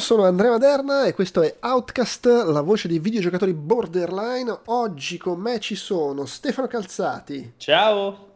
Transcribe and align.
Sono 0.00 0.24
Andrea 0.24 0.50
Maderna 0.50 1.04
e 1.04 1.12
questo 1.12 1.42
è 1.42 1.56
Outcast, 1.60 2.24
la 2.26 2.62
voce 2.62 2.88
dei 2.88 2.98
videogiocatori 2.98 3.52
borderline. 3.52 4.60
Oggi 4.64 5.18
con 5.18 5.38
me 5.38 5.60
ci 5.60 5.74
sono 5.74 6.24
Stefano 6.24 6.66
Calzati. 6.66 7.52
Ciao. 7.58 8.28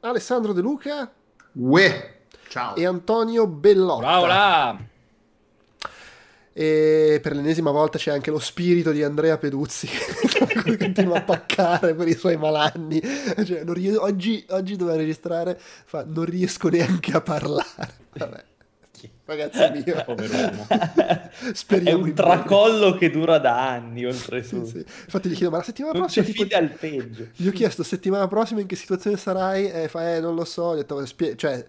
Alessandro 0.00 0.52
De 0.52 0.60
Luca. 0.60 1.10
Uè. 1.52 2.16
Ciao. 2.48 2.74
E 2.74 2.84
Antonio 2.84 3.46
Bellotta. 3.46 4.02
Ciao 4.02 4.26
là. 4.26 4.78
E 6.52 7.20
per 7.22 7.36
l'ennesima 7.36 7.70
volta 7.70 7.96
c'è 7.96 8.10
anche 8.10 8.32
lo 8.32 8.40
spirito 8.40 8.90
di 8.90 9.04
Andrea 9.04 9.38
Peduzzi 9.38 9.86
che 10.64 10.76
continua 10.76 11.18
a 11.18 11.22
paccare 11.22 11.94
per 11.94 12.08
i 12.08 12.16
suoi 12.16 12.36
malanni. 12.36 13.00
Cioè, 13.00 13.62
ries- 13.66 13.96
oggi, 13.96 14.44
oggi 14.50 14.74
doveva 14.74 14.96
registrare, 14.96 15.58
fa, 15.58 16.04
non 16.04 16.24
riesco 16.24 16.68
neanche 16.68 17.12
a 17.12 17.20
parlare. 17.20 17.94
Vabbè. 18.14 18.47
Ragazzi 19.28 19.82
mio, 19.84 20.04
Speriamo 21.52 21.98
è 21.98 22.02
un 22.02 22.14
tracollo 22.14 22.96
che 22.96 23.10
dura 23.10 23.36
da 23.36 23.72
anni 23.72 24.06
oltretutto. 24.06 24.64
Sì, 24.64 24.78
sì. 24.78 24.78
Infatti 24.78 25.28
gli 25.28 25.34
chiedo, 25.34 25.50
ma 25.50 25.58
la 25.58 25.64
settimana 25.64 25.92
non 25.92 26.02
prossima... 26.02 26.24
C'è 26.24 26.32
tipo... 26.32 26.56
al 26.56 26.70
peggio. 26.70 27.26
Gli 27.36 27.46
ho 27.46 27.52
chiesto, 27.52 27.82
settimana 27.82 28.26
prossima 28.26 28.60
in 28.60 28.66
che 28.66 28.74
situazione 28.74 29.18
sarai? 29.18 29.70
E 29.70 29.88
fa, 29.88 30.14
eh, 30.14 30.20
non 30.20 30.34
lo 30.34 30.46
so. 30.46 30.62
Ho 30.62 30.74
detto, 30.76 31.04
cioè 31.36 31.62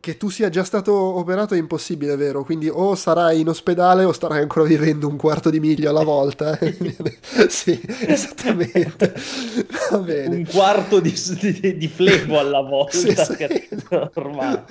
che 0.00 0.16
tu 0.16 0.28
sia 0.28 0.48
già 0.48 0.62
stato 0.62 0.94
operato 0.94 1.54
è 1.54 1.58
impossibile, 1.58 2.14
vero? 2.16 2.44
Quindi 2.44 2.68
o 2.68 2.94
sarai 2.94 3.40
in 3.40 3.48
ospedale 3.48 4.04
o 4.04 4.12
starai 4.12 4.40
ancora 4.40 4.66
vivendo 4.66 5.08
un 5.08 5.16
quarto 5.16 5.50
di 5.50 5.58
miglio 5.58 5.90
alla 5.90 6.04
volta. 6.04 6.58
sì, 7.48 7.80
esattamente. 8.06 9.14
Va 9.90 9.98
bene. 9.98 10.36
Un 10.36 10.46
quarto 10.46 11.00
di, 11.00 11.12
di, 11.40 11.76
di 11.76 11.88
flebo 11.88 12.38
alla 12.38 12.60
volta. 12.60 12.96
Sì, 12.96 13.14
sì. 13.14 13.68
Ormai. 14.14 14.62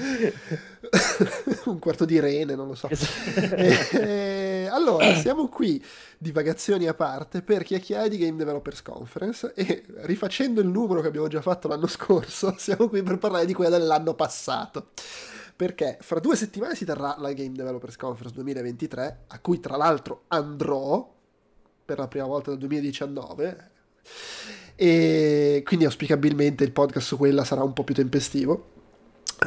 un 1.65 1.79
quarto 1.79 2.05
di 2.05 2.19
rene, 2.19 2.55
non 2.55 2.67
lo 2.67 2.75
so. 2.75 2.87
e, 2.89 3.77
e, 3.91 4.44
allora, 4.75 5.15
siamo 5.15 5.47
qui, 5.47 5.83
divagazioni 6.17 6.85
a 6.87 6.93
parte, 6.93 7.41
per 7.41 7.63
chiacchierare 7.63 8.09
di 8.09 8.17
Game 8.17 8.37
Developers 8.37 8.81
Conference 8.81 9.53
e 9.55 9.85
rifacendo 10.01 10.59
il 10.59 10.67
numero 10.67 11.01
che 11.01 11.07
abbiamo 11.07 11.27
già 11.27 11.41
fatto 11.41 11.67
l'anno 11.67 11.87
scorso, 11.87 12.55
siamo 12.59 12.89
qui 12.89 13.01
per 13.01 13.17
parlare 13.17 13.45
di 13.45 13.53
quella 13.53 13.77
dell'anno 13.77 14.13
passato. 14.13 14.89
Perché 15.55 15.97
fra 16.01 16.19
due 16.19 16.35
settimane 16.35 16.75
si 16.75 16.83
terrà 16.83 17.15
la 17.17 17.31
Game 17.31 17.53
Developers 17.53 17.95
Conference 17.95 18.35
2023, 18.35 19.19
a 19.27 19.39
cui 19.39 19.61
tra 19.61 19.77
l'altro 19.77 20.23
andrò 20.27 21.13
per 21.85 21.97
la 21.97 22.07
prima 22.09 22.25
volta 22.25 22.49
dal 22.49 22.59
2019 22.59 23.71
e 24.75 25.63
quindi 25.65 25.85
auspicabilmente 25.85 26.65
il 26.65 26.71
podcast 26.71 27.07
su 27.07 27.17
quella 27.17 27.45
sarà 27.45 27.63
un 27.63 27.71
po' 27.71 27.83
più 27.83 27.93
tempestivo 27.93 28.73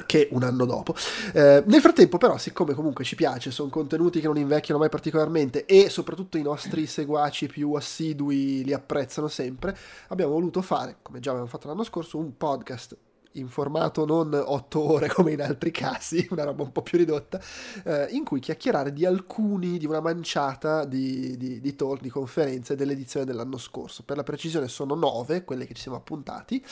che 0.07 0.29
un 0.33 0.43
anno 0.43 0.65
dopo. 0.65 0.95
Eh, 1.33 1.63
nel 1.67 1.81
frattempo, 1.81 2.19
però, 2.19 2.37
siccome 2.39 2.75
comunque 2.75 3.05
ci 3.05 3.15
piace, 3.15 3.51
sono 3.51 3.71
contenuti 3.71 4.21
che 4.21 4.27
non 4.27 4.37
invecchiano 4.37 4.81
mai 4.81 4.89
particolarmente 4.89 5.65
e 5.65 5.89
soprattutto 5.89 6.39
i 6.39 6.43
nostri 6.43 6.87
seguaci 6.87 7.47
più 7.47 7.73
assidui 7.73 8.65
li 8.65 8.73
apprezzano 8.73 9.29
sempre, 9.29 9.77
abbiamo 10.09 10.33
voluto 10.33 10.63
fare, 10.63 10.99
come 11.03 11.21
già 11.21 11.31
avevamo 11.31 11.51
fatto 11.51 11.69
l'anno 11.69 11.85
scorso, 11.85 12.19
un 12.19 12.37
podcast 12.37 12.97
in 13.33 13.49
formato 13.49 14.05
non 14.05 14.33
8 14.33 14.81
ore 14.81 15.09
come 15.09 15.33
in 15.33 15.43
altri 15.43 15.71
casi, 15.71 16.27
una 16.31 16.45
roba 16.45 16.63
un 16.63 16.73
po' 16.73 16.83
più 16.83 16.99
ridotta, 16.99 17.41
eh, 17.85 18.09
in 18.11 18.25
cui 18.25 18.41
chiacchierare 18.41 18.93
di 18.93 19.05
alcuni, 19.05 19.79
di 19.79 19.87
una 19.87 20.01
manciata 20.01 20.85
di, 20.85 21.37
di, 21.37 21.61
di 21.61 21.77
talk, 21.77 22.01
di 22.01 22.11
conferenze 22.11 22.75
dell'edizione 22.75 23.27
dell'anno 23.27 23.59
scorso. 23.59 24.03
Per 24.03 24.17
la 24.17 24.23
precisione 24.23 24.69
sono 24.69 24.95
9 24.95 25.45
quelle 25.45 25.67
che 25.67 25.75
ci 25.75 25.83
siamo 25.83 25.97
appuntati, 25.97 26.65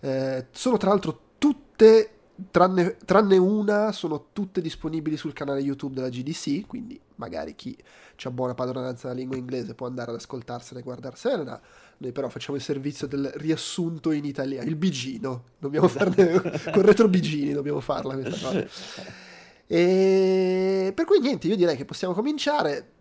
eh, 0.00 0.46
sono 0.50 0.76
tra 0.76 0.90
l'altro 0.90 1.20
tutte 1.38 2.13
Tranne, 2.50 2.96
tranne, 3.04 3.36
una, 3.36 3.92
sono 3.92 4.26
tutte 4.32 4.60
disponibili 4.60 5.16
sul 5.16 5.32
canale 5.32 5.60
YouTube 5.60 5.94
della 5.94 6.08
GDC, 6.08 6.66
quindi 6.66 7.00
magari 7.16 7.54
chi 7.54 7.76
ha 8.24 8.30
buona 8.30 8.54
padronanza 8.54 9.06
della 9.06 9.20
lingua 9.20 9.36
inglese 9.36 9.74
può 9.74 9.86
andare 9.86 10.10
ad 10.10 10.16
ascoltarsene 10.16 10.80
e 10.80 10.82
guardarsene. 10.82 11.60
Noi 11.98 12.12
però 12.12 12.28
facciamo 12.28 12.56
il 12.56 12.62
servizio 12.62 13.06
del 13.06 13.30
riassunto 13.36 14.10
in 14.10 14.24
italiano, 14.24 14.68
il 14.68 14.74
bigino, 14.74 15.44
dobbiamo 15.58 15.86
farne, 15.86 16.40
con 16.72 16.82
retro 16.82 17.08
bigini 17.08 17.52
dobbiamo 17.52 17.80
farla 17.80 18.14
questa 18.14 18.46
cosa. 18.46 18.66
E 19.66 20.92
per 20.94 21.06
cui 21.06 21.20
niente, 21.20 21.46
io 21.46 21.56
direi 21.56 21.74
che 21.74 21.86
possiamo 21.86 22.12
cominciare 22.12 22.92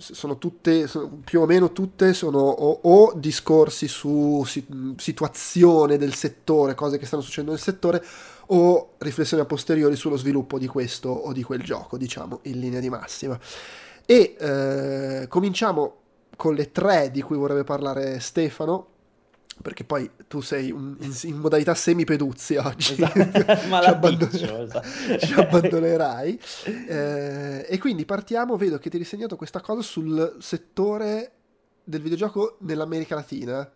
sono 0.00 0.38
tutte, 0.38 0.90
più 1.22 1.40
o 1.40 1.46
meno 1.46 1.72
tutte 1.72 2.12
sono 2.12 2.38
o, 2.38 2.80
o 2.82 3.12
discorsi 3.14 3.86
su 3.86 4.42
si, 4.46 4.66
situazione 4.96 5.98
del 5.98 6.14
settore, 6.14 6.74
cose 6.74 6.98
che 6.98 7.06
stanno 7.06 7.22
succedendo 7.22 7.52
nel 7.52 7.60
settore, 7.60 8.04
o 8.52 8.94
riflessioni 8.98 9.42
a 9.42 9.46
posteriori 9.46 9.94
sullo 9.94 10.16
sviluppo 10.16 10.58
di 10.58 10.66
questo 10.66 11.10
o 11.10 11.32
di 11.32 11.42
quel 11.42 11.62
gioco, 11.62 11.96
diciamo, 11.96 12.40
in 12.44 12.58
linea 12.58 12.80
di 12.80 12.88
massima. 12.88 13.38
E 14.06 14.36
eh, 14.38 15.26
cominciamo 15.28 15.96
con 16.36 16.54
le 16.54 16.72
tre 16.72 17.10
di 17.10 17.22
cui 17.22 17.36
vorrebbe 17.36 17.64
parlare 17.64 18.18
Stefano, 18.18 18.86
perché 19.62 19.84
poi 19.84 20.10
tu 20.26 20.40
sei 20.40 20.70
un, 20.70 20.96
in, 21.00 21.14
in, 21.22 21.36
modalità 21.36 21.74
semi-peduzzi 21.74 22.56
oggi, 22.56 22.92
esatto. 22.92 23.30
ci, 23.60 23.72
abbandon- 23.72 24.30
esatto. 24.32 24.82
ci, 25.18 25.32
abbandonerai. 25.34 26.40
Eh, 26.64 27.66
e 27.68 27.78
quindi 27.78 28.04
partiamo, 28.04 28.56
vedo 28.56 28.78
che 28.78 28.88
ti 28.88 28.96
hai 28.96 29.02
disegnato 29.02 29.36
questa 29.36 29.60
cosa 29.60 29.82
sul 29.82 30.36
settore 30.40 31.32
del 31.84 32.00
videogioco 32.00 32.56
nell'America 32.60 33.14
Latina. 33.14 33.70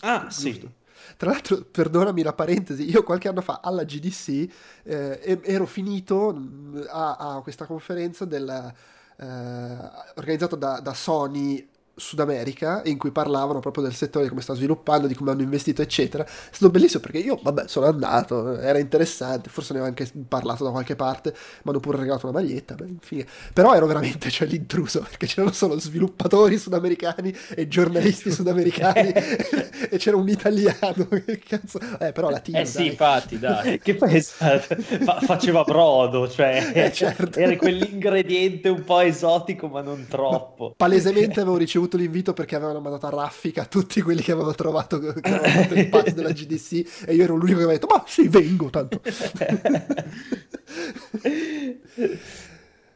Ah, 0.00 0.26
giusto? 0.28 0.40
sì. 0.40 0.70
Tra 1.16 1.30
l'altro, 1.30 1.62
perdonami 1.62 2.22
la 2.22 2.32
parentesi, 2.32 2.90
io 2.90 3.04
qualche 3.04 3.28
anno 3.28 3.40
fa 3.40 3.60
alla 3.62 3.84
GDC 3.84 4.48
eh, 4.82 5.40
ero 5.42 5.66
finito 5.66 6.34
mm, 6.34 6.80
a, 6.88 7.16
a 7.16 7.40
questa 7.42 7.66
conferenza 7.66 8.24
del, 8.24 8.74
eh, 9.16 9.90
organizzata 10.16 10.56
da, 10.56 10.80
da 10.80 10.94
Sony 10.94 11.68
Sud 11.98 12.20
America 12.20 12.82
in 12.84 12.98
cui 12.98 13.10
parlavano 13.10 13.60
proprio 13.60 13.84
del 13.84 13.94
settore, 13.94 14.24
di 14.24 14.30
come 14.30 14.42
sta 14.42 14.54
sviluppando, 14.54 15.06
di 15.06 15.14
come 15.14 15.30
hanno 15.30 15.42
investito, 15.42 15.82
eccetera. 15.82 16.24
È 16.24 16.28
stato 16.50 16.70
bellissimo 16.70 17.02
perché 17.02 17.18
io, 17.18 17.38
vabbè, 17.42 17.66
sono 17.66 17.86
andato, 17.86 18.58
era 18.58 18.78
interessante, 18.78 19.50
forse 19.50 19.72
ne 19.72 19.80
avevo 19.80 19.96
anche 19.96 20.10
parlato 20.28 20.64
da 20.64 20.70
qualche 20.70 20.96
parte, 20.96 21.30
mi 21.30 21.70
hanno 21.70 21.80
pure 21.80 21.98
regalato 21.98 22.28
una 22.28 22.38
maglietta, 22.40 22.74
beh, 22.74 22.86
infine. 22.86 23.26
però 23.52 23.74
ero 23.74 23.86
veramente 23.86 24.30
cioè, 24.30 24.46
l'intruso 24.46 25.00
perché 25.00 25.26
c'erano 25.26 25.52
solo 25.52 25.78
sviluppatori 25.78 26.58
sudamericani 26.58 27.34
e 27.54 27.68
giornalisti 27.68 28.30
sudamericani 28.30 29.12
e 29.90 29.96
c'era 29.98 30.16
un 30.16 30.28
italiano, 30.28 31.08
che 31.24 31.38
cazzo, 31.38 31.78
eh, 31.98 32.12
però 32.12 32.30
latino. 32.30 32.58
Eh 32.58 32.64
sì, 32.64 32.76
dai. 32.78 32.86
infatti, 32.86 33.38
dai, 33.38 33.78
che 33.82 33.94
poi 33.94 34.20
fa- 34.20 35.20
faceva 35.20 35.62
brodo, 35.64 36.28
cioè 36.28 36.70
eh, 36.74 36.92
certo. 36.92 37.38
era 37.38 37.56
quell'ingrediente 37.56 38.68
un 38.68 38.84
po' 38.84 39.00
esotico 39.00 39.68
ma 39.68 39.80
non 39.80 40.06
troppo. 40.08 40.64
No, 40.64 40.74
palesemente 40.76 41.40
avevo 41.40 41.56
ricevuto 41.56 41.87
ricevuto 41.88 41.96
l'invito 41.96 42.32
perché 42.34 42.54
avevano 42.56 42.80
mandato 42.80 43.06
a 43.06 43.10
raffica 43.10 43.64
tutti 43.64 44.02
quelli 44.02 44.20
che 44.22 44.32
avevano 44.32 44.54
trovato 44.54 44.98
che 44.98 45.08
avevano 45.22 45.48
fatto 45.48 45.74
il 45.74 45.88
patch 45.88 46.12
della 46.12 46.30
GDC 46.30 47.04
e 47.06 47.14
io 47.14 47.24
ero 47.24 47.34
l'unico 47.34 47.58
che 47.58 47.64
aveva 47.64 47.72
detto 47.72 47.86
ma 47.86 48.04
sì 48.06 48.28
vengo 48.28 48.68
tanto 48.70 49.00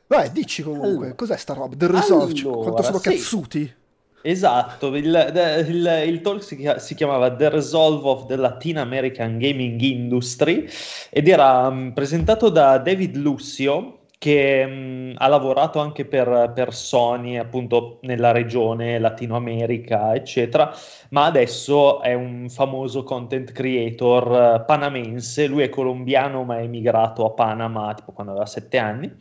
Vai, 0.07 0.31
dici 0.31 0.63
comunque, 0.63 0.89
allora, 0.89 1.15
cos'è 1.15 1.39
sta 1.39 1.55
roba? 1.55 1.75
The 1.75 1.87
Resolve, 1.87 2.39
allora, 2.39 2.57
quanto 2.61 2.83
sono 2.83 2.99
sì. 2.99 3.09
cazzuti? 3.09 3.75
Esatto, 4.21 4.95
il, 4.95 5.65
il, 5.67 6.05
il 6.07 6.21
talk 6.21 6.43
si, 6.43 6.95
chiamava 6.95 7.35
The 7.35 7.49
Resolve 7.49 8.07
of 8.07 8.27
the 8.27 8.37
Latin 8.37 8.77
American 8.77 9.39
Gaming 9.39 9.81
Industry 9.81 10.69
ed 11.09 11.29
era 11.29 11.67
um, 11.67 11.95
presentato 11.95 12.51
da 12.51 12.77
David 12.77 13.17
Lucio, 13.17 14.02
che 14.23 14.65
mh, 14.65 15.15
ha 15.17 15.27
lavorato 15.27 15.81
anche 15.81 16.05
per, 16.05 16.53
per, 16.55 16.73
Sony, 16.73 17.39
appunto 17.39 17.99
nella 18.03 18.31
regione 18.31 19.01
Latino 19.01 19.35
America, 19.35 20.15
eccetera, 20.15 20.73
ma 21.09 21.25
adesso 21.25 22.01
è 22.01 22.15
un 22.15 22.49
famoso 22.49 23.03
content 23.03 23.51
creator 23.51 24.61
uh, 24.61 24.65
panamense. 24.65 25.49
Lui 25.49 25.65
è 25.65 25.69
colombiano, 25.69 26.45
ma 26.45 26.59
è 26.59 26.63
emigrato 26.63 27.27
a 27.27 27.31
Panama 27.33 27.95
tipo 27.95 28.13
quando 28.13 28.31
aveva 28.31 28.47
sette 28.47 28.79
anni. 28.79 29.13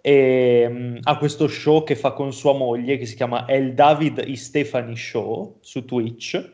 E 0.00 0.66
mh, 0.66 1.00
ha 1.02 1.18
questo 1.18 1.46
show 1.46 1.84
che 1.84 1.94
fa 1.94 2.12
con 2.12 2.32
sua 2.32 2.54
moglie 2.54 2.96
che 2.96 3.04
si 3.04 3.16
chiama 3.16 3.46
El 3.46 3.74
David 3.74 4.24
e 4.26 4.34
Stefani 4.34 4.96
Show 4.96 5.58
su 5.60 5.84
Twitch. 5.84 6.52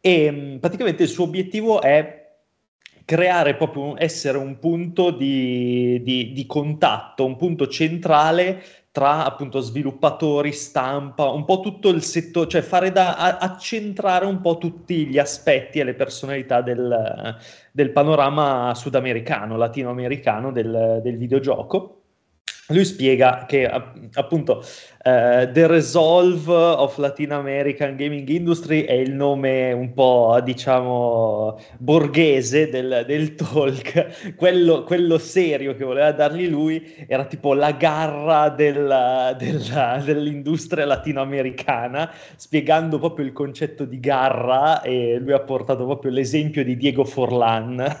E 0.00 0.30
mh, 0.30 0.58
praticamente 0.60 1.02
il 1.02 1.08
suo 1.08 1.24
obiettivo 1.24 1.82
è 1.82 2.23
creare 3.04 3.54
proprio 3.54 3.94
essere 3.98 4.38
un 4.38 4.58
punto 4.58 5.10
di, 5.10 6.00
di, 6.02 6.32
di, 6.32 6.46
contatto, 6.46 7.24
un 7.24 7.36
punto 7.36 7.68
centrale 7.68 8.62
tra 8.90 9.24
appunto 9.24 9.58
sviluppatori, 9.58 10.52
stampa, 10.52 11.28
un 11.28 11.44
po' 11.44 11.58
tutto 11.58 11.88
il 11.88 12.02
settore, 12.02 12.48
cioè 12.48 12.62
fare 12.62 12.92
da 12.92 13.16
accentrare 13.38 14.24
un 14.24 14.40
po' 14.40 14.56
tutti 14.56 15.06
gli 15.06 15.18
aspetti 15.18 15.80
e 15.80 15.84
le 15.84 15.94
personalità 15.94 16.60
del, 16.60 17.36
del 17.72 17.90
panorama 17.90 18.72
sudamericano, 18.76 19.56
latinoamericano 19.56 20.52
del, 20.52 21.00
del 21.02 21.16
videogioco. 21.16 22.02
lui 22.68 22.84
spiega 22.84 23.46
che 23.48 23.66
appunto 23.66 24.62
Uh, 25.06 25.52
The 25.52 25.66
Resolve 25.66 26.48
of 26.50 26.96
Latin 26.96 27.32
American 27.32 27.94
Gaming 27.94 28.26
Industry 28.26 28.84
è 28.84 28.94
il 28.94 29.12
nome 29.12 29.70
un 29.70 29.92
po', 29.92 30.40
diciamo, 30.42 31.60
borghese 31.76 32.70
del, 32.70 33.04
del 33.06 33.34
talk. 33.34 34.32
Quello, 34.34 34.84
quello, 34.84 35.18
serio 35.18 35.76
che 35.76 35.84
voleva 35.84 36.10
dargli 36.12 36.48
lui 36.48 36.94
era 37.06 37.26
tipo 37.26 37.52
la 37.52 37.72
garra 37.72 38.48
della, 38.48 39.36
della, 39.38 40.00
dell'industria 40.02 40.86
latinoamericana, 40.86 42.10
spiegando 42.36 42.98
proprio 42.98 43.26
il 43.26 43.32
concetto 43.32 43.84
di 43.84 44.00
garra 44.00 44.80
e 44.80 45.18
lui 45.18 45.32
ha 45.32 45.40
portato 45.40 45.84
proprio 45.84 46.12
l'esempio 46.12 46.64
di 46.64 46.78
Diego 46.78 47.04
Forlan, 47.04 47.98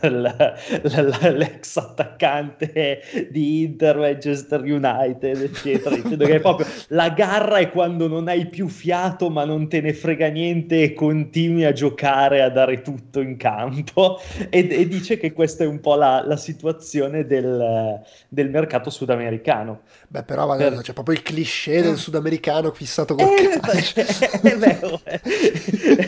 l'ex 0.80 1.76
attaccante 1.76 3.02
di 3.30 3.62
Inter, 3.62 3.98
Manchester 3.98 4.62
United, 4.62 5.42
eccetera, 5.42 5.94
dicendo 5.94 6.24
che 6.24 6.36
è 6.36 6.40
proprio 6.40 6.66
la 6.94 7.10
garra 7.10 7.58
è 7.58 7.70
quando 7.70 8.08
non 8.08 8.28
hai 8.28 8.46
più 8.46 8.68
fiato 8.68 9.28
ma 9.28 9.44
non 9.44 9.68
te 9.68 9.80
ne 9.80 9.92
frega 9.92 10.28
niente 10.28 10.82
e 10.82 10.94
continui 10.94 11.64
a 11.64 11.72
giocare, 11.72 12.40
a 12.40 12.48
dare 12.48 12.82
tutto 12.82 13.20
in 13.20 13.36
campo 13.36 14.20
e, 14.48 14.66
e 14.70 14.88
dice 14.88 15.18
che 15.18 15.32
questa 15.32 15.64
è 15.64 15.66
un 15.66 15.80
po' 15.80 15.96
la, 15.96 16.24
la 16.24 16.36
situazione 16.36 17.26
del, 17.26 18.00
del, 18.28 18.50
mercato 18.50 18.90
sudamericano. 18.90 19.82
Beh 20.08 20.22
però 20.22 20.46
vabbè, 20.46 20.70
per... 20.70 20.80
c'è 20.82 20.92
proprio 20.92 21.16
il 21.16 21.22
cliché 21.22 21.82
del 21.82 21.96
sudamericano 21.96 22.72
fissato 22.72 23.16
con 23.16 23.26
eh, 23.26 23.58
calcio. 23.60 24.00
È 24.44 24.56
vero, 24.56 25.00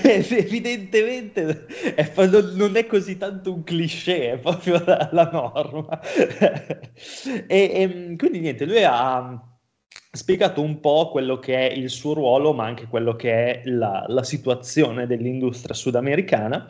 evidentemente 0.04 1.66
è, 1.94 2.12
non 2.54 2.76
è 2.76 2.86
così 2.86 3.16
tanto 3.16 3.52
un 3.52 3.64
cliché, 3.64 4.32
è 4.32 4.38
proprio 4.38 4.82
la, 4.84 5.08
la 5.12 5.30
norma. 5.32 6.00
e, 7.46 7.46
e 7.48 8.14
quindi 8.16 8.40
niente, 8.40 8.64
lui 8.64 8.84
ha 8.84 9.55
spiegato 10.16 10.60
un 10.60 10.80
po' 10.80 11.10
quello 11.10 11.38
che 11.38 11.68
è 11.68 11.72
il 11.72 11.90
suo 11.90 12.14
ruolo, 12.14 12.52
ma 12.52 12.64
anche 12.64 12.86
quello 12.86 13.14
che 13.14 13.32
è 13.32 13.68
la, 13.68 14.04
la 14.08 14.22
situazione 14.22 15.06
dell'industria 15.06 15.74
sudamericana. 15.74 16.66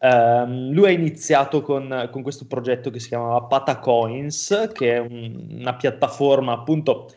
Um, 0.00 0.70
lui 0.70 0.86
ha 0.86 0.90
iniziato 0.90 1.60
con, 1.60 2.08
con, 2.12 2.22
questo 2.22 2.46
progetto 2.46 2.90
che 2.90 3.00
si 3.00 3.08
chiamava 3.08 3.42
Patacoins, 3.42 4.70
che 4.72 4.94
è 4.94 4.98
un, 4.98 5.56
una 5.58 5.74
piattaforma, 5.74 6.52
appunto, 6.52 7.10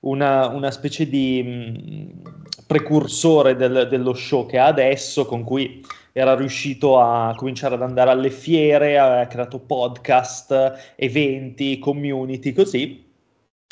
una, 0.00 0.48
una 0.48 0.70
specie 0.70 1.08
di 1.08 1.42
mh, 1.42 2.64
precursore 2.66 3.56
del, 3.56 3.88
dello 3.88 4.14
show 4.14 4.46
che 4.46 4.58
ha 4.58 4.66
adesso, 4.66 5.24
con 5.24 5.44
cui 5.44 5.82
era 6.12 6.34
riuscito 6.34 6.98
a 6.98 7.34
cominciare 7.36 7.74
ad 7.74 7.82
andare 7.82 8.10
alle 8.10 8.30
fiere, 8.30 8.98
ha 8.98 9.26
creato 9.26 9.58
podcast, 9.58 10.94
eventi, 10.96 11.78
community, 11.78 12.52
così 12.52 13.05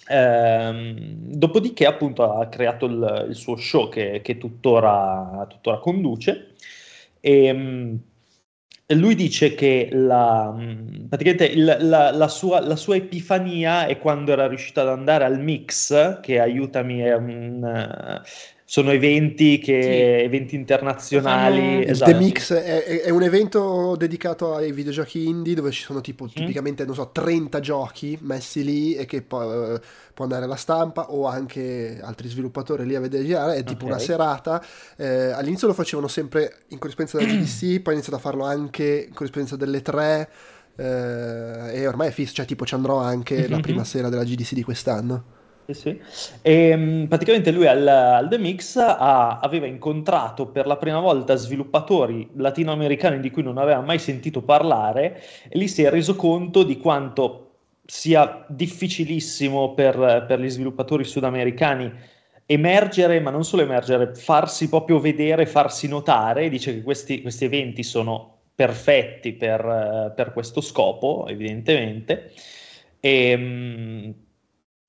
Ehm, 0.09 1.35
dopodiché, 1.37 1.87
appunto, 1.87 2.33
ha 2.33 2.47
creato 2.49 2.87
il, 2.87 3.27
il 3.29 3.35
suo 3.35 3.57
show 3.57 3.89
che, 3.89 4.21
che 4.23 4.39
tuttora, 4.39 5.47
tuttora, 5.49 5.79
conduce. 5.79 6.55
E, 7.21 7.45
ehm, 7.47 7.99
lui 8.89 9.15
dice 9.15 9.55
che 9.55 9.89
la, 9.93 10.55
praticamente 11.09 11.47
il, 11.47 11.65
la, 11.81 12.11
la, 12.11 12.29
sua, 12.29 12.61
la, 12.61 12.77
sua, 12.77 12.97
epifania 12.97 13.87
è 13.87 13.99
quando 13.99 14.33
era 14.33 14.47
riuscito 14.47 14.81
ad 14.81 14.89
andare 14.89 15.25
al 15.25 15.41
mix, 15.41 16.21
che 16.21 16.39
aiutami, 16.39 17.01
è 17.01 17.15
un, 17.15 18.23
sono 18.67 18.93
eventi, 18.93 19.59
che, 19.59 19.83
sì. 19.83 20.25
eventi 20.25 20.55
internazionali. 20.55 21.83
Il 21.83 21.91
esatto. 21.91 22.11
The 22.11 22.17
Mix 22.17 22.53
è, 22.55 23.03
è, 23.03 23.11
un 23.11 23.23
evento 23.23 23.95
dedicato 23.95 24.55
ai 24.55 24.73
videogiochi 24.73 25.29
indie 25.29 25.55
dove 25.55 25.71
ci 25.71 25.83
sono 25.83 26.01
tipo 26.01 26.25
mm. 26.25 26.29
tipicamente, 26.29 26.85
non 26.87 26.95
so, 26.95 27.11
30 27.13 27.61
giochi 27.61 28.19
messi 28.23 28.65
lì 28.65 28.95
e 28.95 29.05
che 29.05 29.21
poi 29.21 29.75
uh, 29.75 29.81
può 30.15 30.25
andare 30.25 30.47
alla 30.47 30.57
stampa 30.57 31.11
o 31.11 31.27
anche 31.27 32.01
altri 32.03 32.29
sviluppatori 32.29 32.87
lì 32.87 32.95
a 32.95 33.01
vedere 33.01 33.25
girare. 33.25 33.57
È 33.57 33.65
tipo 33.65 33.85
okay. 33.85 33.97
una 33.97 33.99
serata. 33.99 34.65
Eh, 34.97 35.31
all'inizio 35.31 35.67
lo 35.67 35.75
facevano 35.75 36.09
sempre 36.09 36.61
in 36.69 36.79
corrispondenza 36.79 37.19
della 37.19 37.39
GDC, 37.39 37.81
poi 37.83 37.93
ha 37.93 37.97
iniziato 37.97 38.17
a 38.19 38.23
farlo 38.23 38.45
anche 38.45 39.07
in 39.09 39.15
corrispondenza 39.15 39.57
delle 39.57 39.83
tre. 39.83 40.31
Eh, 40.77 41.81
e 41.81 41.87
ormai 41.87 42.09
è 42.09 42.13
fisso, 42.13 42.33
cioè 42.33 42.47
tipo 42.47 42.65
ci 42.65 42.75
andrò 42.75 42.99
anche 42.99 43.37
mm-hmm. 43.37 43.51
la 43.51 43.61
prima 43.61 43.85
sera 43.85 44.09
della 44.09 44.25
GDC 44.25 44.55
di 44.55 44.63
quest'anno. 44.63 45.43
Sì, 45.67 45.73
sì. 45.73 46.01
E, 46.43 46.69
ehm, 46.69 47.07
praticamente 47.09 47.51
lui 47.51 47.67
al, 47.67 47.87
al 47.89 48.29
The 48.29 48.37
Mix 48.37 48.77
ha, 48.77 49.39
aveva 49.39 49.65
incontrato 49.67 50.49
per 50.49 50.67
la 50.67 50.77
prima 50.77 51.01
volta 51.01 51.37
sviluppatori 51.37 52.29
latinoamericani 52.35 53.19
di 53.19 53.31
cui 53.31 53.43
non 53.43 53.57
aveva 53.57 53.81
mai 53.81 53.99
sentito 53.99 54.43
parlare 54.43 55.23
e 55.49 55.57
lì 55.57 55.67
si 55.67 55.83
è 55.83 55.89
reso 55.89 56.17
conto 56.17 56.65
di 56.65 56.77
quanto 56.77 57.41
sia 57.87 58.45
difficilissimo 58.49 59.73
per, 59.73 60.27
per 60.29 60.39
gli 60.39 60.51
sviluppatori 60.51 61.05
sudamericani 61.05 61.91
emergere, 62.45 63.21
ma 63.21 63.31
non 63.31 63.45
solo 63.45 63.63
emergere, 63.63 64.15
farsi 64.15 64.69
proprio 64.69 64.99
vedere, 65.01 65.47
farsi 65.47 65.89
notare. 65.89 66.51
Dice 66.51 66.75
che 66.75 66.83
questi, 66.83 67.23
questi 67.23 67.47
eventi 67.47 67.83
sono 67.83 68.33
perfetti 68.55 69.33
per, 69.33 70.13
per 70.15 70.33
questo 70.35 70.61
scopo, 70.61 71.27
evidentemente. 71.27 72.33
E, 73.01 73.29
ehm, 73.31 74.15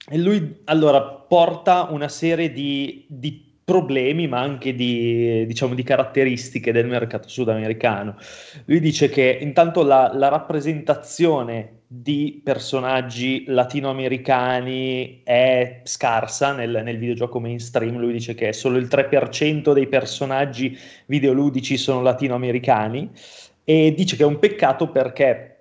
e 0.08 0.18
lui 0.18 0.62
allora 0.66 1.02
porta 1.02 1.88
una 1.90 2.08
serie 2.08 2.52
di, 2.52 3.06
di 3.08 3.46
problemi, 3.66 4.28
ma 4.28 4.40
anche 4.40 4.76
di, 4.76 5.44
diciamo, 5.48 5.74
di, 5.74 5.82
caratteristiche 5.82 6.72
del 6.72 6.86
mercato 6.86 7.28
sudamericano. 7.28 8.16
Lui 8.66 8.80
dice 8.80 9.10
che 9.10 9.40
intanto 9.42 9.84
la, 9.84 10.12
la 10.14 10.28
rappresentazione 10.28 11.80
di 11.88 12.42
personaggi 12.44 13.46
latinoamericani 13.48 15.22
è 15.24 15.82
scarsa 15.84 16.54
nel, 16.54 16.82
nel, 16.84 16.98
videogioco 16.98 17.40
mainstream. 17.40 17.98
Lui 17.98 18.14
dice 18.14 18.36
che 18.36 18.54
solo 18.54 18.78
il 18.78 18.86
3% 18.86 19.74
dei 19.74 19.88
personaggi 19.88 20.78
videoludici 21.08 21.78
sono 21.78 22.04
latinoamericani 22.04 23.10
e 23.64 23.94
dice 23.96 24.16
che 24.16 24.22
è 24.22 24.28
un 24.28 24.38
peccato 24.38 24.90
perché 24.90 25.55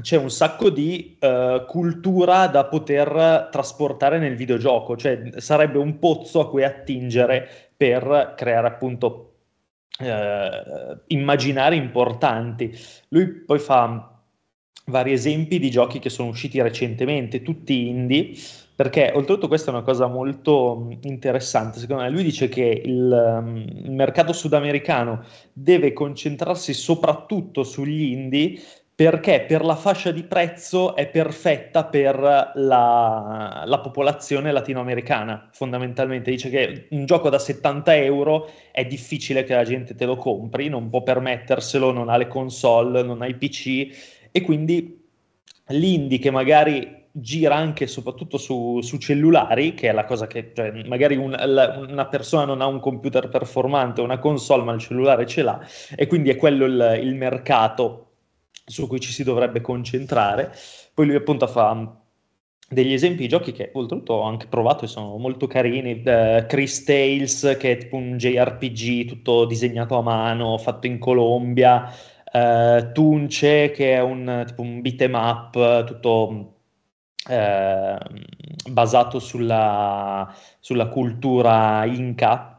c'è 0.00 0.16
un 0.16 0.30
sacco 0.30 0.70
di 0.70 1.16
uh, 1.20 1.64
cultura 1.66 2.46
da 2.46 2.64
poter 2.64 3.48
trasportare 3.50 4.18
nel 4.18 4.36
videogioco, 4.36 4.96
cioè 4.96 5.30
sarebbe 5.36 5.78
un 5.78 5.98
pozzo 5.98 6.40
a 6.40 6.48
cui 6.48 6.64
attingere 6.64 7.48
per 7.76 8.34
creare 8.36 8.66
appunto 8.66 9.34
uh, 10.00 10.98
immaginari 11.08 11.76
importanti. 11.76 12.76
Lui 13.08 13.26
poi 13.26 13.58
fa 13.58 14.14
vari 14.86 15.12
esempi 15.12 15.58
di 15.58 15.70
giochi 15.70 15.98
che 15.98 16.10
sono 16.10 16.28
usciti 16.28 16.60
recentemente, 16.60 17.42
tutti 17.42 17.88
indie, 17.88 18.32
perché 18.74 19.12
oltretutto 19.14 19.46
questa 19.46 19.70
è 19.70 19.74
una 19.74 19.82
cosa 19.82 20.06
molto 20.06 20.88
interessante, 21.02 21.78
secondo 21.78 22.02
me 22.02 22.10
lui 22.10 22.22
dice 22.22 22.48
che 22.48 22.82
il, 22.84 23.38
um, 23.38 23.56
il 23.56 23.92
mercato 23.92 24.32
sudamericano 24.32 25.22
deve 25.52 25.92
concentrarsi 25.92 26.72
soprattutto 26.72 27.62
sugli 27.62 28.12
indie 28.12 28.58
perché 29.00 29.46
per 29.48 29.64
la 29.64 29.76
fascia 29.76 30.10
di 30.10 30.24
prezzo 30.24 30.94
è 30.94 31.08
perfetta 31.08 31.86
per 31.86 32.18
la, 32.18 33.62
la, 33.64 33.80
popolazione 33.80 34.52
latinoamericana, 34.52 35.48
fondamentalmente. 35.52 36.30
Dice 36.30 36.50
che 36.50 36.86
un 36.90 37.06
gioco 37.06 37.30
da 37.30 37.38
70 37.38 37.96
euro 37.96 38.50
è 38.70 38.84
difficile 38.84 39.42
che 39.44 39.54
la 39.54 39.64
gente 39.64 39.94
te 39.94 40.04
lo 40.04 40.16
compri, 40.16 40.68
non 40.68 40.90
può 40.90 41.02
permetterselo, 41.02 41.92
non 41.92 42.10
ha 42.10 42.18
le 42.18 42.28
console, 42.28 43.02
non 43.02 43.22
ha 43.22 43.26
i 43.26 43.36
PC 43.36 44.28
e 44.30 44.42
quindi 44.42 45.02
l'indie 45.68 46.18
che 46.18 46.30
magari 46.30 47.06
gira 47.10 47.54
anche 47.54 47.84
e 47.84 47.86
soprattutto 47.86 48.36
su, 48.36 48.82
su, 48.82 48.98
cellulari, 48.98 49.72
che 49.72 49.88
è 49.88 49.92
la 49.92 50.04
cosa 50.04 50.26
che 50.26 50.52
cioè, 50.54 50.84
magari 50.84 51.16
un, 51.16 51.30
la, 51.30 51.78
una 51.88 52.04
persona 52.04 52.44
non 52.44 52.60
ha 52.60 52.66
un 52.66 52.80
computer 52.80 53.30
performante, 53.30 54.02
una 54.02 54.18
console, 54.18 54.62
ma 54.62 54.74
il 54.74 54.80
cellulare 54.80 55.24
ce 55.24 55.40
l'ha, 55.40 55.58
e 55.96 56.06
quindi 56.06 56.28
è 56.28 56.36
quello 56.36 56.66
il, 56.66 57.00
il 57.02 57.14
mercato 57.14 58.04
su 58.70 58.86
cui 58.86 59.00
ci 59.00 59.12
si 59.12 59.24
dovrebbe 59.24 59.60
concentrare. 59.60 60.52
Poi 60.94 61.06
lui 61.06 61.16
appunto 61.16 61.46
fa 61.46 62.00
degli 62.72 62.92
esempi 62.92 63.22
di 63.22 63.28
giochi 63.28 63.50
che 63.50 63.70
oltretutto 63.74 64.12
ho 64.14 64.22
anche 64.22 64.46
provato 64.46 64.84
e 64.84 64.88
sono 64.88 65.16
molto 65.16 65.46
carini. 65.48 66.02
Uh, 66.04 66.46
Chris 66.46 66.84
Tales, 66.84 67.56
che 67.58 67.72
è 67.72 67.76
tipo 67.78 67.96
un 67.96 68.16
JRPG 68.16 69.06
tutto 69.06 69.44
disegnato 69.44 69.98
a 69.98 70.02
mano, 70.02 70.56
fatto 70.58 70.86
in 70.86 70.98
Colombia. 70.98 71.92
Uh, 72.32 72.92
Tunce, 72.92 73.72
che 73.72 73.94
è 73.94 74.00
un 74.00 74.44
tipo 74.46 74.62
un 74.62 74.80
beat'em 74.80 75.14
up 75.14 75.84
tutto 75.84 76.54
uh, 77.28 78.70
basato 78.70 79.18
sulla, 79.18 80.32
sulla 80.60 80.86
cultura 80.88 81.84
inca. 81.86 82.54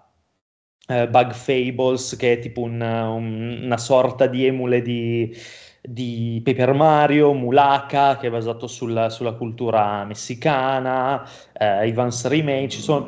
Bug 0.91 1.31
Fables, 1.31 2.17
che 2.17 2.33
è 2.33 2.39
tipo 2.39 2.63
un, 2.63 2.81
un, 2.81 3.61
una 3.63 3.77
sorta 3.77 4.27
di 4.27 4.45
emule 4.45 4.81
di, 4.81 5.33
di 5.81 6.39
Paper 6.43 6.73
Mario, 6.73 7.33
Mulaka, 7.33 8.17
che 8.17 8.27
è 8.27 8.31
basato 8.31 8.67
sulla, 8.67 9.09
sulla 9.09 9.33
cultura 9.33 10.03
messicana, 10.05 11.27
eh, 11.53 11.87
Ivan's 11.87 12.25
Remain, 12.27 12.69
ci 12.69 12.79
sono, 12.79 13.05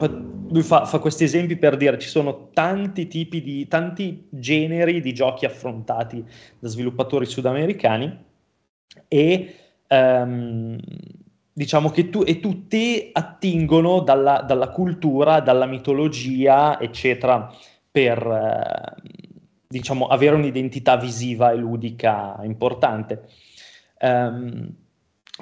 lui 0.50 0.64
fa, 0.64 0.86
fa, 0.86 0.98
questi 0.98 1.24
esempi 1.24 1.56
per 1.56 1.78
dire 1.78 2.00
ci 2.00 2.10
sono 2.10 2.50
tanti 2.52 3.08
tipi 3.08 3.44
di, 3.44 3.68
tanti 3.68 4.28
generi 4.32 5.02
di 5.02 5.14
giochi 5.14 5.46
affrontati 5.46 6.24
da 6.58 6.68
sviluppatori 6.68 7.26
sudamericani 7.26 8.18
e 9.08 9.56
um, 9.88 10.78
diciamo 11.54 11.90
che 11.92 12.10
tu, 12.10 12.24
e 12.26 12.40
tutti 12.40 13.10
attingono 13.14 14.00
dalla, 14.00 14.42
dalla, 14.42 14.70
cultura, 14.70 15.40
dalla 15.42 15.68
mitologia, 15.68 16.80
eccetera, 16.80 17.54
per 17.92 18.18
eh, 18.18 19.23
diciamo, 19.74 20.08
avere 20.08 20.36
un'identità 20.36 20.98
visiva 20.98 21.52
e 21.52 21.56
ludica 21.56 22.40
importante. 22.44 23.28
Um, 24.00 24.72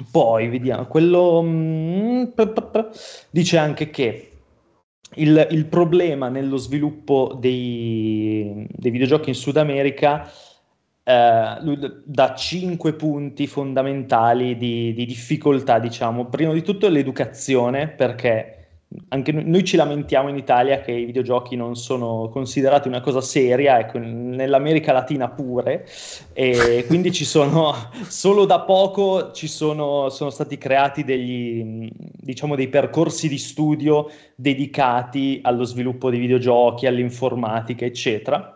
poi 0.09 0.47
vediamo, 0.47 0.85
quello 0.85 1.41
mm, 1.43 2.23
dice 3.29 3.57
anche 3.57 3.89
che 3.89 4.31
il, 5.15 5.47
il 5.51 5.65
problema 5.65 6.29
nello 6.29 6.55
sviluppo 6.55 7.37
dei, 7.37 8.65
dei, 8.69 8.91
videogiochi 8.91 9.29
in 9.29 9.35
Sud 9.35 9.57
America 9.57 10.31
eh, 11.03 11.91
dà 12.05 12.35
cinque 12.35 12.93
punti 12.93 13.47
fondamentali 13.47 14.55
di, 14.55 14.93
di 14.93 15.05
difficoltà, 15.05 15.79
diciamo. 15.79 16.27
Prima 16.27 16.53
di 16.53 16.61
tutto 16.61 16.87
l'educazione, 16.87 17.89
perché 17.89 18.60
anche 19.09 19.31
noi 19.31 19.63
ci 19.63 19.77
lamentiamo 19.77 20.27
in 20.27 20.35
Italia 20.35 20.81
che 20.81 20.91
i 20.91 21.05
videogiochi 21.05 21.55
non 21.55 21.75
sono 21.75 22.29
considerati 22.29 22.87
una 22.87 22.99
cosa 22.99 23.21
seria, 23.21 23.79
ecco, 23.79 23.99
nell'America 23.99 24.91
Latina 24.91 25.29
pure, 25.29 25.87
e 26.33 26.83
quindi 26.87 27.11
ci 27.13 27.23
sono, 27.23 27.73
solo 28.07 28.45
da 28.45 28.61
poco 28.61 29.31
ci 29.31 29.47
sono, 29.47 30.09
sono 30.09 30.29
stati 30.29 30.57
creati 30.57 31.03
degli, 31.03 31.89
diciamo, 31.93 32.55
dei 32.55 32.67
percorsi 32.67 33.29
di 33.29 33.37
studio 33.37 34.09
dedicati 34.35 35.39
allo 35.43 35.63
sviluppo 35.63 36.09
di 36.09 36.17
videogiochi, 36.17 36.85
all'informatica, 36.85 37.85
eccetera. 37.85 38.55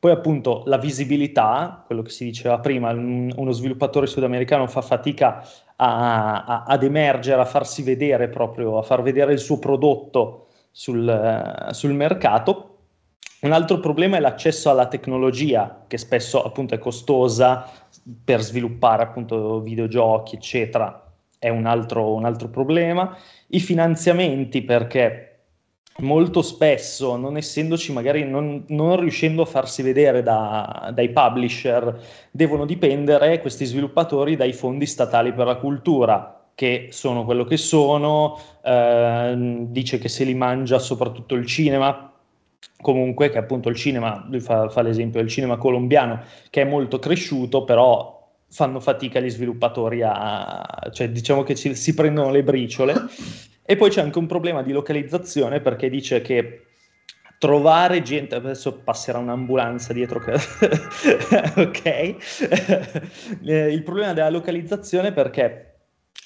Poi 0.00 0.12
appunto 0.12 0.62
la 0.66 0.78
visibilità, 0.78 1.82
quello 1.84 2.02
che 2.02 2.10
si 2.10 2.24
diceva 2.24 2.60
prima, 2.60 2.92
uno 2.92 3.50
sviluppatore 3.50 4.06
sudamericano 4.06 4.68
fa 4.68 4.80
fatica 4.80 5.44
a, 5.80 6.44
a, 6.44 6.64
ad 6.64 6.82
emergere, 6.82 7.40
a 7.40 7.44
farsi 7.44 7.82
vedere 7.82 8.28
proprio, 8.28 8.78
a 8.78 8.82
far 8.82 9.02
vedere 9.02 9.32
il 9.32 9.38
suo 9.38 9.58
prodotto 9.58 10.46
sul, 10.70 11.68
sul 11.70 11.92
mercato. 11.92 12.64
Un 13.40 13.52
altro 13.52 13.78
problema 13.78 14.16
è 14.16 14.20
l'accesso 14.20 14.68
alla 14.70 14.88
tecnologia, 14.88 15.84
che 15.86 15.98
spesso 15.98 16.42
appunto 16.42 16.74
è 16.74 16.78
costosa 16.78 17.70
per 18.24 18.40
sviluppare 18.40 19.04
appunto 19.04 19.60
videogiochi, 19.60 20.34
eccetera, 20.34 21.04
è 21.38 21.48
un 21.48 21.66
altro, 21.66 22.14
un 22.14 22.24
altro 22.24 22.48
problema. 22.48 23.16
I 23.48 23.60
finanziamenti, 23.60 24.62
perché 24.62 25.27
molto 26.00 26.42
spesso, 26.42 27.16
non 27.16 27.36
essendoci 27.36 27.92
magari, 27.92 28.24
non, 28.24 28.64
non 28.68 29.00
riuscendo 29.00 29.42
a 29.42 29.46
farsi 29.46 29.82
vedere 29.82 30.22
da, 30.22 30.90
dai 30.94 31.10
publisher, 31.10 32.00
devono 32.30 32.64
dipendere 32.64 33.40
questi 33.40 33.64
sviluppatori 33.64 34.36
dai 34.36 34.52
fondi 34.52 34.86
statali 34.86 35.32
per 35.32 35.46
la 35.46 35.56
cultura, 35.56 36.50
che 36.54 36.88
sono 36.90 37.24
quello 37.24 37.44
che 37.44 37.56
sono, 37.56 38.38
eh, 38.64 39.34
dice 39.68 39.98
che 39.98 40.08
se 40.08 40.24
li 40.24 40.34
mangia 40.34 40.78
soprattutto 40.78 41.34
il 41.34 41.46
cinema, 41.46 42.12
comunque 42.80 43.30
che 43.30 43.38
appunto 43.38 43.68
il 43.68 43.76
cinema, 43.76 44.24
lui 44.28 44.40
fa, 44.40 44.68
fa 44.68 44.82
l'esempio 44.82 45.20
del 45.20 45.28
cinema 45.28 45.56
colombiano, 45.56 46.22
che 46.50 46.62
è 46.62 46.64
molto 46.64 46.98
cresciuto, 46.98 47.64
però 47.64 48.16
fanno 48.50 48.80
fatica 48.80 49.20
gli 49.20 49.28
sviluppatori 49.30 50.00
a, 50.02 50.88
cioè 50.92 51.10
diciamo 51.10 51.42
che 51.42 51.54
ci, 51.54 51.74
si 51.74 51.94
prendono 51.94 52.30
le 52.30 52.42
briciole 52.42 52.94
e 53.70 53.76
poi 53.76 53.90
c'è 53.90 54.00
anche 54.00 54.18
un 54.18 54.24
problema 54.24 54.62
di 54.62 54.72
localizzazione 54.72 55.60
perché 55.60 55.90
dice 55.90 56.22
che 56.22 56.62
trovare 57.38 58.00
gente, 58.00 58.34
adesso 58.34 58.78
passerà 58.78 59.18
un'ambulanza 59.18 59.92
dietro 59.92 60.20
che... 60.20 60.32
ok, 61.60 61.84
eh, 63.44 63.70
il 63.70 63.82
problema 63.82 64.14
della 64.14 64.30
localizzazione 64.30 65.12
perché 65.12 65.80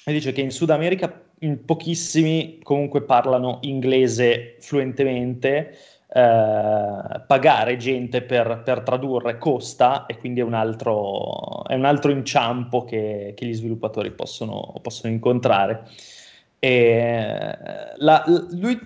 dice 0.05 0.31
che 0.31 0.39
in 0.39 0.51
Sud 0.51 0.69
America 0.69 1.21
pochissimi 1.65 2.59
comunque 2.63 3.03
parlano 3.03 3.59
inglese 3.63 4.55
fluentemente, 4.61 5.77
eh, 6.07 7.21
pagare 7.27 7.75
gente 7.75 8.21
per, 8.21 8.61
per, 8.63 8.83
tradurre 8.83 9.37
costa 9.37 10.05
e 10.05 10.17
quindi 10.17 10.39
è 10.39 10.43
un 10.43 10.53
altro, 10.53 11.65
è 11.65 11.75
un 11.75 11.83
altro 11.83 12.09
inciampo 12.11 12.85
che, 12.85 13.33
che 13.35 13.45
gli 13.45 13.53
sviluppatori 13.53 14.11
possono, 14.11 14.75
possono 14.81 15.11
incontrare. 15.11 15.83
E 16.65 17.57
la, 17.97 18.23
lui 18.51 18.79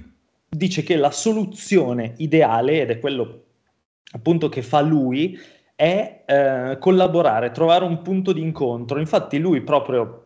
dice 0.49 0.81
che 0.81 0.95
la 0.95 1.11
soluzione 1.11 2.15
ideale, 2.17 2.81
ed 2.81 2.89
è 2.89 2.99
quello 2.99 3.43
appunto 4.13 4.49
che 4.49 4.63
fa 4.63 4.81
lui, 4.81 5.37
è 5.75 6.23
eh, 6.25 6.77
collaborare, 6.79 7.51
trovare 7.51 7.85
un 7.85 8.01
punto 8.01 8.33
di 8.33 8.41
incontro. 8.41 8.97
Infatti 8.97 9.37
lui 9.37 9.61
proprio, 9.61 10.25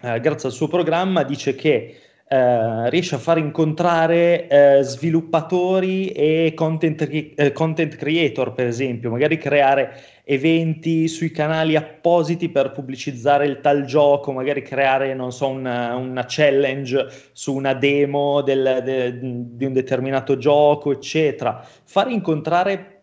eh, 0.00 0.18
grazie 0.18 0.48
al 0.48 0.54
suo 0.54 0.66
programma, 0.66 1.22
dice 1.22 1.54
che 1.54 2.00
eh, 2.32 2.88
riesce 2.88 3.16
a 3.16 3.18
far 3.18 3.36
incontrare 3.36 4.48
eh, 4.48 4.82
sviluppatori 4.82 6.08
e 6.12 6.54
content, 6.56 7.06
eh, 7.34 7.52
content, 7.52 7.94
creator, 7.94 8.54
per 8.54 8.66
esempio, 8.66 9.10
magari 9.10 9.36
creare 9.36 10.00
eventi 10.24 11.08
sui 11.08 11.30
canali 11.30 11.76
appositi 11.76 12.48
per 12.48 12.70
pubblicizzare 12.70 13.44
il 13.44 13.60
tal 13.60 13.84
gioco, 13.84 14.32
magari 14.32 14.62
creare, 14.62 15.12
non 15.12 15.30
so, 15.30 15.48
una, 15.48 15.94
una 15.96 16.24
challenge 16.26 17.06
su 17.32 17.54
una 17.54 17.74
demo 17.74 18.40
del, 18.40 18.80
de, 18.82 19.18
di 19.20 19.64
un 19.66 19.72
determinato 19.74 20.38
gioco, 20.38 20.90
eccetera. 20.90 21.62
Far 21.84 22.10
incontrare, 22.10 23.02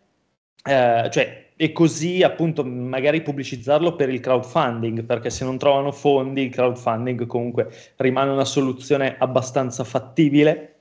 eh, 0.66 1.08
cioè 1.12 1.49
e 1.62 1.74
così 1.74 2.24
appunto 2.24 2.64
magari 2.64 3.22
pubblicizzarlo 3.22 3.98
per 3.98 4.08
il 4.08 4.22
crowdfunding, 4.22 5.04
perché 5.04 5.30
se 5.30 5.44
non 5.44 5.58
trovano 5.58 5.92
fondi 5.92 6.44
il 6.44 6.52
crowdfunding 6.52 7.26
comunque 7.26 7.70
rimane 7.98 8.32
una 8.32 8.46
soluzione 8.46 9.18
abbastanza 9.18 9.84
fattibile. 9.84 10.76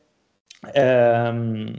Ehm, 0.72 1.72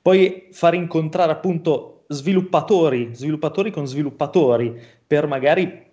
poi 0.00 0.48
far 0.52 0.72
incontrare 0.72 1.32
appunto 1.32 2.04
sviluppatori, 2.08 3.10
sviluppatori 3.12 3.70
con 3.70 3.86
sviluppatori, 3.86 4.74
per 5.06 5.26
magari 5.26 5.87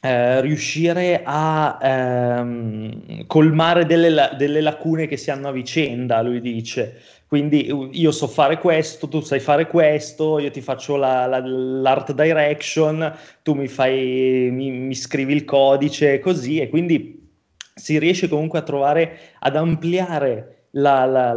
eh, 0.00 0.40
riuscire 0.40 1.22
a 1.24 1.78
ehm, 1.82 3.26
colmare 3.26 3.86
delle, 3.86 4.30
delle, 4.36 4.60
lacune 4.60 5.06
che 5.06 5.16
si 5.16 5.30
hanno 5.30 5.48
a 5.48 5.52
vicenda, 5.52 6.22
lui 6.22 6.40
dice. 6.40 7.00
Quindi 7.26 7.72
io 7.92 8.12
so 8.12 8.28
fare 8.28 8.58
questo, 8.58 9.08
tu 9.08 9.20
sai 9.20 9.40
fare 9.40 9.66
questo, 9.66 10.38
io 10.38 10.50
ti 10.50 10.60
faccio 10.60 10.96
la, 10.96 11.26
la, 11.26 11.40
l'art 11.44 12.12
direction, 12.12 13.12
tu 13.42 13.54
mi, 13.54 13.66
fai, 13.66 14.48
mi, 14.52 14.70
mi 14.70 14.94
scrivi 14.94 15.34
il 15.34 15.44
codice, 15.44 16.20
così, 16.20 16.60
e 16.60 16.68
quindi 16.68 17.28
si 17.74 17.98
riesce 17.98 18.28
comunque 18.28 18.60
a 18.60 18.62
trovare, 18.62 19.18
ad 19.40 19.56
ampliare 19.56 20.55
la, 20.76 21.04
la, 21.04 21.32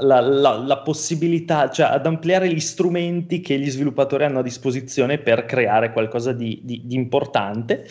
la, 0.00 0.20
la, 0.20 0.78
possibilità, 0.78 1.70
cioè 1.70 1.86
ad 1.86 2.06
ampliare 2.06 2.52
gli 2.52 2.60
strumenti 2.60 3.40
che 3.40 3.58
gli 3.58 3.70
sviluppatori 3.70 4.24
hanno 4.24 4.38
a 4.38 4.42
disposizione 4.42 5.18
per 5.18 5.44
creare 5.44 5.92
qualcosa 5.92 6.32
di, 6.32 6.60
di, 6.62 6.82
di 6.84 6.94
importante 6.94 7.86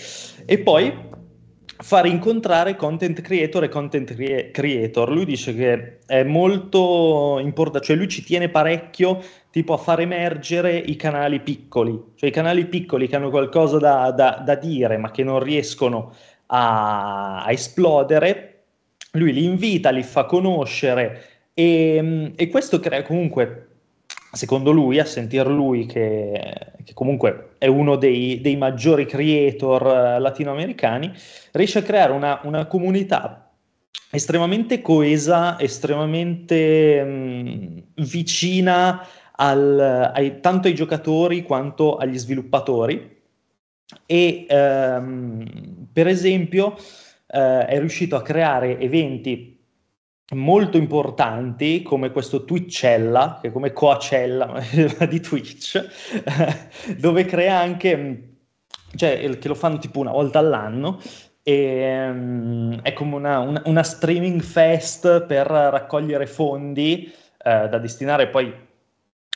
e 0.46 0.60
poi 0.60 1.16
far 1.80 2.08
incontrare 2.08 2.76
content 2.76 3.22
creator 3.22 3.66
e 3.66 3.70
content 3.70 4.16
creator. 4.52 5.12
Lui 5.12 5.26
dice 5.26 5.54
che 5.54 6.00
è 6.08 6.24
molto 6.24 7.38
importante, 7.40 7.86
cioè 7.86 7.96
lui 7.96 8.08
ci 8.08 8.24
tiene 8.24 8.50
parecchio 8.50 9.22
tipo 9.52 9.74
a 9.74 9.78
far 9.78 10.00
emergere 10.00 10.76
i 10.76 10.96
canali 10.96 11.40
piccoli, 11.40 12.14
cioè 12.16 12.30
i 12.30 12.34
canali 12.34 12.66
piccoli 12.66 13.08
che 13.08 13.16
hanno 13.16 13.30
qualcosa 13.30 13.78
da, 13.78 14.12
da, 14.12 14.42
da 14.44 14.56
dire 14.56 14.98
ma 14.98 15.12
che 15.12 15.24
non 15.24 15.40
riescono 15.40 16.16
a, 16.48 17.44
a 17.44 17.52
esplodere 17.52 18.57
lui 19.18 19.34
li 19.34 19.44
invita, 19.44 19.90
li 19.90 20.04
fa 20.04 20.26
conoscere 20.26 21.24
e, 21.54 22.34
e 22.36 22.50
questo 22.50 22.80
crea 22.80 23.02
comunque 23.02 23.68
secondo 24.32 24.72
lui, 24.72 25.00
a 25.00 25.06
sentir 25.06 25.48
lui 25.48 25.86
che, 25.86 26.54
che 26.84 26.94
comunque 26.94 27.56
è 27.58 27.68
uno 27.68 27.96
dei, 27.96 28.40
dei 28.42 28.56
maggiori 28.56 29.06
creator 29.06 29.88
eh, 29.88 30.20
latinoamericani, 30.20 31.12
riesce 31.52 31.80
a 31.80 31.84
creare 31.84 32.12
una, 32.12 32.40
una 32.44 32.66
comunità 32.66 33.52
estremamente 34.10 34.82
coesa, 34.82 35.60
estremamente 35.60 37.04
mh, 37.04 37.84
vicina 38.04 39.06
al, 39.32 40.12
ai, 40.14 40.40
tanto 40.40 40.68
ai 40.68 40.76
giocatori 40.76 41.44
quanto 41.44 41.98
agli 41.98 42.18
sviluppatori. 42.18 43.16
E 44.06 44.46
ehm, 44.50 45.88
per 45.94 46.08
esempio 46.08 46.76
eh, 47.28 47.66
è 47.66 47.80
riuscito 47.80 48.16
a 48.16 48.22
creare 48.22 48.80
eventi 48.80 49.56
molto 50.36 50.78
importanti 50.78 51.82
come 51.84 52.12
questo 52.12 52.44
Twitchella, 52.44 53.40
che 53.42 53.48
è 53.48 53.52
come 53.52 53.72
Coacella 53.72 54.60
di 55.08 55.20
Twitch, 55.20 55.86
dove 56.98 57.26
crea 57.26 57.60
anche, 57.60 58.36
cioè 58.96 59.38
che 59.38 59.48
lo 59.48 59.56
fanno 59.56 59.78
tipo 59.78 60.00
una 60.00 60.12
volta 60.12 60.40
all'anno, 60.40 61.00
e 61.44 62.10
um, 62.10 62.82
è 62.82 62.92
come 62.92 63.16
una, 63.16 63.40
una, 63.40 63.62
una, 63.66 63.84
streaming 63.84 64.42
fest 64.42 65.22
per 65.26 65.48
raccogliere 65.48 66.28
fondi 66.28 67.06
eh, 67.06 67.70
da 67.70 67.78
destinare 67.78 68.28
poi 68.28 68.54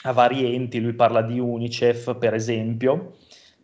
a 0.03 0.12
vari 0.12 0.53
enti, 0.53 0.81
lui 0.81 0.91
parla 0.91 1.21
di 1.21 1.39
Unicef 1.39 2.17
per 2.17 2.33
esempio, 2.33 3.15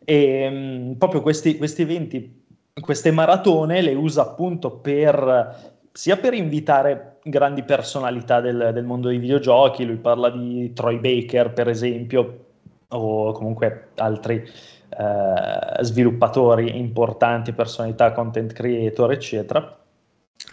e 0.05 0.47
um, 0.47 0.95
proprio 0.97 1.21
questi, 1.21 1.57
questi 1.57 1.81
eventi 1.81 2.36
queste 2.79 3.11
maratone 3.11 3.81
le 3.81 3.93
usa 3.93 4.21
appunto 4.21 4.71
per 4.71 5.75
sia 5.91 6.17
per 6.17 6.35
invitare 6.35 7.17
grandi 7.23 7.63
personalità 7.63 8.39
del, 8.39 8.69
del, 8.71 8.83
mondo 8.83 9.07
dei 9.07 9.17
videogiochi, 9.17 9.83
lui 9.83 9.97
parla 9.97 10.29
di 10.29 10.71
Troy 10.73 10.99
Baker 10.99 11.51
per 11.53 11.67
esempio, 11.69 12.45
o 12.89 13.31
comunque 13.31 13.89
altri 13.95 14.35
eh, 14.35 15.83
sviluppatori 15.83 16.77
importanti, 16.77 17.51
personalità, 17.51 18.11
content 18.11 18.53
creator, 18.53 19.11
eccetera, 19.11 19.75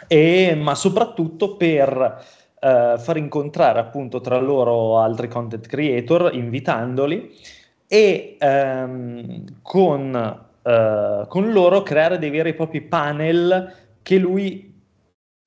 e, 0.07 0.55
ma 0.55 0.75
soprattutto 0.75 1.57
per 1.57 2.25
eh, 2.59 2.95
far 2.97 3.17
incontrare 3.19 3.79
appunto 3.79 4.23
tra 4.23 4.39
loro 4.39 4.99
altri 4.99 5.29
content 5.29 5.67
creator, 5.67 6.35
invitandoli 6.35 7.31
e 7.87 8.37
ehm, 8.39 9.61
con, 9.61 10.47
eh, 10.65 11.25
con 11.29 11.53
loro 11.53 11.83
creare 11.83 12.19
dei 12.19 12.31
veri 12.31 12.51
e 12.51 12.55
propri 12.55 12.81
panel 12.81 13.73
che 14.03 14.17
lui 14.17 14.73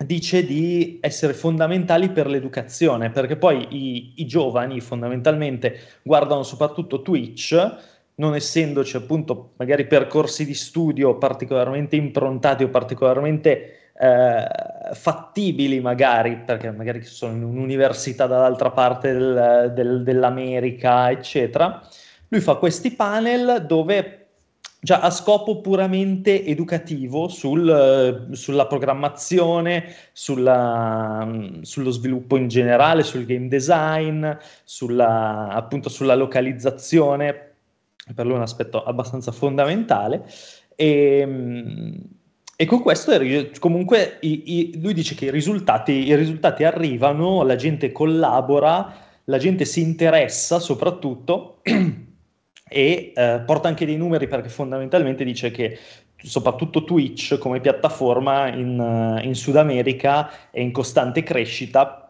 dice 0.06 0.46
di 0.46 1.00
essere 1.02 1.34
fondamentali 1.34 2.10
per 2.10 2.28
l'educazione, 2.28 3.10
perché 3.10 3.36
poi 3.36 3.68
i, 3.72 4.14
i, 4.18 4.28
giovani 4.28 4.80
fondamentalmente 4.80 5.80
guardano 6.04 6.44
soprattutto 6.44 7.02
Twitch, 7.02 7.76
non 8.16 8.36
essendoci 8.36 8.96
appunto 8.96 9.54
magari 9.58 9.88
percorsi 9.88 10.46
di 10.46 10.54
studio 10.54 11.18
particolarmente 11.18 11.96
improntati 11.96 12.64
o 12.64 12.70
particolarmente 12.70 13.92
eh, 14.00 14.46
fattibili 14.94 15.80
magari, 15.80 16.38
perché 16.46 16.70
magari 16.70 17.04
sono 17.04 17.34
in 17.34 17.44
un'università 17.44 18.28
dall'altra 18.28 18.70
parte 18.70 19.14
del, 19.14 19.72
del, 19.74 20.04
dell'America, 20.04 21.10
eccetera. 21.10 21.82
Lui 22.28 22.42
fa 22.42 22.56
questi 22.56 22.92
panel 22.92 23.66
dove 23.66 24.17
già 24.88 25.02
a 25.02 25.10
scopo 25.10 25.60
puramente 25.60 26.46
educativo 26.46 27.28
sul, 27.28 28.30
sulla 28.32 28.68
programmazione, 28.68 29.94
sulla, 30.14 31.28
sullo 31.60 31.90
sviluppo 31.90 32.38
in 32.38 32.48
generale, 32.48 33.04
sul 33.04 33.26
game 33.26 33.50
design, 33.50 34.26
sulla, 34.64 35.50
appunto 35.50 35.90
sulla 35.90 36.16
localizzazione, 36.16 37.56
per 38.16 38.24
lui 38.24 38.36
è 38.36 38.38
un 38.38 38.44
aspetto 38.44 38.82
abbastanza 38.82 39.34
fondamentale. 39.34 40.24
E, 40.74 42.00
e 42.56 42.66
con 42.66 42.82
questo 42.82 43.12
comunque 43.60 44.20
i, 44.22 44.44
i, 44.46 44.80
lui 44.82 44.94
dice 44.94 45.16
che 45.16 45.26
i 45.26 45.32
risultati, 45.32 46.08
i 46.08 46.16
risultati 46.16 46.64
arrivano, 46.64 47.44
la 47.44 47.58
gente 47.58 47.92
collabora, 47.92 48.96
la 49.26 49.38
gente 49.38 49.66
si 49.66 49.82
interessa 49.82 50.60
soprattutto 50.60 51.60
e 52.70 53.14
eh, 53.16 53.42
porta 53.46 53.68
anche 53.68 53.86
dei 53.86 53.98
numeri 53.98 54.28
perché 54.28 54.50
fondamentalmente 54.50 55.24
dice 55.24 55.52
che 55.52 55.78
soprattutto 56.22 56.84
Twitch 56.84 57.38
come 57.38 57.62
piattaforma 57.62 58.48
in, 58.48 59.20
in 59.24 59.36
Sud 59.36 59.56
America 59.56 60.50
è 60.52 60.60
in 60.60 60.72
costante 60.72 61.24
crescita 61.24 62.08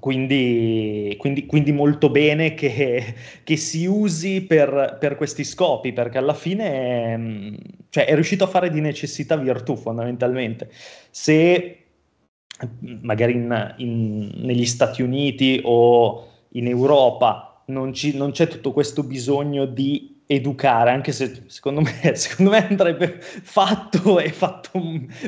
quindi, 0.00 1.14
quindi, 1.18 1.44
quindi, 1.44 1.72
molto 1.72 2.08
bene 2.08 2.54
che, 2.54 3.14
che 3.44 3.56
si 3.56 3.84
usi 3.84 4.40
per, 4.40 4.96
per, 4.98 5.14
questi 5.14 5.44
scopi, 5.44 5.92
perché 5.92 6.16
alla 6.16 6.32
fine 6.32 7.16
mm, 7.16 7.54
cioè, 7.90 8.06
è 8.06 8.14
riuscito 8.14 8.44
a 8.44 8.46
fare 8.48 8.70
di 8.70 8.80
necessità 8.80 9.36
virtù 9.36 9.76
fondamentalmente. 9.76 10.70
Se 11.10 11.76
magari 13.02 13.34
in, 13.34 13.74
in, 13.76 14.32
negli 14.36 14.66
Stati 14.66 15.02
Uniti 15.02 15.60
o 15.64 16.28
in 16.52 16.66
Europa 16.66 17.49
non, 17.70 17.92
ci, 17.92 18.16
non 18.16 18.32
c'è 18.32 18.48
tutto 18.48 18.72
questo 18.72 19.02
bisogno 19.02 19.64
di 19.64 20.18
educare, 20.26 20.90
anche 20.90 21.10
se 21.10 21.42
secondo 21.46 21.80
me, 21.80 22.14
secondo 22.14 22.52
me 22.52 22.68
andrebbe 22.68 23.18
fatto 23.20 24.20
e 24.20 24.30
fatto 24.30 24.80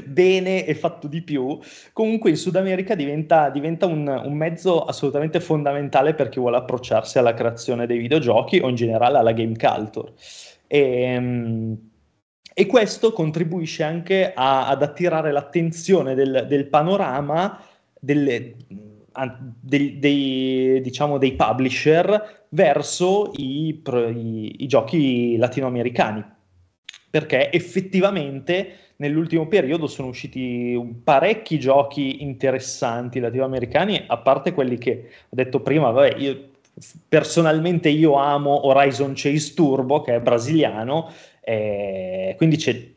bene 0.06 0.64
e 0.64 0.74
fatto 0.74 1.08
di 1.08 1.22
più, 1.22 1.58
comunque 1.92 2.30
in 2.30 2.36
Sud 2.36 2.54
America 2.54 2.94
diventa, 2.94 3.50
diventa 3.50 3.86
un, 3.86 4.06
un, 4.06 4.32
mezzo 4.34 4.84
assolutamente 4.84 5.40
fondamentale 5.40 6.14
per 6.14 6.28
chi 6.28 6.38
vuole 6.38 6.58
approcciarsi 6.58 7.18
alla 7.18 7.34
creazione 7.34 7.86
dei 7.86 7.98
videogiochi 7.98 8.58
o 8.58 8.68
in 8.68 8.76
generale 8.76 9.18
alla 9.18 9.32
game 9.32 9.56
culture. 9.56 10.12
E, 10.68 11.02
ehm, 11.02 11.90
e 12.54 12.66
questo 12.66 13.12
contribuisce 13.12 13.82
anche 13.82 14.32
a, 14.32 14.68
ad 14.68 14.82
attirare 14.82 15.32
l'attenzione 15.32 16.14
del, 16.14 16.44
del 16.48 16.66
panorama 16.68 17.58
delle, 17.98 18.54
dei, 19.60 19.98
dei, 19.98 20.80
diciamo, 20.82 21.18
dei 21.18 21.34
publisher 21.34 22.46
verso 22.50 23.30
i, 23.36 23.68
i, 23.68 24.62
i, 24.62 24.66
giochi 24.66 25.36
latinoamericani. 25.36 26.24
Perché 27.10 27.52
effettivamente 27.52 28.76
nell'ultimo 28.96 29.46
periodo 29.46 29.86
sono 29.86 30.08
usciti 30.08 30.80
parecchi 31.04 31.58
giochi 31.58 32.22
interessanti 32.22 33.20
latinoamericani, 33.20 34.04
a 34.06 34.18
parte 34.18 34.52
quelli 34.52 34.78
che 34.78 35.08
ho 35.28 35.34
detto 35.34 35.60
prima, 35.60 35.90
vabbè, 35.90 36.16
io, 36.16 36.50
personalmente 37.08 37.88
io 37.88 38.14
amo 38.14 38.66
Horizon 38.66 39.12
Chase 39.14 39.54
Turbo, 39.54 40.00
che 40.00 40.14
è 40.14 40.20
brasiliano, 40.20 41.10
eh, 41.40 42.34
quindi 42.36 42.56
c'è 42.56 42.90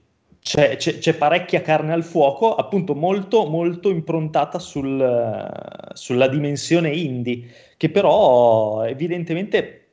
c'è, 0.46 0.76
c'è, 0.76 1.00
c'è, 1.00 1.16
parecchia 1.16 1.64
carne 1.64 1.92
al 1.92 2.04
fuoco, 2.04 2.54
appunto 2.54 2.94
molto, 2.94 3.48
molto 3.48 3.90
improntata 3.90 4.60
sul, 4.60 5.50
sulla 5.94 6.28
dimensione 6.28 6.92
indie, 6.92 7.48
che 7.78 7.90
però 7.90 8.84
evidentemente 8.86 9.88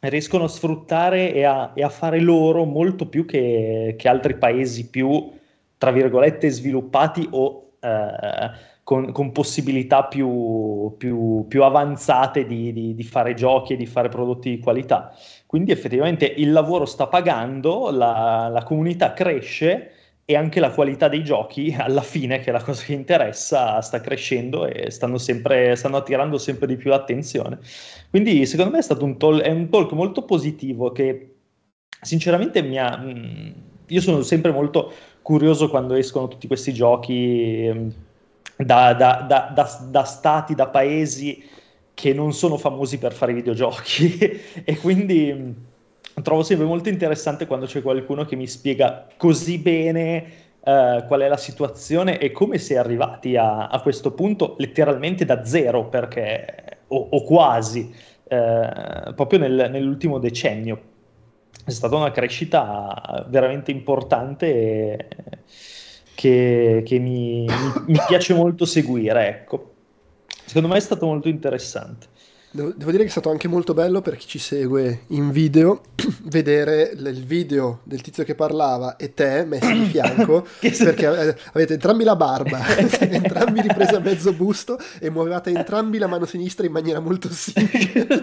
riescono 0.00 0.44
a 0.44 0.48
sfruttare 0.48 1.32
e 1.32 1.44
a, 1.44 1.70
e 1.76 1.84
a 1.84 1.88
fare 1.88 2.18
loro 2.18 2.64
molto 2.64 3.06
più 3.06 3.24
che, 3.24 3.94
che, 3.96 4.08
altri 4.08 4.36
paesi 4.38 4.90
più, 4.90 5.30
tra 5.78 5.92
virgolette, 5.92 6.50
sviluppati 6.50 7.28
o 7.30 7.74
eh, 7.78 8.50
con, 8.82 9.12
con, 9.12 9.30
possibilità 9.30 10.02
più, 10.06 10.96
più, 10.98 11.46
più 11.46 11.62
avanzate 11.62 12.44
di, 12.44 12.72
di, 12.72 12.94
di 12.96 13.04
fare 13.04 13.34
giochi 13.34 13.74
e 13.74 13.76
di 13.76 13.86
fare 13.86 14.08
prodotti 14.08 14.50
di 14.50 14.58
qualità. 14.58 15.14
Quindi 15.52 15.70
effettivamente 15.70 16.24
il 16.24 16.50
lavoro 16.50 16.86
sta 16.86 17.08
pagando, 17.08 17.90
la, 17.90 18.48
la 18.50 18.62
comunità 18.62 19.12
cresce 19.12 19.90
e 20.24 20.34
anche 20.34 20.60
la 20.60 20.70
qualità 20.70 21.08
dei 21.08 21.22
giochi, 21.22 21.76
alla 21.78 22.00
fine, 22.00 22.38
che 22.38 22.48
è 22.48 22.52
la 22.52 22.62
cosa 22.62 22.82
che 22.82 22.94
interessa, 22.94 23.78
sta 23.82 24.00
crescendo 24.00 24.64
e 24.64 24.90
stanno, 24.90 25.18
sempre, 25.18 25.76
stanno 25.76 25.98
attirando 25.98 26.38
sempre 26.38 26.66
di 26.66 26.76
più 26.76 26.88
l'attenzione. 26.88 27.58
Quindi 28.08 28.46
secondo 28.46 28.70
me 28.70 28.78
è 28.78 28.82
stato 28.82 29.04
un, 29.04 29.18
tol- 29.18 29.42
un 29.44 29.68
talk 29.68 29.92
molto 29.92 30.24
positivo 30.24 30.90
che 30.90 31.34
sinceramente 32.00 32.62
mi 32.62 32.78
ha... 32.78 32.96
Mm, 32.96 33.50
io 33.88 34.00
sono 34.00 34.22
sempre 34.22 34.52
molto 34.52 34.90
curioso 35.20 35.68
quando 35.68 35.92
escono 35.92 36.28
tutti 36.28 36.46
questi 36.46 36.72
giochi 36.72 37.70
mm, 37.70 37.88
da, 38.56 38.94
da, 38.94 39.26
da, 39.28 39.86
da 39.90 40.04
stati, 40.04 40.54
da 40.54 40.68
paesi 40.68 41.60
che 41.94 42.12
non 42.12 42.32
sono 42.32 42.56
famosi 42.56 42.98
per 42.98 43.12
fare 43.12 43.32
videogiochi. 43.32 44.40
E 44.64 44.76
quindi 44.76 45.32
mm, 45.32 45.50
trovo 46.22 46.42
sempre 46.42 46.66
molto 46.66 46.88
interessante 46.88 47.46
quando 47.46 47.66
c'è 47.66 47.82
qualcuno 47.82 48.24
che 48.24 48.36
mi 48.36 48.46
spiega 48.46 49.06
così 49.16 49.58
bene 49.58 50.24
uh, 50.60 51.04
qual 51.06 51.20
è 51.20 51.28
la 51.28 51.36
situazione 51.36 52.18
e 52.18 52.32
come 52.32 52.58
si 52.58 52.74
è 52.74 52.76
arrivati 52.76 53.36
a, 53.36 53.68
a 53.68 53.80
questo 53.80 54.12
punto 54.12 54.56
letteralmente 54.58 55.24
da 55.24 55.44
zero 55.44 55.88
perché 55.88 56.80
o, 56.88 57.08
o 57.10 57.22
quasi 57.22 57.92
uh, 58.24 59.14
proprio 59.14 59.38
nel, 59.38 59.68
nell'ultimo 59.70 60.18
decennio. 60.18 60.90
È 61.64 61.70
stata 61.70 61.94
una 61.94 62.10
crescita 62.10 63.24
veramente 63.28 63.70
importante 63.70 65.08
che, 66.14 66.82
che 66.84 66.98
mi, 66.98 67.44
mi, 67.44 67.72
mi 67.86 67.98
piace 68.06 68.34
molto 68.34 68.64
seguire 68.64 69.28
ecco 69.28 69.71
Secondo 70.52 70.68
me 70.68 70.76
è 70.76 70.82
stato 70.82 71.06
molto 71.06 71.28
interessante. 71.28 72.08
Devo, 72.50 72.74
devo, 72.76 72.90
dire 72.90 73.04
che 73.04 73.08
è 73.08 73.10
stato 73.10 73.30
anche 73.30 73.48
molto 73.48 73.72
bello 73.72 74.02
per 74.02 74.16
chi 74.16 74.26
ci 74.26 74.38
segue 74.38 75.04
in 75.06 75.30
video 75.30 75.80
vedere 76.24 76.92
il 76.94 77.24
video 77.24 77.80
del 77.84 78.02
tizio 78.02 78.22
che 78.22 78.34
parlava 78.34 78.96
e 78.96 79.14
te 79.14 79.46
messi 79.46 79.72
di 79.72 79.86
fianco 79.88 80.46
perché 80.60 81.06
avete 81.06 81.72
entrambi 81.72 82.04
la 82.04 82.16
barba, 82.16 82.60
entrambi 82.76 83.62
ripresi 83.62 83.94
a 83.94 84.00
mezzo 84.00 84.34
busto 84.34 84.78
e 85.00 85.08
muovevate 85.08 85.48
entrambi 85.48 85.96
la 85.96 86.06
mano 86.06 86.26
sinistra 86.26 86.66
in 86.66 86.72
maniera 86.72 87.00
molto 87.00 87.30
simile. 87.32 88.20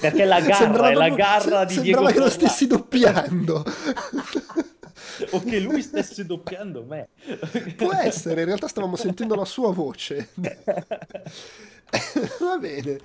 perché 0.00 0.24
la 0.24 0.40
garra 0.40 0.90
è 0.90 0.94
la 0.94 1.10
garra 1.10 1.64
di 1.64 1.74
Diego 1.74 1.98
Sembrava 1.98 2.10
che 2.10 2.18
lo 2.18 2.30
stessi 2.30 2.66
doppiando 2.66 3.64
o 5.30 5.40
che 5.42 5.60
lui 5.60 5.82
stesse 5.82 6.24
doppiando 6.26 6.84
me. 6.84 7.08
Può 7.76 7.92
essere, 7.92 8.40
in 8.40 8.46
realtà 8.46 8.68
stavamo 8.68 8.96
sentendo 8.96 9.34
la 9.34 9.44
sua 9.44 9.72
voce. 9.72 10.28
Va 12.40 12.56
bene. 12.58 12.98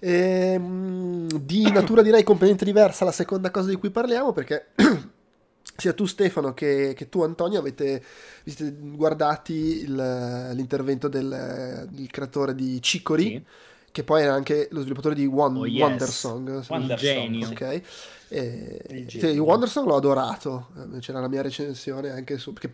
Ehm, 0.00 1.28
di 1.28 1.70
natura 1.70 2.02
direi 2.02 2.24
completamente 2.24 2.64
diversa 2.64 3.04
la 3.04 3.12
seconda 3.12 3.50
cosa 3.50 3.68
di 3.68 3.76
cui 3.76 3.90
parliamo 3.90 4.32
perché 4.32 4.70
sia 5.76 5.92
tu 5.92 6.06
Stefano 6.06 6.52
che, 6.52 6.92
che 6.96 7.08
tu 7.08 7.22
Antonio 7.22 7.60
avete, 7.60 8.02
avete 8.40 8.74
guardati 8.78 9.82
il, 9.82 10.50
l'intervento 10.54 11.08
del, 11.08 11.86
del, 11.90 12.10
creatore 12.10 12.54
di 12.54 12.80
Cicori. 12.82 13.24
Sì 13.24 13.70
che 13.92 14.02
poi 14.04 14.22
era 14.22 14.32
anche 14.34 14.68
lo 14.72 14.80
sviluppatore 14.80 15.14
di 15.14 15.26
One, 15.26 15.58
Oh, 15.60 15.66
yes. 15.66 15.80
Wondersong. 15.82 16.46
se 16.46 16.52
non 16.52 16.64
Wonder 16.80 16.98
sbaglio. 16.98 17.12
genio. 17.20 17.48
Ok. 17.48 17.82
E, 18.28 18.80
Il 18.88 19.10
sì, 19.10 19.18
genio. 19.18 19.44
Wondersong 19.44 19.86
l'ho 19.86 19.96
adorato. 19.96 20.68
Eh, 20.94 20.98
C'era 21.00 21.20
la 21.20 21.28
mia 21.28 21.42
recensione 21.42 22.10
anche 22.10 22.38
su. 22.38 22.54
Perché 22.54 22.72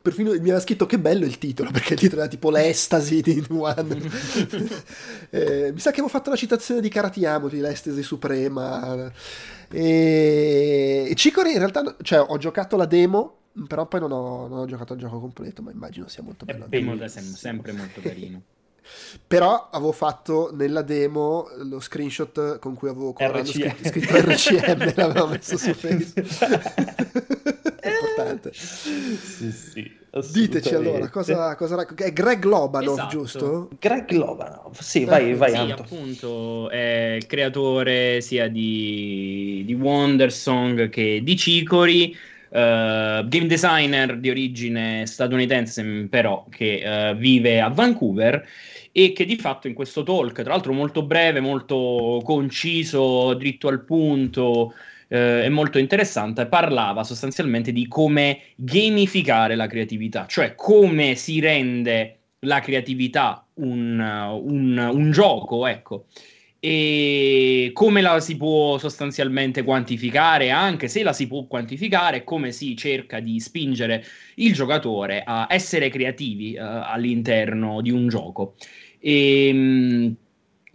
perfino 0.00 0.30
mi 0.30 0.38
aveva 0.38 0.60
scritto 0.60 0.86
che 0.86 0.98
bello 0.98 1.26
il 1.26 1.36
titolo. 1.38 1.68
Perché 1.72 1.92
il 1.92 1.98
titolo 2.00 2.22
era 2.22 2.30
tipo 2.30 2.50
l'estasi 2.50 3.20
di 3.20 3.44
Wonder. 3.50 4.00
Eh, 5.34 5.70
mi 5.72 5.78
sa 5.78 5.90
che 5.90 5.96
avevo 6.00 6.08
fatto 6.08 6.28
la 6.30 6.36
citazione 6.36 6.80
di 6.82 6.88
Karatiamo 6.88 7.48
di 7.48 7.58
l'estasi 7.60 8.02
suprema. 8.02 9.10
E, 9.70 11.06
e 11.10 11.14
Cicori 11.14 11.52
in 11.52 11.58
realtà, 11.58 11.96
cioè, 12.02 12.20
ho 12.26 12.36
giocato 12.38 12.76
la 12.76 12.86
demo. 12.86 13.36
Però 13.68 13.86
poi 13.86 14.00
non 14.00 14.12
ho, 14.12 14.48
non 14.48 14.58
ho 14.60 14.64
giocato 14.66 14.94
il 14.94 14.98
gioco 15.00 15.20
completo, 15.20 15.60
ma 15.60 15.70
immagino 15.70 16.08
sia 16.08 16.22
molto 16.22 16.46
È 16.46 16.52
bello. 16.52 16.66
bello. 16.68 16.84
Molto- 16.86 17.08
sem- 17.08 17.34
sempre 17.34 17.72
molto 17.72 18.00
carino. 18.00 18.40
Però 19.26 19.68
avevo 19.70 19.92
fatto 19.92 20.50
nella 20.52 20.82
demo 20.82 21.48
lo 21.62 21.80
screenshot 21.80 22.58
con 22.58 22.74
cui 22.74 22.88
avevo 22.88 23.12
con- 23.12 23.26
RCM. 23.26 23.74
scritto, 23.74 23.88
scritto 23.88 24.16
RCM, 24.16 24.92
l'avevo 24.96 25.26
messo 25.28 25.56
su 25.56 25.72
Facebook. 25.72 26.26
È 27.80 27.88
importante. 27.88 28.50
sì, 28.52 29.50
sì, 29.52 30.00
Diteci 30.32 30.74
allora, 30.74 31.08
cosa, 31.08 31.54
cosa 31.56 31.74
rac- 31.76 31.94
È 32.02 32.12
Greg 32.12 32.44
Lobanov, 32.44 32.92
Esatto. 32.92 33.08
giusto? 33.10 33.68
Greg 33.78 34.10
Lovanov, 34.10 34.78
sì, 34.78 35.04
vai, 35.06 35.32
vai 35.34 35.52
Sì, 35.52 35.56
Anto. 35.56 35.82
appunto, 35.82 36.68
è 36.70 37.14
il 37.16 37.24
creatore 37.26 38.20
sia 38.20 38.46
di, 38.48 39.62
di 39.64 39.72
Wondersong 39.72 40.90
che 40.90 41.20
di 41.22 41.34
Cicori, 41.36 42.14
eh, 42.50 43.24
game 43.26 43.46
designer 43.46 44.18
di 44.18 44.28
origine 44.28 45.06
statunitense, 45.06 45.82
però 46.10 46.44
che 46.50 46.82
eh, 47.08 47.14
vive 47.14 47.62
a 47.62 47.68
Vancouver 47.70 48.46
e 48.92 49.12
che 49.12 49.24
di 49.24 49.36
fatto 49.36 49.68
in 49.68 49.74
questo 49.74 50.02
talk, 50.02 50.42
tra 50.42 50.52
l'altro 50.52 50.72
molto 50.72 51.02
breve, 51.04 51.40
molto 51.40 52.20
conciso, 52.24 53.34
dritto 53.34 53.68
al 53.68 53.84
punto 53.84 54.74
eh, 55.08 55.44
e 55.44 55.48
molto 55.48 55.78
interessante, 55.78 56.46
parlava 56.46 57.02
sostanzialmente 57.04 57.72
di 57.72 57.88
come 57.88 58.40
gamificare 58.56 59.56
la 59.56 59.66
creatività, 59.66 60.26
cioè 60.26 60.54
come 60.54 61.14
si 61.14 61.40
rende 61.40 62.18
la 62.40 62.60
creatività 62.60 63.46
un, 63.54 63.98
un- 63.98 64.90
un 64.92 65.10
gioco, 65.10 65.66
ecco. 65.66 66.06
E 66.64 67.70
come 67.72 68.00
la 68.02 68.20
si 68.20 68.36
può 68.36 68.78
sostanzialmente 68.78 69.64
quantificare, 69.64 70.50
anche 70.50 70.86
se 70.86 71.02
la 71.02 71.12
si 71.12 71.26
può 71.26 71.44
quantificare, 71.46 72.22
come 72.22 72.52
si 72.52 72.76
cerca 72.76 73.18
di 73.18 73.40
spingere 73.40 74.04
il 74.36 74.52
giocatore 74.52 75.24
a 75.26 75.48
essere 75.50 75.88
creativi 75.88 76.54
eh, 76.54 76.60
all'interno 76.60 77.80
di 77.80 77.90
un 77.90 78.06
gioco. 78.08 78.54
E, 79.02 79.52
mh, 79.52 80.16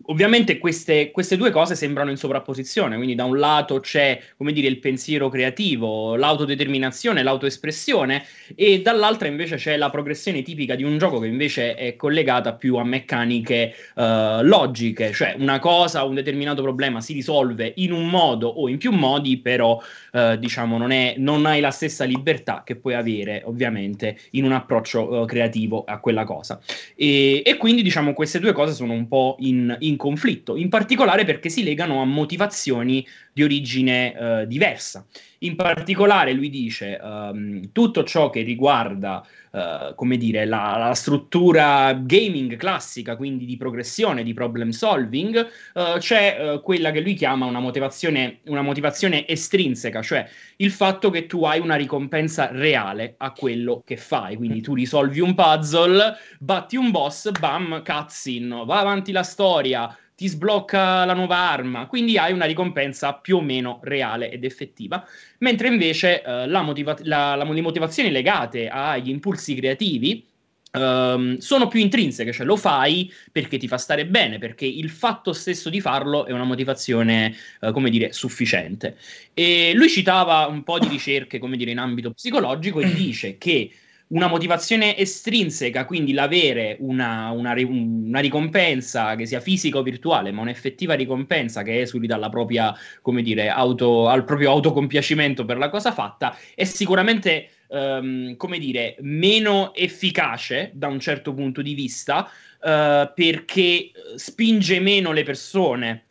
ovviamente 0.08 0.58
queste, 0.58 1.12
queste 1.12 1.38
due 1.38 1.52
cose 1.52 1.76
sembrano 1.76 2.12
in 2.12 2.18
sovrapposizione, 2.18 2.96
quindi 2.96 3.16
da 3.16 3.24
un 3.24 3.38
lato 3.38 3.80
c'è, 3.80 4.20
come 4.38 4.52
dire, 4.52 4.68
il 4.68 4.80
pensiero 4.80 5.30
creativo, 5.30 6.16
l'autodeterminazione, 6.16 7.24
l'autoespressione, 7.24 8.26
e 8.56 8.82
dall'altra 8.82 9.28
invece 9.28 9.56
c'è 9.56 9.78
la 9.78 9.90
progressione 9.90 10.42
tipica 10.42 10.76
di 10.76 10.84
un 10.84 10.98
gioco 10.98 11.20
che 11.20 11.28
invece 11.28 11.76
è 11.76 11.96
collegata 11.96 12.54
più 12.54 12.76
a 12.76 12.84
meccaniche 12.84 13.74
eh, 13.96 14.40
logiche, 14.44 15.12
cioè 15.12 15.36
una 15.38 15.60
cosa, 15.60 16.04
un 16.04 16.16
determinato 16.16 16.62
problema 16.62 17.02
si 17.02 17.14
risolve 17.14 17.74
in 17.78 17.92
un 17.92 18.08
modo 18.08 18.48
o 18.48 18.70
in 18.70 18.78
più 18.78 18.92
modi, 18.92 19.38
però 19.38 19.82
eh, 20.14 20.38
diciamo 20.40 20.78
non, 20.78 20.92
è, 20.92 21.16
non 21.18 21.46
hai 21.46 21.60
la 21.60 21.72
stessa 21.72 22.06
libertà 22.06 22.64
che 22.66 22.76
puoi 22.76 22.94
avere 22.94 23.42
ovviamente 23.46 24.18
in 24.32 24.46
un 24.46 24.54
approccio 24.54 25.24
eh, 25.24 25.26
creativo 25.26 25.84
a 25.86 26.00
quella 26.00 26.24
cosa. 26.24 26.60
E, 26.96 27.42
e 27.46 27.58
quindi 27.58 27.82
diciamo 27.82 28.14
queste 28.14 28.40
due 28.40 28.54
cose 28.54 28.74
sono 28.74 28.94
un 28.94 29.08
po' 29.08 29.36
in, 29.40 29.76
in 29.80 29.97
conflitto, 29.98 30.56
in 30.56 30.70
particolare 30.70 31.26
perché 31.26 31.50
si 31.50 31.64
legano 31.64 32.02
a 32.02 32.06
motivazioni 32.06 33.06
di 33.34 33.44
origine 33.44 34.16
eh, 34.16 34.48
diversa. 34.48 35.06
In 35.40 35.56
particolare 35.56 36.32
lui 36.34 36.50
dice 36.50 36.98
ehm, 36.98 37.72
tutto 37.72 38.04
ciò 38.04 38.30
che 38.30 38.42
riguarda 38.42 39.26
eh, 39.58 39.94
come 39.96 40.18
dire, 40.18 40.46
la, 40.46 40.76
la 40.78 40.94
struttura 40.94 41.94
gaming 41.94 42.56
classica, 42.58 43.16
quindi 43.16 43.46
di 43.46 43.58
progressione, 43.58 44.24
di 44.24 44.34
problem 44.34 44.70
solving, 44.70 45.36
eh, 45.74 45.96
c'è 45.98 46.38
eh, 46.40 46.62
quella 46.62 46.92
che 46.92 47.02
lui 47.02 47.16
chiama 47.16 47.48
una 47.48 47.60
motivazione, 47.60 48.40
una 48.46 48.62
motivazione 48.62 49.28
estrinseca, 49.28 50.04
cioè 50.04 50.28
il 50.58 50.72
fatto 50.72 51.10
che 51.10 51.26
tu 51.26 51.44
hai 51.44 51.60
una 51.60 51.76
ricompensa 51.76 52.50
reale 52.52 53.16
a 53.18 53.32
quello 53.32 53.82
che 53.84 53.98
fai. 53.98 54.36
Quindi 54.36 54.62
tu 54.62 54.76
risolvi 54.76 55.20
un 55.20 55.34
puzzle, 55.34 56.16
batti 56.40 56.76
un 56.76 56.92
boss, 56.92 57.32
bam, 57.32 57.82
cutscene, 57.84 58.64
va 58.66 58.80
avanti 58.80 59.12
la 59.12 59.24
storia, 59.24 59.98
ti 60.18 60.28
sblocca 60.28 61.06
la 61.06 61.14
nuova 61.14 61.38
arma, 61.38 61.86
quindi 61.86 62.18
hai 62.18 62.34
una 62.34 62.46
ricompensa 62.46 63.14
più 63.14 63.38
o 63.38 63.42
meno 63.42 63.80
reale 63.84 64.32
ed 64.32 64.44
effettiva. 64.44 65.06
Mentre 65.40 65.68
invece 65.68 66.24
eh, 66.24 66.48
la 66.48 66.64
motiva- 66.64 66.98
la- 67.04 67.36
la- 67.36 67.44
le 67.44 67.62
motivazioni 67.62 68.10
legate 68.10 68.68
agli 68.68 69.10
impulsi 69.10 69.54
creativi 69.54 70.26
ehm, 70.72 71.38
sono 71.38 71.68
più 71.68 71.80
intrinseche, 71.80 72.32
cioè 72.32 72.46
lo 72.48 72.56
fai 72.56 73.12
perché 73.32 73.58
ti 73.58 73.68
fa 73.68 73.78
stare 73.78 74.06
bene, 74.08 74.40
perché 74.40 74.66
il 74.66 74.90
fatto 74.90 75.34
stesso 75.34 75.70
di 75.70 75.80
farlo 75.82 76.26
è 76.26 76.32
una 76.32 76.44
motivazione, 76.46 77.36
eh, 77.62 77.72
come 77.72 77.90
dire, 77.92 78.12
sufficiente. 78.12 78.98
E 79.34 79.74
lui 79.76 79.88
citava 79.90 80.48
un 80.48 80.64
po' 80.64 80.80
di 80.80 80.88
ricerche, 80.88 81.38
come 81.40 81.58
dire, 81.58 81.72
in 81.72 81.78
ambito 81.80 82.12
psicologico 82.12 82.80
e 82.80 82.92
dice 82.94 83.38
che 83.38 83.72
una 84.10 84.28
motivazione 84.28 84.98
estrinseca, 84.98 85.86
quindi 85.86 86.14
l'avere 86.14 86.78
una, 86.80 87.32
una, 87.32 87.54
una 87.58 88.20
ricompensa 88.20 89.16
che 89.16 89.26
sia 89.26 89.42
fisica 89.42 89.80
o 89.80 89.84
virtuale, 89.84 90.32
ma 90.32 90.42
un'effettiva 90.42 90.94
ricompensa 90.94 91.62
che 91.64 91.82
esuli 91.82 92.08
dalla 92.08 92.30
propria, 92.30 92.74
come 93.02 93.22
dire, 93.22 93.50
auto, 93.50 94.08
al 94.08 94.24
proprio 94.24 94.52
autocompiacimento 94.52 95.44
per 95.44 95.58
la 95.58 95.70
cosa 95.70 95.92
fatta, 95.92 96.38
è 96.56 96.64
sicuramente, 96.64 97.50
ehm, 97.70 98.38
come 98.38 98.60
dire, 98.60 98.96
meno 99.02 99.74
efficace 99.74 100.72
da 100.74 100.88
un 100.88 101.00
certo 101.00 101.34
punto 101.34 101.62
di 101.62 101.74
vista, 101.74 102.30
eh, 102.64 103.12
perché 103.14 103.92
spinge 104.16 104.80
meno 104.80 105.12
le 105.12 105.24
persone 105.24 106.06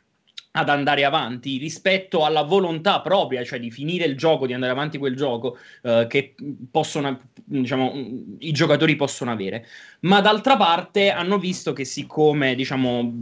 ad 0.57 0.71
andare 0.71 1.05
avanti 1.05 1.59
rispetto 1.59 2.25
alla 2.25 2.43
volontà 2.43 3.03
propria, 3.03 3.45
cioè 3.45 3.61
di 3.61 3.71
finire 3.71 4.07
il 4.07 4.17
gioco, 4.17 4.47
di 4.47 4.55
andare 4.55 4.73
avanti 4.73 4.97
quel 4.97 5.15
gioco 5.15 5.59
eh, 5.83 6.07
che 6.09 6.35
possono, 6.71 7.21
diciamo, 7.45 7.93
i 8.39 8.53
giocatori 8.53 8.97
possono 8.97 9.31
avere. 9.31 9.67
Ma 10.01 10.23
d'altra 10.23 10.57
parte 10.57 11.11
hanno 11.11 11.39
visto 11.39 11.75
che 11.75 11.85
siccome, 11.85 12.55
diciamo, 12.55 13.13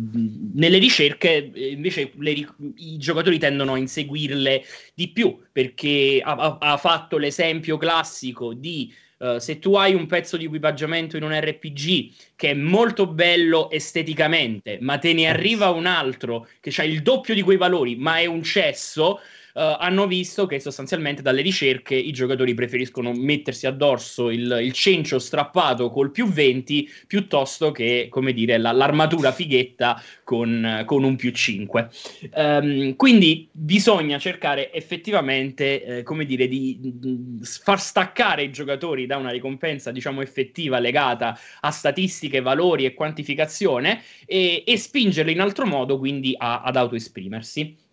nelle 0.55 0.79
ricerche 0.79 1.51
eh, 1.53 1.71
invece 1.73 2.13
le 2.19 2.33
i 2.77 2.99
giocatori 2.99 3.39
tendono 3.39 3.73
a 3.73 3.79
inseguirle 3.79 4.63
di 4.95 5.09
più, 5.09 5.37
perché 5.51 6.21
ha- 6.23 6.59
ha 6.61 6.77
fatto 6.77 7.19
l'esempio 7.19 7.77
classico 7.77 8.55
di 8.55 8.93
eh, 9.25 9.41
se 9.41 9.59
tu 9.59 9.75
hai 9.75 9.95
un 9.95 10.07
pezzo 10.07 10.37
di 10.37 10.45
equipaggiamento 10.45 11.17
in 11.17 11.23
un 11.23 11.33
RPG 11.33 12.13
che 12.37 12.51
è 12.51 12.55
molto 12.55 13.07
bello 13.07 13.71
esteticamente, 13.71 14.77
ma 14.83 14.99
te 14.99 15.15
ne 15.15 15.27
arriva 15.29 15.71
un 15.71 15.87
altro 15.87 16.47
che 16.61 16.71
ha 16.77 16.85
il 16.85 17.01
doppio 17.01 17.33
di 17.33 17.41
quei 17.41 17.57
valori, 17.57 17.97
ma 17.97 18.19
è 18.19 18.27
un 18.27 18.43
cesso, 18.43 19.21
eh, 19.57 19.77
hanno 19.79 20.07
visto 20.07 20.47
che 20.47 20.59
sostanzialmente 20.59 21.23
dalle 21.23 21.41
ricerche 21.41 21.95
i 21.95 22.11
giocatori 22.13 22.55
preferiscono 22.55 23.13
mettersi 23.13 23.67
addosso 23.67 24.31
il, 24.31 24.59
il 24.63 24.73
cencio 24.73 25.19
strappato 25.19 25.91
col 25.91 26.11
più 26.11 26.27
20 26.27 26.89
piuttosto 27.07 27.71
che, 27.71 28.09
come 28.11 28.33
dire, 28.33 28.59
la- 28.59 28.73
l'armatura 28.73 29.31
fighetta 29.33 30.01
con, 30.25 30.83
con 30.87 31.05
un 31.05 31.17
più 31.17 31.31
5. 31.31 31.89
Ehm, 32.35 32.97
quindi 32.97 33.49
bisogna 33.53 34.19
cercare 34.19 34.73
effettivamente, 34.73 35.99
eh, 35.99 36.03
come 36.03 36.25
dire, 36.25 36.49
di, 36.49 36.79
di 36.81 37.39
far 37.43 37.81
staccare 37.81 38.43
i 38.45 38.51
giocatori 38.51 39.07
da 39.07 39.17
una 39.17 39.31
ricompensa, 39.31 39.91
diciamo, 39.93 40.21
effettiva 40.21 40.79
legata 40.81 41.39
a 41.61 41.71
statistiche, 41.71 42.41
valori 42.41 42.85
e 42.85 42.95
quantificazione 42.95 44.03
e, 44.27 44.65
e 44.67 44.77
spingerli 44.77 45.33
in 45.33 45.41
altro 45.41 45.67
modo, 45.67 45.99
quindi 45.99 46.35
a- 46.37 46.63
ad 46.63 46.77
autoesprimersi. 46.77 47.84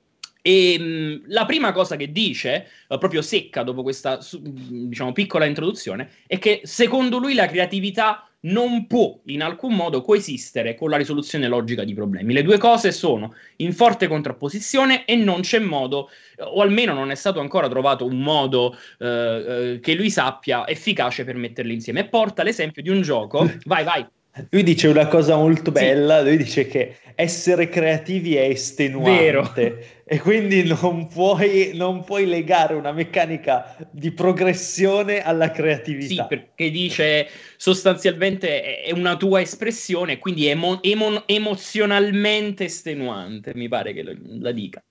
E 0.42 0.80
mh, 0.80 1.24
la 1.28 1.46
prima 1.46 1.72
cosa 1.72 1.96
che 1.96 2.12
dice, 2.12 2.68
eh, 2.88 2.98
proprio 2.98 3.22
secca 3.22 3.64
dopo 3.64 3.84
questa 3.84 4.22
su- 4.22 4.42
diciamo, 4.42 5.12
piccola 5.12 5.46
introduzione, 5.46 6.10
è 6.28 6.40
che 6.40 6.62
secondo 6.64 7.18
lui 7.18 7.34
la 7.34 7.48
creatività 7.48 8.26
non 8.44 8.88
può 8.88 9.20
in 9.26 9.44
alcun 9.44 9.76
modo 9.76 10.02
coesistere 10.02 10.76
con 10.76 10.90
la 10.90 10.98
risoluzione 10.98 11.48
logica 11.48 11.84
di 11.84 11.94
problemi. 11.94 12.34
Le 12.34 12.42
due 12.44 12.58
cose 12.58 12.92
sono 12.92 13.36
in 13.58 13.74
forte 13.74 14.08
contrapposizione 14.08 15.06
e 15.06 15.16
non 15.16 15.42
c'è 15.42 15.60
modo, 15.60 16.10
eh, 16.38 16.44
o 16.44 16.62
almeno 16.62 16.94
non 16.94 17.12
è 17.12 17.16
stato 17.16 17.40
ancora 17.40 17.68
trovato 17.70 18.06
un 18.06 18.20
modo 18.20 18.76
eh, 19.00 19.74
eh, 19.74 19.80
che 19.80 19.94
lui 19.94 20.10
sappia 20.10 20.68
efficace 20.68 21.24
per 21.24 21.36
metterli 21.36 21.74
insieme. 21.74 22.02
E 22.02 22.06
porta 22.10 22.44
l'esempio 22.44 22.82
di 22.82 22.90
un 22.90 23.02
gioco. 23.02 23.48
Vai, 23.66 23.84
vai. 23.84 24.06
Lui 24.50 24.64
dice 24.64 24.88
una 24.88 25.08
cosa 25.08 25.36
molto 25.36 25.72
bella, 25.72 26.20
sì. 26.20 26.26
lui 26.26 26.38
dice 26.38 26.66
che 26.66 26.96
essere 27.16 27.68
creativi 27.68 28.36
è 28.36 28.44
estenuante 28.44 29.62
Vero. 29.62 29.80
e 30.06 30.20
quindi 30.20 30.64
non 30.64 31.08
puoi, 31.08 31.72
non 31.74 32.06
puoi, 32.06 32.26
legare 32.26 32.74
una 32.76 32.94
meccanica 32.94 33.76
di 33.92 34.12
progressione 34.12 35.22
alla 35.22 35.52
creatività. 35.52 36.24
Sì, 36.24 36.26
perché 36.30 36.70
dice 36.70 37.28
sostanzialmente 37.58 38.82
è 38.82 38.92
una 38.92 39.18
tua 39.18 39.42
espressione, 39.42 40.18
quindi 40.18 40.48
è 40.48 40.52
emo- 40.52 40.82
emo- 40.82 41.28
emozionalmente 41.28 42.64
estenuante, 42.66 43.52
mi 43.54 43.68
pare 43.68 43.92
che 43.92 44.02
lo, 44.02 44.16
la 44.40 44.52
dica. 44.54 44.82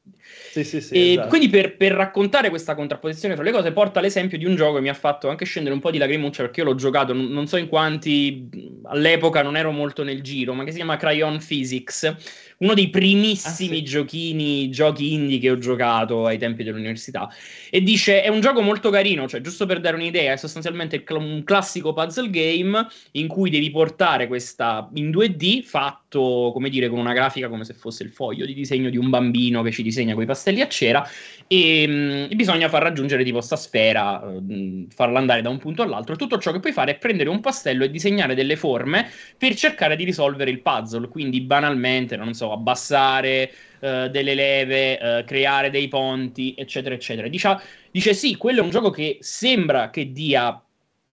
Sì, 0.51 0.65
sì, 0.65 0.81
sì, 0.81 0.95
e 0.95 1.13
esatto. 1.13 1.29
Quindi 1.29 1.49
per, 1.49 1.77
per, 1.77 1.93
raccontare 1.93 2.49
questa 2.49 2.75
contrapposizione 2.75 3.35
tra 3.35 3.45
le 3.45 3.53
cose 3.53 3.71
porta 3.71 4.01
l'esempio 4.01 4.37
di 4.37 4.45
un 4.45 4.57
gioco 4.57 4.75
che 4.75 4.81
mi 4.81 4.89
ha 4.89 4.95
fatto 4.95 5.29
anche 5.29 5.45
scendere 5.45 5.75
un 5.75 5.81
po' 5.81 5.93
di 5.93 5.99
lacrimuccia 5.99 6.43
perché 6.43 6.61
io 6.61 6.67
l'ho 6.67 6.75
giocato, 6.75 7.13
non, 7.13 7.27
non 7.27 7.47
so 7.47 7.57
in 7.57 7.69
quanti, 7.69 8.49
all'epoca 8.85 9.43
non 9.43 9.57
ero 9.57 9.71
molto 9.71 10.03
nel 10.03 10.23
giro, 10.23 10.53
ma 10.53 10.65
che 10.65 10.71
si 10.71 10.79
chiama 10.79 10.97
Crayon 10.97 11.39
Physics 11.39 12.17
uno 12.61 12.75
dei 12.75 12.91
primissimi 12.91 13.79
ah, 13.79 13.81
sì. 13.81 13.83
giochini, 13.83 14.71
giochi 14.71 15.15
indie 15.15 15.39
che 15.39 15.51
ho 15.51 15.59
giocato 15.59 16.27
ai 16.27 16.39
tempi 16.39 16.63
dell'università. 16.63 17.29
E 17.71 17.81
dice: 17.83 18.23
È 18.23 18.29
un 18.29 18.41
gioco 18.41 18.61
molto 18.61 18.91
carino, 18.91 19.27
cioè, 19.27 19.41
giusto 19.41 19.65
per 19.67 19.81
dare 19.81 19.97
un'idea, 19.97 20.33
è 20.33 20.37
sostanzialmente 20.37 21.03
un 21.11 21.43
classico 21.45 21.93
puzzle 21.95 22.29
game 22.29 22.87
in 23.13 23.29
cui 23.29 23.49
devi 23.51 23.71
portare 23.71 24.27
questa 24.27 24.91
in 24.95 25.11
2D 25.11 25.63
fatto, 25.63 26.51
come 26.53 26.69
dire, 26.69 26.89
con 26.89 26.99
una 26.99 27.15
grafica 27.15 27.49
come 27.49 27.65
se 27.65 27.73
fosse 27.75 28.03
il 28.03 28.11
foglio 28.11 28.45
di 28.45 28.53
disegno 28.55 28.91
di 28.91 28.99
un 28.99 29.09
bambino 29.09 29.63
che 29.63 29.71
ci 29.73 29.83
disegna 29.83 30.15
con 30.15 30.23
i 30.23 30.27
pastelli 30.27 30.61
a 30.61 30.69
cera. 30.69 31.07
E, 31.47 31.87
mh, 32.31 32.37
bisogna 32.37 32.69
far 32.69 32.83
raggiungere 32.83 33.25
tipo 33.25 33.41
sta 33.41 33.57
sfera, 33.57 34.21
mh, 34.21 34.89
farla 34.91 35.19
andare 35.19 35.43
da 35.43 35.49
un 35.49 35.59
punto 35.59 35.83
all'altro. 35.83 36.17
Tutto 36.17 36.39
ciò 36.39 36.53
che 36.53 36.61
puoi 36.61 36.73
fare 36.73 36.93
è 36.93 36.99
prendere 36.99 37.29
un 37.31 37.41
pastello 37.41 37.85
e 37.85 37.91
disegnare 37.91 38.35
delle 38.35 38.57
forme 38.57 39.09
per 39.37 39.55
cercare 39.55 39.97
di 39.97 40.05
risolvere 40.05 40.51
il 40.51 40.61
puzzle. 40.61 41.09
Quindi, 41.09 41.41
banalmente, 41.41 42.17
non 42.17 42.35
so 42.35 42.50
abbassare 42.53 43.51
uh, 43.81 44.09
delle 44.09 44.35
leve, 44.35 44.99
uh, 45.01 45.25
creare 45.25 45.71
dei 45.71 45.89
ponti, 45.89 46.55
eccetera, 46.57 46.95
eccetera. 46.95 47.29
Dice, 47.29 47.59
dice 47.91 48.15
sì, 48.15 48.37
quello 48.37 48.61
è 48.61 48.63
un 48.63 48.71
gioco 48.71 48.91
che 48.91 49.19
sembra 49.21 49.91
che 49.91 50.13
dia 50.13 50.63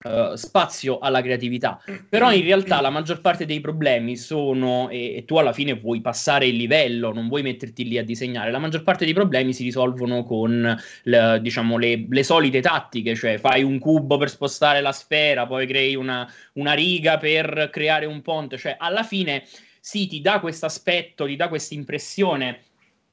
Uh, 0.04 0.36
spazio 0.36 1.00
alla 1.00 1.23
creatività. 1.23 1.82
Però 2.08 2.32
in 2.32 2.43
realtà 2.43 2.82
la 2.82 2.91
maggior 2.91 3.19
parte 3.19 3.47
dei 3.47 3.60
problemi 3.60 4.15
sono, 4.15 4.89
e, 4.89 5.15
e, 5.15 5.26
tu 5.26 5.38
alla 5.38 5.54
fine 5.54 5.73
vuoi 5.73 6.02
passare 6.02 6.45
il 6.45 6.56
livello, 6.56 7.12
non 7.12 7.28
vuoi 7.28 7.41
metterti 7.41 7.84
lì 7.84 7.97
a 7.97 8.04
disegnare, 8.04 8.52
la 8.52 8.60
maggior 8.60 8.84
parte 8.84 9.06
dei 9.06 9.15
problemi 9.15 9.54
si 9.54 9.63
risolvono 9.63 10.23
con 10.23 10.80
le, 11.02 11.39
diciamo, 11.41 11.80
le, 11.80 12.06
le 12.08 12.23
solite 12.23 12.62
tattiche, 12.62 13.15
cioè 13.15 13.39
fai 13.39 13.63
un 13.63 13.80
cubo 13.80 14.17
per 14.17 14.30
spostare 14.30 14.82
la 14.82 14.91
sfera, 14.91 15.47
poi 15.47 15.65
crei 15.65 15.95
una, 15.95 16.32
una 16.54 16.73
riga 16.73 17.17
per 17.17 17.69
creare 17.71 18.06
un 18.06 18.21
ponte, 18.21 18.60
cioè 18.60 18.76
alla 18.78 19.04
fine 19.04 19.45
sì, 19.88 20.06
ti 20.08 20.19
dà 20.19 20.41
questo 20.41 20.65
aspetto, 20.65 21.26
ti 21.26 21.38
dà 21.38 21.47
questa 21.47 21.73
impressione 21.73 22.63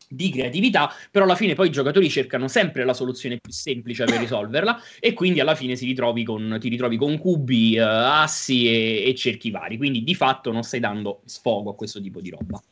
di 0.08 0.30
creatività, 0.30 0.92
però 1.10 1.24
alla 1.24 1.34
fine 1.34 1.54
poi 1.54 1.68
i 1.68 1.70
giocatori 1.70 2.08
cercano 2.08 2.48
sempre 2.48 2.84
la 2.84 2.94
soluzione 2.94 3.38
più 3.38 3.52
semplice 3.52 4.04
per 4.04 4.18
risolverla 4.20 4.80
e 5.00 5.12
quindi 5.12 5.40
alla 5.40 5.54
fine 5.54 5.74
ritrovi 5.74 6.24
con, 6.24 6.56
ti 6.60 6.68
ritrovi 6.68 6.96
con 6.96 7.18
cubi, 7.18 7.76
uh, 7.78 7.82
assi 7.82 8.66
e, 8.68 9.04
e, 9.06 9.14
cerchi 9.14 9.50
vari, 9.50 9.76
quindi 9.76 10.02
di 10.04 10.14
fatto 10.14 10.52
non 10.52 10.62
stai 10.62 10.80
dando 10.80 11.22
sfogo 11.24 11.70
a 11.70 11.74
questo 11.74 12.00
tipo 12.00 12.20
di 12.20 12.30
roba. 12.30 12.62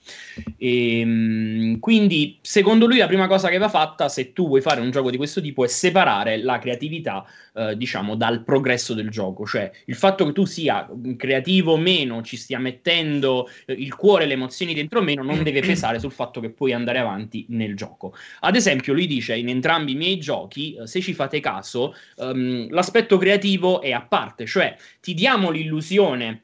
E, 0.57 0.99
ehm, 1.01 1.79
quindi 1.79 2.39
secondo 2.41 2.87
lui 2.87 2.99
la 2.99 3.07
prima 3.07 3.27
cosa 3.27 3.49
che 3.49 3.59
va 3.59 3.69
fatta 3.69 4.09
se 4.09 4.33
tu 4.33 4.49
vuoi 4.49 4.61
fare 4.61 4.81
un 4.81 4.91
gioco 4.91 5.11
di 5.11 5.17
questo 5.17 5.41
tipo 5.41 5.65
è 5.65 5.69
separare 5.69 6.39
la 6.39 6.59
creatività 6.59 7.25
uh, 7.55 7.75
diciamo 7.75 8.15
dal 8.15 8.45
progresso 8.45 8.95
del 8.95 9.11
gioco, 9.11 9.47
cioè 9.47 9.71
il 9.87 9.95
fatto 9.95 10.27
che 10.27 10.33
tu 10.33 10.45
sia 10.45 10.89
creativo 11.17 11.73
o 11.73 11.77
meno, 11.77 12.23
ci 12.23 12.37
stia 12.37 12.59
mettendo 12.59 13.49
uh, 13.67 13.73
il 13.73 13.95
cuore, 13.95 14.27
le 14.27 14.35
emozioni 14.35 14.75
dentro 14.75 15.01
o 15.01 15.03
meno, 15.03 15.23
non 15.23 15.43
deve 15.43 15.61
pesare 15.73 15.99
sul 15.99 16.13
fatto 16.13 16.41
che 16.41 16.51
puoi 16.51 16.73
andare 16.73 16.99
avanti 16.99 17.22
avanti 17.23 17.47
nel 17.51 17.77
gioco. 17.77 18.15
Ad 18.41 18.57
esempio, 18.57 18.93
lui 18.93 19.07
dice 19.07 19.37
in 19.37 19.49
entrambi 19.49 19.93
i 19.93 19.97
miei 19.97 20.19
giochi, 20.19 20.75
eh, 20.75 20.87
se 20.87 21.01
ci 21.01 21.15
fate 21.15 21.41
caso, 21.41 21.95
um, 22.17 22.69
l'aspetto 22.71 23.17
creativo 23.19 23.81
è 23.81 23.93
a 23.93 24.03
parte, 24.03 24.47
cioè 24.47 24.77
ti 25.01 25.15
diamo 25.15 25.51
l'illusione 25.51 26.43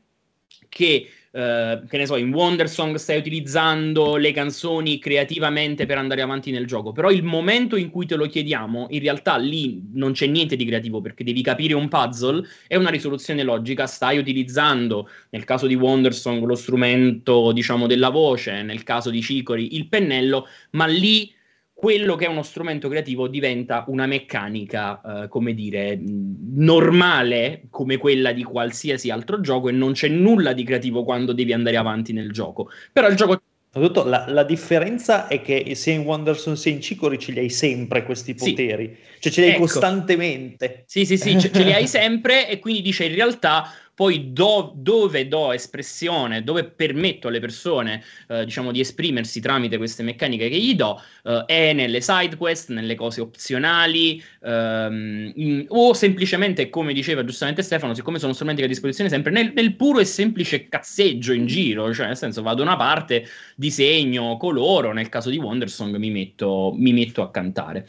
che 0.68 1.10
Uh, 1.38 1.86
che 1.86 1.98
ne 1.98 2.04
so, 2.06 2.16
in 2.16 2.32
Wondersong 2.32 2.96
stai 2.96 3.16
utilizzando 3.18 4.16
le 4.16 4.32
canzoni 4.32 4.98
creativamente 4.98 5.86
per 5.86 5.96
andare 5.96 6.20
avanti 6.20 6.50
nel 6.50 6.66
gioco, 6.66 6.90
però 6.90 7.12
il 7.12 7.22
momento 7.22 7.76
in 7.76 7.90
cui 7.90 8.06
te 8.06 8.16
lo 8.16 8.26
chiediamo, 8.26 8.88
in 8.90 8.98
realtà 8.98 9.36
lì 9.36 9.80
non 9.92 10.10
c'è 10.10 10.26
niente 10.26 10.56
di 10.56 10.64
creativo 10.64 11.00
perché 11.00 11.22
devi 11.22 11.40
capire 11.40 11.74
un 11.74 11.86
puzzle, 11.86 12.44
è 12.66 12.74
una 12.74 12.90
risoluzione 12.90 13.44
logica, 13.44 13.86
stai 13.86 14.18
utilizzando, 14.18 15.08
nel 15.30 15.44
caso 15.44 15.68
di 15.68 15.76
Wondersong, 15.76 16.42
lo 16.42 16.56
strumento, 16.56 17.52
diciamo, 17.52 17.86
della 17.86 18.08
voce, 18.08 18.62
nel 18.62 18.82
caso 18.82 19.08
di 19.08 19.22
Cicori, 19.22 19.76
il 19.76 19.86
pennello, 19.86 20.48
ma 20.70 20.86
lì 20.86 21.32
quello 21.78 22.16
che 22.16 22.24
è 22.24 22.28
uno 22.28 22.42
strumento 22.42 22.88
creativo 22.88 23.28
diventa 23.28 23.84
una 23.86 24.06
meccanica, 24.06 25.00
eh, 25.00 25.28
come 25.28 25.54
dire, 25.54 25.96
normale 26.02 27.66
come 27.70 27.98
quella 27.98 28.32
di 28.32 28.42
qualsiasi 28.42 29.10
altro 29.10 29.40
gioco 29.40 29.68
e 29.68 29.72
non 29.72 29.92
c'è 29.92 30.08
nulla 30.08 30.54
di 30.54 30.64
creativo 30.64 31.04
quando 31.04 31.32
devi 31.32 31.52
andare 31.52 31.76
avanti 31.76 32.12
nel 32.12 32.32
gioco. 32.32 32.68
Però 32.92 33.06
il 33.06 33.14
gioco 33.14 33.40
Soprattutto 33.70 34.08
la, 34.08 34.24
la, 34.26 34.42
differenza 34.42 35.28
è 35.28 35.40
che 35.40 35.74
sia 35.76 35.92
in 35.92 36.00
Wonderson 36.00 36.56
sia 36.56 36.72
in 36.72 36.80
Cicori 36.80 37.18
ce 37.18 37.30
li 37.32 37.40
hai 37.40 37.50
sempre 37.50 38.02
questi 38.02 38.34
poteri, 38.34 38.86
sì. 38.86 39.20
cioè 39.20 39.32
ce 39.32 39.40
li 39.42 39.46
hai 39.46 39.52
ecco. 39.52 39.60
costantemente. 39.60 40.84
Sì, 40.86 41.04
sì, 41.04 41.16
sì, 41.16 41.38
ce, 41.38 41.52
ce 41.52 41.62
li 41.62 41.72
hai 41.72 41.86
sempre 41.86 42.48
e 42.48 42.58
quindi 42.58 42.82
dice 42.82 43.04
in 43.04 43.14
realtà 43.14 43.70
poi 43.98 44.32
do, 44.32 44.72
dove 44.76 45.26
do 45.26 45.50
espressione, 45.50 46.44
dove 46.44 46.62
permetto 46.62 47.26
alle 47.26 47.40
persone, 47.40 48.00
eh, 48.28 48.44
diciamo, 48.44 48.70
di 48.70 48.78
esprimersi 48.78 49.40
tramite 49.40 49.76
queste 49.76 50.04
meccaniche 50.04 50.48
che 50.48 50.56
gli 50.56 50.76
do, 50.76 51.02
eh, 51.24 51.42
è 51.46 51.72
nelle 51.72 52.00
side 52.00 52.36
quest, 52.36 52.70
nelle 52.70 52.94
cose 52.94 53.20
opzionali, 53.20 54.22
ehm, 54.44 55.32
in, 55.34 55.64
o 55.70 55.94
semplicemente, 55.94 56.70
come 56.70 56.92
diceva 56.92 57.24
giustamente 57.24 57.64
Stefano, 57.64 57.92
siccome 57.92 58.20
sono 58.20 58.34
strumenti 58.34 58.62
a 58.62 58.68
disposizione 58.68 59.10
sempre, 59.10 59.32
nel, 59.32 59.50
nel, 59.52 59.74
puro 59.74 59.98
e 59.98 60.04
semplice 60.04 60.68
cazzeggio 60.68 61.32
in 61.32 61.46
giro, 61.46 61.92
cioè 61.92 62.06
nel 62.06 62.16
senso 62.16 62.40
vado 62.40 62.58
da 62.58 62.68
una 62.68 62.76
parte, 62.76 63.26
disegno, 63.56 64.36
coloro, 64.36 64.92
nel 64.92 65.08
caso 65.08 65.28
di 65.28 65.38
Wondersong 65.38 65.96
mi 65.96 66.10
metto, 66.10 66.72
mi 66.76 66.92
metto 66.92 67.20
a 67.22 67.32
cantare. 67.32 67.84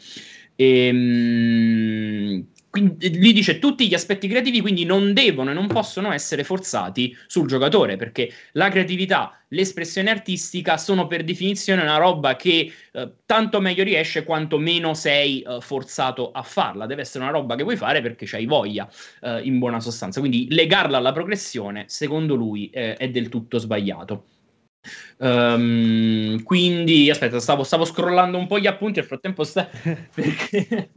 Ehm, 0.56 2.44
quindi, 2.70 3.18
lui 3.18 3.32
dice 3.32 3.58
tutti 3.58 3.88
gli 3.88 3.94
aspetti 3.94 4.28
creativi 4.28 4.60
quindi 4.60 4.84
non 4.84 5.12
devono 5.12 5.50
e 5.50 5.54
non 5.54 5.66
possono 5.66 6.12
essere 6.12 6.44
forzati 6.44 7.16
sul 7.26 7.48
giocatore 7.48 7.96
perché 7.96 8.32
la 8.52 8.68
creatività, 8.68 9.40
l'espressione 9.48 10.08
artistica 10.08 10.76
sono 10.76 11.08
per 11.08 11.24
definizione 11.24 11.82
una 11.82 11.96
roba 11.96 12.36
che 12.36 12.72
eh, 12.92 13.12
tanto 13.26 13.60
meglio 13.60 13.82
riesce 13.82 14.22
quanto 14.22 14.56
meno 14.56 14.94
sei 14.94 15.42
eh, 15.42 15.58
forzato 15.60 16.30
a 16.30 16.42
farla. 16.42 16.86
Deve 16.86 17.02
essere 17.02 17.24
una 17.24 17.32
roba 17.32 17.56
che 17.56 17.64
vuoi 17.64 17.76
fare 17.76 18.00
perché 18.02 18.24
c'hai 18.26 18.46
voglia, 18.46 18.88
eh, 19.20 19.40
in 19.42 19.58
buona 19.58 19.80
sostanza. 19.80 20.20
Quindi 20.20 20.46
legarla 20.50 20.98
alla 20.98 21.12
progressione, 21.12 21.84
secondo 21.88 22.36
lui, 22.36 22.70
eh, 22.70 22.94
è 22.94 23.08
del 23.10 23.28
tutto 23.28 23.58
sbagliato. 23.58 24.24
Um, 25.18 26.42
quindi 26.44 27.10
aspetta, 27.10 27.38
stavo, 27.40 27.62
stavo, 27.62 27.84
scrollando 27.84 28.38
un 28.38 28.46
po' 28.46 28.58
gli 28.58 28.66
appunti. 28.66 28.98
Nel 28.98 29.08
frattempo, 29.08 29.44
sta... 29.44 29.68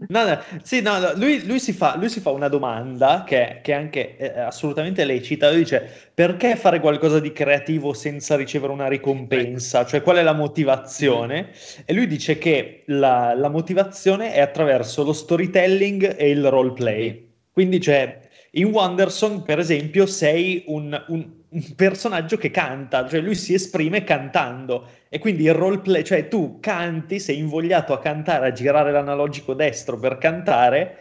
no, 0.07 0.25
no, 0.25 0.39
sì, 0.61 0.81
no, 0.81 0.99
no 0.99 1.11
lui, 1.15 1.45
lui, 1.45 1.59
si 1.59 1.73
fa, 1.73 1.97
lui, 1.97 2.07
si 2.07 2.21
fa, 2.21 2.31
una 2.31 2.47
domanda 2.47 3.23
che, 3.25 3.59
che 3.61 3.73
è 3.73 3.75
anche 3.75 4.15
eh, 4.15 4.39
assolutamente 4.39 5.03
lecita. 5.03 5.49
Lui 5.49 5.59
dice: 5.59 6.09
perché 6.13 6.55
fare 6.55 6.79
qualcosa 6.79 7.19
di 7.19 7.33
creativo 7.33 7.93
senza 7.93 8.37
ricevere 8.37 8.71
una 8.71 8.87
ricompensa? 8.87 9.85
Cioè, 9.85 10.01
qual 10.01 10.17
è 10.17 10.23
la 10.23 10.33
motivazione? 10.33 11.49
E 11.85 11.93
lui 11.93 12.07
dice 12.07 12.37
che 12.37 12.83
la, 12.87 13.33
la 13.35 13.49
motivazione 13.49 14.33
è 14.33 14.39
attraverso 14.39 15.03
lo 15.03 15.13
storytelling 15.13 16.15
e 16.17 16.29
il 16.29 16.49
roleplay. 16.49 17.31
Quindi, 17.51 17.81
cioè, 17.81 18.19
in 18.55 18.65
Wonderson, 18.65 19.43
per 19.43 19.59
esempio, 19.59 20.05
sei 20.05 20.63
un, 20.67 21.03
un 21.07 21.41
un 21.53 21.75
personaggio 21.75 22.37
che 22.37 22.49
canta, 22.49 23.07
cioè 23.07 23.21
lui 23.21 23.35
si 23.35 23.53
esprime 23.53 24.03
cantando. 24.03 24.87
E 25.07 25.19
quindi 25.19 25.43
il 25.43 25.53
roleplay, 25.53 26.03
cioè 26.03 26.27
tu 26.27 26.59
canti, 26.59 27.19
sei 27.19 27.37
invogliato 27.37 27.93
a 27.93 27.99
cantare, 27.99 28.47
a 28.47 28.51
girare 28.51 28.91
l'analogico 28.91 29.53
destro 29.53 29.97
per 29.97 30.17
cantare 30.17 30.97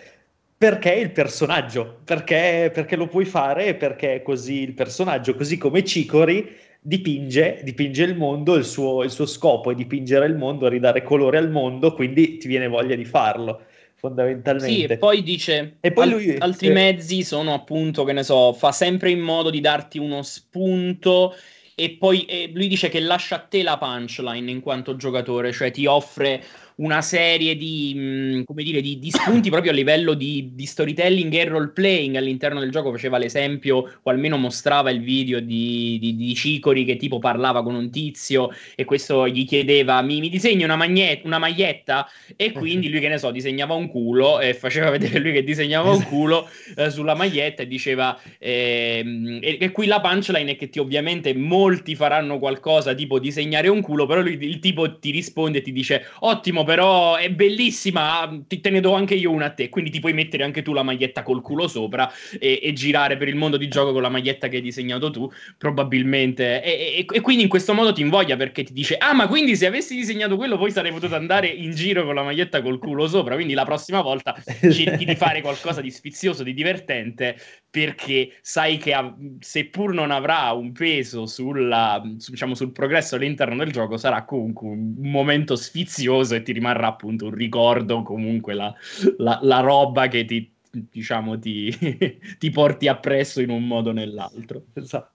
perché 0.56 0.94
è 0.94 0.98
il 0.98 1.10
personaggio, 1.10 2.00
perché, 2.04 2.70
perché 2.72 2.94
lo 2.94 3.08
puoi 3.08 3.24
fare 3.24 3.66
e 3.66 3.74
perché 3.74 4.14
è 4.14 4.22
così 4.22 4.60
il 4.60 4.74
personaggio, 4.74 5.34
così 5.34 5.58
come 5.58 5.82
Cicori 5.82 6.54
dipinge, 6.80 7.62
dipinge 7.64 8.04
il 8.04 8.16
mondo, 8.16 8.54
il 8.54 8.64
suo, 8.64 9.02
il 9.02 9.10
suo 9.10 9.26
scopo 9.26 9.72
è 9.72 9.74
dipingere 9.74 10.24
il 10.26 10.36
mondo, 10.36 10.68
ridare 10.68 11.02
colore 11.02 11.38
al 11.38 11.50
mondo, 11.50 11.94
quindi 11.94 12.36
ti 12.36 12.46
viene 12.46 12.68
voglia 12.68 12.94
di 12.94 13.04
farlo 13.04 13.62
fondamentalmente. 14.02 14.66
Sì, 14.66 14.82
e 14.82 14.98
poi 14.98 15.22
dice, 15.22 15.76
e 15.80 15.92
poi 15.92 16.10
lui, 16.10 16.30
al- 16.32 16.38
altri 16.40 16.68
eh, 16.68 16.72
mezzi 16.72 17.22
sono 17.22 17.54
appunto, 17.54 18.02
che 18.02 18.12
ne 18.12 18.24
so, 18.24 18.52
fa 18.52 18.72
sempre 18.72 19.10
in 19.10 19.20
modo 19.20 19.48
di 19.48 19.60
darti 19.60 19.98
uno 19.98 20.22
spunto 20.22 21.36
e 21.76 21.96
poi 21.98 22.24
e 22.24 22.50
lui 22.52 22.66
dice 22.66 22.88
che 22.88 23.00
lascia 23.00 23.36
a 23.36 23.38
te 23.38 23.62
la 23.62 23.78
punchline 23.78 24.50
in 24.50 24.60
quanto 24.60 24.96
giocatore, 24.96 25.52
cioè 25.52 25.70
ti 25.70 25.86
offre 25.86 26.42
una 26.76 27.02
serie 27.02 27.56
di, 27.56 27.94
mh, 27.94 28.44
come 28.44 28.62
dire, 28.62 28.80
di, 28.80 28.98
di, 28.98 29.10
spunti 29.10 29.50
proprio 29.50 29.72
a 29.72 29.74
livello 29.74 30.14
di, 30.14 30.50
di, 30.54 30.66
storytelling 30.66 31.32
e 31.34 31.44
role 31.44 31.68
playing 31.68 32.16
all'interno 32.16 32.60
del 32.60 32.70
gioco. 32.70 32.90
Faceva 32.90 33.18
l'esempio, 33.18 33.98
o 34.02 34.10
almeno 34.10 34.36
mostrava 34.36 34.90
il 34.90 35.00
video 35.00 35.40
di, 35.40 35.98
di, 36.00 36.34
Cicori 36.34 36.84
che 36.84 36.96
tipo 36.96 37.18
parlava 37.18 37.62
con 37.62 37.74
un 37.74 37.90
tizio 37.90 38.50
e 38.74 38.84
questo 38.84 39.28
gli 39.28 39.46
chiedeva: 39.46 40.00
Mi, 40.02 40.20
mi 40.20 40.28
disegni 40.28 40.64
una, 40.64 40.76
magnetta, 40.76 41.26
una 41.26 41.38
maglietta? 41.38 42.08
E 42.36 42.52
quindi 42.52 42.90
lui, 42.90 43.00
che 43.00 43.08
ne 43.08 43.18
so, 43.18 43.30
disegnava 43.30 43.74
un 43.74 43.88
culo 43.88 44.40
e 44.40 44.54
faceva 44.54 44.90
vedere 44.90 45.18
lui 45.18 45.32
che 45.32 45.44
disegnava 45.44 45.90
un 45.92 46.02
culo 46.04 46.48
eh, 46.76 46.90
sulla 46.90 47.14
maglietta 47.14 47.62
e 47.62 47.66
diceva: 47.66 48.18
ehm, 48.38 49.38
e, 49.40 49.58
e, 49.60 49.70
qui 49.70 49.86
la 49.86 50.00
punchline 50.00 50.52
è 50.52 50.56
che 50.56 50.68
ti, 50.68 50.78
ovviamente 50.78 51.34
molti 51.34 51.94
faranno 51.94 52.38
qualcosa 52.38 52.94
tipo 52.94 53.18
disegnare 53.18 53.68
un 53.68 53.80
culo, 53.80 54.06
però 54.06 54.20
lui, 54.20 54.36
il 54.40 54.58
tipo 54.58 54.98
ti 54.98 55.10
risponde 55.10 55.58
e 55.58 55.62
ti 55.62 55.72
dice: 55.72 56.06
Ottimo, 56.20 56.64
però 56.64 56.71
è 57.16 57.30
bellissima, 57.30 58.42
ti, 58.46 58.60
te 58.60 58.70
ne 58.70 58.80
do 58.80 58.94
anche 58.94 59.14
io 59.14 59.30
una 59.30 59.46
a 59.46 59.50
te. 59.50 59.68
Quindi 59.68 59.90
ti 59.90 60.00
puoi 60.00 60.12
mettere 60.12 60.44
anche 60.44 60.62
tu 60.62 60.72
la 60.72 60.82
maglietta 60.82 61.22
col 61.22 61.42
culo 61.42 61.68
sopra 61.68 62.10
e, 62.38 62.60
e 62.62 62.72
girare 62.72 63.16
per 63.16 63.28
il 63.28 63.36
mondo 63.36 63.56
di 63.56 63.68
gioco 63.68 63.92
con 63.92 64.02
la 64.02 64.08
maglietta 64.08 64.48
che 64.48 64.56
hai 64.56 64.62
disegnato 64.62 65.10
tu, 65.10 65.30
probabilmente. 65.58 66.62
E, 66.62 67.06
e, 67.10 67.20
quindi 67.20 67.42
in 67.42 67.48
questo 67.48 67.74
modo 67.74 67.92
ti 67.92 68.00
invoglia 68.00 68.36
perché 68.36 68.62
ti 68.62 68.72
dice: 68.72 68.96
Ah, 68.96 69.12
ma 69.12 69.26
quindi 69.26 69.56
se 69.56 69.66
avessi 69.66 69.94
disegnato 69.94 70.36
quello, 70.36 70.56
poi 70.56 70.70
sarei 70.70 70.92
potuto 70.92 71.14
andare 71.14 71.48
in 71.48 71.72
giro 71.72 72.04
con 72.04 72.14
la 72.14 72.22
maglietta 72.22 72.62
col 72.62 72.78
culo 72.78 73.06
sopra. 73.06 73.34
Quindi 73.34 73.54
la 73.54 73.64
prossima 73.64 74.00
volta 74.00 74.34
cerchi 74.44 75.04
di 75.04 75.16
fare 75.16 75.40
qualcosa 75.40 75.80
di 75.80 75.90
sfizioso, 75.90 76.42
di 76.42 76.54
divertente, 76.54 77.36
perché 77.70 78.32
sai 78.42 78.76
che 78.76 78.94
seppur 79.40 79.94
non 79.94 80.10
avrà 80.10 80.52
un 80.52 80.72
peso 80.72 81.26
sulla, 81.26 82.02
diciamo, 82.04 82.54
sul 82.54 82.72
progresso 82.72 83.16
all'interno 83.16 83.56
del 83.56 83.72
gioco, 83.72 83.96
sarà 83.96 84.24
comunque 84.24 84.68
un 84.68 84.94
momento 84.98 85.56
sfizioso 85.56 86.34
e 86.34 86.42
ti 86.42 86.51
rimarrà 86.52 86.88
appunto 86.88 87.26
un 87.26 87.34
ricordo, 87.34 88.02
comunque 88.02 88.54
la, 88.54 88.74
la, 89.18 89.38
la 89.42 89.60
roba 89.60 90.08
che 90.08 90.24
ti, 90.24 90.52
diciamo, 90.70 91.38
ti, 91.38 91.74
ti 92.38 92.50
porti 92.50 92.88
appresso 92.88 93.40
in 93.40 93.50
un 93.50 93.66
modo 93.66 93.90
o 93.90 93.92
nell'altro. 93.92 94.64
Esatto. 94.74 95.10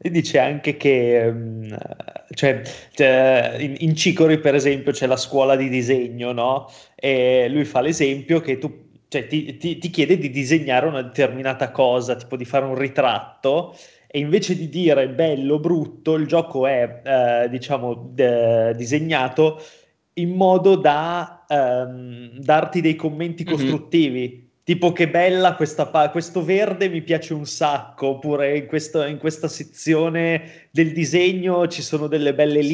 E 0.00 0.10
dice 0.10 0.38
anche 0.38 0.76
che 0.76 1.34
cioè, 2.30 2.62
cioè, 2.92 3.56
in, 3.58 3.74
in 3.78 3.96
Cicori, 3.96 4.38
per 4.38 4.54
esempio, 4.54 4.92
c'è 4.92 5.06
la 5.06 5.16
scuola 5.16 5.56
di 5.56 5.68
disegno, 5.68 6.30
no? 6.30 6.70
E 6.94 7.48
lui 7.50 7.64
fa 7.64 7.80
l'esempio 7.80 8.40
che 8.40 8.58
tu 8.58 8.86
cioè, 9.08 9.26
ti, 9.26 9.56
ti, 9.56 9.78
ti, 9.78 9.90
chiede 9.90 10.18
di 10.18 10.30
disegnare 10.30 10.86
una 10.86 11.02
determinata 11.02 11.70
cosa, 11.70 12.14
tipo 12.14 12.36
di 12.36 12.44
fare 12.44 12.66
un 12.66 12.76
ritratto, 12.76 13.74
e 14.06 14.18
invece 14.18 14.54
di 14.54 14.68
dire 14.68 15.08
bello, 15.08 15.58
brutto, 15.58 16.14
il 16.14 16.26
gioco 16.26 16.66
è, 16.66 17.00
eh, 17.44 17.48
diciamo, 17.48 18.10
de- 18.12 18.74
disegnato 18.76 19.60
in 20.20 20.30
modo 20.30 20.76
da 20.76 21.44
ehm, 21.48 22.38
darti 22.38 22.80
dei 22.80 22.96
commenti 22.96 23.44
mm-hmm. 23.44 23.52
costruttivi. 23.52 24.46
Tipo 24.62 24.92
che 24.92 25.08
bella 25.08 25.54
questa 25.54 25.86
pa- 25.86 26.10
questo 26.10 26.44
verde 26.44 26.90
mi 26.90 27.00
piace 27.00 27.32
un 27.32 27.46
sacco, 27.46 28.08
oppure 28.08 28.58
in, 28.58 28.66
questo, 28.66 29.02
in 29.04 29.16
questa 29.16 29.48
sezione 29.48 30.68
del 30.70 30.92
disegno 30.92 31.66
ci 31.68 31.80
sono 31.80 32.06
delle 32.06 32.34
belle 32.34 32.62
sì. 32.62 32.68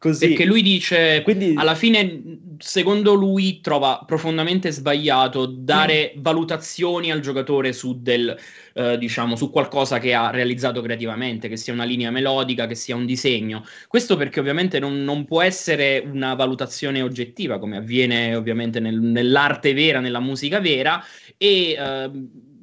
Così. 0.00 0.28
Perché 0.28 0.46
lui 0.46 0.62
dice, 0.62 1.20
Quindi... 1.22 1.52
alla 1.56 1.74
fine, 1.74 2.38
secondo 2.56 3.12
lui, 3.12 3.60
trova 3.60 4.02
profondamente 4.06 4.70
sbagliato 4.70 5.44
dare 5.44 6.14
mm. 6.16 6.22
valutazioni 6.22 7.12
al 7.12 7.20
giocatore 7.20 7.74
su, 7.74 8.00
del, 8.00 8.34
eh, 8.72 8.96
diciamo, 8.96 9.36
su 9.36 9.50
qualcosa 9.50 9.98
che 9.98 10.14
ha 10.14 10.30
realizzato 10.30 10.80
creativamente, 10.80 11.48
che 11.48 11.58
sia 11.58 11.74
una 11.74 11.84
linea 11.84 12.10
melodica, 12.10 12.66
che 12.66 12.76
sia 12.76 12.96
un 12.96 13.04
disegno. 13.04 13.62
Questo 13.88 14.16
perché 14.16 14.40
ovviamente 14.40 14.78
non, 14.78 15.04
non 15.04 15.26
può 15.26 15.42
essere 15.42 16.02
una 16.10 16.32
valutazione 16.32 17.02
oggettiva, 17.02 17.58
come 17.58 17.76
avviene 17.76 18.34
ovviamente 18.34 18.80
nel, 18.80 18.98
nell'arte 18.98 19.74
vera, 19.74 20.00
nella 20.00 20.20
musica 20.20 20.60
vera, 20.60 21.04
e 21.36 21.72
eh, 21.72 22.10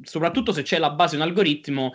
soprattutto 0.02 0.52
se 0.52 0.63
c'è 0.63 0.80
la 0.80 0.89
base 0.89 1.15
un 1.15 1.21
algoritmo 1.21 1.93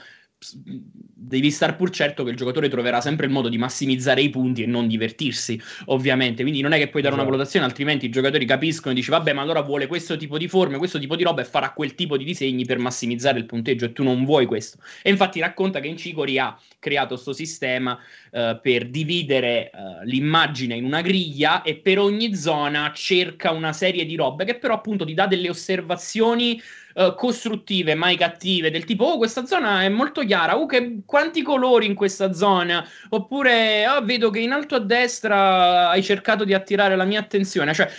devi 1.22 1.50
star 1.50 1.76
pur 1.76 1.90
certo 1.90 2.24
che 2.24 2.30
il 2.30 2.36
giocatore 2.36 2.68
troverà 2.68 3.00
sempre 3.00 3.26
il 3.26 3.32
modo 3.32 3.48
di 3.48 3.58
massimizzare 3.58 4.20
i 4.20 4.30
punti 4.30 4.62
e 4.62 4.66
non 4.66 4.88
divertirsi, 4.88 5.60
ovviamente. 5.86 6.42
Quindi 6.42 6.60
non 6.60 6.72
è 6.72 6.78
che 6.78 6.88
puoi 6.88 7.02
dare 7.02 7.14
esatto. 7.14 7.28
una 7.28 7.30
valutazione, 7.30 7.64
altrimenti 7.66 8.06
i 8.06 8.10
giocatori 8.10 8.44
capiscono 8.44 8.92
e 8.92 8.94
dici 8.96 9.10
vabbè, 9.10 9.32
ma 9.32 9.42
allora 9.42 9.60
vuole 9.60 9.86
questo 9.86 10.16
tipo 10.16 10.36
di 10.36 10.48
forme, 10.48 10.78
questo 10.78 10.98
tipo 10.98 11.16
di 11.16 11.22
roba 11.22 11.42
e 11.42 11.44
farà 11.44 11.72
quel 11.72 11.94
tipo 11.94 12.16
di 12.16 12.24
disegni 12.24 12.64
per 12.64 12.78
massimizzare 12.78 13.38
il 13.38 13.46
punteggio 13.46 13.86
e 13.86 13.92
tu 13.92 14.02
non 14.02 14.24
vuoi 14.24 14.46
questo. 14.46 14.78
E 15.02 15.10
infatti 15.10 15.40
racconta 15.40 15.80
che 15.80 15.88
in 15.88 15.96
Cicori 15.96 16.38
ha 16.38 16.58
creato 16.78 17.14
questo 17.14 17.32
sistema 17.32 17.98
uh, 18.30 18.60
per 18.60 18.88
dividere 18.88 19.70
uh, 19.72 20.04
l'immagine 20.04 20.74
in 20.74 20.84
una 20.84 21.00
griglia 21.00 21.62
e 21.62 21.76
per 21.76 21.98
ogni 21.98 22.34
zona 22.34 22.92
cerca 22.94 23.52
una 23.52 23.72
serie 23.72 24.04
di 24.04 24.16
robe 24.16 24.44
che 24.44 24.56
però 24.56 24.74
appunto 24.74 25.04
ti 25.04 25.14
dà 25.14 25.26
delle 25.26 25.48
osservazioni 25.48 26.60
uh, 26.94 27.14
costruttive, 27.14 27.94
mai 27.94 28.16
cattive, 28.16 28.70
del 28.70 28.84
tipo, 28.84 29.04
oh, 29.04 29.16
questa 29.16 29.46
zona 29.46 29.82
è 29.82 29.88
molto 29.88 30.22
chiara, 30.22 30.58
oh, 30.58 30.66
che, 30.66 31.00
quanti 31.04 31.42
colori 31.42 31.86
in 31.86 31.94
questa 31.94 32.32
zona, 32.32 32.86
oppure, 33.10 33.86
oh, 33.88 34.04
vedo 34.04 34.30
che 34.30 34.40
in 34.40 34.52
alto 34.52 34.74
a 34.74 34.80
destra 34.80 35.90
hai 35.90 36.02
cercato 36.02 36.44
di 36.44 36.54
attirare 36.54 36.96
la 36.96 37.04
mia 37.04 37.20
attenzione, 37.20 37.74
cioè 37.74 37.90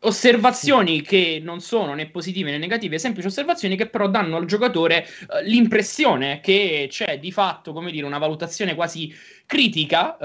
osservazioni 0.00 1.02
che 1.02 1.40
non 1.42 1.60
sono 1.60 1.94
né 1.94 2.08
positive 2.08 2.50
né 2.50 2.58
negative, 2.58 2.98
semplici 2.98 3.26
osservazioni 3.26 3.76
che 3.76 3.88
però 3.88 4.08
danno 4.08 4.36
al 4.36 4.44
giocatore 4.44 5.06
uh, 5.28 5.44
l'impressione 5.44 6.40
che 6.40 6.86
c'è 6.88 7.18
di 7.18 7.32
fatto, 7.32 7.72
come 7.72 7.90
dire, 7.90 8.06
una 8.06 8.18
valutazione 8.18 8.74
quasi 8.74 9.12
critica 9.46 10.16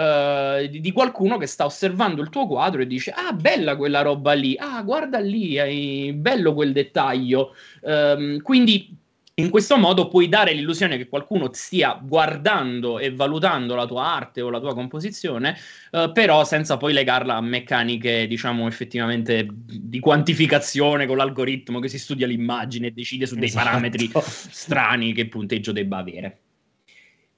uh, 0.62 0.68
di, 0.68 0.92
qualcuno 0.92 1.38
che 1.38 1.48
sta 1.48 1.66
osservando 1.66 2.22
il 2.22 2.30
tuo 2.30 2.46
quadro 2.46 2.82
e 2.82 2.88
dice 2.88 3.12
"Ah, 3.12 3.34
bella 3.34 3.76
quella 3.76 4.02
roba 4.02 4.34
lì. 4.34 4.56
Ah, 4.58 4.82
guarda 4.84 5.20
lì, 5.20 6.14
bello 6.14 6.54
quel 6.54 6.72
dettaglio". 6.72 7.56
Um, 7.82 8.42
quindi 8.42 9.02
in 9.36 9.50
questo 9.50 9.78
modo 9.78 10.08
puoi 10.08 10.30
dare 10.30 10.54
l'illusione 10.54 10.96
che 10.98 11.08
qualcuno 11.08 11.50
stia 11.54 12.00
guardando 12.00 13.00
e 13.00 13.12
valutando 13.12 13.74
la 13.74 13.88
tua 13.88 14.06
arte 14.06 14.42
o 14.42 14.52
la 14.52 14.60
tua 14.60 14.76
composizione, 14.76 15.58
eh, 15.92 16.12
però 16.14 16.44
senza 16.44 16.78
poi 16.78 16.94
legarla 16.94 17.36
a 17.36 17.42
meccaniche, 17.42 18.28
diciamo, 18.28 18.68
effettivamente 18.68 19.48
di 19.50 20.00
quantificazione 20.00 21.08
con 21.08 21.18
l'algoritmo 21.18 21.80
che 21.80 21.88
si 21.88 21.98
studia 21.98 22.28
l'immagine 22.28 22.88
e 22.88 22.92
decide 22.92 23.26
su 23.26 23.34
dei 23.34 23.46
esatto. 23.46 23.66
parametri 23.66 24.12
strani 24.28 25.14
che 25.14 25.28
punteggio 25.28 25.72
debba 25.72 25.98
avere. 25.98 26.43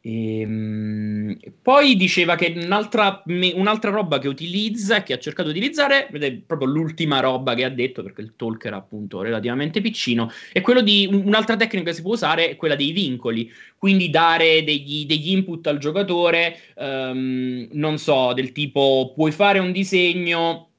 E, 0.05 0.41
ehm, 0.41 1.35
poi 1.63 1.95
diceva 1.95 2.35
che 2.35 2.53
un'altra, 2.55 3.23
un'altra, 3.25 3.89
roba 3.89 4.19
che 4.19 4.27
utilizza, 4.27 5.01
che 5.01 5.13
ha 5.13 5.17
cercato 5.17 5.51
di 5.51 5.57
utilizzare, 5.57 6.07
ed 6.09 6.23
è 6.23 6.31
proprio 6.33 6.67
l'ultima 6.67 7.19
roba 7.21 7.55
che 7.55 7.63
ha 7.63 7.69
detto, 7.69 8.03
perché 8.03 8.21
il 8.21 8.33
talk 8.35 8.65
era 8.65 8.75
appunto 8.77 9.23
relativamente 9.23 9.81
piccino, 9.81 10.31
è 10.53 10.61
quello 10.61 10.81
di 10.81 11.09
un'altra 11.11 11.55
tecnica 11.55 11.89
che 11.89 11.95
si 11.95 12.03
può 12.03 12.13
usare, 12.13 12.51
è 12.51 12.55
quella 12.55 12.75
dei 12.75 12.91
vincoli, 12.91 13.51
quindi 13.79 14.11
dare 14.11 14.63
degli, 14.63 15.07
degli 15.07 15.31
input 15.31 15.65
al 15.65 15.79
giocatore, 15.79 16.59
um, 16.75 17.67
non 17.71 17.97
so, 17.97 18.33
del 18.33 18.51
tipo 18.51 19.11
puoi 19.15 19.31
fare 19.31 19.57
un 19.57 19.71
disegno 19.71 20.69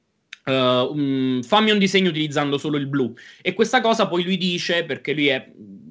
Uh, 0.47 0.93
um, 0.93 1.43
fammi 1.43 1.73
un 1.73 1.79
disegno 1.81 2.11
utilizzando 2.11 2.57
solo 2.57 2.77
il 2.77 2.87
blu. 2.87 3.13
E 3.43 3.53
questa 3.53 3.81
cosa 3.81 4.07
poi 4.07 4.23
lui 4.23 4.37
dice, 4.37 4.85
perché 4.85 5.13
lui 5.13 5.27
è, 5.27 5.45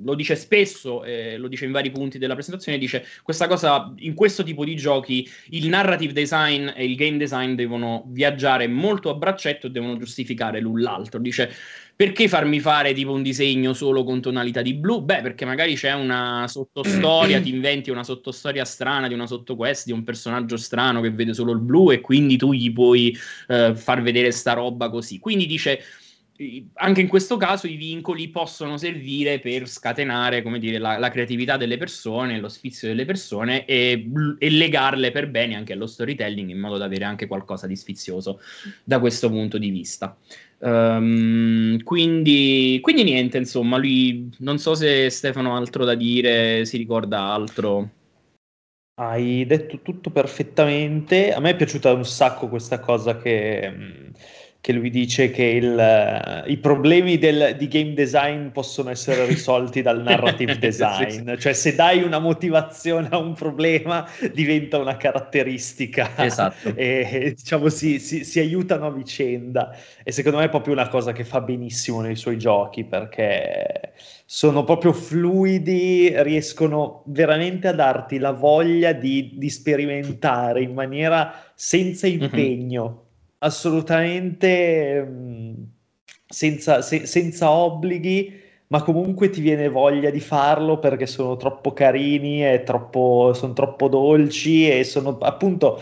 lo 0.05 0.13
dice 0.13 0.35
spesso, 0.35 1.03
eh, 1.03 1.37
lo 1.37 1.47
dice 1.47 1.65
in 1.65 1.71
vari 1.71 1.89
punti 1.91 2.17
della 2.17 2.35
presentazione, 2.35 2.77
dice 2.77 3.05
questa 3.23 3.47
cosa, 3.47 3.91
in 3.97 4.13
questo 4.13 4.43
tipo 4.43 4.63
di 4.63 4.75
giochi, 4.75 5.27
il 5.49 5.67
narrative 5.67 6.13
design 6.13 6.69
e 6.75 6.85
il 6.85 6.95
game 6.95 7.17
design 7.17 7.55
devono 7.55 8.05
viaggiare 8.07 8.67
molto 8.67 9.09
a 9.09 9.15
braccetto 9.15 9.67
e 9.67 9.71
devono 9.71 9.97
giustificare 9.97 10.59
l'un 10.59 10.79
l'altro. 10.79 11.19
Dice 11.19 11.51
perché 11.95 12.27
farmi 12.27 12.59
fare 12.59 12.93
tipo 12.93 13.13
un 13.13 13.23
disegno 13.23 13.73
solo 13.73 14.03
con 14.03 14.19
tonalità 14.21 14.61
di 14.61 14.73
blu? 14.73 15.01
Beh, 15.01 15.21
perché 15.21 15.45
magari 15.45 15.75
c'è 15.75 15.93
una 15.93 16.45
sottostoria, 16.47 17.39
ti 17.41 17.49
inventi 17.49 17.89
una 17.89 18.03
sottostoria 18.03 18.65
strana 18.65 19.07
di 19.07 19.13
una 19.13 19.25
sottoquest, 19.25 19.85
di 19.85 19.93
un 19.93 20.03
personaggio 20.03 20.58
strano 20.58 20.99
che 20.99 21.12
vede 21.12 21.33
solo 21.33 21.53
il 21.53 21.60
blu 21.60 21.91
e 21.91 22.01
quindi 22.01 22.35
tu 22.35 22.51
gli 22.51 22.71
puoi 22.73 23.17
eh, 23.47 23.73
far 23.75 24.01
vedere 24.01 24.31
sta 24.31 24.53
roba 24.53 24.89
così. 24.89 25.19
Quindi 25.19 25.45
dice 25.45 25.81
anche 26.73 27.00
in 27.00 27.08
questo 27.08 27.38
caso 27.38 27.65
i 27.65 27.75
vincoli 27.75 28.27
possono 28.27 28.77
servire 28.77 29.40
per 29.40 29.69
scatenare 29.69 30.42
come 30.42 30.60
dire, 30.60 30.79
la, 30.79 30.98
la 30.98 31.10
creatività 31.10 31.56
delle 31.56 31.77
persone, 31.77 32.40
lo 32.40 32.50
sfizio 32.50 32.90
delle 32.90 33.06
persone 33.06 33.65
e, 33.65 34.10
e, 34.38 34.50
legarle 34.50 35.12
per 35.12 35.29
bene 35.29 35.56
anche 35.56 35.73
allo 35.73 35.88
storytelling 35.88 36.50
in 36.50 36.60
modo 36.60 36.77
da 36.77 36.86
avere 36.86 37.06
anche 37.06 37.27
qualcosa 37.27 37.67
di 37.67 37.75
sfizioso 37.77 38.42
da 38.83 39.00
questo 39.00 39.29
punto 39.29 39.58
di 39.58 39.69
vista. 39.69 40.17
Um, 40.58 41.81
quindi, 41.83 42.79
quindi 42.81 43.04
niente, 43.04 43.38
insomma, 43.38 43.77
lui 43.77 44.29
non 44.40 44.58
so 44.58 44.75
se 44.75 45.10
Stefano 45.10 45.54
ha 45.54 45.58
altro 45.58 45.86
da 45.86 45.96
dire, 45.96 46.65
si 46.65 46.75
ricorda 46.75 47.19
altro. 47.19 47.92
Hai 48.96 49.46
detto 49.46 49.79
tutto 49.81 50.10
perfettamente. 50.10 51.33
A 51.33 51.40
me 51.40 51.52
è 51.52 51.56
piaciuta 51.56 51.94
un 51.94 52.06
sacco 52.06 52.48
questa 52.48 52.79
cosa 52.79 53.17
che 53.17 54.12
che 54.65 54.73
lui 54.73 54.89
dice 54.89 55.29
che 55.29 55.43
il, 55.43 56.43
uh, 56.43 56.49
i 56.49 56.57
problemi 56.57 57.19
del, 57.19 57.55
di 57.55 57.67
game 57.67 57.93
design 57.93 58.47
possono 58.47 58.89
essere 58.89 59.27
risolti 59.27 59.83
dal 59.83 60.01
narrative 60.01 60.57
design, 60.57 61.33
sì. 61.33 61.39
cioè 61.39 61.53
se 61.53 61.75
dai 61.75 62.01
una 62.01 62.17
motivazione 62.17 63.09
a 63.11 63.19
un 63.19 63.35
problema 63.35 64.09
diventa 64.33 64.79
una 64.79 64.97
caratteristica 64.97 66.13
esatto. 66.17 66.69
e 66.75 67.35
diciamo 67.37 67.69
si, 67.69 67.99
si, 67.99 68.23
si, 68.23 68.39
aiutano 68.39 68.87
a 68.87 68.91
vicenda 68.91 69.69
e 70.03 70.11
secondo 70.11 70.39
me 70.39 70.45
è 70.45 70.49
proprio 70.49 70.73
una 70.73 70.87
cosa 70.87 71.11
che 71.11 71.25
fa 71.25 71.41
benissimo 71.41 72.01
nei 72.01 72.15
suoi 72.15 72.39
giochi 72.39 72.85
perché 72.85 73.93
sono 74.25 74.63
proprio 74.63 74.93
fluidi, 74.93 76.11
riescono 76.23 77.03
veramente 77.05 77.67
a 77.67 77.73
darti 77.73 78.17
la 78.17 78.31
voglia 78.31 78.93
di, 78.93 79.33
di 79.35 79.49
sperimentare 79.51 80.63
in 80.63 80.73
maniera 80.73 81.51
senza 81.53 82.07
mhm. 82.07 82.13
impegno. 82.13 82.83
Mm-hmm 82.83 83.03
assolutamente 83.46 85.08
senza, 86.27 86.81
se, 86.81 87.06
senza 87.06 87.52
obblighi, 87.52 88.41
ma 88.67 88.81
comunque 88.81 89.29
ti 89.29 89.41
viene 89.41 89.69
voglia 89.69 90.10
di 90.10 90.19
farlo 90.19 90.79
perché 90.79 91.06
sono 91.06 91.37
troppo 91.37 91.71
carini 91.71 92.46
e 92.46 92.63
troppo, 92.63 93.31
sono 93.33 93.54
troppo 93.54 93.87
dolci 93.87 94.69
e 94.69 94.83
sono 94.83 95.17
appunto 95.19 95.79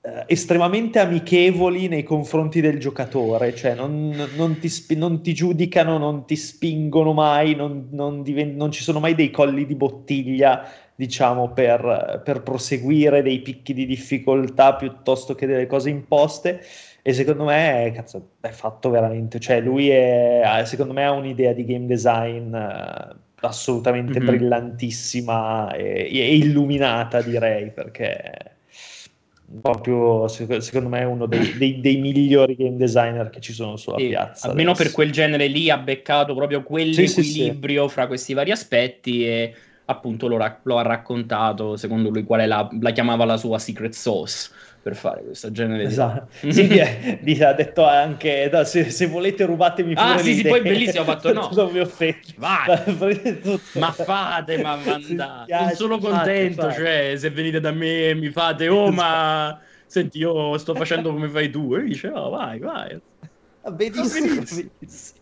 eh, 0.00 0.24
estremamente 0.26 0.98
amichevoli 0.98 1.86
nei 1.86 2.02
confronti 2.02 2.60
del 2.60 2.78
giocatore, 2.78 3.54
cioè 3.54 3.74
non, 3.74 4.14
non, 4.36 4.58
ti, 4.58 4.70
non 4.96 5.22
ti, 5.22 5.32
giudicano, 5.32 5.96
non 5.96 6.24
ti 6.24 6.34
spingono 6.34 7.12
mai, 7.12 7.54
non, 7.54 8.22
diven- 8.22 8.56
non, 8.56 8.72
ci 8.72 8.82
sono 8.82 8.98
mai 8.98 9.14
dei 9.14 9.30
colli 9.30 9.64
di 9.64 9.74
bottiglia, 9.76 10.68
diciamo, 10.94 11.52
per, 11.52 12.22
per 12.24 12.42
proseguire 12.42 13.22
dei 13.22 13.40
picchi 13.40 13.72
di 13.72 13.86
difficoltà 13.86 14.74
piuttosto 14.74 15.36
che 15.36 15.46
delle 15.46 15.66
cose 15.66 15.90
imposte 15.90 16.60
e 17.08 17.14
secondo 17.14 17.44
me 17.44 17.90
cazzo, 17.94 18.32
è 18.38 18.50
fatto 18.50 18.90
veramente, 18.90 19.40
cioè 19.40 19.62
lui 19.62 19.88
è, 19.88 20.42
secondo 20.66 20.92
me 20.92 21.06
ha 21.06 21.12
un'idea 21.12 21.54
di 21.54 21.64
game 21.64 21.86
design 21.86 22.52
uh, 22.52 23.16
assolutamente 23.40 24.18
mm-hmm. 24.18 24.28
brillantissima 24.28 25.72
e, 25.72 26.06
e, 26.12 26.36
illuminata 26.36 27.22
direi 27.22 27.70
perché 27.70 28.56
proprio 29.62 30.28
secondo 30.28 30.90
me 30.90 30.98
è 30.98 31.04
uno 31.04 31.24
dei, 31.24 31.56
dei, 31.56 31.80
dei, 31.80 31.96
migliori 31.96 32.54
game 32.54 32.76
designer 32.76 33.30
che 33.30 33.40
ci 33.40 33.54
sono 33.54 33.76
sulla 33.76 33.96
sì, 33.96 34.08
piazza 34.08 34.48
almeno 34.48 34.72
adesso. 34.72 34.84
per 34.84 34.92
quel 34.92 35.10
genere 35.10 35.46
lì 35.46 35.70
ha 35.70 35.78
beccato 35.78 36.34
proprio 36.34 36.62
quell'equilibrio 36.62 37.82
sì, 37.84 37.88
sì, 37.88 37.94
fra 37.94 38.06
questi 38.06 38.34
vari 38.34 38.50
aspetti 38.50 39.24
e 39.24 39.54
appunto 39.86 40.28
lo, 40.28 40.36
ra- 40.36 40.60
lo, 40.64 40.76
ha 40.76 40.82
raccontato 40.82 41.76
secondo 41.76 42.10
lui 42.10 42.24
qual 42.24 42.40
è 42.40 42.46
la, 42.46 42.68
la 42.78 42.90
chiamava 42.90 43.24
la 43.24 43.38
sua 43.38 43.58
secret 43.58 43.94
sauce 43.94 44.50
per 44.80 44.94
fare 44.96 45.22
questo 45.22 45.50
genere 45.50 45.82
esatto. 45.84 46.28
di 46.40 46.52
sì, 46.54 46.68
mi 47.20 47.38
ha 47.42 47.52
detto 47.52 47.86
anche 47.86 48.48
no, 48.52 48.64
se, 48.64 48.90
se, 48.90 49.06
volete 49.06 49.44
rubatemi 49.44 49.92
ah, 49.94 50.12
pure 50.12 50.14
ah 50.14 50.18
sì 50.18 50.34
sì 50.36 50.42
poi 50.48 50.60
bellissimo 50.60 51.02
ha 51.02 51.04
fatto 51.04 51.32
no. 51.34 51.50
non 51.52 51.72
mi 51.72 51.80
offendo 51.80 52.16
vai. 52.36 53.66
Ma 53.74 53.92
fate 53.92 54.62
ma 54.62 54.76
mandate 54.76 55.74
sono 55.74 55.74
solo 55.74 55.98
contento 55.98 56.62
fate, 56.62 56.74
cioè 56.74 57.12
se 57.16 57.30
venite 57.30 57.60
da 57.60 57.72
me 57.72 58.08
e 58.08 58.14
mi 58.14 58.30
fate 58.30 58.68
oh 58.68 58.90
ma 58.90 59.60
senti 59.86 60.18
io 60.18 60.56
sto 60.58 60.74
facendo 60.74 61.12
come 61.12 61.28
fai 61.28 61.50
tu 61.50 61.74
e 61.74 61.82
dice 61.82 62.08
oh 62.08 62.30
vai 62.30 62.58
vai 62.58 63.00
va 63.62 63.70
benissimo, 63.70 64.42
benissimo. 64.42 65.20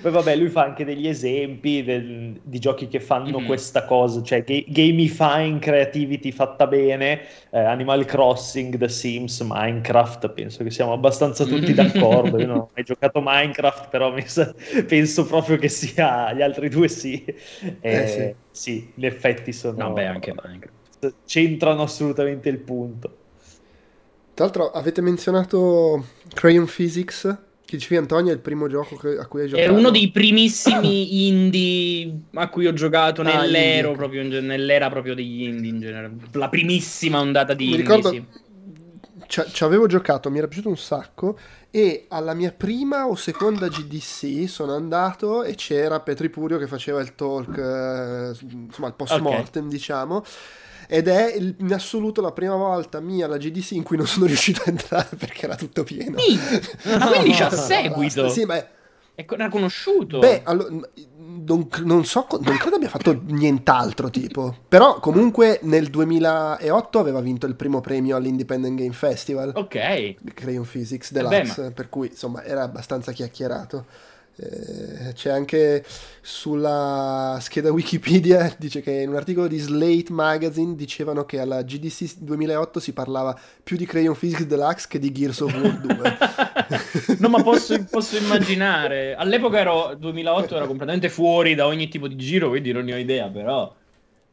Poi 0.00 0.10
vabbè, 0.10 0.34
lui 0.34 0.48
fa 0.48 0.64
anche 0.64 0.84
degli 0.84 1.06
esempi 1.06 1.84
del, 1.84 2.40
di 2.42 2.58
giochi 2.58 2.88
che 2.88 2.98
fanno 2.98 3.38
mm-hmm. 3.38 3.46
questa 3.46 3.84
cosa, 3.84 4.20
cioè 4.22 4.42
ga- 4.42 4.64
gamifying 4.66 5.60
creativity 5.60 6.32
fatta 6.32 6.66
bene, 6.66 7.20
eh, 7.50 7.60
Animal 7.60 8.04
Crossing, 8.04 8.76
The 8.76 8.88
Sims, 8.88 9.40
Minecraft, 9.40 10.30
penso 10.30 10.64
che 10.64 10.70
siamo 10.70 10.92
abbastanza 10.92 11.44
tutti 11.44 11.72
d'accordo. 11.72 12.38
Io 12.38 12.46
non 12.46 12.58
ho 12.58 12.70
mai 12.74 12.84
giocato 12.84 13.20
Minecraft, 13.22 13.88
però 13.88 14.12
sa- 14.24 14.52
penso 14.86 15.26
proprio 15.26 15.56
che 15.58 15.68
sia 15.68 16.32
gli 16.32 16.42
altri 16.42 16.68
due 16.68 16.88
sì. 16.88 17.22
Eh, 17.24 17.76
eh 17.80 18.06
sì. 18.08 18.34
sì. 18.50 18.92
gli 18.94 19.06
effetti 19.06 19.52
sono... 19.52 19.76
Vabbè, 19.76 20.04
anche 20.04 20.34
Minecraft. 20.34 21.14
Centrano 21.24 21.82
assolutamente 21.82 22.48
il 22.48 22.58
punto. 22.58 23.16
Tra 24.34 24.44
l'altro 24.46 24.70
avete 24.70 25.00
menzionato 25.02 26.04
Crayon 26.32 26.66
Physics 26.66 27.50
che 27.72 27.78
dicevi 27.78 27.96
Antonio 27.96 28.30
è 28.30 28.34
il 28.34 28.40
primo 28.40 28.68
gioco 28.68 28.96
che, 28.96 29.16
a 29.16 29.26
cui 29.26 29.42
hai 29.42 29.48
giocato? 29.48 29.66
È 29.66 29.72
uno 29.72 29.90
dei 29.90 30.10
primissimi 30.10 31.26
indie 31.26 32.20
a 32.34 32.48
cui 32.48 32.66
ho 32.66 32.74
giocato 32.74 33.22
ah, 33.22 33.24
nell'era, 33.24 33.90
proprio, 33.92 34.22
nell'era 34.22 34.90
proprio 34.90 35.14
degli 35.14 35.44
indie 35.44 35.70
in 35.70 35.80
generale. 35.80 36.14
La 36.32 36.50
primissima 36.50 37.18
ondata 37.18 37.54
di 37.54 37.64
Mi 37.64 37.70
indie, 37.70 37.82
ricordo, 37.82 38.10
sì. 39.26 39.42
ci 39.50 39.64
avevo 39.64 39.86
giocato, 39.86 40.30
mi 40.30 40.36
era 40.36 40.48
piaciuto 40.48 40.68
un 40.68 40.76
sacco 40.76 41.38
e 41.70 42.04
alla 42.08 42.34
mia 42.34 42.52
prima 42.52 43.06
o 43.06 43.14
seconda 43.14 43.68
GDC 43.68 44.46
sono 44.46 44.74
andato 44.74 45.42
e 45.42 45.54
c'era 45.54 46.00
Petri 46.00 46.28
Purio 46.28 46.58
che 46.58 46.66
faceva 46.66 47.00
il 47.00 47.14
talk, 47.14 47.56
eh, 47.56 48.36
insomma 48.50 48.88
il 48.88 48.94
post 48.94 49.18
mortem 49.18 49.64
okay. 49.64 49.76
diciamo 49.78 50.22
ed 50.92 51.08
è 51.08 51.34
in 51.34 51.72
assoluto 51.72 52.20
la 52.20 52.32
prima 52.32 52.54
volta 52.54 53.00
mia 53.00 53.24
alla 53.24 53.38
GDC 53.38 53.70
in 53.70 53.82
cui 53.82 53.96
non 53.96 54.06
sono 54.06 54.26
riuscito 54.32 54.60
a 54.60 54.68
entrare 54.68 55.16
perché 55.16 55.46
era 55.46 55.56
tutto 55.56 55.84
pieno. 55.84 56.18
Sì. 56.18 56.38
Ma 56.98 57.06
quindi 57.06 57.30
c'ha 57.30 57.50
seguito. 57.50 58.28
Sì, 58.28 58.44
ma 58.44 58.62
è 59.14 59.24
conosciuto. 59.24 60.18
Beh, 60.18 60.42
allora, 60.44 60.68
non, 60.68 61.66
non, 61.84 62.04
so, 62.04 62.26
non 62.42 62.56
credo 62.58 62.76
abbia 62.76 62.90
fatto 62.90 63.22
nient'altro 63.24 64.10
tipo. 64.10 64.54
Però 64.68 65.00
comunque 65.00 65.60
nel 65.62 65.88
2008 65.88 66.98
aveva 66.98 67.22
vinto 67.22 67.46
il 67.46 67.54
primo 67.54 67.80
premio 67.80 68.16
all'Independent 68.16 68.76
Game 68.76 68.92
Festival. 68.92 69.52
Ok. 69.54 70.16
Crayon 70.34 70.66
Physics 70.66 71.10
Deluxe, 71.10 71.54
Beh, 71.56 71.68
ma... 71.68 71.70
per 71.70 71.88
cui 71.88 72.08
insomma 72.08 72.44
era 72.44 72.64
abbastanza 72.64 73.12
chiacchierato. 73.12 73.86
Eh, 74.36 75.12
c'è 75.12 75.30
anche 75.30 75.84
sulla 76.22 77.36
scheda 77.40 77.70
Wikipedia, 77.70 78.54
dice 78.58 78.80
che 78.80 78.90
in 79.02 79.10
un 79.10 79.16
articolo 79.16 79.46
di 79.46 79.58
Slate 79.58 80.10
Magazine 80.10 80.74
dicevano 80.74 81.24
che 81.24 81.38
alla 81.38 81.62
GDC 81.62 82.18
2008 82.18 82.80
si 82.80 82.92
parlava 82.92 83.38
più 83.62 83.76
di 83.76 83.84
Crayon 83.84 84.16
Physics 84.16 84.46
Deluxe 84.46 84.86
che 84.88 84.98
di 84.98 85.12
Gears 85.12 85.40
of 85.40 85.54
War 85.54 85.78
2. 85.78 87.16
no, 87.20 87.28
ma 87.28 87.42
posso, 87.42 87.84
posso, 87.90 88.16
immaginare. 88.16 89.14
All'epoca 89.14 89.58
ero 89.58 89.94
2008, 89.98 90.56
ero 90.56 90.66
completamente 90.66 91.08
fuori 91.10 91.54
da 91.54 91.66
ogni 91.66 91.88
tipo 91.88 92.08
di 92.08 92.16
giro, 92.16 92.48
quindi 92.48 92.72
non 92.72 92.84
ne 92.84 92.94
ho 92.94 92.98
idea, 92.98 93.28
però 93.28 93.72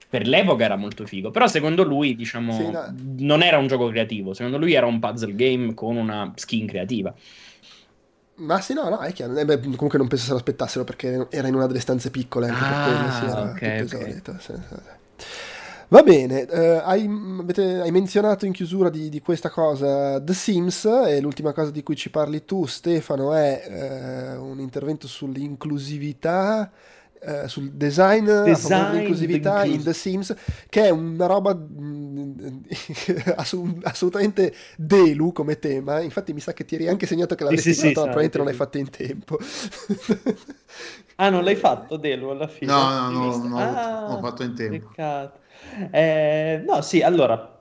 per 0.10 0.28
l'epoca 0.28 0.64
era 0.64 0.76
molto 0.76 1.06
figo. 1.06 1.30
Però 1.30 1.46
secondo 1.48 1.84
lui, 1.84 2.16
diciamo, 2.16 2.54
sì, 2.54 2.70
no. 2.72 2.96
non 3.18 3.44
era 3.44 3.58
un 3.58 3.68
gioco 3.68 3.88
creativo, 3.90 4.34
secondo 4.34 4.58
lui 4.58 4.74
era 4.74 4.86
un 4.86 5.00
puzzle 5.00 5.36
game 5.36 5.74
con 5.74 5.98
una 5.98 6.32
skin 6.36 6.66
creativa. 6.66 7.14
Ma 8.40 8.62
sì, 8.62 8.74
no, 8.74 8.90
no, 8.90 9.00
è 9.00 9.12
chiaro. 9.14 9.36
Eh 9.36 9.46
beh, 9.46 9.60
comunque 9.60 9.98
non 9.98 10.08
penso 10.08 10.26
se 10.26 10.32
lo 10.32 10.38
aspettassero 10.38 10.84
perché 10.84 11.28
era 11.30 11.48
in 11.48 11.56
una 11.56 11.68
delle 11.68 11.80
stanze 11.80 12.10
piccole 12.10 12.48
anche 12.48 12.64
ah, 12.64 12.86
per 12.86 12.94
quello, 12.94 13.12
sì, 13.12 13.26
era 13.26 13.52
okay, 13.52 13.80
tutto 13.86 13.98
okay. 13.98 14.22
Sì, 14.40 14.54
sì, 14.56 14.98
Va 15.92 16.04
bene, 16.04 16.46
eh, 16.46 16.82
hai, 16.84 17.10
avete, 17.40 17.82
hai, 17.82 17.90
menzionato 17.90 18.46
in 18.46 18.52
chiusura 18.52 18.92
di, 18.92 19.10
di, 19.10 19.22
questa 19.22 19.50
cosa 19.50 20.22
The 20.22 20.36
Sims 20.36 20.86
e 20.86 21.20
l'ultima 21.20 21.52
cosa 21.52 21.72
di 21.72 21.82
cui 21.82 21.96
ci 21.96 22.12
parli 22.12 22.46
tu 22.46 22.68
Stefano 22.68 23.34
è 23.34 23.64
eh, 23.68 24.36
un 24.36 24.60
intervento 24.60 25.08
sull'inclusività 25.08 26.72
eh, 27.22 27.48
sul 27.48 27.72
design, 27.72 28.26
design 28.44 28.92
dell'inclusività 28.92 29.64
in 29.66 29.84
The 29.84 29.94
Sims, 29.94 30.34
che 30.70 30.86
è 30.86 30.90
una 30.90 31.26
roba 31.26 31.54
mh, 31.56 32.64
assolutamente 33.84 34.54
delu 34.78 35.32
come 35.32 35.60
tema. 35.60 36.00
Infatti, 36.02 36.34
mi 36.34 36.40
sa 36.40 36.54
che 36.54 36.66
ti 36.66 36.76
eri 36.76 36.88
anche 36.88 37.06
segnato 37.06 37.36
che 37.36 37.44
l'avessi 37.44 37.74
sì, 37.74 37.94
fatto, 37.94 38.02
sì, 38.02 38.08
ma 38.08 38.12
probabilmente 38.12 38.38
non 38.38 38.48
l'hai 38.48 38.56
fatto 38.56 38.78
in 38.78 38.90
tempo. 38.90 39.38
ah, 41.16 41.30
non 41.30 41.44
l'hai 41.44 41.56
fatto 41.56 41.98
delu 41.98 42.30
alla 42.30 42.48
fine? 42.48 42.72
No, 42.72 43.10
no, 43.10 43.10
no, 43.10 43.48
no 43.48 43.58
ah, 43.58 44.14
ho 44.14 44.20
fatto 44.20 44.44
in 44.44 44.56
tempo. 44.56 44.92
Eh, 45.92 46.64
no, 46.66 46.82
sì, 46.82 47.02
allora 47.02 47.58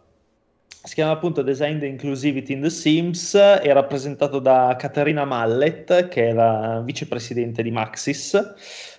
si 0.89 0.95
chiama 0.95 1.13
appunto 1.13 1.43
Design 1.43 1.79
the 1.79 1.87
Inclusivity 1.87 2.55
in 2.55 2.63
the 2.63 2.71
Sims, 2.71 3.35
è 3.35 3.71
rappresentato 3.73 4.39
da 4.39 4.75
Caterina 4.79 5.27
Mallet, 5.27 6.09
che 6.09 6.29
è 6.29 6.33
la 6.33 6.81
vicepresidente 6.83 7.63
di 7.63 7.71
Maxis, 7.71 8.41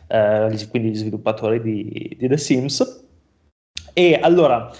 eh, 0.10 0.68
quindi 0.70 0.89
gli 0.89 0.95
sviluppatori 0.95 1.62
di, 1.62 2.16
di, 2.18 2.28
The 2.28 2.38
Sims. 2.38 3.05
E 3.93 4.20
allora, 4.22 4.72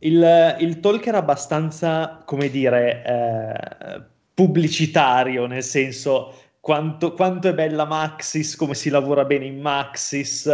il, 0.00 0.56
il 0.60 0.80
talk 0.80 1.06
era 1.06 1.18
abbastanza, 1.18 2.22
come 2.24 2.50
dire, 2.50 3.02
eh, 3.04 4.02
pubblicitario, 4.34 5.46
nel 5.46 5.62
senso 5.62 6.34
quanto, 6.60 7.14
quanto, 7.14 7.48
è 7.48 7.54
bella 7.54 7.84
Maxis, 7.84 8.56
come 8.56 8.74
si 8.74 8.90
lavora 8.90 9.24
bene 9.24 9.46
in 9.46 9.60
Maxis, 9.60 10.50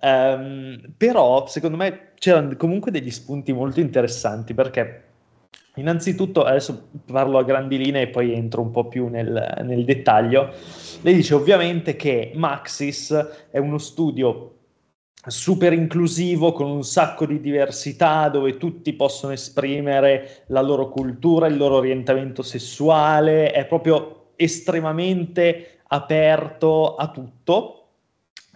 um, 0.00 0.80
però 0.96 1.46
secondo 1.46 1.76
me 1.76 2.12
c'erano 2.14 2.56
comunque 2.56 2.90
degli 2.90 3.10
spunti 3.10 3.52
molto 3.52 3.80
interessanti 3.80 4.54
perché 4.54 5.05
innanzitutto, 5.76 6.44
adesso 6.44 6.88
parlo 7.06 7.38
a 7.38 7.44
grandi 7.44 7.78
linee 7.78 8.02
e 8.02 8.08
poi 8.08 8.32
entro 8.32 8.60
un 8.60 8.70
po' 8.70 8.88
più 8.88 9.08
nel, 9.08 9.62
nel 9.62 9.84
dettaglio, 9.84 10.52
lei 11.02 11.14
dice 11.14 11.34
ovviamente 11.34 11.96
che 11.96 12.32
Maxis 12.34 13.46
è 13.50 13.58
uno 13.58 13.78
studio 13.78 14.52
super 15.26 15.72
inclusivo 15.72 16.52
con 16.52 16.70
un 16.70 16.84
sacco 16.84 17.26
di 17.26 17.40
diversità 17.40 18.28
dove 18.28 18.56
tutti 18.56 18.92
possono 18.92 19.32
esprimere 19.32 20.44
la 20.48 20.60
loro 20.60 20.88
cultura, 20.88 21.46
il 21.46 21.56
loro 21.56 21.76
orientamento 21.76 22.42
sessuale, 22.42 23.50
è 23.50 23.66
proprio 23.66 24.32
estremamente 24.36 25.80
aperto 25.88 26.94
a 26.94 27.10
tutto. 27.10 27.72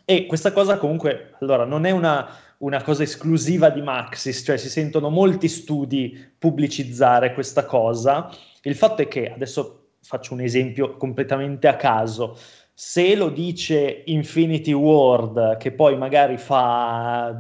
E 0.05 0.27
questa 0.27 0.53
cosa 0.53 0.79
comunque, 0.79 1.35
allora, 1.41 1.65
non 1.65 1.85
è 1.87 1.91
una, 1.91 2.29
una 2.61 2.83
cosa 2.83 3.03
esclusiva 3.03 3.71
di 3.71 3.81
Maxis, 3.81 4.43
cioè 4.45 4.57
si 4.57 4.69
sentono 4.69 5.09
molti 5.09 5.49
studi 5.49 6.33
pubblicizzare 6.39 7.33
questa 7.33 7.65
cosa. 7.65 8.31
Il 8.63 8.75
fatto 8.75 9.03
è 9.03 9.09
che, 9.09 9.33
adesso 9.33 9.93
faccio 10.03 10.35
un 10.35 10.41
esempio 10.41 10.97
completamente 10.97 11.69
a 11.69 11.77
caso, 11.77 12.37
se 12.75 13.15
lo 13.15 13.29
dice 13.29 14.03
Infinity 14.07 14.73
Ward, 14.73 15.57
che 15.59 15.73
poi 15.73 15.97
magari 15.97 16.39
fa 16.39 17.39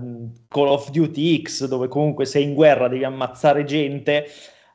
Call 0.49 0.69
of 0.69 0.91
Duty 0.91 1.43
X, 1.43 1.67
dove 1.67 1.89
comunque 1.89 2.25
sei 2.27 2.45
in 2.45 2.55
guerra, 2.55 2.89
devi 2.89 3.05
ammazzare 3.05 3.65
gente, 3.65 4.27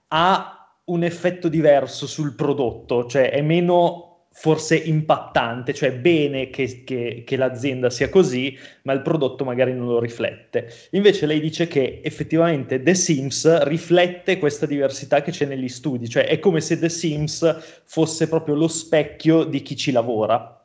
ha 0.08 0.80
un 0.86 1.04
effetto 1.04 1.50
diverso 1.50 2.06
sul 2.08 2.36
prodotto, 2.36 3.06
cioè 3.06 3.32
è 3.32 3.42
meno 3.42 4.15
forse 4.38 4.76
impattante, 4.76 5.74
cioè 5.74 5.94
bene 5.94 6.50
che, 6.50 6.84
che, 6.84 7.24
che, 7.26 7.38
l'azienda 7.38 7.90
sia 7.90 8.10
così, 8.10 8.56
ma 8.82 8.92
il 8.92 9.02
prodotto 9.02 9.46
magari 9.46 9.74
non 9.74 9.88
lo 9.88 10.00
riflette. 10.00 10.72
Invece 10.92 11.26
lei 11.26 11.40
dice 11.40 11.68
che 11.68 12.02
effettivamente 12.04 12.84
The 12.84 12.96
Sims 12.96 13.64
riflette 13.64 14.38
questa 14.38 14.66
diversità 14.66 15.22
che 15.22 15.32
c'è 15.32 15.46
negli 15.46 15.70
studi, 15.70 16.10
cioè 16.10 16.26
è 16.28 16.40
come 16.40 16.60
se 16.60 16.78
The 16.78 16.90
Sims 16.90 17.82
fosse 17.86 18.28
proprio 18.28 18.56
lo 18.56 18.68
specchio 18.68 19.46
di 19.46 19.62
chi 19.62 19.78
ci 19.78 19.94
lavora, 19.94 20.62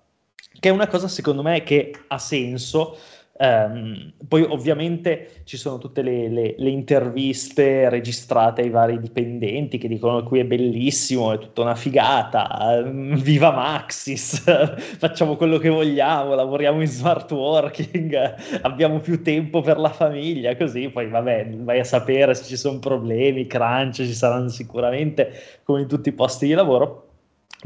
che 0.58 0.68
è 0.68 0.72
una 0.72 0.88
cosa 0.88 1.06
secondo 1.06 1.42
me 1.42 1.62
che 1.62 1.92
ha 2.08 2.18
senso, 2.18 2.98
Um, 3.43 4.12
poi 4.28 4.43
ovviamente 4.43 5.41
ci 5.45 5.57
sono 5.57 5.78
tutte 5.78 6.03
le, 6.03 6.28
le, 6.28 6.55
le, 6.59 6.68
interviste 6.68 7.88
registrate 7.88 8.61
ai 8.61 8.68
vari 8.68 9.01
dipendenti 9.01 9.78
che 9.78 9.88
dicono 9.88 10.22
qui 10.24 10.41
è 10.41 10.45
bellissimo, 10.45 11.32
è 11.32 11.38
tutta 11.38 11.62
una 11.62 11.74
figata, 11.74 12.82
um, 12.84 13.16
viva 13.16 13.51
Maxis, 13.51 14.43
facciamo 14.99 15.36
quello 15.36 15.57
che 15.57 15.70
vogliamo, 15.70 16.34
lavoriamo 16.34 16.82
in 16.82 16.86
smart 16.86 17.30
working, 17.30 18.34
abbiamo 18.61 18.99
più 19.01 19.22
tempo 19.22 19.62
per 19.62 19.78
la 19.78 19.88
famiglia, 19.88 20.55
così. 20.55 20.91
Poi 20.91 21.09
vabbè 21.09 21.49
vai 21.61 21.78
a 21.80 21.84
sapere 21.84 22.34
se 22.34 22.45
ci 22.45 22.59
sono 22.59 22.78
problemi, 22.78 23.47
crunch, 23.47 23.95
ci 23.95 24.12
saranno 24.12 24.51
sicuramente 24.51 25.32
come 25.62 25.80
in 25.80 25.88
tutti 25.88 26.11
i 26.11 26.12
posti 26.12 26.47
di 26.47 26.53
lavoro, 26.53 27.09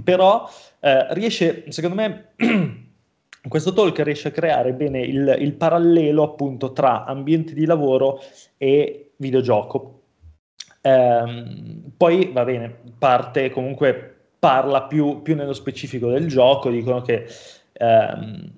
però 0.04 0.48
eh, 0.78 1.12
riesce 1.14 1.64
secondo 1.70 1.96
me 1.96 2.28
questo 3.48 3.72
talk 3.72 3.98
riesce 4.00 4.28
a 4.28 4.32
creare 4.32 4.72
bene 4.72 5.00
il, 5.00 5.36
il, 5.38 5.52
parallelo 5.54 6.22
appunto 6.22 6.72
tra 6.72 7.04
ambiente 7.04 7.52
di 7.54 7.66
lavoro 7.66 8.20
e 8.56 9.12
videogioco. 9.16 10.00
Ehm, 10.80 11.92
poi 11.96 12.30
va 12.32 12.44
bene, 12.44 12.74
parte 12.98 13.50
comunque 13.50 14.14
parla 14.38 14.82
più, 14.82 15.22
più, 15.22 15.34
nello 15.34 15.52
specifico 15.52 16.10
del 16.10 16.26
gioco, 16.26 16.70
dicono 16.70 17.00
che 17.02 17.26
ehm, 17.72 18.52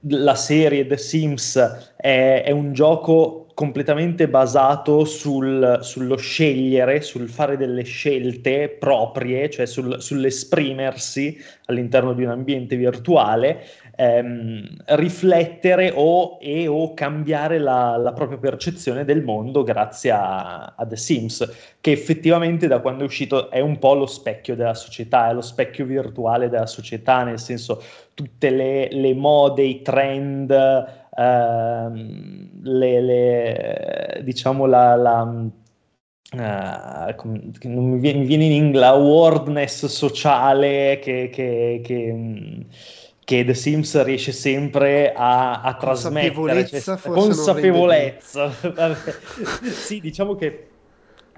la 0.00 0.34
serie 0.34 0.86
The 0.86 0.96
Sims 0.96 1.94
è, 1.96 2.42
è 2.44 2.50
un 2.50 2.72
gioco 2.72 3.46
completamente 3.56 4.28
basato 4.28 5.06
sul, 5.06 5.78
sullo 5.80 6.16
scegliere, 6.16 7.00
sul 7.00 7.26
fare 7.26 7.56
delle 7.56 7.84
scelte 7.84 8.68
proprie, 8.68 9.48
cioè 9.48 9.64
sul, 9.64 9.96
sull'esprimersi 9.98 11.38
all'interno 11.64 12.12
di 12.12 12.22
un 12.22 12.32
ambiente 12.32 12.76
virtuale, 12.76 13.64
ehm, 13.96 14.64
riflettere 14.86 15.92
o, 15.94 16.38
e 16.40 16.66
o 16.66 16.94
cambiare 16.94 17.58
la, 17.58 17.96
la, 17.96 18.12
propria 18.12 18.38
percezione 18.38 19.04
del 19.04 19.22
mondo 19.24 19.62
grazie 19.62 20.10
a, 20.10 20.74
a, 20.76 20.86
The 20.86 20.96
Sims, 20.96 21.74
che 21.80 21.92
effettivamente 21.92 22.66
da 22.68 22.80
quando 22.80 23.02
è 23.02 23.06
uscito 23.06 23.50
è 23.50 23.60
un 23.60 23.78
po' 23.78 23.94
lo 23.94 24.06
specchio 24.06 24.54
della 24.54 24.74
società, 24.74 25.30
è 25.30 25.32
lo 25.32 25.40
specchio 25.40 25.86
virtuale 25.86 26.48
della 26.48 26.66
società, 26.66 27.24
nel 27.24 27.38
senso 27.38 27.82
tutte 28.14 28.50
le, 28.50 28.88
le 28.92 29.14
mode, 29.14 29.62
i 29.62 29.82
trend, 29.82 30.50
uh, 30.50 31.92
le, 32.62 33.00
le, 33.00 34.20
diciamo 34.22 34.66
la, 34.66 34.94
la 34.94 35.50
Uh, 36.32 37.14
non 37.62 37.84
mi 37.84 37.98
viene, 38.00 38.24
in 38.24 38.52
inglese 38.52 38.84
la 38.84 38.94
wordness 38.94 39.86
sociale 39.86 40.98
che, 41.00 41.30
che, 41.32 41.80
che, 41.84 42.66
che, 43.26 43.44
The 43.44 43.54
Sims 43.54 44.00
riesce 44.04 44.30
sempre 44.30 45.12
a, 45.12 45.60
a 45.62 45.74
trasmettere 45.74 46.64
cioè, 46.66 46.96
consapevolezza 47.00 48.52
sì 49.66 50.00
diciamo 50.00 50.36
che 50.36 50.68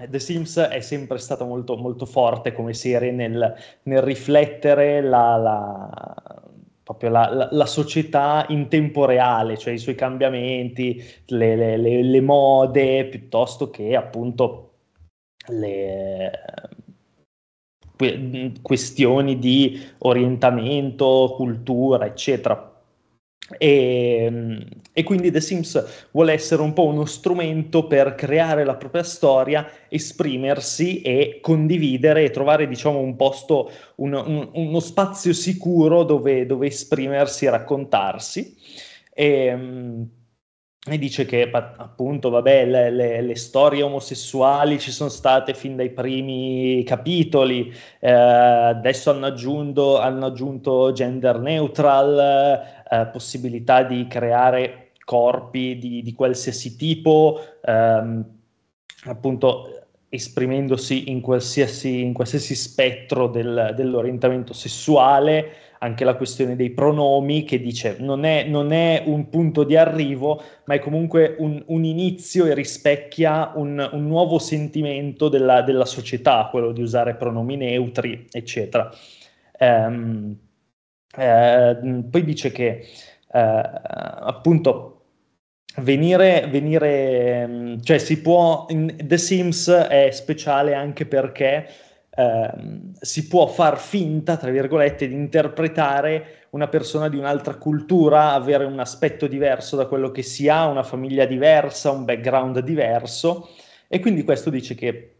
The 0.07 0.19
Sims 0.19 0.57
è 0.57 0.79
sempre 0.81 1.17
stata 1.17 1.43
molto, 1.43 1.75
molto 1.75 2.05
forte 2.05 2.53
come 2.53 2.73
serie 2.73 3.11
nel, 3.11 3.53
nel 3.83 4.01
riflettere 4.01 5.01
la, 5.01 5.35
la 5.35 6.41
proprio 6.83 7.09
la, 7.09 7.29
la, 7.31 7.49
la, 7.51 7.65
società 7.65 8.45
in 8.49 8.67
tempo 8.67 9.05
reale, 9.05 9.57
cioè 9.57 9.73
i 9.73 9.77
suoi 9.77 9.93
cambiamenti, 9.93 11.03
le, 11.27 11.55
le, 11.55 11.77
le, 11.77 12.01
le 12.01 12.21
mode, 12.21 13.05
piuttosto 13.05 13.69
che 13.69 13.95
appunto 13.95 14.71
le 15.49 16.31
que- 17.99 18.53
questioni 18.61 19.37
di 19.39 19.77
orientamento, 19.99 21.33
cultura, 21.35 22.05
eccetera. 22.05 22.65
E, 23.57 24.67
e, 24.93 25.03
quindi 25.03 25.31
The 25.31 25.41
Sims 25.41 26.07
vuole 26.11 26.31
essere 26.33 26.61
un 26.61 26.71
po' 26.71 26.85
uno 26.85 27.03
strumento 27.03 27.87
per 27.87 28.15
creare 28.15 28.63
la 28.63 28.75
propria 28.75 29.03
storia, 29.03 29.67
esprimersi 29.89 31.01
e 31.01 31.39
condividere 31.41 32.23
e 32.23 32.29
trovare, 32.29 32.67
diciamo, 32.69 32.99
un 32.99 33.15
posto, 33.17 33.69
un, 33.95 34.13
un, 34.13 34.49
uno 34.53 34.79
spazio 34.79 35.33
sicuro 35.33 36.03
dove, 36.03 36.45
dove 36.45 36.67
esprimersi 36.67 37.45
e 37.45 37.49
raccontarsi. 37.49 38.55
E, 39.13 40.07
e 40.87 40.97
dice 40.97 41.25
che 41.25 41.49
appunto, 41.51 42.29
vabbè, 42.29 42.65
le, 42.65 42.89
le, 42.89 43.21
le, 43.21 43.35
storie 43.35 43.83
omosessuali 43.83 44.79
ci 44.79 44.91
sono 44.91 45.09
state 45.09 45.53
fin 45.53 45.75
dai 45.75 45.89
primi 45.89 46.83
capitoli, 46.85 47.73
eh, 47.99 48.09
adesso 48.09 49.11
hanno 49.11 49.25
aggiunto, 49.25 49.99
hanno 49.99 50.27
aggiunto 50.27 50.93
gender 50.93 51.39
neutral, 51.39 52.63
eh, 52.89 53.07
possibilità 53.11 53.83
di 53.83 54.07
creare 54.07 54.91
corpi 55.03 55.77
di, 55.77 56.01
di 56.01 56.13
qualsiasi 56.13 56.77
tipo, 56.77 57.39
ehm, 57.61 58.25
appunto 59.05 59.87
esprimendosi 60.07 61.11
in 61.11 61.19
qualsiasi, 61.19 62.01
in 62.01 62.13
qualsiasi 62.13 62.55
spettro 62.55 63.27
del, 63.27 63.73
dell'orientamento 63.75 64.53
sessuale 64.53 65.68
anche 65.79 66.03
la 66.03 66.15
questione 66.15 66.55
dei 66.55 66.71
pronomi 66.71 67.43
che 67.43 67.59
dice 67.59 67.95
non 67.99 68.25
è, 68.25 68.43
non 68.43 68.71
è 68.71 69.03
un 69.05 69.29
punto 69.29 69.63
di 69.63 69.75
arrivo, 69.75 70.41
ma 70.65 70.75
è 70.75 70.79
comunque 70.79 71.35
un, 71.39 71.61
un 71.67 71.83
inizio 71.83 72.45
e 72.45 72.53
rispecchia 72.53 73.53
un, 73.55 73.89
un 73.91 74.07
nuovo 74.07 74.39
sentimento 74.39 75.29
della, 75.29 75.61
della, 75.61 75.85
società, 75.85 76.47
quello 76.51 76.71
di 76.71 76.81
usare 76.81 77.15
pronomi 77.15 77.55
neutri, 77.55 78.27
eccetera. 78.31 78.89
Um, 79.59 80.37
eh, 81.17 82.03
poi 82.09 82.23
dice 82.23 82.51
che 82.51 82.85
eh, 83.31 83.39
appunto 83.39 84.95
venire, 85.77 86.47
venire, 86.49 87.77
cioè 87.83 87.97
si 87.97 88.21
può, 88.21 88.65
The 88.67 89.17
Sims 89.17 89.69
è 89.69 90.09
speciale 90.11 90.73
anche 90.73 91.05
perché 91.05 91.67
Ehm, 92.15 92.93
si 92.99 93.27
può 93.27 93.47
far 93.47 93.77
finta, 93.77 94.37
tra 94.37 94.51
virgolette, 94.51 95.07
di 95.07 95.13
interpretare 95.13 96.47
una 96.51 96.67
persona 96.67 97.09
di 97.09 97.17
un'altra 97.17 97.55
cultura, 97.55 98.33
avere 98.33 98.65
un 98.65 98.79
aspetto 98.79 99.27
diverso 99.27 99.75
da 99.75 99.85
quello 99.85 100.11
che 100.11 100.23
si 100.23 100.49
ha, 100.49 100.65
una 100.67 100.83
famiglia 100.83 101.25
diversa, 101.25 101.91
un 101.91 102.05
background 102.05 102.59
diverso 102.59 103.49
e 103.87 103.99
quindi 103.99 104.23
questo 104.23 104.49
dice 104.49 104.75
che 104.75 105.13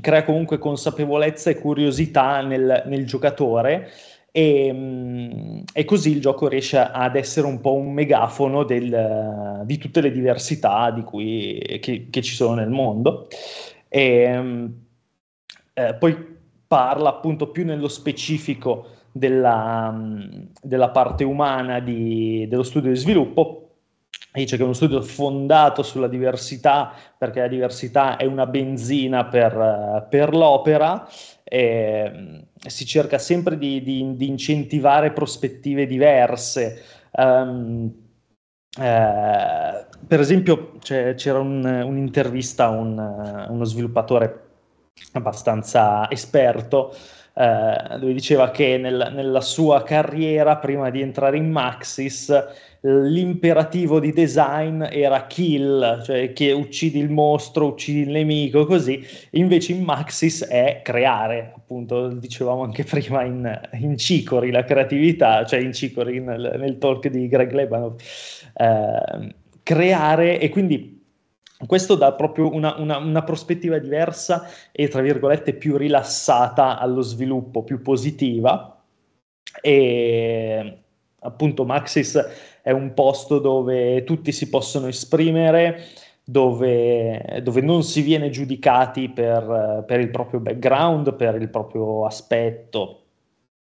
crea 0.00 0.24
comunque 0.24 0.58
consapevolezza 0.58 1.50
e 1.50 1.58
curiosità 1.58 2.40
nel, 2.42 2.82
nel 2.86 3.06
giocatore 3.06 3.90
e, 4.32 4.70
mm, 4.72 5.60
e, 5.72 5.84
così 5.84 6.10
il 6.12 6.20
gioco 6.20 6.48
riesce 6.48 6.78
ad 6.78 7.16
essere 7.16 7.46
un 7.46 7.60
po' 7.60 7.74
un 7.74 7.92
megafono 7.92 8.64
del, 8.64 9.62
di 9.64 9.78
tutte 9.78 10.00
le 10.00 10.12
diversità 10.12 10.90
di 10.92 11.02
cui, 11.02 11.78
che, 11.80 12.06
che, 12.10 12.22
ci 12.22 12.34
sono 12.34 12.54
nel 12.54 12.68
mondo. 12.68 13.26
E, 13.88 14.38
mm, 14.40 14.66
eh, 15.88 15.94
poi 15.94 16.38
parla 16.66 17.08
appunto 17.08 17.50
più 17.50 17.64
nello 17.64 17.88
specifico 17.88 18.86
della, 19.12 19.92
della 20.62 20.90
parte 20.90 21.24
umana 21.24 21.80
di, 21.80 22.46
dello 22.48 22.62
studio 22.62 22.90
di 22.90 22.96
sviluppo. 22.96 23.56
Dice 24.32 24.54
che 24.54 24.62
è 24.62 24.64
uno 24.64 24.74
studio 24.74 25.02
fondato 25.02 25.82
sulla 25.82 26.06
diversità, 26.06 26.92
perché 27.18 27.40
la 27.40 27.48
diversità 27.48 28.16
è 28.16 28.24
una 28.26 28.46
benzina 28.46 29.24
per, 29.24 30.06
per 30.08 30.36
l'opera, 30.36 31.08
e 31.42 32.44
si 32.64 32.86
cerca 32.86 33.18
sempre 33.18 33.58
di, 33.58 33.82
di, 33.82 34.14
di 34.14 34.28
incentivare 34.28 35.10
prospettive 35.10 35.84
diverse. 35.86 36.80
Um, 37.10 37.92
eh, 38.80 39.84
per 40.06 40.20
esempio, 40.20 40.74
c'era 40.78 41.40
un, 41.40 41.64
un'intervista 41.64 42.66
a 42.66 42.70
un, 42.70 43.46
uno 43.48 43.64
sviluppatore 43.64 44.49
abbastanza 45.12 46.10
esperto 46.10 46.94
eh, 47.34 47.98
dove 47.98 48.12
diceva 48.12 48.50
che 48.50 48.76
nel, 48.76 49.12
nella 49.14 49.40
sua 49.40 49.82
carriera, 49.82 50.56
prima 50.56 50.90
di 50.90 51.00
entrare 51.00 51.36
in 51.36 51.50
Maxis, 51.50 52.30
l'imperativo 52.82 54.00
di 54.00 54.12
design 54.12 54.82
era 54.82 55.26
kill, 55.26 56.02
cioè 56.02 56.32
che 56.32 56.52
uccidi 56.52 56.98
il 56.98 57.10
mostro, 57.10 57.66
uccidi 57.66 58.00
il 58.00 58.10
nemico, 58.10 58.66
così, 58.66 59.02
invece 59.30 59.72
in 59.72 59.84
Maxis 59.84 60.46
è 60.46 60.80
creare, 60.82 61.52
appunto, 61.56 62.08
dicevamo 62.08 62.62
anche 62.62 62.84
prima 62.84 63.22
in, 63.22 63.60
in 63.72 63.96
Cicori, 63.96 64.50
la 64.50 64.64
creatività, 64.64 65.44
cioè 65.44 65.60
in 65.60 65.72
Cicori 65.72 66.20
nel, 66.20 66.56
nel 66.58 66.78
talk 66.78 67.08
di 67.08 67.28
Greg 67.28 67.52
Lebanov, 67.52 68.00
eh, 68.54 69.34
creare 69.62 70.40
e 70.40 70.48
quindi 70.48 70.99
questo 71.66 71.94
dà 71.94 72.12
proprio 72.12 72.52
una, 72.52 72.74
una, 72.78 72.96
una, 72.98 73.22
prospettiva 73.22 73.78
diversa 73.78 74.48
e, 74.72 74.88
tra 74.88 75.02
virgolette, 75.02 75.54
più 75.54 75.76
rilassata 75.76 76.78
allo 76.78 77.02
sviluppo, 77.02 77.62
più 77.62 77.82
positiva. 77.82 78.82
E 79.60 80.78
appunto 81.20 81.64
Maxis 81.64 82.18
è 82.62 82.70
un 82.70 82.94
posto 82.94 83.38
dove 83.38 84.04
tutti 84.04 84.32
si 84.32 84.48
possono 84.48 84.86
esprimere, 84.86 85.84
dove, 86.24 87.40
dove 87.42 87.60
non 87.60 87.82
si 87.82 88.02
viene 88.02 88.30
giudicati 88.30 89.08
per, 89.10 89.84
per, 89.86 90.00
il 90.00 90.10
proprio 90.10 90.40
background, 90.40 91.14
per 91.14 91.34
il 91.34 91.48
proprio 91.48 92.06
aspetto, 92.06 92.99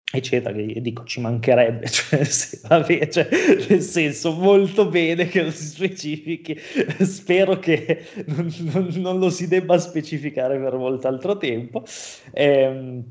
eccetera, 0.10 0.54
che 0.56 0.82
dico 0.82 1.04
ci 1.04 1.20
mancherebbe, 1.20 1.88
cioè, 1.90 2.24
sì, 2.24 2.60
vabbè, 2.68 3.08
cioè, 3.10 3.28
nel 3.70 3.82
senso 3.82 4.32
molto 4.34 4.88
bene 4.88 5.28
che 5.28 5.44
lo 5.44 5.52
si 5.52 5.66
specifichi, 5.66 6.58
spero 7.02 7.60
che 7.60 8.06
non, 8.26 8.54
non, 8.72 8.88
non 8.96 9.20
lo 9.20 9.30
si 9.30 9.48
debba 9.48 9.78
specificare 9.78 10.58
per 10.60 10.76
molto 10.76 11.08
altro 11.08 11.38
tempo. 11.38 11.84
Eh, 12.32 13.02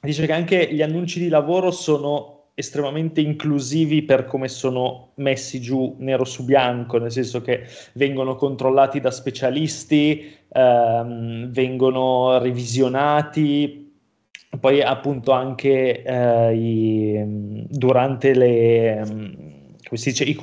dice 0.00 0.26
che 0.26 0.32
anche 0.32 0.72
gli 0.72 0.82
annunci 0.82 1.18
di 1.18 1.28
lavoro 1.28 1.70
sono 1.70 2.34
estremamente 2.58 3.20
inclusivi 3.20 4.02
per 4.02 4.24
come 4.24 4.48
sono 4.48 5.10
messi 5.16 5.60
giù 5.60 5.96
nero 5.98 6.24
su 6.24 6.44
bianco, 6.44 6.98
nel 6.98 7.12
senso 7.12 7.42
che 7.42 7.64
vengono 7.94 8.34
controllati 8.34 8.98
da 8.98 9.10
specialisti, 9.10 10.34
ehm, 10.48 11.50
vengono 11.50 12.38
revisionati, 12.38 13.85
poi 14.58 14.82
appunto 14.82 15.32
anche 15.32 16.02
eh, 16.02 16.54
i, 16.54 17.66
durante 17.68 18.34
le 18.34 19.02
come 19.04 20.00
si 20.00 20.10
dice 20.10 20.24
i, 20.24 20.38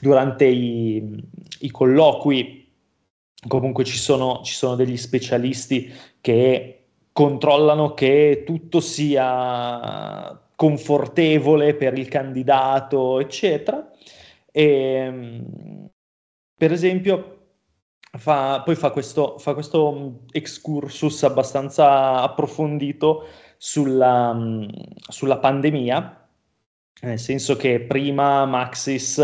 durante 0.00 0.44
i, 0.44 1.24
i 1.60 1.70
colloqui 1.70 2.60
comunque 3.46 3.84
ci 3.84 3.96
sono, 3.96 4.40
ci 4.42 4.54
sono 4.54 4.74
degli 4.74 4.96
specialisti 4.96 5.92
che 6.20 6.80
controllano 7.12 7.94
che 7.94 8.42
tutto 8.44 8.80
sia 8.80 10.38
confortevole 10.54 11.74
per 11.74 11.98
il 11.98 12.08
candidato, 12.08 13.18
eccetera. 13.18 13.90
E, 14.52 14.64
ehm, 14.64 15.88
per 16.56 16.72
esempio, 16.72 17.39
fa, 18.18 18.62
poi 18.62 18.74
fa 18.74 18.90
questo, 18.90 19.38
fa 19.38 19.54
questo 19.54 20.22
excursus 20.32 21.22
abbastanza 21.22 22.22
approfondito 22.22 23.26
sulla, 23.56 24.36
sulla 25.08 25.38
pandemia, 25.38 26.28
nel 27.02 27.18
senso 27.18 27.56
che 27.56 27.80
prima 27.80 28.44
Maxis 28.44 29.22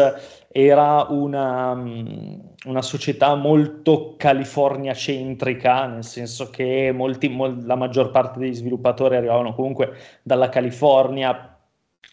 era 0.48 1.06
una, 1.10 1.72
una 1.72 2.82
società 2.82 3.34
molto 3.34 4.14
california-centrica, 4.16 5.86
nel 5.86 6.04
senso 6.04 6.48
che 6.48 6.92
molti, 6.94 7.28
mol, 7.28 7.64
la 7.66 7.74
maggior 7.74 8.10
parte 8.10 8.38
degli 8.38 8.54
sviluppatori 8.54 9.16
arrivavano 9.16 9.54
comunque 9.54 9.94
dalla 10.22 10.48
California 10.48 11.58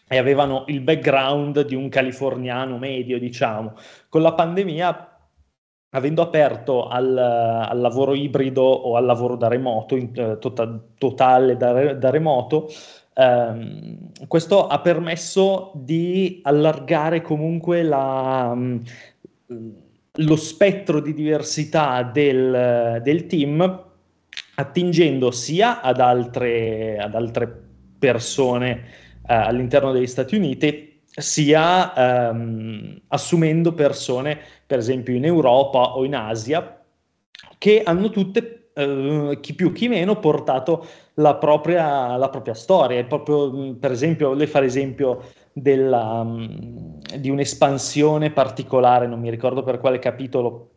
e 0.06 0.18
avevano 0.18 0.64
il 0.66 0.80
background 0.80 1.64
di 1.64 1.74
un 1.74 1.88
californiano 1.88 2.76
medio, 2.76 3.18
diciamo. 3.18 3.74
Con 4.10 4.20
la 4.20 4.34
pandemia, 4.34 5.13
avendo 5.94 6.22
aperto 6.22 6.88
al, 6.88 7.16
al 7.16 7.80
lavoro 7.80 8.14
ibrido 8.14 8.62
o 8.62 8.96
al 8.96 9.04
lavoro 9.04 9.36
da 9.36 9.48
remoto, 9.48 9.96
in, 9.96 10.10
eh, 10.14 10.38
tota, 10.38 10.80
totale 10.98 11.56
da, 11.56 11.94
da 11.94 12.10
remoto, 12.10 12.68
Um, 13.16 14.10
questo 14.26 14.66
ha 14.66 14.80
permesso 14.80 15.70
di 15.76 16.40
allargare 16.42 17.22
comunque 17.22 17.84
la, 17.84 18.50
um, 18.52 18.82
lo 20.14 20.36
spettro 20.36 20.98
di 20.98 21.14
diversità 21.14 22.02
del, 22.02 23.00
del, 23.04 23.26
team, 23.26 23.84
attingendo 24.56 25.30
sia 25.30 25.80
ad 25.80 26.00
altre, 26.00 26.98
ad 26.98 27.14
altre 27.14 27.62
persone 28.00 28.72
uh, 28.72 29.26
all'interno 29.26 29.92
degli 29.92 30.08
Stati 30.08 30.34
Uniti, 30.34 30.93
sia 31.16 32.30
um, 32.30 33.00
assumendo 33.08 33.72
persone, 33.72 34.38
per 34.66 34.78
esempio 34.78 35.14
in 35.14 35.24
Europa 35.24 35.96
o 35.96 36.04
in 36.04 36.14
Asia, 36.14 36.82
che 37.58 37.82
hanno 37.84 38.10
tutte, 38.10 38.70
uh, 38.74 39.38
chi 39.40 39.54
più 39.54 39.72
chi 39.72 39.88
meno, 39.88 40.18
portato 40.18 40.86
la 41.14 41.36
propria, 41.36 42.16
la 42.16 42.28
propria 42.28 42.54
storia. 42.54 43.02
Proprio, 43.04 43.74
per 43.76 43.92
esempio, 43.92 44.32
lei 44.32 44.46
fa 44.46 44.60
l'esempio 44.60 45.22
della, 45.52 46.26
di 47.16 47.30
un'espansione 47.30 48.30
particolare, 48.30 49.06
non 49.06 49.20
mi 49.20 49.30
ricordo 49.30 49.62
per 49.62 49.78
quale 49.78 49.98
capitolo, 49.98 50.70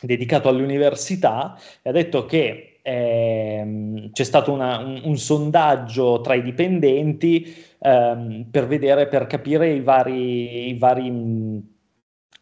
dedicato 0.00 0.48
all'università, 0.48 1.58
ha 1.82 1.90
detto 1.90 2.26
che 2.26 2.78
eh, 2.82 4.10
c'è 4.12 4.24
stato 4.24 4.52
una, 4.52 4.78
un, 4.78 5.00
un, 5.04 5.16
sondaggio 5.16 6.20
tra 6.22 6.34
i 6.34 6.42
dipendenti 6.42 7.54
ehm, 7.80 8.46
per 8.50 8.66
vedere, 8.66 9.08
per 9.08 9.26
capire 9.26 9.70
i 9.70 9.80
vari, 9.80 10.68
i 10.68 10.78
vari 10.78 11.68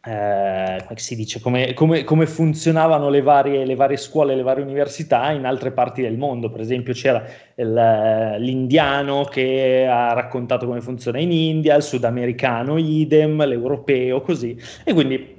eh, 0.01 0.81
come 0.85 0.99
si 0.99 1.15
dice, 1.15 1.41
come, 1.41 1.73
come, 1.73 2.05
come 2.05 2.25
funzionavano 2.25 3.09
le 3.09 3.21
varie, 3.21 3.65
le 3.65 3.75
varie, 3.75 3.97
scuole, 3.97 4.33
le 4.35 4.43
varie 4.43 4.63
università 4.63 5.31
in 5.31 5.45
altre 5.45 5.71
parti 5.71 6.01
del 6.01 6.17
mondo. 6.17 6.49
Per 6.49 6.61
esempio 6.61 6.93
c'era 6.93 7.23
il, 7.55 8.35
l'indiano 8.39 9.25
che 9.25 9.85
ha 9.89 10.13
raccontato 10.13 10.65
come 10.65 10.81
funziona 10.81 11.19
in 11.19 11.31
India, 11.31 11.75
il 11.75 11.83
sudamericano 11.83 12.77
idem, 12.77 13.45
l'europeo 13.45 14.21
così. 14.21 14.57
E 14.85 14.93
quindi 14.93 15.35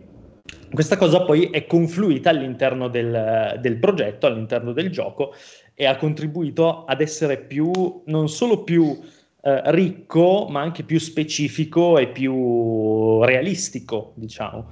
questa 0.72 0.96
cosa 0.96 1.22
poi 1.22 1.50
è 1.50 1.66
confluita 1.66 2.30
all'interno 2.30 2.88
del, 2.88 3.58
del 3.60 3.78
progetto, 3.78 4.26
all'interno 4.26 4.72
del 4.72 4.90
gioco 4.90 5.32
e 5.74 5.86
ha 5.86 5.96
contribuito 5.96 6.84
ad 6.84 7.00
essere 7.00 7.38
più, 7.38 8.02
non 8.04 8.28
solo 8.28 8.62
più 8.62 8.98
eh, 9.42 9.62
ricco, 9.72 10.46
ma 10.48 10.60
anche 10.60 10.82
più 10.82 10.98
specifico 10.98 11.98
e 11.98 12.08
più 12.08 13.22
realistico, 13.22 14.12
diciamo. 14.16 14.68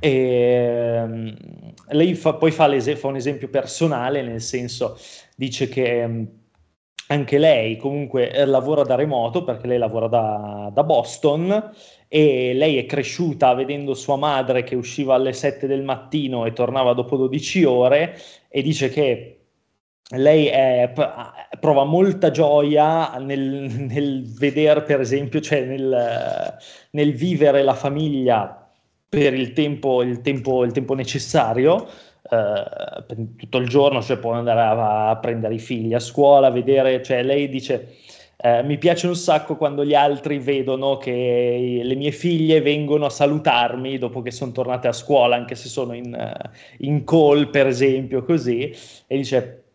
E, 0.00 0.10
ehm, 0.10 1.36
lei 1.90 2.14
fa, 2.14 2.34
poi 2.34 2.50
fa, 2.50 2.68
fa, 2.80 3.06
un 3.06 3.16
esempio 3.16 3.48
personale, 3.48 4.22
nel 4.22 4.40
senso 4.40 4.98
dice 5.36 5.68
che 5.68 6.06
mm, 6.06 6.24
anche 7.08 7.38
lei 7.38 7.76
comunque 7.76 8.30
eh, 8.30 8.44
lavora 8.44 8.82
da 8.82 8.94
remoto 8.94 9.42
perché 9.44 9.66
lei 9.66 9.78
lavora 9.78 10.08
da, 10.08 10.70
da, 10.72 10.84
Boston 10.84 11.72
e 12.06 12.52
lei 12.54 12.76
è 12.76 12.86
cresciuta 12.86 13.54
vedendo 13.54 13.94
sua 13.94 14.16
madre 14.16 14.62
che 14.62 14.76
usciva 14.76 15.14
alle 15.14 15.32
7 15.32 15.66
del 15.66 15.82
mattino 15.82 16.44
e 16.44 16.52
tornava 16.52 16.92
dopo 16.92 17.16
12 17.16 17.64
ore 17.64 18.18
e 18.48 18.62
dice 18.62 18.90
che 18.90 19.37
lei 20.16 20.46
è, 20.46 20.90
prova 21.60 21.84
molta 21.84 22.30
gioia 22.30 23.18
nel, 23.18 23.40
nel 23.90 24.24
vedere, 24.32 24.82
per 24.82 25.00
esempio, 25.00 25.40
cioè 25.40 25.64
nel, 25.64 26.56
nel, 26.92 27.12
vivere 27.12 27.62
la 27.62 27.74
famiglia 27.74 28.70
per 29.06 29.34
il 29.34 29.52
tempo, 29.52 30.02
il 30.02 30.22
tempo, 30.22 30.64
il 30.64 30.72
tempo 30.72 30.94
necessario, 30.94 31.86
eh, 32.30 33.04
tutto 33.36 33.58
il 33.58 33.68
giorno, 33.68 34.00
cioè 34.00 34.16
può 34.18 34.32
andare 34.32 34.60
a, 34.60 35.10
a, 35.10 35.16
prendere 35.18 35.54
i 35.54 35.58
figli 35.58 35.92
a 35.92 36.00
scuola, 36.00 36.50
vedere, 36.50 37.02
cioè 37.02 37.22
lei 37.22 37.48
dice... 37.48 37.96
Eh, 38.40 38.62
mi 38.62 38.78
piace 38.78 39.08
un 39.08 39.16
sacco 39.16 39.56
quando 39.56 39.84
gli 39.84 39.94
altri 39.94 40.38
vedono 40.38 40.96
che 40.96 41.80
le 41.82 41.94
mie 41.96 42.12
figlie 42.12 42.60
vengono 42.60 43.06
a 43.06 43.10
salutarmi 43.10 43.98
dopo 43.98 44.22
che 44.22 44.30
sono 44.30 44.52
tornate 44.52 44.86
a 44.86 44.92
scuola, 44.92 45.34
anche 45.34 45.56
se 45.56 45.68
sono 45.68 45.92
in, 45.92 46.16
in 46.78 47.02
call, 47.02 47.50
per 47.50 47.66
esempio, 47.66 48.22
così, 48.22 48.72
e 49.08 49.16
dice 49.16 49.67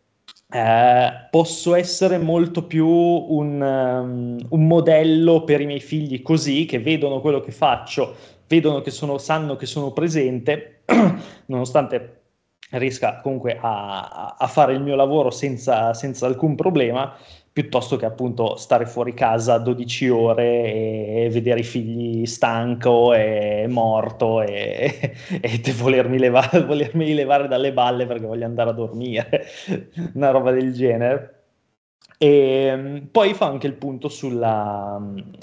eh, 0.54 1.28
posso 1.32 1.74
essere 1.74 2.20
molto 2.20 2.68
più 2.68 2.88
un, 2.88 3.60
um, 3.60 4.38
un, 4.50 4.68
modello 4.68 5.44
per 5.44 5.62
i 5.62 5.66
miei 5.66 5.80
figli 5.80 6.22
così, 6.22 6.66
che 6.66 6.78
vedono 6.78 7.22
quello 7.22 7.40
che 7.40 7.52
faccio, 7.52 8.16
vedono 8.48 8.82
che 8.82 8.92
sono, 8.92 9.18
sanno 9.18 9.56
che 9.56 9.66
sono 9.66 9.92
presente, 9.94 10.84
nonostante 11.48 12.22
riesca 12.70 13.20
comunque 13.22 13.58
a, 13.60 14.36
a, 14.38 14.48
fare 14.48 14.74
il 14.74 14.82
mio 14.82 14.96
lavoro 14.96 15.32
senza, 15.32 15.96
senza 15.96 16.28
alcun 16.28 16.54
problema, 16.54 17.16
piuttosto 17.54 17.98
che 17.98 18.06
appunto 18.06 18.56
stare 18.56 18.88
fuori 18.88 19.14
casa 19.14 19.60
12 19.60 20.10
ore 20.10 20.74
e 20.74 21.30
vedere 21.32 21.60
i 21.60 21.64
figli 21.64 22.26
stanco 22.26 23.14
e 23.14 23.68
morto 23.70 24.42
e, 24.42 25.14
e, 25.40 25.74
volermi, 25.78 26.18
levare, 26.18 26.62
volermi 26.66 27.14
levare 27.14 27.48
dalle 27.48 27.72
balle 27.72 28.08
perché 28.08 28.26
voglio 28.26 28.46
andare 28.46 28.72
a 28.72 28.74
dormire, 28.74 29.46
una 30.16 30.32
roba 30.32 30.52
del 30.52 30.74
genere. 30.74 31.42
E 32.18 33.04
poi 33.12 33.34
fa 33.34 33.48
anche 33.48 33.68
il 33.68 33.74
punto 33.74 34.08
sulla, 34.08 35.00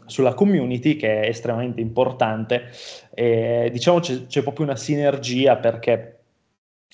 sulla 0.06 0.34
community 0.34 0.96
che 0.96 1.20
è 1.20 1.28
estremamente 1.28 1.80
importante. 1.80 2.70
E, 3.14 3.68
diciamo 3.70 4.00
c'è, 4.00 4.26
c'è 4.26 4.42
proprio 4.42 4.64
una 4.64 4.76
sinergia 4.76 5.56
perché 5.56 6.19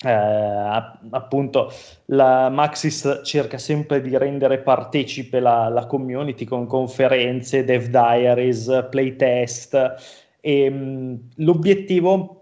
eh, 0.05 0.11
appunto 1.09 1.71
la 2.05 2.49
Maxis 2.49 3.21
cerca 3.23 3.57
sempre 3.57 3.99
di 4.01 4.15
rendere 4.15 4.59
partecipe 4.59 5.39
la, 5.39 5.69
la 5.69 5.87
community 5.87 6.45
con 6.45 6.67
conferenze, 6.67 7.63
dev 7.63 7.87
diaries, 7.87 8.87
playtest 8.89 9.95
e 10.39 10.69
mh, 10.69 11.29
l'obiettivo 11.37 12.33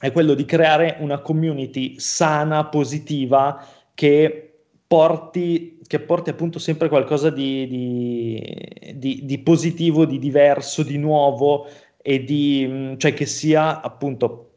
è 0.00 0.12
quello 0.12 0.34
di 0.34 0.44
creare 0.44 0.96
una 1.00 1.18
community 1.18 1.98
sana, 1.98 2.66
positiva 2.66 3.62
che 3.94 4.44
porti, 4.86 5.80
che 5.86 6.00
porti 6.00 6.30
appunto 6.30 6.58
sempre 6.58 6.88
qualcosa 6.88 7.30
di, 7.30 7.66
di, 7.68 8.94
di, 8.94 9.20
di 9.24 9.38
positivo, 9.40 10.06
di 10.06 10.18
diverso, 10.18 10.82
di 10.82 10.96
nuovo 10.96 11.66
e 12.00 12.24
di, 12.24 12.94
cioè 12.96 13.12
che 13.12 13.26
sia 13.26 13.82
appunto 13.82 14.47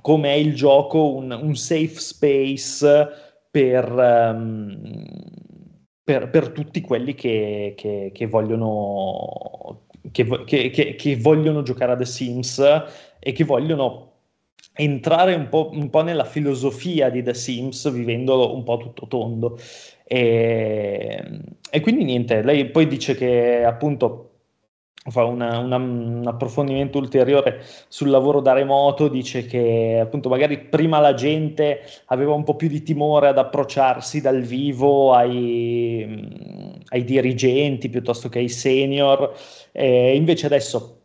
come 0.00 0.32
è 0.32 0.36
il 0.36 0.54
gioco 0.54 1.14
un, 1.14 1.30
un 1.30 1.56
safe 1.56 1.98
space 1.98 3.08
per, 3.50 3.90
um, 3.90 4.80
per, 6.02 6.30
per, 6.30 6.50
tutti 6.50 6.80
quelli 6.80 7.14
che, 7.14 7.74
che, 7.76 8.10
che 8.14 8.26
vogliono 8.26 9.86
che, 10.12 10.70
che, 10.96 11.16
vogliono 11.16 11.62
giocare 11.62 11.92
a 11.92 11.96
The 11.96 12.04
Sims 12.04 12.58
e 13.18 13.32
che 13.32 13.44
vogliono 13.44 14.08
entrare 14.72 15.34
un 15.34 15.48
po', 15.48 15.70
un 15.72 15.90
po', 15.90 16.02
nella 16.02 16.24
filosofia 16.24 17.10
di 17.10 17.22
The 17.22 17.34
Sims 17.34 17.90
vivendolo 17.90 18.54
un 18.54 18.62
po' 18.62 18.78
tutto 18.78 19.06
tondo. 19.06 19.58
E, 20.04 21.40
e 21.70 21.80
quindi 21.80 22.04
niente, 22.04 22.42
lei 22.42 22.70
poi 22.70 22.86
dice 22.86 23.14
che 23.14 23.62
appunto 23.64 24.29
fa 25.08 25.24
una, 25.24 25.58
una, 25.58 25.76
un 25.76 26.22
approfondimento 26.26 26.98
ulteriore 26.98 27.62
sul 27.88 28.10
lavoro 28.10 28.40
da 28.40 28.52
remoto, 28.52 29.08
dice 29.08 29.46
che 29.46 29.98
appunto 29.98 30.28
magari 30.28 30.58
prima 30.58 30.98
la 30.98 31.14
gente 31.14 31.80
aveva 32.06 32.34
un 32.34 32.44
po' 32.44 32.54
più 32.54 32.68
di 32.68 32.82
timore 32.82 33.28
ad 33.28 33.38
approcciarsi 33.38 34.20
dal 34.20 34.42
vivo 34.42 35.14
ai, 35.14 36.78
ai 36.88 37.04
dirigenti 37.04 37.88
piuttosto 37.88 38.28
che 38.28 38.40
ai 38.40 38.50
senior, 38.50 39.34
e 39.72 40.14
invece 40.14 40.46
adesso 40.46 40.98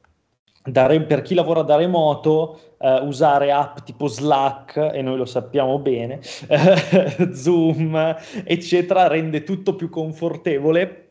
da, 0.62 0.88
per 1.00 1.22
chi 1.22 1.34
lavora 1.34 1.62
da 1.62 1.76
remoto 1.76 2.60
Uh, 2.78 3.06
usare 3.08 3.54
app 3.54 3.78
tipo 3.86 4.06
Slack, 4.08 4.92
e 4.94 5.02
noi 5.02 5.16
lo 5.16 5.26
sappiamo 5.26 5.80
bene, 5.80 6.20
Zoom, 7.32 8.16
eccetera, 8.44 9.08
rende 9.08 9.44
tutto 9.44 9.76
più 9.76 9.90
confortevole 9.90 11.05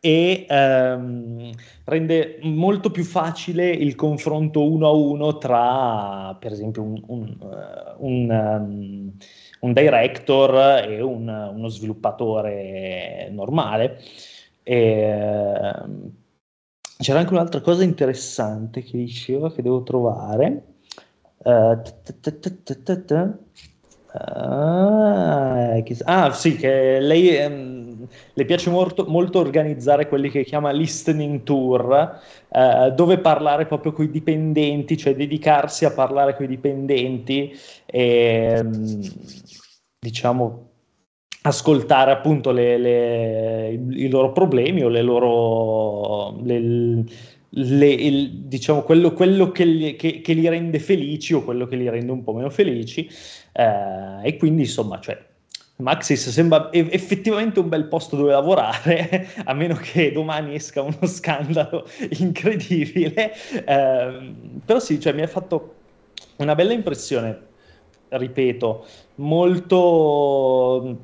e 0.00 0.46
ehm, 0.48 1.50
rende 1.84 2.38
molto 2.42 2.90
più 2.90 3.04
facile 3.04 3.68
il 3.70 3.94
confronto 3.94 4.66
uno 4.66 4.88
a 4.88 4.92
uno 4.92 5.36
tra, 5.38 6.34
per 6.40 6.52
esempio, 6.52 6.82
un, 6.82 7.02
un, 7.06 7.36
uh, 7.38 8.06
un, 8.06 8.30
um, 8.30 9.12
un 9.60 9.72
director 9.74 10.84
e 10.88 11.00
uno 11.02 11.68
sviluppatore 11.68 13.28
normale. 13.30 14.00
E, 14.62 15.12
uh, 15.84 16.12
c'era 16.98 17.18
anche 17.18 17.32
un'altra 17.32 17.60
cosa 17.60 17.82
interessante 17.82 18.82
che 18.82 18.96
diceva 18.96 19.52
che 19.52 19.62
devo 19.62 19.82
trovare. 19.82 20.64
Uh, 21.38 21.80
Ah, 24.12 25.80
ah, 26.04 26.32
sì, 26.32 26.56
che 26.56 26.98
lei 27.00 27.36
ehm, 27.36 27.89
le 28.32 28.44
piace 28.44 28.70
molto, 28.70 29.04
molto, 29.06 29.38
organizzare 29.38 30.08
quelli 30.08 30.30
che 30.30 30.44
chiama 30.44 30.70
listening 30.70 31.42
tour, 31.42 32.20
eh, 32.48 32.92
dove 32.94 33.18
parlare 33.18 33.66
proprio 33.66 33.92
con 33.92 34.04
i 34.04 34.10
dipendenti, 34.10 34.96
cioè 34.96 35.14
dedicarsi 35.14 35.84
a 35.84 35.92
parlare 35.92 36.34
con 36.34 36.44
i 36.44 36.48
dipendenti 36.48 37.52
e 37.86 38.54
ehm, 38.56 39.00
diciamo 39.98 40.68
ascoltare 41.42 42.10
appunto 42.10 42.50
le, 42.50 42.76
le, 42.76 43.70
i, 43.70 44.08
loro 44.08 44.32
problemi 44.32 44.82
o 44.82 44.88
le 44.88 45.02
loro 45.02 46.38
le, 46.42 47.04
le, 47.48 47.86
il, 47.86 48.30
diciamo 48.44 48.82
quello, 48.82 49.12
quello 49.12 49.50
che, 49.50 49.64
li, 49.64 49.96
che, 49.96 50.20
che, 50.20 50.32
li, 50.34 50.48
rende 50.48 50.78
felici 50.78 51.32
o 51.32 51.42
quello 51.42 51.66
che 51.66 51.76
li 51.76 51.88
rende 51.88 52.12
un 52.12 52.22
po' 52.22 52.34
meno 52.34 52.50
felici 52.50 53.08
eh, 53.52 54.20
e 54.22 54.36
quindi 54.36 54.62
insomma 54.62 55.00
cioè, 55.00 55.18
Maxis 55.80 56.28
sembra 56.30 56.70
effettivamente 56.72 57.60
un 57.60 57.68
bel 57.68 57.86
posto 57.86 58.16
dove 58.16 58.32
lavorare 58.32 59.28
a 59.44 59.54
meno 59.54 59.74
che 59.74 60.12
domani 60.12 60.54
esca 60.54 60.82
uno 60.82 61.06
scandalo 61.06 61.86
incredibile. 62.18 63.34
Eh, 63.64 64.34
però 64.64 64.78
sì 64.78 65.00
cioè, 65.00 65.12
mi 65.12 65.22
ha 65.22 65.26
fatto 65.26 65.74
una 66.36 66.54
bella 66.54 66.72
impressione 66.72 67.48
ripeto 68.08 68.86
molto 69.16 70.98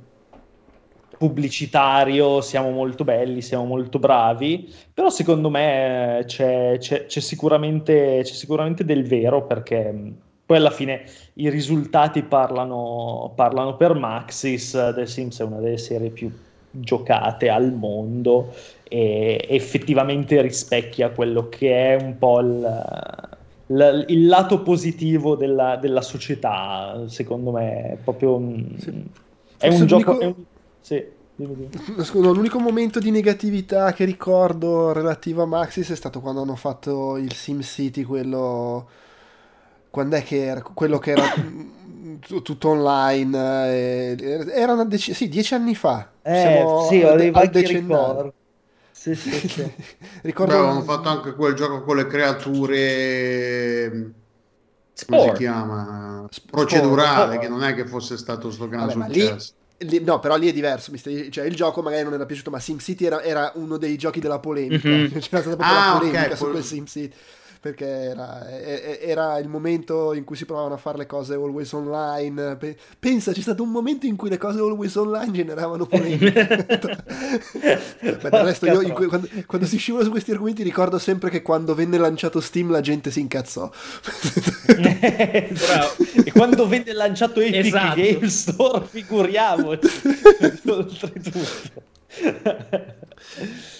pubblicitario, 1.19 2.41
siamo 2.41 2.71
molto 2.71 3.05
belli, 3.05 3.41
siamo 3.41 3.65
molto 3.65 3.99
bravi, 3.99 4.73
però 4.93 5.09
secondo 5.09 5.49
me 5.49 6.23
c'è, 6.27 6.77
c'è, 6.79 7.07
c'è, 7.07 7.21
sicuramente, 7.21 8.21
c'è 8.23 8.33
sicuramente, 8.33 8.85
del 8.85 9.07
vero 9.07 9.47
perché 9.47 10.15
poi 10.47 10.59
alla 10.59 10.71
fine 10.71 11.03
i 11.35 11.51
risultati 11.51 12.23
parlano, 12.23 13.33
parlano 13.35 13.77
per 13.77 13.95
Maxis, 13.95 14.71
The 14.95 15.05
Sims 15.05 15.41
è 15.41 15.43
una 15.43 15.59
delle 15.59 15.77
serie 15.77 16.11
più 16.11 16.31
giocate 16.71 17.49
al 17.49 17.73
mondo 17.73 18.55
e 18.85 19.45
effettivamente 19.49 20.41
rispecchia 20.41 21.11
quello 21.11 21.49
che 21.49 21.97
è 21.97 22.01
un 22.01 22.17
po' 22.17 22.39
il, 22.39 23.25
il, 23.67 24.05
il 24.07 24.27
lato 24.29 24.63
positivo 24.63 25.35
della, 25.35 25.77
della, 25.77 26.03
società, 26.03 27.03
secondo 27.09 27.51
me 27.51 27.93
è 27.93 27.97
proprio 27.97 28.41
sì. 28.79 29.05
è 29.59 29.69
un 29.69 29.87
gioco... 29.87 30.21
È 30.21 30.27
un, 30.27 30.35
sì, 30.81 31.15
Scusa, 32.03 32.31
l'unico 32.31 32.61
momento 32.61 33.01
di 33.01 33.11
negatività 33.11 33.93
che 33.93 34.05
ricordo 34.05 34.93
relativo 34.93 35.43
a 35.43 35.47
Maxis 35.47 35.91
è 35.91 35.97
stato 35.97 36.21
quando 36.21 36.43
hanno 36.43 36.55
fatto 36.55 37.17
il 37.17 37.33
Sim 37.33 37.63
City, 37.63 38.05
quello... 38.05 38.87
Quando 39.97 40.17
è 40.17 40.23
che 40.23 40.45
era? 40.45 40.61
Quello 40.61 40.99
che 40.99 41.13
era 41.13 41.33
tutto 42.21 42.69
online. 42.69 43.73
Eh, 43.73 44.45
era 44.51 44.75
una 44.75 44.85
dec- 44.85 45.15
sì, 45.15 45.27
dieci 45.27 45.55
anni 45.55 45.75
fa. 45.75 46.11
Eh, 46.21 46.39
Siamo 46.39 46.87
sì, 46.87 47.03
ho 47.03 47.17
dei 47.17 47.31
vecchi 47.31 47.65
ricordi. 47.65 48.31
Sì, 48.93 49.15
sì, 49.15 49.49
sì. 49.49 49.73
Ricordo... 50.21 50.81
Beh, 50.81 50.83
fatto 50.83 51.09
anche 51.09 51.35
quel 51.35 51.55
gioco 51.55 51.83
con 51.83 51.97
le 51.97 52.07
creature... 52.09 54.13
Sport. 54.93 55.19
Come 55.19 55.33
si 55.33 55.39
chiama? 55.39 56.29
Procedurale, 56.51 57.33
Sport. 57.33 57.41
che 57.41 57.49
non 57.49 57.65
è 57.65 57.75
che 57.75 57.87
fosse 57.87 58.19
stato 58.19 58.51
sto 58.51 58.69
gran 58.69 58.89
Vabbè, 58.89 59.15
successo. 59.15 59.53
Lì, 59.79 60.05
no, 60.05 60.19
però 60.19 60.37
lì 60.37 60.51
è 60.51 60.53
diverso. 60.53 60.93
Cioè, 60.95 61.47
il 61.47 61.55
gioco 61.55 61.81
magari 61.81 62.03
non 62.03 62.13
era 62.13 62.27
piaciuto, 62.27 62.51
ma 62.51 62.61
SimCity 62.61 63.07
era, 63.07 63.23
era 63.23 63.51
uno 63.55 63.79
dei 63.79 63.97
giochi 63.97 64.21
della 64.21 64.41
polemica. 64.41 64.91
Mm-hmm. 64.91 65.09
C'era 65.21 65.41
stata 65.41 65.57
proprio 65.57 65.69
ah, 65.69 65.87
la 65.87 65.93
polemica 65.93 66.25
okay, 66.25 66.37
su 66.37 66.51
quel 66.51 66.63
SimCity 66.63 67.15
perché 67.67 67.87
era, 67.87 68.49
era, 69.01 69.39
il 69.39 69.49
momento 69.49 70.15
in 70.15 70.23
cui 70.23 70.37
si 70.37 70.45
provavano 70.45 70.75
a 70.75 70.77
fare 70.77 70.99
le 70.99 71.07
cose 71.07 71.35
always 71.35 71.73
online. 71.73 72.57
Pensa, 72.99 73.33
c'è 73.33 73.41
stato 73.41 73.65
un 73.65 73.71
momento 73.71 74.07
in 74.07 74.15
cui 74.15 74.29
le 74.29 74.39
cose 74.39 74.61
always 74.61 74.95
online 74.95 75.33
generavano 75.33 75.85
polemiche. 75.87 76.67
Ma 78.23 78.29
del 78.31 78.45
resto 78.45 78.67
io 78.67 78.93
cui, 78.93 79.07
quando, 79.07 79.29
quando, 79.47 79.67
si 79.67 79.79
scivola 79.79 80.05
su 80.05 80.11
questi 80.11 80.31
argomenti 80.31 80.63
ricordo 80.63 80.99
sempre 80.99 81.29
che 81.29 81.43
quando 81.43 81.75
venne 81.75 81.99
lanciato 81.99 82.41
Steam 82.41 82.71
la 82.71 82.81
gente 82.81 83.11
si 83.11 83.19
incazzò. 83.21 83.69
E 84.67 86.33
quando 86.33 86.69
venne 86.69 86.93
lanciato 86.93 87.41
Epic 87.41 87.67
esatto. 87.67 88.01
Game 88.01 88.29
Store, 88.29 88.85
figuriamoci. 88.87 89.89
Oltretutto. 90.67 91.95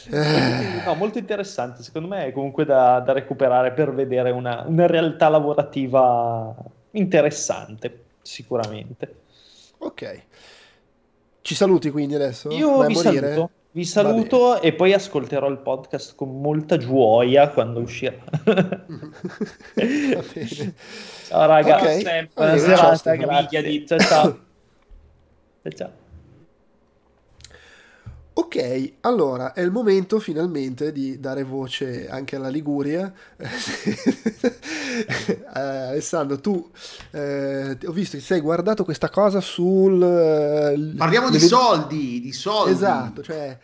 Eh. 0.09 0.83
No, 0.85 0.95
molto 0.95 1.19
interessante, 1.19 1.83
secondo 1.83 2.09
me 2.09 2.27
è 2.27 2.33
comunque 2.33 2.65
da, 2.65 3.01
da 3.01 3.13
recuperare 3.13 3.73
per 3.73 3.93
vedere 3.93 4.31
una, 4.31 4.65
una, 4.67 4.87
realtà 4.87 5.29
lavorativa 5.29 6.55
interessante, 6.93 8.05
sicuramente. 8.23 9.15
Ok. 9.79 10.23
Ci 11.41 11.55
saluti 11.55 11.91
quindi 11.91 12.15
adesso? 12.15 12.51
Io 12.51 12.77
Vai 12.77 12.89
vi 12.89 12.95
saluto, 12.95 13.51
vi 13.73 13.85
saluto 13.85 14.61
e 14.61 14.73
poi 14.73 14.93
ascolterò 14.93 15.49
il 15.49 15.59
podcast 15.59 16.15
con 16.15 16.41
molta 16.41 16.77
gioia 16.77 17.49
quando 17.51 17.81
uscirà. 17.81 18.17
ciao 21.27 21.47
ragazzi, 21.47 22.01
okay. 22.01 22.29
buona 22.33 22.57
serata, 22.57 23.15
grazie. 23.15 23.87
Ciao 23.87 23.99
ciao. 23.99 24.39
ciao, 25.63 25.73
ciao. 25.75 26.05
Ok, 28.39 28.97
allora 29.01 29.55
è 29.55 29.63
il 29.63 29.71
momento 29.71 30.21
finalmente 30.21 30.93
di 30.93 31.19
dare 31.19 31.43
voce 31.43 32.07
anche 32.07 32.37
alla 32.37 32.49
Liguria. 32.49 33.11
eh, 33.35 33.49
Alessandro, 35.55 36.39
tu 36.39 36.71
eh, 37.13 37.79
ho 37.83 37.93
visto 37.93 38.19
che 38.19 38.23
sei 38.23 38.41
guardato 38.41 38.85
questa 38.85 39.09
cosa 39.09 39.41
sul... 39.41 40.03
Eh, 40.03 40.97
Parliamo 40.99 41.31
di 41.31 41.41
soldi, 41.41 42.21
di 42.21 42.33
soldi. 42.35 42.73
Esatto, 42.73 43.23
cioè 43.23 43.59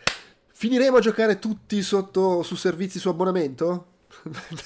finiremo 0.51 0.97
a 0.97 1.01
giocare 1.01 1.37
tutti 1.37 1.83
sotto, 1.83 2.41
su 2.41 2.55
servizi 2.55 2.97
su 2.97 3.09
abbonamento? 3.09 3.85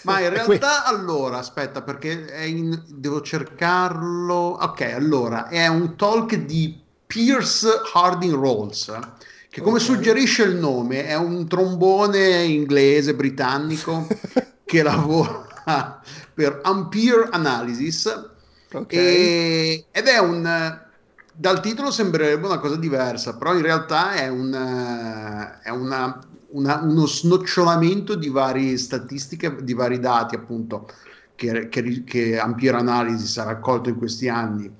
Ma 0.04 0.22
in 0.22 0.30
realtà, 0.32 0.86
allora, 0.86 1.40
aspetta, 1.40 1.82
perché 1.82 2.34
in... 2.46 2.82
devo 2.88 3.20
cercarlo. 3.20 4.58
Ok, 4.62 4.84
allora, 4.84 5.50
è 5.50 5.68
un 5.68 5.98
talk 5.98 6.34
di 6.36 6.82
Pierce 7.06 7.68
Harding 7.94 8.36
Rolls 8.36 9.26
che 9.58 9.64
come 9.64 9.80
suggerisce 9.80 10.44
il 10.44 10.56
nome 10.56 11.08
è 11.08 11.16
un 11.16 11.48
trombone 11.48 12.44
inglese 12.44 13.16
britannico 13.16 14.06
che 14.64 14.84
lavora 14.84 16.00
per 16.32 16.60
Ampere 16.62 17.30
Analysis 17.32 18.06
okay. 18.72 18.98
e, 19.00 19.86
ed 19.90 20.06
è 20.06 20.20
un 20.20 20.80
dal 21.34 21.60
titolo 21.60 21.90
sembrerebbe 21.90 22.46
una 22.46 22.60
cosa 22.60 22.76
diversa 22.76 23.36
però 23.36 23.56
in 23.56 23.64
realtà 23.64 24.12
è, 24.12 24.28
un, 24.28 24.54
è 25.64 25.70
una, 25.72 26.24
una, 26.50 26.82
uno 26.84 27.08
snocciolamento 27.08 28.14
di 28.14 28.30
varie 28.30 28.78
statistiche 28.78 29.56
di 29.64 29.74
vari 29.74 30.00
dati 30.00 30.36
appunto 30.36 30.88
che, 31.34 31.68
che, 31.70 32.04
che 32.04 32.38
Ampere 32.38 32.78
Analysis 32.78 33.36
ha 33.40 33.46
raccolto 33.46 33.90
in 33.90 33.98
questi 33.98 34.30
anni 34.30 34.72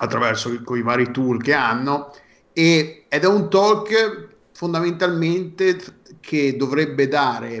attraverso 0.00 0.52
i, 0.52 0.60
i 0.62 0.82
vari 0.82 1.10
tool 1.12 1.42
che 1.42 1.54
hanno 1.54 2.12
e, 2.54 3.04
ed 3.08 3.22
è 3.22 3.26
un 3.26 3.50
talk 3.50 4.28
fondamentalmente 4.52 5.76
che 6.20 6.56
dovrebbe 6.56 7.08
dare 7.08 7.56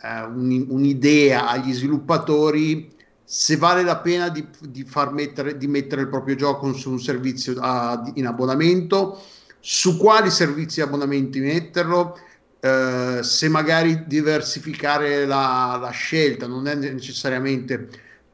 eh, 0.00 0.22
un, 0.22 0.64
un'idea 0.68 1.48
agli 1.48 1.74
sviluppatori 1.74 2.96
se 3.24 3.56
vale 3.56 3.82
la 3.82 3.98
pena 3.98 4.28
di, 4.28 4.44
di, 4.60 4.84
far 4.84 5.12
mettere, 5.12 5.56
di 5.56 5.68
mettere 5.68 6.00
il 6.00 6.08
proprio 6.08 6.34
gioco 6.34 6.72
su 6.72 6.90
un 6.90 6.98
servizio 6.98 7.54
a, 7.60 8.10
in 8.14 8.26
abbonamento, 8.26 9.20
su 9.60 9.96
quali 9.96 10.30
servizi 10.30 10.80
abbonamenti 10.80 11.38
metterlo, 11.38 12.18
eh, 12.58 13.20
se 13.22 13.48
magari 13.48 14.04
diversificare 14.06 15.26
la, 15.26 15.78
la, 15.80 15.90
scelta, 15.90 16.48
non 16.48 16.66
è 16.66 16.74
necessariamente 16.74 17.88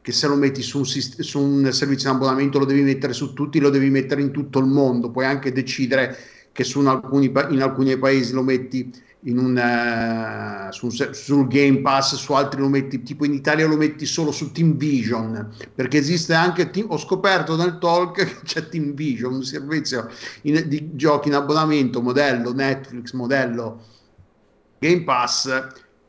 che 0.07 0.13
se 0.13 0.29
lo 0.29 0.37
metti 0.37 0.63
su 0.63 0.79
un, 0.79 0.85
su 0.85 1.41
un 1.41 1.73
servizio 1.73 2.09
di 2.09 2.15
abbonamento 2.15 2.61
lo 2.61 2.65
devi 2.65 2.83
mettere 2.83 3.13
su 3.13 3.33
tutti, 3.33 3.59
lo 3.59 3.71
devi 3.71 3.91
mettere 3.91 4.21
in 4.21 4.31
tutto 4.31 4.61
il 4.61 4.67
mondo, 4.67 5.11
puoi 5.11 5.25
anche 5.25 5.51
decidere 5.51 6.17
che 6.53 6.63
su 6.63 6.79
alcuni, 6.79 7.25
in 7.51 7.61
alcuni 7.61 7.99
paesi 7.99 8.33
lo 8.33 8.45
metti 8.45 8.89
in 9.23 9.37
un, 9.37 9.57
uh, 9.57 10.73
su, 10.73 10.91
sul 10.91 11.49
Game 11.49 11.81
Pass, 11.81 12.15
su 12.15 12.35
altri 12.35 12.61
lo 12.61 12.69
metti, 12.69 13.03
tipo 13.03 13.25
in 13.25 13.33
Italia 13.33 13.67
lo 13.67 13.77
metti 13.77 14.07
solo 14.07 14.31
su 14.31 14.53
Team 14.53 14.77
Vision, 14.77 15.53
perché 15.75 15.99
esiste 15.99 16.35
anche, 16.35 16.71
team, 16.71 16.87
ho 16.89 16.99
scoperto 16.99 17.57
nel 17.57 17.79
talk 17.79 18.15
che 18.23 18.37
c'è 18.45 18.69
Team 18.69 18.95
Vision, 18.95 19.35
un 19.35 19.43
servizio 19.43 20.09
in, 20.43 20.69
di 20.69 20.91
giochi 20.95 21.27
in 21.27 21.35
abbonamento, 21.35 22.01
modello 22.01 22.53
Netflix, 22.53 23.11
modello 23.11 23.83
Game 24.79 25.03
Pass, 25.03 25.49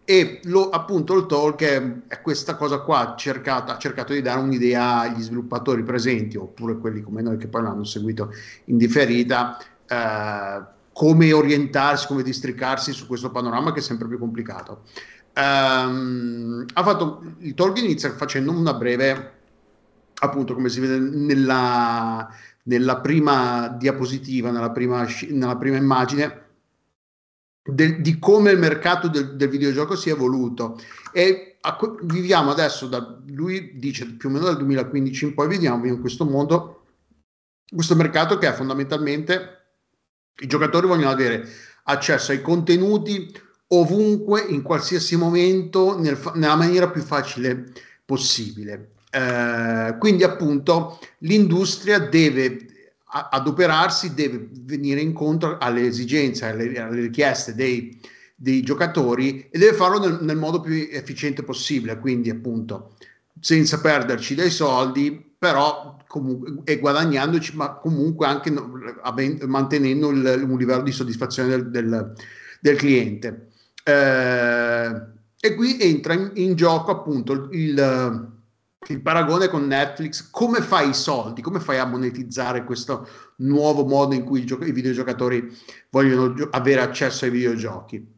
e 0.09 0.39
lo, 0.45 0.69
appunto 0.69 1.17
il 1.17 1.25
talk 1.25 1.61
è, 1.63 1.83
è 2.07 2.21
questa 2.21 2.55
cosa 2.55 2.79
qua, 2.79 3.15
cercato, 3.17 3.73
ha 3.73 3.77
cercato 3.77 4.13
di 4.13 4.21
dare 4.21 4.39
un'idea 4.39 5.01
agli 5.01 5.21
sviluppatori 5.21 5.83
presenti, 5.83 6.37
oppure 6.37 6.77
quelli 6.77 7.01
come 7.01 7.21
noi 7.21 7.35
che 7.35 7.49
poi 7.49 7.63
l'hanno 7.63 7.83
seguito 7.83 8.31
in 8.65 8.77
differita, 8.77 9.57
eh, 9.85 10.63
come 10.93 11.33
orientarsi, 11.33 12.07
come 12.07 12.23
districarsi 12.23 12.93
su 12.93 13.05
questo 13.05 13.31
panorama 13.31 13.73
che 13.73 13.79
è 13.79 13.81
sempre 13.81 14.07
più 14.07 14.17
complicato. 14.17 14.83
Um, 15.35 16.65
fatto, 16.73 17.21
il 17.39 17.53
talk 17.53 17.77
inizia 17.77 18.09
facendo 18.13 18.53
una 18.53 18.75
breve, 18.75 19.33
appunto 20.21 20.53
come 20.53 20.69
si 20.69 20.79
vede 20.79 20.99
nella, 20.99 22.33
nella 22.63 23.01
prima 23.01 23.67
diapositiva, 23.77 24.51
nella 24.51 24.71
prima, 24.71 25.05
nella 25.31 25.57
prima 25.57 25.75
immagine, 25.75 26.45
del, 27.67 28.01
di 28.01 28.17
come 28.17 28.51
il 28.51 28.57
mercato 28.57 29.07
del, 29.07 29.35
del, 29.35 29.49
videogioco 29.49 29.95
si 29.95 30.09
è 30.09 30.13
evoluto 30.13 30.79
e 31.11 31.57
a, 31.61 31.77
viviamo 32.03 32.51
adesso, 32.51 32.87
da, 32.87 33.19
lui 33.27 33.77
dice 33.77 34.05
più 34.13 34.29
o 34.29 34.31
meno 34.31 34.45
dal 34.45 34.57
2015 34.57 35.25
in 35.25 35.33
poi, 35.33 35.47
viviamo 35.47 35.85
in 35.85 35.99
questo 35.99 36.25
mondo, 36.25 36.83
questo 37.69 37.95
mercato 37.95 38.37
che 38.37 38.47
è 38.47 38.53
fondamentalmente 38.53 39.55
i 40.39 40.47
giocatori 40.47 40.87
vogliono 40.87 41.09
avere 41.09 41.47
accesso 41.83 42.31
ai 42.31 42.41
contenuti 42.41 43.31
ovunque, 43.69 44.41
in 44.41 44.61
qualsiasi 44.61 45.17
momento, 45.17 45.99
nel, 45.99 46.19
nella 46.35 46.55
maniera 46.55 46.89
più 46.89 47.01
facile 47.01 47.71
possibile. 48.05 48.91
Eh, 49.09 49.95
quindi 49.99 50.23
appunto 50.23 50.99
l'industria 51.19 51.99
deve 51.99 52.66
adoperarsi 53.09 54.13
deve 54.13 54.49
venire 54.51 54.99
incontro 54.99 55.57
alle 55.59 55.85
esigenze, 55.85 56.45
alle, 56.45 56.77
alle 56.79 57.01
richieste 57.01 57.55
dei, 57.55 57.99
dei, 58.35 58.61
giocatori 58.61 59.47
e 59.49 59.57
deve 59.57 59.73
farlo 59.73 59.99
nel, 59.99 60.19
nel, 60.21 60.35
modo 60.35 60.59
più 60.59 60.73
efficiente 60.91 61.43
possibile, 61.43 61.99
quindi 61.99 62.29
appunto 62.29 62.95
senza 63.39 63.79
perderci 63.79 64.35
dei 64.35 64.49
soldi, 64.49 65.33
però 65.37 65.97
comunque, 66.07 66.61
e 66.65 66.79
guadagnandoci, 66.79 67.55
ma 67.55 67.75
comunque 67.75 68.25
anche 68.25 68.51
mantenendo 69.45 70.09
il, 70.09 70.45
un 70.45 70.57
livello 70.57 70.81
di 70.81 70.91
soddisfazione 70.91 71.49
del, 71.49 71.69
del, 71.69 72.13
del 72.59 72.75
cliente. 72.75 73.47
Eh, 73.83 75.01
e 75.39 75.55
qui 75.55 75.77
entra 75.79 76.13
in, 76.13 76.31
in 76.33 76.55
gioco 76.55 76.91
appunto 76.91 77.31
il, 77.31 77.47
il 77.51 78.36
il 78.87 79.01
paragone 79.01 79.47
con 79.47 79.67
Netflix, 79.67 80.29
come 80.29 80.61
fai 80.61 80.89
i 80.89 80.93
soldi, 80.93 81.41
come 81.41 81.59
fai 81.59 81.77
a 81.77 81.85
monetizzare 81.85 82.63
questo 82.63 83.07
nuovo 83.37 83.85
modo 83.85 84.13
in 84.13 84.23
cui 84.23 84.41
i, 84.41 84.45
gio- 84.45 84.63
i 84.63 84.71
videogiocatori 84.71 85.51
vogliono 85.89 86.33
gio- 86.33 86.47
avere 86.51 86.81
accesso 86.81 87.25
ai 87.25 87.31
videogiochi? 87.31 88.15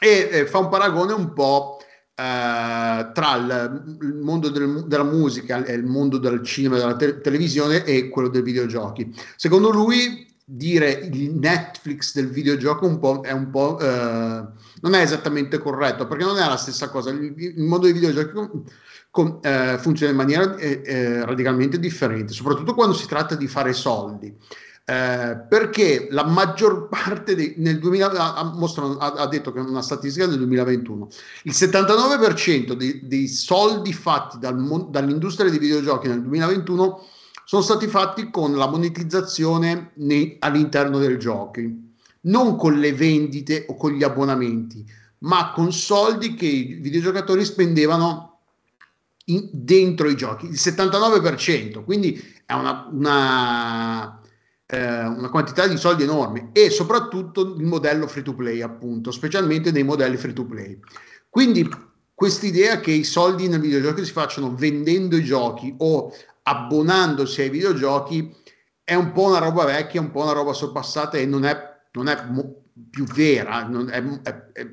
E 0.00 0.28
eh, 0.32 0.46
fa 0.46 0.58
un 0.58 0.68
paragone 0.68 1.12
un 1.12 1.32
po' 1.32 1.78
eh, 2.14 3.10
tra 3.12 3.36
il, 3.36 3.98
il 4.00 4.14
mondo 4.14 4.48
del, 4.48 4.84
della 4.86 5.04
musica 5.04 5.64
e 5.64 5.74
il 5.74 5.84
mondo 5.84 6.18
del 6.18 6.42
cinema 6.42 6.76
della 6.76 6.96
te- 6.96 7.20
televisione 7.20 7.84
e 7.84 8.08
quello 8.08 8.28
dei 8.28 8.42
videogiochi. 8.42 9.14
Secondo 9.36 9.70
lui 9.70 10.30
dire 10.44 10.90
il 10.90 11.34
Netflix 11.34 12.14
del 12.14 12.28
videogioco 12.28 12.86
un 12.86 12.98
po' 12.98 13.20
è 13.22 13.30
un 13.30 13.50
po' 13.50 13.78
eh, 13.78 13.86
non 13.86 14.94
è 14.94 15.00
esattamente 15.00 15.58
corretto 15.58 16.06
perché 16.06 16.24
non 16.24 16.36
è 16.36 16.46
la 16.46 16.56
stessa 16.56 16.90
cosa 16.90 17.10
il, 17.10 17.32
il 17.36 17.62
mondo 17.62 17.86
dei 17.86 17.94
videogiochi 17.94 18.32
con, 19.12 19.40
eh, 19.42 19.76
funziona 19.78 20.10
in 20.10 20.16
maniera 20.16 20.56
eh, 20.56 20.80
eh, 20.82 21.24
radicalmente 21.26 21.78
differente, 21.78 22.32
soprattutto 22.32 22.72
quando 22.72 22.94
si 22.94 23.06
tratta 23.06 23.34
di 23.34 23.46
fare 23.46 23.74
soldi. 23.74 24.34
Eh, 24.84 25.36
perché 25.48 26.08
la 26.10 26.24
maggior 26.24 26.88
parte 26.90 27.34
dei, 27.34 27.54
nel 27.58 27.78
2000 27.78 28.34
ha, 28.34 28.42
mostrano, 28.54 28.96
ha, 28.96 29.12
ha, 29.12 29.28
detto 29.28 29.52
che 29.52 29.60
è 29.60 29.62
una 29.62 29.82
statistica 29.82 30.26
del 30.26 30.38
2021 30.38 31.08
il 31.44 31.52
79% 31.52 32.72
dei, 32.72 33.06
dei 33.06 33.28
soldi 33.28 33.92
fatti 33.92 34.40
dal, 34.40 34.90
dall'industria 34.90 35.48
dei 35.48 35.60
videogiochi 35.60 36.08
nel 36.08 36.22
2021 36.22 37.06
sono 37.44 37.62
stati 37.62 37.86
fatti 37.86 38.28
con 38.28 38.56
la 38.56 38.66
monetizzazione 38.66 39.92
nei, 39.98 40.36
all'interno 40.40 40.98
del 40.98 41.16
gioco 41.16 41.60
non 42.22 42.56
con 42.56 42.80
le 42.80 42.92
vendite 42.92 43.66
o 43.68 43.76
con 43.76 43.92
gli 43.92 44.02
abbonamenti 44.02 44.84
ma 45.18 45.52
con 45.52 45.72
soldi 45.72 46.34
che 46.34 46.46
i 46.46 46.78
videogiocatori 46.80 47.44
spendevano 47.44 48.31
in, 49.26 49.48
dentro 49.52 50.08
i 50.08 50.16
giochi, 50.16 50.46
il 50.46 50.52
79%, 50.52 51.84
quindi 51.84 52.20
è 52.44 52.52
una, 52.52 52.88
una, 52.90 54.20
eh, 54.66 55.04
una, 55.04 55.28
quantità 55.30 55.66
di 55.66 55.76
soldi 55.76 56.02
enorme 56.02 56.50
e 56.52 56.70
soprattutto 56.70 57.54
il 57.54 57.64
modello 57.64 58.06
free 58.06 58.22
to 58.22 58.34
play, 58.34 58.60
appunto, 58.60 59.10
specialmente 59.10 59.70
nei 59.70 59.84
modelli 59.84 60.16
free 60.16 60.32
to 60.32 60.44
play. 60.44 60.78
Quindi 61.28 61.68
quest'idea 62.14 62.80
che 62.80 62.90
i 62.90 63.04
soldi 63.04 63.48
nel 63.48 63.60
videogioco 63.60 64.04
si 64.04 64.12
facciano 64.12 64.54
vendendo 64.54 65.16
i 65.16 65.24
giochi 65.24 65.74
o 65.78 66.12
abbonandosi 66.42 67.42
ai 67.42 67.50
videogiochi 67.50 68.34
è 68.84 68.94
un 68.94 69.12
po' 69.12 69.28
una 69.28 69.38
roba 69.38 69.64
vecchia, 69.64 70.00
un 70.00 70.10
po' 70.10 70.22
una 70.22 70.32
roba 70.32 70.52
sorpassata 70.52 71.16
e 71.16 71.24
non 71.24 71.44
è, 71.44 71.56
non 71.92 72.08
è 72.08 72.24
mo- 72.28 72.62
più 72.90 73.04
vera, 73.04 73.66
non 73.66 73.90
è, 73.90 74.02
è, 74.22 74.50
è, 74.52 74.66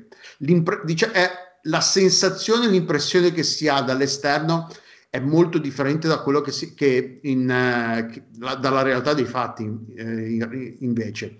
è 1.12 1.49
la 1.62 1.80
sensazione, 1.80 2.68
l'impressione 2.68 3.32
che 3.32 3.42
si 3.42 3.68
ha 3.68 3.80
dall'esterno 3.80 4.68
è 5.10 5.18
molto 5.18 5.58
differente 5.58 6.06
da 6.06 6.20
quello 6.20 6.40
che, 6.40 6.52
si, 6.52 6.74
che, 6.74 7.18
in, 7.22 8.08
che 8.12 8.22
la, 8.38 8.54
dalla 8.54 8.82
realtà 8.82 9.12
dei 9.12 9.24
fatti 9.24 9.64
uh, 9.64 10.76
invece. 10.78 11.38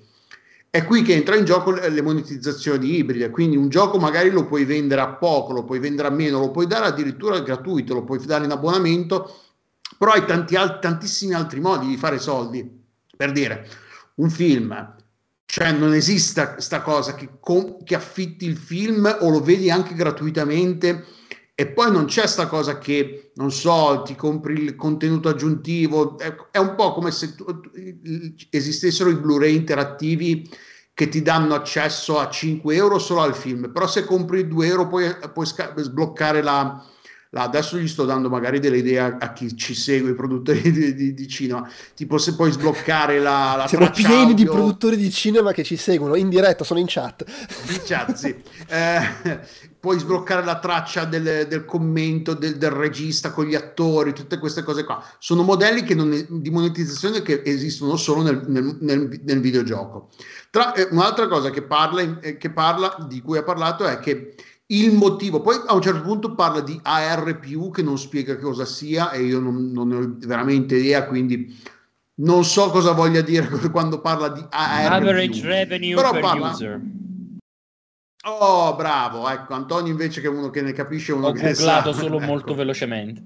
È 0.68 0.84
qui 0.84 1.02
che 1.02 1.14
entra 1.14 1.36
in 1.36 1.44
gioco 1.44 1.70
le, 1.70 1.88
le 1.88 2.02
monetizzazioni 2.02 2.98
ibride, 2.98 3.30
quindi 3.30 3.56
un 3.56 3.68
gioco 3.68 3.98
magari 3.98 4.30
lo 4.30 4.46
puoi 4.46 4.64
vendere 4.64 5.00
a 5.00 5.08
poco, 5.14 5.52
lo 5.52 5.64
puoi 5.64 5.78
vendere 5.78 6.08
a 6.08 6.12
meno, 6.12 6.40
lo 6.40 6.50
puoi 6.50 6.66
dare 6.66 6.86
addirittura 6.86 7.40
gratuito, 7.40 7.94
lo 7.94 8.04
puoi 8.04 8.24
dare 8.24 8.44
in 8.44 8.50
abbonamento, 8.50 9.34
però 9.96 10.12
hai 10.12 10.24
tanti, 10.24 10.56
al- 10.56 10.80
tantissimi 10.80 11.34
altri 11.34 11.60
modi 11.60 11.86
di 11.86 11.96
fare 11.96 12.18
soldi. 12.18 12.78
Per 13.16 13.32
dire, 13.32 13.68
un 14.16 14.30
film 14.30 14.96
cioè 15.50 15.72
non 15.72 15.94
esiste 15.94 16.52
questa 16.52 16.80
cosa 16.80 17.14
che, 17.14 17.28
con, 17.40 17.82
che 17.82 17.96
affitti 17.96 18.46
il 18.46 18.56
film 18.56 19.16
o 19.20 19.30
lo 19.30 19.40
vedi 19.40 19.68
anche 19.68 19.94
gratuitamente 19.94 21.04
e 21.56 21.66
poi 21.66 21.90
non 21.90 22.04
c'è 22.04 22.28
sta 22.28 22.46
cosa 22.46 22.78
che, 22.78 23.32
non 23.34 23.50
so, 23.50 24.02
ti 24.06 24.14
compri 24.14 24.62
il 24.62 24.76
contenuto 24.76 25.28
aggiuntivo, 25.28 26.16
è, 26.18 26.32
è 26.52 26.58
un 26.58 26.76
po' 26.76 26.92
come 26.92 27.10
se 27.10 27.34
tu, 27.34 27.44
esistessero 28.48 29.10
i 29.10 29.16
Blu-ray 29.16 29.56
interattivi 29.56 30.48
che 30.94 31.08
ti 31.08 31.20
danno 31.20 31.56
accesso 31.56 32.20
a 32.20 32.30
5 32.30 32.72
euro 32.76 33.00
solo 33.00 33.22
al 33.22 33.34
film, 33.34 33.72
però 33.72 33.88
se 33.88 34.04
compri 34.04 34.46
2 34.46 34.66
euro 34.68 34.86
puoi, 34.86 35.12
puoi 35.34 35.46
sca- 35.46 35.74
sbloccare 35.76 36.42
la, 36.42 36.80
la, 37.32 37.42
adesso 37.42 37.78
gli 37.78 37.86
sto 37.86 38.04
dando 38.04 38.28
magari 38.28 38.58
delle 38.58 38.78
idee 38.78 38.98
a, 38.98 39.16
a 39.20 39.32
chi 39.32 39.56
ci 39.56 39.72
segue, 39.74 40.10
i 40.10 40.14
produttori 40.14 40.72
di, 40.72 40.94
di, 40.94 41.14
di, 41.14 41.28
cinema, 41.28 41.68
tipo 41.94 42.18
se 42.18 42.34
puoi 42.34 42.50
sbloccare 42.50 43.20
la, 43.20 43.54
la 43.56 43.68
Siamo 43.68 43.88
pieni 43.90 44.14
audio... 44.14 44.34
di 44.34 44.44
produttori 44.44 44.96
di 44.96 45.10
cinema 45.10 45.52
che 45.52 45.62
ci 45.62 45.76
seguono 45.76 46.16
in 46.16 46.28
diretta, 46.28 46.64
sono 46.64 46.80
in 46.80 46.86
chat. 46.88 47.24
In 47.68 47.80
chat, 47.84 48.14
sì. 48.14 48.34
Eh, 48.66 49.40
puoi 49.78 50.00
sbloccare 50.00 50.44
la 50.44 50.58
traccia 50.58 51.04
del, 51.04 51.46
del 51.46 51.64
commento 51.64 52.34
del, 52.34 52.58
del, 52.58 52.70
regista 52.70 53.30
con 53.30 53.46
gli 53.46 53.54
attori, 53.54 54.12
tutte 54.12 54.38
queste 54.38 54.64
cose 54.64 54.82
qua. 54.82 55.00
Sono 55.18 55.44
modelli 55.44 55.82
è, 55.82 56.26
di 56.28 56.50
monetizzazione 56.50 57.22
che 57.22 57.42
esistono 57.44 57.96
solo 57.96 58.22
nel, 58.22 58.42
nel, 58.48 58.76
nel, 58.80 59.20
nel 59.22 59.40
videogioco. 59.40 60.08
Tra, 60.50 60.72
eh, 60.72 60.88
un'altra 60.90 61.28
cosa 61.28 61.50
che 61.50 61.62
parla, 61.62 62.18
eh, 62.20 62.36
che 62.36 62.50
parla, 62.50 63.06
di 63.08 63.20
cui 63.22 63.38
ha 63.38 63.44
parlato 63.44 63.84
è 63.84 64.00
che 64.00 64.34
il 64.70 64.92
motivo, 64.92 65.40
poi 65.40 65.56
a 65.66 65.74
un 65.74 65.82
certo 65.82 66.02
punto 66.02 66.34
parla 66.34 66.60
di 66.60 66.78
ARPU 66.82 67.70
che 67.70 67.82
non 67.82 67.98
spiega 67.98 68.36
cosa 68.38 68.64
sia 68.64 69.10
e 69.10 69.22
io 69.22 69.40
non, 69.40 69.70
non 69.72 69.92
ho 69.92 70.26
veramente 70.26 70.76
idea, 70.76 71.06
quindi 71.06 71.56
non 72.16 72.44
so 72.44 72.70
cosa 72.70 72.92
voglia 72.92 73.20
dire 73.20 73.48
quando 73.70 74.00
parla 74.00 74.28
di 74.28 74.44
ARPU. 74.48 74.94
Average 74.94 75.46
revenue 75.46 75.94
Però 75.94 76.12
per 76.12 76.20
parla, 76.20 76.50
user. 76.50 76.80
Oh, 78.22 78.76
bravo, 78.76 79.28
ecco, 79.30 79.54
Antonio 79.54 79.90
invece 79.90 80.20
che 80.20 80.26
è 80.26 80.30
uno 80.30 80.50
che 80.50 80.60
ne 80.60 80.72
capisce 80.72 81.12
uno 81.12 81.28
Ho 81.28 81.32
che 81.32 81.42
ne 81.42 81.54
sa. 81.54 81.86
Ho 81.88 81.92
solo 81.92 82.16
ecco. 82.18 82.26
molto 82.26 82.54
velocemente. 82.54 83.24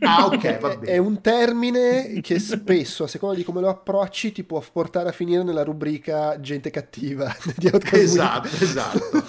Ah, 0.00 0.26
ok, 0.26 0.58
va 0.58 0.76
bene. 0.76 0.92
È 0.92 0.98
un 0.98 1.20
termine 1.20 2.20
che 2.20 2.40
spesso, 2.40 3.04
a 3.04 3.06
seconda 3.06 3.36
di 3.36 3.44
come 3.44 3.60
lo 3.60 3.68
approcci, 3.68 4.32
ti 4.32 4.42
può 4.42 4.62
portare 4.72 5.08
a 5.08 5.12
finire 5.12 5.44
nella 5.44 5.62
rubrica 5.62 6.40
gente 6.40 6.70
cattiva 6.70 7.32
di 7.56 7.70
Esatto, 7.92 8.48
esatto. 8.48 9.24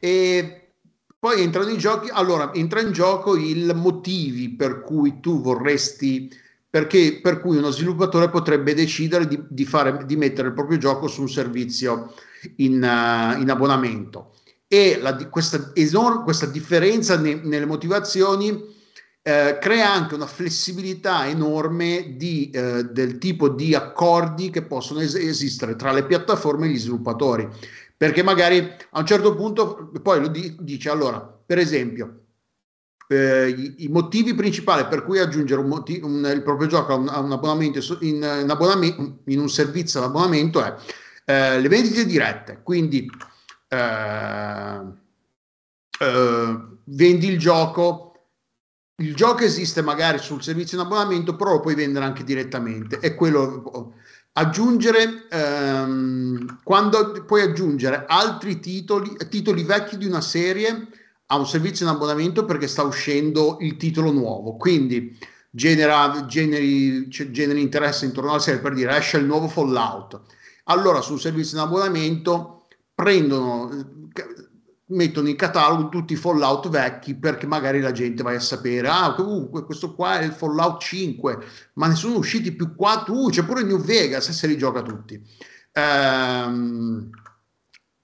E 0.00 0.72
poi 1.18 1.42
entrano 1.42 1.68
in 1.68 1.78
gioco, 1.78 2.08
allora, 2.10 2.52
entra 2.54 2.80
in 2.80 2.92
gioco 2.92 3.36
il 3.36 3.72
motivi 3.76 4.50
per 4.50 4.80
cui 4.80 5.20
tu 5.20 5.40
vorresti 5.40 6.28
perché 6.70 7.18
per 7.20 7.40
cui 7.40 7.56
uno 7.56 7.70
sviluppatore 7.70 8.30
potrebbe 8.30 8.74
decidere 8.74 9.26
di, 9.26 9.42
di, 9.48 9.64
fare, 9.64 10.06
di 10.06 10.16
mettere 10.16 10.48
il 10.48 10.54
proprio 10.54 10.78
gioco 10.78 11.08
su 11.08 11.22
un 11.22 11.28
servizio 11.28 12.14
in, 12.56 12.74
uh, 12.74 13.40
in 13.40 13.50
abbonamento. 13.50 14.34
E 14.68 14.98
la, 15.02 15.16
questa, 15.28 15.72
esor- 15.74 16.22
questa, 16.22 16.46
differenza 16.46 17.18
ne, 17.18 17.34
nelle 17.42 17.66
motivazioni 17.66 18.78
eh, 19.22 19.58
crea 19.60 19.92
anche 19.92 20.14
una 20.14 20.28
flessibilità 20.28 21.26
enorme 21.26 22.14
di, 22.16 22.50
eh, 22.50 22.84
del 22.84 23.18
tipo 23.18 23.48
di 23.48 23.74
accordi 23.74 24.50
che 24.50 24.62
possono 24.62 25.00
es- 25.00 25.16
esistere 25.16 25.74
tra 25.74 25.90
le 25.90 26.04
piattaforme 26.04 26.66
e 26.66 26.70
gli 26.70 26.78
sviluppatori. 26.78 27.48
Perché 28.00 28.22
magari 28.22 28.60
a 28.92 28.98
un 28.98 29.04
certo 29.04 29.34
punto 29.34 29.90
poi 30.00 30.20
lo 30.20 30.28
di- 30.28 30.56
dice 30.58 30.88
allora, 30.88 31.20
per 31.20 31.58
esempio, 31.58 32.22
eh, 33.08 33.50
i, 33.50 33.84
i, 33.84 33.88
motivi 33.88 34.32
principali 34.32 34.86
per 34.86 35.04
cui 35.04 35.18
aggiungere 35.18 35.60
un 35.60 35.68
motiv- 35.68 36.02
un, 36.02 36.26
il 36.32 36.42
proprio 36.42 36.66
gioco 36.66 36.94
a 36.94 36.96
un, 36.96 37.08
a 37.08 37.18
un 37.18 37.30
abbonamento 37.30 37.78
in, 38.00 38.14
in, 38.42 38.48
abbonamento, 38.48 39.18
in 39.26 39.38
un 39.38 39.50
servizio 39.50 40.00
ad 40.00 40.06
abbonamento 40.06 40.64
è 40.64 40.74
eh, 41.26 41.60
le 41.60 41.68
vendite 41.68 42.06
dirette, 42.06 42.60
quindi 42.62 43.06
eh, 43.68 44.80
eh, 46.00 46.58
vendi 46.84 47.28
il 47.28 47.38
gioco, 47.38 48.14
il 48.96 49.14
gioco 49.14 49.42
esiste 49.42 49.82
magari 49.82 50.16
sul 50.16 50.42
servizio 50.42 50.78
in 50.78 50.86
abbonamento, 50.86 51.36
però 51.36 51.50
lo 51.52 51.60
puoi 51.60 51.74
vendere 51.74 52.06
anche 52.06 52.24
direttamente. 52.24 52.98
E 53.00 53.14
quello 53.14 53.92
aggiungere 54.32 55.26
ehm, 55.28 56.60
quando 56.62 57.24
puoi 57.26 57.42
aggiungere 57.42 58.04
altri 58.06 58.60
titoli, 58.60 59.16
titoli 59.28 59.62
vecchi 59.64 59.96
di 59.96 60.06
una 60.06 60.20
serie 60.20 60.88
a 61.26 61.36
un 61.36 61.46
servizio 61.46 61.86
in 61.86 61.92
abbonamento 61.92 62.44
perché 62.44 62.66
sta 62.66 62.82
uscendo 62.82 63.58
il 63.60 63.76
titolo 63.76 64.10
nuovo. 64.12 64.56
Quindi 64.56 65.18
genera, 65.50 66.24
generi, 66.26 67.08
generi 67.08 67.60
interesse 67.60 68.04
intorno 68.04 68.30
alla 68.30 68.38
serie 68.38 68.60
per 68.60 68.74
dire 68.74 68.96
esce 68.96 69.18
il 69.18 69.24
nuovo 69.24 69.48
Fallout 69.48 70.20
allora 70.70 71.00
sul 71.00 71.20
servizio 71.20 71.58
in 71.58 71.64
abbonamento 71.64 72.66
prendono, 72.94 73.70
mettono 74.90 75.28
in 75.28 75.36
catalogo 75.36 75.88
tutti 75.88 76.12
i 76.12 76.16
Fallout 76.16 76.68
vecchi 76.68 77.14
perché 77.14 77.46
magari 77.46 77.80
la 77.80 77.92
gente 77.92 78.22
va 78.22 78.32
a 78.32 78.40
sapere, 78.40 78.88
ah 78.88 79.14
comunque 79.14 79.64
questo 79.64 79.94
qua 79.94 80.18
è 80.18 80.24
il 80.24 80.32
Fallout 80.32 80.80
5, 80.80 81.38
ma 81.74 81.88
ne 81.88 81.94
sono 81.94 82.16
usciti 82.16 82.52
più 82.52 82.74
4, 82.74 83.14
uh, 83.14 83.28
c'è 83.30 83.44
pure 83.44 83.62
New 83.62 83.80
Vegas 83.80 84.28
e 84.28 84.32
se 84.32 84.46
li 84.46 84.56
gioca 84.56 84.82
tutti. 84.82 85.20
Ehm, 85.72 87.10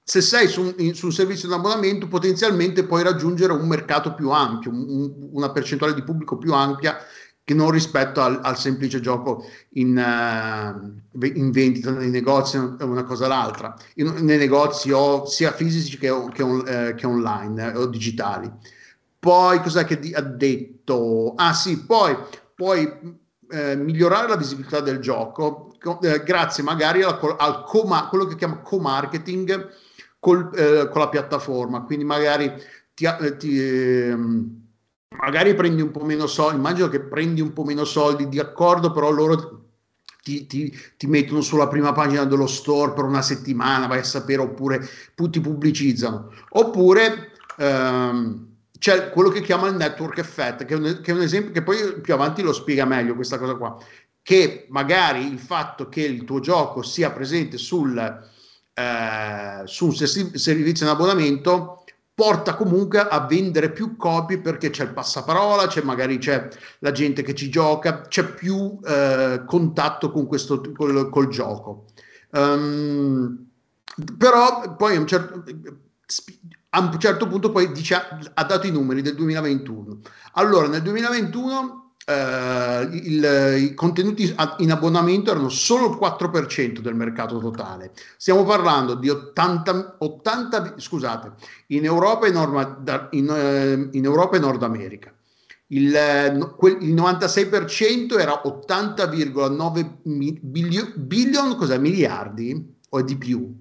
se 0.08 0.20
sei 0.20 0.46
su 0.46 0.62
un, 0.62 0.94
su 0.94 1.06
un, 1.06 1.12
servizio 1.12 1.48
di 1.48 1.54
abbonamento 1.54 2.06
potenzialmente 2.06 2.84
puoi 2.84 3.02
raggiungere 3.02 3.52
un 3.52 3.66
mercato 3.66 4.14
più 4.14 4.30
ampio, 4.30 4.70
un, 4.70 5.30
una 5.32 5.50
percentuale 5.50 5.94
di 5.94 6.04
pubblico 6.04 6.38
più 6.38 6.54
ampia 6.54 6.96
che 7.46 7.54
non 7.54 7.70
rispetto 7.70 8.20
al, 8.20 8.40
al 8.42 8.58
semplice 8.58 8.98
gioco 8.98 9.44
in, 9.74 9.96
uh, 9.96 11.24
in, 11.26 11.52
vendita 11.52 11.92
nei 11.92 12.10
negozi 12.10 12.56
una 12.56 13.04
cosa 13.04 13.28
l'altra, 13.28 13.72
in, 13.94 14.12
nei 14.22 14.36
negozi 14.36 14.90
sia 15.26 15.52
fisici 15.52 15.96
che, 15.96 16.08
che, 16.32 16.42
on, 16.42 16.64
eh, 16.66 16.94
che 16.96 17.06
online 17.06 17.72
eh, 17.72 17.76
o 17.76 17.86
digitali. 17.86 18.50
Poi 19.20 19.60
cos'è 19.60 19.84
che 19.84 20.00
di, 20.00 20.12
ha 20.12 20.22
detto? 20.22 21.34
Ah 21.36 21.54
sì, 21.54 21.84
poi 21.84 22.16
puoi 22.52 22.92
eh, 23.48 23.76
migliorare 23.76 24.26
la 24.26 24.36
visibilità 24.36 24.80
del 24.80 24.98
gioco 24.98 25.76
eh, 26.02 26.24
grazie 26.24 26.64
magari 26.64 27.02
al, 27.02 27.16
al 27.38 27.62
co- 27.62 28.08
quello 28.08 28.24
che 28.24 28.34
chiama 28.34 28.58
co-marketing 28.58 29.68
col, 30.18 30.50
eh, 30.52 30.88
con 30.90 31.00
la 31.00 31.08
piattaforma, 31.08 31.82
quindi 31.82 32.04
magari 32.04 32.52
ti, 32.92 33.06
ti 33.38 33.60
ehm, 33.60 34.65
magari 35.14 35.54
prendi 35.54 35.82
un 35.82 35.90
po' 35.90 36.04
meno 36.04 36.26
soldi, 36.26 36.56
immagino 36.56 36.88
che 36.88 37.00
prendi 37.00 37.40
un 37.40 37.52
po' 37.52 37.64
meno 37.64 37.84
soldi 37.84 38.28
di 38.28 38.38
accordo, 38.38 38.90
però 38.90 39.10
loro 39.10 39.66
ti, 40.22 40.46
ti, 40.46 40.76
ti, 40.96 41.06
mettono 41.06 41.40
sulla 41.40 41.68
prima 41.68 41.92
pagina 41.92 42.24
dello 42.24 42.48
store 42.48 42.92
per 42.92 43.04
una 43.04 43.22
settimana, 43.22 43.86
vai 43.86 44.00
a 44.00 44.04
sapere, 44.04 44.42
oppure 44.42 44.84
ti 45.14 45.40
pubblicizzano. 45.40 46.32
Oppure 46.50 47.32
ehm, 47.58 48.46
c'è 48.78 49.10
quello 49.10 49.28
che 49.28 49.42
chiama 49.42 49.68
il 49.68 49.76
network 49.76 50.18
effect, 50.18 50.64
che 50.64 50.74
è, 50.74 50.76
un, 50.76 51.00
che 51.02 51.12
è 51.12 51.14
un 51.14 51.22
esempio 51.22 51.52
che 51.52 51.62
poi 51.62 52.00
più 52.00 52.12
avanti 52.12 52.42
lo 52.42 52.52
spiega 52.52 52.84
meglio 52.84 53.14
questa 53.14 53.38
cosa 53.38 53.54
qua, 53.54 53.78
che 54.22 54.66
magari 54.70 55.24
il 55.30 55.38
fatto 55.38 55.88
che 55.88 56.02
il 56.02 56.24
tuo 56.24 56.40
gioco 56.40 56.82
sia 56.82 57.12
presente 57.12 57.56
sul, 57.56 57.96
eh, 57.96 59.62
su 59.64 59.86
un 59.86 59.94
servizio 59.94 60.84
in 60.84 60.92
abbonamento 60.92 61.84
porta 62.16 62.56
comunque 62.56 62.98
a 63.00 63.26
vendere 63.26 63.70
più 63.72 63.94
copie 63.94 64.40
perché 64.40 64.70
c'è 64.70 64.84
il 64.84 64.94
passaparola, 64.94 65.66
c'è 65.66 65.82
magari 65.82 66.16
c'è 66.16 66.48
la 66.78 66.90
gente 66.90 67.20
che 67.20 67.34
ci 67.34 67.50
gioca, 67.50 68.00
c'è 68.08 68.24
più 68.32 68.78
eh, 68.86 69.42
contatto 69.46 70.10
con 70.10 70.26
questo 70.26 70.62
col, 70.74 71.10
col 71.10 71.28
gioco. 71.28 71.84
Um, 72.30 73.46
però 74.16 74.76
poi 74.76 74.96
a 74.96 75.00
un 75.00 75.06
certo, 75.06 75.44
a 76.70 76.80
un 76.80 76.98
certo 76.98 77.26
punto 77.28 77.52
poi 77.52 77.70
dice, 77.70 77.96
ha 78.32 78.44
dato 78.44 78.66
i 78.66 78.70
numeri 78.70 79.02
del 79.02 79.14
2021. 79.14 79.98
Allora 80.32 80.68
nel 80.68 80.80
2021 80.80 81.85
Uh, 82.08 82.86
il, 82.92 83.56
i 83.58 83.74
contenuti 83.74 84.32
in 84.58 84.70
abbonamento 84.70 85.32
erano 85.32 85.48
solo 85.48 85.90
il 85.90 85.98
4% 86.00 86.78
del 86.78 86.94
mercato 86.94 87.40
totale. 87.40 87.90
Stiamo 88.16 88.44
parlando 88.44 88.94
di 88.94 89.08
80, 89.08 89.96
80 89.98 90.74
scusate, 90.76 91.32
in 91.68 91.84
Europa 91.84 92.28
e, 92.28 92.30
Norma, 92.30 93.08
in, 93.10 93.28
uh, 93.28 93.96
in 93.96 94.04
Europa 94.04 94.36
e 94.36 94.38
Nord 94.38 94.62
America. 94.62 95.12
Il, 95.68 95.92
uh, 95.92 96.66
il 96.80 96.94
96% 96.94 98.20
era 98.20 98.40
80,9 98.44 99.90
billion, 100.42 100.92
billion 100.94 101.56
cos'è, 101.56 101.76
miliardi 101.76 102.72
o 102.88 103.02
di 103.02 103.16
più? 103.16 103.52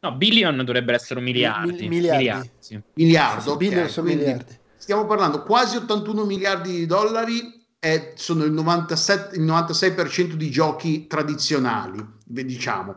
No, 0.00 0.12
billion 0.14 0.56
dovrebbero 0.62 0.98
essere 0.98 1.22
miliardi. 1.22 1.72
Mi, 1.72 1.88
miliardi. 1.88 2.18
Miliardi, 2.18 2.50
sì. 2.58 2.80
miliardo, 2.96 3.52
okay. 3.52 3.66
billion 3.66 3.88
sono 3.88 4.06
Quindi, 4.08 4.24
miliardi 4.24 4.64
stiamo 4.86 5.04
parlando 5.04 5.42
quasi 5.42 5.78
81 5.78 6.24
miliardi 6.24 6.70
di 6.70 6.86
dollari 6.86 7.60
e 7.80 8.12
sono 8.14 8.44
il, 8.44 8.52
97, 8.52 9.34
il 9.34 9.42
96% 9.42 10.34
di 10.34 10.48
giochi 10.48 11.08
tradizionali, 11.08 12.06
diciamo, 12.24 12.94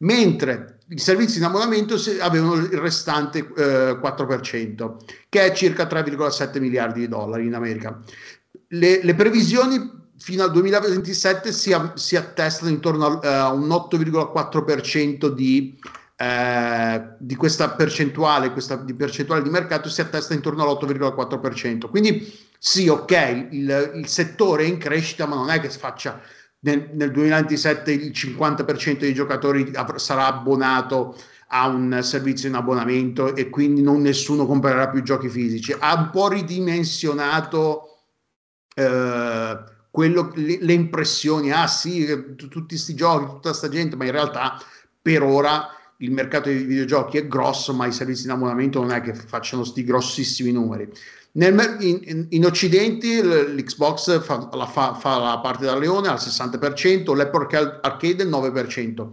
mentre 0.00 0.80
i 0.88 0.98
servizi 0.98 1.38
in 1.38 1.44
abbonamento 1.44 1.96
avevano 2.20 2.56
il 2.56 2.78
restante 2.78 3.38
eh, 3.38 3.98
4%, 3.98 4.96
che 5.30 5.42
è 5.42 5.52
circa 5.54 5.84
3,7 5.84 6.60
miliardi 6.60 7.00
di 7.00 7.08
dollari 7.08 7.46
in 7.46 7.54
America. 7.54 7.98
Le, 8.68 9.02
le 9.02 9.14
previsioni 9.14 9.98
fino 10.18 10.42
al 10.42 10.50
2027 10.50 11.52
si, 11.52 11.74
si 11.94 12.16
attestano 12.16 12.70
intorno 12.70 13.18
a 13.18 13.50
uh, 13.50 13.56
un 13.56 13.68
8,4% 13.68 15.28
di, 15.28 15.78
uh, 16.20 17.14
di 17.18 17.34
questa 17.34 17.70
percentuale, 17.70 18.52
questa 18.52 18.76
di 18.76 18.94
percentuale 18.94 19.42
di 19.42 19.50
mercato 19.50 19.88
si 19.88 20.00
attesta 20.00 20.34
intorno 20.34 20.62
all'8,4%. 20.62 21.88
Quindi 21.88 22.32
sì, 22.58 22.88
ok, 22.88 23.48
il, 23.50 23.92
il 23.94 24.06
settore 24.06 24.64
è 24.64 24.66
in 24.66 24.78
crescita, 24.78 25.26
ma 25.26 25.36
non 25.36 25.50
è 25.50 25.60
che 25.60 25.70
si 25.70 25.78
faccia 25.78 26.20
nel, 26.60 26.90
nel 26.92 27.10
2027 27.10 27.90
il 27.90 28.10
50% 28.10 28.98
dei 28.98 29.14
giocatori 29.14 29.72
sarà 29.96 30.26
abbonato 30.26 31.16
a 31.52 31.66
un 31.66 32.00
servizio 32.02 32.48
in 32.48 32.54
abbonamento 32.54 33.34
e 33.34 33.48
quindi 33.48 33.82
non 33.82 34.00
nessuno 34.02 34.46
comprerà 34.46 34.88
più 34.88 35.02
giochi 35.02 35.28
fisici. 35.28 35.74
Ha 35.76 35.94
un 35.94 36.10
po' 36.10 36.28
ridimensionato 36.28 38.04
eh, 38.74 39.58
quello, 39.90 40.30
le, 40.34 40.58
le, 40.60 40.72
impressioni, 40.72 41.50
ah 41.50 41.66
sì, 41.66 42.04
t- 42.04 42.48
tutti 42.48 42.74
questi 42.74 42.94
giochi, 42.94 43.24
tutta 43.24 43.48
questa 43.48 43.68
gente, 43.68 43.96
ma 43.96 44.04
in 44.04 44.12
realtà 44.12 44.62
per 45.02 45.22
ora 45.22 45.66
il 46.00 46.12
mercato 46.12 46.48
dei 46.48 46.64
videogiochi 46.64 47.18
è 47.18 47.26
grosso, 47.26 47.72
ma 47.72 47.86
i 47.86 47.92
servizi 47.92 48.24
in 48.24 48.30
abbonamento 48.30 48.80
non 48.80 48.92
è 48.92 49.00
che 49.00 49.14
facciano 49.14 49.64
sti 49.64 49.84
grossissimi 49.84 50.52
numeri. 50.52 50.88
Nel, 51.32 51.76
in, 51.80 52.26
in, 52.30 52.44
Occidente 52.44 53.22
l'Xbox 53.22 54.20
fa 54.22 54.48
la, 54.52 54.66
fa, 54.66 54.94
fa 54.94 55.18
la 55.18 55.38
parte 55.38 55.64
da 55.64 55.78
leone 55.78 56.08
al 56.08 56.16
60%, 56.16 57.14
l'Apple 57.14 57.78
Arcade 57.82 58.22
il 58.22 58.28
9%. 58.28 59.08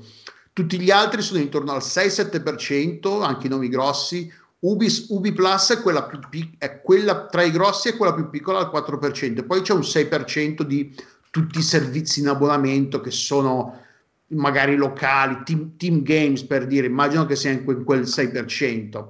Tutti 0.51 0.79
gli 0.79 0.89
altri 0.89 1.21
sono 1.21 1.39
intorno 1.39 1.73
al 1.73 1.81
6-7%, 1.83 3.21
anche 3.21 3.45
i 3.45 3.49
nomi 3.49 3.69
grossi. 3.69 4.31
Ubis, 4.59 5.05
Ubi 5.09 5.31
Plus 5.33 5.73
è 5.73 5.81
quella, 5.81 6.03
pic- 6.03 6.55
è 6.57 6.81
quella 6.81 7.27
tra 7.27 7.43
i 7.43 7.51
grossi 7.51 7.89
è 7.89 7.95
quella 7.95 8.15
più 8.15 8.29
piccola 8.29 8.59
al 8.59 8.71
4%. 8.73 9.45
Poi 9.45 9.61
c'è 9.61 9.73
un 9.73 9.81
6% 9.81 10.61
di 10.61 10.95
tutti 11.29 11.59
i 11.59 11.63
servizi 11.63 12.21
in 12.21 12.29
abbonamento 12.29 12.99
che 13.01 13.11
sono 13.11 13.85
magari 14.29 14.75
locali, 14.75 15.41
team, 15.43 15.77
team 15.77 16.01
games 16.03 16.43
per 16.43 16.67
dire, 16.67 16.87
immagino 16.87 17.25
che 17.25 17.35
sia 17.35 17.51
in 17.51 17.63
quel, 17.63 17.83
quel 17.83 18.01
6%. 18.01 19.07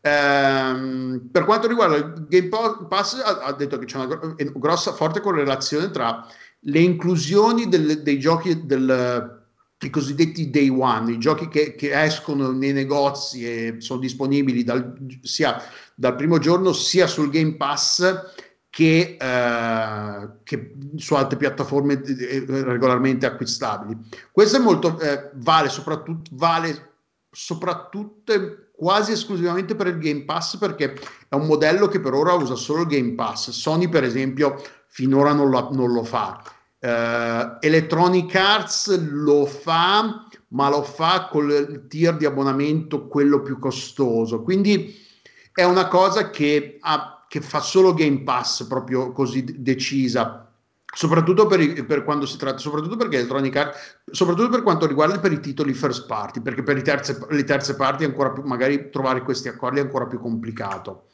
Ehm, 0.00 1.28
per 1.32 1.44
quanto 1.44 1.66
riguarda 1.66 1.96
il 1.96 2.26
Game 2.28 2.48
Pass, 2.88 3.20
ha, 3.20 3.40
ha 3.42 3.52
detto 3.52 3.78
che 3.78 3.86
c'è 3.86 3.96
una 3.98 4.34
grossa, 4.54 4.92
forte 4.92 5.20
correlazione 5.20 5.90
tra 5.90 6.26
le 6.60 6.78
inclusioni 6.78 7.68
del, 7.68 8.02
dei 8.02 8.18
giochi 8.18 8.66
del, 8.66 9.44
i 9.80 9.90
cosiddetti 9.90 10.48
day 10.50 10.68
one, 10.68 11.12
i 11.12 11.18
giochi 11.18 11.48
che, 11.48 11.74
che, 11.74 12.02
escono 12.02 12.50
nei 12.50 12.72
negozi 12.72 13.44
e 13.44 13.74
sono 13.78 14.00
disponibili 14.00 14.64
dal, 14.64 14.96
sia 15.22 15.60
dal 15.94 16.14
primo 16.14 16.38
giorno 16.38 16.72
sia 16.72 17.06
sul 17.06 17.30
Game 17.30 17.56
Pass 17.56 18.45
che, 18.76 19.16
eh, 19.18 20.28
che 20.42 20.74
su 20.96 21.14
altre 21.14 21.38
piattaforme 21.38 21.94
eh, 21.94 22.44
regolarmente 22.46 23.24
acquistabili. 23.24 23.98
Questo 24.30 24.58
è 24.58 24.60
molto, 24.60 25.00
eh, 25.00 25.30
vale 25.36 25.70
soprattutto, 25.70 26.28
vale 26.34 26.90
soprattutto 27.30 28.32
quasi 28.72 29.12
esclusivamente 29.12 29.74
per 29.74 29.86
il 29.86 29.98
Game 29.98 30.24
Pass 30.24 30.58
perché 30.58 30.92
è 31.26 31.34
un 31.34 31.46
modello 31.46 31.88
che 31.88 32.00
per 32.00 32.12
ora 32.12 32.34
usa 32.34 32.54
solo 32.54 32.82
il 32.82 32.88
Game 32.88 33.14
Pass. 33.14 33.48
Sony, 33.48 33.88
per 33.88 34.04
esempio, 34.04 34.62
finora 34.88 35.32
non 35.32 35.48
lo, 35.48 35.70
non 35.72 35.90
lo 35.90 36.04
fa. 36.04 36.42
Uh, 36.78 37.56
Electronic 37.60 38.34
Arts 38.34 38.94
lo 39.10 39.46
fa, 39.46 40.26
ma 40.48 40.68
lo 40.68 40.82
fa 40.82 41.28
con 41.30 41.48
il 41.48 41.86
tier 41.88 42.14
di 42.18 42.26
abbonamento 42.26 43.08
quello 43.08 43.40
più 43.40 43.58
costoso. 43.58 44.42
Quindi 44.42 44.94
è 45.54 45.64
una 45.64 45.88
cosa 45.88 46.28
che, 46.28 46.76
ha, 46.78 47.15
che 47.28 47.40
fa 47.40 47.60
solo 47.60 47.94
Game 47.94 48.22
Pass 48.22 48.66
proprio 48.66 49.12
così 49.12 49.44
decisa 49.58 50.46
soprattutto 50.96 51.46
per, 51.46 51.84
per, 51.84 52.04
quando 52.04 52.24
si 52.24 52.38
tratta, 52.38 52.56
soprattutto 52.56 52.96
perché 52.96 53.16
Electronic 53.16 53.54
Arts, 53.54 53.98
soprattutto 54.10 54.48
per 54.48 54.62
quanto 54.62 54.86
riguarda 54.86 55.18
per 55.18 55.30
i 55.30 55.40
titoli 55.40 55.74
first 55.74 56.06
party, 56.06 56.40
perché 56.40 56.62
per 56.62 56.80
terze, 56.80 57.18
le 57.28 57.44
terze 57.44 57.76
parti 57.76 58.04
ancora 58.04 58.30
più, 58.30 58.42
magari 58.44 58.88
trovare 58.88 59.20
questi 59.20 59.48
accordi 59.48 59.78
è 59.78 59.82
ancora 59.82 60.06
più 60.06 60.18
complicato. 60.18 61.08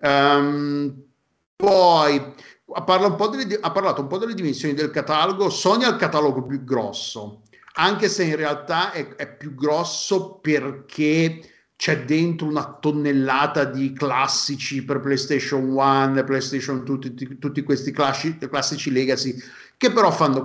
Um, 0.00 0.92
poi 1.54 2.34
parla 2.84 3.08
delle, 3.28 3.58
ha 3.60 3.70
parlato 3.70 4.00
un 4.00 4.08
po' 4.08 4.18
delle 4.18 4.34
dimensioni 4.34 4.74
del 4.74 4.90
catalogo, 4.90 5.50
Sony 5.50 5.84
ha 5.84 5.90
il 5.90 5.96
catalogo 5.96 6.42
più 6.44 6.64
grosso, 6.64 7.42
anche 7.74 8.08
se 8.08 8.24
in 8.24 8.34
realtà 8.34 8.90
è, 8.90 9.14
è 9.14 9.32
più 9.36 9.54
grosso 9.54 10.40
perché 10.40 11.40
c'è 11.78 12.04
dentro 12.04 12.48
una 12.48 12.76
tonnellata 12.80 13.62
di 13.62 13.92
classici 13.92 14.84
per 14.84 14.98
PlayStation 14.98 15.62
1, 15.62 16.24
PlayStation 16.24 16.82
2, 16.82 16.98
tutti, 16.98 17.38
tutti 17.38 17.62
questi 17.62 17.92
classici, 17.92 18.36
classici 18.36 18.90
legacy 18.90 19.40
che 19.76 19.92
però 19.92 20.10
fanno 20.10 20.42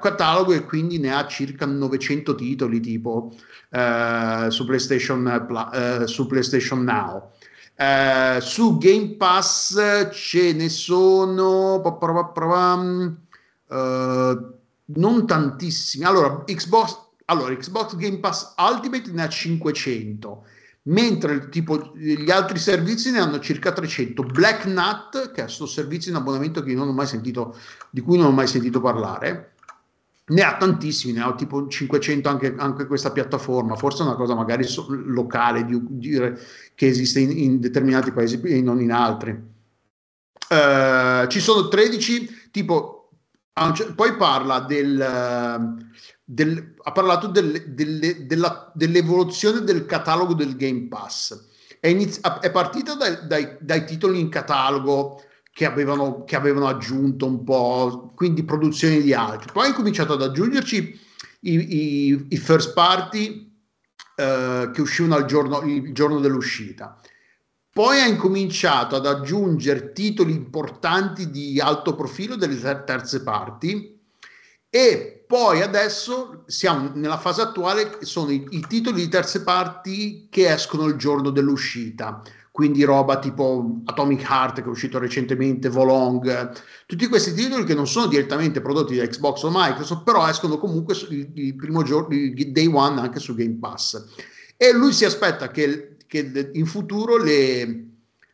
catalogo 0.00 0.54
e 0.54 0.64
quindi 0.64 0.98
ne 0.98 1.14
ha 1.14 1.26
circa 1.26 1.66
900 1.66 2.34
titoli 2.34 2.80
tipo 2.80 3.30
eh, 3.68 4.46
su, 4.48 4.64
PlayStation, 4.64 5.70
eh, 5.74 6.06
su 6.06 6.26
PlayStation 6.26 6.82
Now. 6.82 7.30
Eh, 7.76 8.38
su 8.40 8.78
Game 8.78 9.16
Pass 9.16 10.08
ce 10.12 10.54
ne 10.54 10.70
sono 10.70 11.74
uh, 11.74 13.16
non 13.66 15.26
tantissimi. 15.26 16.04
Allora 16.04 16.42
Xbox, 16.46 16.96
allora, 17.26 17.54
Xbox 17.54 17.96
Game 17.96 18.18
Pass 18.18 18.54
Ultimate 18.56 19.10
ne 19.10 19.24
ha 19.24 19.28
500 19.28 20.44
mentre 20.84 21.48
tipo, 21.48 21.92
gli 21.94 22.30
altri 22.30 22.58
servizi 22.58 23.10
ne 23.10 23.18
hanno 23.18 23.38
circa 23.40 23.72
300. 23.72 24.22
Black 24.22 24.64
Nut, 24.66 25.32
che 25.32 25.40
è 25.40 25.44
questo 25.44 25.66
servizio 25.66 26.10
in 26.10 26.16
abbonamento 26.16 26.62
sentito, 27.06 27.56
di 27.90 28.00
cui 28.00 28.16
non 28.16 28.26
ho 28.26 28.32
mai 28.32 28.46
sentito 28.46 28.80
parlare, 28.80 29.54
ne 30.30 30.42
ha 30.42 30.56
tantissimi, 30.56 31.12
ne 31.12 31.22
ha 31.22 31.34
tipo 31.34 31.66
500 31.66 32.28
anche, 32.28 32.54
anche 32.56 32.86
questa 32.86 33.10
piattaforma, 33.10 33.76
forse 33.76 34.02
è 34.02 34.06
una 34.06 34.14
cosa 34.14 34.34
magari 34.34 34.64
so, 34.64 34.86
locale, 34.88 35.64
di, 35.64 35.78
dire 35.82 36.38
che 36.74 36.86
esiste 36.86 37.20
in, 37.20 37.36
in, 37.36 37.60
determinati 37.60 38.12
paesi 38.12 38.40
e 38.40 38.62
non 38.62 38.80
in 38.80 38.92
altri. 38.92 39.48
Uh, 40.50 41.26
ci 41.28 41.40
sono 41.40 41.68
13, 41.68 42.48
tipo, 42.50 42.99
poi 43.94 44.16
parla 44.16 44.60
del... 44.60 45.78
Del, 46.24 46.74
ha 46.84 46.92
parlato 46.92 47.26
del, 47.26 47.74
del, 47.74 48.24
della, 48.24 48.70
dell'evoluzione 48.72 49.62
del 49.62 49.84
catalogo 49.84 50.32
del 50.34 50.54
Game 50.54 50.86
Pass. 50.86 51.48
È, 51.80 51.88
inizi- 51.88 52.20
è 52.40 52.52
partita 52.52 52.94
dai, 52.94 53.26
dai, 53.26 53.56
dai, 53.58 53.84
titoli 53.84 54.20
in 54.20 54.28
catalogo 54.28 55.24
che 55.50 55.64
avevano, 55.64 56.22
che 56.22 56.36
avevano, 56.36 56.68
aggiunto 56.68 57.26
un 57.26 57.42
po', 57.42 58.12
quindi 58.14 58.44
produzioni 58.44 59.02
di 59.02 59.12
altri. 59.12 59.50
Poi 59.52 59.64
ha 59.64 59.68
incominciato 59.68 60.12
ad 60.12 60.22
aggiungerci 60.22 61.00
i, 61.40 61.52
i, 61.52 62.26
i 62.28 62.36
first 62.36 62.74
party 62.74 63.50
eh, 64.14 64.70
che 64.72 64.80
uscivano 64.80 65.24
giorno, 65.24 65.62
il 65.62 65.92
giorno 65.92 66.20
dell'uscita. 66.20 67.00
Poi 67.72 68.00
ha 68.00 68.06
incominciato 68.06 68.96
ad 68.96 69.06
aggiungere 69.06 69.92
titoli 69.92 70.32
importanti 70.32 71.30
di 71.30 71.60
alto 71.60 71.94
profilo 71.94 72.34
delle 72.34 72.58
terze 72.84 73.22
parti 73.22 73.98
e 74.68 75.24
poi 75.26 75.62
adesso 75.62 76.42
siamo 76.46 76.90
nella 76.94 77.18
fase 77.18 77.42
attuale, 77.42 77.98
sono 78.00 78.30
i, 78.32 78.44
i, 78.50 78.64
titoli 78.68 79.02
di 79.02 79.08
terze 79.08 79.42
parti 79.42 80.26
che 80.28 80.52
escono 80.52 80.86
il 80.86 80.96
giorno 80.96 81.30
dell'uscita, 81.30 82.22
quindi 82.50 82.82
roba 82.82 83.20
tipo 83.20 83.80
Atomic 83.84 84.28
Heart 84.28 84.56
che 84.56 84.62
è 84.62 84.68
uscito 84.68 84.98
recentemente, 84.98 85.68
Volong, 85.68 86.52
tutti 86.86 87.06
questi 87.06 87.32
titoli 87.32 87.62
che 87.62 87.74
non 87.74 87.86
sono 87.86 88.06
direttamente 88.06 88.60
prodotti 88.60 88.96
da 88.96 89.06
Xbox 89.06 89.42
o 89.44 89.50
Microsoft, 89.52 90.02
però 90.02 90.28
escono 90.28 90.58
comunque 90.58 90.96
il 91.08 91.54
primo 91.54 91.84
giorno, 91.84 92.14
il 92.14 92.50
day 92.50 92.66
one 92.66 93.00
anche 93.00 93.20
su 93.20 93.34
Game 93.36 93.58
Pass. 93.60 94.04
E 94.56 94.72
lui 94.72 94.92
si 94.92 95.04
aspetta 95.04 95.50
che, 95.50 95.96
che 96.10 96.50
in 96.54 96.66
futuro 96.66 97.16
le, 97.18 97.90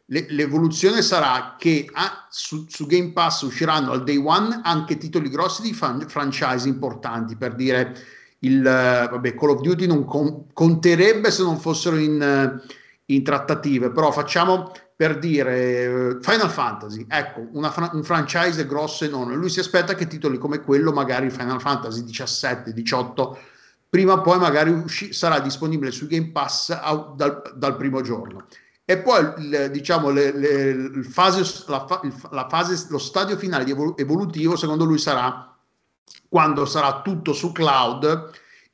l'evoluzione 0.07 1.03
sarà 1.03 1.57
che 1.59 1.87
ah, 1.93 2.27
su, 2.31 2.65
su, 2.69 2.87
Game 2.87 3.13
Pass 3.13 3.43
usciranno 3.43 3.93
al 3.93 4.03
day 4.03 4.17
one 4.17 4.63
anche 4.65 4.97
titoli 4.97 5.29
grossi 5.29 5.61
di 5.61 5.75
fan, 5.75 6.09
franchise 6.09 6.67
importanti 6.67 7.37
per 7.37 7.55
dire 7.55 7.95
il 8.41 8.63
vabbè, 8.63 9.35
Call 9.35 9.51
of 9.51 9.61
Duty 9.61 9.87
non 9.87 10.07
con, 10.07 10.47
conterebbe 10.55 11.31
se 11.31 11.43
non 11.43 11.59
fossero 11.59 11.97
in, 11.97 12.63
in, 13.05 13.23
trattative 13.23 13.91
però 13.91 14.11
facciamo 14.11 14.73
per 14.97 15.19
dire 15.19 16.17
Final 16.23 16.51
Fantasy 16.51 17.05
ecco 17.07 17.47
una, 17.53 17.91
un 17.93 18.03
franchise 18.03 18.65
grosso 18.65 19.05
e 19.05 19.09
non 19.09 19.35
lui 19.35 19.51
si 19.51 19.61
aspetta 19.61 19.95
che 19.95 20.07
titoli 20.07 20.39
come 20.39 20.63
quello 20.63 20.93
magari 20.93 21.29
Final 21.29 21.61
Fantasy 21.61 22.03
17 22.05 22.73
18 22.73 23.39
prima 23.97 24.13
o 24.13 24.21
poi 24.21 24.39
magari 24.39 24.69
usci- 24.71 25.15
sarà 25.15 25.41
disponibile 25.41 25.91
su 25.91 26.07
Game 26.07 26.27
Pass 26.27 26.69
a, 26.69 27.15
dal, 27.17 27.55
dal 27.55 27.77
primo 27.77 28.03
giorno. 28.03 28.47
E 28.85 28.99
poi 28.99 29.33
il, 29.39 29.71
diciamo 29.73 30.11
le, 30.11 30.33
le, 30.37 31.03
fase, 31.03 31.43
la, 31.69 31.87
la, 32.31 32.47
fase, 32.47 32.87
lo 32.91 32.99
stadio 32.99 33.39
finale 33.39 33.65
evolutivo 33.97 34.55
secondo 34.55 34.85
lui 34.85 34.99
sarà 34.99 35.51
quando 36.29 36.67
sarà 36.67 37.01
tutto 37.01 37.33
su 37.33 37.53
cloud 37.53 38.31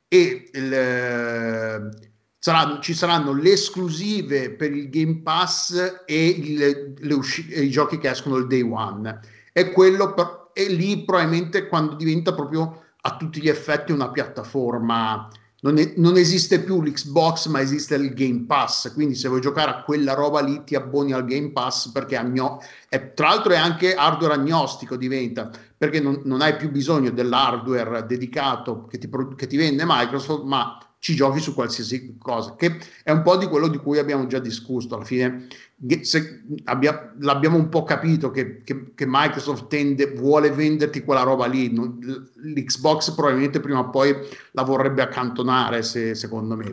e 0.09 0.49
il, 0.51 1.89
sarà, 2.37 2.79
ci 2.81 2.93
saranno 2.93 3.31
le 3.31 3.53
esclusive 3.53 4.51
per 4.51 4.73
il 4.73 4.89
Game 4.89 5.21
Pass 5.21 6.01
e 6.05 6.27
il, 6.27 7.11
usci- 7.13 7.47
i 7.49 7.69
giochi 7.69 7.97
che 7.97 8.09
escono 8.09 8.35
il 8.35 8.47
day 8.47 8.61
one. 8.61 9.21
E 9.53 9.71
quello 9.71 10.13
per, 10.13 10.49
e 10.51 10.67
lì 10.67 11.05
probabilmente 11.05 11.69
quando 11.69 11.95
diventa 11.95 12.33
proprio 12.33 12.82
a 13.05 13.17
tutti 13.17 13.41
gli 13.41 13.49
effetti 13.49 13.91
una 13.91 14.09
piattaforma 14.09 15.29
non, 15.63 15.77
è, 15.77 15.93
non, 15.95 16.17
esiste 16.17 16.59
più 16.59 16.81
l'Xbox, 16.81 17.47
ma 17.47 17.61
esiste 17.61 17.95
il 17.95 18.13
Game 18.13 18.43
Pass. 18.45 18.93
Quindi, 18.93 19.15
se 19.15 19.29
vuoi 19.29 19.39
giocare 19.39 19.71
a 19.71 19.81
quella 19.83 20.13
roba 20.13 20.41
lì, 20.41 20.63
ti 20.65 20.75
abboni 20.75 21.13
al 21.13 21.25
Game 21.25 21.51
Pass 21.51 21.89
perché 21.91 22.17
agno- 22.17 22.61
è, 22.89 23.13
tra 23.13 23.29
l'altro 23.29 23.53
è 23.53 23.57
anche 23.57 23.95
hardware 23.95 24.33
agnostico 24.33 24.97
diventa 24.97 25.49
perché 25.77 26.01
non, 26.01 26.21
non 26.25 26.41
hai 26.41 26.55
più 26.57 26.69
bisogno 26.69 27.11
dell'hardware 27.11 28.05
dedicato 28.05 28.85
che 28.87 28.97
ti, 28.97 29.09
che 29.35 29.47
ti 29.47 29.57
vende 29.57 29.83
Microsoft, 29.85 30.43
ma 30.43 30.77
ci 31.03 31.15
giochi 31.15 31.41
su 31.41 31.53
qualsiasi 31.53 32.15
cosa, 32.17 32.55
che 32.55 32.79
è 33.03 33.11
un 33.11 33.23
po' 33.23 33.35
di 33.35 33.47
quello 33.47 33.67
di 33.67 33.77
cui 33.77 33.97
abbiamo 33.97 34.25
già 34.25 34.39
discusso. 34.39 34.95
Alla 34.95 35.03
fine 35.03 35.47
abbia, 36.63 37.13
l'abbiamo 37.19 37.57
un 37.57 37.67
po' 37.67 37.83
capito 37.83 38.31
che, 38.31 38.63
che, 38.63 38.93
che, 38.95 39.05
Microsoft 39.05 39.67
tende, 39.67 40.13
vuole 40.13 40.49
venderti 40.51 41.03
quella 41.03 41.23
roba 41.23 41.45
lì. 41.45 41.75
L'Xbox 41.75 43.15
probabilmente 43.15 43.59
prima 43.59 43.79
o 43.79 43.89
poi 43.89 44.15
la 44.53 44.63
vorrebbe 44.63 45.01
accantonare, 45.01 45.83
se, 45.83 46.15
secondo 46.15 46.55
me. 46.55 46.71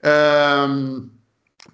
Ehm, 0.00 1.10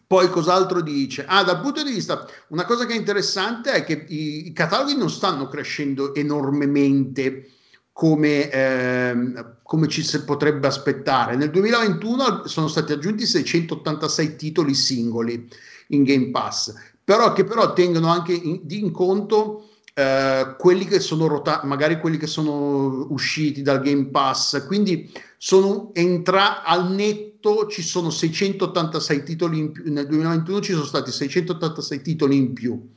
poi 0.05 0.29
cos'altro 0.31 0.81
dice? 0.81 1.25
Ah, 1.29 1.45
dal 1.45 1.61
punto 1.61 1.85
di 1.85 1.93
vista, 1.93 2.27
una 2.49 2.65
cosa 2.65 2.87
che 2.87 2.95
è 2.95 2.97
interessante 2.97 3.71
è 3.71 3.85
che 3.85 4.05
i, 4.09 4.49
i 4.49 4.53
cataloghi 4.53 4.97
non 4.97 5.11
stanno 5.11 5.47
crescendo 5.47 6.13
enormemente 6.13 7.51
come, 7.95 8.51
ehm, 8.51 9.59
come 9.63 9.87
ci 9.87 10.03
si 10.03 10.25
potrebbe 10.25 10.67
aspettare. 10.67 11.37
Nel 11.37 11.51
2021 11.51 12.49
sono 12.49 12.67
stati 12.67 12.93
aggiunti 12.93 13.25
686 13.25 14.35
titoli 14.35 14.75
singoli 14.75 15.49
in 15.89 16.03
Game 16.03 16.31
Pass, 16.31 16.75
però 17.05 17.33
che 17.33 17.45
però 17.45 17.73
tengono 17.73 18.09
anche 18.09 18.33
in, 18.33 18.63
in 18.69 18.91
conto 18.91 19.69
eh, 19.95 20.57
quelli 20.59 20.87
che 20.87 20.99
sono 20.99 21.29
rotati, 21.29 21.69
magari 21.69 22.01
quelli 22.01 22.17
che 22.17 22.27
sono 22.27 23.07
usciti 23.11 23.63
dal 23.63 23.81
Game 23.81 24.07
Pass, 24.07 24.67
quindi 24.67 25.13
sono 25.39 25.91
entra 25.95 26.65
al 26.65 26.91
netto 26.91 27.69
ci 27.69 27.83
sono 27.83 28.11
686 28.11 29.23
titoli 29.23 29.59
in 29.59 29.71
più, 29.71 29.85
nel 29.93 30.09
2021 30.09 30.61
ci 30.61 30.73
sono 30.73 30.85
stati 30.85 31.13
686 31.13 32.03
titoli 32.03 32.37
in 32.37 32.53
più. 32.55 32.91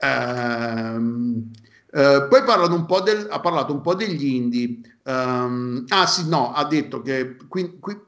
Ehm, 0.00 1.50
eh, 1.90 2.26
poi 2.28 3.02
del, 3.02 3.26
ha 3.30 3.40
parlato 3.40 3.72
un 3.72 3.80
po' 3.80 3.94
degli 3.94 4.26
indie. 4.26 4.80
Um, 5.04 5.84
ah 5.88 6.06
sì, 6.06 6.28
no, 6.28 6.52
ha 6.52 6.66
detto 6.66 7.00
che 7.00 7.36
qui, 7.48 7.78
qui 7.78 7.98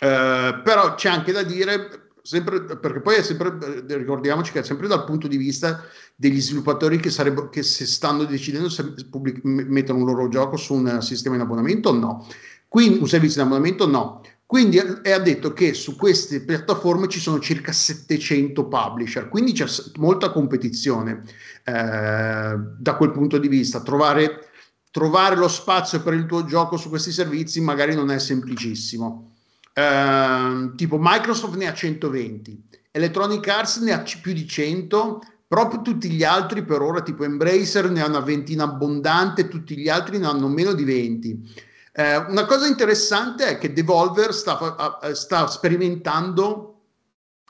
eh, 0.00 0.60
però 0.64 0.94
c'è 0.96 1.08
anche 1.08 1.30
da 1.30 1.44
dire, 1.44 2.10
sempre, 2.22 2.64
perché 2.64 3.00
poi 3.00 3.16
è 3.16 3.22
sempre, 3.22 3.56
eh, 3.88 3.96
ricordiamoci 3.96 4.50
che 4.50 4.58
è 4.58 4.64
sempre 4.64 4.88
dal 4.88 5.04
punto 5.04 5.28
di 5.28 5.36
vista 5.36 5.84
degli 6.16 6.40
sviluppatori 6.40 6.98
che, 6.98 7.10
sarebbero, 7.10 7.48
che 7.48 7.62
se 7.62 7.86
stanno 7.86 8.24
decidendo 8.24 8.68
se 8.68 8.94
pubblic- 9.08 9.44
mettono 9.44 10.00
un 10.00 10.06
loro 10.06 10.28
gioco 10.28 10.56
su 10.56 10.74
un 10.74 11.00
sistema 11.02 11.36
in 11.36 11.42
abbonamento 11.42 11.90
o 11.90 11.92
no. 11.92 12.26
Quindi 12.66 12.98
un 12.98 13.06
servizio 13.06 13.42
in 13.42 13.46
abbonamento 13.46 13.86
no. 13.86 14.22
Quindi 14.44 14.78
ha 14.78 15.18
detto 15.18 15.54
che 15.54 15.72
su 15.72 15.96
queste 15.96 16.42
piattaforme 16.42 17.08
ci 17.08 17.20
sono 17.20 17.38
circa 17.38 17.72
700 17.72 18.66
publisher, 18.66 19.28
quindi 19.30 19.52
c'è 19.52 19.64
molta 19.96 20.30
competizione 20.30 21.22
eh, 21.22 21.51
da 21.64 22.94
quel 22.96 23.10
punto 23.10 23.38
di 23.38 23.48
vista. 23.48 23.82
Trovare, 23.82 24.48
trovare, 24.90 25.36
lo 25.36 25.48
spazio 25.48 26.02
per 26.02 26.14
il 26.14 26.26
tuo 26.26 26.44
gioco 26.44 26.76
su 26.76 26.88
questi 26.88 27.12
servizi 27.12 27.60
magari 27.60 27.94
non 27.94 28.10
è 28.10 28.18
semplicissimo. 28.18 29.30
Eh, 29.72 30.72
tipo 30.76 30.98
Microsoft 31.00 31.56
ne 31.56 31.66
ha 31.66 31.72
120, 31.72 32.62
Electronic 32.90 33.48
Arts 33.48 33.78
ne 33.78 33.92
ha 33.92 34.04
più 34.20 34.32
di 34.32 34.46
100, 34.46 35.20
proprio 35.48 35.82
tutti 35.82 36.10
gli 36.10 36.24
altri 36.24 36.64
per 36.64 36.82
ora 36.82 37.02
tipo 37.02 37.24
Embracer 37.24 37.90
ne 37.90 38.02
ha 38.02 38.06
una 38.06 38.20
ventina 38.20 38.64
abbondante, 38.64 39.48
tutti 39.48 39.76
gli 39.76 39.88
altri 39.88 40.18
ne 40.18 40.26
hanno 40.26 40.48
meno 40.48 40.72
di 40.72 40.84
20. 40.84 41.70
Eh, 41.94 42.16
una 42.16 42.46
cosa 42.46 42.66
interessante 42.66 43.46
è 43.46 43.58
che 43.58 43.72
Devolver 43.72 44.32
sta, 44.32 44.98
sta 45.12 45.46
sperimentando, 45.46 46.71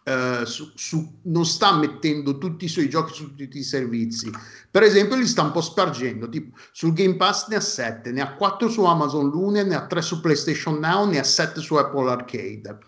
eh, 0.05 0.43
su, 0.45 0.73
su, 0.74 1.20
non 1.23 1.47
sta 1.47 1.77
mettendo 1.77 2.37
tutti 2.39 2.65
i 2.65 2.69
suoi 2.69 2.89
giochi 2.89 3.15
su 3.15 3.35
tutti 3.35 3.59
i 3.59 3.62
servizi. 3.62 4.31
Per 4.70 4.83
esempio, 4.83 5.16
li 5.16 5.27
sta 5.27 5.43
un 5.43 5.53
po' 5.53 5.61
spargendo. 5.61 6.29
Tipo, 6.29 6.57
sul 6.73 6.93
Game 6.93 7.16
Pass 7.16 7.49
ne 7.49 7.57
ha 7.57 7.61
7, 7.61 8.11
ne 8.11 8.20
ha 8.20 8.35
4 8.35 8.69
su 8.69 8.85
Amazon 8.85 9.29
Lune, 9.29 9.62
ne 9.62 9.77
ha 9.77 9.87
3 9.87 10.03
su 10.03 10.20
PlayStation 10.20 10.79
Now, 10.79 11.09
ne 11.09 11.19
ha 11.19 11.24
7 11.24 11.61
su 11.61 11.74
Apple 11.77 12.11
Arcade. 12.11 12.79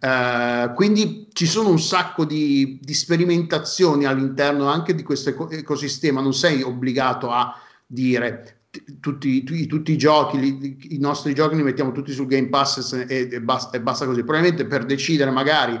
Uh, 0.00 0.74
quindi 0.74 1.28
ci 1.32 1.46
sono 1.46 1.70
un 1.70 1.80
sacco 1.80 2.24
di, 2.24 2.78
di, 2.80 2.94
sperimentazioni 2.94 4.04
all'interno 4.04 4.68
anche 4.68 4.94
di 4.94 5.02
questo 5.02 5.50
ecosistema, 5.50 6.20
non 6.20 6.34
sei 6.34 6.62
obbligato 6.62 7.30
a 7.30 7.52
dire 7.84 8.58
tutti, 9.00 9.42
tutti, 9.42 9.66
tutti, 9.66 9.92
i 9.92 9.98
giochi, 9.98 10.38
li, 10.38 10.94
i 10.94 10.98
nostri 10.98 11.34
giochi 11.34 11.56
li 11.56 11.62
mettiamo 11.62 11.90
tutti 11.90 12.12
sul 12.12 12.26
Game 12.26 12.48
Pass 12.48 12.92
e, 13.08 13.28
e, 13.32 13.40
basta, 13.40 13.76
e, 13.76 13.80
basta, 13.80 14.06
così. 14.06 14.22
Probabilmente 14.22 14.66
per 14.66 14.84
decidere, 14.84 15.30
magari 15.30 15.80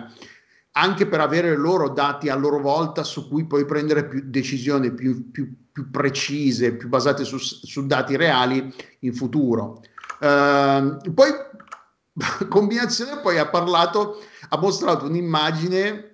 anche 0.78 1.06
per 1.06 1.20
avere 1.20 1.56
loro 1.56 1.88
dati 1.88 2.28
a 2.28 2.36
loro 2.36 2.60
volta 2.60 3.02
su 3.02 3.28
cui 3.28 3.46
poi 3.46 3.64
prendere 3.64 4.06
più 4.06 4.22
decisioni 4.24 4.92
più, 4.92 5.30
più, 5.30 5.52
più 5.72 5.90
precise, 5.90 6.74
più 6.74 6.88
basate 6.88 7.24
su, 7.24 7.36
su, 7.38 7.86
dati 7.86 8.16
reali 8.16 8.72
in 9.00 9.12
futuro. 9.12 9.82
Uh, 10.20 11.12
poi, 11.12 11.30
combinazione, 12.48 13.20
poi 13.20 13.38
ha 13.38 13.48
parlato, 13.48 14.22
ha 14.48 14.58
mostrato 14.58 15.06
un'immagine 15.06 16.04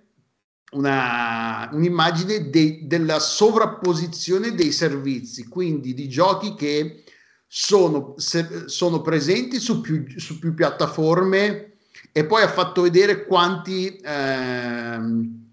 una, 0.73 1.69
un'immagine 1.73 2.51
de, 2.51 2.81
della 2.85 3.19
sovrapposizione 3.19 4.55
dei 4.55 4.73
servizi, 4.73 5.47
quindi 5.47 5.95
di 5.95 6.09
giochi 6.09 6.55
che 6.55 7.05
sono, 7.47 8.15
se, 8.17 8.65
sono 8.67 9.01
presenti 9.01 9.61
su 9.61 9.81
più, 9.81 10.05
su 10.17 10.39
più, 10.39 10.55
piattaforme 10.55 11.74
e 12.17 12.25
poi 12.27 12.43
ha 12.45 12.49
fatto 12.49 12.83
vedere 12.83 13.27
quanti, 13.27 14.01
ehm, 14.01 15.49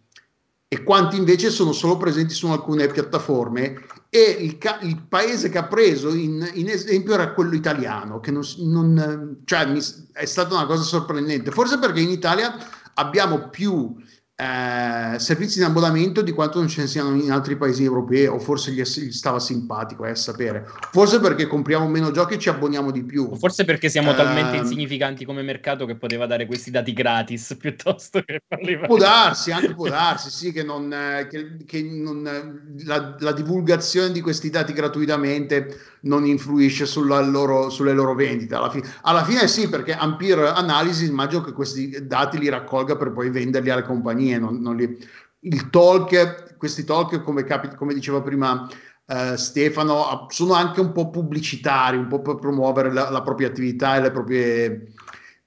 e 0.68 0.84
quanti 0.84 1.18
invece 1.18 1.50
sono 1.50 1.72
solo 1.72 1.98
presenti 1.98 2.36
su 2.36 2.46
alcune 2.50 2.86
piattaforme. 2.86 3.84
E 4.12 4.20
il, 4.22 4.60
ca- 4.60 4.78
il 4.82 5.02
paese 5.10 5.50
che 5.50 5.58
ha 5.58 5.66
preso 5.66 6.14
in, 6.14 6.48
in, 6.54 6.70
esempio 6.70 7.16
era 7.16 7.34
quello 7.34 7.56
italiano, 7.56 8.20
che 8.20 8.30
non, 8.30 8.44
non 8.60 9.38
cioè, 9.44 9.66
mi, 9.66 9.80
è 10.14 10.26
stata 10.26 10.54
una 10.54 10.68
cosa 10.68 10.84
sorprendente, 10.84 11.50
forse 11.50 11.80
perché 11.80 12.00
in 12.00 12.10
Italia 12.10 12.56
abbiamo 12.94 13.50
più 13.50 13.96
eh, 14.42 15.20
servizi 15.20 15.60
in 15.60 15.66
abbonamento 15.66 16.24
di 16.24 16.32
quanto 16.32 16.58
non 16.58 16.68
ce 16.68 16.82
ne 16.82 16.88
siano 16.88 17.14
in 17.16 17.32
altri 17.32 17.56
paesi 17.58 17.84
europei 17.84 18.26
o 18.26 18.40
forse 18.40 18.72
gli, 18.72 18.82
gli 18.82 19.12
stava 19.12 19.40
simpatico, 19.40 20.04
è 20.04 20.10
a 20.10 20.16
sapere. 20.16 20.66
Forse 20.92 21.20
perché 21.20 21.46
compriamo 21.46 21.88
meno 21.88 22.10
giochi 22.10 22.34
e 22.34 22.40
ci 22.40 22.50
abboniamo 22.50 22.90
di 22.90 23.04
più. 23.04 23.30
O 23.32 23.36
forse 23.36 23.66
perché 23.66 23.88
siamo 23.88 24.14
eh, 24.14 24.16
talmente 24.16 24.58
insignificanti 24.58 25.26
come 25.26 25.44
mercato 25.44 25.86
che 25.86 25.96
poteva 25.96 26.26
dare 26.26 26.48
questi 26.48 26.72
dati 26.72 26.92
gratis 26.92 27.56
piuttosto 27.60 28.24
che 28.24 28.42
farli 28.48 28.80
Può 28.80 28.98
darsi, 28.98 29.52
anche 29.52 29.76
può 29.76 29.88
darsi, 29.90 30.32
sì, 30.32 30.52
che, 30.52 30.64
non, 30.64 30.90
che, 31.30 31.58
che 31.64 31.84
non, 31.84 32.74
la, 32.84 33.16
la, 33.20 33.32
divulgazione 33.34 34.12
di 34.12 34.22
questi 34.22 34.50
dati 34.50 34.74
gratuitamente 34.74 35.78
non 36.02 36.26
influisce 36.26 36.86
loro, 36.96 37.70
sulle 37.70 37.94
loro 37.94 38.16
vendite. 38.16 38.56
Alla, 38.56 38.70
fi- 38.70 38.84
alla 39.02 39.24
fine 39.24 39.48
sì, 39.48 39.70
perché 39.70 39.94
Ampere 39.94 40.50
Analysis 40.50 41.08
immagino 41.08 41.42
che 41.42 41.52
questi 41.52 42.08
dati 42.08 42.38
li 42.40 42.50
raccolga 42.50 42.96
per 42.96 43.12
poi 43.12 43.30
venderli 43.30 43.70
alle 43.70 43.84
compagnie 43.84 44.40
non, 44.40 44.60
non 44.62 44.76
li... 44.76 44.98
il 45.42 45.70
talk, 45.70 46.58
questi 46.58 46.84
talk 46.84 47.22
come, 47.22 47.44
capi, 47.44 47.76
come 47.76 47.94
diceva 47.94 48.22
prima 48.22 48.68
uh, 49.06 49.36
Stefano, 49.36 50.28
sono 50.30 50.54
anche 50.54 50.80
un 50.80 50.92
po' 50.92 51.10
pubblicitari, 51.10 51.98
un 51.98 52.08
po' 52.08 52.22
per 52.22 52.36
promuovere 52.36 52.92
la, 52.92 53.10
la 53.10 53.22
propria 53.22 53.48
attività 53.48 53.96
e 53.96 54.02
le 54.02 54.12
proprie, 54.12 54.94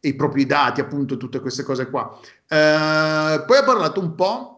i 0.01 0.15
propri 0.15 0.47
dati, 0.47 0.81
appunto, 0.81 1.17
tutte 1.17 1.41
queste 1.41 1.63
cose 1.63 1.91
qua. 1.91 2.17
Uh, 2.49 3.45
poi 3.45 3.57
ha 3.59 3.65
parlato 3.65 4.01
un 4.01 4.15
po' 4.15 4.54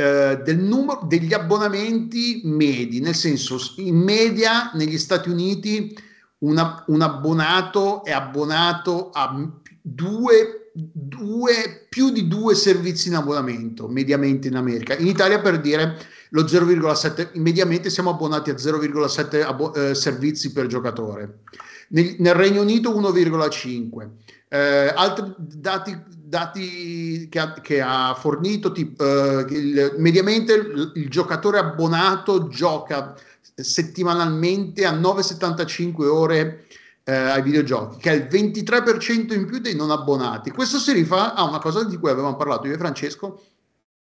Uh, 0.00 0.42
del 0.42 0.58
numero 0.58 1.04
degli 1.06 1.34
abbonamenti 1.34 2.40
medi, 2.44 3.00
nel 3.00 3.14
senso 3.14 3.58
in 3.76 3.96
media 3.96 4.70
negli 4.72 4.96
Stati 4.96 5.28
Uniti 5.28 5.94
una, 6.38 6.84
un 6.86 7.02
abbonato 7.02 8.02
è 8.04 8.12
abbonato 8.12 9.10
a 9.10 9.46
due 9.82 10.60
due, 10.72 11.86
più 11.88 12.10
di 12.10 12.28
due 12.28 12.54
servizi 12.54 13.08
in 13.08 13.16
abbonamento 13.16 13.88
mediamente 13.88 14.48
in 14.48 14.56
America. 14.56 14.96
In 14.96 15.06
Italia 15.06 15.40
per 15.40 15.60
dire 15.60 15.98
lo 16.30 16.42
0,7, 16.42 17.30
mediamente 17.34 17.90
siamo 17.90 18.10
abbonati 18.10 18.50
a 18.50 18.54
0,7 18.54 19.42
abbo- 19.42 19.74
eh, 19.74 19.94
servizi 19.94 20.52
per 20.52 20.66
giocatore. 20.66 21.40
Nel, 21.88 22.16
nel 22.18 22.34
Regno 22.34 22.62
Unito 22.62 22.94
1,5. 22.94 24.08
Eh, 24.48 24.92
altri 24.94 25.34
dati, 25.36 25.96
dati 26.30 27.28
che, 27.28 27.38
ha, 27.38 27.52
che, 27.54 27.80
ha, 27.82 28.14
fornito, 28.14 28.72
tipo, 28.72 29.04
eh, 29.04 29.44
il, 29.50 29.94
mediamente 29.98 30.54
il, 30.54 30.92
il 30.94 31.10
giocatore 31.10 31.58
abbonato 31.58 32.48
gioca 32.48 33.14
settimanalmente 33.54 34.86
a 34.86 34.92
9,75 34.92 36.04
ore 36.06 36.64
eh, 37.04 37.12
ai 37.12 37.42
videogiochi, 37.42 37.98
che 37.98 38.10
è 38.10 38.14
il 38.14 38.28
23% 38.30 39.34
in 39.34 39.44
più 39.44 39.58
dei 39.58 39.74
non 39.74 39.90
abbonati. 39.90 40.50
Questo 40.50 40.78
si 40.78 40.92
rifà 40.92 41.34
a 41.34 41.42
una 41.42 41.58
cosa 41.58 41.84
di 41.84 41.98
cui 41.98 42.08
avevamo 42.08 42.36
parlato 42.36 42.66
io 42.66 42.74
e 42.74 42.78
Francesco 42.78 43.42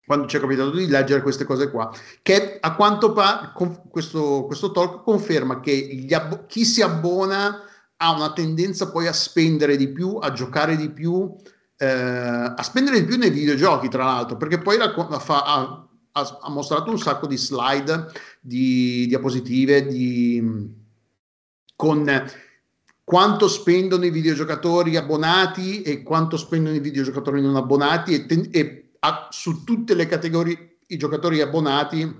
quando 0.03 0.27
ci 0.27 0.35
è 0.35 0.39
capitato 0.41 0.71
di 0.71 0.87
leggere 0.87 1.21
queste 1.21 1.45
cose 1.45 1.71
qua, 1.71 1.89
che 2.21 2.57
a 2.59 2.75
quanto 2.75 3.13
pare 3.13 3.53
questo, 3.89 4.43
questo 4.45 4.71
talk 4.71 5.03
conferma 5.03 5.61
che 5.61 6.05
abbo- 6.09 6.43
chi 6.47 6.65
si 6.65 6.81
abbona 6.81 7.61
ha 7.95 8.11
una 8.11 8.33
tendenza 8.33 8.91
poi 8.91 9.07
a 9.07 9.13
spendere 9.13 9.77
di 9.77 9.87
più, 9.89 10.17
a 10.19 10.33
giocare 10.33 10.75
di 10.75 10.89
più, 10.89 11.33
eh, 11.81 12.53
a 12.55 12.61
spendere 12.61 12.99
di 12.99 13.07
più 13.07 13.17
nei 13.17 13.31
videogiochi, 13.31 13.89
tra 13.89 14.03
l'altro, 14.03 14.37
perché 14.37 14.59
poi 14.59 14.77
la 14.77 14.91
fa, 15.19 15.43
ha, 15.43 15.89
ha, 16.11 16.49
mostrato 16.49 16.91
un 16.91 16.99
sacco 16.99 17.25
di 17.25 17.37
slide, 17.37 18.11
di 18.39 19.07
diapositive, 19.07 19.87
di, 19.87 20.69
con 21.75 22.29
quanto 23.03 23.47
spendono 23.47 24.05
i 24.05 24.11
videogiocatori 24.11 24.95
abbonati 24.95 25.81
e 25.81 26.03
quanto 26.03 26.37
spendono 26.37 26.75
i 26.75 26.81
videogiocatori 26.81 27.41
non 27.41 27.55
abbonati 27.55 28.13
e, 28.13 28.25
ten- 28.27 28.49
e 28.51 28.91
a, 28.99 29.29
su 29.31 29.63
tutte 29.63 29.95
le 29.95 30.05
categorie 30.05 30.77
i 30.85 30.97
giocatori 30.97 31.41
abbonati 31.41 32.15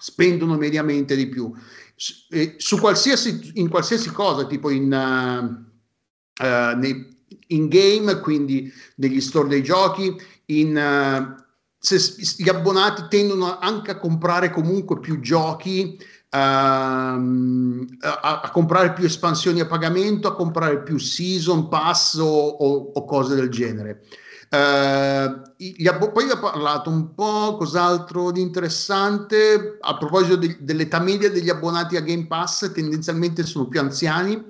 spendono 0.00 0.56
mediamente 0.56 1.16
di 1.16 1.26
più. 1.26 1.52
Su 1.96 2.78
qualsiasi, 2.78 3.50
in 3.54 3.68
qualsiasi 3.68 4.12
cosa, 4.12 4.46
tipo 4.46 4.70
in, 4.70 4.92
uh, 4.92 6.44
uh, 6.44 6.76
nei, 6.78 7.17
in 7.48 7.68
game, 7.68 8.20
quindi 8.20 8.72
negli 8.96 9.20
store 9.20 9.48
dei 9.48 9.62
giochi, 9.62 10.14
in, 10.46 10.76
uh, 10.76 11.42
se 11.78 11.98
gli 12.36 12.48
abbonati 12.48 13.04
tendono 13.08 13.58
anche 13.58 13.92
a 13.92 13.98
comprare 13.98 14.50
comunque 14.50 14.98
più 14.98 15.20
giochi, 15.20 15.98
ehm, 16.30 17.86
a, 18.00 18.40
a, 18.42 18.50
comprare 18.50 18.92
più 18.92 19.04
espansioni 19.04 19.60
a 19.60 19.66
pagamento, 19.66 20.28
a 20.28 20.34
comprare 20.34 20.82
più 20.82 20.98
season 20.98 21.68
pass 21.68 22.16
o, 22.16 22.26
o, 22.26 22.92
o 22.94 23.04
cose 23.04 23.34
del 23.34 23.48
genere. 23.48 24.02
Uh, 24.50 25.42
abbo- 25.88 26.10
poi 26.10 26.30
ho 26.30 26.38
parlato 26.38 26.88
un 26.88 27.12
po' 27.14 27.56
cos'altro 27.58 28.30
di 28.30 28.40
interessante 28.40 29.76
a 29.78 29.96
proposito 29.98 30.36
de- 30.36 30.56
dell'età 30.60 31.00
media 31.00 31.30
degli 31.30 31.50
abbonati 31.50 31.96
a 31.96 32.00
Game 32.00 32.26
Pass, 32.26 32.72
tendenzialmente 32.72 33.44
sono 33.44 33.68
più 33.68 33.78
anziani, 33.78 34.42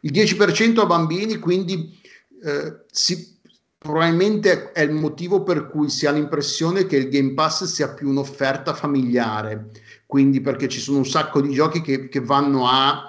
il 0.00 0.12
10% 0.12 0.80
a 0.80 0.86
bambini, 0.86 1.38
quindi 1.38 2.00
uh, 2.44 2.84
si, 2.90 3.38
probabilmente 3.78 4.72
è 4.72 4.80
il 4.82 4.92
motivo 4.92 5.42
per 5.42 5.68
cui 5.68 5.88
si 5.88 6.06
ha 6.06 6.12
l'impressione 6.12 6.86
che 6.86 6.96
il 6.96 7.08
Game 7.08 7.34
Pass 7.34 7.64
sia 7.64 7.92
più 7.92 8.08
un'offerta 8.08 8.74
familiare, 8.74 9.70
quindi 10.06 10.40
perché 10.40 10.68
ci 10.68 10.80
sono 10.80 10.98
un 10.98 11.06
sacco 11.06 11.40
di 11.40 11.52
giochi 11.52 11.80
che, 11.80 12.08
che 12.08 12.20
vanno 12.20 12.66
a 12.68 13.08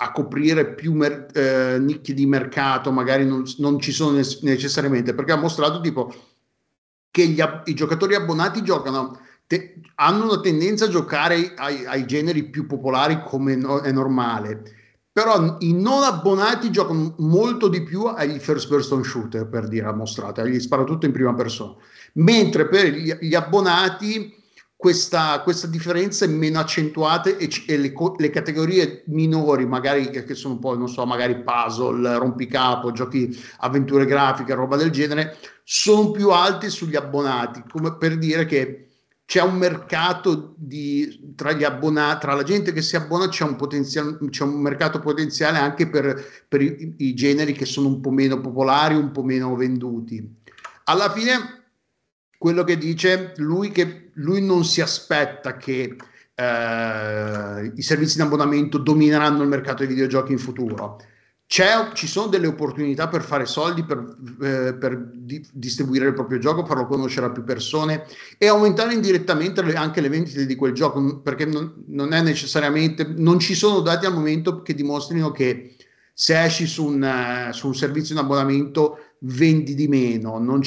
a 0.00 0.12
coprire 0.12 0.74
più 0.74 0.94
mer- 0.94 1.28
eh, 1.36 1.78
nicchie 1.80 2.14
di 2.14 2.24
mercato, 2.26 2.92
magari 2.92 3.26
non, 3.26 3.42
non 3.58 3.80
ci 3.80 3.90
sono 3.90 4.16
ne- 4.16 4.38
necessariamente, 4.42 5.12
perché 5.14 5.32
ha 5.32 5.36
mostrato 5.36 5.80
tipo 5.80 6.14
che 7.10 7.34
ab- 7.40 7.66
i 7.66 7.74
giocatori 7.74 8.14
abbonati 8.14 8.62
giocano, 8.62 9.20
te- 9.46 9.80
hanno 9.96 10.24
una 10.24 10.40
tendenza 10.40 10.84
a 10.84 10.88
giocare 10.88 11.54
ai, 11.56 11.84
ai 11.86 12.06
generi 12.06 12.48
più 12.48 12.66
popolari 12.66 13.22
come 13.24 13.56
no- 13.56 13.80
è 13.80 13.90
normale, 13.90 14.62
però 15.18 15.56
i 15.58 15.74
non 15.74 16.04
abbonati 16.04 16.70
giocano 16.70 17.12
molto 17.18 17.66
di 17.66 17.82
più 17.82 18.04
agli 18.04 18.38
first 18.38 18.68
person 18.68 19.02
shooter, 19.02 19.48
per 19.48 19.66
dire, 19.66 19.86
ha 19.86 19.92
mostrato, 19.92 20.46
gli 20.46 20.60
spara 20.60 20.84
tutto 20.84 21.06
in 21.06 21.12
prima 21.12 21.34
persona, 21.34 21.74
mentre 22.12 22.68
per 22.68 22.92
gli, 22.92 23.12
gli 23.22 23.34
abbonati 23.34 24.32
questa, 24.76 25.40
questa, 25.42 25.66
differenza 25.66 26.24
è 26.24 26.28
meno 26.28 26.60
accentuata 26.60 27.30
e, 27.30 27.50
e 27.66 27.78
le, 27.78 27.92
le, 28.16 28.30
categorie 28.30 29.02
minori, 29.06 29.66
magari 29.66 30.08
che 30.08 30.34
sono 30.36 30.54
un 30.54 30.60
po', 30.60 30.76
non 30.76 30.88
so, 30.88 31.04
magari 31.04 31.42
puzzle, 31.42 32.16
rompicapo, 32.16 32.92
giochi, 32.92 33.36
avventure 33.58 34.06
grafiche, 34.06 34.54
roba 34.54 34.76
del 34.76 34.90
genere, 34.90 35.36
sono 35.64 36.12
più 36.12 36.30
alte 36.30 36.70
sugli 36.70 36.94
abbonati, 36.94 37.64
come 37.68 37.96
per 37.96 38.18
dire 38.18 38.44
che 38.44 38.87
c'è 39.28 39.42
un 39.42 39.58
mercato 39.58 40.54
di, 40.56 41.34
tra 41.36 41.52
gli 41.52 41.62
abbonati, 41.62 42.20
tra 42.20 42.32
la 42.32 42.42
gente 42.42 42.72
che 42.72 42.80
si 42.80 42.96
abbona 42.96 43.28
c'è 43.28 43.44
un, 43.44 43.58
c'è 44.30 44.42
un 44.42 44.54
mercato 44.54 45.00
potenziale 45.00 45.58
anche 45.58 45.86
per, 45.86 46.46
per 46.48 46.62
i, 46.62 46.94
i 46.96 47.12
generi 47.12 47.52
che 47.52 47.66
sono 47.66 47.88
un 47.88 48.00
po' 48.00 48.08
meno 48.08 48.40
popolari, 48.40 48.94
un 48.94 49.10
po' 49.10 49.22
meno 49.22 49.54
venduti. 49.54 50.26
Alla 50.84 51.10
fine 51.10 51.64
quello 52.38 52.64
che 52.64 52.78
dice 52.78 53.34
lui 53.36 53.70
che 53.70 54.12
lui 54.14 54.40
non 54.40 54.64
si 54.64 54.80
aspetta 54.80 55.58
che 55.58 55.94
eh, 56.34 57.72
i 57.74 57.82
servizi 57.82 58.16
di 58.16 58.22
abbonamento 58.22 58.78
domineranno 58.78 59.42
il 59.42 59.48
mercato 59.48 59.84
dei 59.84 59.88
videogiochi 59.88 60.32
in 60.32 60.38
futuro. 60.38 61.02
Ci 61.50 62.06
sono 62.06 62.26
delle 62.26 62.46
opportunità 62.46 63.08
per 63.08 63.22
fare 63.22 63.46
soldi, 63.46 63.82
per, 63.82 64.16
eh, 64.42 64.74
per 64.74 65.02
di, 65.14 65.42
distribuire 65.50 66.08
il 66.08 66.12
proprio 66.12 66.38
gioco, 66.38 66.66
farlo 66.66 66.86
conoscere 66.86 67.24
a 67.24 67.30
più 67.30 67.42
persone 67.42 68.04
e 68.36 68.48
aumentare 68.48 68.92
indirettamente 68.92 69.62
le, 69.62 69.72
anche 69.72 70.02
le 70.02 70.10
vendite 70.10 70.44
di 70.44 70.54
quel 70.56 70.72
gioco, 70.72 71.20
perché 71.20 71.46
non, 71.46 71.84
non, 71.86 72.12
è 72.12 72.20
necessariamente, 72.20 73.14
non 73.16 73.38
ci 73.38 73.54
sono 73.54 73.80
dati 73.80 74.04
al 74.04 74.12
momento 74.12 74.60
che 74.60 74.74
dimostrino 74.74 75.30
che 75.30 75.74
se 76.12 76.38
esci 76.42 76.66
su 76.66 76.84
un, 76.84 77.48
uh, 77.48 77.52
su 77.52 77.68
un 77.68 77.74
servizio 77.74 78.14
in 78.14 78.20
abbonamento 78.20 78.98
vendi 79.20 79.74
di 79.74 79.88
meno, 79.88 80.38
non, 80.38 80.60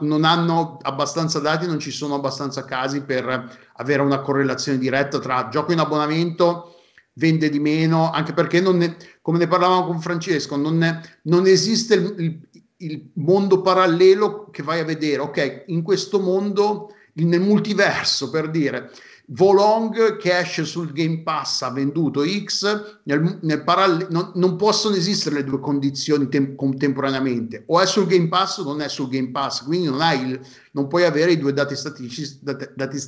non, 0.00 0.24
hanno 0.24 0.78
abbastanza 0.82 1.38
dati, 1.38 1.66
non 1.66 1.78
ci 1.78 1.92
sono 1.92 2.16
abbastanza 2.16 2.64
casi 2.64 3.02
per 3.02 3.58
avere 3.76 4.02
una 4.02 4.20
correlazione 4.20 4.78
diretta 4.78 5.20
tra 5.20 5.48
gioco 5.52 5.70
in 5.70 5.78
abbonamento, 5.78 6.75
vende 7.18 7.48
di 7.48 7.58
meno, 7.58 8.10
anche 8.10 8.32
perché 8.32 8.60
ne, 8.60 8.96
come 9.22 9.38
ne 9.38 9.46
parlavamo 9.46 9.86
con 9.86 10.00
Francesco, 10.00 10.56
non, 10.56 10.78
ne, 10.78 11.00
non 11.22 11.46
esiste 11.46 11.94
il, 11.94 12.14
il, 12.18 12.40
il, 12.78 13.10
mondo 13.14 13.62
parallelo 13.62 14.50
che 14.50 14.62
vai 14.62 14.80
a 14.80 14.84
vedere, 14.84 15.22
ok, 15.22 15.64
in 15.68 15.82
questo 15.82 16.20
mondo, 16.20 16.92
nel 17.14 17.40
multiverso 17.40 18.28
per 18.28 18.50
dire, 18.50 18.90
Volong 19.28 20.18
che 20.18 20.38
esce 20.38 20.64
sul 20.64 20.92
Game 20.92 21.22
Pass 21.22 21.62
ha 21.62 21.70
venduto 21.72 22.22
X, 22.24 22.98
nel, 23.04 23.38
nel 23.42 23.64
paralle- 23.64 24.06
non, 24.08 24.30
non, 24.34 24.54
possono 24.54 24.94
esistere 24.94 25.36
le 25.36 25.44
due 25.44 25.58
condizioni 25.58 26.28
tem- 26.28 26.54
contemporaneamente, 26.54 27.64
o 27.66 27.80
è 27.80 27.86
sul 27.86 28.06
Game 28.06 28.28
Pass 28.28 28.58
o 28.58 28.62
non 28.62 28.80
è 28.82 28.88
sul 28.88 29.08
Game 29.08 29.30
Pass, 29.30 29.64
quindi 29.64 29.88
non, 29.88 30.00
il, 30.22 30.40
non 30.72 30.86
puoi 30.86 31.04
avere 31.04 31.32
i 31.32 31.38
due 31.38 31.52
dati 31.52 31.74
statistici, 31.74 32.38
dati, 32.40 32.98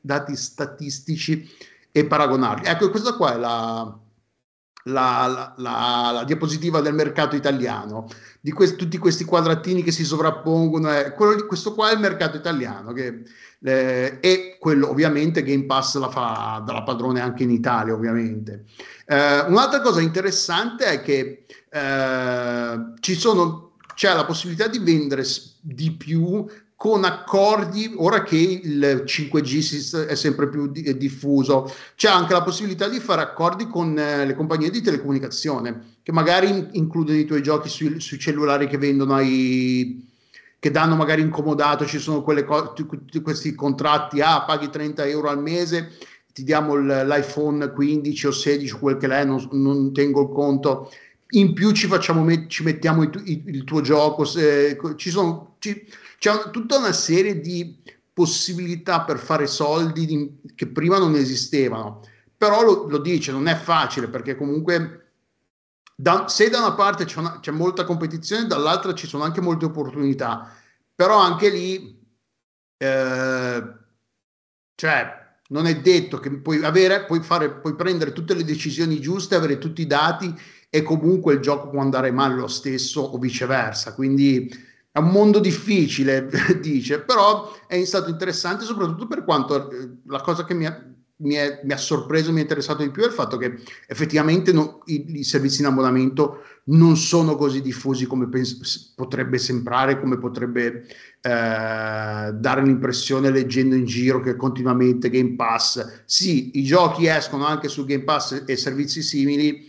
dati 0.00 0.36
statistici 0.36 1.48
e 1.96 2.04
paragonarli. 2.04 2.66
Ecco, 2.66 2.90
questa 2.90 3.14
qua 3.14 3.32
è 3.32 3.38
la, 3.38 3.98
la, 4.84 5.54
la, 5.56 6.10
la, 6.12 6.24
diapositiva 6.24 6.82
del 6.82 6.92
mercato 6.92 7.36
italiano, 7.36 8.06
di 8.38 8.52
questi, 8.52 8.76
tutti 8.76 8.98
questi 8.98 9.24
quadratini 9.24 9.82
che 9.82 9.92
si 9.92 10.04
sovrappongono. 10.04 10.94
Eh, 10.94 11.12
quello, 11.14 11.46
questo 11.46 11.72
qua 11.72 11.88
è 11.88 11.94
il 11.94 12.00
mercato 12.00 12.36
italiano 12.36 12.92
che, 12.92 13.22
eh, 13.62 14.18
e 14.20 14.58
quello 14.60 14.90
ovviamente 14.90 15.42
Game 15.42 15.64
Pass 15.64 15.96
la 15.96 16.10
fa 16.10 16.62
dalla 16.66 16.82
padrone 16.82 17.22
anche 17.22 17.44
in 17.44 17.50
Italia 17.50 17.94
ovviamente. 17.94 18.66
Eh, 19.06 19.40
un'altra 19.48 19.80
cosa 19.80 20.02
interessante 20.02 20.84
è 20.84 21.00
che 21.00 21.46
eh, 21.70 22.92
ci 23.00 23.14
sono, 23.14 23.76
c'è 23.94 24.12
la 24.12 24.26
possibilità 24.26 24.68
di 24.68 24.80
vendere 24.80 25.24
di 25.62 25.92
più 25.92 26.46
con 26.76 27.04
accordi, 27.04 27.94
ora 27.96 28.22
che 28.22 28.36
il 28.36 29.04
5G 29.06 30.06
è 30.06 30.14
sempre 30.14 30.48
più 30.48 30.66
diffuso, 30.68 31.72
c'è 31.96 32.08
anche 32.08 32.34
la 32.34 32.42
possibilità 32.42 32.86
di 32.86 33.00
fare 33.00 33.22
accordi 33.22 33.66
con 33.66 33.98
eh, 33.98 34.26
le 34.26 34.34
compagnie 34.34 34.70
di 34.70 34.82
telecomunicazione 34.82 35.94
che 36.02 36.12
magari 36.12 36.68
includono 36.72 37.18
i 37.18 37.24
tuoi 37.24 37.42
giochi 37.42 37.70
sui, 37.70 37.98
sui 37.98 38.18
cellulari 38.18 38.68
che 38.68 38.78
vendono 38.78 39.14
ai 39.14 40.04
che 40.58 40.70
danno 40.70 40.96
magari 40.96 41.22
incomodato, 41.22 41.86
ci 41.86 41.98
sono 41.98 42.22
co- 42.22 42.74
questi 43.22 43.54
contratti, 43.54 44.20
ah, 44.20 44.42
paghi 44.42 44.68
30 44.68 45.04
euro 45.06 45.28
al 45.28 45.40
mese, 45.40 45.92
ti 46.32 46.42
diamo 46.44 46.74
l'iPhone 46.74 47.70
15 47.70 48.26
o 48.26 48.30
16, 48.30 48.72
quel 48.72 48.96
che 48.96 49.06
l'è, 49.06 49.24
non, 49.24 49.46
non 49.52 49.92
tengo 49.92 50.22
il 50.22 50.28
conto, 50.28 50.90
in 51.30 51.52
più 51.54 51.72
ci, 51.72 51.86
facciamo 51.86 52.46
ci 52.46 52.62
mettiamo 52.62 53.02
il, 53.02 53.10
il, 53.24 53.42
il, 53.46 53.64
tuo 53.64 53.80
gioco, 53.80 54.24
se, 54.24 54.78
ci 54.96 55.10
sono, 55.10 55.56
ci, 55.58 55.84
c'è 56.18 56.50
tutta 56.50 56.78
una 56.78 56.92
serie 56.92 57.40
di 57.40 57.82
possibilità 58.12 59.02
per 59.02 59.18
fare 59.18 59.46
soldi 59.46 60.06
di, 60.06 60.40
che 60.54 60.68
prima 60.68 60.98
non 60.98 61.14
esistevano, 61.14 62.02
però 62.36 62.62
lo, 62.62 62.86
lo, 62.88 62.98
dice, 62.98 63.32
non 63.32 63.48
è 63.48 63.56
facile 63.56 64.08
perché 64.08 64.36
comunque 64.36 65.10
da, 65.94 66.28
se 66.28 66.48
da 66.48 66.58
una 66.58 66.74
parte 66.74 67.04
c'è, 67.04 67.18
una, 67.18 67.40
c'è 67.40 67.50
molta 67.50 67.84
competizione, 67.84 68.46
dall'altra 68.46 68.94
ci 68.94 69.06
sono 69.06 69.24
anche 69.24 69.40
molte 69.40 69.64
opportunità, 69.64 70.54
però 70.94 71.18
anche 71.18 71.50
lì, 71.50 72.00
eh, 72.76 73.62
cioè, 74.74 75.24
non 75.48 75.66
è 75.66 75.80
detto 75.80 76.18
che 76.18 76.30
puoi, 76.30 76.64
avere, 76.64 77.04
puoi, 77.04 77.22
fare, 77.22 77.50
puoi 77.50 77.74
prendere 77.74 78.12
tutte 78.12 78.34
le 78.34 78.44
decisioni 78.44 79.00
giuste, 79.00 79.34
avere 79.34 79.58
tutti 79.58 79.82
i 79.82 79.86
dati 79.86 80.34
e 80.68 80.82
comunque 80.82 81.34
il 81.34 81.40
gioco 81.40 81.68
può 81.68 81.80
andare 81.80 82.10
male 82.10 82.34
lo 82.34 82.48
stesso 82.48 83.00
o 83.00 83.18
viceversa. 83.18 83.94
Quindi 83.94 84.48
è 84.90 84.98
un 84.98 85.08
mondo 85.08 85.38
difficile, 85.40 86.28
dice, 86.60 87.00
però 87.00 87.54
è 87.66 87.84
stato 87.84 88.08
interessante 88.08 88.64
soprattutto 88.64 89.06
per 89.06 89.24
quanto 89.24 89.70
eh, 89.70 89.88
la 90.06 90.20
cosa 90.20 90.44
che 90.44 90.54
mi 90.54 90.66
ha, 90.66 90.82
mi, 91.18 91.34
è, 91.34 91.60
mi, 91.64 91.72
ha 91.72 91.76
sorpreso, 91.76 92.32
mi 92.32 92.38
è 92.38 92.42
interessato 92.42 92.82
di 92.82 92.90
più 92.90 93.02
è 93.02 93.06
il 93.06 93.12
fatto 93.12 93.36
che 93.36 93.58
effettivamente 93.86 94.52
no, 94.52 94.82
i, 94.86 95.18
i, 95.18 95.24
servizi 95.24 95.60
in 95.60 95.66
abbonamento 95.66 96.42
non 96.68 96.96
sono 96.96 97.36
così 97.36 97.62
diffusi 97.62 98.06
come 98.06 98.28
pens- 98.28 98.92
potrebbe 98.94 99.38
sembrare, 99.38 100.00
come 100.00 100.18
potrebbe 100.18 100.86
eh, 101.20 102.32
dare 102.32 102.62
l'impressione 102.62 103.30
leggendo 103.30 103.74
in 103.74 103.84
giro 103.84 104.20
che 104.20 104.34
continuamente 104.34 105.10
Game 105.10 105.34
Pass. 105.36 106.04
Sì, 106.06 106.58
i 106.58 106.64
giochi 106.64 107.06
escono 107.06 107.46
anche 107.46 107.68
su 107.68 107.84
Game 107.84 108.04
Pass 108.04 108.44
e 108.46 108.56
servizi 108.56 109.02
simili, 109.02 109.64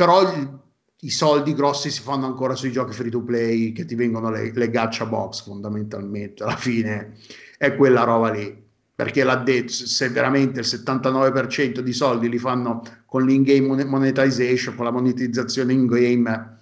però 0.00 0.22
il, 0.32 0.58
i 1.00 1.10
soldi 1.10 1.52
grossi 1.52 1.90
si 1.90 2.00
fanno 2.00 2.24
ancora 2.24 2.54
sui 2.54 2.72
giochi 2.72 2.94
free 2.94 3.10
to 3.10 3.20
play 3.20 3.72
che 3.72 3.84
ti 3.84 3.94
vengono 3.94 4.30
le, 4.30 4.50
le 4.50 4.70
gacha 4.70 5.04
box 5.04 5.42
fondamentalmente 5.42 6.42
alla 6.42 6.56
fine. 6.56 7.18
È 7.58 7.76
quella 7.76 8.04
roba 8.04 8.30
lì. 8.30 8.68
Perché 8.94 9.24
l'ha 9.24 9.36
detto 9.36 9.70
se 9.72 10.08
veramente 10.08 10.60
il 10.60 10.66
79% 10.66 11.80
di 11.80 11.92
soldi 11.92 12.30
li 12.30 12.38
fanno 12.38 12.82
con 13.04 13.26
l'in-game 13.26 13.84
monetization 13.84 14.74
con 14.74 14.86
la 14.86 14.90
monetizzazione 14.90 15.72
in 15.74 15.86
game 15.86 16.58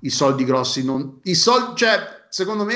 i 0.00 0.10
soldi 0.10 0.44
grossi 0.44 0.84
non 0.84 1.20
i 1.22 1.34
soldi 1.34 1.76
cioè 1.76 2.26
secondo 2.28 2.64
me 2.64 2.74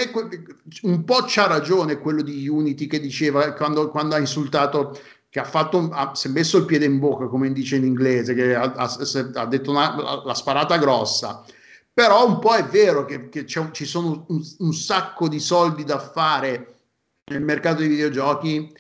un 0.83 1.05
po' 1.05 1.25
c'ha 1.27 1.49
ragione 1.49 1.99
quello 1.99 2.23
di 2.23 2.49
Unity 2.49 2.87
che 2.87 3.01
diceva 3.01 3.53
quando, 3.53 3.91
quando 3.91 4.15
ha 4.15 4.19
insultato 4.19 4.97
che 5.31 5.41
ha 5.41 5.45
fatto, 5.45 5.91
ha, 5.93 6.15
si 6.15 6.29
è 6.29 6.31
messo 6.31 6.59
il 6.59 6.65
piede 6.65 6.87
in 6.87 6.99
bocca, 6.99 7.27
come 7.27 7.53
dice 7.53 7.77
in 7.77 7.85
inglese, 7.85 8.35
che 8.35 8.55
ha, 8.55 8.73
ha, 8.75 8.99
ha 9.35 9.47
detto 9.47 9.71
una, 9.71 10.23
la 10.25 10.35
sparata 10.35 10.79
grossa. 10.79 11.45
Però 11.93 12.27
un 12.27 12.39
po' 12.39 12.55
è 12.55 12.65
vero 12.65 13.05
che, 13.05 13.29
che 13.29 13.45
ci 13.45 13.85
sono 13.85 14.25
un, 14.29 14.43
un, 14.59 14.73
sacco 14.73 15.29
di 15.29 15.41
soldi 15.41 15.85
da 15.85 15.99
fare 15.99 16.77
nel 17.25 17.43
mercato 17.43 17.81
dei 17.81 17.89
videogiochi, 17.89 18.73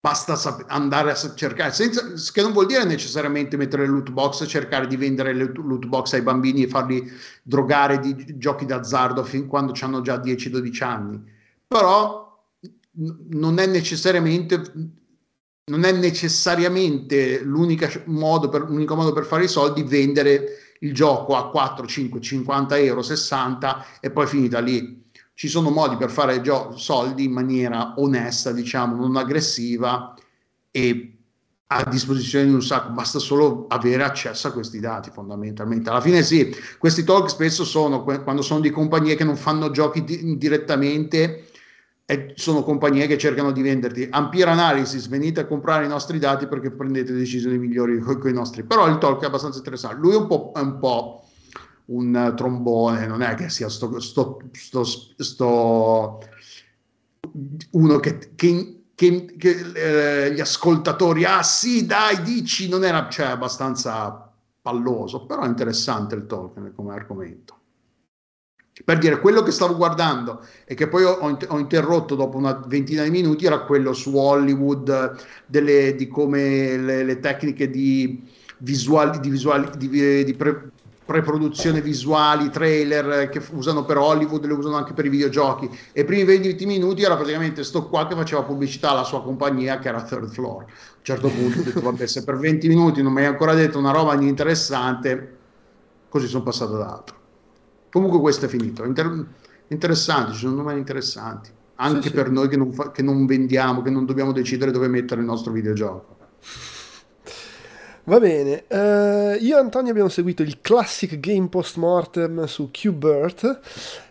basta 0.00 0.36
sap- 0.36 0.64
andare 0.68 1.10
a 1.10 1.34
cercare, 1.34 1.72
senza, 1.72 2.12
che 2.32 2.42
non 2.42 2.52
vuol 2.52 2.66
dire 2.66 2.84
necessariamente 2.84 3.56
mettere 3.56 3.82
le 3.82 3.88
loot 3.88 4.10
box 4.12 4.46
cercare 4.46 4.86
di 4.86 4.96
vendere 4.96 5.34
le 5.34 5.52
loot 5.52 5.86
box 5.86 6.12
ai 6.12 6.22
bambini 6.22 6.62
e 6.62 6.68
farli 6.68 7.10
drogare 7.42 7.98
di 7.98 8.38
giochi 8.38 8.64
d'azzardo 8.64 9.24
fin 9.24 9.48
quando 9.48 9.74
hanno 9.80 10.00
già 10.00 10.16
10-12 10.16 10.84
anni. 10.84 11.20
Però 11.66 12.24
non 13.30 13.58
è 13.58 13.66
necessariamente 13.66 14.62
non 15.68 15.82
è 15.82 15.90
necessariamente 15.90 17.42
l'unico 17.42 17.88
modo, 18.04 18.48
per, 18.48 18.66
l'unico 18.68 18.94
modo 18.94 19.12
per 19.12 19.24
fare 19.24 19.44
i 19.44 19.48
soldi 19.48 19.82
vendere 19.82 20.76
il 20.80 20.94
gioco 20.94 21.34
a 21.34 21.50
4, 21.50 21.84
5, 21.86 22.20
50 22.20 22.78
euro, 22.78 23.02
60 23.02 23.84
e 23.98 24.12
poi 24.12 24.28
finita 24.28 24.60
lì. 24.60 25.02
Ci 25.34 25.48
sono 25.48 25.70
modi 25.70 25.96
per 25.96 26.10
fare 26.10 26.40
gio- 26.40 26.76
soldi 26.76 27.24
in 27.24 27.32
maniera 27.32 27.94
onesta, 27.96 28.52
diciamo, 28.52 28.94
non 28.94 29.16
aggressiva 29.16 30.14
e 30.70 31.16
a 31.68 31.84
disposizione 31.90 32.44
di 32.44 32.52
un 32.52 32.62
sacco, 32.62 32.92
basta 32.92 33.18
solo 33.18 33.66
avere 33.68 34.04
accesso 34.04 34.46
a 34.46 34.52
questi 34.52 34.78
dati 34.78 35.10
fondamentalmente. 35.10 35.90
Alla 35.90 36.00
fine 36.00 36.22
sì, 36.22 36.54
questi 36.78 37.02
talk 37.02 37.28
spesso 37.28 37.64
sono 37.64 38.04
quando 38.04 38.42
sono 38.42 38.60
di 38.60 38.70
compagnie 38.70 39.16
che 39.16 39.24
non 39.24 39.36
fanno 39.36 39.72
giochi 39.72 40.04
di- 40.04 40.38
direttamente 40.38 41.45
e 42.08 42.34
sono 42.36 42.62
compagnie 42.62 43.08
che 43.08 43.18
cercano 43.18 43.50
di 43.50 43.62
venderti 43.62 44.06
Ampere 44.08 44.50
Analysis, 44.50 45.08
venite 45.08 45.40
a 45.40 45.46
comprare 45.46 45.86
i 45.86 45.88
nostri 45.88 46.20
dati 46.20 46.46
perché 46.46 46.70
prendete 46.70 47.12
decisioni 47.12 47.58
migliori 47.58 47.98
con, 47.98 48.20
i 48.28 48.32
nostri. 48.32 48.62
Però 48.62 48.86
il 48.86 48.98
talk 48.98 49.22
è 49.22 49.26
abbastanza 49.26 49.58
interessante. 49.58 49.96
Lui 49.96 50.12
è 50.12 50.16
un 50.16 50.28
po', 50.28 50.52
è 50.54 50.60
un, 50.60 50.78
po 50.78 51.24
un 51.86 52.32
trombone, 52.36 53.08
non 53.08 53.22
è 53.22 53.34
che 53.34 53.48
sia 53.48 53.68
sto, 53.68 53.98
sto, 53.98 54.38
sto, 54.52 54.84
sto 55.16 56.20
uno 57.72 57.98
che, 57.98 58.30
che, 58.36 58.84
che, 58.94 59.34
che 59.36 60.26
eh, 60.28 60.32
gli 60.32 60.40
ascoltatori, 60.40 61.24
ah 61.24 61.42
sì, 61.42 61.86
dai, 61.86 62.22
dici, 62.22 62.68
non 62.68 62.84
era, 62.84 63.08
cioè, 63.08 63.26
abbastanza 63.26 64.32
palloso, 64.62 65.26
però 65.26 65.42
è 65.42 65.48
interessante 65.48 66.14
il 66.14 66.26
talk 66.26 66.72
come 66.72 66.94
argomento 66.94 67.55
per 68.84 68.98
dire 68.98 69.20
quello 69.20 69.42
che 69.42 69.50
stavo 69.50 69.76
guardando 69.76 70.42
e 70.64 70.74
che 70.74 70.86
poi 70.88 71.04
ho, 71.04 71.18
ho, 71.48 71.58
interrotto 71.58 72.14
dopo 72.14 72.36
una 72.36 72.62
ventina 72.66 73.02
di 73.02 73.10
minuti 73.10 73.46
era 73.46 73.60
quello 73.60 73.92
su 73.92 74.14
Hollywood 74.14 75.16
delle, 75.46 75.94
di 75.94 76.08
come 76.08 76.76
le, 76.76 77.04
le 77.04 77.20
tecniche 77.20 77.70
di 77.70 78.22
visuali 78.58 79.20
di, 79.20 79.30
visuali, 79.30 79.70
di, 79.76 80.24
di 80.24 80.34
pre, 80.34 80.70
preproduzione 81.04 81.80
visuali, 81.80 82.50
trailer 82.50 83.28
che 83.28 83.40
usano 83.52 83.84
per 83.84 83.96
Hollywood, 83.96 84.44
le 84.44 84.52
usano 84.54 84.76
anche 84.76 84.92
per 84.92 85.06
i 85.06 85.08
videogiochi. 85.08 85.70
E 85.92 86.00
i 86.00 86.04
primi 86.04 86.24
20 86.24 86.66
minuti 86.66 87.02
era 87.02 87.16
praticamente 87.16 87.62
sto 87.64 87.86
qua 87.88 88.06
che 88.06 88.14
faceva 88.14 88.42
pubblicità 88.42 88.90
alla 88.90 89.04
sua 89.04 89.22
compagnia 89.22 89.78
che 89.78 89.88
era 89.88 90.02
Third 90.02 90.28
Floor. 90.28 90.62
A 90.62 90.66
un 90.66 91.02
certo 91.02 91.28
punto 91.28 91.60
ho 91.60 91.62
detto, 91.62 91.80
vabbè, 91.80 92.06
se 92.06 92.24
per 92.24 92.36
20 92.36 92.68
minuti 92.68 93.02
non 93.02 93.12
mi 93.12 93.20
hai 93.20 93.26
ancora 93.26 93.54
detto 93.54 93.78
una 93.78 93.92
roba 93.92 94.14
interessante, 94.14 95.36
così 96.08 96.26
sono 96.26 96.42
passato 96.42 96.74
ad 96.74 96.82
altro. 96.82 97.25
Comunque 97.96 98.20
questo 98.20 98.44
è 98.44 98.48
finito. 98.48 98.84
Inter- 98.84 99.24
interessanti, 99.68 100.32
ci 100.34 100.40
sono 100.40 100.56
numeri 100.56 100.76
interessanti. 100.76 101.48
Anche 101.76 102.08
sì, 102.08 102.10
per 102.10 102.26
sì. 102.26 102.32
noi 102.32 102.48
che 102.48 102.58
non, 102.58 102.70
fa- 102.70 102.90
che 102.90 103.00
non 103.00 103.24
vendiamo, 103.24 103.80
che 103.80 103.88
non 103.88 104.04
dobbiamo 104.04 104.32
decidere 104.32 104.70
dove 104.70 104.86
mettere 104.86 105.22
il 105.22 105.26
nostro 105.26 105.50
videogioco. 105.50 106.16
Va 108.04 108.20
bene, 108.20 108.64
uh, 108.68 109.42
io 109.42 109.56
e 109.56 109.58
Antonio 109.58 109.92
abbiamo 109.92 110.10
seguito 110.10 110.42
il 110.42 110.60
Classic 110.60 111.18
Game 111.18 111.48
Post 111.48 111.78
Mortem 111.78 112.44
su 112.44 112.70
Qbert. 112.70 113.60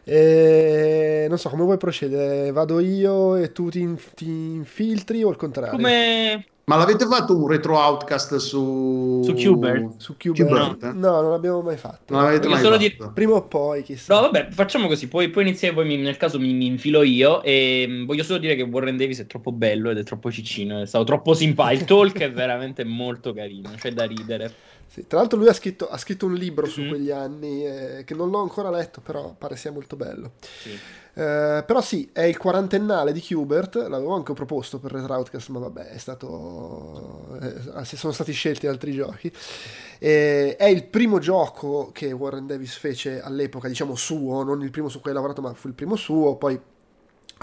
E 0.03 1.27
non 1.29 1.37
so 1.37 1.49
come 1.49 1.61
vuoi 1.61 1.77
procedere, 1.77 2.51
vado 2.51 2.79
io 2.79 3.35
e 3.35 3.51
tu 3.51 3.69
ti, 3.69 3.87
ti 4.15 4.27
infiltri 4.27 5.21
o 5.21 5.29
il 5.29 5.35
contrario? 5.35 5.73
Come, 5.73 6.43
ma 6.65 6.77
l'avete 6.77 7.05
fatto 7.05 7.35
un 7.37 7.47
retro 7.47 7.77
outcast 7.77 8.37
su 8.37 9.21
su 9.23 9.33
Qbert? 9.33 9.97
Su 9.97 10.17
Qbert? 10.17 10.81
No. 10.81 10.93
no, 10.93 11.21
non 11.21 11.31
l'abbiamo 11.31 11.61
mai 11.61 11.77
fatto. 11.77 12.11
Non 12.13 12.23
l'avete 12.23 12.47
mai 12.47 12.61
fatto. 12.61 12.77
Di... 12.77 12.97
Prima 13.13 13.33
o 13.35 13.43
poi, 13.43 13.83
chissà. 13.83 14.15
No, 14.15 14.21
vabbè, 14.21 14.47
facciamo 14.49 14.87
così. 14.87 15.07
Poi, 15.07 15.29
poi 15.29 15.43
iniziare, 15.43 15.75
poi 15.75 15.85
mi, 15.85 15.97
nel 15.97 16.17
caso 16.17 16.39
mi, 16.39 16.53
mi, 16.53 16.65
infilo 16.65 17.03
io. 17.03 17.43
E 17.43 17.85
mm, 17.87 18.05
voglio 18.05 18.23
solo 18.23 18.39
dire 18.39 18.55
che 18.55 18.63
Warren 18.63 18.97
Davis 18.97 19.19
è 19.19 19.27
troppo 19.27 19.51
bello 19.51 19.91
ed 19.91 19.99
è 19.99 20.03
troppo 20.03 20.31
ciccino. 20.31 20.81
È 20.81 20.85
stato 20.87 21.03
troppo 21.03 21.35
simpatico. 21.35 22.03
Il 22.03 22.11
talk 22.11 22.19
è 22.21 22.31
veramente 22.31 22.83
molto 22.83 23.31
carino. 23.31 23.71
C'è 23.77 23.93
da 23.93 24.05
ridere. 24.05 24.51
Sì, 24.87 25.05
tra 25.07 25.19
l'altro 25.19 25.37
lui 25.37 25.49
ha 25.49 25.53
scritto, 25.53 25.87
ha 25.87 25.97
scritto 25.97 26.25
un 26.25 26.33
libro 26.33 26.65
mm-hmm. 26.65 26.73
su 26.73 26.87
quegli 26.87 27.11
anni 27.11 27.65
eh, 27.65 28.03
che 28.05 28.15
non 28.15 28.29
l'ho 28.29 28.41
ancora 28.41 28.69
letto, 28.69 29.01
però 29.01 29.35
pare 29.37 29.55
sia 29.55 29.71
molto 29.71 29.95
bello. 29.95 30.31
Sì. 30.39 30.79
Eh, 31.17 31.63
però 31.65 31.79
sì, 31.81 32.09
è 32.11 32.23
il 32.23 32.37
quarantennale 32.37 33.13
di 33.13 33.25
Hubert, 33.31 33.75
l'avevo 33.75 34.15
anche 34.15 34.33
proposto 34.33 34.79
per 34.79 34.91
Red 34.91 35.09
Outcast, 35.09 35.47
ma 35.49 35.59
vabbè, 35.59 35.87
è 35.87 35.97
stato... 35.97 37.37
Eh, 37.41 37.85
sono 37.85 38.11
stati 38.11 38.33
scelti 38.33 38.67
altri 38.67 38.91
giochi. 38.91 39.31
Eh, 39.97 40.57
è 40.57 40.65
il 40.65 40.85
primo 40.85 41.19
gioco 41.19 41.89
che 41.93 42.11
Warren 42.11 42.47
Davis 42.47 42.75
fece 42.75 43.21
all'epoca, 43.21 43.69
diciamo 43.69 43.95
suo, 43.95 44.43
non 44.43 44.61
il 44.61 44.71
primo 44.71 44.89
su 44.89 44.99
cui 44.99 45.11
ha 45.11 45.13
lavorato, 45.13 45.41
ma 45.41 45.53
fu 45.53 45.69
il 45.69 45.73
primo 45.73 45.95
suo, 45.95 46.35
poi 46.35 46.59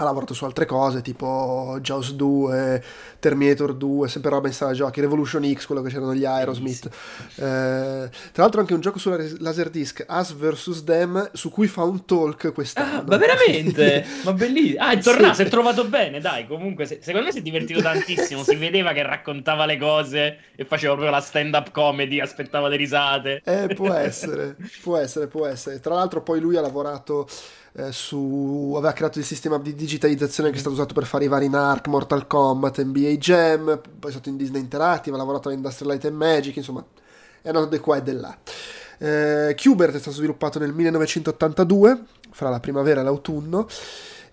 ha 0.03 0.05
lavorato 0.05 0.33
su 0.33 0.45
altre 0.45 0.65
cose 0.65 1.01
tipo 1.01 1.77
Jaws 1.81 2.13
2, 2.13 2.83
Terminator 3.19 3.73
2, 3.73 4.07
sempre 4.07 4.29
roba 4.29 4.47
in 4.47 4.53
sala 4.53 4.73
giochi, 4.73 5.01
Revolution 5.01 5.51
X, 5.51 5.65
quello 5.65 5.81
che 5.81 5.89
c'erano 5.89 6.13
gli 6.13 6.25
Aerosmith. 6.25 6.89
Eh, 7.35 8.09
tra 8.31 8.43
l'altro 8.43 8.59
anche 8.59 8.73
un 8.73 8.81
gioco 8.81 8.99
sulla 8.99 9.17
Laserdisc, 9.39 10.05
Us 10.07 10.33
vs. 10.33 10.83
Them, 10.83 11.29
su 11.33 11.49
cui 11.49 11.67
fa 11.67 11.83
un 11.83 12.05
talk 12.05 12.53
quest'anno. 12.53 12.99
Ah, 12.99 13.03
ma 13.07 13.17
veramente? 13.17 14.05
ma 14.23 14.33
bellissimo. 14.33 14.83
Ah, 14.83 14.91
è 14.91 14.99
tornato, 14.99 15.33
sì. 15.33 15.41
si 15.41 15.47
è 15.47 15.49
trovato 15.49 15.85
bene, 15.85 16.19
dai, 16.19 16.45
comunque 16.45 16.85
se, 16.85 16.99
secondo 17.01 17.27
me 17.27 17.31
si 17.31 17.39
è 17.39 17.41
divertito 17.41 17.79
tantissimo, 17.81 18.43
si 18.43 18.55
vedeva 18.55 18.91
che 18.91 19.03
raccontava 19.03 19.65
le 19.65 19.77
cose 19.77 20.37
e 20.55 20.65
faceva 20.65 20.93
proprio 20.93 21.11
la 21.11 21.21
stand-up 21.21 21.71
comedy, 21.71 22.19
aspettava 22.19 22.67
le 22.67 22.75
risate. 22.75 23.41
Eh, 23.45 23.73
può 23.73 23.93
essere, 23.93 24.57
può 24.83 24.97
essere, 24.97 25.27
può 25.27 25.45
essere. 25.45 25.79
Tra 25.79 25.95
l'altro 25.95 26.21
poi 26.21 26.39
lui 26.39 26.57
ha 26.57 26.61
lavorato 26.61 27.27
eh, 27.75 27.91
su, 27.91 28.73
aveva 28.75 28.93
creato 28.93 29.19
il 29.19 29.25
sistema 29.25 29.57
di 29.57 29.73
digitalizzazione 29.73 30.49
che 30.49 30.57
è 30.57 30.59
stato 30.59 30.75
usato 30.75 30.93
per 30.93 31.05
fare 31.05 31.25
i 31.25 31.27
vari 31.27 31.49
NARC, 31.49 31.87
Mortal 31.87 32.27
Kombat, 32.27 32.83
NBA 32.83 33.09
Jam, 33.17 33.81
poi 33.99 34.09
è 34.09 34.13
stato 34.13 34.29
in 34.29 34.37
Disney 34.37 34.61
Interactive, 34.61 35.15
ha 35.15 35.19
lavorato 35.19 35.49
a 35.49 35.53
Industrial 35.53 35.91
Light 35.91 36.05
and 36.05 36.15
Magic, 36.15 36.55
insomma 36.55 36.85
è 37.41 37.47
andato 37.47 37.67
di 37.67 37.79
qua 37.79 37.97
e 37.97 38.03
di 38.03 38.13
là. 38.13 38.37
Eh, 38.99 39.55
Qbert 39.55 39.95
è 39.95 39.99
stato 39.99 40.15
sviluppato 40.15 40.59
nel 40.59 40.71
1982, 40.71 42.03
fra 42.31 42.49
la 42.49 42.59
primavera 42.59 43.01
e 43.01 43.03
l'autunno, 43.03 43.67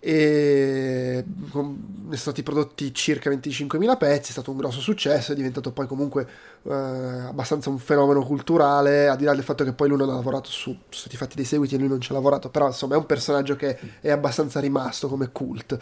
e 0.02 1.22
sono 1.50 1.76
stati 2.12 2.42
prodotti 2.42 2.92
circa 2.94 3.30
25.000 3.30 3.98
pezzi, 3.98 4.30
è 4.30 4.32
stato 4.32 4.50
un 4.50 4.56
grosso 4.56 4.80
successo, 4.80 5.32
è 5.32 5.34
diventato 5.34 5.72
poi 5.72 5.86
comunque 5.86 6.26
eh, 6.62 6.72
abbastanza 6.72 7.68
un 7.68 7.78
fenomeno 7.78 8.24
culturale, 8.24 9.08
a 9.08 9.14
dire 9.14 9.34
del 9.34 9.44
fatto 9.44 9.62
che 9.62 9.74
poi 9.74 9.88
lui 9.88 9.98
non 9.98 10.08
ha 10.08 10.14
lavorato 10.14 10.48
su, 10.48 10.70
sono 10.70 10.82
stati 10.88 11.18
fatti 11.18 11.36
dei 11.36 11.44
seguiti 11.44 11.74
e 11.74 11.78
lui 11.78 11.88
non 11.88 12.00
ci 12.00 12.12
ha 12.12 12.14
lavorato, 12.14 12.48
però 12.48 12.66
insomma 12.66 12.94
è 12.94 12.98
un 12.98 13.04
personaggio 13.06 13.56
che 13.56 13.78
è 14.00 14.10
abbastanza 14.10 14.58
rimasto 14.58 15.06
come 15.06 15.30
cult. 15.32 15.78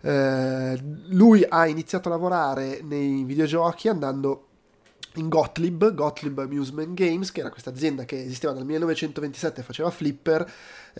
Eh, 0.00 0.82
lui 1.08 1.44
ha 1.46 1.66
iniziato 1.66 2.08
a 2.08 2.12
lavorare 2.12 2.80
nei 2.82 3.22
videogiochi 3.24 3.88
andando 3.88 4.44
in 5.14 5.28
Gottlieb, 5.28 5.94
Gottlieb 5.94 6.38
Amusement 6.38 6.94
Games, 6.94 7.32
che 7.32 7.40
era 7.40 7.50
questa 7.50 7.70
azienda 7.70 8.04
che 8.04 8.22
esisteva 8.22 8.52
dal 8.52 8.64
1927 8.64 9.60
e 9.60 9.64
faceva 9.64 9.90
flipper. 9.90 10.50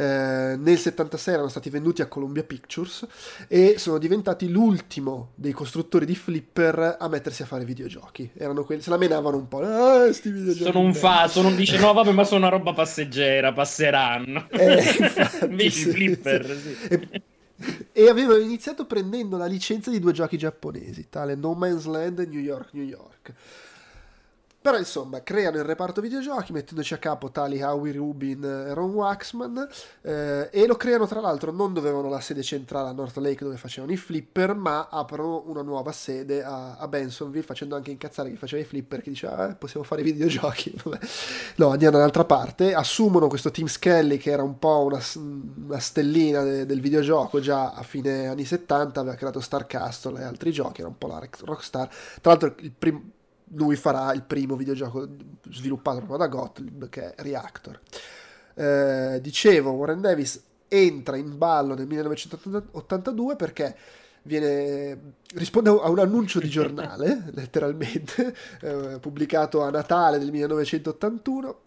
Eh, 0.01 0.55
nel 0.57 0.79
76 0.79 1.35
erano 1.35 1.49
stati 1.49 1.71
venduti 1.71 2.03
a 2.03 2.07
Columbia 2.07 2.45
Pictures 2.45 3.05
e 3.49 3.79
sono 3.79 3.99
diventati 3.99 4.49
l'ultimo 4.49 5.31
dei 5.35 5.51
costruttori 5.51 6.07
di 6.07 6.15
flipper 6.15 6.99
a 7.01 7.09
mettersi 7.09 7.43
a 7.43 7.47
fare 7.47 7.65
videogiochi. 7.65 8.31
Erano 8.37 8.63
quelli, 8.63 8.81
se 8.81 8.91
la 8.91 8.97
menavano 8.97 9.37
un 9.37 9.49
po'. 9.49 9.59
Ah, 9.59 10.13
sono 10.13 10.79
un 10.79 10.95
fatto, 10.95 11.43
non 11.43 11.57
dice 11.57 11.79
no, 11.79 11.93
vabbè, 11.93 12.13
ma 12.13 12.23
sono 12.23 12.47
una 12.47 12.57
roba 12.57 12.73
passeggera, 12.73 13.53
passeranno. 13.53 14.49
Eh, 14.51 14.79
infatti, 15.03 15.71
sì, 15.71 15.91
flipper, 15.91 16.57
sì. 16.57 16.75
sì. 16.75 16.89
E, 16.95 17.23
e 17.93 18.09
avevano 18.09 18.39
iniziato 18.39 18.87
prendendo 18.87 19.37
la 19.37 19.47
licenza 19.47 19.91
di 19.91 19.99
due 19.99 20.13
giochi 20.13 20.39
giapponesi, 20.39 21.09
tale 21.11 21.35
No 21.35 21.55
Man's 21.55 21.87
Land 21.87 22.21
e 22.21 22.27
New 22.27 22.41
York, 22.41 22.69
New 22.75 22.85
York. 22.85 23.33
Però 24.61 24.77
insomma, 24.77 25.23
creano 25.23 25.59
il 25.59 25.65
reparto 25.65 26.01
videogiochi 26.01 26.53
mettendoci 26.53 26.93
a 26.93 26.99
capo 26.99 27.31
tali 27.31 27.63
Howie 27.63 27.93
Rubin 27.93 28.43
e 28.43 28.75
Ron 28.75 28.91
Waxman 28.91 29.69
eh, 30.03 30.49
e 30.51 30.67
lo 30.67 30.75
creano 30.77 31.07
tra 31.07 31.21
l'altro 31.21 31.53
non 31.53 31.73
dove 31.73 31.89
avevano 31.89 32.11
la 32.11 32.21
sede 32.21 32.43
centrale 32.43 32.89
a 32.89 32.93
North 32.93 33.17
Lake 33.19 33.45
dove 33.45 33.57
facevano 33.57 33.93
i 33.93 33.97
flipper, 33.97 34.55
ma 34.57 34.89
aprono 34.91 35.45
una 35.47 35.63
nuova 35.63 35.93
sede 35.93 36.43
a, 36.43 36.77
a 36.77 36.89
Bensonville 36.89 37.45
facendo 37.45 37.77
anche 37.77 37.93
incazzare 37.93 38.31
chi 38.31 38.37
faceva 38.37 38.61
i 38.61 38.65
flipper 38.65 39.01
che 39.01 39.11
diceva 39.11 39.49
eh, 39.49 39.55
possiamo 39.55 39.87
fare 39.87 40.01
i 40.01 40.05
videogiochi. 40.05 40.75
No, 41.57 41.69
andiamo 41.71 41.97
dall'altra 41.97 42.25
parte, 42.25 42.75
assumono 42.75 43.27
questo 43.27 43.51
Tim 43.51 43.67
Skelly 43.67 44.17
che 44.17 44.31
era 44.31 44.43
un 44.43 44.59
po' 44.59 44.85
una, 44.85 45.01
una 45.67 45.79
stellina 45.79 46.43
de, 46.43 46.67
del 46.67 46.81
videogioco 46.81 47.41
già 47.41 47.73
a 47.73 47.83
fine 47.83 48.29
anni 48.29 48.45
70, 48.45 49.01
aveva 49.01 49.17
creato 49.17 49.41
Star 49.41 49.67
Castle 49.67 50.21
e 50.21 50.25
altri 50.25 50.53
giochi, 50.53 50.81
era 50.81 50.89
un 50.89 50.99
po' 50.99 51.07
la 51.07 51.27
rockstar. 51.45 51.89
Tra 52.21 52.31
l'altro 52.31 52.55
il 52.59 52.73
primo 52.73 53.03
lui 53.53 53.77
farà 53.77 54.13
il 54.13 54.23
primo 54.23 54.57
videogioco 54.57 55.09
sviluppato 55.51 55.99
proprio 55.99 56.19
da 56.19 56.29
Gottlieb 56.29 56.89
che 56.89 57.15
è 57.15 57.23
Reactor. 57.23 57.81
Eh, 58.55 59.21
dicevo, 59.23 59.71
Warren 59.71 60.01
Davis 60.01 60.43
entra 60.69 61.17
in 61.17 61.39
ballo 61.39 61.75
nel 61.75 61.87
1982 61.87 63.37
perché 63.37 63.77
viene, 64.23 65.15
risponde 65.35 65.71
a 65.71 65.89
un 65.89 65.99
annuncio 65.99 66.39
di 66.41 66.49
giornale, 66.49 67.31
letteralmente, 67.33 68.35
eh, 68.61 68.99
pubblicato 69.01 69.63
a 69.63 69.71
Natale 69.71 70.19
del 70.19 70.31
1981. 70.31 71.61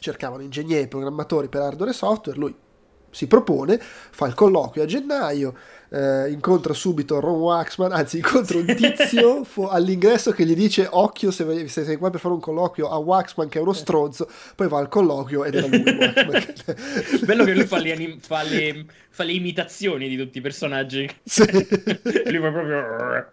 Cercavano 0.00 0.42
ingegneri, 0.42 0.86
programmatori 0.86 1.48
per 1.48 1.62
hardware 1.62 1.90
e 1.90 1.94
software, 1.94 2.38
lui 2.38 2.54
si 3.18 3.26
propone, 3.26 3.80
fa 3.80 4.28
il 4.28 4.34
colloquio 4.34 4.84
a 4.84 4.86
gennaio, 4.86 5.52
eh, 5.88 6.30
incontra 6.30 6.72
subito 6.72 7.18
Ron 7.18 7.40
Waxman, 7.40 7.90
anzi 7.90 8.18
incontra 8.18 8.58
un 8.58 8.66
tizio 8.76 9.42
fu- 9.42 9.64
all'ingresso 9.64 10.30
che 10.30 10.46
gli 10.46 10.54
dice 10.54 10.86
occhio 10.88 11.32
se, 11.32 11.66
se 11.66 11.82
sei 11.84 11.96
qua 11.96 12.10
per 12.10 12.20
fare 12.20 12.34
un 12.34 12.40
colloquio 12.40 12.88
a 12.88 12.96
Waxman 12.98 13.48
che 13.48 13.58
è 13.58 13.60
uno 13.60 13.72
stronzo, 13.72 14.30
poi 14.54 14.68
va 14.68 14.78
al 14.78 14.88
colloquio 14.88 15.44
ed 15.44 15.56
era 15.56 15.66
lui. 15.66 15.82
Bello 17.26 17.42
che 17.42 17.54
lui 17.54 17.66
fa 17.66 17.78
le, 17.78 17.92
anim- 17.92 18.20
fa, 18.20 18.44
le, 18.44 18.86
fa 19.10 19.24
le 19.24 19.32
imitazioni 19.32 20.08
di 20.08 20.16
tutti 20.16 20.38
i 20.38 20.40
personaggi. 20.40 21.10
Sì. 21.24 21.44
lui 21.50 22.40
fa 22.40 22.50
proprio... 22.52 23.32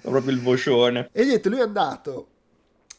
Fa 0.00 0.08
proprio 0.08 0.32
il 0.32 0.40
vocione. 0.40 1.10
E 1.12 1.24
niente, 1.24 1.50
lui 1.50 1.58
è 1.58 1.62
andato 1.62 2.28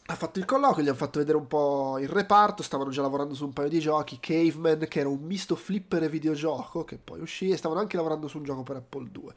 ha 0.08 0.14
fatto 0.14 0.38
il 0.38 0.44
colloquio, 0.44 0.84
gli 0.84 0.88
hanno 0.88 0.96
fatto 0.96 1.18
vedere 1.18 1.36
un 1.36 1.48
po' 1.48 1.98
il 1.98 2.08
reparto, 2.08 2.62
stavano 2.62 2.90
già 2.90 3.02
lavorando 3.02 3.34
su 3.34 3.44
un 3.44 3.52
paio 3.52 3.68
di 3.68 3.80
giochi, 3.80 4.20
Caveman 4.20 4.86
che 4.88 5.00
era 5.00 5.08
un 5.08 5.20
misto 5.20 5.56
flipper 5.56 6.04
e 6.04 6.08
videogioco 6.08 6.84
che 6.84 6.96
poi 6.96 7.20
uscì 7.20 7.50
e 7.50 7.56
stavano 7.56 7.80
anche 7.80 7.96
lavorando 7.96 8.28
su 8.28 8.38
un 8.38 8.44
gioco 8.44 8.62
per 8.62 8.76
Apple 8.76 9.08
2. 9.10 9.34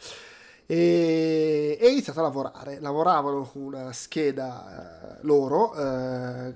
E, 0.72 1.80
e 1.82 1.84
è 1.84 1.90
iniziato 1.90 2.20
a 2.20 2.22
lavorare, 2.22 2.80
lavoravano 2.80 3.42
con 3.42 3.64
una 3.64 3.92
scheda 3.92 5.16
eh, 5.18 5.20
loro, 5.22 5.74
eh, 5.74 6.54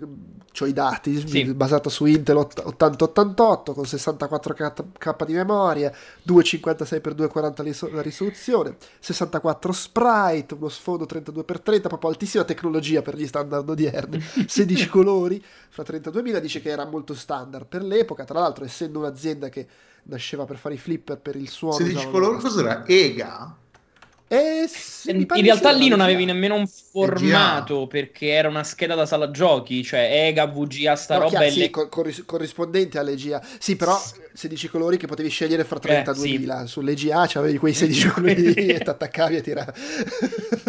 cioè 0.51 0.69
i 0.69 0.73
dati, 0.73 1.27
Sì. 1.27 1.51
basata 1.55 1.89
su 1.89 2.05
Intel 2.05 2.37
8088 2.37 3.73
con 3.73 3.85
64k 3.85 5.25
di 5.25 5.33
memoria, 5.33 5.91
256x240 6.27 7.91
la 7.91 8.01
risoluzione, 8.03 8.77
64 8.99 9.71
sprite, 9.71 10.53
uno 10.53 10.69
sfondo 10.69 11.05
32x30, 11.05 11.87
proprio 11.87 12.11
altissima 12.11 12.43
tecnologia 12.43 13.01
per 13.01 13.15
gli 13.15 13.25
standard 13.25 13.67
odierni, 13.67 14.21
16 14.45 14.89
colori, 14.89 15.43
fra 15.69 15.81
32.000 15.81 16.37
dice 16.37 16.61
che 16.61 16.69
era 16.69 16.85
molto 16.85 17.15
standard 17.15 17.65
per 17.65 17.81
l'epoca, 17.83 18.25
tra 18.25 18.39
l'altro 18.39 18.63
essendo 18.63 18.99
un'azienda 18.99 19.49
che 19.49 19.65
nasceva 20.03 20.45
per 20.45 20.57
fare 20.57 20.75
i 20.75 20.77
flipper 20.77 21.17
per 21.17 21.35
il 21.35 21.49
suono. 21.49 21.77
16 21.77 21.95
usavano- 21.95 22.11
colori 22.19 22.39
cos'era? 22.43 22.85
EGA? 22.85 23.57
Eh, 24.33 24.67
sì, 24.67 25.11
In 25.11 25.27
realtà 25.41 25.73
sì, 25.73 25.77
lì 25.77 25.87
non 25.89 26.01
avevi 26.01 26.25
nemmeno 26.25 26.55
un 26.55 26.67
formato 26.67 27.85
perché 27.85 28.29
era 28.29 28.47
una 28.47 28.63
scheda 28.63 28.95
da 28.95 29.05
sala 29.05 29.29
giochi, 29.29 29.83
cioè 29.83 30.27
EGA, 30.27 30.47
VGA, 30.47 30.95
sta 30.95 31.15
No, 31.15 31.19
roba 31.21 31.31
chiaro, 31.31 31.45
e 31.45 31.51
sì, 31.51 31.59
le- 31.59 31.69
co- 31.69 31.89
corris- 31.89 32.23
corrispondente 32.25 32.97
alle 32.97 33.15
GA. 33.15 33.41
Sì, 33.59 33.75
però 33.75 33.99
16 34.33 34.69
colori 34.69 34.97
che 34.97 35.05
potevi 35.05 35.29
scegliere 35.29 35.63
fra 35.63 35.79
32.000. 35.79 36.65
Sulle 36.65 36.95
GA 36.95 37.25
c'avevi 37.27 37.57
quei 37.59 37.73
16 37.73 38.07
colori 38.09 38.53
e 38.53 38.79
ti 38.79 38.89
attaccavi 38.89 39.35
e 39.35 39.41
tiravi. 39.41 39.71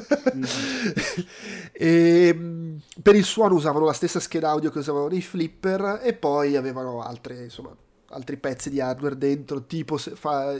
e, 1.73 2.35
mh, 2.35 2.81
per 3.03 3.15
il 3.15 3.25
suono 3.25 3.55
usavano 3.55 3.85
la 3.87 3.93
stessa 3.93 4.21
scheda 4.21 4.51
audio 4.51 4.71
che 4.71 4.79
usavano 4.79 5.09
nei 5.09 5.23
flipper 5.23 6.01
e 6.03 6.15
poi 6.15 6.57
avevano 6.57 7.03
altre, 7.03 7.43
insomma, 7.45 7.75
altri 8.15 8.37
pezzi 8.37 8.71
di 8.71 8.81
hardware 8.81 9.19
dentro, 9.19 9.63
tipo 9.65 9.99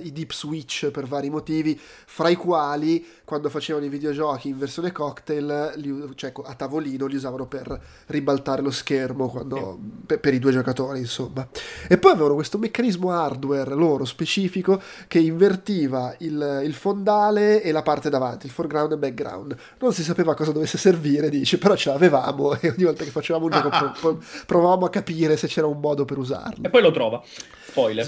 i 0.03 0.13
deep 0.13 0.33
switch 0.33 0.91
per 0.91 1.07
vari 1.07 1.31
motivi, 1.31 1.79
fra 1.81 2.29
i 2.29 2.35
quali 2.37 3.05
quando 3.25 3.49
facevano 3.49 3.85
i 3.85 3.89
videogiochi 3.89 4.49
in 4.49 4.59
versione 4.59 4.93
cocktail, 4.93 5.73
li- 5.77 6.11
cioè 6.17 6.33
a 6.45 6.55
tavolino, 6.55 7.07
li 7.07 7.17
usavano 7.17 7.47
per 7.47 7.81
ribaltare 8.07 8.61
lo 8.63 8.71
schermo 8.71 9.29
quando- 9.29 9.79
per, 10.07 10.21
per 10.21 10.35
i 10.35 10.39
due 10.39 10.53
giocatori, 10.53 10.99
insomma. 10.99 11.47
E 11.89 11.97
poi 11.99 12.13
avevano 12.13 12.35
questo 12.35 12.59
meccanismo 12.59 13.11
hardware 13.13 13.75
loro 13.75 14.05
specifico 14.05 14.81
che 15.09 15.19
invertiva 15.19 16.15
il, 16.19 16.61
il 16.65 16.75
fondale 16.75 17.63
e 17.63 17.73
la 17.73 17.83
parte 17.83 18.11
davanti, 18.11 18.47
il 18.47 18.53
foreground 18.53 18.93
e 18.93 18.97
background. 18.99 19.57
Non 19.79 19.93
si 19.93 20.03
sapeva 20.03 20.35
cosa 20.35 20.53
dovesse 20.53 20.77
servire, 20.79 21.29
dice, 21.31 21.59
però 21.59 21.75
ce 21.77 21.91
l'avevamo 21.91 22.55
e 22.61 22.69
ogni 22.71 22.85
volta 22.85 23.05
che 23.05 23.11
facevamo 23.11 23.45
un 23.47 23.51
gioco 23.53 23.69
pro- 23.71 23.93
pro- 24.01 24.23
provavamo 24.47 24.85
a 24.87 24.91
capire 24.91 25.37
se 25.37 25.47
c'era 25.47 25.67
un 25.67 25.81
modo 25.81 26.05
per 26.05 26.19
usarlo. 26.19 26.65
e 26.67 26.71
poi 26.71 26.83
lo 26.83 26.91
trova. 26.91 27.23
Spoiler. 27.67 28.05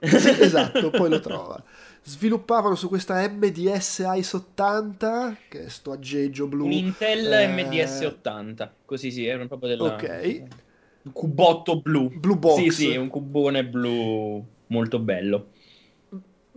Sì, 0.00 0.28
esatto, 0.40 0.90
poi 0.90 1.08
lo 1.08 1.20
trova. 1.20 1.62
Sviluppavano 2.02 2.74
su 2.74 2.88
questa 2.88 3.28
MDS 3.28 4.04
ICE 4.14 4.36
80, 4.36 5.36
che 5.48 5.64
è 5.64 5.68
sto 5.68 5.92
aggeggio 5.92 6.46
blu. 6.46 6.66
Un 6.66 6.72
Intel 6.72 7.32
eh, 7.32 7.48
MDS 7.48 8.00
80, 8.00 8.74
così 8.84 9.10
sì, 9.10 9.26
era 9.26 9.44
proprio 9.46 9.70
della... 9.70 9.94
Ok. 9.94 10.42
Un 11.02 11.12
cubotto 11.12 11.80
blu. 11.80 12.08
Blue 12.08 12.36
box. 12.36 12.60
Sì, 12.60 12.70
sì, 12.70 12.96
un 12.96 13.08
cubone 13.08 13.64
blu 13.64 14.44
molto 14.68 14.98
bello. 14.98 15.48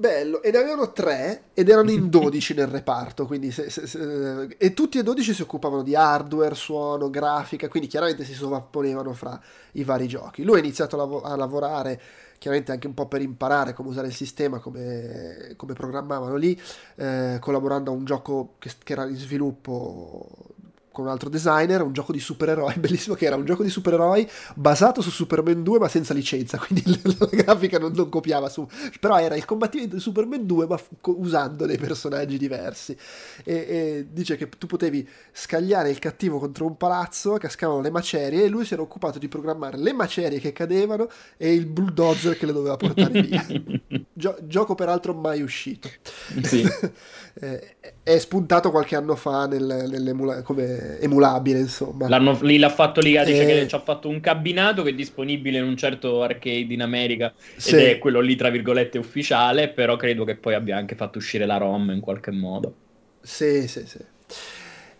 Bello, 0.02 0.41
e 0.41 0.49
ne 0.49 0.57
avevano 0.57 0.91
tre 0.94 1.49
ed 1.53 1.69
erano 1.69 1.91
in 1.91 2.10
12 2.10 2.56
nel 2.56 2.65
reparto, 2.65 3.28
quindi 3.28 3.52
se- 3.52 3.69
se- 3.69 3.86
se- 3.86 4.48
e 4.57 4.73
tutti 4.73 4.98
e 4.98 5.03
12 5.03 5.32
si 5.32 5.44
occupavano 5.44 5.84
di 5.84 5.94
hardware, 5.95 6.56
suono, 6.56 7.11
grafica, 7.11 7.68
quindi 7.68 7.88
chiaramente 7.88 8.23
si 8.23 8.34
sovrapponevano 8.34 9.14
fra 9.14 9.40
i 9.73 9.84
vari 9.84 10.07
giochi. 10.07 10.41
Lui 10.44 10.56
ha 10.56 10.60
iniziato 10.60 10.95
a, 10.95 10.99
lavo- 10.99 11.22
a 11.22 11.36
lavorare 11.36 12.02
chiaramente 12.40 12.72
anche 12.72 12.88
un 12.88 12.95
po' 12.95 13.07
per 13.07 13.22
imparare 13.22 13.73
come 13.73 13.90
usare 13.90 14.07
il 14.07 14.15
sistema, 14.15 14.57
come, 14.57 15.53
come 15.56 15.73
programmavano 15.73 16.36
lì, 16.36 16.60
eh, 16.95 17.38
collaborando 17.40 17.91
a 17.91 17.94
un 17.94 18.03
gioco 18.03 18.56
che, 18.57 18.72
che 18.84 18.94
era 18.94 19.06
in 19.07 19.15
sviluppo 19.15 20.28
con 20.92 21.06
un 21.06 21.12
altro 21.12 21.30
designer, 21.30 21.82
un 21.82 21.94
gioco 21.94 22.12
di 22.12 22.20
supereroi, 22.20 22.76
bellissimo 22.80 23.16
che 23.16 23.26
era 23.26 23.36
un 23.36 23.46
gioco 23.46 23.64
di 23.64 23.70
supereroi 23.70 24.30
basato 24.56 25.02
su 25.02 25.10
Superman 25.10 25.64
2 25.64 25.80
ma 25.80 25.88
senza 25.88 26.14
licenza, 26.14 26.58
quindi 26.66 26.84
la 27.18 27.28
grafica 27.32 27.80
non, 27.80 27.92
non 27.94 28.10
copiava 28.10 28.50
su, 28.50 28.68
però 29.00 29.20
era 29.20 29.36
il 29.36 29.46
combattimento 29.46 29.96
di 29.96 30.02
Superman 30.02 30.46
2 30.46 30.68
ma 30.68 30.80
usando 31.04 31.66
dei 31.66 31.78
personaggi 31.78 32.38
diversi 32.38 32.96
e, 33.44 33.54
e 33.54 34.08
dice 34.12 34.36
che 34.36 34.50
tu 34.50 34.68
potevi 34.68 35.08
scagliare 35.32 35.90
il 35.90 36.00
cattivo 36.00 36.40
contro 36.40 36.66
un 36.66 36.78
palazzo, 36.78 37.38
cascavano 37.38 37.82
le 37.82 37.90
macerie 37.90 38.44
e 38.44 38.48
lui 38.48 38.66
si 38.66 38.74
era 38.74 38.82
occupato 38.82 39.20
di 39.20 39.28
programmare 39.28 39.78
le 39.78 39.94
macerie 39.94 40.40
che 40.40 40.52
cadevano 40.52 41.10
e 41.38 41.54
il 41.54 41.66
bulldozer 41.66 42.38
che 42.38 42.46
le 42.46 42.54
doveva 42.54 42.78
portare 42.78 43.22
via. 43.22 43.46
Gio- 44.14 44.38
gioco 44.44 44.76
peraltro 44.76 45.14
mai 45.14 45.42
uscito. 45.42 45.90
Sì. 46.44 46.68
Eh, 47.36 47.76
è 48.14 48.20
spuntato 48.20 48.72
qualche 48.72 48.96
anno 48.96 49.16
fa 49.16 49.48
nel- 49.48 50.42
come 50.44 51.00
emulabile, 51.00 51.60
insomma. 51.60 52.08
L'hanno, 52.08 52.38
lì 52.42 52.58
l'ha 52.58 52.70
fatto 52.70 53.00
Liga, 53.02 53.24
dice 53.24 53.44
Eh. 53.44 53.46
che 53.46 53.68
ci 53.68 53.76
ha 53.76 53.80
fatto 53.80 54.08
un 54.10 54.20
cabinato 54.20 54.84
che 54.84 54.90
è 54.90 54.94
disponibile 54.94 55.58
in 55.60 55.64
un 55.64 55.78
certo 55.78 56.22
arcade 56.24 56.74
in 56.74 56.82
America 56.82 57.34
Sì. 57.58 57.76
ed 57.76 57.80
è 57.82 57.98
quello 58.00 58.20
lì 58.20 58.36
tra 58.36 58.50
virgolette 58.50 58.98
ufficiale, 58.98 59.70
però 59.70 59.96
credo 59.96 60.24
che 60.24 60.36
poi 60.36 60.54
abbia 60.54 60.78
anche 60.78 60.96
fatto 60.96 61.18
uscire 61.18 61.46
la 61.46 61.58
ROM 61.58 61.92
in 61.92 62.00
qualche 62.00 62.32
modo. 62.32 62.76
Sì, 63.22 63.68
sì, 63.68 63.86
sì. 63.86 64.00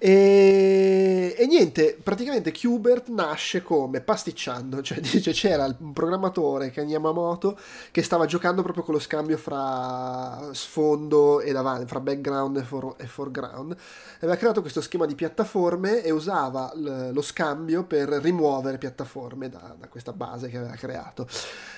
E, 0.04 1.36
e, 1.38 1.46
niente, 1.46 1.96
praticamente 2.02 2.50
Qbert 2.50 3.10
nasce 3.10 3.62
come 3.62 4.02
pasticciando, 4.02 4.82
cioè 4.82 4.98
dice 5.00 5.32
c'era 5.32 5.72
un 5.78 5.94
programmatore 5.94 6.72
che 6.72 6.82
è 6.82 6.86
Yamamoto 6.86 7.56
che 7.92 8.02
stava 8.02 8.26
giocando 8.26 8.64
proprio 8.64 8.84
con 8.84 8.96
lo 8.96 9.00
scambio 9.00 9.38
fra 9.38 10.50
sfondo 10.54 11.40
e 11.40 11.52
davanti, 11.52 11.86
fra 11.86 12.00
background 12.00 12.58
e, 12.58 12.64
for, 12.64 12.96
e 12.98 13.06
foreground. 13.06 13.76
Aveva 14.22 14.38
creato 14.38 14.62
questo 14.62 14.82
schema 14.82 15.06
di 15.06 15.14
piattaforme 15.14 16.02
e 16.02 16.10
usava 16.10 16.72
l, 16.74 17.12
lo 17.14 17.22
scambio 17.22 17.84
per 17.84 18.10
rimuovere 18.10 18.80
piattaforme 18.80 19.50
da, 19.50 19.76
da, 19.78 19.88
questa 19.88 20.14
base 20.14 20.50
che 20.50 20.58
aveva 20.58 20.74
creato. 20.74 21.28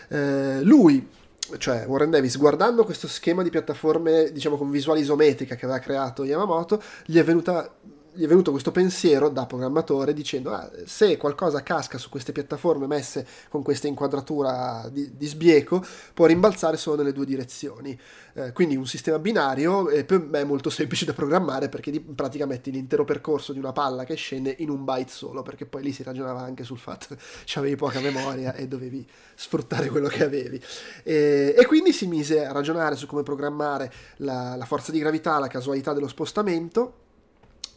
Eh, 0.08 0.62
lui 0.62 1.10
cioè 1.58 1.84
Warren 1.86 2.10
Davis, 2.10 2.38
guardando 2.38 2.86
questo 2.86 3.10
schema 3.10 3.44
di 3.44 3.50
piattaforme, 3.50 4.32
diciamo 4.32 4.56
con 4.56 4.70
visuale 4.70 5.02
isometrica 5.02 5.56
che 5.56 5.66
aveva 5.66 5.80
creato 5.80 6.24
Yamamoto, 6.24 6.82
gli 7.06 7.18
è 7.18 7.24
venuta 7.26 7.70
gli 8.14 8.24
è 8.24 8.28
venuto 8.28 8.52
questo 8.52 8.72
pensiero 8.72 9.30
da 9.30 9.46
programmatore 9.46 10.14
dicendo 10.14 10.54
ah, 10.54 10.70
se 10.86 11.18
qualcosa 11.18 11.64
casca 11.64 11.98
su 11.98 12.10
queste 12.10 12.32
piattaforme 12.32 12.86
messe 12.86 13.26
con 13.50 13.64
questa 13.64 13.88
inquadratura 13.88 14.88
di, 14.92 15.16
di 15.16 15.26
sbieco 15.26 15.84
può 16.14 16.26
rimbalzare 16.28 16.78
solo 16.78 16.98
nelle 16.98 17.12
due 17.12 17.26
direzioni 17.26 18.00
eh, 18.34 18.52
quindi 18.52 18.76
un 18.76 18.86
sistema 18.86 19.20
binario 19.20 19.90
eh, 19.90 20.06
per 20.06 20.20
me 20.20 20.42
è 20.42 20.44
molto 20.44 20.70
semplice 20.72 21.06
da 21.06 21.14
programmare 21.14 21.70
perché 21.70 21.90
in 21.90 22.16
pratica 22.16 22.46
metti 22.46 22.72
l'intero 22.72 23.04
percorso 23.04 23.52
di 23.52 23.60
una 23.60 23.72
palla 23.72 24.04
che 24.04 24.16
scende 24.16 24.56
in 24.60 24.70
un 24.70 24.84
byte 24.84 25.12
solo 25.12 25.42
perché 25.42 25.66
poi 25.66 25.82
lì 25.84 25.92
si 25.92 26.04
ragionava 26.04 26.42
anche 26.42 26.64
sul 26.64 26.78
fatto 26.78 27.16
che 27.46 27.60
avevi 27.60 27.76
poca 27.76 28.00
memoria 28.00 28.54
e 28.54 28.68
dovevi 28.68 29.08
sfruttare 29.36 29.90
quello 29.90 30.08
che 30.08 30.24
avevi. 30.24 30.62
E, 31.04 31.56
e, 31.58 31.66
quindi 31.66 31.92
si 31.92 32.08
mise 32.08 32.46
a 32.46 32.52
ragionare 32.52 32.96
su 32.96 33.08
come 33.08 33.24
programmare 33.24 33.92
la, 34.18 34.56
la 34.56 34.66
forza 34.66 34.92
di 34.92 35.00
gravità 35.00 35.40
la 35.40 35.48
casualità 35.48 35.94
dello 35.94 36.08
spostamento 36.08 37.02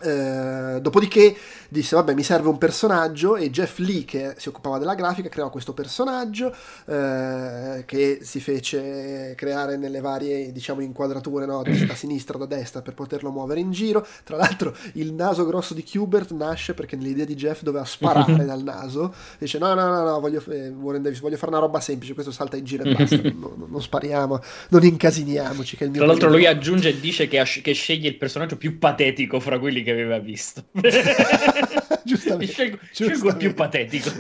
eh, 0.01 0.79
dopodiché 0.81 1.35
disse 1.69 1.97
vabbè 1.97 2.15
mi 2.15 2.23
serve 2.23 2.49
un 2.49 2.59
personaggio. 2.59 3.37
E 3.37 3.51
Jeff 3.51 3.79
Lee 3.79 4.05
che 4.05 4.35
si 4.37 4.49
occupava 4.49 4.79
della 4.79 4.95
grafica 4.95 5.29
creò 5.29 5.51
questo 5.51 5.73
personaggio 5.73 6.55
eh, 6.87 7.85
che 7.87 8.19
si 8.23 8.41
fece 8.41 9.35
creare 9.37 9.77
nelle 9.77 10.01
varie 10.01 10.53
diciamo 10.53 10.81
inquadrature 10.81 11.47
no, 11.47 11.63
da 11.63 11.95
sinistra 11.95 12.39
da 12.39 12.47
destra 12.47 12.83
per 12.83 12.95
poterlo 12.95 13.31
muovere 13.31 13.61
in 13.61 13.71
giro. 13.71 14.07
Tra 14.25 14.37
l'altro 14.37 14.75
il 14.95 15.13
naso 15.13 15.47
grosso 15.47 15.75
di 15.75 15.83
Qbert 15.83 16.33
nasce 16.33 16.75
perché 16.75 16.97
nell'idea 16.97 17.25
di 17.25 17.35
Jeff 17.35 17.63
doveva 17.63 17.85
sparare 17.85 18.45
dal 18.45 18.63
naso. 18.63 19.15
Dice 19.39 19.59
no 19.59 19.75
no 19.75 19.87
no, 19.87 20.03
no 20.03 20.21
voglio, 20.21 20.43
eh, 20.51 20.73
Davis, 21.01 21.21
voglio 21.21 21.37
fare 21.37 21.53
una 21.53 21.61
roba 21.61 21.81
semplice 21.81 22.15
questo 22.15 22.33
salta 22.33 22.57
in 22.57 22.65
giro 22.65 22.85
e 22.85 22.95
basta. 22.95 23.15
Non, 23.37 23.55
non, 23.57 23.71
non 23.71 23.83
spariamo 23.83 24.41
non 24.71 24.85
incasiniamoci 24.85 25.77
tra 25.77 26.07
l'altro 26.07 26.31
lui 26.31 26.47
aggiunge 26.47 26.91
e 26.91 27.01
dice 27.01 27.29
che, 27.29 27.43
che 27.63 27.73
sceglie 27.73 28.09
il 28.09 28.17
personaggio 28.17 28.57
più 28.57 28.79
patetico 28.79 29.41
fra 29.41 29.59
quelli 29.59 29.83
che 29.87 29.93
aveva 29.93 30.19
visto. 30.19 30.65
giustamente, 32.03 32.53
scelgo, 32.53 32.79
giustamente. 32.93 32.93
scelgo 32.93 33.29
il 33.29 33.37
più 33.37 33.55
patetico. 33.55 34.11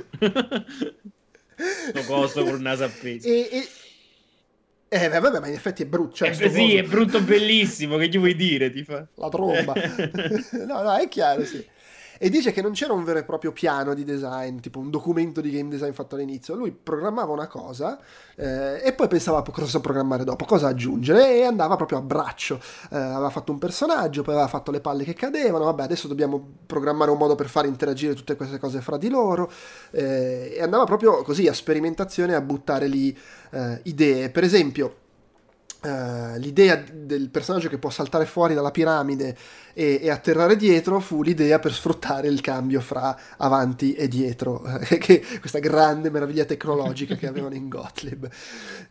Sto 1.88 2.02
coso 2.06 2.44
col 2.44 2.60
naso 2.60 2.84
appeso. 2.84 3.26
E, 3.26 3.48
e... 3.50 3.68
Eh, 4.88 5.08
vabbè, 5.08 5.40
ma 5.40 5.48
in 5.48 5.54
effetti 5.54 5.82
è 5.82 5.86
brutto. 5.86 6.14
Cioè, 6.14 6.28
eh, 6.28 6.50
sì, 6.50 6.76
è 6.76 6.84
brutto 6.84 7.20
bellissimo. 7.20 7.96
Che 7.96 8.08
gli 8.08 8.18
vuoi 8.18 8.36
dire? 8.36 8.70
Ti 8.70 8.84
fa? 8.84 9.04
La 9.16 9.28
tromba. 9.28 9.74
no, 10.66 10.82
no, 10.82 10.96
è 10.96 11.08
chiaro, 11.08 11.44
sì 11.44 11.74
e 12.18 12.28
dice 12.28 12.52
che 12.52 12.62
non 12.62 12.72
c'era 12.72 12.92
un 12.92 13.04
vero 13.04 13.18
e 13.18 13.24
proprio 13.24 13.52
piano 13.52 13.94
di 13.94 14.04
design, 14.04 14.58
tipo 14.58 14.78
un 14.78 14.90
documento 14.90 15.40
di 15.40 15.50
game 15.50 15.68
design 15.68 15.92
fatto 15.92 16.14
all'inizio. 16.14 16.54
Lui 16.54 16.70
programmava 16.72 17.32
una 17.32 17.46
cosa 17.46 17.98
eh, 18.36 18.80
e 18.82 18.92
poi 18.92 19.08
pensava 19.08 19.42
cosa 19.42 19.80
programmare 19.80 20.24
dopo, 20.24 20.44
cosa 20.44 20.68
aggiungere 20.68 21.36
e 21.36 21.44
andava 21.44 21.76
proprio 21.76 21.98
a 21.98 22.02
braccio. 22.02 22.60
Eh, 22.90 22.96
aveva 22.96 23.30
fatto 23.30 23.52
un 23.52 23.58
personaggio, 23.58 24.22
poi 24.22 24.34
aveva 24.34 24.48
fatto 24.48 24.70
le 24.70 24.80
palle 24.80 25.04
che 25.04 25.14
cadevano, 25.14 25.64
vabbè 25.64 25.82
adesso 25.82 26.08
dobbiamo 26.08 26.54
programmare 26.66 27.10
un 27.10 27.18
modo 27.18 27.34
per 27.34 27.48
far 27.48 27.66
interagire 27.66 28.14
tutte 28.14 28.36
queste 28.36 28.58
cose 28.58 28.80
fra 28.80 28.96
di 28.96 29.08
loro 29.08 29.50
eh, 29.90 30.54
e 30.56 30.62
andava 30.62 30.84
proprio 30.84 31.22
così 31.22 31.48
a 31.48 31.52
sperimentazione 31.52 32.34
a 32.34 32.40
buttare 32.40 32.86
lì 32.86 33.16
eh, 33.50 33.80
idee. 33.84 34.30
Per 34.30 34.44
esempio, 34.44 35.04
Uh, 35.82 36.38
l'idea 36.38 36.82
del 36.90 37.28
personaggio 37.28 37.68
che 37.68 37.78
può 37.78 37.90
saltare 37.90 38.24
fuori 38.24 38.54
dalla 38.54 38.70
piramide 38.70 39.36
e, 39.72 40.00
e, 40.02 40.10
atterrare 40.10 40.56
dietro 40.56 40.98
fu 41.00 41.22
l'idea 41.22 41.58
per 41.58 41.72
sfruttare 41.72 42.28
il 42.28 42.40
cambio 42.40 42.80
fra 42.80 43.16
avanti 43.36 43.92
e 43.94 44.08
dietro, 44.08 44.62
che, 44.98 45.22
questa 45.38 45.58
grande 45.58 46.10
meraviglia 46.10 46.44
tecnologica 46.44 47.14
che 47.14 47.28
avevano 47.28 47.54
in 47.54 47.68
Gottlieb. 47.68 48.28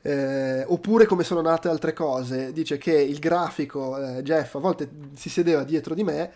Uh, 0.02 0.72
oppure 0.72 1.06
come 1.06 1.24
sono 1.24 1.42
nate 1.42 1.68
altre 1.68 1.92
cose, 1.92 2.54
dice 2.54 2.78
che 2.78 2.94
il 2.94 3.20
grafico, 3.20 3.98
uh, 3.98 4.22
Jeff, 4.22 4.56
a 4.56 4.60
volte 4.60 4.88
si 5.16 5.30
sedeva 5.30 5.64
dietro 5.64 5.96
di 5.96 6.04
me 6.04 6.32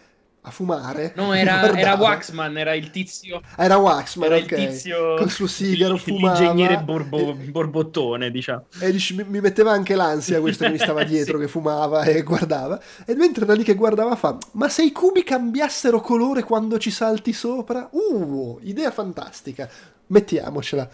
a 0.49 0.51
fumare. 0.51 1.13
No, 1.15 1.33
era, 1.33 1.71
era, 1.77 1.95
Waxman, 1.95 2.57
era 2.57 2.73
il 2.73 2.91
tizio. 2.91 3.41
Era 3.55 3.77
Waxman, 3.77 4.31
era 4.31 4.43
okay. 4.43 4.63
il 4.63 4.69
tizio 4.69 5.15
col 5.15 5.29
suo 5.29 5.47
sigaro 5.47 5.97
fumava. 5.97 6.39
L'ingegnere 6.39 6.81
borbo, 6.81 7.33
borbottone, 7.33 8.29
diciamo. 8.29 8.65
E 8.81 8.91
dici, 8.91 9.15
mi, 9.15 9.23
mi, 9.25 9.39
metteva 9.39 9.71
anche 9.71 9.95
l'ansia 9.95 10.39
questo 10.39 10.65
che 10.65 10.71
mi 10.71 10.77
stava 10.77 11.03
dietro, 11.05 11.37
sì. 11.37 11.45
che 11.45 11.49
fumava 11.49 12.03
e 12.03 12.21
guardava. 12.23 12.79
E 13.05 13.15
mentre 13.15 13.45
era 13.45 13.53
lì 13.53 13.63
che 13.63 13.75
guardava 13.75 14.15
fa, 14.15 14.37
ma 14.53 14.69
se 14.69 14.83
i 14.83 14.91
cubi 14.91 15.23
cambiassero 15.23 16.01
colore 16.01 16.43
quando 16.43 16.77
ci 16.77 16.91
salti 16.91 17.33
sopra? 17.33 17.87
Uh, 17.91 18.59
idea 18.63 18.91
fantastica. 18.91 19.69
Mettiamocela. 20.07 20.89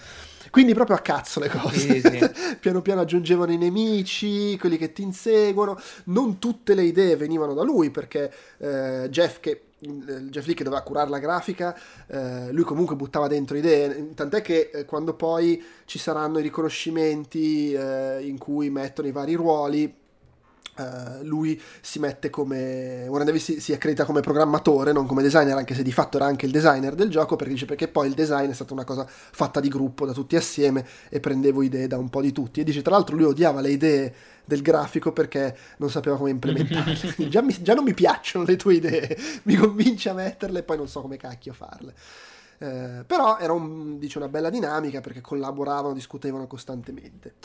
Quindi 0.55 0.73
proprio 0.73 0.95
a 0.95 0.99
cazzo 0.99 1.41
le 1.41 1.49
cose. 1.49 1.77
Sì, 1.77 1.99
sì. 1.99 2.31
piano 2.61 2.81
piano 2.81 3.01
aggiungevano 3.01 3.51
i 3.51 3.57
nemici, 3.57 4.57
quelli 4.57 4.77
che 4.77 4.93
ti 4.93 5.01
inseguono. 5.01 5.77
Non 6.05 6.39
tutte 6.39 6.75
le 6.75 6.83
idee 6.83 7.17
venivano 7.17 7.53
da 7.53 7.61
lui, 7.61 7.89
perché 7.89 8.31
eh, 8.59 9.09
Jeff 9.09 9.41
che 9.41 9.63
Jeff 9.79 10.45
Lee 10.45 10.55
che 10.55 10.63
doveva 10.63 10.81
curare 10.81 11.09
la 11.09 11.19
grafica, 11.19 11.77
eh, 12.07 12.53
lui 12.53 12.63
comunque 12.63 12.95
buttava 12.95 13.27
dentro 13.27 13.57
idee, 13.57 14.13
tant'è 14.13 14.41
che 14.41 14.71
eh, 14.73 14.85
quando 14.85 15.13
poi 15.13 15.61
ci 15.83 15.99
saranno 15.99 16.39
i 16.39 16.43
riconoscimenti 16.43 17.73
eh, 17.73 18.21
in 18.21 18.37
cui 18.37 18.69
mettono 18.69 19.09
i 19.09 19.11
vari 19.11 19.33
ruoli, 19.33 19.93
Uh, 20.75 21.23
lui 21.23 21.61
si 21.79 21.99
mette 21.99 22.29
come 22.29 23.05
Warren 23.07 23.25
Davis 23.25 23.43
si, 23.45 23.61
si, 23.61 23.71
accredita 23.71 24.03
come 24.03 24.19
programmatore 24.19 24.91
non 24.91 25.05
come 25.05 25.23
designer 25.23 25.55
anche 25.55 25.73
se 25.73 25.83
di 25.83 25.91
fatto 25.93 26.17
era 26.17 26.25
anche 26.25 26.45
il 26.45 26.51
designer 26.51 26.95
del 26.95 27.09
gioco 27.09 27.37
perché 27.37 27.53
dice 27.53 27.65
perché 27.65 27.87
poi 27.87 28.09
il 28.09 28.13
design 28.13 28.49
è 28.49 28.53
stata 28.53 28.73
una 28.73 28.83
cosa 28.83 29.07
fatta 29.07 29.61
di 29.61 29.69
gruppo 29.69 30.05
da 30.05 30.11
tutti 30.11 30.35
assieme 30.35 30.85
e 31.07 31.21
prendevo 31.21 31.61
idee 31.61 31.87
da 31.87 31.97
un 31.97 32.09
po' 32.09 32.19
di 32.19 32.33
tutti. 32.33 32.59
E 32.59 32.63
dice 32.65 32.81
tra 32.81 32.91
l'altro 32.91 33.15
lui 33.15 33.23
odiava 33.23 33.61
le 33.61 33.69
idee 33.69 34.13
del 34.43 34.61
grafico 34.61 35.13
perché 35.13 35.55
non 35.77 35.89
sapeva 35.89 36.17
come 36.17 36.31
implementarle. 36.31 37.15
Già, 37.29 37.41
mi, 37.41 37.55
già, 37.61 37.73
non 37.73 37.85
mi 37.85 37.93
piacciono 37.93 38.43
le 38.43 38.57
tue 38.57 38.75
idee 38.75 39.17
mi 39.43 39.55
convince 39.55 40.09
a 40.09 40.13
metterle 40.13 40.59
e 40.59 40.63
poi 40.63 40.77
non 40.77 40.87
so 40.87 41.01
come 41.01 41.17
cacchio 41.17 41.53
farle. 41.53 41.93
Uh, 42.57 43.05
però 43.05 43.37
era 43.37 43.53
un, 43.53 43.97
dice, 43.97 44.17
una 44.17 44.29
bella 44.29 44.49
dinamica 44.49 45.01
perché 45.01 45.21
collaboravano 45.21 45.93
discutevano 45.93 46.47
costantemente 46.47 47.35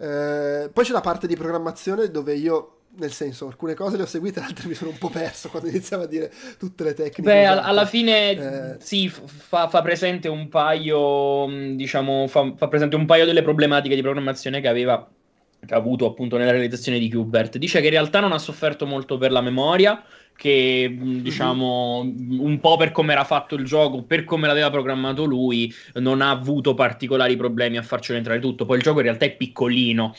eh, 0.00 0.70
poi 0.72 0.84
c'è 0.84 0.92
la 0.92 1.00
parte 1.00 1.26
di 1.26 1.36
programmazione 1.36 2.10
dove 2.10 2.34
io 2.34 2.76
nel 2.92 3.12
senso, 3.12 3.46
alcune 3.46 3.74
cose 3.74 3.96
le 3.96 4.02
ho 4.02 4.06
seguite, 4.06 4.40
altre 4.42 4.66
mi 4.66 4.74
sono 4.74 4.90
un 4.90 4.98
po' 4.98 5.10
perso 5.10 5.48
quando 5.48 5.68
iniziavo 5.68 6.04
a 6.04 6.06
dire 6.06 6.32
tutte 6.58 6.84
le 6.84 6.94
tecniche. 6.94 7.22
Beh, 7.22 7.42
usate. 7.42 7.68
alla 7.68 7.86
fine 7.86 8.30
eh... 8.30 8.76
sì, 8.80 9.08
fa, 9.08 9.68
fa, 9.68 9.82
presente 9.82 10.28
un 10.28 10.48
paio, 10.48 11.46
diciamo, 11.74 12.26
fa, 12.26 12.52
fa, 12.56 12.68
presente 12.68 12.96
un 12.96 13.06
paio 13.06 13.26
delle 13.26 13.42
problematiche 13.42 13.94
di 13.94 14.02
programmazione 14.02 14.60
che 14.60 14.68
aveva 14.68 15.08
che 15.64 15.74
ha 15.74 15.76
avuto 15.76 16.06
appunto 16.06 16.38
nella 16.38 16.52
realizzazione 16.52 16.98
di 16.98 17.08
Qbert. 17.08 17.58
Dice 17.58 17.80
che 17.80 17.86
in 17.86 17.92
realtà 17.92 18.20
non 18.20 18.32
ha 18.32 18.38
sofferto 18.38 18.86
molto 18.86 19.18
per 19.18 19.30
la 19.30 19.42
memoria, 19.42 20.02
che 20.40 20.88
mm, 20.88 21.18
diciamo 21.18 22.00
un 22.00 22.58
po' 22.60 22.78
per 22.78 22.92
come 22.92 23.12
era 23.12 23.24
fatto 23.24 23.56
il 23.56 23.66
gioco, 23.66 24.04
per 24.04 24.24
come 24.24 24.46
l'aveva 24.46 24.70
programmato 24.70 25.24
lui, 25.24 25.70
non 25.96 26.22
ha 26.22 26.30
avuto 26.30 26.72
particolari 26.72 27.36
problemi 27.36 27.76
a 27.76 27.82
farcelo 27.82 28.16
entrare 28.16 28.40
tutto. 28.40 28.64
Poi 28.64 28.78
il 28.78 28.82
gioco 28.82 29.00
in 29.00 29.04
realtà 29.04 29.26
è 29.26 29.36
piccolino. 29.36 30.14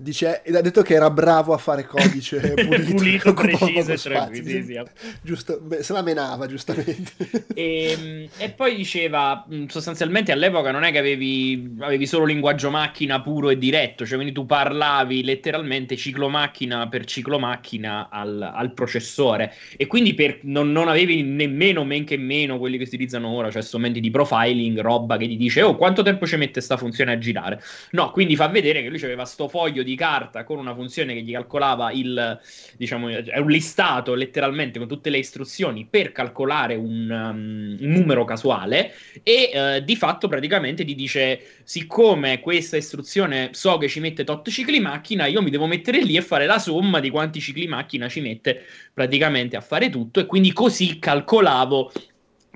Dice, 0.00 0.42
ha 0.42 0.60
detto 0.60 0.82
che 0.82 0.94
era 0.94 1.10
bravo 1.10 1.52
a 1.52 1.58
fare 1.58 1.84
codice 1.84 2.54
pulito, 2.54 2.94
pulito 2.94 3.34
preciso 3.34 3.92
e 3.92 3.96
tranquillo. 3.96 4.88
Giusto, 5.20 5.58
beh, 5.60 5.82
se 5.82 5.92
la 5.92 6.02
menava 6.02 6.46
giustamente. 6.46 7.12
E, 7.54 7.96
ehm, 7.98 8.28
e, 8.38 8.50
poi 8.50 8.76
diceva, 8.76 9.46
sostanzialmente 9.66 10.32
all'epoca 10.32 10.70
non 10.70 10.84
è 10.84 10.92
che 10.92 10.98
avevi, 10.98 11.76
avevi, 11.80 12.06
solo 12.06 12.24
linguaggio 12.24 12.70
macchina 12.70 13.20
puro 13.20 13.50
e 13.50 13.58
diretto, 13.58 14.06
cioè 14.06 14.16
quindi 14.16 14.32
tu 14.32 14.46
parlavi 14.46 15.24
letteralmente 15.24 15.96
ciclo 15.96 16.28
macchina 16.28 16.88
per 16.88 17.04
ciclo 17.04 17.38
macchina 17.38 18.08
al, 18.10 18.40
al 18.40 18.72
processore 18.72 19.54
e 19.76 19.86
quindi 19.86 20.14
per, 20.14 20.40
non, 20.42 20.70
non, 20.72 20.88
avevi 20.88 21.22
nemmeno 21.22 21.84
men 21.84 22.04
che 22.04 22.16
meno 22.16 22.58
quelli 22.58 22.78
che 22.78 22.86
si 22.86 22.94
utilizzano 22.94 23.28
ora, 23.28 23.50
cioè 23.50 23.62
strumenti 23.62 24.00
di 24.00 24.10
profiling, 24.10 24.80
roba 24.80 25.16
che 25.16 25.26
ti 25.26 25.36
dice 25.36 25.62
oh 25.62 25.76
quanto 25.76 26.02
tempo 26.02 26.26
ci 26.26 26.36
mette 26.36 26.60
sta 26.60 26.76
funzione 26.76 27.12
a 27.12 27.18
girare. 27.18 27.62
No, 27.90 28.10
quindi 28.10 28.36
fa 28.36 28.48
vedere 28.48 28.82
che 28.82 28.88
lui 28.88 29.02
aveva 29.02 29.24
sto 29.24 29.48
foglio 29.48 29.82
di 29.88 29.96
carta 29.96 30.44
con 30.44 30.58
una 30.58 30.74
funzione 30.74 31.14
che 31.14 31.22
gli 31.22 31.32
calcolava 31.32 31.90
il, 31.90 32.38
diciamo, 32.76 33.08
è 33.08 33.38
un 33.38 33.48
listato 33.48 34.14
letteralmente 34.14 34.78
con 34.78 34.86
tutte 34.86 35.10
le 35.10 35.18
istruzioni 35.18 35.86
per 35.88 36.12
calcolare 36.12 36.74
un, 36.74 37.10
um, 37.10 37.76
un 37.80 37.90
numero 37.90 38.24
casuale 38.24 38.92
e 39.22 39.50
uh, 39.52 39.84
di 39.84 39.96
fatto 39.96 40.28
praticamente 40.28 40.84
ti 40.84 40.94
dice 40.94 41.40
siccome 41.64 42.40
questa 42.40 42.76
istruzione 42.76 43.50
so 43.52 43.78
che 43.78 43.88
ci 43.88 44.00
mette 44.00 44.24
tot 44.24 44.48
cicli 44.50 44.80
macchina, 44.80 45.26
io 45.26 45.42
mi 45.42 45.50
devo 45.50 45.66
mettere 45.66 46.02
lì 46.02 46.16
e 46.16 46.22
fare 46.22 46.46
la 46.46 46.58
somma 46.58 47.00
di 47.00 47.10
quanti 47.10 47.40
cicli 47.40 47.66
macchina 47.66 48.08
ci 48.08 48.20
mette 48.20 48.64
praticamente 48.92 49.56
a 49.56 49.60
fare 49.60 49.90
tutto. 49.90 50.20
E 50.20 50.26
quindi 50.26 50.52
così 50.52 50.98
calcolavo 50.98 51.92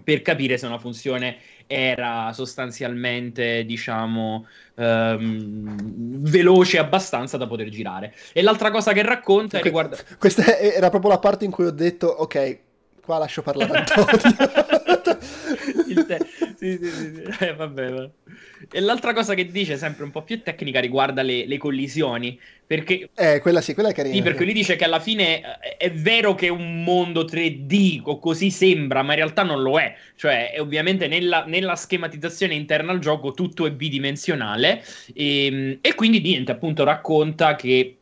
per 0.02 0.22
capire 0.22 0.58
se 0.58 0.66
una 0.66 0.78
funzione 0.78 1.36
era 1.66 2.32
sostanzialmente, 2.32 3.64
diciamo, 3.64 4.46
ehm, 4.74 5.76
veloce 6.20 6.78
abbastanza 6.78 7.36
da 7.36 7.46
poter 7.46 7.68
girare. 7.68 8.14
E 8.32 8.42
l'altra 8.42 8.70
cosa 8.70 8.92
che 8.92 9.02
racconta 9.02 9.58
que- 9.58 9.64
riguarda... 9.66 9.96
Questa 10.18 10.58
era 10.58 10.90
proprio 10.90 11.10
la 11.10 11.18
parte 11.18 11.44
in 11.44 11.50
cui 11.50 11.64
ho 11.64 11.70
detto, 11.70 12.06
ok, 12.06 12.58
qua 13.02 13.18
lascio 13.18 13.42
parlare 13.42 13.78
Antonio. 13.88 15.18
Sì, 16.56 16.78
sì, 16.80 16.90
sì, 16.90 17.14
sì. 17.14 17.22
Eh, 17.44 17.54
vabbè, 17.54 17.90
vabbè. 17.90 18.10
E 18.70 18.80
l'altra 18.80 19.12
cosa 19.12 19.34
che 19.34 19.46
dice, 19.46 19.76
sempre 19.76 20.04
un 20.04 20.10
po' 20.10 20.22
più 20.22 20.42
tecnica, 20.42 20.80
riguarda 20.80 21.22
le, 21.22 21.46
le 21.46 21.58
collisioni. 21.58 22.38
Perché, 22.66 23.10
eh, 23.14 23.40
quella 23.40 23.60
sì, 23.60 23.74
quella 23.74 23.90
è 23.90 23.92
carina. 23.92 24.14
Sì, 24.14 24.22
perché 24.22 24.44
lui 24.44 24.52
dice 24.52 24.76
che 24.76 24.84
alla 24.84 25.00
fine 25.00 25.40
eh, 25.60 25.76
è 25.76 25.90
vero 25.92 26.34
che 26.34 26.46
è 26.46 26.50
un 26.50 26.82
mondo 26.82 27.24
3D, 27.24 28.00
o 28.04 28.18
così 28.18 28.50
sembra, 28.50 29.02
ma 29.02 29.12
in 29.12 29.18
realtà 29.18 29.42
non 29.42 29.62
lo 29.62 29.78
è. 29.78 29.94
Cioè, 30.16 30.52
è 30.52 30.60
ovviamente 30.60 31.06
nella, 31.08 31.44
nella, 31.46 31.76
schematizzazione 31.76 32.54
interna 32.54 32.92
al 32.92 32.98
gioco 32.98 33.32
tutto 33.32 33.66
è 33.66 33.72
bidimensionale. 33.72 34.82
E, 35.14 35.46
ehm, 35.46 35.78
e 35.80 35.94
quindi 35.94 36.20
niente, 36.20 36.52
appunto, 36.52 36.84
racconta 36.84 37.56
che 37.56 37.96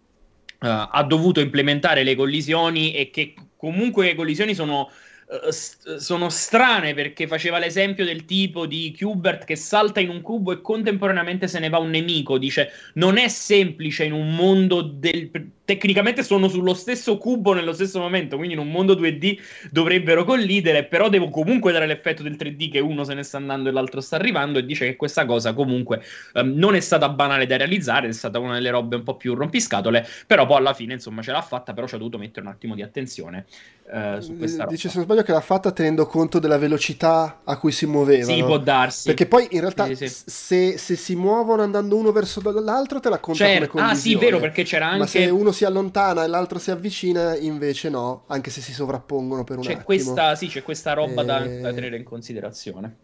uh, 0.61 0.67
ha 0.91 1.03
dovuto 1.05 1.41
implementare 1.41 2.03
le 2.03 2.15
collisioni 2.15 2.93
e 2.95 3.11
che 3.11 3.35
comunque 3.57 4.07
le 4.07 4.15
collisioni 4.15 4.55
sono 4.55 4.91
eh, 5.31 6.01
sono 6.01 6.29
strane 6.29 6.93
perché 6.93 7.29
faceva 7.29 7.59
l'esempio 7.59 8.05
del 8.05 8.25
tipo 8.25 8.67
di 8.67 8.93
Qbert 8.97 9.45
che 9.45 9.55
salta 9.55 10.01
in 10.01 10.09
un 10.09 10.23
cubo 10.23 10.51
e 10.51 10.61
contemporaneamente 10.61 11.47
se 11.47 11.61
ne 11.61 11.69
va 11.69 11.79
un 11.79 11.91
nemico. 11.91 12.37
Dice: 12.37 12.71
Non 12.95 13.17
è 13.17 13.29
semplice 13.29 14.05
in 14.05 14.13
un 14.13 14.35
mondo 14.35 14.83
del. 14.83 15.31
Tecnicamente 15.71 16.25
sono 16.25 16.49
sullo 16.49 16.75
stesso 16.75 17.17
cubo 17.17 17.53
nello 17.53 17.73
stesso 17.73 18.01
momento, 18.01 18.37
quindi 18.37 18.55
in 18.55 18.61
un 18.61 18.73
mondo 18.73 18.95
2D 18.95 19.39
dovrebbero 19.71 20.25
collidere, 20.25 20.83
però 20.83 21.09
devo 21.09 21.29
comunque 21.29 21.71
dare 21.71 21.87
l'effetto 21.87 22.25
del 22.25 22.33
3D 22.33 22.73
che 22.73 22.81
uno 22.81 23.05
se 23.05 23.15
ne 23.15 23.23
sta 23.23 23.37
andando 23.37 23.69
e 23.69 23.73
l'altro 23.73 24.01
sta 24.01 24.17
arrivando. 24.17 24.59
E 24.59 24.65
dice 24.65 24.87
che 24.87 24.97
questa 24.97 25.25
cosa 25.27 25.53
comunque 25.53 26.03
um, 26.35 26.55
non 26.57 26.75
è 26.75 26.81
stata 26.81 27.09
banale 27.09 27.47
da 27.47 27.57
realizzare, 27.57 28.09
è 28.09 28.13
stata 28.13 28.41
una 28.41 28.55
delle 28.55 28.71
robe 28.71 28.97
un 28.97 29.05
po' 29.05 29.15
più 29.15 29.35
rompiscatole, 29.35 30.05
però 30.27 30.45
poi 30.45 30.57
alla 30.57 30.75
fine 30.75 30.95
insomma 30.95 31.23
ce 31.23 31.31
l'ha 31.31 31.41
fatta, 31.41 31.73
però 31.73 31.87
ci 31.87 31.95
ha 31.95 31.99
dovuto 31.99 32.19
mettere 32.19 32.47
un 32.47 32.51
attimo 32.51 32.75
di 32.75 32.83
attenzione 32.83 33.45
uh, 33.93 34.21
su 34.21 34.37
questa 34.37 34.65
roba. 34.65 34.73
Dice 34.73 34.89
se 34.89 34.97
non 34.97 35.05
sbaglio 35.05 35.23
che 35.23 35.31
l'ha 35.31 35.41
fatta 35.41 35.71
tenendo 35.71 36.05
conto 36.07 36.41
della 36.41 36.59
velocità 36.59 37.43
a 37.45 37.57
cui 37.59 37.71
si 37.71 37.87
muoveva. 37.87 38.25
Sì, 38.33 38.43
può 38.43 38.59
darsi. 38.59 39.07
Perché 39.07 39.27
poi 39.27 39.47
in 39.51 39.61
realtà 39.61 39.87
sì, 39.87 39.95
sì. 39.95 40.09
Se, 40.09 40.79
se, 40.79 40.97
si 40.97 41.15
muovono 41.15 41.63
andando 41.63 41.97
uno 41.97 42.11
verso 42.11 42.41
l'altro 42.61 42.99
te 42.99 43.09
la 43.09 43.19
conta 43.19 43.45
certo. 43.45 43.69
come 43.69 43.85
collisione. 43.85 43.93
Ah 43.93 44.19
sì, 44.19 44.25
vero, 44.25 44.41
perché 44.41 44.65
c'era 44.65 44.87
anche... 44.87 44.99
Ma 44.99 45.07
se 45.07 45.27
uno 45.27 45.53
si 45.53 45.60
allontana 45.65 46.25
e 46.25 46.27
l'altro 46.27 46.59
si 46.59 46.71
avvicina, 46.71 47.37
invece 47.37 47.89
no, 47.89 48.25
anche 48.27 48.51
se 48.51 48.61
si 48.61 48.73
sovrappongono 48.73 49.45
per 49.45 49.57
un 49.57 49.63
c'è 49.63 49.71
attimo. 49.71 49.85
Questa, 49.85 50.35
sì, 50.35 50.49
c'è 50.49 50.63
questa 50.63 50.93
roba 50.93 51.23
e... 51.23 51.25
da, 51.25 51.39
da 51.39 51.73
tenere 51.73 51.97
in 51.97 52.05
considerazione 52.05 52.97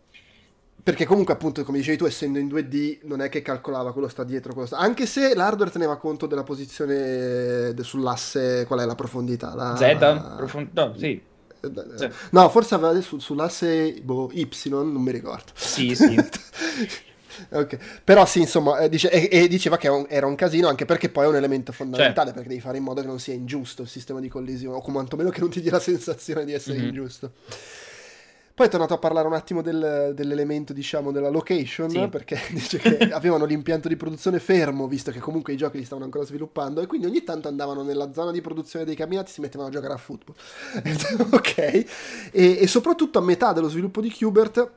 perché 0.86 1.04
comunque 1.04 1.34
appunto 1.34 1.64
come 1.64 1.78
dicevi 1.78 1.96
tu 1.96 2.04
essendo 2.04 2.38
in 2.38 2.46
2D 2.46 2.98
non 3.06 3.20
è 3.20 3.28
che 3.28 3.42
calcolava 3.42 3.92
quello 3.92 4.06
sta 4.06 4.22
dietro 4.22 4.52
quello 4.52 4.68
sta... 4.68 4.76
anche 4.76 5.04
se 5.04 5.34
l'hardware 5.34 5.72
teneva 5.72 5.96
conto 5.96 6.28
della 6.28 6.44
posizione 6.44 7.74
de... 7.74 7.82
sull'asse 7.82 8.66
qual 8.68 8.78
è 8.78 8.84
la 8.84 8.94
profondità 8.94 9.52
la... 9.56 9.74
Z 9.74 9.80
la... 9.98 10.34
profondità 10.36 10.92
sì 10.96 11.20
sì. 11.96 12.08
No, 12.30 12.48
forse 12.48 12.74
aveva 12.74 13.00
su, 13.00 13.18
sull'asse 13.18 14.00
boh, 14.02 14.30
Y, 14.32 14.48
non 14.68 14.92
mi 14.92 15.10
ricordo. 15.10 15.50
Sì, 15.54 15.94
sì. 15.94 16.14
okay. 17.50 17.78
Però 18.02 18.24
sì, 18.26 18.40
insomma, 18.40 18.78
eh, 18.78 18.88
dice, 18.88 19.10
e, 19.10 19.28
e, 19.30 19.48
diceva 19.48 19.76
che 19.76 19.86
era 19.86 19.96
un, 19.96 20.06
era 20.08 20.26
un, 20.26 20.34
casino 20.34 20.68
anche 20.68 20.84
perché 20.84 21.08
poi 21.08 21.24
è 21.24 21.28
un 21.28 21.36
elemento 21.36 21.72
fondamentale, 21.72 22.14
certo. 22.14 22.32
perché 22.32 22.48
devi 22.48 22.60
fare 22.60 22.78
in 22.78 22.84
modo 22.84 23.00
che 23.00 23.06
non 23.06 23.18
sia 23.18 23.34
ingiusto 23.34 23.82
il 23.82 23.88
sistema 23.88 24.20
di 24.20 24.28
collisione, 24.28 24.76
o 24.76 24.80
quantomeno 24.80 25.30
che 25.30 25.40
non 25.40 25.50
ti 25.50 25.60
dia 25.60 25.72
la 25.72 25.80
sensazione 25.80 26.44
di 26.44 26.52
essere 26.52 26.78
mm-hmm. 26.78 26.86
ingiusto. 26.86 27.32
Poi 28.56 28.68
è 28.68 28.70
tornato 28.70 28.94
a 28.94 28.98
parlare 28.98 29.26
un 29.26 29.34
attimo 29.34 29.60
del, 29.60 30.12
dell'elemento, 30.14 30.72
diciamo, 30.72 31.12
della 31.12 31.28
location, 31.28 31.90
sì. 31.90 32.08
perché 32.08 32.40
dice 32.48 32.78
che 32.78 32.96
avevano 33.12 33.44
l'impianto 33.44 33.86
di 33.86 33.96
produzione 33.96 34.38
fermo, 34.38 34.88
visto 34.88 35.10
che 35.10 35.18
comunque 35.18 35.52
i 35.52 35.58
giochi 35.58 35.76
li 35.76 35.84
stavano 35.84 36.06
ancora 36.06 36.24
sviluppando, 36.24 36.80
e 36.80 36.86
quindi 36.86 37.06
ogni 37.06 37.22
tanto 37.22 37.48
andavano 37.48 37.82
nella 37.82 38.14
zona 38.14 38.30
di 38.30 38.40
produzione 38.40 38.86
dei 38.86 38.94
camminati 38.96 39.28
e 39.28 39.34
si 39.34 39.40
mettevano 39.42 39.68
a 39.68 39.72
giocare 39.72 39.92
a 39.92 39.98
football. 39.98 40.36
ok. 41.36 41.58
E, 41.58 41.84
e, 42.32 42.66
soprattutto 42.66 43.18
a 43.18 43.20
metà 43.20 43.52
dello 43.52 43.68
sviluppo 43.68 44.00
di 44.00 44.08
Qbert 44.08 44.70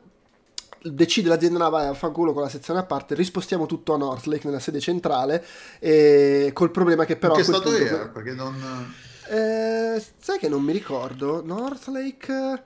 decide 0.82 1.30
l'azienda 1.30 1.60
no, 1.60 1.70
vai 1.70 1.88
a 1.88 1.94
fanculo 1.94 2.34
con 2.34 2.42
la 2.42 2.50
sezione 2.50 2.80
a 2.80 2.84
parte 2.84 3.16
rispostiamo 3.16 3.66
tutto 3.66 3.94
a 3.94 3.98
Northlake 3.98 4.46
nella 4.46 4.60
sede 4.60 4.80
centrale 4.80 5.46
e 5.80 6.52
col 6.54 6.72
problema 6.72 7.06
che 7.06 7.18
però 7.18 7.34
che 7.34 7.44
stato 7.44 7.70
punto, 7.70 7.78
era? 7.78 8.08
perché 8.08 8.34
non 8.34 8.94
eh, 9.30 10.04
sai 10.18 10.40
che 10.40 10.50
non 10.50 10.64
mi 10.64 10.72
ricordo 10.72 11.44
Northlake 11.44 12.64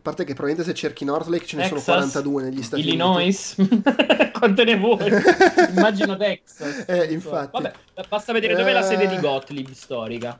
a 0.00 0.02
parte 0.02 0.24
che 0.24 0.32
probabilmente 0.32 0.70
se 0.70 0.74
cerchi 0.74 1.04
Northlake 1.04 1.44
ce 1.44 1.56
ne 1.56 1.68
Texas, 1.68 1.84
sono 1.84 1.98
42 1.98 2.42
negli 2.44 2.62
Stati 2.62 2.80
Illinois. 2.80 3.54
Uniti. 3.58 3.74
Illinois? 3.74 4.32
Quante 4.32 4.64
ne 4.64 4.76
vuoi? 4.78 5.10
Immagino 5.76 6.16
Texas. 6.16 6.84
Eh, 6.86 7.12
infatti. 7.12 7.62
Vabbè, 7.62 7.72
basta 8.08 8.32
vedere 8.32 8.54
dov'è 8.54 8.72
la 8.72 8.80
sede 8.80 9.06
di 9.06 9.16
eh. 9.16 9.20
Gottlieb 9.20 9.70
storica. 9.72 10.38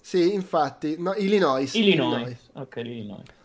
Sì, 0.00 0.32
infatti. 0.32 0.96
No, 0.98 1.12
Illinois. 1.14 1.74
Illinois. 1.74 2.14
Illinois. 2.14 2.36
Ok, 2.54 2.76
Illinois. 2.76 3.35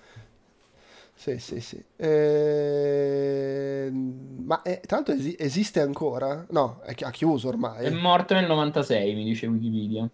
Sì, 1.21 1.37
sì, 1.37 1.61
sì. 1.61 1.83
Eh... 1.97 3.91
Ma 3.91 4.63
eh, 4.63 4.81
tra 4.83 4.95
l'altro 4.95 5.13
esi- 5.13 5.35
esiste 5.37 5.79
ancora? 5.79 6.43
No, 6.49 6.79
è 6.83 6.95
chi- 6.95 7.03
ha 7.03 7.11
chiuso 7.11 7.47
ormai. 7.47 7.85
È 7.85 7.89
morto 7.91 8.33
nel 8.33 8.47
96, 8.47 9.13
mi 9.13 9.23
dice 9.23 9.45
Wikipedia. 9.45 10.09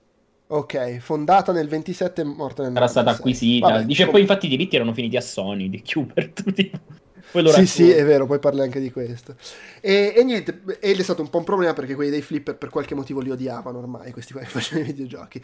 Ok, 0.49 0.97
fondata 0.97 1.53
nel 1.53 1.69
27 1.69 2.21
e 2.21 2.23
morta 2.25 2.63
nel 2.63 2.71
96. 2.73 2.75
Era 2.75 2.87
stata 2.87 3.11
acquisita. 3.11 3.67
Vabbè, 3.67 3.85
Dice 3.85 4.03
com- 4.03 4.11
poi 4.11 4.21
infatti 4.21 4.45
i 4.47 4.49
diritti 4.49 4.75
erano 4.75 4.93
finiti 4.93 5.15
a 5.15 5.21
Sony 5.21 5.69
di 5.69 5.81
Qbert. 5.81 6.43
sì, 7.51 7.65
sì, 7.65 7.89
è 7.89 8.03
vero, 8.03 8.25
poi 8.25 8.39
parli 8.39 8.61
anche 8.61 8.79
di 8.79 8.91
questo. 8.91 9.35
E, 9.81 10.13
e, 10.15 10.23
niente, 10.23 10.61
ed 10.79 10.99
è 10.99 11.03
stato 11.03 11.21
un 11.21 11.29
po' 11.29 11.37
un 11.39 11.43
problema 11.43 11.73
perché 11.73 11.95
quelli 11.95 12.09
dei 12.11 12.21
flipper 12.21 12.57
per 12.57 12.69
qualche 12.69 12.95
motivo 12.95 13.19
li 13.19 13.29
odiavano 13.29 13.77
ormai, 13.77 14.11
questi 14.11 14.33
qua 14.33 14.41
che 14.41 14.47
facevano 14.51 14.87
i 14.87 14.91
videogiochi. 14.91 15.41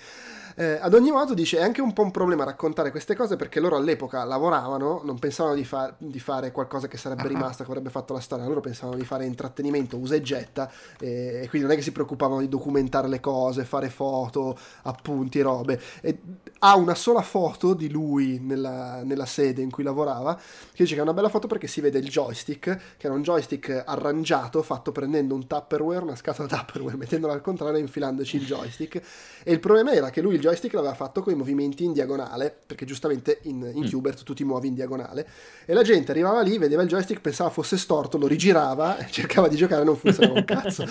Eh, 0.56 0.78
ad 0.80 0.94
ogni 0.94 1.12
modo 1.12 1.34
dice 1.34 1.58
è 1.58 1.64
anche 1.64 1.82
un 1.82 1.94
po' 1.94 2.04
un 2.04 2.12
problema 2.12 2.44
raccontare 2.44 2.92
queste 2.92 3.16
cose 3.16 3.36
perché 3.36 3.60
loro 3.60 3.76
all'epoca 3.76 4.24
lavoravano, 4.24 5.02
non 5.04 5.18
pensavano 5.18 5.56
di, 5.56 5.66
fa- 5.66 5.94
di 5.98 6.20
fare 6.20 6.52
qualcosa 6.52 6.88
che 6.88 6.98
sarebbe 6.98 7.28
rimasta, 7.28 7.64
che 7.64 7.70
avrebbe 7.70 7.90
fatto 7.90 8.14
la 8.14 8.20
storia, 8.20 8.46
loro 8.46 8.62
pensavano 8.62 8.98
di 8.98 9.06
fare 9.06 9.26
intrattenimento, 9.26 9.98
usa 9.98 10.16
e 10.16 10.22
getta 10.22 10.72
e, 11.00 11.42
e 11.44 11.50
quindi 11.50 11.68
non 11.68 11.72
è 11.72 11.76
che 11.76 11.82
si 11.82 11.92
preoccupavano 11.92 12.42
di 12.42 12.50
documentare 12.50 13.08
le 13.08 13.20
cose, 13.20 13.64
fare 13.64 13.90
foto, 13.90 14.58
appunti, 14.84 15.42
robe. 15.42 15.80
E 16.02 16.20
ha 16.60 16.76
una 16.76 16.96
sola 16.96 17.22
foto 17.22 17.74
di 17.74 17.90
lui 17.90 18.40
nella, 18.40 19.02
nella 19.04 19.26
sede 19.26 19.62
in 19.62 19.70
cui 19.70 19.84
lavorava 19.84 20.36
che 20.36 20.84
dice 20.84 20.94
che 20.94 21.00
è 21.00 21.04
una 21.04 21.14
bella 21.14 21.30
foto 21.30 21.48
perché 21.48 21.68
si 21.68 21.82
vede 21.82 22.00
il 22.00 22.08
joystick, 22.08 22.96
che 22.98 23.06
era 23.06 23.14
un 23.14 23.22
joystick 23.22 23.84
arrangiato, 23.86 24.62
fatto 24.62 24.92
prendendo 24.92 25.36
un 25.36 25.48
Tupperware, 25.48 26.04
una 26.04 26.16
scatola 26.16 26.48
Tupperware, 26.48 26.98
mettendola 26.98 27.34
al 27.34 27.42
contrario 27.42 27.78
e 27.78 27.82
infilandoci 27.82 28.38
il 28.38 28.46
joystick. 28.46 29.02
E 29.44 29.52
il 29.52 29.60
problema 29.60 29.92
era 29.94 30.10
che 30.10 30.22
lui 30.22 30.36
il 30.36 30.40
joystick 30.44 30.74
l'aveva 30.74 30.94
fatto 30.94 31.22
con 31.22 31.32
i 31.32 31.36
movimenti 31.36 31.86
in 31.86 31.94
diagonale, 31.94 32.54
perché 32.66 32.86
giustamente 32.86 33.40
in, 33.44 33.72
in 33.74 33.84
mm. 33.84 33.88
Qbert 33.88 34.24
tu 34.24 34.34
ti 34.34 34.44
muovi 34.44 34.68
in 34.68 34.74
diagonale. 34.74 35.28
E 35.66 35.74
la 35.74 35.84
gente 35.84 36.12
arrivava 36.12 36.42
lì, 36.42 36.58
vedeva 36.58 36.82
il 36.82 36.90
joystick, 36.90 37.22
pensava 37.22 37.50
fosse 37.50 37.78
storto, 37.78 38.18
lo 38.18 38.28
rigirava, 38.28 38.98
cercava 39.10 39.48
di 39.48 39.56
giocare 39.56 39.84
e 39.84 39.86
non 39.86 39.96
funzionava 39.96 40.40
un 40.40 40.46
cazzo. 40.46 40.86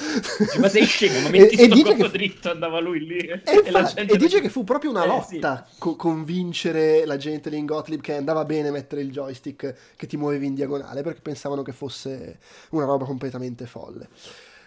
ma 0.58 0.68
sei 0.68 0.84
scemo, 0.84 1.20
ma 1.20 1.28
metti 1.30 1.56
e, 1.56 1.64
e 1.64 1.68
dice 1.68 1.94
che 1.94 2.08
dritto, 2.08 2.50
andava 2.50 2.80
lui 2.80 3.06
lì. 3.06 3.18
E, 3.18 3.42
e, 3.44 3.70
fa, 3.70 3.94
e 3.94 4.16
dice 4.16 4.40
che 4.40 4.48
fu 4.48 4.64
proprio 4.64 4.90
una 4.90 5.04
lotta 5.04 5.64
eh, 5.64 5.70
sì. 5.70 5.78
co- 5.78 5.96
convincere 5.96 7.04
la 7.04 7.16
gente 7.18 7.50
lì 7.50 7.58
in 7.58 7.66
Gottlieb 7.66 8.00
che 8.00 8.16
andava 8.16 8.44
bene 8.44 8.70
mettere 8.70 9.02
il 9.02 9.10
joystick 9.10 9.74
che 9.96 10.06
ti 10.06 10.16
muovevi 10.16 10.46
in 10.46 10.54
diagonale, 10.54 11.02
perché 11.02 11.20
pensavano 11.20 11.62
che 11.62 11.72
fosse 11.72 12.38
una 12.70 12.86
roba 12.86 13.04
completamente 13.04 13.66
folle. 13.66 14.08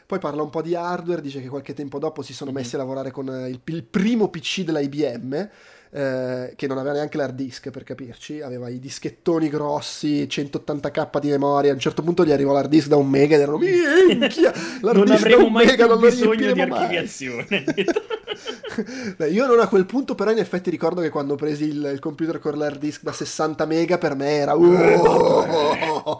Poi 0.07 0.19
parla 0.19 0.44
un 0.44 0.52
po' 0.52 0.61
di 0.61 0.76
hardware, 0.76 1.19
dice 1.19 1.41
che 1.41 1.48
qualche 1.48 1.73
tempo 1.73 1.98
dopo 1.98 2.22
si 2.22 2.34
sono 2.34 2.52
messi 2.52 2.76
a 2.76 2.77
lavorare 2.77 3.10
con 3.10 3.27
eh, 3.27 3.49
il, 3.49 3.60
il 3.64 3.84
primo 3.84 4.30
PC 4.30 4.61
della 4.61 4.80
IBM, 4.80 5.49
eh, 5.90 6.53
che 6.56 6.68
non 6.68 6.77
aveva 6.77 6.94
neanche 6.94 7.18
l'hard 7.18 7.34
disk 7.34 7.72
per 7.72 7.84
capirci, 7.84 8.41
aveva 8.41 8.69
i 8.69 8.77
dischettoni 8.77 9.49
grossi, 9.49 10.27
180k 10.30 11.19
di 11.19 11.30
memoria, 11.30 11.72
a 11.72 11.73
un 11.73 11.80
certo 11.80 12.03
punto 12.03 12.23
gli 12.23 12.32
arrivò 12.32 12.53
l'hard 12.53 12.69
disk 12.69 12.88
da 12.88 12.98
un 12.98 13.10
mega 13.10 13.36
ed 13.36 13.41
erano 13.41 13.57
minchia, 13.57 14.53
l'hard 14.82 14.98
non 14.98 15.06
disk 15.06 15.27
da 15.27 15.38
un 15.38 15.52
mega 15.52 15.88
non 15.88 15.99
bisogno 15.99 16.52
di 16.52 16.61
archiviazione. 16.61 17.64
Io 19.32 19.48
non 19.48 19.60
a 19.60 19.68
quel 19.68 19.86
punto, 19.86 20.14
però 20.14 20.30
in 20.32 20.38
effetti 20.38 20.69
ricordo 20.69 21.02
che 21.02 21.10
quando 21.10 21.34
ho 21.34 21.38
preso 21.38 21.64
il, 21.64 21.90
il 21.94 21.99
computer 21.99 22.38
con 22.38 22.57
l'hard 22.57 22.77
disk 22.77 23.02
da 23.02 23.11
60 23.11 23.65
mega 23.65 23.98
per 23.98 24.15
me 24.15 24.32
era... 24.36 24.53
Uh, 24.53 26.18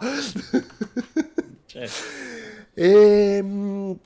certo. 1.66 2.34
E, 2.78 3.38
ehm, 3.38 3.98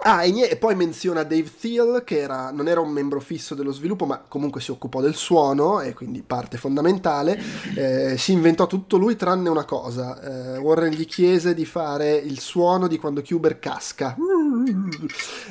Ah, 0.00 0.24
e, 0.24 0.30
niente, 0.30 0.52
e, 0.52 0.56
poi 0.56 0.76
menziona 0.76 1.24
Dave 1.24 1.50
Thiel, 1.58 2.02
che 2.04 2.20
era, 2.20 2.52
non 2.52 2.68
era 2.68 2.80
un 2.80 2.90
membro 2.90 3.18
fisso 3.18 3.56
dello 3.56 3.72
sviluppo, 3.72 4.06
ma 4.06 4.22
comunque 4.28 4.60
si 4.60 4.70
occupò 4.70 5.00
del 5.00 5.14
suono, 5.14 5.80
e 5.80 5.92
quindi 5.92 6.22
parte 6.22 6.56
fondamentale. 6.56 7.36
Eh, 7.74 8.16
si 8.16 8.30
inventò 8.32 8.68
tutto 8.68 8.96
lui 8.96 9.16
tranne 9.16 9.48
una 9.48 9.64
cosa. 9.64 10.54
Eh, 10.54 10.58
Warren 10.58 10.92
gli 10.92 11.04
chiese 11.04 11.52
di 11.52 11.64
fare 11.64 12.14
il 12.14 12.38
suono 12.38 12.86
di 12.86 12.96
quando 12.96 13.22
Cuber 13.22 13.58
casca. 13.58 14.14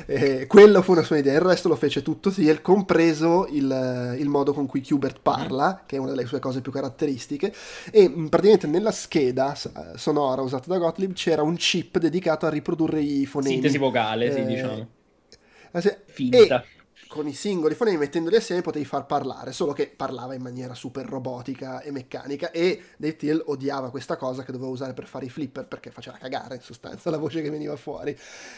Eh, 0.06 0.46
quello 0.46 0.82
fu 0.82 0.92
una 0.92 1.02
sua 1.02 1.18
idea, 1.18 1.34
il 1.34 1.40
resto 1.40 1.68
lo 1.68 1.76
fece 1.76 2.02
tutto 2.02 2.30
Thiel, 2.30 2.62
compreso 2.62 3.46
il, 3.50 4.16
il 4.18 4.28
modo 4.28 4.52
con 4.52 4.66
cui 4.66 4.82
Kubert 4.82 5.18
parla, 5.20 5.82
che 5.86 5.96
è 5.96 5.98
una 5.98 6.10
delle 6.10 6.26
sue 6.26 6.38
cose 6.38 6.60
più 6.60 6.72
caratteristiche. 6.72 7.52
E 7.90 8.08
mm, 8.08 8.26
praticamente 8.26 8.66
nella 8.66 8.92
scheda 8.92 9.56
sonora 9.96 10.42
usata 10.42 10.68
da 10.68 10.78
Gottlieb 10.78 11.12
c'era 11.12 11.42
un 11.42 11.56
chip 11.56 11.98
dedicato 11.98 12.46
a 12.46 12.50
riprodurre 12.50 13.00
i 13.00 13.26
fonemi. 13.26 13.54
Sintesi 13.54 13.78
vocale, 13.78 14.32
sì, 14.32 14.44
diciamo. 14.44 14.88
Eh, 15.72 15.98
Finta. 16.06 16.62
E 16.62 16.77
con 17.18 17.26
i 17.26 17.34
singoli 17.34 17.74
fonemi 17.74 17.96
mettendoli 17.96 18.36
assieme 18.36 18.62
potevi 18.62 18.84
far 18.84 19.04
parlare, 19.04 19.50
solo 19.50 19.72
che 19.72 19.88
parlava 19.88 20.34
in 20.34 20.40
maniera 20.40 20.74
super 20.74 21.04
robotica 21.04 21.80
e 21.80 21.90
meccanica 21.90 22.52
e 22.52 22.80
Dave 22.96 23.16
Till 23.16 23.42
odiava 23.46 23.90
questa 23.90 24.16
cosa 24.16 24.44
che 24.44 24.52
doveva 24.52 24.70
usare 24.70 24.92
per 24.92 25.06
fare 25.06 25.24
i 25.24 25.28
flipper 25.28 25.66
perché 25.66 25.90
faceva 25.90 26.16
cagare 26.16 26.54
in 26.54 26.60
sostanza 26.60 27.10
la 27.10 27.16
voce 27.16 27.42
che 27.42 27.50
veniva 27.50 27.74
fuori. 27.74 28.16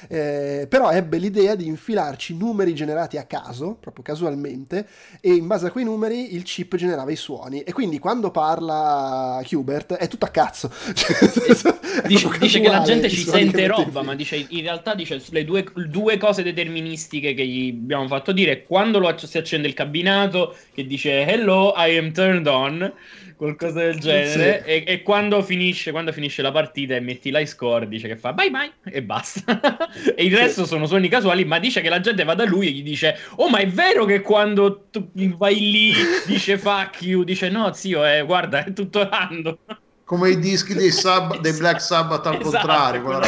Eh, 0.08 0.66
però 0.68 0.90
ebbe 0.90 1.16
l'idea 1.16 1.54
di 1.54 1.66
infilarci 1.68 2.36
numeri 2.36 2.74
generati 2.74 3.16
a 3.16 3.24
caso, 3.24 3.78
proprio 3.80 4.04
casualmente, 4.04 4.86
e 5.22 5.32
in 5.32 5.46
base 5.46 5.68
a 5.68 5.70
quei 5.70 5.84
numeri 5.84 6.34
il 6.34 6.42
chip 6.42 6.76
generava 6.76 7.10
i 7.10 7.16
suoni 7.16 7.62
e 7.62 7.72
quindi 7.72 7.98
quando 7.98 8.30
parla 8.30 9.42
Hubert 9.52 9.94
è 9.94 10.06
tutto 10.06 10.26
a 10.26 10.28
cazzo. 10.28 10.70
dice, 12.06 12.28
dice 12.38 12.60
che 12.60 12.68
la 12.68 12.82
gente 12.82 13.08
ci 13.08 13.22
sente 13.22 13.66
roba, 13.66 14.02
ma 14.02 14.14
dice, 14.14 14.36
in 14.36 14.60
realtà 14.60 14.94
dice 14.94 15.22
le 15.30 15.46
due, 15.46 15.64
due 15.88 16.18
cose 16.18 16.42
deterministiche 16.42 17.32
che 17.32 17.46
gli 17.46 17.70
abbiamo 17.70 18.06
fatto 18.06 18.32
dire 18.32 18.49
quando 18.66 18.98
lo, 18.98 19.14
si 19.16 19.38
accende 19.38 19.68
il 19.68 19.74
cabinato 19.74 20.56
che 20.72 20.86
dice 20.86 21.26
hello 21.26 21.72
I 21.76 21.96
am 21.96 22.12
turned 22.12 22.46
on 22.46 22.92
qualcosa 23.40 23.80
del 23.80 23.98
genere 23.98 24.62
sì. 24.62 24.70
e, 24.70 24.84
e, 24.86 25.02
quando 25.02 25.42
finisce 25.42 25.90
quando 25.92 26.12
finisce 26.12 26.42
la 26.42 26.52
partita 26.52 26.94
e 26.94 27.00
metti 27.00 27.30
l'high 27.30 27.46
score 27.46 27.88
dice 27.88 28.06
che 28.06 28.16
fa 28.16 28.34
bye 28.34 28.50
bye 28.50 28.70
e 28.84 29.02
basta 29.02 29.78
e 30.14 30.24
il 30.24 30.36
resto 30.36 30.64
sì. 30.64 30.68
sono 30.68 30.86
suoni 30.86 31.08
casuali 31.08 31.46
ma 31.46 31.58
dice 31.58 31.80
che 31.80 31.88
la 31.88 32.00
gente 32.00 32.22
va 32.24 32.34
da 32.34 32.44
lui 32.44 32.68
e 32.68 32.70
gli 32.72 32.82
dice 32.82 33.16
oh 33.36 33.48
ma 33.48 33.58
è 33.58 33.66
vero 33.66 34.04
che 34.04 34.20
quando 34.20 34.88
tu 34.90 35.10
vai 35.38 35.58
lì 35.58 35.92
dice 36.26 36.58
fuck 36.58 37.00
you 37.00 37.24
dice 37.24 37.48
no 37.48 37.72
zio 37.72 38.04
eh, 38.04 38.22
guarda 38.22 38.64
è 38.64 38.72
tutto 38.74 39.08
random 39.08 39.56
come 40.04 40.30
i 40.30 40.38
dischi 40.40 40.74
dei, 40.74 40.90
sub, 40.90 41.38
dei 41.38 41.52
Black 41.52 41.80
Sabbath 41.80 42.26
al 42.26 42.34
esatto, 42.42 42.50
contrario 42.50 43.02
quella 43.02 43.20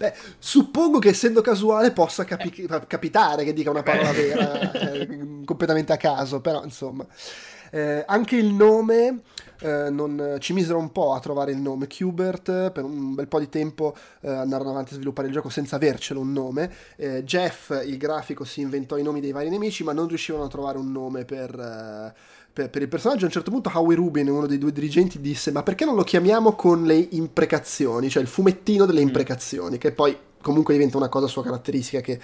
Beh, 0.00 0.14
suppongo 0.38 0.98
che 0.98 1.10
essendo 1.10 1.42
casuale 1.42 1.92
possa 1.92 2.24
capi- 2.24 2.66
capitare 2.86 3.44
che 3.44 3.52
dica 3.52 3.68
una 3.68 3.82
parola 3.82 4.10
vera 4.12 4.72
eh, 4.72 5.06
completamente 5.44 5.92
a 5.92 5.98
caso, 5.98 6.40
però 6.40 6.64
insomma. 6.64 7.06
Eh, 7.70 8.02
anche 8.06 8.34
il 8.36 8.46
nome 8.46 9.20
eh, 9.60 9.90
non, 9.90 10.38
ci 10.40 10.54
misero 10.54 10.78
un 10.78 10.90
po' 10.90 11.12
a 11.12 11.20
trovare 11.20 11.52
il 11.52 11.58
nome 11.58 11.86
Qbert 11.86 12.70
per 12.70 12.82
un 12.82 13.14
bel 13.14 13.28
po' 13.28 13.38
di 13.38 13.50
tempo 13.50 13.94
eh, 14.22 14.30
andarono 14.30 14.70
avanti 14.70 14.94
a 14.94 14.96
sviluppare 14.96 15.28
il 15.28 15.34
gioco 15.34 15.50
senza 15.50 15.76
avercelo 15.76 16.18
un 16.20 16.32
nome. 16.32 16.72
Eh, 16.96 17.22
Jeff 17.22 17.70
il 17.84 17.98
grafico 17.98 18.44
si 18.44 18.62
inventò 18.62 18.96
i 18.96 19.02
nomi 19.02 19.20
dei 19.20 19.32
vari 19.32 19.50
nemici 19.50 19.84
ma 19.84 19.92
non 19.92 20.08
riuscivano 20.08 20.44
a 20.44 20.48
trovare 20.48 20.78
un 20.78 20.90
nome 20.90 21.26
per 21.26 21.54
eh, 21.54 22.39
per, 22.52 22.70
per, 22.70 22.82
il 22.82 22.88
personaggio. 22.88 23.24
A 23.24 23.26
un 23.26 23.32
certo 23.32 23.50
punto 23.50 23.70
Howie 23.72 23.96
Rubin, 23.96 24.28
uno 24.28 24.46
dei 24.46 24.58
due 24.58 24.72
dirigenti, 24.72 25.20
disse: 25.20 25.50
Ma 25.50 25.62
perché 25.62 25.84
non 25.84 25.94
lo 25.94 26.02
chiamiamo 26.02 26.54
con 26.54 26.84
le 26.84 27.08
imprecazioni? 27.10 28.08
Cioè 28.08 28.22
il 28.22 28.28
fumettino 28.28 28.86
delle 28.86 29.00
mm. 29.00 29.06
imprecazioni, 29.06 29.78
che 29.78 29.92
poi 29.92 30.16
comunque 30.40 30.74
diventa 30.74 30.96
una 30.96 31.08
cosa 31.08 31.26
sua 31.26 31.42
caratteristica 31.42 32.00
che, 32.00 32.20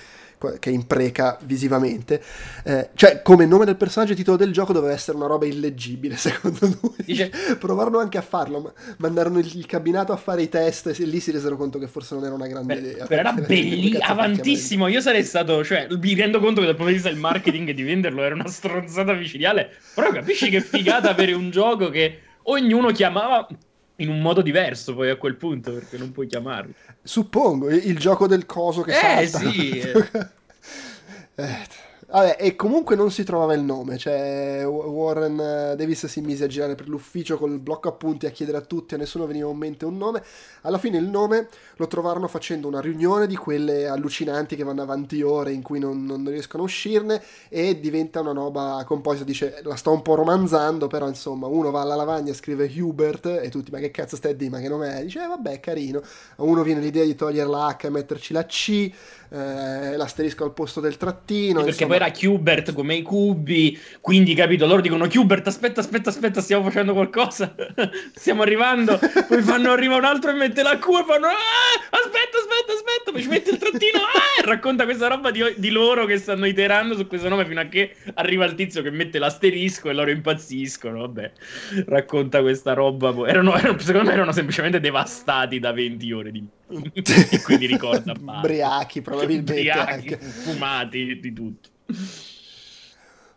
che 0.58 0.70
impreca 0.70 1.38
visivamente. 1.42 2.22
Eh, 2.64 2.90
cioè, 2.94 3.22
come 3.22 3.46
nome 3.46 3.64
del 3.64 3.76
personaggio 3.76 4.12
e 4.12 4.16
titolo 4.16 4.36
del 4.36 4.52
gioco 4.52 4.72
doveva 4.72 4.92
essere 4.92 5.16
una 5.16 5.26
roba 5.26 5.46
illeggibile, 5.46 6.16
secondo 6.18 6.66
lui. 6.80 6.94
Dice... 7.04 7.30
Provarono 7.58 7.98
anche 7.98 8.18
a 8.18 8.22
farlo, 8.22 8.60
ma 8.60 8.72
mandarono 8.98 9.38
il, 9.38 9.66
cabinato 9.66 10.12
a 10.12 10.16
fare 10.16 10.42
i 10.42 10.48
test 10.48 10.94
e 10.98 11.04
lì 11.04 11.20
si 11.20 11.30
resero 11.30 11.56
conto 11.56 11.78
che 11.78 11.88
forse 11.88 12.14
non 12.14 12.24
era 12.24 12.34
una 12.34 12.46
grande 12.46 12.74
Beh, 12.74 12.80
idea. 12.80 13.06
Però 13.06 13.20
era 13.20 13.32
bellissimo, 13.46 14.04
avantissimo. 14.04 14.88
Io 14.88 15.00
sarei 15.00 15.24
stato, 15.24 15.64
cioè, 15.64 15.86
mi 15.90 16.14
rendo 16.14 16.38
conto 16.40 16.60
che 16.60 16.66
dal 16.66 16.76
punto 16.76 16.90
di 16.90 16.96
vista 16.96 17.10
del 17.10 17.18
marketing 17.18 17.70
di 17.70 17.82
venderlo 17.82 18.22
era 18.22 18.34
una 18.34 18.48
stronzata 18.48 19.12
micidiale. 19.12 19.70
Però 19.94 20.10
capisci 20.10 20.50
che 20.50 20.60
figata 20.60 21.10
avere 21.10 21.32
un 21.32 21.50
gioco 21.50 21.88
che 21.90 22.20
ognuno 22.44 22.90
chiamava 22.90 23.46
in 23.96 24.08
un 24.08 24.20
modo 24.20 24.42
diverso 24.42 24.94
poi 24.94 25.10
a 25.10 25.16
quel 25.16 25.36
punto 25.36 25.72
perché 25.72 25.96
non 25.96 26.12
puoi 26.12 26.26
chiamarlo. 26.26 26.72
Suppongo, 27.02 27.70
il 27.70 27.98
gioco 27.98 28.26
del 28.26 28.46
coso 28.46 28.82
che 28.82 28.92
eh, 28.92 29.26
salta. 29.26 29.50
Sì. 29.50 29.78
eh, 29.78 30.08
Vabbè, 32.08 32.36
e 32.38 32.54
comunque 32.54 32.94
non 32.94 33.10
si 33.10 33.24
trovava 33.24 33.52
il 33.54 33.62
nome, 33.62 33.98
cioè 33.98 34.62
Warren 34.64 35.40
eh, 35.40 35.74
Davis 35.76 36.06
si 36.06 36.20
mise 36.20 36.44
a 36.44 36.46
girare 36.46 36.76
per 36.76 36.86
l'ufficio 36.86 37.36
col 37.36 37.58
blocco 37.58 37.88
appunti 37.88 38.26
a 38.26 38.30
chiedere 38.30 38.58
a 38.58 38.60
tutti, 38.60 38.94
a 38.94 38.96
nessuno 38.96 39.26
veniva 39.26 39.50
in 39.50 39.56
mente 39.56 39.84
un 39.86 39.96
nome. 39.96 40.22
Alla 40.62 40.78
fine 40.78 40.98
il 40.98 41.08
nome 41.08 41.48
lo 41.74 41.88
trovarono 41.88 42.28
facendo 42.28 42.68
una 42.68 42.80
riunione 42.80 43.26
di 43.26 43.34
quelle 43.34 43.88
allucinanti 43.88 44.54
che 44.54 44.62
vanno 44.62 44.82
avanti 44.82 45.20
ore 45.22 45.50
in 45.50 45.62
cui 45.62 45.80
non, 45.80 46.04
non 46.04 46.24
riescono 46.28 46.62
a 46.62 46.66
uscirne 46.66 47.20
e 47.48 47.80
diventa 47.80 48.20
una 48.20 48.32
roba 48.32 48.84
composita, 48.86 49.24
dice 49.24 49.60
la 49.64 49.74
sto 49.74 49.90
un 49.90 50.02
po' 50.02 50.14
romanzando, 50.14 50.86
però 50.86 51.08
insomma 51.08 51.48
uno 51.48 51.72
va 51.72 51.80
alla 51.80 51.96
lavagna, 51.96 52.32
scrive 52.34 52.70
Hubert 52.78 53.26
e 53.26 53.48
tutti 53.50 53.72
ma 53.72 53.78
che 53.78 53.90
cazzo 53.90 54.14
stai 54.14 54.30
a 54.30 54.34
dire, 54.36 54.50
ma 54.50 54.60
che 54.60 54.68
nome 54.68 54.96
è? 54.96 55.02
Dice 55.02 55.24
eh, 55.24 55.26
vabbè 55.26 55.58
carino, 55.58 56.00
a 56.36 56.42
uno 56.44 56.62
viene 56.62 56.80
l'idea 56.80 57.04
di 57.04 57.16
togliere 57.16 57.48
la 57.48 57.76
H 57.76 57.86
e 57.86 57.90
metterci 57.90 58.32
la 58.32 58.46
C, 58.46 58.92
eh, 59.30 59.96
l'asterisco 59.96 60.44
al 60.44 60.52
posto 60.52 60.80
del 60.80 60.96
trattino. 60.96 61.62
Perché 61.62 61.84
insomma. 61.84 61.96
poi 61.96 61.96
era 61.96 62.10
Qbert 62.10 62.72
come 62.72 62.94
i 62.94 63.02
cubi, 63.02 63.78
quindi 64.00 64.34
capito, 64.34 64.66
loro 64.66 64.80
dicono 64.80 65.06
Qbert 65.06 65.46
aspetta, 65.46 65.80
aspetta, 65.80 66.10
aspetta, 66.10 66.40
stiamo 66.40 66.64
facendo 66.64 66.92
qualcosa, 66.92 67.54
stiamo 68.14 68.42
arrivando, 68.42 68.98
poi 69.28 69.42
fanno 69.42 69.72
arriva 69.72 69.96
un 69.96 70.04
altro 70.04 70.30
e 70.30 70.34
mette 70.34 70.62
la 70.62 70.78
Q 70.78 70.86
e 70.88 71.04
fanno 71.06 71.26
ah, 71.26 71.32
aspetta, 71.90 72.38
aspetta, 72.38 72.72
aspetta, 72.72 73.12
poi 73.12 73.22
ci 73.22 73.28
mette 73.28 73.50
il 73.50 73.58
trattino 73.58 73.98
ah, 73.98 74.40
e 74.40 74.44
racconta 74.44 74.84
questa 74.84 75.08
roba 75.08 75.30
di, 75.30 75.42
di, 75.56 75.70
loro 75.70 76.04
che 76.04 76.18
stanno 76.18 76.46
iterando 76.46 76.96
su 76.96 77.06
questo 77.06 77.28
nome 77.28 77.44
fino 77.44 77.60
a 77.60 77.64
che 77.64 77.94
arriva 78.14 78.44
il 78.44 78.54
tizio 78.54 78.82
che 78.82 78.90
mette 78.90 79.18
l'asterisco 79.18 79.90
e 79.90 79.92
loro 79.92 80.10
impazziscono, 80.10 81.00
vabbè, 81.00 81.32
racconta 81.86 82.40
questa 82.40 82.72
roba, 82.72 83.14
erano, 83.26 83.56
erano, 83.56 83.78
secondo 83.78 84.08
me 84.08 84.14
erano 84.14 84.32
semplicemente 84.32 84.80
devastati 84.80 85.58
da 85.58 85.72
20 85.72 86.12
ore 86.12 86.30
di 86.30 86.44
quindi 87.44 87.66
ricorda 87.66 88.12
Briachi 88.40 89.00
probabilmente. 89.00 89.52
Briachi, 89.52 89.92
anche. 89.92 90.16
fumati, 90.18 91.20
di 91.20 91.32
tutto. 91.32 91.68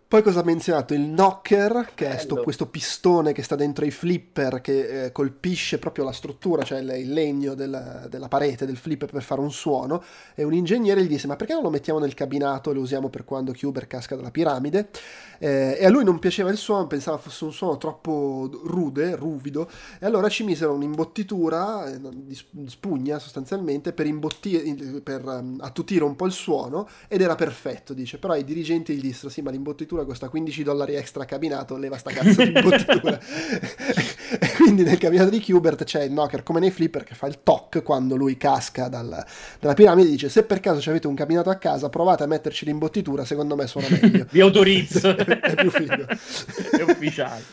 Poi 0.09 0.23
cosa 0.23 0.39
ha 0.39 0.43
menzionato? 0.43 0.95
Il 0.95 1.05
knocker, 1.05 1.91
che 1.93 2.05
Bello. 2.05 2.15
è 2.15 2.19
sto, 2.19 2.35
questo 2.37 2.65
pistone 2.65 3.31
che 3.31 3.43
sta 3.43 3.55
dentro 3.55 3.85
i 3.85 3.91
flipper 3.91 4.59
che 4.59 5.03
eh, 5.03 5.11
colpisce 5.11 5.77
proprio 5.77 6.03
la 6.03 6.11
struttura, 6.11 6.63
cioè 6.63 6.79
il 6.79 7.13
legno 7.13 7.53
della, 7.53 8.07
della, 8.09 8.27
parete 8.27 8.65
del 8.65 8.77
flipper 8.77 9.11
per 9.11 9.21
fare 9.21 9.39
un 9.39 9.51
suono. 9.51 10.03
E 10.33 10.41
un 10.41 10.55
ingegnere 10.55 11.03
gli 11.03 11.07
disse: 11.07 11.27
Ma 11.27 11.35
perché 11.35 11.53
non 11.53 11.61
lo 11.61 11.69
mettiamo 11.69 11.99
nel 11.99 12.15
cabinato 12.15 12.71
e 12.71 12.73
lo 12.73 12.81
usiamo 12.81 13.09
per 13.09 13.23
quando 13.23 13.53
Cuber 13.53 13.85
casca 13.85 14.15
dalla 14.15 14.31
piramide? 14.31 14.89
Eh, 15.37 15.77
e 15.79 15.85
a 15.85 15.89
lui 15.89 16.03
non 16.03 16.17
piaceva 16.17 16.49
il 16.49 16.57
suono, 16.57 16.87
pensava 16.87 17.19
fosse 17.19 17.43
un 17.43 17.53
suono 17.53 17.77
troppo 17.77 18.49
rude, 18.63 19.15
ruvido. 19.15 19.69
E 19.99 20.07
allora 20.07 20.27
ci 20.27 20.43
misero 20.43 20.73
un'imbottitura 20.73 21.85
eh, 21.85 21.99
di 22.01 22.35
spugna 22.65 23.19
sostanzialmente 23.19 23.93
per, 23.93 24.07
imbottire, 24.07 25.01
per 25.01 25.23
um, 25.23 25.57
attutire 25.59 26.03
un 26.03 26.15
po' 26.15 26.25
il 26.25 26.31
suono 26.31 26.89
ed 27.07 27.21
era 27.21 27.35
perfetto, 27.35 27.93
dice. 27.93 28.17
Però 28.17 28.35
i 28.35 28.43
dirigenti 28.43 28.95
gli 28.95 29.01
dissero: 29.01 29.29
Sì, 29.29 29.43
ma 29.43 29.51
l'imbottitura 29.51 29.97
imbottitura 29.99 30.05
costa 30.05 30.29
15 30.29 30.63
dollari 30.63 30.95
extra 30.95 31.25
cabinato, 31.25 31.77
leva 31.77 31.97
sta 31.97 32.11
cazzo 32.11 32.43
di 32.43 32.51
imbottitura. 32.53 33.19
e 34.39 34.51
quindi 34.55 34.83
nel 34.83 34.97
cabinato 34.97 35.29
di 35.29 35.39
Qbert 35.39 35.83
c'è 35.83 36.03
il 36.03 36.11
knocker 36.11 36.43
come 36.43 36.59
nei 36.59 36.71
flipper 36.71 37.03
che 37.03 37.15
fa 37.15 37.27
il 37.27 37.39
toc 37.43 37.81
quando 37.83 38.15
lui 38.15 38.37
casca 38.37 38.87
dal, 38.87 39.25
dalla 39.59 39.73
piramide 39.73 40.07
e 40.07 40.11
dice 40.11 40.29
se 40.29 40.43
per 40.43 40.59
caso 40.59 40.87
avete 40.89 41.07
un 41.07 41.15
cabinato 41.15 41.49
a 41.49 41.55
casa 41.55 41.89
provate 41.89 42.23
a 42.23 42.27
metterci 42.27 42.65
l'imbottitura, 42.65 43.25
secondo 43.25 43.55
me 43.55 43.67
suona 43.67 43.87
meglio. 43.89 44.25
Vi 44.29 44.41
autorizzo. 44.41 45.15
è 45.15 45.55
più 45.55 45.71
figo. 45.71 46.05
è 46.05 46.81
ufficiale. 46.83 47.43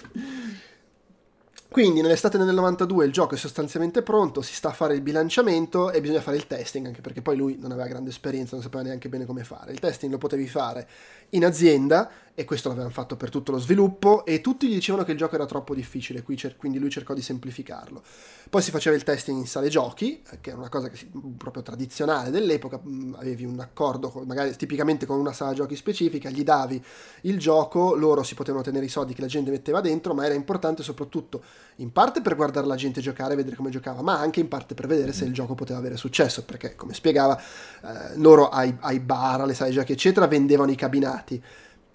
Quindi 1.77 2.01
nell'estate 2.01 2.39
del 2.39 2.55
92 2.55 3.05
il 3.05 3.12
gioco 3.12 3.35
è 3.35 3.36
sostanzialmente 3.36 4.01
pronto, 4.01 4.40
si 4.40 4.55
sta 4.55 4.70
a 4.70 4.73
fare 4.73 4.94
il 4.94 5.03
bilanciamento 5.03 5.90
e 5.90 6.01
bisogna 6.01 6.23
fare 6.23 6.39
il 6.39 6.47
testing, 6.47 6.86
anche 6.86 7.03
perché 7.03 7.20
poi 7.20 7.36
lui 7.36 7.59
non 7.61 7.70
aveva 7.70 7.86
grande 7.86 8.09
esperienza, 8.09 8.55
non 8.55 8.62
sapeva 8.62 8.82
neanche 8.82 9.11
bene 9.11 9.27
come 9.27 9.44
fare. 9.44 9.73
Il 9.73 9.78
testing 9.78 10.11
lo 10.11 10.16
potevi 10.16 10.48
fare 10.48 10.89
in 11.32 11.44
azienda 11.44 12.11
e 12.35 12.47
questo 12.47 12.69
l'avevano 12.69 12.94
fatto 12.94 13.16
per 13.16 13.28
tutto 13.28 13.53
lo 13.53 13.59
sviluppo 13.59 14.24
e 14.24 14.40
tutti 14.40 14.69
gli 14.69 14.73
dicevano 14.73 15.05
che 15.05 15.12
il 15.12 15.19
gioco 15.19 15.35
era 15.35 15.44
troppo 15.44 15.74
difficile, 15.74 16.23
quindi 16.23 16.78
lui 16.78 16.89
cercò 16.89 17.12
di 17.12 17.20
semplificarlo. 17.20 18.03
Poi 18.48 18.62
si 18.62 18.70
faceva 18.70 18.94
il 18.94 19.02
testing 19.02 19.39
in 19.39 19.47
sale 19.47 19.68
giochi, 19.68 20.23
che 20.40 20.51
era 20.51 20.59
una 20.59 20.68
cosa 20.68 20.89
che, 20.89 21.09
proprio 21.36 21.62
tradizionale 21.62 22.31
dell'epoca, 22.31 22.81
mm, 22.81 23.14
avevi 23.14 23.44
un 23.44 23.59
accordo 23.59 24.09
con, 24.10 24.24
magari 24.24 24.55
tipicamente 24.55 25.05
con 25.05 25.18
una 25.18 25.32
sala 25.32 25.52
giochi 25.52 25.74
specifica, 25.74 26.31
gli 26.31 26.44
davi 26.44 26.82
il 27.23 27.39
gioco, 27.39 27.94
loro 27.94 28.23
si 28.23 28.35
potevano 28.35 28.62
tenere 28.62 28.85
i 28.85 28.89
soldi 28.89 29.14
che 29.14 29.20
la 29.20 29.27
gente 29.27 29.51
metteva 29.51 29.81
dentro, 29.81 30.14
ma 30.14 30.24
era 30.24 30.35
importante 30.35 30.85
soprattutto 30.85 31.43
in 31.77 31.90
parte 31.90 32.23
per 32.23 32.36
guardare 32.36 32.66
la 32.66 32.77
gente 32.77 33.01
giocare 33.01 33.32
e 33.32 33.36
vedere 33.36 33.56
come 33.56 33.70
giocava, 33.70 34.01
ma 34.02 34.18
anche 34.18 34.39
in 34.39 34.48
parte 34.48 34.74
per 34.74 34.86
vedere 34.86 35.12
se 35.12 35.24
il 35.24 35.32
gioco 35.32 35.55
poteva 35.55 35.81
avere 35.81 35.97
successo, 35.97 36.44
perché 36.44 36.77
come 36.77 36.94
spiegava, 36.94 37.36
eh, 37.39 38.16
loro 38.16 38.48
ai, 38.48 38.77
ai 38.81 39.01
bar, 39.01 39.40
alle 39.40 39.55
sale 39.55 39.73
giochi 39.73 39.93
eccetera 39.93 40.27
vendevano 40.28 40.70
i 40.70 40.77
cabinati 40.77 41.43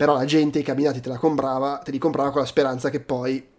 però 0.01 0.15
la 0.15 0.25
gente 0.25 0.57
i 0.57 0.63
cabinati 0.63 0.99
te, 0.99 1.09
la 1.09 1.19
comprava, 1.19 1.77
te 1.77 1.91
li 1.91 1.99
comprava 1.99 2.31
con 2.31 2.41
la 2.41 2.47
speranza 2.47 2.89
che 2.89 3.01
poi 3.01 3.50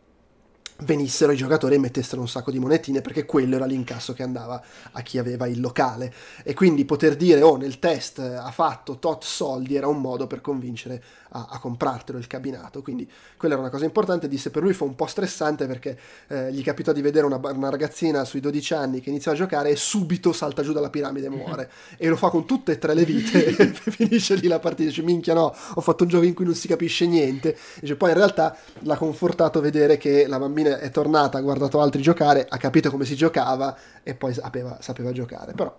venissero 0.78 1.32
i 1.32 1.36
giocatori 1.36 1.74
e 1.74 1.78
mettessero 1.78 2.20
un 2.20 2.28
sacco 2.28 2.51
di 2.51 2.59
monetine 2.59 3.01
perché 3.01 3.24
quello 3.24 3.57
era 3.57 3.66
l'incasso 3.66 4.12
che 4.12 4.23
andava 4.23 4.62
a 4.93 5.01
chi 5.03 5.19
aveva 5.19 5.47
il 5.47 5.61
locale. 5.61 6.12
E 6.43 6.55
quindi 6.55 6.85
poter 6.85 7.16
dire 7.16 7.43
oh 7.43 7.57
nel 7.57 7.78
test 7.78 8.19
ha 8.19 8.51
fatto 8.51 8.99
tot 8.99 9.24
soldi 9.24 9.77
era 9.77 9.86
un 9.86 10.01
modo 10.01 10.27
per 10.27 10.40
convincere 10.40 11.03
a, 11.32 11.49
a 11.51 11.59
comprartelo 11.59 12.19
il 12.19 12.27
cabinato. 12.27 12.82
Quindi 12.82 13.09
quella 13.36 13.55
era 13.55 13.62
una 13.62 13.70
cosa 13.70 13.85
importante 13.85 14.28
disse 14.28 14.51
per 14.51 14.62
lui 14.62 14.73
fu 14.73 14.85
un 14.85 14.94
po' 14.94 15.07
stressante 15.07 15.66
perché 15.66 15.99
eh, 16.28 16.53
gli 16.53 16.62
capitò 16.62 16.93
di 16.93 17.01
vedere 17.01 17.27
una, 17.27 17.40
una, 17.43 17.70
ragazzina 17.70 18.24
sui 18.24 18.40
12 18.40 18.74
anni 18.74 19.01
che 19.01 19.11
inizia 19.11 19.32
a 19.32 19.35
giocare 19.35 19.70
e 19.70 19.77
subito 19.77 20.32
salta 20.32 20.62
giù 20.62 20.73
dalla 20.73 20.90
piramide 20.90 21.27
e 21.27 21.31
muore. 21.31 21.70
E 21.97 22.09
lo 22.09 22.16
fa 22.16 22.28
con 22.28 22.47
tutte 22.47 22.73
e 22.73 22.78
tre 22.78 22.94
le 22.94 23.05
vite 23.05 23.44
e 23.57 23.73
finisce 23.73 24.35
lì 24.36 24.49
la 24.49 24.59
partita. 24.59 24.89
Dice 24.89 25.03
minchia 25.03 25.35
no 25.35 25.55
ho 25.74 25.81
fatto 25.81 26.05
un 26.05 26.09
gioco 26.09 26.24
in 26.24 26.35
cui 26.35 26.44
non 26.44 26.55
si 26.55 26.69
capisce 26.69 27.07
niente. 27.07 27.57
Dice, 27.81 27.97
poi 27.97 28.11
in 28.11 28.16
realtà 28.16 28.57
l'ha 28.81 28.97
confortato 28.97 29.61
vedere 29.61 29.97
che 29.97 30.27
la 30.27 30.39
bambina 30.39 30.61
è 30.66 30.90
tornata, 30.90 31.39
ha 31.39 31.40
guardato 31.40 31.80
altri 31.80 32.02
giocare, 32.02 32.47
ha 32.48 32.56
capito 32.56 32.90
come 32.90 33.05
si 33.05 33.14
giocava 33.14 33.76
e 34.02 34.14
poi 34.14 34.34
sapeva, 34.34 34.78
sapeva 34.80 35.12
giocare. 35.12 35.52
Però. 35.52 35.74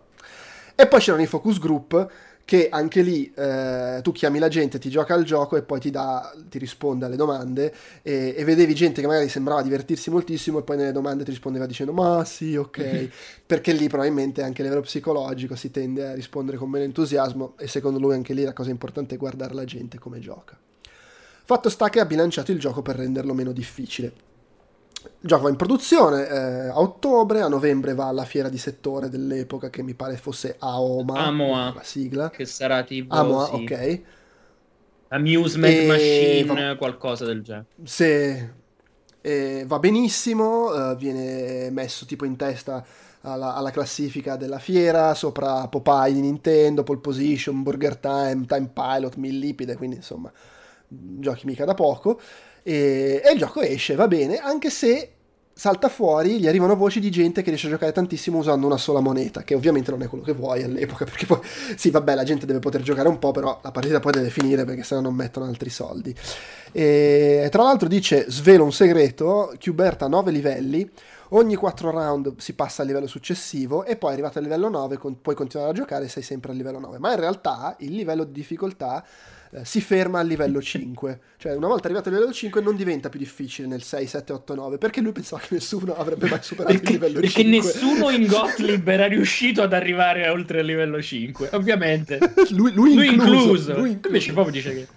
E 0.75 0.87
poi 0.87 0.99
c'erano 0.99 1.23
i 1.23 1.27
focus 1.27 1.59
group 1.59 2.09
che 2.45 2.67
anche 2.69 3.01
lì 3.01 3.31
eh, 3.33 3.99
tu 4.01 4.11
chiami 4.11 4.37
la 4.37 4.49
gente, 4.49 4.77
ti 4.77 4.89
gioca 4.89 5.13
al 5.13 5.23
gioco 5.23 5.55
e 5.55 5.61
poi 5.61 5.79
ti, 5.79 5.89
dà, 5.89 6.33
ti 6.49 6.57
risponde 6.57 7.05
alle 7.05 7.15
domande 7.15 7.73
e, 8.01 8.33
e, 8.35 8.43
vedevi 8.43 8.75
gente 8.75 8.99
che 8.99 9.07
magari 9.07 9.29
sembrava 9.29 9.61
divertirsi 9.61 10.09
moltissimo 10.09 10.59
e 10.59 10.63
poi 10.63 10.75
nelle 10.75 10.91
domande 10.91 11.23
ti 11.23 11.29
rispondeva 11.29 11.65
dicendo 11.65 11.93
ma 11.93 12.25
sì 12.25 12.57
ok, 12.57 13.09
perché 13.45 13.71
lì 13.71 13.87
probabilmente 13.87 14.43
anche 14.43 14.61
a 14.61 14.65
livello 14.65 14.81
psicologico 14.81 15.55
si 15.55 15.71
tende 15.71 16.07
a 16.07 16.13
rispondere 16.13 16.57
con 16.57 16.69
meno 16.69 16.83
entusiasmo 16.83 17.53
e 17.57 17.67
secondo 17.67 17.99
lui 17.99 18.13
anche 18.13 18.33
lì 18.33 18.43
la 18.43 18.53
cosa 18.53 18.71
importante 18.71 19.15
è 19.15 19.17
guardare 19.17 19.53
la 19.53 19.65
gente 19.65 19.97
come 19.97 20.19
gioca. 20.19 20.57
Fatto 21.45 21.69
sta 21.69 21.89
che 21.89 21.99
ha 21.99 22.05
bilanciato 22.05 22.51
il 22.51 22.59
gioco 22.59 22.81
per 22.81 22.97
renderlo 22.97 23.33
meno 23.33 23.51
difficile. 23.51 24.31
Gioco 25.19 25.43
va 25.43 25.49
in 25.49 25.55
produzione 25.55 26.27
eh, 26.27 26.67
a 26.67 26.79
ottobre, 26.79 27.41
a 27.41 27.47
novembre 27.47 27.93
va 27.93 28.07
alla 28.07 28.25
fiera 28.25 28.49
di 28.49 28.57
settore 28.57 29.09
dell'epoca 29.09 29.69
che 29.69 29.81
mi 29.81 29.93
pare 29.93 30.17
fosse 30.17 30.55
AOMA, 30.59 31.13
Amoa, 31.19 31.73
la 31.75 31.83
sigla. 31.83 32.29
Che 32.29 32.45
sarà 32.45 32.83
tipo... 32.83 33.15
Amoa, 33.15 33.45
sì. 33.45 33.53
ok. 33.55 34.01
Amusement 35.09 35.73
E- 35.73 35.87
Machine, 35.87 36.43
va- 36.45 36.75
qualcosa 36.75 37.25
del 37.25 37.41
genere. 37.41 37.65
Se 37.83 38.53
eh, 39.21 39.63
va 39.67 39.79
benissimo, 39.79 40.73
eh, 40.91 40.95
viene 40.95 41.69
messo 41.69 42.05
tipo 42.05 42.25
in 42.25 42.35
testa 42.35 42.85
alla, 43.21 43.55
alla 43.55 43.71
classifica 43.71 44.35
della 44.35 44.59
fiera, 44.59 45.13
sopra 45.13 45.67
Popeye 45.67 46.13
di 46.13 46.21
Nintendo, 46.21 46.83
Pole 46.83 46.99
Position, 46.99 47.63
Burger 47.63 47.97
Time, 47.97 48.45
Time 48.45 48.69
Pilot, 48.73 49.15
Millipede, 49.15 49.75
quindi 49.75 49.97
insomma 49.97 50.31
giochi 50.87 51.45
mica 51.45 51.65
da 51.65 51.73
poco. 51.73 52.19
E, 52.63 53.21
e 53.23 53.31
il 53.31 53.37
gioco 53.37 53.61
esce, 53.61 53.95
va 53.95 54.07
bene, 54.07 54.37
anche 54.37 54.69
se 54.69 55.09
salta 55.55 55.87
fuori, 55.87 56.39
gli 56.39 56.47
arrivano 56.47 56.75
voci 56.75 56.99
di 56.99 57.11
gente 57.11 57.41
che 57.41 57.49
riesce 57.49 57.67
a 57.67 57.71
giocare 57.71 57.91
tantissimo 57.91 58.39
usando 58.39 58.65
una 58.65 58.77
sola 58.77 58.99
moneta, 58.99 59.43
che 59.43 59.53
ovviamente 59.53 59.91
non 59.91 60.01
è 60.01 60.07
quello 60.07 60.23
che 60.23 60.33
vuoi 60.33 60.63
all'epoca, 60.63 61.05
perché 61.05 61.25
poi 61.25 61.39
sì, 61.75 61.91
vabbè, 61.91 62.15
la 62.15 62.23
gente 62.23 62.45
deve 62.45 62.59
poter 62.59 62.81
giocare 62.81 63.07
un 63.07 63.19
po', 63.19 63.31
però 63.31 63.59
la 63.61 63.71
partita 63.71 63.99
poi 63.99 64.13
deve 64.13 64.29
finire 64.29 64.65
perché 64.65 64.83
sennò 64.83 65.01
non 65.01 65.13
mettono 65.13 65.45
altri 65.45 65.69
soldi. 65.69 66.13
E 66.71 67.47
tra 67.51 67.63
l'altro 67.63 67.87
dice, 67.87 68.25
svelo 68.29 68.63
un 68.63 68.73
segreto, 68.73 69.53
Qbert 69.57 70.01
ha 70.01 70.07
9 70.07 70.31
livelli, 70.31 70.89
ogni 71.29 71.55
4 71.55 71.91
round 71.91 72.37
si 72.37 72.53
passa 72.53 72.81
al 72.81 72.87
livello 72.87 73.07
successivo 73.07 73.83
e 73.85 73.95
poi 73.95 74.13
arrivato 74.13 74.39
al 74.39 74.43
livello 74.43 74.69
9 74.69 74.97
con- 74.97 75.21
puoi 75.21 75.35
continuare 75.35 75.71
a 75.71 75.73
giocare 75.73 76.05
e 76.05 76.09
sei 76.09 76.23
sempre 76.23 76.51
al 76.51 76.57
livello 76.57 76.79
9, 76.79 76.97
ma 76.97 77.11
in 77.11 77.19
realtà 77.19 77.75
il 77.79 77.93
livello 77.93 78.23
di 78.23 78.31
difficoltà 78.31 79.03
eh, 79.55 79.65
si 79.65 79.81
ferma 79.81 80.19
al 80.19 80.25
livello 80.25 80.59
5, 80.59 81.19
cioè 81.37 81.55
una 81.55 81.67
volta 81.67 81.85
arrivato 81.85 82.09
al 82.09 82.15
livello 82.15 82.33
5 82.33 82.59
non 82.59 82.75
diventa 82.75 83.09
più 83.09 83.19
difficile 83.19 83.67
nel 83.67 83.83
6, 83.83 84.07
7, 84.07 84.33
8, 84.33 84.55
9, 84.55 84.77
perché 84.79 84.99
lui 84.99 85.11
pensava 85.11 85.43
che 85.43 85.53
nessuno 85.53 85.95
avrebbe 85.95 86.27
mai 86.27 86.39
superato 86.41 86.73
Perché, 86.73 86.87
il 86.87 86.93
livello 86.93 87.19
perché 87.19 87.43
5. 87.43 87.57
nessuno 87.59 88.09
in 88.09 88.25
Gottlieb 88.27 88.87
era 88.87 89.05
riuscito 89.05 89.61
ad 89.61 89.73
arrivare 89.73 90.27
oltre 90.27 90.61
il 90.61 90.65
livello 90.65 90.99
5, 90.99 91.49
ovviamente. 91.53 92.17
lui, 92.49 92.73
lui 92.73 92.95
Lui 92.95 93.07
incluso, 93.13 93.31
incluso. 93.31 93.77
lui 93.77 93.91
incluso. 93.91 94.07
Invece 94.07 94.33
proprio 94.33 94.53
dice 94.53 94.73
che... 94.73 94.87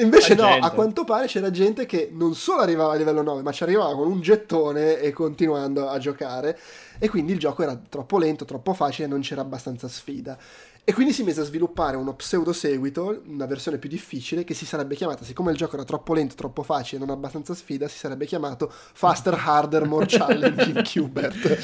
Invece 0.00 0.34
no, 0.34 0.44
gente. 0.46 0.66
a 0.66 0.70
quanto 0.70 1.02
pare 1.02 1.26
c'era 1.26 1.50
gente 1.50 1.84
che 1.84 2.08
non 2.12 2.36
solo 2.36 2.60
arrivava 2.60 2.92
a 2.92 2.96
livello 2.96 3.20
9, 3.20 3.42
ma 3.42 3.50
ci 3.50 3.64
arrivava 3.64 3.94
con 3.96 4.06
un 4.06 4.20
gettone 4.20 5.00
e 5.00 5.12
continuando 5.12 5.88
a 5.88 5.98
giocare. 5.98 6.56
E 7.00 7.08
quindi 7.08 7.32
il 7.32 7.38
gioco 7.40 7.64
era 7.64 7.76
troppo 7.88 8.18
lento, 8.18 8.44
troppo 8.44 8.72
facile 8.72 9.08
non 9.08 9.20
c'era 9.20 9.40
abbastanza 9.40 9.88
sfida. 9.88 10.38
E 10.86 10.92
quindi 10.92 11.14
si 11.14 11.22
mise 11.22 11.40
a 11.40 11.44
sviluppare 11.44 11.96
uno 11.96 12.14
pseudo 12.14 12.52
seguito, 12.52 13.22
una 13.28 13.46
versione 13.46 13.78
più 13.78 13.88
difficile, 13.88 14.44
che 14.44 14.52
si 14.52 14.66
sarebbe 14.66 14.94
chiamata, 14.94 15.24
siccome 15.24 15.50
il 15.50 15.56
gioco 15.56 15.76
era 15.76 15.84
troppo 15.84 16.12
lento, 16.12 16.34
troppo 16.34 16.62
facile 16.62 17.02
e 17.02 17.06
non 17.06 17.14
abbastanza 17.14 17.54
sfida, 17.54 17.88
si 17.88 17.96
sarebbe 17.96 18.26
chiamato 18.26 18.70
Faster, 18.70 19.34
Harder, 19.34 19.86
More 19.86 20.04
Challenging 20.06 20.82
Qbert. 20.84 21.58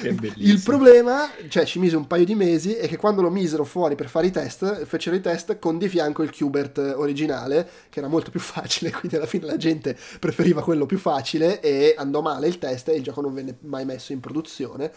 Che 0.00 0.12
bellissimo. 0.14 0.54
Il 0.54 0.62
problema, 0.62 1.28
cioè 1.48 1.66
ci 1.66 1.78
mise 1.78 1.96
un 1.96 2.06
paio 2.06 2.24
di 2.24 2.34
mesi, 2.34 2.72
è 2.72 2.88
che 2.88 2.96
quando 2.96 3.20
lo 3.20 3.28
misero 3.28 3.64
fuori 3.64 3.96
per 3.96 4.08
fare 4.08 4.28
i 4.28 4.30
test, 4.30 4.86
fecero 4.86 5.14
i 5.14 5.20
test 5.20 5.58
con 5.58 5.76
di 5.76 5.86
fianco 5.86 6.22
il 6.22 6.30
Qbert 6.30 6.94
originale, 6.96 7.68
che 7.90 7.98
era 7.98 8.08
molto 8.08 8.30
più 8.30 8.40
facile, 8.40 8.92
quindi 8.96 9.16
alla 9.16 9.26
fine 9.26 9.44
la 9.44 9.58
gente 9.58 9.94
preferiva 10.18 10.62
quello 10.62 10.86
più 10.86 10.96
facile 10.98 11.60
e 11.60 11.94
andò 11.98 12.22
male 12.22 12.48
il 12.48 12.56
test 12.56 12.88
e 12.88 12.96
il 12.96 13.02
gioco 13.02 13.20
non 13.20 13.34
venne 13.34 13.58
mai 13.60 13.84
messo 13.84 14.12
in 14.12 14.20
produzione. 14.20 14.90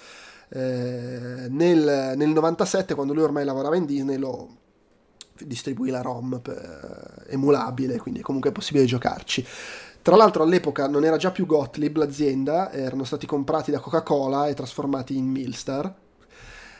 Eh, 0.49 1.48
nel, 1.49 2.14
nel 2.15 2.30
97, 2.30 2.95
quando 2.95 3.14
lui 3.14 3.24
ormai 3.24 3.45
lavorava 3.45 3.76
in 3.76 3.86
Disney, 3.86 4.18
lo 4.18 4.48
distribuì 5.45 5.90
la 5.90 6.02
ROM 6.02 6.40
per- 6.41 7.26
emulabile, 7.30 7.98
quindi 7.98 8.22
comunque 8.22 8.49
è 8.49 8.53
possibile 8.53 8.86
giocarci. 8.86 9.45
Tra 10.02 10.15
l'altro 10.15 10.44
all'epoca 10.44 10.88
non 10.88 11.03
era 11.03 11.18
già 11.18 11.32
più 11.32 11.45
Gottlieb 11.45 11.98
l'azienda, 11.98 12.72
erano 12.72 13.03
stati 13.03 13.26
comprati 13.26 13.72
da 13.72 13.80
Coca-Cola 13.80 14.48
e 14.48 14.53
trasformati 14.53 15.18
in 15.18 15.26
Milstar. 15.26 15.94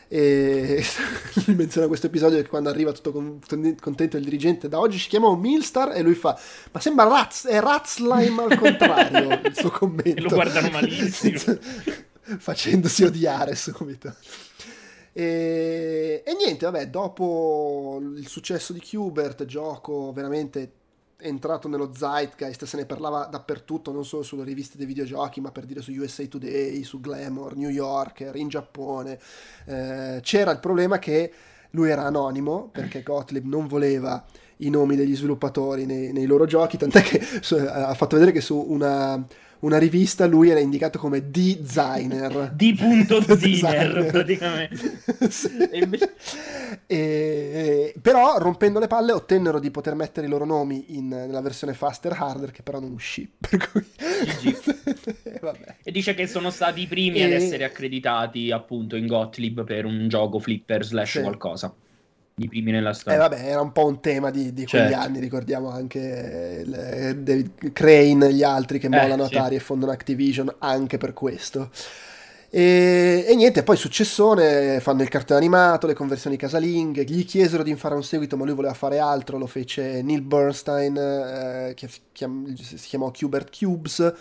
E 0.10 0.82
lui 1.46 1.56
menziona 1.56 1.88
questo 1.88 2.08
episodio 2.08 2.42
che 2.42 2.48
quando 2.48 2.70
arriva 2.70 2.94
tutto 2.94 3.12
con- 3.12 3.42
contento 3.78 4.16
il 4.16 4.24
dirigente 4.24 4.70
da 4.70 4.80
oggi 4.80 4.98
ci 4.98 5.10
chiamiamo 5.10 5.36
Milstar 5.36 5.98
e 5.98 6.02
lui 6.02 6.14
fa 6.14 6.40
ma 6.72 6.80
sembra 6.80 7.06
Raz, 7.06 7.46
è 7.46 7.60
Ratzlime 7.60 8.44
al 8.44 8.58
contrario 8.58 9.42
il 9.44 9.54
suo 9.54 9.70
commento 9.70 10.16
E 10.16 10.22
lo 10.22 10.30
guardano 10.30 10.70
malissimo. 10.70 11.58
facendosi 12.40 13.04
odiare 13.04 13.56
subito 13.56 14.14
e, 15.20 16.22
e 16.24 16.36
niente, 16.36 16.66
vabbè, 16.66 16.90
dopo 16.90 18.00
il 18.16 18.28
successo 18.28 18.72
di 18.72 18.80
Qbert, 18.80 19.46
gioco 19.46 20.12
veramente 20.14 20.74
entrato 21.20 21.68
nello 21.68 21.92
zeitgeist, 21.92 22.66
se 22.66 22.78
ne 22.78 22.86
parlava 22.86 23.26
dappertutto, 23.26 23.92
non 23.92 24.06
solo 24.06 24.22
sulle 24.22 24.44
riviste 24.44 24.78
dei 24.78 24.86
videogiochi, 24.86 25.42
ma 25.42 25.52
per 25.52 25.66
dire 25.66 25.82
su 25.82 25.92
USA 25.92 26.24
Today, 26.28 26.84
su 26.84 27.00
Glamour, 27.00 27.56
New 27.56 27.70
Yorker, 27.70 28.36
in 28.36 28.48
Giappone. 28.48 29.18
Eh, 29.66 30.20
c'era 30.22 30.52
il 30.52 30.60
problema 30.60 31.00
che 31.00 31.34
lui 31.72 31.90
era 31.90 32.04
anonimo, 32.04 32.70
perché 32.72 33.02
Gottlieb 33.02 33.46
non 33.46 33.66
voleva 33.66 34.24
i 34.58 34.70
nomi 34.70 34.96
degli 34.96 35.16
sviluppatori 35.16 35.88
nei, 35.88 36.14
nei 36.14 36.28
loro 36.28 36.46
giochi, 36.46 36.78
tant'è 36.78 37.02
che 37.02 37.20
su- 37.42 37.56
ha 37.56 37.94
fatto 37.96 38.18
vedere 38.18 38.32
che 38.32 38.42
su 38.42 38.56
una, 38.56 39.26
una 39.60 39.78
rivista 39.78 40.26
lui 40.26 40.50
era 40.50 40.60
indicato 40.60 41.00
come 41.00 41.30
designer. 41.30 42.52
Di 42.56 42.74
punto 42.74 43.20
Designer. 43.26 43.56
Ziner, 43.92 44.06
praticamente. 44.12 45.00
Sì. 45.30 45.50
Invece- 45.74 46.14
E- 46.86 47.94
però 48.02 48.38
rompendo 48.38 48.80
le 48.80 48.88
palle 48.88 49.12
ottennero 49.12 49.60
di 49.60 49.72
poter 49.72 49.96
mettere 49.96 50.28
i 50.28 50.30
loro 50.30 50.46
nomi 50.46 50.96
in- 50.98 51.08
nella 51.08 51.42
versione 51.42 51.74
faster 51.74 52.16
harder 52.18 52.52
che 52.52 52.62
però 52.64 52.80
non 52.80 52.92
uscì 52.92 53.30
per 53.38 53.70
cui. 53.72 53.84
E 55.84 55.92
dice 55.92 56.14
che 56.14 56.28
sono 56.28 56.50
stati 56.50 56.82
i 56.82 56.88
primi 56.88 57.20
E- 57.20 57.24
ad 57.26 57.32
essere 57.32 57.64
accreditati 57.64 58.52
appunto 58.52 58.96
in 58.96 59.08
Gottlieb 59.08 59.64
per 59.64 59.86
un 59.86 60.08
gioco 60.08 60.40
flipper 60.40 60.84
slash 60.86 61.12
Sì. 61.12 61.22
qualcosa. 61.22 61.74
I 62.40 62.48
primi 62.48 62.72
nella 62.72 62.92
Eh, 62.92 62.94
storia. 62.94 63.18
vabbè, 63.18 63.50
era 63.50 63.62
un 63.62 63.72
po' 63.72 63.86
un 63.86 64.00
tema 64.00 64.30
di, 64.30 64.54
di 64.54 64.68
quegli 64.68 64.92
Certo. 64.92 65.00
anni, 65.00 65.20
ricordiamo 65.20 65.70
anche 65.72 66.60
eh, 66.62 67.16
David 67.16 67.72
Crane 67.74 68.28
e 68.28 68.34
gli 68.34 68.44
altri 68.44 68.80
che 68.80 68.90
mollano 68.90 69.26
sì. 69.26 69.36
Atari 69.36 69.56
e 69.56 69.60
fondano 69.60 69.92
Activision 69.92 70.54
anche 70.60 70.98
per 70.98 71.14
questo. 71.14 71.72
E, 72.50 73.26
e, 73.28 73.36
niente, 73.36 73.64
poi 73.64 73.76
successone, 73.76 74.80
fanno 74.80 75.02
il 75.02 75.10
cartone 75.10 75.40
animato, 75.40 75.88
le 75.88 75.94
conversioni 75.94 76.38
casalinghe, 76.38 77.04
gli 77.06 77.26
chiesero 77.26 77.64
di 77.64 77.76
fare 77.76 77.96
un 77.96 78.04
seguito 78.04 78.38
ma 78.38 78.46
lui 78.46 78.54
voleva 78.54 78.74
fare 78.74 79.00
altro, 79.00 79.38
lo 79.38 79.48
fece 79.48 80.02
Neil 80.02 80.22
Bernstein, 80.22 80.96
eh, 80.98 81.74
che 81.76 81.88
si, 81.88 82.00
chiam- 82.12 82.54
si 82.56 82.88
chiamò 82.88 83.12
Cubert 83.12 83.50
Cubes, 83.58 84.14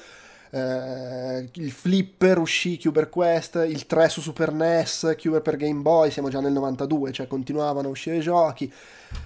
eh, 0.50 1.48
il 1.52 1.70
Flipper 1.70 2.38
uscì, 2.38 2.78
Cuber 2.78 3.08
Quest, 3.08 3.64
il 3.68 3.86
3 3.86 4.08
su 4.08 4.20
Super 4.20 4.52
NES, 4.52 5.16
Cuber 5.20 5.42
per 5.42 5.56
Game 5.56 5.80
Boy, 5.80 6.10
siamo 6.10 6.28
già 6.28 6.40
nel 6.40 6.52
92, 6.52 7.12
cioè 7.12 7.26
continuavano 7.26 7.88
a 7.88 7.90
uscire 7.90 8.18
giochi. 8.20 8.72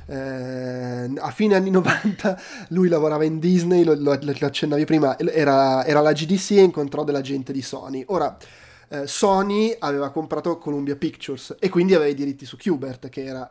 Eh, 0.07 1.11
a 1.17 1.31
fine 1.31 1.55
anni 1.55 1.71
90 1.71 2.41
lui 2.69 2.89
lavorava 2.89 3.25
in 3.25 3.39
Disney, 3.39 3.85
lo, 3.85 3.95
lo, 3.95 4.19
lo 4.21 4.47
accennavi 4.47 4.85
prima, 4.85 5.19
era, 5.19 5.85
era 5.85 6.01
la 6.01 6.13
GDC 6.13 6.53
e 6.53 6.63
incontrò 6.63 7.05
della 7.05 7.21
gente 7.21 7.53
di 7.53 7.63
Sony. 7.63 8.05
Ora, 8.09 8.37
eh, 8.89 9.07
Sony 9.07 9.77
aveva 9.79 10.11
comprato 10.11 10.59
Columbia 10.59 10.97
Pictures 10.97 11.57
e 11.59 11.69
quindi 11.69 11.95
aveva 11.95 12.11
i 12.11 12.15
diritti 12.15 12.45
su 12.45 12.57
Qbert, 12.57 13.09
che 13.09 13.25
era 13.25 13.51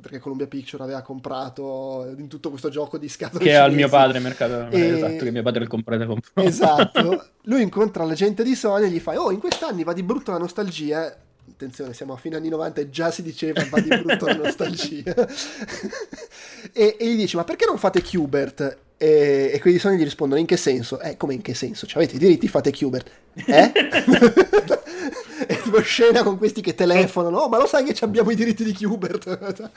perché 0.00 0.18
Columbia 0.18 0.46
Pictures 0.46 0.84
aveva 0.84 1.02
comprato 1.02 2.12
in 2.16 2.28
tutto 2.28 2.50
questo 2.50 2.68
gioco 2.68 2.98
di 2.98 3.08
scatole 3.08 3.44
che 3.44 3.54
al 3.54 3.72
mio 3.72 3.88
padre 3.88 4.18
mercato 4.18 4.68
e... 4.74 4.96
esatto 4.96 5.24
che 5.24 5.30
mio 5.30 5.42
padre 5.42 5.62
il 5.62 5.68
comprato 5.68 6.06
comprò 6.06 6.42
esatto 6.42 7.26
lui 7.42 7.62
incontra 7.62 8.04
la 8.04 8.14
gente 8.14 8.42
di 8.42 8.54
Sony 8.54 8.86
e 8.86 8.90
gli 8.90 9.00
fa 9.00 9.20
oh 9.20 9.30
in 9.30 9.38
quest'anni 9.38 9.84
va 9.84 9.92
di 9.92 10.02
brutto 10.02 10.32
la 10.32 10.38
nostalgia 10.38 11.16
attenzione 11.50 11.94
siamo 11.94 12.12
a 12.12 12.16
fine 12.16 12.36
anni 12.36 12.48
90 12.48 12.80
e 12.80 12.90
già 12.90 13.10
si 13.10 13.22
diceva 13.22 13.64
va 13.70 13.80
di 13.80 13.88
brutto 13.88 14.26
la 14.26 14.34
nostalgia 14.34 15.14
e, 16.72 16.96
e, 16.98 17.06
gli 17.06 17.16
dice 17.16 17.36
ma 17.36 17.44
perché 17.44 17.64
non 17.64 17.78
fate 17.78 18.02
Qbert 18.02 18.78
e, 18.96 19.50
e 19.54 19.60
quelli 19.60 19.76
di 19.76 19.82
Sony 19.82 19.96
gli 19.96 20.02
rispondono 20.02 20.40
in 20.40 20.46
che 20.46 20.56
senso? 20.56 21.00
Eh 21.00 21.16
come 21.16 21.34
in 21.34 21.40
che 21.40 21.54
senso? 21.54 21.86
Cioè, 21.86 22.02
avete 22.02 22.16
i 22.16 22.18
diritti 22.18 22.48
fate 22.48 22.72
Qbert 22.72 23.10
eh? 23.46 23.72
e 25.48 25.56
tipo 25.62 25.80
scena 25.80 26.22
con 26.22 26.36
questi 26.36 26.60
che 26.60 26.74
telefonano, 26.74 27.38
oh 27.38 27.48
ma 27.48 27.56
lo 27.56 27.66
sai 27.66 27.82
che 27.84 28.04
abbiamo 28.04 28.30
i 28.30 28.34
diritti 28.34 28.64
di 28.64 28.74
Qbert? 28.74 29.70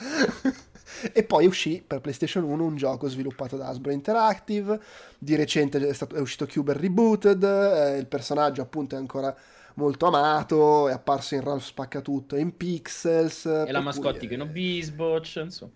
e 1.14 1.22
poi 1.24 1.46
uscì 1.46 1.82
per 1.84 2.02
PlayStation 2.02 2.44
1 2.44 2.62
un 2.62 2.76
gioco 2.76 3.08
sviluppato 3.08 3.56
da 3.56 3.68
Hasbro 3.68 3.90
Interactive, 3.90 4.78
di 5.18 5.34
recente 5.34 5.78
è, 5.88 5.92
stato, 5.94 6.14
è 6.14 6.20
uscito 6.20 6.44
Qbert 6.44 6.78
Rebooted, 6.78 7.42
eh, 7.42 7.96
il 7.96 8.06
personaggio 8.06 8.60
appunto 8.60 8.96
è 8.96 8.98
ancora 8.98 9.34
molto 9.74 10.06
amato, 10.06 10.88
è 10.90 10.92
apparso 10.92 11.36
in 11.36 11.40
Ralph 11.40 11.64
Spaccatutto 11.64 12.36
e 12.36 12.40
in 12.40 12.54
Pixels. 12.54 13.46
E 13.46 13.72
la 13.72 13.80
mascotti 13.80 14.28
che 14.28 14.36
non 14.36 14.52
bisboccia, 14.52 15.40
insomma. 15.40 15.72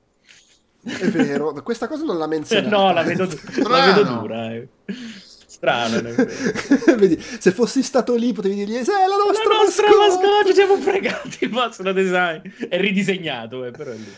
È 0.85 1.09
vero, 1.09 1.55
questa 1.62 1.89
cosa 1.89 2.05
non 2.05 2.18
l'ha 2.18 2.27
menzionata. 2.27 2.77
no, 2.77 2.93
la 2.93 3.02
vedo, 3.02 3.27
la 3.66 3.86
vedo 3.86 4.02
dura. 4.05 4.52
Eh 4.52 4.68
strano. 5.57 6.11
Vedi, 6.97 7.19
se 7.20 7.51
fossi 7.51 7.83
stato 7.83 8.15
lì 8.15 8.33
potevi 8.33 8.55
dirgli, 8.55 8.77
è 8.77 8.85
la 8.85 9.16
nostra, 9.27 9.53
la 9.53 9.62
nostra 9.62 9.89
mascotte, 9.89 10.49
ci 10.49 10.55
siamo 10.55 10.77
fregati 10.77 11.39
il 11.45 11.51
vostro 11.51 11.93
design. 11.93 12.41
È 12.69 12.78
ridisegnato, 12.78 13.65
eh, 13.65 13.70
però 13.70 13.91
è 13.91 13.97
lì. 13.97 14.15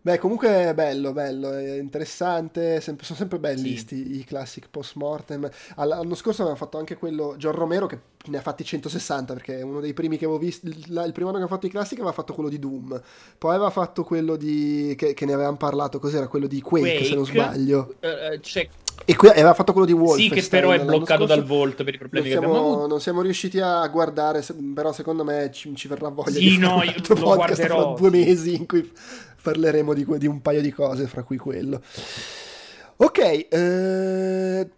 Beh, 0.00 0.18
comunque 0.18 0.48
è 0.48 0.74
bello, 0.74 1.12
bello, 1.12 1.52
è 1.52 1.76
interessante, 1.76 2.80
sempre, 2.80 3.04
sono 3.04 3.18
sempre 3.18 3.38
belli 3.38 3.70
sì. 3.70 3.76
sti, 3.76 4.18
i 4.18 4.24
classic 4.24 4.68
post-mortem. 4.70 5.50
L'anno 5.76 6.14
scorso 6.14 6.42
avevamo 6.42 6.56
fatto 6.56 6.78
anche 6.78 6.96
quello, 6.96 7.34
John 7.36 7.52
Romero, 7.52 7.86
che 7.86 7.98
ne 8.26 8.38
ha 8.38 8.40
fatti 8.40 8.64
160, 8.64 9.34
perché 9.34 9.58
è 9.58 9.62
uno 9.62 9.80
dei 9.80 9.92
primi 9.92 10.16
che 10.16 10.24
avevo 10.24 10.38
visto, 10.38 10.66
il, 10.66 11.02
il 11.04 11.12
primo 11.12 11.28
anno 11.28 11.38
che 11.38 11.44
ha 11.44 11.48
fatto 11.48 11.66
i 11.66 11.70
classic 11.70 11.98
aveva 11.98 12.14
fatto 12.14 12.32
quello 12.32 12.48
di 12.48 12.58
Doom, 12.58 13.02
poi 13.36 13.54
aveva 13.54 13.70
fatto 13.70 14.04
quello 14.04 14.36
di, 14.36 14.94
che, 14.96 15.12
che 15.12 15.26
ne 15.26 15.34
avevamo 15.34 15.58
parlato, 15.58 15.98
cos'era, 15.98 16.28
quello 16.28 16.46
di 16.46 16.62
Quake, 16.62 16.90
Quake 16.90 17.04
se 17.04 17.14
non 17.14 17.26
sbaglio. 17.26 17.96
Uh, 18.00 18.40
c'è 18.40 18.66
e 19.04 19.16
qui 19.16 19.28
aveva 19.28 19.54
fatto 19.54 19.72
quello 19.72 19.86
di 19.86 19.92
Wolfenstein. 19.92 20.42
Sì, 20.42 20.48
che 20.50 20.56
però 20.56 20.70
è 20.70 20.84
bloccato 20.84 21.24
dal 21.24 21.44
Volt 21.44 21.82
per 21.82 21.94
i 21.94 21.98
problemi 21.98 22.28
siamo, 22.28 22.40
che 22.40 22.46
abbiamo 22.46 22.72
avuto. 22.72 22.86
Non 22.86 23.00
siamo 23.00 23.22
riusciti 23.22 23.58
a 23.60 23.86
guardare, 23.88 24.44
però 24.74 24.92
secondo 24.92 25.24
me 25.24 25.50
ci, 25.52 25.74
ci 25.74 25.88
verrà 25.88 26.08
voglia 26.08 26.32
sì, 26.32 26.40
di 26.40 26.58
no, 26.58 26.82
io 26.82 26.94
lo 27.06 27.14
podcast 27.14 27.62
fra 27.64 27.94
due 27.96 28.10
mesi 28.10 28.54
in 28.54 28.66
cui 28.66 28.90
parleremo 29.40 29.94
di, 29.94 30.06
di, 30.18 30.26
un 30.26 30.42
paio 30.42 30.60
di 30.60 30.70
cose, 30.70 31.06
fra 31.06 31.22
cui 31.22 31.36
quello. 31.36 31.80
Ok, 32.96 33.46
eh, 33.48 34.68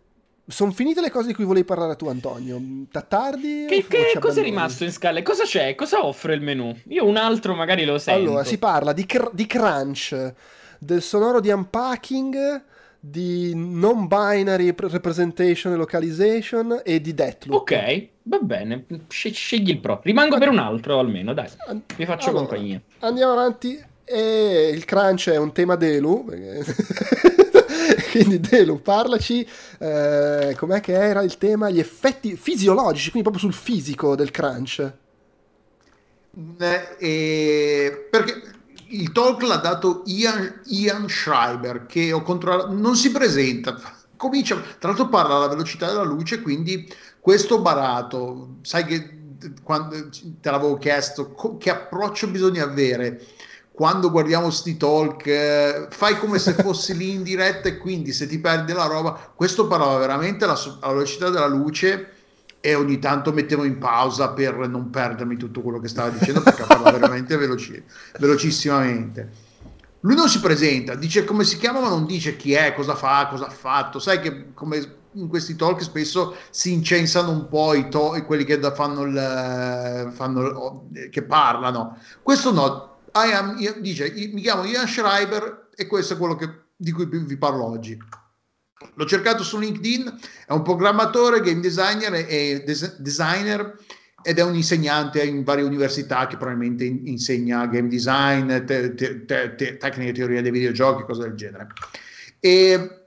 sono 0.46 0.70
finite 0.72 1.00
le 1.00 1.10
cose 1.10 1.28
di 1.28 1.34
cui 1.34 1.44
volevi 1.44 1.64
parlare 1.64 1.96
tu, 1.96 2.08
Antonio. 2.08 2.60
Tattardi? 2.90 3.66
Che, 3.68 3.86
che 3.86 4.18
cosa 4.20 4.40
è 4.40 4.42
rimasto 4.42 4.84
in 4.84 4.92
scala? 4.92 5.22
Cosa 5.22 5.44
c'è? 5.44 5.74
Cosa 5.74 6.04
offre 6.04 6.34
il 6.34 6.42
menu? 6.42 6.76
Io 6.88 7.06
un 7.06 7.16
altro 7.16 7.54
magari 7.54 7.84
lo 7.84 7.98
sento. 7.98 8.20
Allora, 8.20 8.44
si 8.44 8.58
parla 8.58 8.92
di, 8.92 9.06
cr- 9.06 9.32
di 9.32 9.46
crunch, 9.46 10.34
del 10.78 11.02
sonoro 11.02 11.40
di 11.40 11.50
unpacking 11.50 12.64
di 13.00 13.52
non 13.54 14.06
binary 14.06 14.74
representation 14.76 15.72
e 15.72 15.76
localization 15.76 16.82
e 16.84 17.00
di 17.00 17.14
Deathloop. 17.14 17.60
Ok, 17.62 18.08
va 18.24 18.38
bene, 18.38 18.84
scegli 19.08 19.70
il 19.70 19.80
pro. 19.80 20.00
Rimango 20.02 20.36
per 20.38 20.50
un 20.50 20.58
altro 20.58 20.98
almeno, 20.98 21.32
dai, 21.32 21.48
vi 21.96 22.04
faccio 22.04 22.28
allora, 22.28 22.46
compagnia. 22.46 22.80
Andiamo 23.00 23.32
avanti. 23.32 23.88
E 24.12 24.72
il 24.74 24.84
crunch 24.84 25.30
è 25.30 25.36
un 25.36 25.52
tema 25.52 25.76
Delu. 25.76 26.24
quindi 28.10 28.40
Delu, 28.40 28.82
parlaci, 28.82 29.46
eh, 29.78 30.54
com'è 30.56 30.80
che 30.80 30.92
era 30.92 31.22
il 31.22 31.38
tema? 31.38 31.70
Gli 31.70 31.78
effetti 31.78 32.36
fisiologici, 32.36 33.10
quindi 33.10 33.30
proprio 33.30 33.50
sul 33.50 33.58
fisico 33.58 34.16
del 34.16 34.32
crunch. 34.32 34.92
Eh, 36.58 36.96
eh, 36.98 38.06
perché 38.10 38.59
il 38.90 39.12
talk 39.12 39.42
l'ha 39.42 39.56
dato 39.56 40.02
Ian, 40.06 40.62
Ian 40.66 41.08
Schreiber, 41.08 41.86
che 41.86 42.12
ho 42.12 42.22
controllato, 42.22 42.72
non 42.72 42.96
si 42.96 43.10
presenta, 43.10 43.78
comincia, 44.16 44.56
tra 44.78 44.88
l'altro 44.90 45.08
parla 45.08 45.36
alla 45.36 45.48
velocità 45.48 45.86
della 45.88 46.02
luce, 46.02 46.40
quindi 46.40 46.92
questo 47.20 47.60
barato, 47.60 48.56
sai 48.62 48.84
che 48.84 49.18
quando 49.62 50.08
te 50.40 50.50
l'avevo 50.50 50.76
chiesto, 50.76 51.32
co- 51.32 51.56
che 51.56 51.70
approccio 51.70 52.28
bisogna 52.28 52.64
avere 52.64 53.24
quando 53.72 54.10
guardiamo 54.10 54.50
sti 54.50 54.76
talk, 54.76 55.26
eh, 55.26 55.86
fai 55.90 56.18
come 56.18 56.38
se 56.38 56.52
fossi 56.62 56.94
lì 56.96 57.12
in 57.12 57.22
diretta 57.22 57.68
e 57.68 57.78
quindi 57.78 58.12
se 58.12 58.26
ti 58.26 58.38
perdi 58.38 58.72
la 58.72 58.84
roba, 58.86 59.32
questo 59.34 59.66
parlava 59.66 59.96
veramente 59.96 60.44
alla, 60.44 60.58
alla 60.80 60.92
velocità 60.92 61.30
della 61.30 61.46
luce 61.46 62.19
e 62.60 62.74
ogni 62.74 62.98
tanto 62.98 63.32
mettevo 63.32 63.64
in 63.64 63.78
pausa 63.78 64.30
per 64.30 64.56
non 64.68 64.90
perdermi 64.90 65.36
tutto 65.36 65.62
quello 65.62 65.80
che 65.80 65.88
stava 65.88 66.10
dicendo 66.10 66.42
perché 66.42 66.64
parlava 66.64 66.92
veramente 66.98 67.36
veloci- 67.36 67.82
velocissimamente. 68.18 69.48
Lui 70.00 70.14
non 70.14 70.28
si 70.28 70.40
presenta, 70.40 70.94
dice 70.94 71.24
come 71.24 71.44
si 71.44 71.58
chiama 71.58 71.80
ma 71.80 71.88
non 71.88 72.06
dice 72.06 72.36
chi 72.36 72.52
è, 72.52 72.74
cosa 72.74 72.94
fa, 72.94 73.28
cosa 73.28 73.46
ha 73.46 73.50
fatto. 73.50 73.98
Sai 73.98 74.20
che 74.20 74.52
come 74.54 74.98
in 75.14 75.28
questi 75.28 75.56
talk 75.56 75.82
spesso 75.82 76.36
si 76.50 76.72
incensano 76.72 77.30
un 77.30 77.48
po' 77.48 77.74
i 77.74 77.88
to- 77.88 78.22
quelli 78.26 78.44
che 78.44 78.58
fanno 78.74 79.02
il, 79.02 80.10
fanno, 80.12 80.86
che 81.10 81.22
parlano. 81.22 81.98
Questo 82.22 82.52
no, 82.52 82.98
am, 83.12 83.56
dice 83.80 84.12
mi 84.32 84.40
chiamo 84.40 84.64
Ian 84.64 84.86
Schreiber 84.86 85.68
e 85.74 85.86
questo 85.86 86.14
è 86.14 86.16
quello 86.16 86.36
che, 86.36 86.48
di 86.76 86.92
cui 86.92 87.06
vi 87.06 87.36
parlo 87.36 87.64
oggi. 87.64 87.98
L'ho 88.94 89.06
cercato 89.06 89.42
su 89.42 89.58
LinkedIn, 89.58 90.18
è 90.46 90.52
un 90.52 90.62
programmatore, 90.62 91.40
game 91.40 91.60
designer 91.60 92.24
e 92.26 92.62
des- 92.64 92.98
designer 92.98 93.76
ed 94.22 94.38
è 94.38 94.42
un 94.42 94.54
insegnante 94.54 95.22
in 95.22 95.44
varie 95.44 95.64
università 95.64 96.26
che 96.26 96.36
probabilmente 96.36 96.84
in- 96.84 97.06
insegna 97.06 97.66
game 97.66 97.88
design, 97.88 98.64
te- 98.64 98.94
te- 98.94 99.24
te- 99.24 99.76
tecniche 99.76 100.10
e 100.10 100.14
teoria 100.14 100.42
dei 100.42 100.50
videogiochi, 100.50 101.04
cose 101.04 101.22
del 101.22 101.34
genere. 101.34 101.68
E 102.38 103.00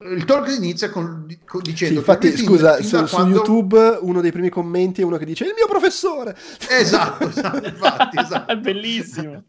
il 0.00 0.24
talk 0.24 0.48
inizia 0.54 0.90
con, 0.90 1.26
con 1.46 1.62
dicendo 1.62 1.94
sì, 1.94 1.98
infatti 1.98 2.36
scusa 2.36 2.82
su, 2.82 2.90
quando... 3.08 3.08
su, 3.08 3.52
YouTube 3.52 3.98
uno 4.02 4.20
dei 4.20 4.30
primi 4.32 4.50
commenti 4.50 5.00
è 5.00 5.04
uno 5.04 5.16
che 5.16 5.24
dice 5.24 5.44
il 5.44 5.54
mio 5.56 5.66
professore 5.66 6.36
esatto, 6.68 7.26
esatto 7.26 7.66
infatti 7.66 8.18
esatto. 8.18 8.52
è 8.52 8.56
bellissimo 8.58 9.44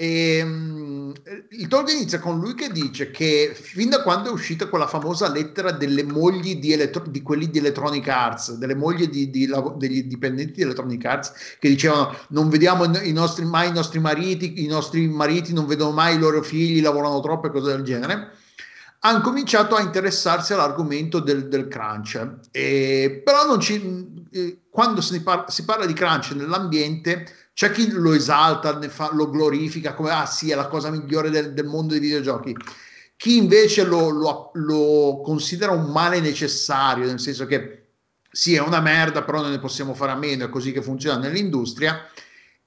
e, 0.00 0.40
um, 0.42 1.12
il 1.50 1.66
talk 1.66 1.90
inizia 1.90 2.20
con 2.20 2.38
lui 2.38 2.54
che 2.54 2.70
dice 2.70 3.10
che 3.10 3.50
fin 3.52 3.88
da 3.88 4.00
quando 4.02 4.28
è 4.28 4.32
uscita 4.32 4.68
quella 4.68 4.86
famosa 4.86 5.28
lettera 5.28 5.72
delle 5.72 6.04
mogli 6.04 6.60
di, 6.60 6.72
elettro- 6.72 7.08
di 7.08 7.20
quelli 7.20 7.50
di 7.50 7.58
Electronic 7.58 8.06
Arts, 8.06 8.52
delle 8.58 8.76
mogli 8.76 9.08
di, 9.08 9.28
di, 9.28 9.50
degli 9.76 10.04
dipendenti 10.04 10.52
di 10.52 10.62
Electronic 10.62 11.04
Arts, 11.04 11.32
che 11.58 11.68
dicevano 11.68 12.16
non 12.28 12.48
vediamo 12.48 12.84
i 12.84 13.10
nostri, 13.10 13.44
mai 13.44 13.70
i 13.70 13.72
nostri 13.72 13.98
mariti, 13.98 14.62
i 14.62 14.68
nostri 14.68 15.08
mariti 15.08 15.52
non 15.52 15.66
vedono 15.66 15.90
mai 15.90 16.14
i 16.14 16.18
loro 16.20 16.44
figli, 16.44 16.80
lavorano 16.80 17.18
troppo 17.18 17.48
e 17.48 17.50
cose 17.50 17.72
del 17.72 17.82
genere, 17.82 18.30
hanno 19.00 19.20
cominciato 19.20 19.74
a 19.74 19.80
interessarsi 19.80 20.52
all'argomento 20.52 21.18
del, 21.18 21.48
del 21.48 21.66
crunch. 21.66 22.36
E, 22.52 23.20
però 23.24 23.46
non 23.46 23.58
ci, 23.58 24.26
eh, 24.30 24.60
quando 24.70 25.00
si, 25.00 25.20
par- 25.22 25.50
si 25.50 25.64
parla 25.64 25.86
di 25.86 25.92
crunch 25.92 26.30
nell'ambiente 26.36 27.47
c'è 27.58 27.72
chi 27.72 27.90
lo 27.90 28.12
esalta, 28.12 28.80
fa, 28.88 29.10
lo 29.12 29.28
glorifica 29.28 29.92
come 29.92 30.10
ah 30.10 30.26
sì, 30.26 30.52
è 30.52 30.54
la 30.54 30.68
cosa 30.68 30.92
migliore 30.92 31.28
del, 31.28 31.54
del 31.54 31.66
mondo 31.66 31.94
dei 31.94 32.00
videogiochi. 32.00 32.54
Chi 33.16 33.36
invece 33.36 33.82
lo, 33.82 34.10
lo, 34.10 34.50
lo, 34.54 35.20
considera 35.24 35.72
un 35.72 35.90
male 35.90 36.20
necessario, 36.20 37.04
nel 37.04 37.18
senso 37.18 37.46
che 37.46 37.86
sì, 38.30 38.54
è 38.54 38.60
una 38.60 38.78
merda, 38.78 39.24
però 39.24 39.40
non 39.40 39.50
ne 39.50 39.58
possiamo 39.58 39.92
fare 39.92 40.12
a 40.12 40.16
meno, 40.16 40.44
è 40.44 40.48
così 40.50 40.70
che 40.70 40.82
funziona 40.82 41.18
nell'industria. 41.18 42.06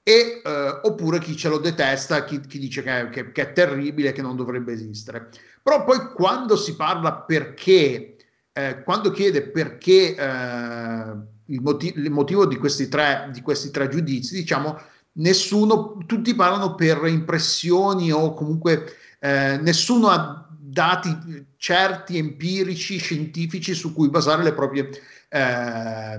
E, 0.02 0.42
eh, 0.44 0.80
oppure 0.82 1.20
chi 1.20 1.38
ce 1.38 1.48
lo 1.48 1.56
detesta, 1.56 2.24
chi, 2.24 2.40
chi 2.40 2.58
dice 2.58 2.82
che, 2.82 3.08
che, 3.10 3.32
che, 3.32 3.42
è 3.48 3.52
terribile, 3.54 4.12
che 4.12 4.20
non 4.20 4.36
dovrebbe 4.36 4.74
esistere. 4.74 5.30
Però 5.62 5.84
poi 5.84 6.12
quando 6.12 6.54
si 6.54 6.76
parla 6.76 7.14
perché 7.14 8.16
eh, 8.52 8.82
quando 8.82 9.10
chiede 9.10 9.40
perché 9.40 10.14
eh, 10.14 11.12
il, 11.52 11.60
motiv- 11.60 11.96
il, 11.96 12.10
motivo 12.10 12.46
di 12.46 12.56
questi, 12.56 12.88
tre, 12.88 13.30
di 13.32 13.40
questi 13.42 13.70
tre 13.70 13.88
giudizi, 13.88 14.34
diciamo, 14.34 14.78
nessuno, 15.14 15.98
tutti 16.06 16.34
parlano 16.34 16.74
per 16.74 17.04
impressioni 17.06 18.10
o 18.10 18.34
comunque 18.34 18.96
eh, 19.20 19.58
nessuno 19.60 20.08
ha 20.08 20.48
dati 20.58 21.46
certi, 21.56 22.16
empirici, 22.16 22.98
scientifici 22.98 23.74
su 23.74 23.92
cui 23.92 24.08
basare 24.08 24.42
le 24.42 24.54
proprie, 24.54 24.88
eh, 25.28 26.18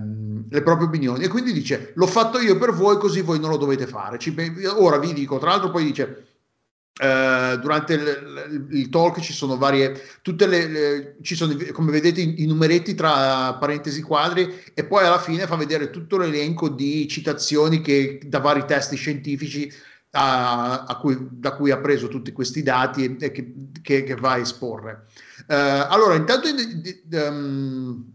le 0.49 0.61
proprie 0.61 0.87
opinioni. 0.87 1.23
E 1.23 1.27
quindi 1.27 1.51
dice: 1.51 1.91
L'ho 1.95 2.07
fatto 2.07 2.39
io 2.39 2.57
per 2.57 2.71
voi, 2.71 2.97
così 2.97 3.21
voi 3.21 3.39
non 3.39 3.49
lo 3.49 3.57
dovete 3.57 3.87
fare. 3.87 4.19
Ci, 4.19 4.35
ora 4.77 4.97
vi 4.97 5.13
dico, 5.13 5.39
tra 5.39 5.49
l'altro, 5.49 5.71
poi 5.71 5.83
dice. 5.83 6.27
Uh, 7.01 7.57
durante 7.57 7.93
il, 7.93 8.67
il, 8.69 8.89
talk 8.89 9.19
ci 9.19 9.33
sono 9.33 9.57
varie, 9.57 9.99
tutte 10.21 10.45
le, 10.45 10.67
le, 10.67 11.15
ci 11.23 11.33
sono 11.33 11.57
come 11.71 11.89
vedete 11.89 12.21
i, 12.21 12.43
i, 12.43 12.45
numeretti 12.45 12.93
tra 12.93 13.55
parentesi 13.55 14.03
quadri 14.03 14.61
e 14.75 14.85
poi 14.85 15.03
alla 15.03 15.17
fine 15.17 15.47
fa 15.47 15.55
vedere 15.55 15.89
tutto 15.89 16.17
l'elenco 16.17 16.69
di 16.69 17.07
citazioni 17.07 17.81
che 17.81 18.19
da 18.23 18.37
vari 18.37 18.65
testi 18.65 18.95
scientifici 18.95 19.73
a, 20.11 20.83
a 20.83 20.97
cui, 20.97 21.17
da 21.31 21.55
cui 21.55 21.71
ha 21.71 21.79
preso 21.79 22.07
tutti 22.07 22.31
questi 22.31 22.61
dati 22.61 23.17
e 23.19 23.31
che, 23.31 23.53
che, 23.81 24.03
che 24.03 24.15
va 24.15 24.33
a 24.33 24.37
esporre. 24.37 25.07
Uh, 25.47 25.87
allora, 25.89 26.13
intanto 26.13 26.47
um, 27.11 28.13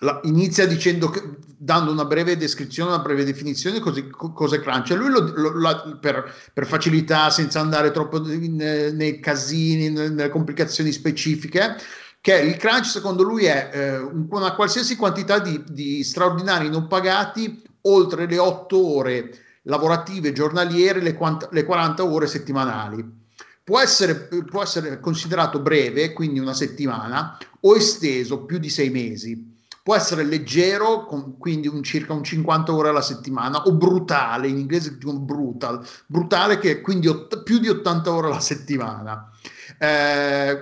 la, 0.00 0.20
inizia 0.24 0.66
dicendo 0.66 1.08
che, 1.08 1.22
dando 1.56 1.90
una 1.90 2.04
breve 2.04 2.36
descrizione, 2.36 2.90
una 2.92 3.02
breve 3.02 3.24
definizione 3.24 3.80
così, 3.80 4.06
è 4.06 4.60
crunch. 4.60 4.90
lui 4.90 5.08
lo, 5.08 5.32
lo, 5.34 5.58
la, 5.58 5.96
per, 6.00 6.32
per, 6.52 6.66
facilità, 6.66 7.30
senza 7.30 7.60
andare 7.60 7.90
troppo 7.90 8.18
in, 8.30 8.56
nei 8.56 9.20
casini, 9.20 9.90
nelle 9.90 10.28
complicazioni 10.28 10.92
specifiche, 10.92 11.76
che 12.20 12.34
il 12.34 12.56
crunch 12.56 12.86
secondo 12.86 13.22
lui 13.22 13.44
è 13.44 13.70
eh, 13.72 13.98
una 13.98 14.54
qualsiasi 14.54 14.96
quantità 14.96 15.38
di, 15.38 15.62
di 15.68 16.02
straordinari 16.02 16.68
non 16.68 16.88
pagati 16.88 17.62
oltre 17.82 18.26
le 18.26 18.38
8 18.38 18.94
ore 18.94 19.30
lavorative 19.62 20.32
giornaliere, 20.32 21.00
le, 21.00 21.14
quant- 21.14 21.48
le 21.52 21.64
40 21.64 22.04
ore 22.04 22.26
settimanali. 22.26 23.24
Può 23.62 23.80
essere, 23.80 24.28
può 24.44 24.62
essere, 24.62 25.00
considerato 25.00 25.60
breve, 25.60 26.12
quindi 26.12 26.38
una 26.38 26.54
settimana, 26.54 27.36
o 27.60 27.74
esteso 27.74 28.44
più 28.44 28.58
di 28.58 28.70
sei 28.70 28.90
mesi. 28.90 29.55
Può 29.86 29.94
essere 29.94 30.24
leggero, 30.24 31.04
con, 31.04 31.38
quindi 31.38 31.68
un, 31.68 31.80
circa 31.84 32.12
un 32.12 32.24
50 32.24 32.74
ore 32.74 32.88
alla 32.88 33.02
settimana, 33.02 33.62
o 33.62 33.72
brutale, 33.72 34.48
in 34.48 34.58
inglese 34.58 34.98
dicono 34.98 35.20
brutal, 35.20 35.80
brutale 36.08 36.58
che 36.58 36.72
è 36.72 36.80
quindi 36.80 37.06
ot- 37.06 37.44
più 37.44 37.60
di 37.60 37.68
80 37.68 38.12
ore 38.12 38.26
alla 38.26 38.40
settimana. 38.40 39.30
Eh, 39.78 40.58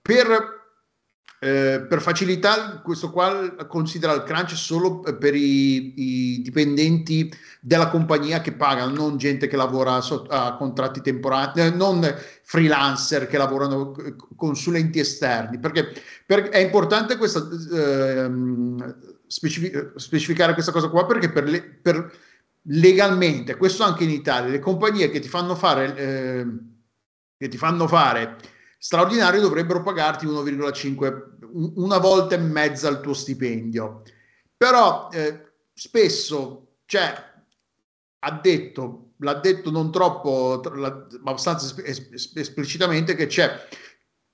per 0.00 0.61
eh, 1.44 1.84
per 1.88 2.00
facilità, 2.00 2.80
questo 2.84 3.10
qua 3.10 3.56
considera 3.66 4.12
il 4.12 4.22
crunch 4.22 4.54
solo 4.54 5.00
per 5.00 5.34
i, 5.34 6.34
i, 6.36 6.40
dipendenti 6.40 7.34
della 7.58 7.88
compagnia 7.88 8.40
che 8.40 8.52
pagano, 8.52 8.94
non 8.94 9.16
gente 9.16 9.48
che 9.48 9.56
lavora 9.56 10.00
so, 10.02 10.24
a 10.28 10.54
contratti 10.54 11.00
temporanei, 11.00 11.66
eh, 11.66 11.70
non 11.70 12.08
freelancer 12.44 13.26
che 13.26 13.38
lavorano 13.38 13.92
consulenti 14.36 15.00
esterni, 15.00 15.58
perché, 15.58 15.92
perché 16.24 16.50
è 16.50 16.58
importante 16.58 17.16
questa, 17.16 17.40
eh, 17.72 18.30
specific- 19.26 19.94
specificare 19.96 20.52
questa 20.52 20.70
cosa 20.70 20.90
qua 20.90 21.06
perché 21.06 21.28
per, 21.28 21.48
le, 21.48 21.60
per, 21.60 22.08
legalmente, 22.66 23.56
questo 23.56 23.82
anche 23.82 24.04
in 24.04 24.10
Italia, 24.10 24.48
le 24.48 24.60
compagnie 24.60 25.10
che 25.10 25.18
ti 25.18 25.28
fanno 25.28 25.56
fare, 25.56 25.96
eh, 25.96 26.46
che 27.36 27.48
ti 27.48 27.56
fanno 27.56 27.88
fare 27.88 28.36
straordinario 28.78 29.40
dovrebbero 29.40 29.80
pagarti 29.80 30.26
1,5 30.26 31.31
una 31.52 31.98
volta 31.98 32.34
e 32.34 32.38
mezza 32.38 32.88
il 32.88 33.00
tuo 33.00 33.14
stipendio. 33.14 34.02
Però 34.56 35.08
eh, 35.12 35.52
spesso, 35.72 36.76
cioè, 36.86 37.14
ha 38.24 38.32
detto, 38.40 39.12
l'ha 39.18 39.34
detto 39.34 39.70
non 39.70 39.90
troppo, 39.90 40.62
ma 40.74 40.86
abbastanza 40.86 41.74
esplicitamente 41.82 43.14
che 43.14 43.26
c'è 43.26 43.66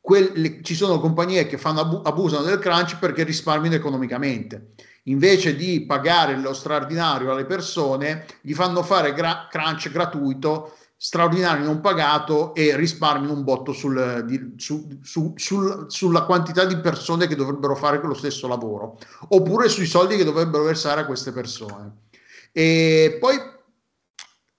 quelle, 0.00 0.62
ci 0.62 0.74
sono 0.74 1.00
compagnie 1.00 1.46
che 1.46 1.58
fanno 1.58 2.02
abusano 2.02 2.44
del 2.44 2.58
crunch 2.58 2.98
perché 2.98 3.24
risparmiano 3.24 3.76
economicamente. 3.76 4.74
Invece 5.04 5.56
di 5.56 5.84
pagare 5.86 6.36
lo 6.36 6.52
straordinario 6.52 7.32
alle 7.32 7.46
persone, 7.46 8.26
gli 8.40 8.52
fanno 8.52 8.82
fare 8.82 9.12
gra- 9.14 9.48
crunch 9.50 9.90
gratuito 9.90 10.76
straordinario 11.00 11.64
non 11.64 11.80
pagato 11.80 12.52
e 12.54 12.76
risparmio 12.76 13.32
un 13.32 13.44
botto 13.44 13.72
sul, 13.72 14.24
di, 14.26 14.54
su, 14.56 14.98
su, 15.00 15.32
sul, 15.36 15.86
sulla 15.86 16.24
quantità 16.24 16.64
di 16.64 16.76
persone 16.78 17.28
che 17.28 17.36
dovrebbero 17.36 17.76
fare 17.76 18.00
quello 18.00 18.14
stesso 18.14 18.48
lavoro 18.48 18.98
oppure 19.28 19.68
sui 19.68 19.86
soldi 19.86 20.16
che 20.16 20.24
dovrebbero 20.24 20.64
versare 20.64 21.02
a 21.02 21.06
queste 21.06 21.30
persone. 21.30 22.06
E 22.50 23.16
poi 23.20 23.36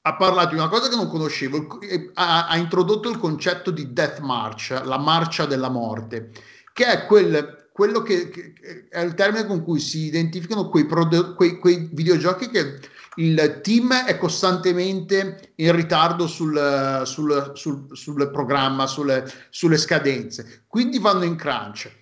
ha 0.01 0.15
parlato 0.15 0.53
di 0.53 0.55
una 0.55 0.69
cosa 0.69 0.87
che 0.87 0.95
non 0.95 1.09
conoscevo, 1.09 1.79
ha, 2.13 2.47
ha 2.47 2.57
introdotto 2.57 3.09
il 3.09 3.17
concetto 3.17 3.69
di 3.69 3.91
Death 3.91 4.19
March, 4.19 4.81
la 4.85 4.97
marcia 4.97 5.45
della 5.45 5.69
morte, 5.69 6.31
che 6.71 6.85
è 6.85 7.05
quel, 7.05 7.69
quello 7.73 8.01
che, 8.01 8.29
che, 8.29 8.53
è 8.89 9.01
il 9.01 9.13
termine 9.13 9.45
con 9.45 9.61
cui 9.61 9.81
si 9.81 10.05
identificano 10.05 10.69
quei, 10.69 10.87
quei, 11.35 11.59
quei 11.59 11.89
videogiochi 11.91 12.49
che 12.49 12.79
il 13.15 13.59
team 13.61 13.93
è 13.93 14.17
costantemente 14.17 15.53
in 15.55 15.75
ritardo 15.75 16.27
sul, 16.27 17.01
sul, 17.05 17.51
sul, 17.55 17.87
sul 17.91 18.29
programma, 18.31 18.87
sulle, 18.87 19.29
sulle, 19.49 19.77
scadenze, 19.77 20.63
quindi 20.67 20.99
vanno 20.99 21.23
in 21.23 21.35
crunch. 21.35 21.97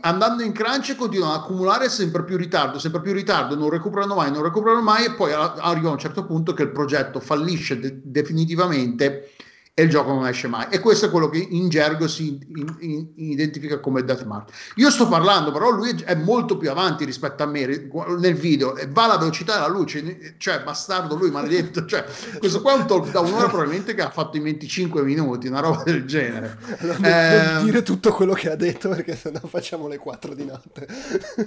Andando 0.00 0.42
in 0.42 0.52
crunch 0.52 0.96
continuano 0.96 1.34
ad 1.34 1.40
accumulare 1.40 1.88
sempre 1.88 2.24
più 2.24 2.36
ritardo, 2.36 2.78
sempre 2.78 3.00
più 3.00 3.12
ritardo, 3.12 3.54
non 3.54 3.70
recuperano 3.70 4.16
mai, 4.16 4.32
non 4.32 4.42
recuperano 4.42 4.82
mai 4.82 5.04
e 5.04 5.12
poi 5.12 5.32
arriva 5.32 5.88
a 5.88 5.92
un 5.92 5.98
certo 5.98 6.24
punto 6.24 6.52
che 6.52 6.62
il 6.62 6.72
progetto 6.72 7.20
fallisce 7.20 7.78
de- 7.78 8.00
definitivamente 8.02 9.30
e 9.74 9.84
il 9.84 9.88
gioco 9.88 10.12
non 10.12 10.26
esce 10.26 10.48
mai. 10.48 10.66
E 10.68 10.80
questo 10.80 11.06
è 11.06 11.10
quello 11.10 11.30
che 11.30 11.38
in 11.38 11.70
gergo 11.70 12.06
si 12.06 12.38
in, 12.56 12.76
in, 12.80 13.30
identifica 13.30 13.80
come 13.80 14.04
Deathmark. 14.04 14.50
Io 14.76 14.90
sto 14.90 15.08
parlando, 15.08 15.50
però 15.50 15.70
lui 15.70 15.90
è 16.04 16.14
molto 16.14 16.58
più 16.58 16.70
avanti 16.70 17.06
rispetto 17.06 17.42
a 17.42 17.46
me 17.46 17.88
nel 18.18 18.34
video, 18.34 18.76
e 18.76 18.86
va 18.88 19.04
alla 19.04 19.16
velocità 19.16 19.54
della 19.54 19.68
luce, 19.68 20.34
cioè 20.36 20.62
bastardo 20.62 21.14
lui, 21.14 21.30
maledetto. 21.30 21.84
Cioè, 21.92 22.04
questo 22.38 22.62
qua 22.62 22.72
è 22.72 22.76
un 22.76 22.86
talk 22.86 23.10
da 23.10 23.20
un'ora 23.20 23.48
probabilmente 23.48 23.94
che 23.94 24.00
ha 24.00 24.10
fatto 24.10 24.38
in 24.38 24.44
25 24.44 25.02
minuti, 25.02 25.46
una 25.48 25.60
roba 25.60 25.82
del 25.82 26.06
genere. 26.06 26.56
Allora, 26.78 26.98
non, 26.98 27.04
eh, 27.04 27.64
dire 27.64 27.82
tutto 27.82 28.12
quello 28.12 28.32
che 28.32 28.50
ha 28.50 28.56
detto 28.56 28.88
perché 28.88 29.14
sennò 29.14 29.40
facciamo 29.46 29.88
le 29.88 29.98
4 29.98 30.32
di 30.32 30.44
notte. 30.46 30.86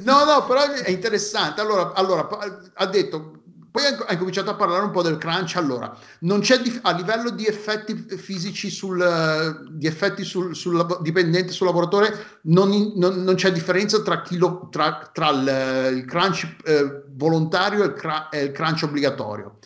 no, 0.04 0.24
no, 0.24 0.46
però 0.46 0.72
è 0.72 0.92
interessante. 0.92 1.62
Allora, 1.62 1.94
allora 1.94 2.28
ha 2.74 2.86
detto 2.86 3.45
poi 3.76 3.84
hai 4.08 4.18
cominciato 4.18 4.52
a 4.52 4.56
parlare 4.56 4.86
un 4.86 4.92
po' 4.92 5.02
del 5.02 5.18
crunch. 5.18 5.58
Allora, 5.58 5.94
non 6.20 6.40
c'è 6.40 6.60
di, 6.60 6.80
a 6.84 6.94
livello 6.94 7.30
di 7.30 7.46
effetti 7.46 7.94
fisici 8.18 8.70
sul, 8.70 9.68
di 9.72 9.86
effetti 9.86 10.24
sul, 10.24 10.56
sul 10.56 11.00
dipendente, 11.02 11.52
sul 11.52 11.66
lavoratore, 11.66 12.40
non, 12.44 12.94
non, 12.96 13.22
non 13.22 13.36
c'è 13.36 13.52
differenza 13.52 14.02
tra, 14.02 14.24
lo, 14.30 14.70
tra, 14.72 15.10
tra 15.12 15.30
il, 15.32 15.98
il, 15.98 16.06
crunch 16.06 16.56
eh, 16.64 17.04
volontario 17.10 17.84
e 17.84 17.88
il, 17.88 17.94
cra, 17.94 18.30
e 18.30 18.44
il 18.44 18.52
crunch 18.54 18.84
obbligatorio 18.84 19.58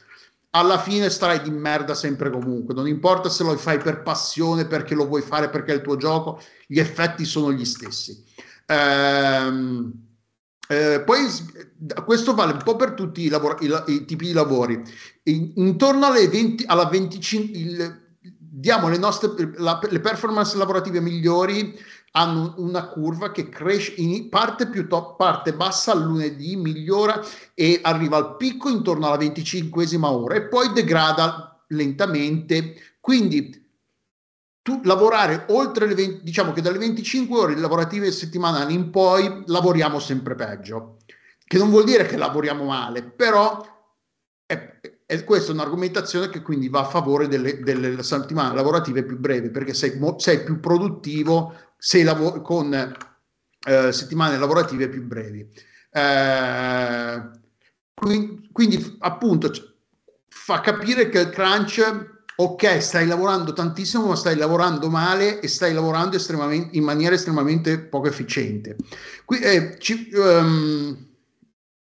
alla 0.51 0.79
fine 0.79 1.11
starai 1.11 1.43
di 1.43 1.51
merda 1.51 1.93
sempre 1.93 2.31
comunque. 2.31 2.73
Non 2.73 2.87
importa 2.87 3.29
se 3.29 3.43
lo 3.43 3.55
fai 3.57 3.77
per 3.77 4.01
passione, 4.01 4.65
perché 4.65 4.95
lo 4.95 5.05
vuoi 5.05 5.21
fare, 5.21 5.49
perché 5.49 5.73
è 5.73 5.75
il 5.75 5.81
tuo 5.81 5.97
gioco, 5.97 6.41
gli 6.65 6.79
effetti 6.79 7.25
sono 7.25 7.51
gli 7.51 7.63
stessi. 7.63 8.23
Ehm, 8.65 10.08
eh, 10.71 11.01
poi 11.01 11.25
questo 12.05 12.35
vale 12.35 12.51
un 12.51 12.61
po' 12.63 12.75
per 12.75 12.91
tutti 12.91 13.23
i, 13.23 13.27
lavori, 13.27 13.65
i, 13.65 13.93
i 13.95 14.05
tipi 14.05 14.27
di 14.27 14.33
lavori. 14.33 14.79
In, 15.23 15.53
intorno 15.55 16.05
alle 16.05 16.27
20, 16.27 16.65
alla 16.67 16.85
25, 16.85 17.57
il, 17.57 18.01
diamo 18.37 18.87
le 18.87 18.99
nostre 18.99 19.51
la, 19.55 19.79
le 19.89 19.99
performance 19.99 20.55
lavorative 20.55 21.01
migliori 21.01 21.75
hanno 22.11 22.53
una 22.57 22.85
curva 22.87 23.31
che 23.31 23.49
cresce 23.49 23.93
in 23.97 24.29
parte 24.29 24.67
più 24.67 24.87
top, 24.87 25.15
parte 25.15 25.55
bassa 25.55 25.95
lunedì, 25.95 26.55
migliora 26.55 27.19
e 27.55 27.79
arriva 27.81 28.17
al 28.17 28.37
picco 28.37 28.69
intorno 28.69 29.07
alla 29.07 29.17
25esima 29.17 30.05
ora 30.05 30.35
e 30.35 30.43
poi 30.43 30.71
degrada 30.71 31.63
lentamente. 31.69 32.75
Quindi 32.99 33.58
tu 34.69 34.81
lavorare 34.83 35.45
oltre 35.49 35.87
le 35.87 35.95
20, 35.95 36.23
diciamo 36.23 36.51
che 36.51 36.61
dalle 36.61 36.77
25 36.77 37.39
ore 37.39 37.57
lavorative 37.57 38.11
settimanali 38.11 38.75
in 38.75 38.91
poi 38.91 39.43
lavoriamo 39.47 39.97
sempre 39.97 40.35
peggio, 40.35 40.97
che 41.43 41.57
non 41.57 41.71
vuol 41.71 41.85
dire 41.85 42.05
che 42.05 42.17
lavoriamo 42.17 42.65
male, 42.65 43.01
però 43.01 43.65
è, 44.45 44.79
è 45.07 45.23
questa 45.23 45.51
è 45.51 45.55
un'argomentazione 45.55 46.29
che 46.29 46.43
quindi 46.43 46.69
va 46.69 46.81
a 46.81 46.85
favore 46.85 47.27
delle, 47.27 47.61
delle 47.61 48.03
settimane 48.03 48.53
lavorative 48.53 49.03
più 49.03 49.17
brevi, 49.17 49.49
perché 49.49 49.73
sei, 49.73 49.99
sei 50.17 50.43
più 50.43 50.59
produttivo 50.59 51.55
se 51.75 52.03
lavori 52.03 52.41
con 52.43 52.71
eh, 52.71 53.91
settimane 53.91 54.37
lavorative 54.37 54.87
più 54.87 55.03
brevi. 55.03 55.49
Eh, 55.91 57.29
quindi, 57.95 58.47
quindi 58.51 58.97
appunto 58.99 59.51
fa 60.27 60.61
capire 60.61 61.09
che 61.09 61.21
il 61.21 61.29
crunch 61.29 62.17
ok, 62.41 62.81
stai 62.81 63.05
lavorando 63.05 63.51
tantissimo, 63.51 64.07
ma 64.07 64.15
stai 64.15 64.37
lavorando 64.37 64.89
male 64.89 65.41
e 65.41 65.47
stai 65.49 65.73
lavorando 65.73 66.17
in 66.71 66.83
maniera 66.83 67.15
estremamente 67.15 67.79
poco 67.79 68.07
efficiente. 68.07 68.77
Qui, 69.25 69.39
eh, 69.39 69.75
ci, 69.77 70.09
um, 70.13 70.97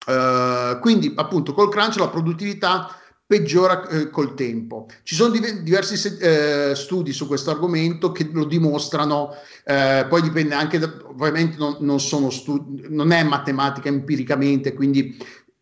uh, 0.07 0.79
quindi, 0.79 1.11
appunto, 1.15 1.53
col 1.53 1.69
crunch 1.69 1.97
la 1.97 2.07
produttività 2.07 2.95
peggiora 3.25 3.85
eh, 3.89 4.09
col 4.09 4.35
tempo. 4.35 4.87
Ci 5.03 5.15
sono 5.15 5.31
div- 5.31 5.59
diversi 5.59 5.97
se- 5.97 6.69
eh, 6.69 6.75
studi 6.75 7.11
su 7.11 7.27
questo 7.27 7.51
argomento 7.51 8.13
che 8.13 8.29
lo 8.31 8.45
dimostrano, 8.45 9.31
eh, 9.65 10.05
poi 10.07 10.21
dipende 10.21 10.53
anche, 10.53 10.79
da, 10.79 10.89
ovviamente 11.07 11.57
non, 11.57 11.75
non, 11.81 11.99
studi, 11.99 12.85
non 12.87 13.11
è 13.11 13.21
matematica 13.23 13.89
empiricamente, 13.89 14.73
quindi 14.73 15.17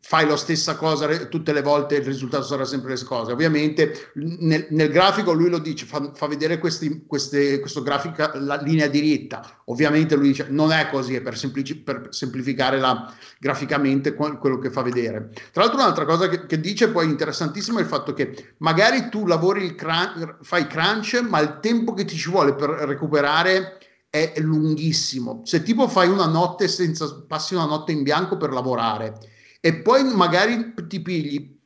fai 0.08 0.28
la 0.28 0.38
stessa 0.38 0.76
cosa 0.76 1.08
tutte 1.26 1.52
le 1.52 1.64
volte, 1.64 1.96
il 1.96 2.06
risultato 2.06 2.44
sarà 2.44 2.64
sempre 2.64 2.94
le 2.94 3.04
cose. 3.04 3.32
Ovviamente 3.32 4.12
nel, 4.14 4.68
nel 4.70 4.92
grafico 4.92 5.34
lui 5.34 5.50
lo 5.50 5.58
dice, 5.58 5.88
fa, 5.88 6.12
fa 6.14 6.28
vedere 6.28 6.60
questi, 6.60 7.06
queste, 7.08 7.60
questo 7.60 7.82
grafico, 7.82 8.30
la 8.36 8.62
linea 8.62 8.86
diritta. 8.86 9.64
Ovviamente 9.66 10.16
lui 10.16 10.28
dice 10.28 10.46
non 10.48 10.72
è 10.72 10.90
così, 10.92 11.16
è 11.16 11.22
per, 11.22 11.36
semplici, 11.36 11.78
per 11.78 12.10
semplificare 12.12 12.78
la, 12.78 13.12
graficamente 13.40 14.14
quello 14.14 14.60
che 14.60 14.70
fa 14.70 14.84
vedere. 14.84 15.32
Tra 15.52 15.64
l'altro 15.64 15.80
un'altra 15.80 16.06
cosa 16.06 16.30
che, 16.30 16.46
che 16.46 16.60
dice 16.60 16.90
poi 16.90 17.08
interessantissima 17.08 17.80
è 17.80 17.82
il 17.82 17.88
fatto 17.88 18.14
che 18.14 18.54
magari 18.60 19.10
tu 19.10 19.26
lavori 19.26 19.66
il 19.66 19.74
crunch, 19.74 20.38
fai 20.42 20.68
crunch, 20.68 21.20
ma 21.28 21.40
il 21.40 21.58
tempo 21.62 21.94
che 21.94 22.06
ti 22.06 22.16
ci 22.16 22.30
vuole 22.30 22.54
per 22.54 22.70
recuperare 22.70 23.80
è 24.08 24.34
lunghissimo. 24.38 25.42
Se 25.46 25.64
tipo 25.64 25.88
fai 25.88 26.10
una 26.10 26.28
notte 26.28 26.68
senza, 26.68 27.24
passi 27.28 27.56
una 27.56 27.66
notte 27.66 27.92
in 27.92 28.04
bianco 28.04 28.38
per 28.38 28.52
lavorare 28.52 29.34
e 29.66 29.74
poi 29.74 30.04
magari 30.04 30.76
ti 30.88 31.02
pigli 31.02 31.60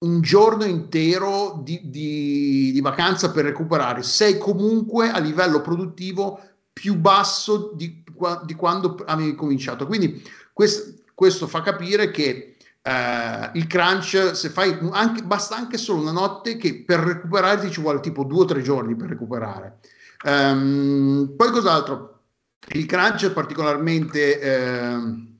un 0.00 0.20
giorno 0.20 0.64
intero 0.64 1.62
di, 1.64 1.80
di, 1.84 2.72
di, 2.72 2.80
vacanza 2.82 3.30
per 3.30 3.46
recuperare, 3.46 4.02
sei 4.02 4.36
comunque 4.36 5.08
a 5.08 5.18
livello 5.18 5.62
produttivo 5.62 6.38
più 6.74 6.94
basso 6.94 7.72
di, 7.74 8.04
di 8.44 8.54
quando 8.54 9.02
avevi 9.06 9.34
cominciato. 9.34 9.86
Quindi 9.86 10.22
questo, 10.52 10.92
questo 11.14 11.46
fa 11.46 11.62
capire 11.62 12.10
che 12.10 12.56
eh, 12.82 13.50
il 13.54 13.66
crunch, 13.66 14.36
se 14.36 14.50
fai 14.50 14.78
anche, 14.90 15.22
basta 15.22 15.56
anche 15.56 15.78
solo 15.78 16.02
una 16.02 16.12
notte 16.12 16.58
che 16.58 16.82
per 16.84 16.98
recuperare 16.98 17.62
ti 17.62 17.70
ci 17.70 17.80
vuole 17.80 18.00
tipo 18.00 18.24
due 18.24 18.42
o 18.42 18.44
tre 18.44 18.60
giorni 18.60 18.94
per 18.94 19.08
recuperare. 19.08 19.78
Um, 20.24 21.32
poi 21.34 21.50
cos'altro? 21.50 22.24
Il 22.74 22.84
crunch 22.84 23.24
è 23.24 23.32
particolarmente... 23.32 24.38
Eh, 24.38 25.30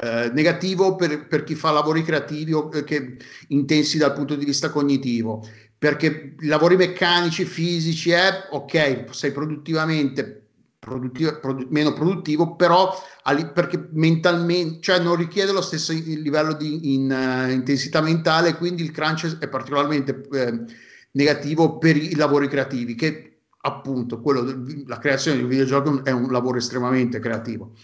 eh, 0.00 0.30
negativo 0.32 0.96
per, 0.96 1.26
per, 1.26 1.44
chi 1.44 1.54
fa 1.54 1.70
lavori 1.70 2.02
creativi 2.02 2.52
o 2.52 2.70
eh, 2.72 2.84
che, 2.84 3.16
intensi 3.48 3.98
dal 3.98 4.12
punto 4.12 4.34
di 4.34 4.44
vista 4.44 4.70
cognitivo, 4.70 5.46
perché 5.76 6.34
lavori 6.40 6.76
meccanici, 6.76 7.44
fisici, 7.44 8.10
è 8.10 8.48
ok, 8.50 9.06
sei 9.10 9.32
produttivamente 9.32 10.42
produttivo, 10.78 11.38
produ- 11.38 11.68
meno 11.70 11.92
produttivo, 11.92 12.56
però 12.56 12.92
ali- 13.22 13.50
perché 13.52 13.88
mentalmente, 13.92 14.80
cioè 14.80 14.98
non 14.98 15.14
richiede 15.14 15.52
lo 15.52 15.60
stesso 15.60 15.92
livello 15.92 16.54
di 16.54 16.94
in, 16.94 17.10
uh, 17.10 17.50
intensità 17.50 18.00
mentale, 18.00 18.56
quindi 18.56 18.82
il 18.82 18.90
crunch 18.90 19.38
è 19.38 19.48
particolarmente 19.48 20.22
eh, 20.32 20.64
negativo 21.12 21.78
per 21.78 21.96
i 21.96 22.16
lavori 22.16 22.48
creativi, 22.48 22.94
che 22.94 23.42
appunto 23.60 24.20
quello, 24.20 24.64
la 24.86 24.98
creazione 24.98 25.36
di 25.36 25.42
un 25.44 25.48
videogioco 25.50 26.04
è 26.04 26.10
un 26.10 26.32
lavoro 26.32 26.58
estremamente 26.58 27.20
creativo. 27.20 27.74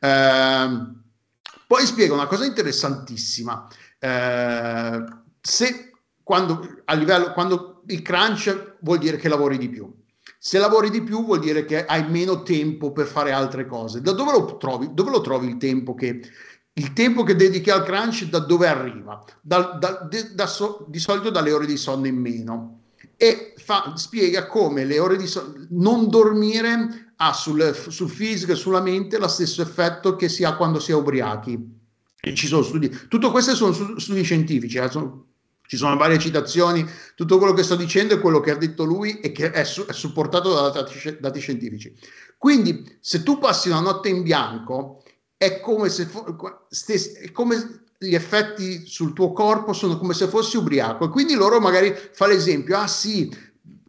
Uh, 0.00 1.06
poi 1.68 1.84
spiega 1.84 2.14
una 2.14 2.26
cosa 2.26 2.46
interessantissima. 2.46 3.68
Eh, 3.98 5.04
se 5.38 5.90
quando, 6.22 6.80
a 6.86 6.94
livello, 6.94 7.32
quando 7.32 7.82
il 7.88 8.00
crunch 8.00 8.76
vuol 8.80 8.96
dire 8.96 9.18
che 9.18 9.28
lavori 9.28 9.58
di 9.58 9.68
più. 9.68 9.94
Se 10.38 10.58
lavori 10.58 10.88
di 10.88 11.02
più 11.02 11.26
vuol 11.26 11.40
dire 11.40 11.66
che 11.66 11.84
hai 11.84 12.08
meno 12.08 12.42
tempo 12.42 12.90
per 12.90 13.06
fare 13.06 13.32
altre 13.32 13.66
cose. 13.66 14.00
Da 14.00 14.12
dove 14.12 14.32
lo 14.32 14.56
trovi? 14.56 14.88
Dove 14.94 15.10
lo 15.10 15.20
trovi 15.20 15.46
il 15.46 15.58
tempo 15.58 15.94
che, 15.94 16.22
il 16.72 16.92
tempo 16.94 17.22
che 17.22 17.36
dedichi 17.36 17.68
al 17.68 17.84
crunch 17.84 18.24
da 18.24 18.38
dove 18.38 18.66
arriva? 18.66 19.22
Da, 19.42 19.76
da, 19.78 20.08
da, 20.32 20.46
so, 20.46 20.86
di 20.88 20.98
solito 20.98 21.28
dalle 21.28 21.52
ore 21.52 21.66
di 21.66 21.76
sonno 21.76 22.06
in 22.06 22.16
meno. 22.16 22.80
E 23.14 23.52
fa, 23.58 23.92
spiega 23.94 24.46
come 24.46 24.86
le 24.86 24.98
ore 24.98 25.18
di 25.18 25.26
sonno, 25.26 25.66
non 25.68 26.08
dormire 26.08 27.07
ha 27.20 27.32
sul, 27.32 27.74
sul 27.88 28.10
fisico 28.10 28.52
e 28.52 28.56
sulla 28.56 28.80
mente 28.80 29.18
lo 29.18 29.28
stesso 29.28 29.62
effetto 29.62 30.16
che 30.16 30.28
si 30.28 30.44
ha 30.44 30.54
quando 30.54 30.78
si 30.78 30.92
è 30.92 30.94
ubriachi. 30.94 31.76
E 32.20 32.34
ci 32.34 32.46
sono 32.46 32.62
studi, 32.62 32.88
tutto 33.08 33.30
questo 33.30 33.54
sono 33.54 33.98
studi 33.98 34.22
scientifici, 34.22 34.78
eh, 34.78 34.88
sono, 34.90 35.26
ci 35.66 35.76
sono 35.76 35.96
varie 35.96 36.18
citazioni, 36.18 36.86
tutto 37.14 37.38
quello 37.38 37.52
che 37.52 37.62
sto 37.62 37.76
dicendo 37.76 38.14
è 38.14 38.20
quello 38.20 38.40
che 38.40 38.50
ha 38.50 38.56
detto 38.56 38.84
lui 38.84 39.20
e 39.20 39.32
che 39.32 39.50
è, 39.50 39.64
su, 39.64 39.84
è 39.84 39.92
supportato 39.92 40.52
da 40.52 40.70
dati, 40.70 41.16
dati, 41.20 41.40
scientifici. 41.40 41.92
Quindi, 42.36 42.98
se 43.00 43.22
tu 43.22 43.38
passi 43.38 43.68
una 43.68 43.80
notte 43.80 44.08
in 44.08 44.22
bianco, 44.22 45.02
è 45.36 45.60
come 45.60 45.88
se 45.88 46.08
stessi, 46.68 47.12
è 47.14 47.32
come 47.32 47.86
gli 47.98 48.14
effetti 48.14 48.86
sul 48.86 49.12
tuo 49.12 49.32
corpo 49.32 49.72
sono 49.72 49.98
come 49.98 50.14
se 50.14 50.28
fossi 50.28 50.56
ubriaco. 50.56 51.06
E 51.06 51.08
quindi 51.08 51.34
loro 51.34 51.60
magari 51.60 51.94
fa 52.12 52.26
l'esempio: 52.26 52.76
ah 52.78 52.86
sì, 52.86 53.32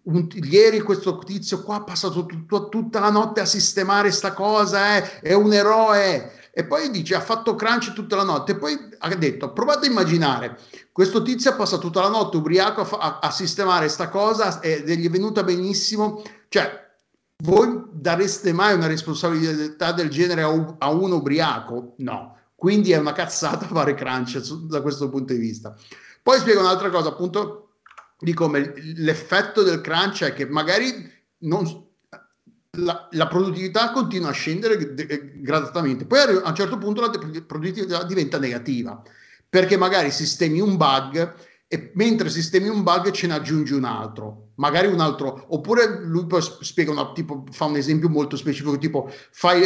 un, 0.04 0.28
ieri 0.44 0.82
questo 0.82 1.18
tizio 1.20 1.64
qua 1.64 1.76
ha 1.76 1.84
passato 1.84 2.26
tutto, 2.26 2.70
tutta 2.70 3.00
la 3.00 3.10
notte 3.10 3.42
a 3.42 3.46
sistemare 3.46 4.12
sta 4.12 4.34
cosa, 4.34 4.98
eh, 4.98 5.20
è 5.20 5.34
un 5.34 5.54
eroe. 5.54 6.38
E 6.52 6.66
poi 6.66 6.90
dice 6.90 7.16
ha 7.16 7.22
fatto 7.22 7.56
crunch 7.56 7.94
tutta 7.94 8.16
la 8.16 8.24
notte. 8.24 8.54
E 8.54 8.56
poi 8.56 8.78
ha 8.98 9.16
detto: 9.16 9.54
provate 9.54 9.88
a 9.88 9.90
immaginare, 9.90 10.58
questo 10.92 11.22
tizio 11.22 11.52
ha 11.52 11.56
passato 11.56 11.82
tutta 11.82 12.02
la 12.02 12.10
notte 12.10 12.38
ubriaco 12.38 12.82
a, 12.82 12.98
a, 12.98 13.20
a 13.20 13.32
sistemare 13.32 13.88
sta 13.88 14.10
cosa 14.10 14.62
ed 14.62 14.90
gli 14.90 15.06
è 15.06 15.10
venuta 15.10 15.44
benissimo. 15.44 16.22
Cioè, 16.50 16.88
voi 17.44 17.84
dareste 17.92 18.52
mai 18.52 18.74
una 18.74 18.88
responsabilità 18.88 19.92
del 19.92 20.10
genere 20.10 20.42
a, 20.42 20.50
un, 20.50 20.76
a 20.80 20.90
uno 20.90 21.16
ubriaco? 21.16 21.94
No. 21.98 22.38
Quindi 22.56 22.92
è 22.92 22.98
una 22.98 23.14
cazzata 23.14 23.66
fare 23.72 23.94
crunch 23.94 24.38
da 24.68 24.82
questo 24.82 25.10
punto 25.10 25.34
di 25.34 25.40
vista. 25.40 25.76
Poi 26.22 26.40
spiego 26.40 26.60
un'altra 26.60 26.90
cosa, 26.90 27.10
appunto 27.10 27.69
di 28.20 28.34
come 28.34 28.74
l'effetto 28.98 29.64
del 29.64 29.82
crunch 29.82 30.24
è 30.24 30.34
che 30.34 30.46
magari 30.46 31.10
non, 31.40 31.88
la, 32.72 33.08
la, 33.12 33.28
produttività 33.28 33.92
continua 33.92 34.30
a 34.30 34.34
scendere 34.34 34.94
gradatamente, 35.36 36.06
poi 36.06 36.20
a 36.20 36.50
un 36.50 36.56
certo 36.56 36.78
punto 36.78 37.02
la 37.02 37.10
produttività 37.10 38.04
diventa 38.04 38.38
negativa 38.38 39.02
perché 39.50 39.78
magari 39.78 40.12
sistemi 40.12 40.60
un 40.60 40.78
bug 40.78 41.34
e 41.68 41.92
mentre 41.96 42.30
sistemi 42.30 42.68
un 42.68 42.84
bug 42.84 43.12
ce 43.12 43.28
ne 43.28 43.34
aggiungi 43.34 43.74
un 43.74 43.84
altro, 43.84 44.50
magari 44.56 44.88
un 44.88 45.00
altro, 45.00 45.46
oppure 45.50 46.02
lui 46.02 46.26
spiega 46.62 46.92
una, 46.92 47.12
tipo, 47.14 47.44
fa 47.52 47.66
un 47.66 47.76
esempio 47.76 48.10
molto 48.10 48.36
specifico, 48.36 48.78
tipo 48.78 49.12
fai 49.32 49.62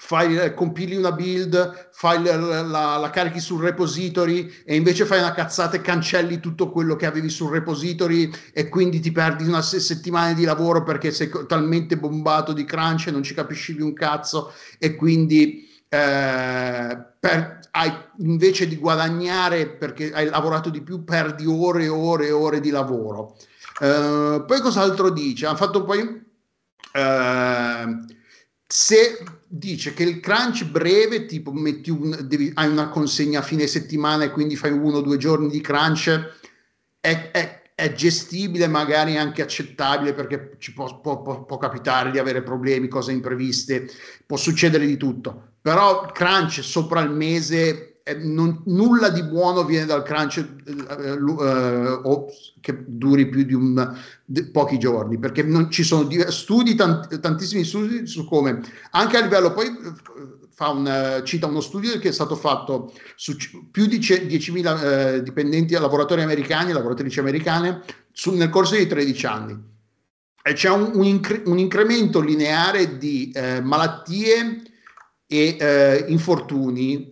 fai, 0.00 0.38
eh, 0.38 0.54
compili 0.54 0.96
una 0.96 1.12
build, 1.12 1.90
fai 1.92 2.22
la, 2.24 2.62
la, 2.62 2.96
la, 2.96 3.10
carichi 3.10 3.38
sul 3.38 3.62
repository 3.62 4.50
e 4.64 4.74
invece 4.74 5.04
fai 5.04 5.18
una 5.18 5.34
cazzata 5.34 5.76
e 5.76 5.82
cancelli 5.82 6.40
tutto 6.40 6.70
quello 6.70 6.96
che 6.96 7.04
avevi 7.04 7.28
sul 7.28 7.50
repository 7.50 8.32
e 8.54 8.70
quindi 8.70 8.98
ti 8.98 9.12
perdi 9.12 9.46
una 9.46 9.60
settimana 9.60 10.32
di 10.32 10.44
lavoro 10.44 10.82
perché 10.82 11.12
sei 11.12 11.30
talmente 11.46 11.98
bombato 11.98 12.54
di 12.54 12.64
crunch 12.64 13.08
e 13.08 13.10
non 13.10 13.22
ci 13.22 13.34
capisci 13.34 13.74
più 13.74 13.84
un 13.84 13.92
cazzo 13.92 14.54
e 14.78 14.96
quindi 14.96 15.68
eh, 15.86 16.98
per, 17.20 17.60
hai, 17.72 17.92
invece 18.20 18.66
di 18.66 18.76
guadagnare 18.76 19.68
perché 19.68 20.12
hai 20.12 20.30
lavorato 20.30 20.70
di 20.70 20.80
più 20.80 21.04
perdi 21.04 21.44
ore 21.44 21.84
e 21.84 21.88
ore 21.88 22.28
e 22.28 22.32
ore 22.32 22.60
di 22.60 22.70
lavoro. 22.70 23.36
Eh, 23.80 24.44
poi 24.46 24.60
cos'altro 24.60 25.10
dice? 25.10 25.44
Ha 25.44 25.54
fatto 25.54 25.84
poi... 25.84 26.28
Eh, 26.92 28.18
se 28.66 29.18
dice 29.52 29.92
che 29.94 30.04
il 30.04 30.20
crunch 30.20 30.64
breve, 30.64 31.26
tipo 31.26 31.50
un, 31.50 32.18
devi, 32.22 32.52
hai 32.54 32.68
una 32.68 32.88
consegna 32.88 33.40
a 33.40 33.42
fine 33.42 33.66
settimana 33.66 34.22
e 34.22 34.30
quindi 34.30 34.54
fai 34.54 34.70
uno 34.70 34.98
o 34.98 35.00
due 35.00 35.16
giorni 35.16 35.48
di 35.48 35.60
crunch, 35.60 36.08
è, 37.00 37.30
è, 37.32 37.62
è 37.74 37.92
gestibile, 37.92 38.68
magari 38.68 39.16
anche 39.16 39.42
accettabile 39.42 40.14
perché 40.14 40.54
ci 40.58 40.72
può, 40.72 41.00
può, 41.00 41.20
può, 41.20 41.58
capitare 41.58 42.12
di 42.12 42.18
avere 42.20 42.42
problemi, 42.42 42.86
cose 42.86 43.10
impreviste, 43.10 43.90
può 44.24 44.36
succedere 44.36 44.86
di 44.86 44.96
tutto. 44.96 45.54
Però 45.60 46.06
crunch 46.06 46.62
sopra 46.62 47.00
il 47.00 47.10
mese 47.10 47.89
non, 48.16 48.62
nulla 48.66 49.08
di 49.08 49.22
buono 49.22 49.64
viene 49.64 49.86
dal 49.86 50.02
crunch 50.02 50.38
eh, 50.38 50.74
eh, 51.08 52.00
o 52.02 52.26
che 52.60 52.84
duri 52.86 53.28
più 53.28 53.44
di, 53.44 53.54
un, 53.54 53.96
di 54.24 54.44
pochi 54.44 54.78
giorni, 54.78 55.18
perché 55.18 55.42
non 55.42 55.70
ci 55.70 55.82
sono 55.82 56.08
studi, 56.28 56.74
tant, 56.74 57.20
tantissimi 57.20 57.64
studi 57.64 58.06
su 58.06 58.26
come, 58.26 58.60
anche 58.90 59.16
a 59.16 59.22
livello, 59.22 59.52
poi 59.52 59.68
fa 60.60 60.68
un, 60.68 61.22
cita 61.24 61.46
uno 61.46 61.60
studio 61.60 61.98
che 61.98 62.10
è 62.10 62.12
stato 62.12 62.36
fatto 62.36 62.92
su 63.16 63.34
più 63.70 63.86
di 63.86 63.98
10.000 63.98 64.84
eh, 65.14 65.22
dipendenti, 65.22 65.72
lavoratori 65.74 66.22
americani, 66.22 66.72
lavoratrici 66.72 67.18
americane, 67.18 67.82
su, 68.12 68.34
nel 68.34 68.50
corso 68.50 68.76
di 68.76 68.86
13 68.86 69.26
anni. 69.26 69.58
E 70.42 70.52
c'è 70.52 70.68
un, 70.68 70.90
un, 70.94 71.04
incre- 71.04 71.42
un 71.46 71.58
incremento 71.58 72.20
lineare 72.20 72.98
di 72.98 73.30
eh, 73.34 73.60
malattie 73.60 74.62
e 75.26 75.56
eh, 75.58 76.04
infortuni 76.08 77.10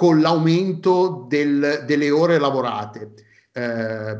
con 0.00 0.18
l'aumento 0.22 1.26
del, 1.28 1.84
delle 1.84 2.10
ore 2.10 2.38
lavorate. 2.38 3.12
Eh, 3.52 4.18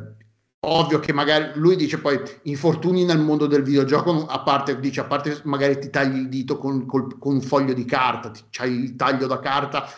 ovvio 0.66 1.00
che 1.00 1.14
magari 1.14 1.52
lui 1.54 1.74
dice 1.74 1.96
poi 1.96 2.20
infortuni 2.42 3.06
nel 3.06 3.18
mondo 3.18 3.46
del 3.46 3.62
videogioco, 3.62 4.26
a 4.26 4.40
parte, 4.40 4.78
dice, 4.78 5.00
a 5.00 5.04
parte 5.04 5.40
magari 5.44 5.78
ti 5.78 5.88
tagli 5.88 6.18
il 6.18 6.28
dito 6.28 6.58
con, 6.58 6.84
col, 6.84 7.18
con 7.18 7.36
un 7.36 7.40
foglio 7.40 7.72
di 7.72 7.86
carta, 7.86 8.28
ti, 8.28 8.42
c'hai 8.50 8.74
il 8.74 8.94
taglio 8.94 9.26
da 9.26 9.38
carta 9.38 9.88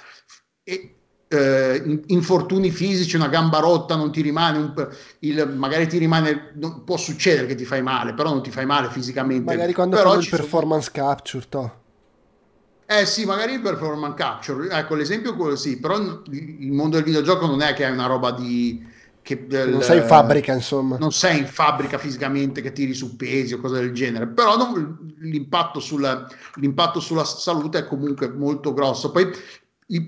e 0.63 0.99
eh, 1.27 2.01
infortuni 2.07 2.71
fisici, 2.71 3.17
una 3.17 3.27
gamba 3.27 3.59
rotta, 3.59 3.97
non 3.97 4.13
ti 4.13 4.21
rimane, 4.21 4.59
un, 4.59 4.89
il, 5.19 5.53
magari 5.57 5.89
ti 5.89 5.99
rimane, 5.99 6.53
non, 6.61 6.85
può 6.85 6.97
succedere 6.97 7.49
che 7.49 7.57
ti 7.57 7.65
fai 7.65 7.83
male, 7.83 8.15
però 8.15 8.29
non 8.29 8.41
ti 8.45 8.53
fai 8.53 8.67
male 8.67 8.89
fisicamente. 8.89 9.53
Magari 9.53 9.73
quando 9.73 9.97
però 9.97 10.11
fanno 10.11 10.23
il 10.23 10.29
performance 10.29 10.93
sono... 10.95 11.09
capture, 11.09 11.49
to. 11.49 11.81
Eh 12.99 13.07
sì, 13.07 13.25
magari 13.25 13.55
il 13.55 13.61
performance 13.61 14.17
capture, 14.17 14.69
ecco 14.69 14.95
l'esempio 14.95 15.35
quello 15.35 15.57
sì, 15.57 15.79
però 15.79 15.97
il 15.99 16.73
mondo 16.73 16.97
del 16.97 17.05
videogioco 17.05 17.47
non 17.47 17.63
è 17.63 17.73
che 17.75 17.85
è 17.85 17.91
una 17.91 18.07
roba 18.07 18.33
di... 18.33 18.91
Che 19.23 19.47
del, 19.47 19.71
non 19.71 19.83
sei 19.83 19.99
in 19.99 20.07
fabbrica, 20.07 20.53
insomma. 20.53 20.97
Non 20.99 21.13
sei 21.13 21.39
in 21.39 21.47
fabbrica 21.47 21.97
fisicamente 21.97 22.61
che 22.61 22.73
tiri 22.73 22.93
su 22.93 23.15
pesi 23.15 23.55
o 23.55 23.61
cose 23.61 23.77
del 23.77 23.93
genere, 23.93 24.27
però 24.27 24.57
non, 24.57 25.15
l'impatto, 25.21 25.79
sulla, 25.79 26.27
l'impatto 26.57 26.99
sulla 26.99 27.25
salute 27.25 27.79
è 27.79 27.87
comunque 27.87 28.29
molto 28.29 28.75
grosso. 28.75 29.13
Poi 29.13 29.31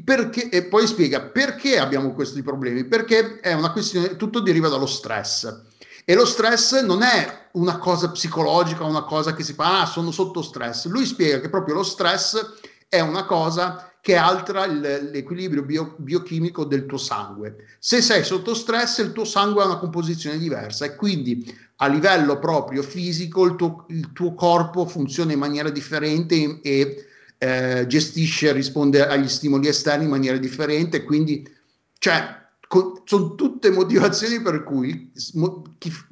perché, 0.04 0.48
e 0.48 0.64
poi 0.64 0.86
spiega 0.88 1.20
perché 1.20 1.78
abbiamo 1.78 2.12
questi 2.12 2.42
problemi, 2.42 2.84
perché 2.86 3.38
è 3.38 3.52
una 3.52 3.70
questione, 3.70 4.16
tutto 4.16 4.40
deriva 4.40 4.68
dallo 4.68 4.86
stress. 4.86 5.62
E 6.04 6.14
lo 6.14 6.26
stress 6.26 6.82
non 6.82 7.02
è 7.02 7.48
una 7.52 7.78
cosa 7.78 8.10
psicologica, 8.10 8.84
una 8.84 9.04
cosa 9.04 9.32
che 9.32 9.44
si 9.44 9.54
fa, 9.54 9.82
ah, 9.82 9.86
sono 9.86 10.10
sotto 10.10 10.42
stress. 10.42 10.86
Lui 10.86 11.06
spiega 11.06 11.40
che 11.40 11.48
proprio 11.48 11.76
lo 11.76 11.82
stress 11.84 12.52
è 12.88 13.00
una 13.00 13.24
cosa 13.24 13.92
che 14.00 14.16
altera 14.16 14.66
il, 14.66 15.08
l'equilibrio 15.10 15.62
bio, 15.62 15.94
biochimico 15.96 16.64
del 16.64 16.84
tuo 16.84 16.98
sangue. 16.98 17.76
Se 17.78 18.02
sei 18.02 18.22
sotto 18.22 18.54
stress, 18.54 18.98
il 18.98 19.12
tuo 19.12 19.24
sangue 19.24 19.62
ha 19.62 19.66
una 19.66 19.78
composizione 19.78 20.36
diversa 20.36 20.84
e 20.84 20.94
quindi 20.94 21.50
a 21.76 21.86
livello 21.86 22.38
proprio 22.38 22.82
fisico 22.82 23.44
il 23.46 23.56
tuo, 23.56 23.86
il 23.88 24.12
tuo 24.12 24.34
corpo 24.34 24.86
funziona 24.86 25.32
in 25.32 25.38
maniera 25.38 25.70
differente 25.70 26.34
e, 26.34 26.60
e 26.60 27.06
eh, 27.38 27.86
gestisce, 27.86 28.52
risponde 28.52 29.06
agli 29.06 29.28
stimoli 29.28 29.68
esterni 29.68 30.04
in 30.04 30.10
maniera 30.10 30.36
differente, 30.36 31.02
quindi 31.02 31.50
cioè, 31.98 32.43
con, 32.74 33.02
sono 33.04 33.36
tutte 33.36 33.70
motivazioni 33.70 34.42
per 34.42 34.64
cui 34.64 35.12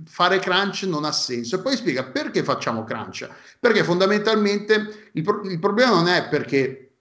fare 0.05 0.39
crunch 0.39 0.85
non 0.85 1.05
ha 1.05 1.11
senso. 1.11 1.57
E 1.57 1.59
poi 1.59 1.75
spiega 1.75 2.05
perché 2.05 2.45
facciamo 2.45 2.85
crunch. 2.85 3.29
Perché 3.59 3.83
fondamentalmente 3.83 5.11
il, 5.13 5.23
pro, 5.23 5.43
il 5.43 5.59
problema 5.59 5.91
non 5.91 6.07
è 6.07 6.29
perché 6.29 6.93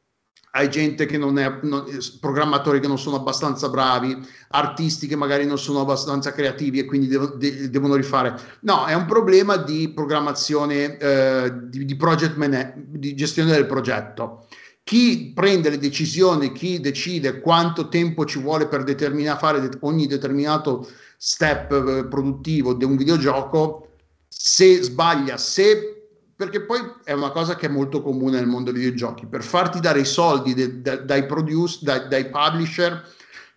hai 0.53 0.67
gente 0.67 1.05
che 1.05 1.19
non 1.19 1.37
è, 1.37 1.59
non, 1.61 1.85
programmatori 2.19 2.79
che 2.79 2.87
non 2.87 2.97
sono 2.97 3.17
abbastanza 3.17 3.69
bravi, 3.69 4.17
artisti 4.49 5.05
che 5.05 5.15
magari 5.15 5.45
non 5.45 5.59
sono 5.59 5.81
abbastanza 5.81 6.33
creativi 6.33 6.79
e 6.79 6.85
quindi 6.85 7.07
devo, 7.07 7.27
de, 7.27 7.69
devono 7.69 7.93
rifare. 7.93 8.35
No, 8.61 8.85
è 8.85 8.95
un 8.95 9.05
problema 9.05 9.57
di 9.57 9.89
programmazione, 9.93 10.97
eh, 10.97 11.53
di, 11.69 11.85
di, 11.85 11.97
man- 12.35 12.73
di 12.87 13.13
gestione 13.13 13.51
del 13.51 13.67
progetto. 13.67 14.40
Chi 14.83 15.31
prende 15.33 15.69
le 15.69 15.77
decisioni, 15.77 16.51
chi 16.51 16.79
decide 16.79 17.39
quanto 17.39 17.87
tempo 17.87 18.25
ci 18.25 18.39
vuole 18.39 18.67
per 18.67 18.83
determinare, 18.83 19.39
fare 19.39 19.69
ogni 19.81 20.07
determinato 20.07 20.89
step 21.17 21.71
eh, 21.71 22.05
produttivo 22.07 22.73
di 22.73 22.83
un 22.83 22.97
videogioco, 22.97 23.89
se 24.27 24.81
sbaglia, 24.81 25.37
se 25.37 26.01
perché 26.41 26.61
poi 26.61 26.79
è 27.03 27.11
una 27.11 27.29
cosa 27.29 27.55
che 27.55 27.67
è 27.67 27.69
molto 27.69 28.01
comune 28.01 28.39
nel 28.39 28.47
mondo 28.47 28.71
dei 28.71 28.81
videogiochi, 28.81 29.27
per 29.27 29.43
farti 29.43 29.79
dare 29.79 29.99
i 29.99 30.05
soldi 30.05 30.55
de, 30.55 30.81
de, 30.81 31.05
dai, 31.05 31.27
produce, 31.27 31.77
dai, 31.83 32.07
dai, 32.07 32.29
publisher, 32.29 33.07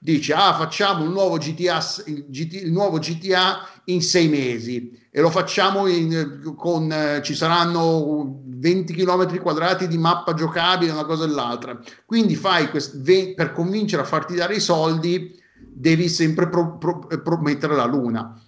dici 0.04 0.32
ah 0.32 0.52
facciamo 0.52 1.02
un 1.02 1.12
nuovo 1.12 1.38
GTA, 1.38 1.82
il, 2.04 2.26
GT, 2.28 2.64
il 2.64 2.72
nuovo 2.72 2.98
GTA 2.98 3.66
in 3.84 4.02
sei 4.02 4.28
mesi 4.28 4.92
e 5.10 5.20
lo 5.22 5.30
facciamo 5.30 5.86
in, 5.86 6.52
con, 6.58 6.92
eh, 6.92 7.22
ci 7.22 7.34
saranno 7.34 8.42
20 8.44 8.92
km 8.92 9.40
quadrati 9.40 9.88
di 9.88 9.96
mappa 9.96 10.34
giocabile, 10.34 10.92
una 10.92 11.06
cosa 11.06 11.24
e 11.24 11.28
l'altra. 11.28 11.80
Quindi 12.04 12.34
fai 12.34 12.68
quest, 12.68 13.00
per 13.34 13.52
convincere 13.52 14.02
a 14.02 14.04
farti 14.04 14.34
dare 14.34 14.56
i 14.56 14.60
soldi 14.60 15.40
devi 15.56 16.08
sempre 16.08 16.50
pro, 16.50 16.76
pro, 16.76 17.06
promettere 17.22 17.74
la 17.74 17.86
luna. 17.86 18.38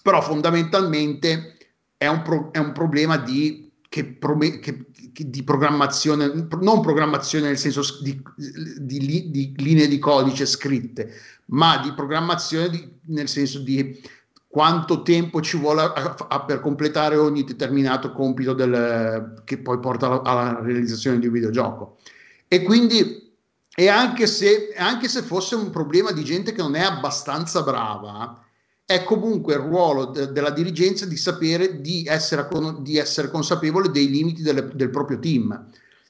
Però 0.00 0.22
fondamentalmente 0.22 1.58
è 1.98 2.06
un, 2.06 2.22
pro, 2.22 2.52
è 2.52 2.58
un 2.58 2.72
problema 2.72 3.18
di 3.18 3.70
che, 3.86 4.04
prome- 4.04 4.60
che 4.60 4.86
di 5.24 5.42
programmazione, 5.42 6.48
non 6.60 6.80
programmazione 6.80 7.46
nel 7.46 7.58
senso 7.58 7.82
di, 8.02 8.22
di, 8.36 9.30
di, 9.30 9.54
linee 9.56 9.88
di 9.88 9.98
codice 9.98 10.46
scritte, 10.46 11.12
ma 11.46 11.78
di 11.78 11.92
programmazione 11.92 12.68
di, 12.68 12.88
nel 13.06 13.28
senso 13.28 13.60
di 13.60 14.00
quanto 14.46 15.02
tempo 15.02 15.40
ci 15.42 15.58
vuole 15.58 15.82
a, 15.82 16.16
a, 16.28 16.40
per 16.44 16.60
completare 16.60 17.16
ogni 17.16 17.44
determinato 17.44 18.12
compito 18.12 18.54
del, 18.54 19.42
che 19.44 19.58
poi 19.58 19.78
porta 19.78 20.06
alla, 20.06 20.22
alla, 20.22 20.60
realizzazione 20.62 21.18
di 21.18 21.26
un 21.26 21.32
videogioco. 21.32 21.98
E 22.48 22.62
quindi, 22.62 23.34
e 23.74 23.88
anche 23.88 24.26
se, 24.26 24.72
anche 24.76 25.08
se 25.08 25.22
fosse 25.22 25.54
un 25.56 25.70
problema 25.70 26.12
di 26.12 26.24
gente 26.24 26.52
che 26.52 26.62
non 26.62 26.74
è 26.74 26.80
abbastanza 26.80 27.62
brava, 27.62 28.45
è 28.86 29.02
comunque 29.02 29.54
il 29.54 29.60
ruolo 29.60 30.06
de- 30.06 30.30
della 30.30 30.50
dirigenza 30.50 31.06
di 31.06 31.16
sapere 31.16 31.80
di 31.80 32.04
essere, 32.06 32.46
con- 32.48 32.84
di 32.84 32.96
essere 32.98 33.28
consapevole 33.28 33.90
dei 33.90 34.08
limiti 34.08 34.42
delle- 34.42 34.70
del 34.72 34.90
proprio 34.90 35.18
team. 35.18 35.68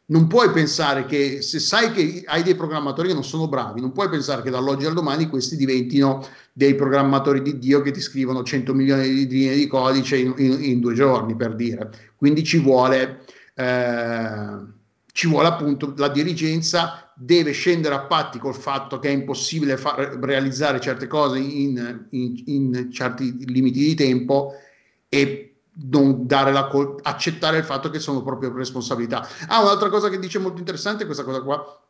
Non 0.09 0.27
puoi 0.29 0.51
pensare 0.51 1.07
che 1.07 1.41
se 1.41 1.59
sai 1.59 1.91
che 1.91 2.23
hai 2.27 2.43
dei 2.43 2.55
programmatori 2.55 3.09
che 3.09 3.15
non 3.15 3.25
sono 3.25 3.49
bravi, 3.49 3.81
non 3.81 3.93
puoi 3.93 4.09
pensare 4.11 4.43
che 4.43 4.51
dall'oggi 4.51 4.85
al 4.85 4.93
domani 4.93 5.27
questi 5.27 5.57
diventino 5.57 6.25
dei 6.53 6.75
programmatori 6.75 7.43
di 7.43 7.59
Dio 7.59 7.81
che 7.81 7.91
ti 7.91 8.01
scrivono 8.01 8.45
100 8.45 8.73
milioni 8.75 9.09
di 9.09 9.27
linee 9.27 9.57
di 9.57 9.67
codice 9.67 10.19
in, 10.19 10.35
in, 10.37 10.63
in 10.63 10.81
due 10.81 10.95
giorni, 10.95 11.35
per 11.35 11.57
dire. 11.57 11.91
Quindi 12.15 12.45
ci 12.45 12.59
vuole, 12.59 13.25
eh, 13.55 14.59
ci 15.13 15.27
vuole 15.29 15.49
appunto 15.49 15.93
la 15.97 16.09
dirigenza 16.09 17.06
deve 17.19 17.53
scendere 17.53 17.95
a 17.95 18.05
patti 18.05 18.39
col 18.39 18.55
fatto 18.55 18.99
che 18.99 19.09
è 19.09 19.13
impossibile 19.13 19.79
far, 19.79 20.19
realizzare 20.21 20.81
certe 20.81 21.07
cose 21.07 21.39
in, 21.39 22.07
in, 22.11 22.43
in, 22.45 22.93
certi 22.93 23.47
limiti 23.47 23.79
di 23.79 23.95
tempo 23.95 24.53
e 25.09 25.55
non 25.89 26.27
dare 26.27 26.53
la 26.53 26.67
col- 26.67 26.99
accettare 27.03 27.57
il 27.59 27.65
fatto 27.65 27.89
che 27.89 28.01
sono 28.01 28.23
proprio 28.23 28.53
responsabilità. 28.53 29.27
Ah, 29.49 29.63
un'altra 29.63 29.89
cosa 29.89 30.11
che 30.11 30.19
dice 30.19 30.39
molto 30.39 30.59
interessante 30.59 31.07
questa 31.07 31.25
cosa 31.25 31.41
qua 31.41 31.81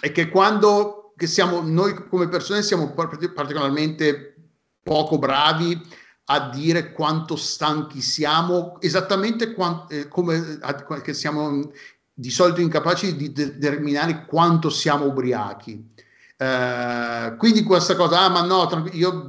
è 0.00 0.12
che 0.12 0.28
quando 0.28 1.12
che 1.16 1.26
siamo 1.26 1.62
noi 1.62 2.06
come 2.08 2.28
persone 2.28 2.62
siamo 2.62 2.92
particolarmente 2.92 4.34
poco 4.82 5.18
bravi 5.18 5.80
a 6.26 6.48
dire 6.50 6.92
quanto 6.92 7.34
stanchi 7.34 8.00
siamo, 8.00 8.80
esattamente 8.80 9.52
quant- 9.52 9.90
eh, 9.92 10.08
come 10.08 10.58
a, 10.60 10.74
che 11.00 11.14
siamo 11.14 11.70
di 12.18 12.30
solito 12.30 12.62
incapaci 12.62 13.14
di 13.14 13.30
determinare 13.30 14.24
quanto 14.24 14.70
siamo 14.70 15.04
ubriachi. 15.04 15.92
Eh, 16.38 17.34
quindi 17.36 17.62
questa 17.62 17.94
cosa, 17.94 18.20
ah 18.20 18.28
ma 18.30 18.42
no, 18.42 18.88
io, 18.92 19.24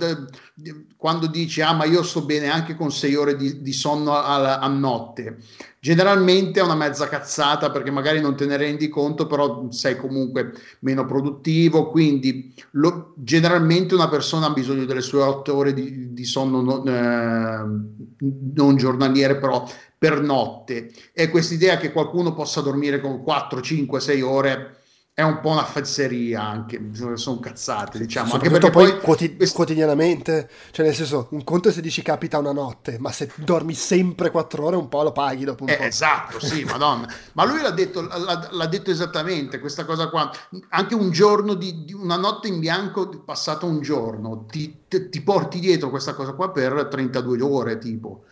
quando 0.95 1.27
dici, 1.27 1.61
ah 1.61 1.73
ma 1.73 1.83
io 1.83 2.01
sto 2.03 2.23
bene 2.23 2.49
anche 2.49 2.75
con 2.75 2.91
sei 2.91 3.15
ore 3.15 3.35
di, 3.35 3.61
di 3.61 3.73
sonno 3.73 4.13
a, 4.13 4.59
a, 4.59 4.67
notte, 4.67 5.37
generalmente 5.79 6.59
è 6.59 6.63
una 6.63 6.75
mezza 6.75 7.07
cazzata 7.07 7.71
perché 7.71 7.91
magari 7.91 8.19
non 8.21 8.35
te 8.35 8.45
ne 8.45 8.57
rendi 8.57 8.89
conto, 8.89 9.25
però 9.25 9.67
sei 9.69 9.97
comunque 9.97 10.53
meno 10.79 11.05
produttivo, 11.05 11.89
quindi 11.89 12.53
lo, 12.71 13.13
generalmente 13.17 13.95
una 13.95 14.09
persona 14.09 14.47
ha 14.47 14.53
bisogno 14.53 14.85
delle 14.85 15.01
sue 15.01 15.21
otto 15.21 15.55
ore 15.55 15.73
di, 15.73 16.13
di 16.13 16.25
sonno 16.25 16.61
non, 16.61 16.87
eh, 16.87 18.25
non 18.53 18.75
giornaliere, 18.75 19.37
però 19.37 19.65
per 19.97 20.21
notte. 20.21 20.91
E 21.13 21.29
quest'idea 21.29 21.77
che 21.77 21.91
qualcuno 21.91 22.33
possa 22.33 22.61
dormire 22.61 22.99
con 22.99 23.23
4, 23.23 23.61
5, 23.61 23.99
6 23.99 24.21
ore 24.21 24.77
è 25.17 25.23
un 25.23 25.39
po' 25.39 25.49
una 25.49 25.65
fezzeria 25.65 26.43
anche, 26.43 26.91
sono 27.15 27.39
cazzate 27.39 27.97
diciamo, 27.97 28.33
anche 28.33 28.51
perché 28.51 28.69
poi, 28.69 28.91
poi 28.91 28.99
quoti- 28.99 29.35
quotidianamente, 29.51 30.47
cioè 30.69 30.85
nel 30.85 30.93
senso 30.93 31.29
un 31.31 31.43
conto 31.43 31.69
è 31.69 31.71
se 31.71 31.81
dici 31.81 32.03
capita 32.03 32.37
una 32.37 32.51
notte, 32.51 32.99
ma 32.99 33.11
se 33.11 33.31
dormi 33.37 33.73
sempre 33.73 34.29
4 34.29 34.63
ore 34.63 34.75
un 34.75 34.87
po' 34.87 35.01
lo 35.01 35.11
paghi 35.11 35.43
dopo 35.43 35.63
un 35.63 35.69
eh, 35.69 35.77
po'. 35.77 35.83
Esatto, 35.85 36.39
sì, 36.39 36.63
madonna, 36.69 37.11
ma 37.33 37.45
lui 37.45 37.63
l'ha 37.63 37.71
detto, 37.71 38.01
l'ha, 38.01 38.47
l'ha, 38.51 38.65
detto 38.67 38.91
esattamente 38.91 39.57
questa 39.57 39.85
cosa 39.85 40.07
qua, 40.09 40.29
anche 40.69 40.93
un 40.93 41.09
giorno 41.09 41.55
di, 41.55 41.83
di 41.83 41.93
una 41.93 42.17
notte 42.17 42.47
in 42.47 42.59
bianco 42.59 43.09
passato 43.25 43.65
un 43.65 43.81
giorno, 43.81 44.45
ti, 44.47 44.83
ti, 44.87 45.09
ti 45.09 45.21
porti 45.21 45.59
dietro 45.59 45.89
questa 45.89 46.13
cosa 46.13 46.33
qua 46.33 46.51
per 46.51 46.89
32 46.91 47.41
ore 47.41 47.79
tipo 47.79 48.25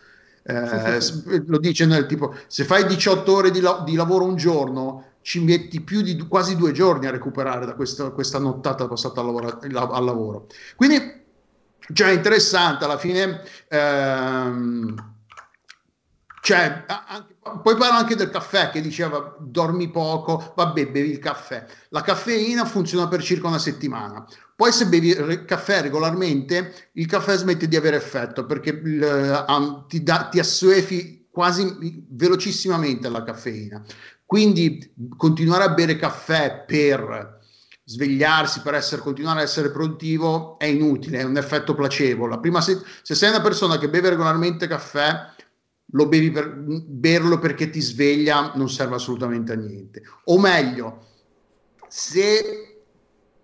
eh, 0.46 1.42
lo 1.46 1.58
dice 1.58 1.86
nel 1.86 2.06
tipo, 2.06 2.34
se 2.46 2.64
fai 2.64 2.86
18 2.86 3.32
ore 3.32 3.50
di, 3.50 3.60
la- 3.60 3.82
di, 3.84 3.94
lavoro 3.94 4.24
un 4.24 4.36
giorno, 4.36 5.14
ci 5.22 5.42
metti 5.42 5.80
più 5.80 6.02
di 6.02 6.16
quasi 6.28 6.56
due 6.56 6.72
giorni 6.72 7.06
a 7.06 7.10
recuperare 7.10 7.66
da 7.66 7.74
questa, 7.74 8.10
questa 8.10 8.38
nottata 8.38 8.86
passata 8.86 9.20
al 9.20 9.26
lavoro, 9.26 9.58
al 9.92 10.04
lavoro. 10.04 10.46
Quindi, 10.76 11.24
cioè, 11.92 12.08
è 12.08 12.12
interessante, 12.12 12.84
alla 12.84 12.98
fine... 12.98 13.42
Ehm, 13.68 15.14
Cioè, 16.46 16.84
anche, 16.86 17.34
poi 17.60 17.74
parla 17.74 17.96
anche 17.96 18.14
del 18.14 18.30
caffè 18.30 18.70
che 18.70 18.80
diceva 18.80 19.34
dormi 19.40 19.90
poco, 19.90 20.52
vabbè, 20.54 20.86
bevi 20.90 21.10
il 21.10 21.18
caffè. 21.18 21.66
La 21.88 22.02
caffeina 22.02 22.64
funziona 22.64 23.08
per 23.08 23.20
circa 23.20 23.48
una 23.48 23.58
settimana. 23.58 24.24
Poi 24.54 24.70
se 24.70 24.86
bevi 24.86 25.08
il 25.08 25.44
caffè 25.44 25.82
regolarmente, 25.82 26.90
il 26.92 27.06
caffè 27.06 27.36
smette 27.36 27.66
di 27.66 27.74
avere 27.74 27.96
effetto 27.96 28.46
perché 28.46 28.70
il, 28.70 29.44
um, 29.48 29.88
ti, 29.88 30.04
da, 30.04 30.28
ti 30.30 30.38
assuefi 30.38 31.26
quasi 31.32 32.06
velocissimamente 32.10 33.08
alla 33.08 33.24
caffeina. 33.24 33.82
Quindi 34.24 34.94
continuare 35.16 35.64
a 35.64 35.74
bere 35.74 35.96
caffè 35.96 36.62
per 36.64 37.40
svegliarsi, 37.82 38.60
per 38.60 38.74
essere, 38.74 39.02
continuare 39.02 39.40
a 39.40 39.42
essere 39.42 39.72
produttivo 39.72 40.60
è 40.60 40.66
inutile, 40.66 41.18
è 41.18 41.24
un 41.24 41.38
effetto 41.38 41.74
placebo. 41.74 42.40
Se, 42.60 42.80
se 43.02 43.16
sei 43.16 43.30
una 43.30 43.42
persona 43.42 43.78
che 43.78 43.88
beve 43.88 44.10
regolarmente 44.10 44.68
caffè, 44.68 45.34
lo 45.90 46.08
bevi 46.08 46.30
per 46.30 46.52
berlo 46.56 47.38
perché 47.38 47.70
ti 47.70 47.80
sveglia 47.80 48.52
non 48.54 48.68
serve 48.68 48.96
assolutamente 48.96 49.52
a 49.52 49.56
niente. 49.56 50.02
O 50.24 50.38
meglio, 50.38 51.06
se 51.88 52.76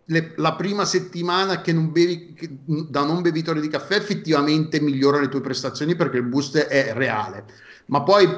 le, 0.05 0.33
la 0.37 0.55
prima 0.55 0.85
settimana 0.85 1.61
che 1.61 1.73
non 1.73 1.93
bevi 1.93 2.35
che, 2.35 2.51
da 2.65 3.05
non 3.05 3.23
bevitore 3.23 3.61
di 3.61 3.69
caffè 3.69 3.97
effettivamente 3.97 4.81
migliora 4.81 5.21
le 5.21 5.29
tue 5.29 5.41
prestazioni 5.41 5.95
perché 5.95 6.17
il 6.17 6.25
boost 6.25 6.59
è 6.59 6.93
reale, 6.95 7.45
ma 7.87 8.03
poi 8.03 8.29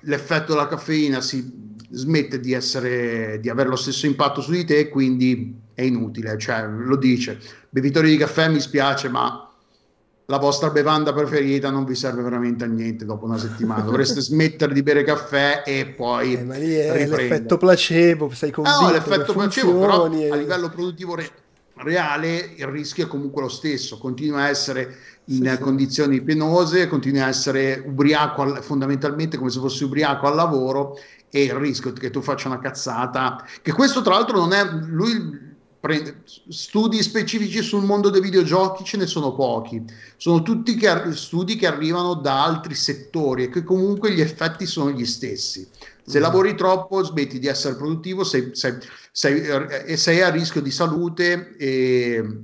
l'effetto 0.00 0.52
della 0.52 0.68
caffeina 0.68 1.20
si 1.20 1.62
smette 1.90 2.40
di, 2.40 2.52
essere, 2.52 3.38
di 3.40 3.48
avere 3.48 3.68
lo 3.68 3.76
stesso 3.76 4.06
impatto 4.06 4.40
su 4.40 4.50
di 4.50 4.64
te 4.64 4.88
quindi 4.88 5.54
è 5.74 5.82
inutile, 5.82 6.38
cioè 6.38 6.66
lo 6.66 6.96
dice, 6.96 7.38
bevitori 7.68 8.10
di 8.10 8.16
caffè 8.16 8.48
mi 8.48 8.60
spiace 8.60 9.08
ma 9.08 9.43
la 10.26 10.38
vostra 10.38 10.70
bevanda 10.70 11.12
preferita 11.12 11.70
non 11.70 11.84
vi 11.84 11.94
serve 11.94 12.22
veramente 12.22 12.64
a 12.64 12.66
niente 12.66 13.04
dopo 13.04 13.26
una 13.26 13.36
settimana. 13.36 13.82
Dovreste 13.82 14.20
smettere 14.22 14.72
di 14.72 14.82
bere 14.82 15.04
caffè 15.04 15.62
e 15.66 15.86
poi. 15.86 16.34
Eh, 16.34 16.44
ma 16.44 16.56
lì 16.56 16.72
è 16.74 16.90
riprendere. 16.90 17.22
l'effetto 17.22 17.56
placebo, 17.58 18.30
sei 18.30 18.50
convinto. 18.50 18.80
No, 18.80 18.90
l'effetto 18.90 19.32
placebo, 19.34 19.78
però 19.78 20.10
e... 20.10 20.30
a 20.30 20.36
livello 20.36 20.70
produttivo 20.70 21.14
re- 21.14 21.30
reale 21.74 22.52
il 22.56 22.66
rischio 22.66 23.04
è 23.04 23.08
comunque 23.08 23.42
lo 23.42 23.48
stesso. 23.48 23.98
Continua 23.98 24.42
a 24.42 24.48
essere 24.48 24.96
in 25.26 25.46
sì, 25.46 25.58
condizioni 25.58 26.22
penose, 26.22 26.88
continua 26.88 27.24
a 27.24 27.28
essere 27.28 27.82
ubriaco, 27.84 28.42
al- 28.42 28.62
fondamentalmente 28.62 29.36
come 29.36 29.50
se 29.50 29.60
fossi 29.60 29.84
ubriaco 29.84 30.26
al 30.26 30.36
lavoro. 30.36 30.98
E 31.28 31.42
il 31.42 31.54
rischio 31.54 31.92
che 31.92 32.10
tu 32.10 32.22
faccia 32.22 32.46
una 32.46 32.60
cazzata, 32.60 33.44
che 33.60 33.72
questo 33.72 34.02
tra 34.02 34.14
l'altro 34.14 34.38
non 34.38 34.52
è 34.52 34.64
lui 34.86 35.53
prende, 35.84 36.22
studi 36.48 37.02
specifici 37.02 37.60
sul 37.60 37.84
mondo 37.84 38.08
dei 38.08 38.22
videogiochi 38.22 38.84
ce 38.84 38.96
ne 38.96 39.04
sono 39.04 39.34
pochi, 39.34 39.84
sono 40.16 40.40
tutti 40.40 40.76
che, 40.76 41.12
studi 41.12 41.56
che 41.56 41.66
arrivano 41.66 42.14
da 42.14 42.42
altri 42.42 42.74
settori 42.74 43.44
e 43.44 43.48
che 43.50 43.64
comunque 43.64 44.10
gli 44.10 44.22
effetti 44.22 44.64
sono 44.64 44.92
gli 44.92 45.04
stessi. 45.04 45.68
Se 46.02 46.18
mm. 46.18 46.22
lavori 46.22 46.54
troppo 46.54 47.04
smetti 47.04 47.38
di 47.38 47.48
essere 47.48 47.76
produttivo 47.76 48.24
sei, 48.24 48.54
sei, 48.54 48.78
sei, 49.12 49.42
e 49.84 49.98
sei 49.98 50.22
a 50.22 50.30
rischio 50.30 50.62
di 50.62 50.70
salute 50.70 51.54
e 51.58 52.40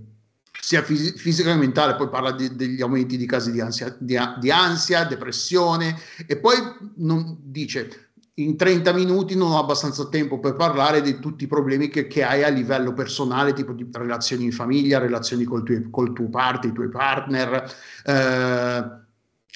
sia 0.60 0.82
fis- 0.82 1.18
fisica 1.18 1.50
che 1.50 1.58
mentale, 1.58 1.96
poi 1.96 2.10
parla 2.10 2.32
di, 2.32 2.54
degli 2.54 2.82
aumenti 2.82 3.16
di 3.16 3.24
casi 3.24 3.52
di 3.52 3.62
ansia, 3.62 3.96
di, 3.98 4.18
di 4.38 4.50
ansia, 4.50 5.04
depressione 5.04 5.98
e 6.26 6.36
poi 6.36 6.56
non, 6.96 7.38
dice 7.40 8.09
in 8.42 8.56
30 8.56 8.92
minuti 8.92 9.34
non 9.34 9.52
ho 9.52 9.58
abbastanza 9.58 10.08
tempo 10.08 10.38
per 10.38 10.56
parlare 10.56 11.00
di 11.02 11.18
tutti 11.18 11.44
i 11.44 11.46
problemi 11.46 11.88
che, 11.88 12.06
che 12.06 12.22
hai 12.22 12.42
a 12.42 12.48
livello 12.48 12.92
personale, 12.92 13.52
tipo 13.52 13.72
di 13.72 13.86
relazioni 13.90 14.44
in 14.44 14.52
famiglia, 14.52 14.98
relazioni 14.98 15.44
col 15.44 15.62
tuo, 15.62 15.80
col 15.90 16.12
tuo 16.12 16.28
partner, 16.28 16.70
i 16.70 16.74
tuoi 16.74 16.88
partner, 16.88 17.74
eh, 18.04 18.98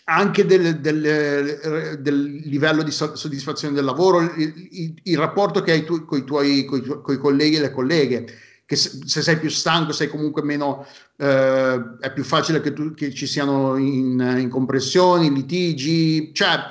anche 0.07 0.45
del, 0.45 0.81
del, 0.81 1.99
del, 2.01 2.23
livello 2.45 2.83
di 2.83 2.91
soddisfazione 2.91 3.75
del 3.75 3.85
lavoro, 3.85 4.21
il, 4.21 4.69
il, 4.71 5.01
il 5.03 5.19
rapporto 5.19 5.63
che 5.63 5.73
hai 5.73 5.85
tu, 5.85 6.05
con 6.05 6.19
i 6.19 6.25
tuoi 6.25 6.65
coi, 6.65 7.19
colleghi 7.19 7.57
e 7.57 7.61
le 7.61 7.71
colleghe. 7.71 8.27
Che 8.67 8.77
se, 8.77 9.21
sei 9.21 9.39
più 9.39 9.51
stanco, 9.51 9.93
sei 9.93 10.09
comunque 10.09 10.43
meno, 10.43 10.87
eh, 11.19 11.97
è 12.01 12.13
più 12.13 12.25
facile 12.25 12.61
che, 12.61 12.73
tu, 12.73 12.95
che 12.95 13.13
ci 13.13 13.27
siano 13.27 13.77
in, 13.77 14.37
in 14.39 14.49
compressioni, 14.49 15.33
litigi, 15.33 16.33
cioè 16.33 16.71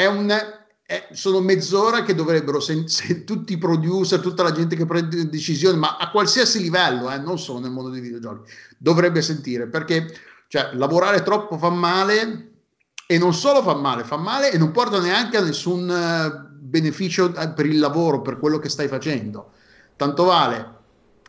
è 0.00 0.06
un, 0.06 0.34
eh, 0.90 1.06
sono 1.12 1.38
mezz'ora 1.38 2.02
che 2.02 2.16
dovrebbero, 2.16 2.58
se, 2.58 2.82
se, 2.88 3.22
tutti 3.22 3.52
i 3.52 3.58
producer, 3.58 4.18
tutta 4.18 4.42
la 4.42 4.50
gente 4.50 4.74
che 4.74 4.86
prende 4.86 5.28
decisioni, 5.28 5.78
ma 5.78 5.96
a 5.96 6.10
qualsiasi 6.10 6.60
livello, 6.60 7.08
eh, 7.12 7.18
non 7.18 7.38
solo 7.38 7.60
nel 7.60 7.70
mondo 7.70 7.90
dei 7.90 8.00
videogiochi, 8.00 8.50
dovrebbe 8.76 9.22
sentire, 9.22 9.68
perché 9.68 10.12
cioè, 10.48 10.70
lavorare 10.72 11.22
troppo 11.22 11.56
fa 11.58 11.70
male 11.70 12.54
e 13.06 13.18
non 13.18 13.32
solo 13.34 13.62
fa 13.62 13.76
male, 13.76 14.02
fa 14.02 14.16
male 14.16 14.50
e 14.50 14.58
non 14.58 14.72
porta 14.72 14.98
neanche 14.98 15.36
a 15.36 15.42
nessun 15.42 15.88
uh, 15.88 16.56
beneficio 16.58 17.26
uh, 17.26 17.54
per 17.54 17.66
il 17.66 17.78
lavoro, 17.78 18.20
per 18.20 18.40
quello 18.40 18.58
che 18.58 18.68
stai 18.68 18.88
facendo. 18.88 19.52
Tanto 19.94 20.24
vale 20.24 20.78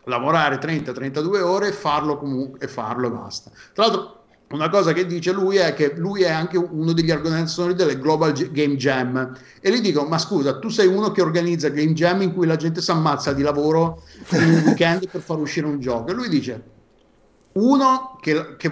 lavorare 0.05 0.57
30-32 0.57 1.39
ore 1.39 1.71
farlo 1.71 2.17
comunque 2.17 2.61
e 2.61 2.67
farlo 2.67 3.09
e 3.09 3.11
basta. 3.11 3.51
Tra 3.73 3.85
l'altro 3.85 4.20
una 4.51 4.69
cosa 4.69 4.93
che 4.93 5.05
dice 5.05 5.31
lui 5.31 5.57
è 5.57 5.73
che 5.73 5.93
lui 5.95 6.23
è 6.23 6.29
anche 6.29 6.57
uno 6.57 6.93
degli 6.93 7.11
organizzatori 7.11 7.73
delle 7.73 7.97
Global 7.97 8.33
Game 8.51 8.75
Jam. 8.75 9.37
E 9.59 9.71
gli 9.71 9.81
dico 9.81 10.05
ma 10.05 10.17
scusa 10.17 10.59
tu 10.59 10.69
sei 10.69 10.87
uno 10.87 11.11
che 11.11 11.21
organizza 11.21 11.69
Game 11.69 11.93
Jam 11.93 12.21
in 12.21 12.33
cui 12.33 12.45
la 12.45 12.55
gente 12.55 12.81
si 12.81 12.91
ammazza 12.91 13.33
di 13.33 13.41
lavoro 13.41 14.03
in 14.31 14.43
un 14.43 14.63
weekend 14.65 15.09
per 15.09 15.21
far 15.21 15.37
uscire 15.37 15.65
un 15.65 15.79
gioco? 15.79 16.11
E 16.11 16.13
lui 16.13 16.29
dice 16.29 16.79
uno 17.53 18.17
che, 18.21 18.55
che 18.55 18.71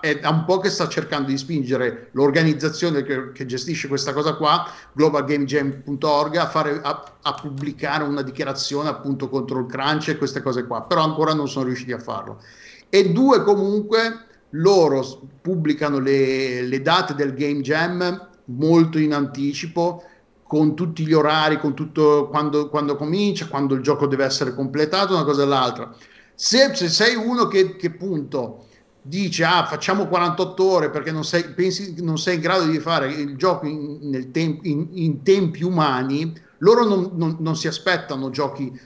è 0.00 0.18
da 0.20 0.28
un 0.30 0.44
po' 0.44 0.58
che 0.58 0.70
sta 0.70 0.86
cercando 0.86 1.28
di 1.28 1.38
spingere 1.38 2.10
l'organizzazione 2.12 3.02
che, 3.02 3.32
che 3.32 3.46
gestisce 3.46 3.88
questa 3.88 4.12
cosa 4.12 4.34
qua 4.34 4.64
globalgamejam.org 4.92 6.36
a, 6.36 6.48
fare, 6.48 6.80
a, 6.82 7.12
a 7.20 7.34
pubblicare 7.34 8.04
una 8.04 8.22
dichiarazione 8.22 8.90
appunto 8.90 9.28
contro 9.28 9.58
il 9.58 9.66
crunch 9.66 10.08
e 10.08 10.18
queste 10.18 10.40
cose 10.40 10.66
qua 10.66 10.82
però 10.82 11.02
ancora 11.02 11.34
non 11.34 11.48
sono 11.48 11.66
riusciti 11.66 11.92
a 11.92 11.98
farlo. 11.98 12.40
E 12.88 13.10
due 13.10 13.42
comunque 13.42 14.26
loro 14.52 15.20
pubblicano 15.40 15.98
le, 15.98 16.62
le, 16.62 16.82
date 16.82 17.14
del 17.14 17.34
Game 17.34 17.60
Jam 17.60 18.28
molto 18.46 18.98
in 18.98 19.14
anticipo, 19.14 20.04
con 20.42 20.74
tutti 20.74 21.06
gli 21.06 21.12
orari, 21.12 21.58
con 21.58 21.74
tutto 21.74 22.28
quando, 22.28 22.68
quando 22.68 22.96
comincia, 22.96 23.48
quando 23.48 23.74
il 23.74 23.82
gioco 23.82 24.06
deve 24.06 24.24
essere 24.24 24.54
completato, 24.54 25.14
una 25.14 25.24
cosa 25.24 25.44
e 25.44 25.46
l'altra. 25.46 25.94
Se, 26.34 26.74
se 26.74 26.88
sei 26.88 27.14
uno 27.14 27.46
che, 27.46 27.76
che 27.76 27.86
appunto 27.86 28.66
dice 29.04 29.42
ah 29.44 29.66
facciamo 29.66 30.06
48 30.06 30.64
ore 30.64 30.90
perché 30.90 31.10
non 31.10 31.24
sei, 31.24 31.48
pensi, 31.54 31.96
non 32.02 32.18
sei 32.18 32.36
in 32.36 32.40
grado 32.40 32.66
di 32.66 32.78
fare 32.78 33.10
il 33.10 33.36
gioco 33.36 33.66
in, 33.66 34.30
temp, 34.30 34.64
in, 34.64 34.88
in 34.92 35.22
tempi 35.22 35.64
umani, 35.64 36.32
loro 36.58 36.84
non, 36.84 37.10
non, 37.14 37.36
non 37.40 37.56
si 37.56 37.66
aspettano 37.66 38.30
giochi 38.30 38.78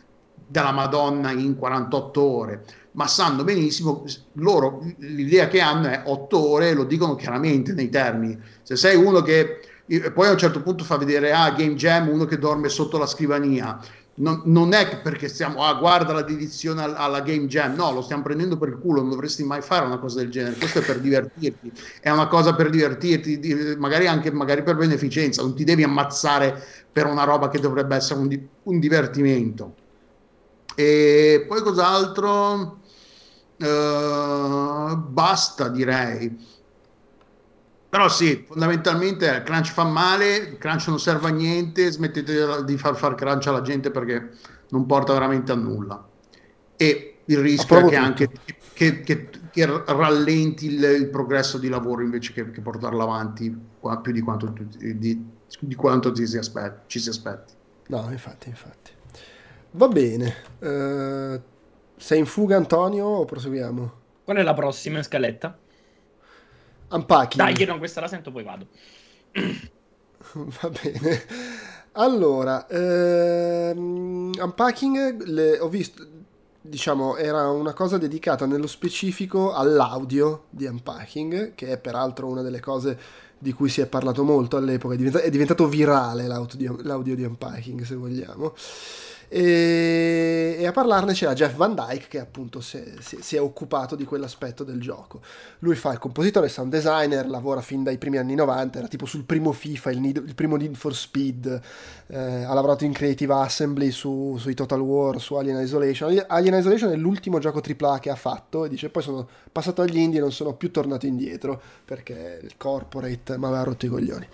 della 0.48 0.72
Madonna 0.72 1.32
in 1.32 1.56
48 1.56 2.22
ore 2.22 2.64
ma 2.96 3.06
sanno 3.06 3.44
benissimo, 3.44 4.04
loro 4.34 4.82
l'idea 4.98 5.48
che 5.48 5.60
hanno 5.60 5.88
è 5.88 6.02
8 6.06 6.48
ore, 6.48 6.72
lo 6.72 6.84
dicono 6.84 7.14
chiaramente 7.14 7.72
nei 7.72 7.90
termini. 7.90 8.38
Se 8.62 8.74
sei 8.74 8.96
uno 8.96 9.20
che 9.20 9.60
poi 10.14 10.28
a 10.28 10.32
un 10.32 10.38
certo 10.38 10.62
punto 10.62 10.82
fa 10.82 10.96
vedere 10.96 11.30
ah, 11.32 11.50
Game 11.50 11.74
Jam, 11.74 12.08
uno 12.08 12.24
che 12.24 12.38
dorme 12.38 12.68
sotto 12.68 12.96
la 12.98 13.06
scrivania. 13.06 13.78
Non, 14.18 14.40
non 14.46 14.72
è 14.72 15.02
perché 15.02 15.28
stiamo, 15.28 15.62
ah, 15.62 15.74
guarda 15.74 16.14
la 16.14 16.22
dedizione 16.22 16.82
alla 16.82 17.20
Game 17.20 17.46
Jam, 17.48 17.74
no, 17.74 17.92
lo 17.92 18.00
stiamo 18.00 18.22
prendendo 18.22 18.56
per 18.56 18.68
il 18.68 18.78
culo, 18.78 19.02
non 19.02 19.10
dovresti 19.10 19.44
mai 19.44 19.60
fare 19.60 19.84
una 19.84 19.98
cosa 19.98 20.20
del 20.20 20.30
genere. 20.30 20.56
Questo 20.56 20.78
è 20.78 20.82
per 20.82 20.98
divertirti, 20.98 21.70
è 22.00 22.08
una 22.08 22.28
cosa 22.28 22.54
per 22.54 22.70
divertirti, 22.70 23.76
magari 23.76 24.06
anche 24.06 24.32
magari 24.32 24.62
per 24.62 24.76
beneficenza, 24.76 25.42
non 25.42 25.54
ti 25.54 25.64
devi 25.64 25.82
ammazzare 25.82 26.64
per 26.90 27.04
una 27.04 27.24
roba 27.24 27.50
che 27.50 27.60
dovrebbe 27.60 27.94
essere 27.94 28.20
un, 28.20 28.40
un 28.62 28.78
divertimento. 28.80 29.74
E 30.74 31.44
poi 31.46 31.60
cos'altro? 31.60 32.84
Uh, 33.58 34.96
basta 34.96 35.68
direi. 35.68 36.54
Però 37.88 38.08
sì, 38.08 38.44
fondamentalmente 38.46 39.26
il 39.26 39.42
crunch 39.42 39.72
fa 39.72 39.84
male, 39.84 40.36
il 40.36 40.58
crunch 40.58 40.88
non 40.88 40.98
serve 40.98 41.28
a 41.28 41.30
niente, 41.30 41.90
smettete 41.90 42.64
di 42.64 42.76
far 42.76 42.96
fare 42.96 43.14
crunch 43.14 43.46
alla 43.46 43.62
gente 43.62 43.90
perché 43.90 44.32
non 44.70 44.84
porta 44.84 45.14
veramente 45.14 45.52
a 45.52 45.54
nulla. 45.54 46.06
E 46.76 47.20
il 47.24 47.38
rischio 47.38 47.78
è 47.78 47.84
che 47.88 47.96
anche 47.96 48.30
che, 48.74 49.00
che, 49.00 49.30
che 49.50 49.82
rallenti 49.86 50.66
il, 50.66 50.84
il, 50.84 51.08
progresso 51.08 51.56
di 51.56 51.68
lavoro 51.68 52.02
invece 52.02 52.34
che, 52.34 52.50
che 52.50 52.60
portarlo 52.60 53.02
avanti 53.02 53.56
più 54.02 54.12
di 54.12 54.20
quanto, 54.20 54.52
di, 54.76 55.30
di 55.58 55.74
quanto 55.74 56.12
ci, 56.12 56.26
si 56.26 56.36
aspetti, 56.36 56.80
ci 56.88 56.98
si 56.98 57.08
aspetti. 57.08 57.54
No, 57.86 58.08
infatti, 58.10 58.50
infatti. 58.50 58.90
Va 59.70 59.88
bene. 59.88 60.34
Uh 60.58 61.54
sei 61.96 62.18
in 62.18 62.26
fuga 62.26 62.56
Antonio 62.56 63.04
o 63.04 63.24
proseguiamo? 63.24 63.92
Qual 64.24 64.36
è 64.36 64.42
la 64.42 64.54
prossima 64.54 65.02
scaletta? 65.02 65.56
Unpacking. 66.90 67.42
Dai, 67.42 67.58
io 67.58 67.66
non 67.66 67.78
questa 67.78 68.00
la 68.00 68.08
sento, 68.08 68.30
poi 68.30 68.42
vado. 68.42 68.66
Va 70.32 70.70
bene. 70.70 71.24
Allora, 71.92 72.66
ehm, 72.66 74.32
Unpacking 74.38 75.22
le, 75.24 75.58
ho 75.58 75.68
visto, 75.68 76.04
diciamo, 76.60 77.16
era 77.16 77.48
una 77.48 77.72
cosa 77.72 77.96
dedicata 77.96 78.44
nello 78.44 78.66
specifico 78.66 79.54
all'audio 79.54 80.44
di 80.50 80.66
Unpacking, 80.66 81.54
che 81.54 81.68
è 81.68 81.78
peraltro 81.78 82.26
una 82.26 82.42
delle 82.42 82.60
cose 82.60 82.98
di 83.38 83.52
cui 83.52 83.68
si 83.68 83.80
è 83.80 83.86
parlato 83.86 84.24
molto 84.24 84.56
all'epoca, 84.56 84.94
è 84.94 84.96
diventato, 84.96 85.24
è 85.24 85.30
diventato 85.30 85.68
virale 85.68 86.26
l'audio 86.26 86.56
di, 86.56 86.82
l'audio 86.82 87.14
di 87.14 87.24
Unpacking 87.24 87.82
se 87.82 87.94
vogliamo. 87.94 88.54
E, 89.28 90.56
e, 90.58 90.66
a 90.66 90.72
parlarne 90.72 91.12
c'era 91.12 91.32
Jeff 91.32 91.54
Van 91.54 91.74
Dyke 91.74 92.06
che 92.08 92.20
appunto 92.20 92.60
si 92.60 92.78
è, 92.78 92.92
si, 93.00 93.36
è, 93.36 93.40
occupato 93.40 93.96
di 93.96 94.04
quell'aspetto 94.04 94.64
del 94.64 94.80
gioco. 94.80 95.20
Lui 95.60 95.74
fa 95.74 95.92
il 95.92 95.98
compositore, 95.98 96.48
sound 96.48 96.70
designer, 96.70 97.26
lavora 97.28 97.60
fin 97.60 97.82
dai 97.82 97.98
primi 97.98 98.18
anni 98.18 98.34
90, 98.34 98.78
era 98.78 98.88
tipo 98.88 99.06
sul 99.06 99.24
primo 99.24 99.52
FIFA, 99.52 99.90
il, 99.90 100.04
il 100.04 100.34
primo 100.34 100.56
Need 100.56 100.76
for 100.76 100.94
Speed, 100.94 101.60
eh, 102.08 102.44
ha 102.44 102.54
lavorato 102.54 102.84
in 102.84 102.92
Creative 102.92 103.32
Assembly 103.34 103.90
su, 103.90 104.36
sui 104.38 104.54
Total 104.54 104.80
War, 104.80 105.20
su 105.20 105.34
Alien 105.34 105.60
Isolation. 105.60 106.24
Alien 106.28 106.54
Isolation 106.54 106.92
è 106.92 106.96
l'ultimo 106.96 107.38
gioco 107.38 107.60
AAA 107.60 107.98
che 107.98 108.10
ha 108.10 108.16
fatto 108.16 108.64
e 108.64 108.68
dice 108.68 108.90
poi 108.90 109.02
sono 109.02 109.28
passato 109.50 109.82
agli 109.82 109.98
indie 109.98 110.18
e 110.18 110.22
non 110.22 110.32
sono 110.32 110.54
più 110.54 110.70
tornato 110.70 111.06
indietro 111.06 111.60
perché 111.84 112.40
il 112.42 112.56
corporate 112.56 113.36
mi 113.38 113.46
aveva 113.46 113.62
rotto 113.62 113.86
i 113.86 113.88
coglioni. 113.88 114.28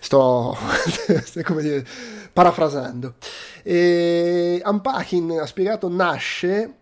Sto, 0.00 0.56
come 1.44 1.62
dire, 1.62 1.86
parafrasando. 2.32 3.14
E 3.62 4.62
Unpacking 4.64 5.38
ha 5.38 5.46
spiegato 5.46 5.88
nasce 5.88 6.74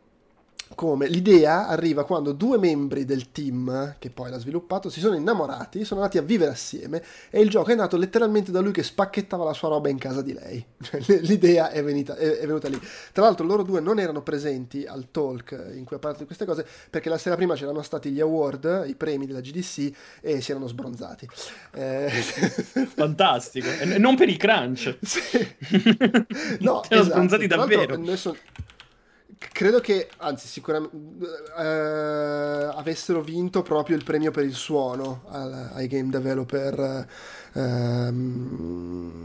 come 0.78 1.08
l'idea 1.08 1.66
arriva 1.66 2.04
quando 2.04 2.30
due 2.30 2.56
membri 2.56 3.04
del 3.04 3.32
team 3.32 3.96
che 3.98 4.10
poi 4.10 4.30
l'ha 4.30 4.38
sviluppato 4.38 4.88
si 4.90 5.00
sono 5.00 5.16
innamorati, 5.16 5.84
sono 5.84 5.98
andati 5.98 6.18
a 6.18 6.22
vivere 6.22 6.52
assieme 6.52 7.02
e 7.30 7.40
il 7.40 7.50
gioco 7.50 7.72
è 7.72 7.74
nato 7.74 7.96
letteralmente 7.96 8.52
da 8.52 8.60
lui 8.60 8.70
che 8.70 8.84
spacchettava 8.84 9.42
la 9.42 9.54
sua 9.54 9.70
roba 9.70 9.88
in 9.88 9.98
casa 9.98 10.22
di 10.22 10.32
lei. 10.32 10.64
Cioè, 10.80 11.00
l'idea 11.22 11.70
è 11.70 11.82
venuta, 11.82 12.14
è, 12.14 12.38
è 12.38 12.46
venuta, 12.46 12.68
lì. 12.68 12.80
Tra 13.12 13.24
l'altro 13.24 13.44
loro 13.44 13.64
due 13.64 13.80
non 13.80 13.98
erano 13.98 14.22
presenti 14.22 14.84
al 14.84 15.08
talk 15.10 15.50
in 15.74 15.82
cui 15.82 15.96
ha 15.96 15.98
parlato 15.98 16.20
di 16.20 16.26
queste 16.26 16.44
cose 16.44 16.64
perché 16.88 17.08
la 17.08 17.18
sera 17.18 17.34
prima 17.34 17.56
c'erano 17.56 17.82
stati 17.82 18.10
gli 18.10 18.20
award, 18.20 18.84
i 18.86 18.94
premi 18.94 19.26
della 19.26 19.40
GDC 19.40 19.90
e 20.20 20.40
si 20.40 20.52
erano 20.52 20.68
sbronzati. 20.68 21.28
Eh... 21.74 22.08
Fantastico, 22.94 23.68
e 23.80 23.98
non 23.98 24.14
per 24.14 24.28
i 24.28 24.36
crunch. 24.36 24.96
Sì. 25.02 25.56
No, 26.60 26.82
esatto. 26.84 27.02
sbronzati 27.02 27.46
davvero. 27.48 27.96
Credo 29.38 29.80
che, 29.80 30.08
anzi, 30.18 30.46
sicuramente 30.48 30.96
eh, 31.58 32.70
avessero 32.74 33.20
vinto 33.22 33.62
proprio 33.62 33.96
il 33.96 34.04
premio 34.04 34.30
per 34.30 34.44
il 34.44 34.54
suono 34.54 35.22
al, 35.28 35.70
ai 35.74 35.86
game 35.86 36.10
developer 36.10 37.06
ehm, 37.52 39.24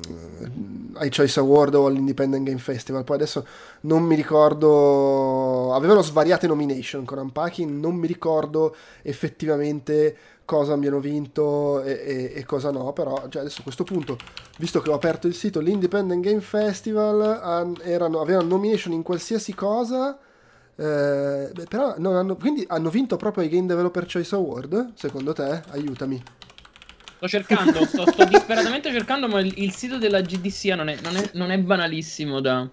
ai 0.95 1.10
Choice 1.10 1.40
Award 1.40 1.76
o 1.76 1.88
all'Independent 1.88 2.45
Game 2.45 2.60
Festival. 2.60 3.03
Poi 3.03 3.15
adesso 3.15 3.45
non 3.81 4.03
mi 4.03 4.15
ricordo, 4.15 5.73
avevano 5.73 6.02
svariate 6.02 6.48
nomination 6.48 7.06
con 7.06 7.18
Unpacking, 7.18 7.80
non 7.80 7.95
mi 7.95 8.07
ricordo 8.07 8.76
effettivamente 9.02 10.15
cosa 10.45 10.74
abbiano 10.74 10.99
vinto 10.99 11.82
e, 11.84 11.91
e, 11.91 12.40
e 12.40 12.45
cosa 12.45 12.72
no, 12.72 12.94
però 12.94 13.28
cioè 13.30 13.41
adesso 13.41 13.61
a 13.61 13.64
questo 13.64 13.84
punto, 13.84 14.18
visto 14.57 14.82
che 14.82 14.90
ho 14.90 14.94
aperto 14.94 15.28
il 15.28 15.34
sito, 15.34 15.60
l'Independent 15.60 16.24
Game 16.24 16.41
Festival 16.41 17.22
han, 17.41 17.78
erano, 17.82 18.20
avevano 18.20 18.48
nomination 18.49 18.94
in 18.94 19.03
qualsiasi 19.03 19.53
cosa, 19.53 20.18
eh, 20.76 21.52
però 21.70 21.95
hanno, 21.95 22.36
quindi 22.36 22.65
hanno 22.68 22.90
vinto 22.90 23.15
proprio 23.15 23.44
i 23.44 23.49
Game 23.49 23.68
Developer 23.68 24.06
Choice 24.11 24.36
Award, 24.36 24.94
secondo 24.95 25.34
te? 25.34 25.61
Aiutami. 25.70 26.22
Sto 27.15 27.28
cercando, 27.28 27.86
sto, 27.86 28.06
sto 28.11 28.26
disperatamente 28.26 28.91
cercando, 28.91 29.28
ma 29.30 29.40
il, 29.40 29.53
il, 29.56 29.72
sito 29.72 29.98
della 29.98 30.20
GDC 30.20 30.65
non 30.76 30.90
è, 30.90 30.98
non 31.02 31.15
è, 31.15 31.30
non 31.34 31.52
è 31.52 31.57
banalissimo 31.57 32.41
da... 32.41 32.68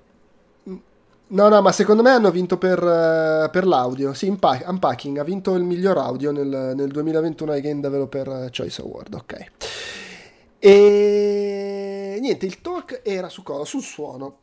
No, 1.33 1.49
no, 1.49 1.63
ma 1.63 1.71
secondo 1.71 2.03
me 2.03 2.11
hanno 2.11 2.31
vinto 2.33 2.59
per, 2.59 2.83
uh, 2.83 3.49
per 3.51 3.65
l'audio. 3.65 4.13
Sì, 4.15 4.27
Unpack- 4.29 4.69
Unpacking 4.69 5.19
ha 5.19 5.23
vinto 5.25 5.55
il 5.55 5.63
miglior 5.63 5.97
audio 5.99 6.33
nel, 6.33 6.73
nel 6.75 6.89
2021 6.91 7.53
ai 7.53 7.61
Game 7.61 7.81
Developer 7.81 8.51
Choice 8.51 8.83
Award, 8.83 9.15
ok. 9.15 9.45
E 10.59 12.19
niente, 12.21 12.47
il 12.47 12.61
talk 12.61 13.01
era 13.05 13.29
su 13.29 13.45
cosa? 13.45 13.65
Sul 13.65 13.83
suono 13.83 14.39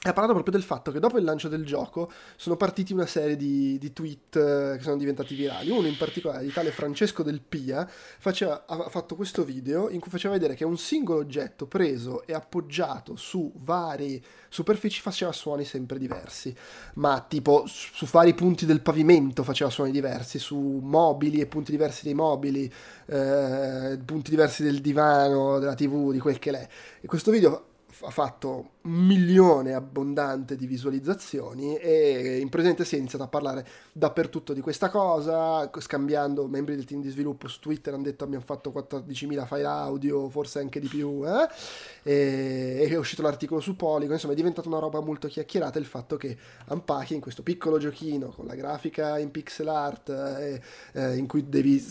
ha 0.00 0.12
parlato 0.12 0.32
proprio 0.32 0.54
del 0.54 0.62
fatto 0.62 0.92
che 0.92 1.00
dopo 1.00 1.18
il 1.18 1.24
lancio 1.24 1.48
del 1.48 1.66
gioco 1.66 2.10
sono 2.36 2.56
partiti 2.56 2.92
una 2.92 3.06
serie 3.06 3.34
di, 3.34 3.78
di 3.78 3.92
tweet 3.92 4.36
eh, 4.36 4.76
che 4.76 4.82
sono 4.82 4.96
diventati 4.96 5.34
virali. 5.34 5.70
Uno 5.70 5.88
in 5.88 5.96
particolare 5.96 6.44
di 6.44 6.52
tale 6.52 6.70
Francesco 6.70 7.24
Del 7.24 7.40
Pia 7.40 7.88
faceva, 7.88 8.64
ha 8.66 8.88
fatto 8.88 9.16
questo 9.16 9.42
video 9.42 9.90
in 9.90 9.98
cui 9.98 10.08
faceva 10.08 10.34
vedere 10.34 10.54
che 10.54 10.64
un 10.64 10.78
singolo 10.78 11.18
oggetto 11.18 11.66
preso 11.66 12.24
e 12.26 12.32
appoggiato 12.32 13.16
su 13.16 13.52
varie 13.56 14.22
superfici 14.48 15.00
faceva 15.00 15.32
suoni 15.32 15.64
sempre 15.64 15.98
diversi. 15.98 16.54
Ma 16.94 17.24
tipo 17.26 17.64
su 17.66 18.06
vari 18.06 18.34
punti 18.34 18.66
del 18.66 18.80
pavimento 18.80 19.42
faceva 19.42 19.68
suoni 19.68 19.90
diversi, 19.90 20.38
su 20.38 20.78
mobili 20.80 21.40
e 21.40 21.46
punti 21.46 21.72
diversi 21.72 22.04
dei 22.04 22.14
mobili, 22.14 22.72
eh, 23.06 23.98
punti 24.04 24.30
diversi 24.30 24.62
del 24.62 24.80
divano, 24.80 25.58
della 25.58 25.74
tv, 25.74 26.12
di 26.12 26.20
quel 26.20 26.38
che 26.38 26.52
l'è. 26.52 26.68
E 27.00 27.06
questo 27.08 27.32
video 27.32 27.64
ha 28.02 28.10
fatto 28.10 28.70
milione 28.88 29.74
abbondante 29.74 30.56
di 30.56 30.66
visualizzazioni 30.66 31.76
e 31.76 32.38
in 32.40 32.48
presente 32.48 32.84
si 32.84 32.94
è 32.94 32.98
iniziato 32.98 33.24
a 33.24 33.28
parlare 33.28 33.66
dappertutto 33.92 34.52
di 34.52 34.60
questa 34.60 34.88
cosa, 34.88 35.70
scambiando 35.78 36.46
membri 36.46 36.74
del 36.74 36.84
team 36.84 37.02
di 37.02 37.10
sviluppo 37.10 37.48
su 37.48 37.60
Twitter 37.60 37.94
hanno 37.94 38.04
detto 38.04 38.24
abbiamo 38.24 38.44
fatto 38.44 38.70
14.000 38.70 39.46
file 39.46 39.64
audio, 39.64 40.28
forse 40.28 40.60
anche 40.60 40.80
di 40.80 40.88
più, 40.88 41.22
eh? 41.26 41.48
e, 42.02 42.88
è 42.88 42.96
uscito 42.96 43.22
l'articolo 43.22 43.60
su 43.60 43.76
Polygon, 43.76 44.14
insomma 44.14 44.32
è 44.32 44.36
diventata 44.36 44.68
una 44.68 44.78
roba 44.78 45.00
molto 45.00 45.28
chiacchierata 45.28 45.78
il 45.78 45.86
fatto 45.86 46.16
che 46.16 46.36
Unpacking, 46.68 47.20
questo 47.20 47.42
piccolo 47.42 47.78
giochino 47.78 48.28
con 48.28 48.46
la 48.46 48.54
grafica 48.54 49.18
in 49.18 49.30
pixel 49.30 49.68
art 49.68 50.08
eh, 50.08 50.60
eh, 50.92 51.16
in 51.16 51.26
cui 51.26 51.48
devi 51.48 51.84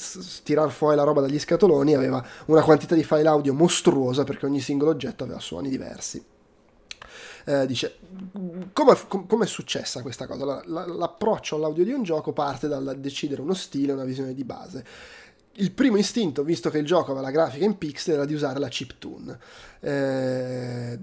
tirar 0.44 0.72
fuori 0.72 0.95
la 0.95 1.03
roba 1.03 1.22
dagli 1.22 1.40
scatoloni, 1.40 1.94
aveva 1.94 2.26
una 2.45 2.64
quantità 2.64 2.95
di 2.95 3.03
file 3.03 3.28
audio 3.28 3.53
mostruosa 3.53 4.24
perché 4.24 4.45
ogni 4.45 4.60
singolo 4.60 4.91
oggetto 4.91 5.24
aveva 5.24 5.40
suoni 5.40 5.69
diversi. 5.69 6.36
Eh, 7.49 7.65
dice 7.65 7.95
come 8.74 9.45
è 9.45 9.48
successa 9.48 10.02
questa 10.02 10.28
cosa? 10.28 10.44
La, 10.44 10.61
la, 10.65 10.86
l'approccio 10.86 11.56
all'audio 11.56 11.86
di 11.86 11.94
un 11.94 12.03
gioco 12.03 12.34
parte 12.34 12.68
dal 12.68 12.98
decidere 12.99 13.41
uno 13.41 13.53
stile, 13.53 13.94
una 13.94 14.03
visione 14.03 14.34
di 14.34 14.44
base. 14.44 14.86
Il 15.53 15.72
primo 15.72 15.95
istinto, 15.95 16.44
visto 16.44 16.69
che 16.69 16.80
il 16.80 16.86
gioco 16.86 17.11
aveva 17.11 17.22
la 17.22 17.32
grafica 17.32 17.64
in 17.64 17.78
pixel, 17.78 18.15
era 18.15 18.26
di 18.26 18.34
usare 18.34 18.60
la 18.60 18.68
chiptune. 18.68 19.40
Eh, 19.80 20.99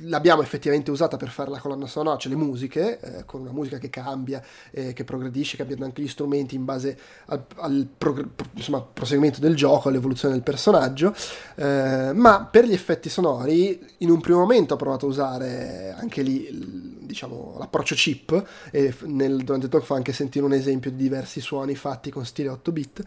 l'abbiamo 0.00 0.42
effettivamente 0.42 0.90
usata 0.90 1.16
per 1.16 1.28
fare 1.28 1.50
la 1.50 1.58
colonna 1.58 1.86
sonora, 1.86 2.16
cioè 2.16 2.32
le 2.32 2.38
musiche, 2.38 3.00
eh, 3.00 3.24
con 3.24 3.40
una 3.40 3.52
musica 3.52 3.78
che 3.78 3.90
cambia, 3.90 4.42
eh, 4.70 4.92
che 4.92 5.04
progredisce, 5.04 5.56
cambiando 5.56 5.84
anche 5.84 6.02
gli 6.02 6.08
strumenti 6.08 6.54
in 6.54 6.64
base 6.64 6.98
al, 7.26 7.44
al 7.56 7.88
prog- 7.96 8.28
insomma, 8.54 8.80
proseguimento 8.80 9.40
del 9.40 9.54
gioco, 9.54 9.88
all'evoluzione 9.88 10.34
del 10.34 10.42
personaggio, 10.42 11.14
eh, 11.56 12.12
ma 12.14 12.48
per 12.50 12.66
gli 12.66 12.72
effetti 12.72 13.08
sonori 13.08 13.78
in 13.98 14.10
un 14.10 14.20
primo 14.20 14.40
momento 14.40 14.74
ho 14.74 14.76
provato 14.76 15.06
a 15.06 15.08
usare 15.08 15.94
anche 15.96 16.22
lì 16.22 16.94
diciamo, 17.06 17.56
l'approccio 17.58 17.94
chip 17.94 18.44
e 18.70 18.94
nel, 19.04 19.42
durante 19.42 19.66
il 19.66 19.72
talk 19.72 19.84
fa 19.84 19.94
anche 19.94 20.12
sentire 20.12 20.44
un 20.44 20.52
esempio 20.52 20.90
di 20.90 20.96
diversi 20.96 21.40
suoni 21.40 21.74
fatti 21.74 22.10
con 22.10 22.26
stile 22.26 22.48
8 22.48 22.72
bit. 22.72 23.02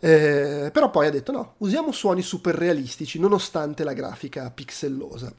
Eh, 0.00 0.70
però 0.72 0.90
poi 0.90 1.06
ha 1.06 1.10
detto 1.10 1.32
no, 1.32 1.54
usiamo 1.58 1.90
suoni 1.90 2.22
super 2.22 2.54
realistici 2.54 3.18
nonostante 3.18 3.84
la 3.84 3.92
grafica 3.92 4.50
pixellosa. 4.50 5.32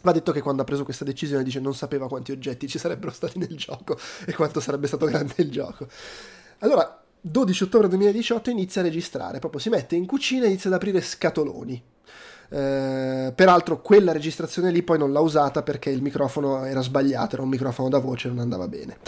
Va 0.00 0.12
detto 0.12 0.32
che 0.32 0.40
quando 0.42 0.62
ha 0.62 0.64
preso 0.64 0.84
questa 0.84 1.04
decisione 1.04 1.42
dice 1.42 1.60
non 1.60 1.74
sapeva 1.74 2.08
quanti 2.08 2.32
oggetti 2.32 2.68
ci 2.68 2.78
sarebbero 2.78 3.12
stati 3.12 3.38
nel 3.38 3.56
gioco 3.56 3.98
e 4.26 4.32
quanto 4.34 4.60
sarebbe 4.60 4.86
stato 4.86 5.06
grande 5.06 5.34
il 5.38 5.50
gioco. 5.50 5.86
Allora, 6.60 7.02
12 7.20 7.64
ottobre 7.64 7.88
2018 7.88 8.50
inizia 8.50 8.80
a 8.80 8.84
registrare, 8.84 9.38
proprio 9.38 9.60
si 9.60 9.68
mette 9.68 9.96
in 9.96 10.06
cucina 10.06 10.44
e 10.44 10.48
inizia 10.48 10.70
ad 10.70 10.76
aprire 10.76 11.00
scatoloni. 11.00 11.82
Eh, 12.50 13.32
peraltro 13.34 13.82
quella 13.82 14.12
registrazione 14.12 14.70
lì 14.70 14.82
poi 14.82 14.96
non 14.96 15.12
l'ha 15.12 15.20
usata 15.20 15.62
perché 15.62 15.90
il 15.90 16.00
microfono 16.00 16.64
era 16.64 16.80
sbagliato, 16.80 17.34
era 17.34 17.42
un 17.42 17.50
microfono 17.50 17.88
da 17.88 17.98
voce, 17.98 18.28
non 18.28 18.38
andava 18.38 18.68
bene. 18.68 18.98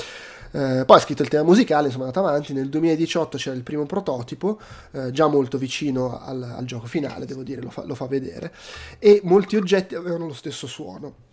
Eh, 0.52 0.84
poi 0.84 0.96
ha 0.96 1.00
scritto 1.00 1.22
il 1.22 1.28
tema 1.28 1.44
musicale, 1.44 1.86
insomma 1.86 2.04
è 2.04 2.06
andato 2.08 2.26
avanti, 2.26 2.52
nel 2.52 2.68
2018 2.68 3.36
c'era 3.36 3.56
il 3.56 3.62
primo 3.62 3.86
prototipo, 3.86 4.60
eh, 4.92 5.10
già 5.10 5.26
molto 5.28 5.58
vicino 5.58 6.20
al, 6.20 6.42
al, 6.42 6.64
gioco 6.64 6.86
finale, 6.86 7.24
devo 7.24 7.42
dire, 7.42 7.62
lo 7.62 7.70
fa, 7.70 7.84
lo 7.84 7.94
fa 7.94 8.06
vedere, 8.06 8.52
e 8.98 9.20
molti 9.24 9.56
oggetti 9.56 9.94
avevano 9.94 10.26
lo 10.26 10.34
stesso 10.34 10.66
suono. 10.66 11.28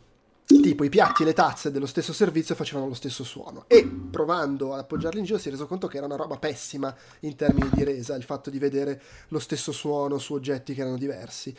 Tipo 0.47 0.85
i 0.85 0.89
piatti 0.89 1.23
e 1.23 1.25
le 1.25 1.33
tazze 1.33 1.71
dello 1.71 1.85
stesso 1.85 2.13
servizio 2.13 2.55
facevano 2.55 2.87
lo 2.87 2.93
stesso 2.93 3.25
suono. 3.25 3.65
E 3.67 3.85
provando 3.85 4.73
ad 4.73 4.79
appoggiarli 4.79 5.19
in 5.19 5.25
giro 5.25 5.37
si 5.37 5.49
è 5.49 5.51
reso 5.51 5.67
conto 5.67 5.87
che 5.87 5.97
era 5.97 6.05
una 6.05 6.15
roba 6.15 6.37
pessima 6.37 6.95
in 7.21 7.35
termini 7.35 7.69
di 7.73 7.83
resa 7.83 8.15
il 8.15 8.23
fatto 8.23 8.49
di 8.49 8.57
vedere 8.57 9.01
lo 9.27 9.39
stesso 9.39 9.73
suono 9.73 10.17
su 10.19 10.33
oggetti 10.33 10.73
che 10.73 10.81
erano 10.81 10.97
diversi. 10.97 11.53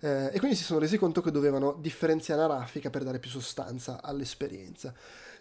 Eh, 0.00 0.30
e 0.32 0.38
quindi 0.40 0.56
si 0.56 0.64
sono 0.64 0.80
resi 0.80 0.98
conto 0.98 1.20
che 1.20 1.30
dovevano 1.30 1.76
differenziare 1.80 2.40
la 2.40 2.48
raffica 2.48 2.90
per 2.90 3.04
dare 3.04 3.20
più 3.20 3.30
sostanza 3.30 4.00
all'esperienza 4.02 4.92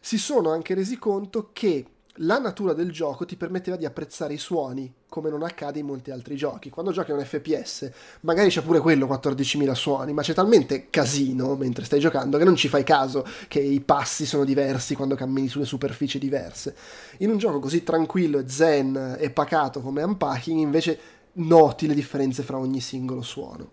si 0.02 0.18
sono 0.18 0.50
anche 0.50 0.74
resi 0.74 0.98
conto 0.98 1.52
che 1.54 1.86
la 2.16 2.40
natura 2.40 2.74
del 2.74 2.92
gioco 2.92 3.24
ti 3.24 3.38
permetteva 3.38 3.78
di 3.78 3.86
apprezzare 3.86 4.34
i 4.34 4.38
suoni 4.38 4.92
come 5.08 5.30
non 5.30 5.44
accade 5.44 5.80
in 5.80 5.86
molti 5.86 6.12
altri 6.12 6.36
giochi. 6.36 6.70
Quando 6.70 6.92
giochi 6.92 7.12
a 7.12 7.14
un 7.14 7.24
FPS, 7.24 7.90
magari 8.22 8.50
c'è 8.50 8.62
pure 8.62 8.80
quello 8.80 9.06
14.000 9.06 9.72
suoni, 9.74 10.12
ma 10.12 10.22
c'è 10.22 10.34
talmente 10.34 10.90
casino 10.90 11.56
mentre 11.56 11.86
stai 11.86 12.00
giocando 12.00 12.38
che 12.38 12.44
non 12.44 12.56
ci 12.56 12.68
fai 12.68 12.84
caso 12.84 13.26
che 13.48 13.60
i 13.60 13.80
passi 13.80 14.26
sono 14.26 14.44
diversi 14.44 14.96
quando 14.96 15.16
cammini 15.16 15.48
sulle 15.48 15.66
superfici 15.66 16.20
diverse. 16.20 16.76
In 17.20 17.30
un 17.30 17.38
gioco 17.38 17.60
così 17.60 17.84
tranquillo 17.84 18.40
e 18.40 18.50
zen 18.50 19.18
e 19.20 19.30
pacato 19.30 19.82
come 19.82 20.04
Unpacking, 20.04 20.60
invece 20.60 21.00
noti 21.34 21.88
le 21.88 21.94
differenze 21.94 22.44
fra 22.44 22.58
ogni 22.58 22.82
singolo 22.82 23.22
suono. 23.22 23.70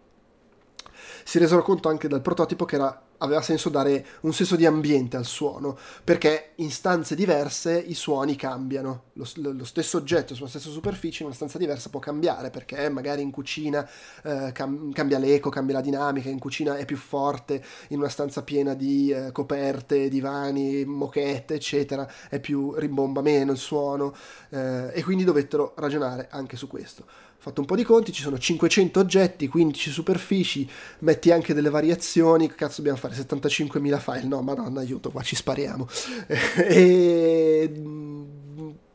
Si 1.25 1.39
resero 1.39 1.63
conto 1.63 1.89
anche 1.89 2.07
dal 2.07 2.23
prototipo 2.23 2.65
che 2.65 2.77
era 2.77 3.03
aveva 3.19 3.43
senso 3.43 3.69
dare 3.69 4.05
un 4.21 4.33
senso 4.33 4.57
di 4.57 4.67
ambiente 4.67 5.17
al 5.17 5.25
suono, 5.25 5.79
perché 6.05 6.53
in 6.57 6.71
stanze 6.71 7.15
diverse 7.15 7.77
i 7.79 7.95
suoni 7.95 8.37
cambiano. 8.37 9.05
Lo, 9.15 9.27
lo 9.35 9.65
stesso 9.65 9.97
oggetto 9.97 10.35
sulla 10.35 10.49
stessa 10.49 10.71
superficie 10.71 11.23
in 11.23 11.27
una 11.27 11.35
stanza 11.35 11.59
diversa 11.59 11.91
può 11.91 12.01
cambiare, 12.01 12.51
perché 12.51 12.89
magari 12.89 13.23
in 13.23 13.31
cucina 13.31 13.89
eh, 14.23 14.53
cam- 14.53 14.93
cambia 14.93 15.19
l'eco, 15.19 15.51
cambia 15.51 15.77
la 15.77 15.81
dinamica, 15.81 16.29
in 16.29 16.39
cucina 16.39 16.77
è 16.77 16.85
più 16.85 16.97
forte, 16.97 17.63
in 17.89 17.99
una 17.99 18.09
stanza 18.09 18.43
piena 18.43 18.75
di 18.75 19.11
eh, 19.11 19.33
coperte, 19.33 20.09
divani, 20.09 20.85
moquette, 20.85 21.55
eccetera, 21.55 22.09
è 22.29 22.39
più 22.41 22.75
rimbomba 22.75 23.21
meno 23.21 23.53
il 23.53 23.59
suono, 23.59 24.15
eh, 24.51 24.91
e 24.93 25.03
quindi 25.03 25.25
dovettero 25.25 25.75
ragionare 25.77 26.29
anche 26.31 26.57
su 26.57 26.67
questo 26.69 27.27
fatto 27.39 27.61
un 27.61 27.67
po' 27.67 27.77
di 27.77 27.85
conti, 27.85 28.13
ci 28.13 28.23
sono 28.23 28.39
500 28.39 28.99
oggetti, 28.99 29.49
15 29.49 29.91
superfici, 29.91 30.69
metti 31.01 31.31
anche 31.31 31.55
delle 31.55 31.71
variazioni, 31.71 32.49
cazzo 32.49 32.77
dobbiamo 32.83 32.99
fare? 32.99 33.15
75.000 33.15 33.99
file? 33.99 34.25
No, 34.25 34.43
madonna, 34.43 34.81
aiuto, 34.81 35.11
qua 35.11 35.23
ci 35.23 35.37
spariamo. 35.37 35.89
e... 36.67 37.73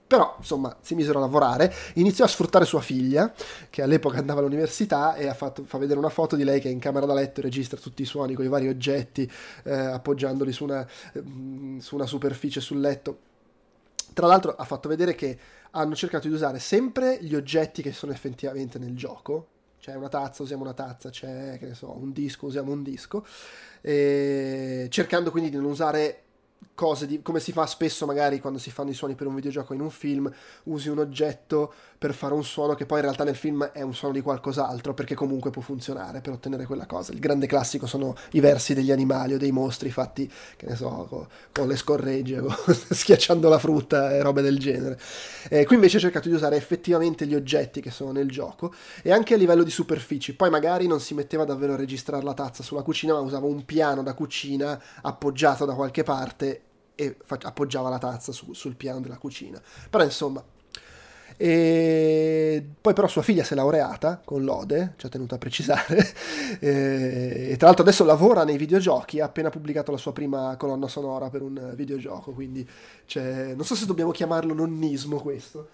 Però, 0.06 0.36
insomma, 0.38 0.78
si 0.82 0.94
misero 0.94 1.18
a 1.18 1.22
lavorare, 1.22 1.74
iniziò 1.96 2.26
a 2.26 2.28
sfruttare 2.28 2.66
sua 2.66 2.82
figlia, 2.82 3.34
che 3.72 3.82
all'epoca 3.82 4.20
andava 4.20 4.42
all'università, 4.42 5.16
e 5.16 5.28
ha 5.28 5.34
fatto, 5.34 5.64
fa 5.66 5.80
vedere 5.80 5.98
una 5.98 6.10
foto 6.10 6.36
di 6.36 6.44
lei 6.44 6.60
che 6.60 6.68
è 6.68 6.72
in 6.72 6.78
camera 6.78 7.08
da 7.08 7.16
letto 7.16 7.40
e 7.40 7.44
registra 7.44 7.80
tutti 7.80 8.04
i 8.04 8.06
suoni 8.06 8.36
con 8.36 8.46
i 8.46 8.50
vari 8.50 8.68
oggetti, 8.68 9.28
eh, 9.64 9.74
appoggiandoli 9.74 10.52
su 10.52 10.66
una, 10.66 10.86
mm, 11.18 11.80
su 11.80 11.96
una 11.96 12.06
superficie 12.06 12.62
sul 12.62 12.80
letto. 12.80 13.18
Tra 14.14 14.27
l'altro 14.27 14.56
ha 14.56 14.64
fatto 14.64 14.88
vedere 14.88 15.16
che 15.16 15.38
hanno 15.72 15.95
cercato 15.95 16.27
di 16.27 16.33
usare 16.33 16.59
sempre 16.59 17.17
gli 17.22 17.35
oggetti 17.35 17.82
che 17.82 17.92
sono 17.92 18.11
effettivamente 18.11 18.80
nel 18.80 18.95
gioco. 18.95 19.48
C'è 19.80 19.95
una 19.95 20.08
tazza, 20.08 20.43
usiamo 20.43 20.64
una 20.64 20.74
tazza, 20.74 21.09
c'è, 21.09 21.58
che 21.59 21.67
ne 21.67 21.74
so, 21.74 21.92
un 21.92 22.14
disco, 22.14 22.45
usiamo 22.45 22.72
un 22.72 22.83
disco. 22.83 23.25
E 23.82 24.88
cercando 24.90 25.30
quindi 25.30 25.50
di 25.50 25.58
non 25.58 25.66
usare 25.66 26.22
cose 26.74 27.06
di, 27.06 27.22
come 27.22 27.40
si 27.40 27.51
fa 27.51 27.66
spesso 27.66 28.06
magari 28.06 28.40
quando 28.40 28.59
si 28.59 28.72
fanno 28.72 28.90
i 28.90 28.93
suoni 28.93 29.16
per 29.16 29.27
un 29.27 29.35
videogioco 29.35 29.74
in 29.74 29.82
un 29.82 29.90
film, 29.90 30.32
usi 30.64 30.90
un 30.90 31.00
oggetto 31.00 31.74
per 31.98 32.14
fare 32.14 32.33
un 32.33 32.43
suono 32.43 32.75
che 32.75 32.85
poi 32.85 32.98
in 32.98 33.06
realtà 33.06 33.24
nel 33.24 33.35
film 33.35 33.64
è 33.66 33.82
un 33.82 33.93
suono 33.93 34.14
di 34.14 34.22
qualcos'altro 34.22 34.93
perché 34.93 35.16
comunque 35.16 35.51
può 35.51 35.61
funzionare 35.61 36.22
per 36.22 36.33
ottenere 36.33 36.66
quella 36.66 36.85
cosa. 36.85 37.14
Il 37.14 37.19
grande 37.19 37.48
classico 37.48 37.88
sono 37.88 38.16
i 38.32 38.40
versi 38.40 38.74
degli 38.74 38.92
animali 38.92 39.35
o 39.35 39.38
dei 39.38 39.51
mostri 39.51 39.90
fatti, 39.90 40.30
che 40.58 40.66
ne 40.66 40.75
so, 40.75 41.06
con, 41.09 41.27
con 41.51 41.67
le 41.67 41.75
scorregge, 41.75 42.40
con, 42.40 42.53
schiacciando 42.92 43.48
la 43.48 43.58
frutta 43.58 44.11
e 44.11 44.22
robe 44.22 44.42
del 44.42 44.59
genere. 44.59 45.00
Eh, 45.50 45.66
qui 45.66 45.75
invece 45.75 45.98
ho 45.98 46.01
cercato 46.01 46.27
di 46.27 46.35
usare 46.35 46.58
effettivamente 46.58 47.25
gli 47.25 47.35
oggetti 47.35 47.80
che 47.80 47.92
sono 47.92 48.11
nel 48.11 48.30
gioco 48.30 48.74
e 49.01 49.11
anche 49.11 49.33
a 49.33 49.38
livello 49.38 49.64
di 49.64 49.72
superfici. 49.72 50.35
Poi 50.35 50.50
magari 50.50 50.88
non 50.88 51.00
si 51.00 51.14
metteva 51.14 51.45
davvero 51.45 51.74
a 51.74 51.77
registrare 51.77 52.24
la 52.24 52.33
tazza 52.33 52.64
sulla 52.64 52.82
cucina, 52.82 53.14
ma 53.14 53.19
usava 53.19 53.45
un 53.45 53.64
piano 53.64 54.03
da 54.03 54.14
cucina 54.14 54.82
appoggiato 55.01 55.66
da 55.66 55.74
qualche 55.74 56.03
parte 56.03 56.52
e 56.96 57.18
appoggiava 57.28 57.90
la 57.90 57.98
tazza 57.98 58.32
su, 58.32 58.54
sul 58.54 58.76
piano 58.76 59.00
della 59.00 59.18
cucina. 59.18 59.62
Però 59.90 60.04
insomma, 60.04 60.44
e 61.38 62.64
poi 62.80 62.94
però 62.94 63.08
sua 63.08 63.22
figlia 63.22 63.44
si 63.44 63.54
è 63.54 63.56
laureata 63.56 64.22
con 64.24 64.44
lode, 64.44 64.94
ci 64.98 65.06
ha 65.06 65.10
tenuto 65.10 65.36
a 65.36 65.38
precisare, 65.38 66.14
e 66.60 67.56
tra 67.58 67.68
l'altro 67.68 67.84
adesso 67.84 68.04
lavora 68.04 68.44
nei 68.44 68.58
videogiochi, 68.58 69.20
ha 69.20 69.26
appena 69.26 69.50
pubblicato 69.50 69.92
la 69.92 69.98
sua 69.98 70.14
prima 70.14 70.56
colonna 70.58 70.88
sonora 70.88 71.30
per 71.30 71.42
un 71.42 71.74
videogioco, 71.76 72.32
quindi 72.32 72.68
non 73.16 73.64
so 73.64 73.76
se 73.76 73.86
dobbiamo 73.86 74.12
chiamarlo 74.12 74.54
nonnismo 74.54 75.20
questo. 75.20 75.68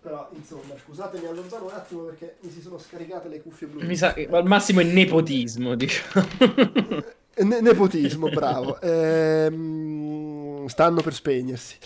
Però 0.00 0.28
insomma, 0.34 0.74
scusatemi, 0.84 1.26
allontano 1.26 1.64
un 1.64 1.72
attimo 1.72 2.02
perché 2.02 2.36
mi 2.42 2.50
si 2.52 2.60
sono 2.60 2.78
scaricate 2.78 3.26
le 3.26 3.42
cuffie 3.42 3.66
blu. 3.66 3.84
Mi 3.84 3.96
sa 3.96 4.12
che 4.12 4.28
al 4.30 4.46
massimo 4.46 4.78
è 4.78 4.84
nepotismo, 4.84 5.74
diciamo. 5.74 6.24
Ne- 7.42 7.60
nepotismo, 7.60 8.28
bravo. 8.28 8.78
Ehm, 8.86 10.66
stanno 10.66 11.00
per 11.02 11.14
spegnersi. 11.14 11.76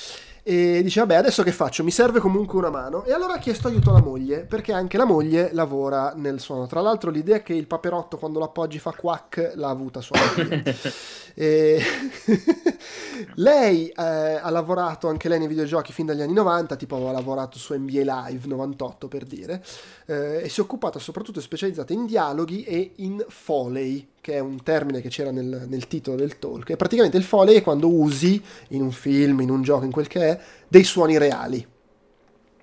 E 0.42 0.80
dice, 0.82 1.00
vabbè, 1.00 1.16
adesso 1.16 1.42
che 1.42 1.52
faccio? 1.52 1.84
Mi 1.84 1.90
serve 1.90 2.18
comunque 2.18 2.58
una 2.58 2.70
mano. 2.70 3.04
E 3.04 3.12
allora 3.12 3.34
ha 3.34 3.38
chiesto 3.38 3.68
aiuto 3.68 3.90
alla 3.90 4.02
moglie, 4.02 4.44
perché 4.44 4.72
anche 4.72 4.96
la 4.96 5.04
moglie 5.04 5.50
lavora 5.52 6.12
nel 6.16 6.40
suono. 6.40 6.66
Tra 6.66 6.80
l'altro 6.80 7.10
l'idea 7.10 7.42
che 7.42 7.52
il 7.52 7.66
paperotto 7.66 8.16
quando 8.16 8.38
lo 8.38 8.46
appoggi 8.46 8.78
fa 8.78 8.92
quack 8.92 9.52
l'ha 9.54 9.68
avuta 9.68 10.00
sua 10.00 10.18
moglie. 10.18 10.76
e... 11.34 11.82
lei 13.36 13.88
eh, 13.88 14.02
ha 14.02 14.50
lavorato 14.50 15.08
anche 15.08 15.28
lei 15.28 15.38
nei 15.38 15.48
videogiochi 15.48 15.92
fin 15.92 16.06
dagli 16.06 16.22
anni 16.22 16.32
90, 16.32 16.76
tipo 16.76 16.96
aveva 16.96 17.12
lavorato 17.12 17.58
su 17.58 17.74
NBA 17.74 18.26
Live 18.26 18.46
98 18.46 19.08
per 19.08 19.24
dire, 19.24 19.62
eh, 20.06 20.42
e 20.44 20.48
si 20.48 20.60
è 20.60 20.62
occupata 20.62 20.98
soprattutto 20.98 21.40
specializzata 21.40 21.92
in 21.92 22.06
dialoghi 22.06 22.64
e 22.64 22.92
in 22.96 23.24
foley, 23.28 24.08
che 24.20 24.34
è 24.34 24.39
un 24.39 24.62
termine 24.62 25.00
che 25.00 25.08
c'era 25.08 25.31
nel, 25.31 25.66
nel, 25.66 25.86
titolo 25.86 26.16
del 26.16 26.39
talk. 26.39 26.70
E 26.70 26.76
praticamente 26.76 27.16
il 27.16 27.24
foley 27.24 27.57
è 27.57 27.62
quando 27.62 27.89
usi 27.89 28.42
in 28.68 28.82
un 28.82 28.92
film, 28.92 29.40
in 29.40 29.50
un 29.50 29.62
gioco, 29.62 29.84
in 29.84 29.90
quel 29.90 30.07
che 30.07 30.20
è, 30.20 30.40
dei 30.68 30.84
suoni 30.84 31.16
reali. 31.18 31.66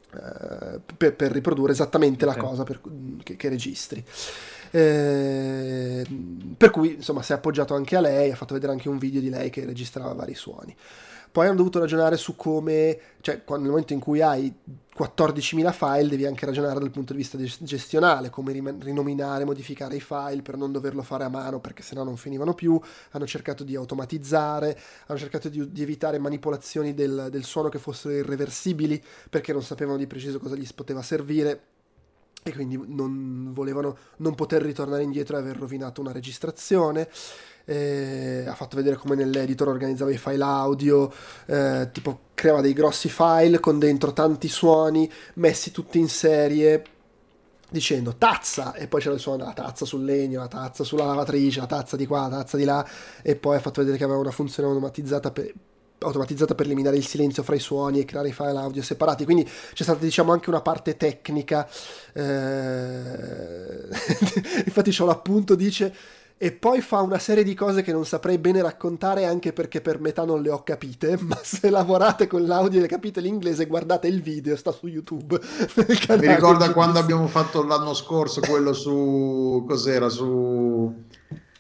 Uh, 0.10 0.80
per, 0.96 1.16
per, 1.16 1.32
riprodurre 1.32 1.74
esattamente 1.74 2.26
la 2.26 2.36
cosa 2.36 2.64
per, 2.64 2.80
che, 3.24 3.36
che, 3.36 3.50
registri. 3.50 4.04
Eh, 4.72 6.06
per 6.56 6.72
cui 6.72 6.96
insomma 6.96 7.22
si 7.22 7.34
è 7.34 7.36
appoggiato 7.36 7.74
anche 7.76 7.96
a 7.96 8.02
lei, 8.02 8.32
ha 8.32 8.36
fatto 8.36 8.54
vedere 8.54 8.72
anche 8.72 8.90
un 8.90 8.98
video 8.98 9.22
di 9.22 9.30
lei 9.30 9.50
che 9.50 9.66
registrava 9.66 10.14
vari 10.14 10.36
suoni. 10.36 10.76
Poi 11.32 11.46
hanno 11.46 11.58
dovuto 11.58 11.80
ragionare 11.80 12.18
su 12.18 12.36
come, 12.36 12.98
cioè 13.22 13.44
quando, 13.44 13.66
nel 13.66 13.72
momento 13.72 13.94
in 13.94 14.00
cui 14.00 14.22
hai 14.22 14.52
14.000 14.98 15.72
file 15.72 16.08
devi 16.08 16.26
anche 16.26 16.46
ragionare 16.46 16.80
dal 16.80 16.90
punto 16.90 17.14
di 17.14 17.20
vista 17.20 17.38
gestionale, 17.60 18.30
come 18.30 18.52
rinominare, 18.52 19.46
modificare 19.46 19.96
i 19.96 20.02
file 20.02 20.42
per 20.42 20.58
non 20.58 20.72
doverlo 20.72 21.04
fare 21.04 21.24
a 21.24 21.30
mano 21.30 21.60
perché 21.60 21.84
sennò 21.84 22.04
non 22.04 22.18
finivano 22.18 22.54
più, 22.54 22.80
hanno 23.12 23.28
cercato 23.28 23.64
di 23.64 23.76
automatizzare, 23.76 24.78
hanno 25.06 25.20
cercato 25.20 25.50
di, 25.50 25.72
di 25.72 25.82
evitare 25.84 26.18
manipolazioni 26.18 26.94
del, 26.94 27.28
del 27.30 27.44
suono 27.44 27.70
che 27.70 27.78
fossero 27.78 28.16
irreversibili 28.16 29.04
perché 29.30 29.54
non 29.54 29.62
sapevano 29.62 29.98
di 29.98 30.08
preciso 30.08 30.40
cosa 30.40 30.56
gli 30.56 30.68
poteva 30.74 31.02
servire 31.04 31.62
e 32.44 32.54
quindi 32.54 32.82
non 32.88 33.52
volevano 33.54 33.98
non 34.18 34.34
poter 34.36 34.62
ritornare 34.62 35.04
indietro 35.04 35.36
e 35.36 35.40
aver 35.40 35.58
rovinato 35.58 36.02
una 36.02 36.12
registrazione. 36.12 37.10
Eh, 37.70 38.46
ha 38.48 38.56
fatto 38.56 38.78
vedere 38.78 38.96
come 38.96 39.16
nell'editor 39.16 39.68
organizzava 39.68 40.12
i 40.12 40.18
file 40.18 40.44
audio, 40.44 41.12
eh, 41.48 41.90
tipo 41.92 42.20
creava 42.34 42.62
dei 42.62 42.72
grossi 42.72 43.10
file 43.10 43.60
con 43.60 43.78
dentro 43.78 44.14
tanti 44.14 44.48
suoni 44.48 45.12
messi 45.34 45.72
tutti 45.72 46.00
in 46.00 46.08
serie 46.08 46.82
dicendo 47.70 48.16
tazza 48.18 48.74
e 48.74 48.88
poi 48.88 49.02
c'era 49.02 49.16
il 49.16 49.20
suono 49.20 49.40
della 49.40 49.52
tazza 49.52 49.84
sul 49.84 50.06
legno, 50.06 50.40
la 50.40 50.48
tazza 50.48 50.86
sulla 50.86 51.04
lavatrice, 51.04 51.60
la 51.60 51.66
tazza 51.66 51.98
di 51.98 52.06
qua, 52.06 52.22
la 52.22 52.38
tazza 52.38 52.56
di 52.56 52.64
là 52.64 52.88
e 53.22 53.36
poi 53.36 53.58
ha 53.58 53.60
fatto 53.60 53.82
vedere 53.82 53.98
che 53.98 54.06
aveva 54.06 54.20
una 54.20 54.32
funzione 54.32 54.70
automatizzata 54.70 55.32
per, 55.32 55.52
automatizzata 56.00 56.56
per 56.56 56.66
eliminare 56.66 56.98
il 56.98 57.06
silenzio 57.06 57.44
fra 57.44 57.56
i 57.56 57.60
suoni 57.60 58.00
e 58.00 58.06
creare 58.06 58.30
i 58.30 58.34
file 58.34 58.58
audio 58.58 58.82
separati. 58.82 59.26
Quindi 59.26 59.48
c'è 59.74 59.84
stata, 59.84 60.00
diciamo, 60.00 60.32
anche 60.32 60.50
una 60.50 60.62
parte 60.62 60.96
tecnica. 60.96 61.68
Eh... 62.14 62.24
Infatti, 64.66 64.92
c'ho 64.92 65.06
l'appunto, 65.06 65.56
dice. 65.56 65.94
E 66.40 66.52
poi 66.52 66.82
fa 66.82 67.02
una 67.02 67.18
serie 67.18 67.44
di 67.44 67.56
cose 67.56 67.82
che 67.82 67.92
non 67.92 68.06
saprei 68.06 68.38
bene 68.38 68.62
raccontare 68.62 69.26
anche 69.26 69.54
perché 69.54 69.82
per 69.82 70.00
metà 70.00 70.24
non 70.24 70.44
le 70.44 70.52
ho 70.52 70.62
capite, 70.62 71.18
ma 71.22 71.40
se 71.42 71.72
lavorate 71.72 72.28
con 72.28 72.46
l'audio 72.46 72.84
e 72.84 72.88
capite 72.88 73.22
l'inglese 73.22 73.66
guardate 73.66 74.08
il 74.08 74.22
video, 74.22 74.56
sta 74.56 74.72
su 74.72 74.86
YouTube. 74.86 75.40
Mi 76.20 76.28
ricorda 76.28 76.72
quando 76.74 77.00
abbiamo 77.00 77.28
fatto 77.28 77.64
l'anno 77.64 77.96
scorso 77.96 78.42
quello 78.42 78.74
su... 78.74 79.66
cos'era? 79.68 80.10
Su 80.10 81.06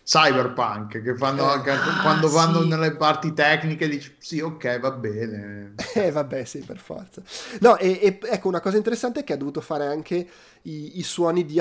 cyberpunk 0.04 1.02
che 1.02 1.16
fanno 1.18 1.42
eh, 1.44 1.54
anche 1.54 1.72
ah, 1.72 2.02
quando 2.02 2.30
sì. 2.30 2.36
vanno 2.36 2.64
nelle 2.64 2.96
parti 2.96 3.34
tecniche 3.34 3.90
dici 3.90 4.16
sì 4.20 4.40
ok 4.40 4.80
va 4.80 4.92
bene 4.92 5.74
eh 5.96 6.12
vabbè 6.12 6.46
sì 6.46 6.60
per 6.60 6.78
forza 6.78 7.22
no 7.60 7.76
e, 7.76 8.00
e 8.02 8.20
ecco 8.22 8.48
una 8.48 8.62
cosa 8.62 8.78
interessante 8.78 9.20
è 9.20 9.24
che 9.26 9.34
ha 9.34 9.38
dovuto 9.38 9.60
fare 9.60 9.86
anche 9.86 10.26
i, 10.62 11.00
i 11.00 11.04
suoni 11.04 11.46
di 11.46 11.60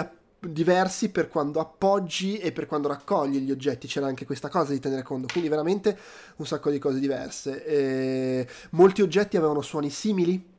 diversi 0.49 1.11
per 1.11 1.29
quando 1.29 1.61
appoggi 1.61 2.39
e 2.39 2.53
per 2.53 2.67
quando 2.67 2.89
raccogli 2.89 3.39
gli 3.39 3.51
oggetti. 3.51 3.87
C'era 3.87 4.07
anche 4.07 4.25
questa 4.25 4.49
cosa 4.49 4.73
di 4.73 4.81
tenere 4.81 5.03
conto. 5.03 5.29
Quindi 5.31 5.49
veramente 5.49 5.99
un 6.37 6.47
sacco 6.47 6.71
di 6.71 6.79
cose 6.79 6.99
diverse. 6.99 7.65
E 7.65 8.49
molti 8.71 9.03
oggetti 9.03 9.37
avevano 9.37 9.63
suoni 9.63 9.91
simili 9.91 10.55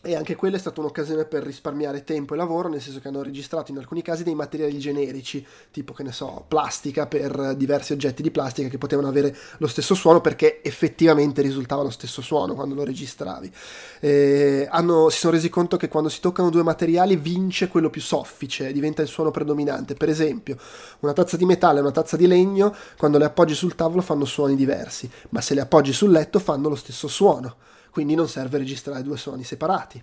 e 0.00 0.14
anche 0.14 0.36
quella 0.36 0.56
è 0.56 0.60
stata 0.60 0.78
un'occasione 0.80 1.24
per 1.24 1.42
risparmiare 1.42 2.04
tempo 2.04 2.34
e 2.34 2.36
lavoro, 2.36 2.68
nel 2.68 2.80
senso 2.80 3.00
che 3.00 3.08
hanno 3.08 3.20
registrato 3.22 3.72
in 3.72 3.78
alcuni 3.78 4.00
casi 4.00 4.22
dei 4.22 4.36
materiali 4.36 4.78
generici, 4.78 5.44
tipo 5.72 5.92
che 5.92 6.04
ne 6.04 6.12
so, 6.12 6.44
plastica 6.46 7.06
per 7.06 7.56
diversi 7.56 7.94
oggetti 7.94 8.22
di 8.22 8.30
plastica 8.30 8.68
che 8.68 8.78
potevano 8.78 9.08
avere 9.08 9.36
lo 9.58 9.66
stesso 9.66 9.96
suono 9.96 10.20
perché 10.20 10.62
effettivamente 10.62 11.42
risultava 11.42 11.82
lo 11.82 11.90
stesso 11.90 12.22
suono 12.22 12.54
quando 12.54 12.76
lo 12.76 12.84
registravi. 12.84 13.52
Hanno, 14.68 15.08
si 15.08 15.18
sono 15.18 15.32
resi 15.32 15.48
conto 15.48 15.76
che 15.76 15.88
quando 15.88 16.08
si 16.08 16.20
toccano 16.20 16.48
due 16.48 16.62
materiali 16.62 17.16
vince 17.16 17.66
quello 17.66 17.90
più 17.90 18.00
soffice, 18.00 18.72
diventa 18.72 19.02
il 19.02 19.08
suono 19.08 19.32
predominante. 19.32 19.94
Per 19.94 20.08
esempio, 20.08 20.56
una 21.00 21.12
tazza 21.12 21.36
di 21.36 21.44
metallo 21.44 21.78
e 21.78 21.82
una 21.82 21.90
tazza 21.90 22.16
di 22.16 22.28
legno, 22.28 22.72
quando 22.96 23.18
le 23.18 23.24
appoggi 23.24 23.54
sul 23.54 23.74
tavolo 23.74 24.02
fanno 24.02 24.24
suoni 24.24 24.54
diversi, 24.54 25.10
ma 25.30 25.40
se 25.40 25.54
le 25.54 25.60
appoggi 25.62 25.92
sul 25.92 26.12
letto 26.12 26.38
fanno 26.38 26.68
lo 26.68 26.76
stesso 26.76 27.08
suono 27.08 27.56
quindi 27.90 28.14
non 28.14 28.28
serve 28.28 28.58
registrare 28.58 29.02
due 29.02 29.16
suoni 29.16 29.44
separati. 29.44 30.02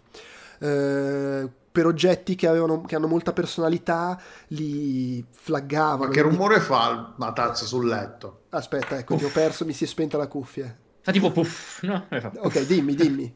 eh, 0.59 1.49
per 1.75 1.85
oggetti 1.85 2.35
che, 2.35 2.47
avevano, 2.47 2.83
che, 2.83 2.95
hanno 2.95 3.07
molta 3.07 3.33
personalità 3.33 4.17
li 4.47 5.25
flaggavano. 5.29 6.05
Ma 6.05 6.09
che 6.09 6.21
rumore 6.21 6.61
fa 6.61 7.13
una 7.17 7.33
tazza 7.33 7.65
sul 7.65 7.85
letto? 7.87 8.43
Aspetta, 8.51 8.97
ecco, 8.97 9.17
ti 9.17 9.25
ho 9.25 9.29
perso, 9.29 9.65
mi 9.65 9.73
si 9.73 9.83
è 9.83 9.87
spenta 9.87 10.15
la 10.15 10.27
cuffia. 10.27 10.73
Fa 11.01 11.11
tipo 11.11 11.31
puff, 11.31 11.81
no? 11.83 12.05
Puff. 12.07 12.29
Ok, 12.37 12.65
dimmi, 12.65 12.95
dimmi. 12.95 13.33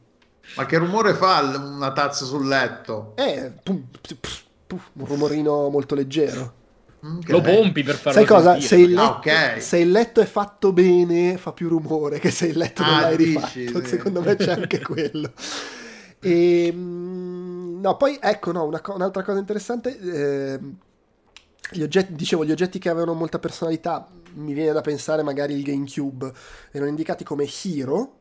Ma 0.56 0.66
che 0.66 0.78
rumore 0.78 1.14
fa 1.16 1.42
una 1.42 1.92
tazza 1.92 2.24
sul 2.24 2.48
letto? 2.48 3.12
Eh, 3.18 3.52
pum, 3.62 3.86
puff, 4.02 4.44
puff, 4.66 4.90
un 4.94 5.06
rumorino 5.06 5.68
molto 5.68 5.94
leggero. 5.94 6.54
Okay. 7.02 7.32
Lo 7.32 7.42
pompi 7.42 7.82
per 7.82 7.96
farlo 7.96 8.20
Sai 8.20 8.28
cosa? 8.28 8.60
Se 8.60 8.76
il, 8.76 8.92
letto, 8.92 9.02
ah, 9.02 9.18
okay. 9.18 9.62
se 9.62 9.78
il, 9.78 9.90
letto, 9.90 10.20
è 10.20 10.26
fatto 10.26 10.74
bene, 10.74 11.38
fa 11.38 11.54
più 11.54 11.70
rumore 11.70 12.20
che 12.20 12.30
se 12.30 12.48
il 12.48 12.58
letto 12.58 12.84
non 12.84 12.94
ah, 12.96 13.02
l'hai 13.02 13.16
dici, 13.16 13.34
rifatto. 13.36 13.82
Sì. 13.82 13.88
Secondo 13.88 14.22
me 14.22 14.36
c'è 14.36 14.52
anche 14.52 14.82
quello. 14.82 15.32
E, 16.20 16.66
ehm, 16.66 17.80
no, 17.82 17.96
poi 17.96 18.18
ecco, 18.22 18.52
no, 18.52 18.66
una, 18.66 18.82
un'altra 18.86 19.24
cosa 19.24 19.40
interessante. 19.40 19.98
Eh, 19.98 20.60
gli 21.72 21.82
oggetti, 21.82 22.16
dicevo, 22.16 22.44
gli 22.44 22.52
oggetti 22.52 22.80
che 22.80 22.90
avevano 22.90 23.14
molta 23.14 23.40
personalità, 23.40 24.08
mi 24.34 24.54
viene 24.54 24.74
da 24.74 24.82
pensare 24.82 25.24
magari 25.24 25.54
il 25.54 25.64
GameCube, 25.64 26.32
erano 26.72 26.90
indicati 26.90 27.24
come 27.24 27.48
hero 27.64 28.18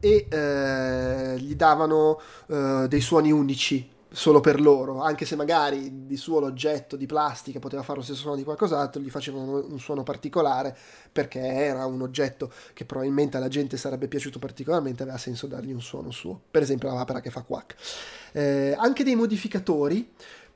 e 0.00 0.28
eh, 0.30 1.38
gli 1.38 1.54
davano 1.56 2.20
eh, 2.46 2.86
dei 2.88 3.00
suoni 3.00 3.32
unici 3.32 3.90
solo 4.14 4.40
per 4.40 4.60
loro, 4.60 5.02
anche 5.02 5.24
se 5.24 5.34
magari 5.34 6.06
di 6.06 6.16
suo 6.16 6.38
l'oggetto 6.38 6.94
di 6.94 7.04
plastica 7.04 7.58
poteva 7.58 7.82
fare 7.82 7.98
lo 7.98 8.04
stesso 8.04 8.20
suono 8.20 8.36
di 8.36 8.44
qualcos'altro, 8.44 9.02
gli 9.02 9.10
facevano 9.10 9.66
un 9.66 9.78
suono 9.80 10.04
particolare 10.04 10.76
perché 11.10 11.40
era 11.40 11.84
un 11.84 12.00
oggetto 12.00 12.50
che 12.72 12.84
probabilmente 12.84 13.36
alla 13.36 13.48
gente 13.48 13.76
sarebbe 13.76 14.06
piaciuto 14.06 14.38
particolarmente, 14.38 15.02
aveva 15.02 15.18
senso 15.18 15.48
dargli 15.48 15.72
un 15.72 15.80
suono 15.80 16.12
suo, 16.12 16.40
per 16.48 16.62
esempio 16.62 16.88
la 16.88 16.94
vapera 16.94 17.20
che 17.20 17.30
fa 17.30 17.42
quack. 17.42 17.74
Eh, 18.32 18.76
anche 18.78 19.02
dei 19.02 19.16
modificatori 19.16 20.12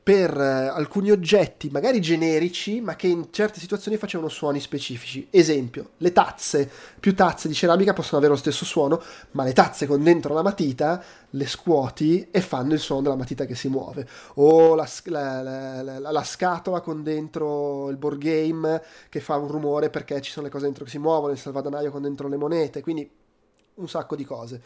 per 0.09 0.41
eh, 0.41 0.69
alcuni 0.69 1.11
oggetti 1.11 1.69
magari 1.69 2.01
generici, 2.01 2.81
ma 2.81 2.97
che 2.97 3.09
in 3.09 3.27
certe 3.31 3.61
situazioni 3.61 3.99
facevano 3.99 4.31
suoni 4.31 4.59
specifici. 4.59 5.27
Esempio, 5.29 5.91
le 5.99 6.13
tazze, 6.13 6.67
più 6.99 7.15
tazze 7.15 7.47
di 7.47 7.53
ceramica 7.53 7.93
possono 7.93 8.17
avere 8.17 8.33
lo 8.33 8.39
stesso 8.39 8.65
suono, 8.65 9.03
ma 9.33 9.45
le 9.45 9.53
tazze 9.53 9.87
con 9.87 10.03
dentro 10.03 10.33
la 10.33 10.41
matita 10.41 11.05
le 11.29 11.47
scuoti 11.47 12.29
e 12.31 12.41
fanno 12.41 12.73
il 12.73 12.79
suono 12.79 13.03
della 13.03 13.17
matita 13.17 13.45
che 13.45 13.55
si 13.55 13.69
muove. 13.69 14.09
O 14.37 14.75
la, 14.75 14.89
la, 15.05 15.83
la, 15.83 15.99
la 15.99 16.25
scatola 16.25 16.81
con 16.81 17.03
dentro 17.03 17.91
il 17.91 17.99
board 17.99 18.17
game 18.17 18.83
che 19.11 19.21
fa 19.21 19.37
un 19.37 19.49
rumore 19.49 19.91
perché 19.91 20.23
ci 20.23 20.31
sono 20.31 20.47
le 20.47 20.51
cose 20.51 20.65
dentro 20.65 20.85
che 20.85 20.91
si 20.91 20.99
muovono, 20.99 21.35
il 21.35 21.39
salvadanaio 21.39 21.91
con 21.91 22.01
dentro 22.01 22.29
le 22.29 22.39
monete, 22.39 22.81
quindi 22.81 23.07
un 23.75 23.89
sacco 23.91 24.17
di 24.17 24.25
cose. 24.25 24.63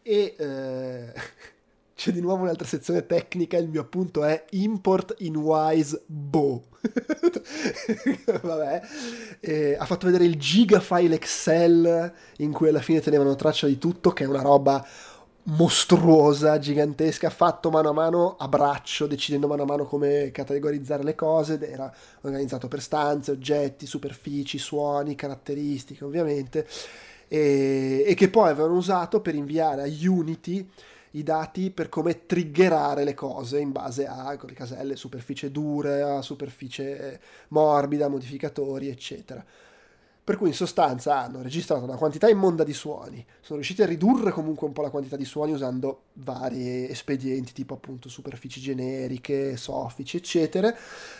E... 0.00 0.34
Eh... 0.38 1.12
c'è 1.96 2.12
di 2.12 2.20
nuovo 2.20 2.42
un'altra 2.42 2.66
sezione 2.66 3.06
tecnica, 3.06 3.56
il 3.56 3.70
mio 3.70 3.80
appunto 3.80 4.22
è 4.22 4.44
import 4.50 5.14
in 5.20 5.34
wise 5.34 6.02
bow. 6.04 6.62
Vabbè, 8.42 8.82
e 9.40 9.76
ha 9.78 9.84
fatto 9.86 10.04
vedere 10.04 10.26
il 10.26 10.38
gigafile 10.38 11.14
Excel 11.14 12.12
in 12.36 12.52
cui 12.52 12.68
alla 12.68 12.82
fine 12.82 13.00
tenevano 13.00 13.34
traccia 13.34 13.66
di 13.66 13.78
tutto, 13.78 14.10
che 14.10 14.24
è 14.24 14.26
una 14.26 14.42
roba 14.42 14.86
mostruosa, 15.44 16.58
gigantesca, 16.58 17.30
fatto 17.30 17.70
mano 17.70 17.88
a 17.88 17.92
mano 17.94 18.36
a 18.36 18.46
braccio, 18.46 19.06
decidendo 19.06 19.46
mano 19.46 19.62
a 19.62 19.66
mano 19.66 19.86
come 19.86 20.30
categorizzare 20.32 21.02
le 21.02 21.14
cose, 21.14 21.58
era 21.66 21.90
organizzato 22.20 22.68
per 22.68 22.82
stanze, 22.82 23.30
oggetti, 23.30 23.86
superfici, 23.86 24.58
suoni, 24.58 25.14
caratteristiche 25.14 26.04
ovviamente, 26.04 26.66
e, 27.26 28.04
e 28.06 28.14
che 28.14 28.28
poi 28.28 28.50
avevano 28.50 28.74
usato 28.74 29.22
per 29.22 29.34
inviare 29.34 29.82
a 29.82 29.86
Unity 29.86 30.68
i 31.16 31.22
dati 31.22 31.70
per 31.70 31.88
come 31.88 32.26
triggerare 32.26 33.02
le 33.02 33.14
cose 33.14 33.58
in 33.58 33.72
base 33.72 34.06
a 34.06 34.26
le 34.46 34.52
caselle, 34.52 34.96
superficie 34.96 35.50
dure, 35.50 36.20
superficie 36.22 37.20
morbida, 37.48 38.08
modificatori, 38.08 38.88
eccetera. 38.88 39.44
Per 40.26 40.36
cui 40.36 40.48
in 40.48 40.54
sostanza 40.54 41.20
hanno 41.20 41.40
registrato 41.40 41.84
una 41.84 41.94
quantità 41.94 42.28
immonda 42.28 42.64
di 42.64 42.72
suoni, 42.72 43.24
sono 43.40 43.60
riusciti 43.60 43.82
a 43.82 43.86
ridurre 43.86 44.32
comunque 44.32 44.66
un 44.66 44.72
po' 44.72 44.82
la 44.82 44.90
quantità 44.90 45.14
di 45.14 45.24
suoni 45.24 45.52
usando 45.52 46.06
vari 46.14 46.90
espedienti 46.90 47.52
tipo 47.52 47.74
appunto 47.74 48.08
superfici 48.08 48.60
generiche, 48.60 49.56
soffici, 49.56 50.16
eccetera. 50.16 50.74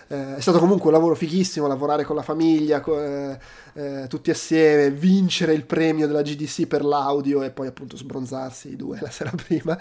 Eh, 0.08 0.34
è 0.34 0.40
stato 0.40 0.58
comunque 0.58 0.86
un 0.86 0.92
lavoro 0.94 1.14
fighissimo 1.14 1.68
lavorare 1.68 2.02
con 2.02 2.16
la 2.16 2.22
famiglia, 2.22 2.80
co- 2.80 3.00
eh, 3.00 3.38
eh, 3.74 4.06
tutti 4.08 4.30
assieme, 4.32 4.90
vincere 4.90 5.52
il 5.52 5.64
premio 5.64 6.08
della 6.08 6.22
GDC 6.22 6.66
per 6.66 6.84
l'audio 6.84 7.44
e 7.44 7.50
poi 7.52 7.68
appunto 7.68 7.96
sbronzarsi 7.96 8.72
i 8.72 8.76
due 8.76 8.98
la 9.00 9.10
sera 9.10 9.30
prima. 9.30 9.78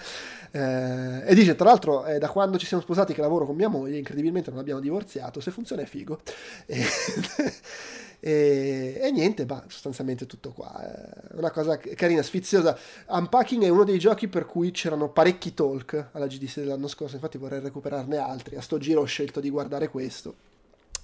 Eh, 0.52 1.24
e 1.26 1.34
dice 1.34 1.56
tra 1.56 1.66
l'altro 1.66 2.04
è 2.04 2.20
da 2.20 2.30
quando 2.30 2.60
ci 2.60 2.68
siamo 2.68 2.84
sposati 2.84 3.16
che 3.16 3.22
lavoro 3.22 3.48
con 3.48 3.56
mia 3.56 3.70
moglie, 3.70 3.98
incredibilmente 3.98 4.52
non 4.52 4.60
abbiamo 4.60 4.82
divorziato, 4.82 5.40
se 5.40 5.50
funziona 5.50 5.82
è 5.82 5.86
figo. 5.86 6.20
E 6.68 6.86
E, 8.20 9.00
e 9.02 9.12
niente, 9.12 9.46
ma 9.46 9.64
sostanzialmente 9.68 10.26
tutto 10.26 10.52
qua. 10.52 11.30
È 11.32 11.36
una 11.38 11.52
cosa 11.52 11.78
carina, 11.78 12.22
sfiziosa. 12.22 12.78
Unpacking 13.08 13.64
è 13.64 13.70
uno 13.70 13.84
dei 13.84 14.00
giochi 14.00 14.28
per 14.28 14.46
cui 14.46 14.72
c'erano 14.72 15.10
parecchi 15.10 15.54
talk 15.54 16.10
alla 16.12 16.28
GDC 16.28 16.60
dell'anno 16.60 16.88
scorso, 16.88 17.16
infatti 17.16 17.38
vorrei 17.38 17.60
recuperarne 17.60 18.18
altri. 18.18 18.56
A 18.56 18.62
sto 18.62 18.78
giro 18.78 19.02
ho 19.02 19.06
scelto 19.06 19.40
di 19.40 19.50
guardare 19.50 19.90
questo. 19.90 20.36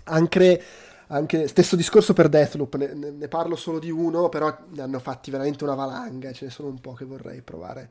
Anche, 0.05 0.63
anche 1.07 1.47
stesso 1.47 1.75
discorso 1.75 2.13
per 2.13 2.29
Deathloop, 2.29 2.75
ne, 2.75 2.93
ne, 2.93 3.27
parlo 3.27 3.55
solo 3.55 3.79
di 3.79 3.91
uno, 3.91 4.29
però 4.29 4.55
ne 4.69 4.81
hanno 4.81 4.99
fatti 4.99 5.29
veramente 5.29 5.63
una 5.63 5.75
valanga, 5.75 6.31
ce 6.31 6.45
ne 6.45 6.51
sono 6.51 6.69
un 6.69 6.81
po' 6.81 6.93
che 6.93 7.05
vorrei 7.05 7.41
provare 7.41 7.89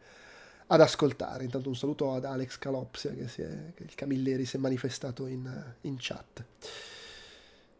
ad 0.66 0.80
ascoltare. 0.80 1.44
Intanto 1.44 1.68
un 1.68 1.76
saluto 1.76 2.12
ad 2.14 2.24
Alex 2.24 2.58
Calopsia, 2.58 3.12
che, 3.12 3.24
è, 3.24 3.74
che 3.74 3.82
il 3.82 3.94
Camilleri 3.94 4.44
si 4.44 4.56
è 4.56 4.60
manifestato 4.60 5.26
in, 5.26 5.48
in 5.82 5.96
chat. 5.98 6.44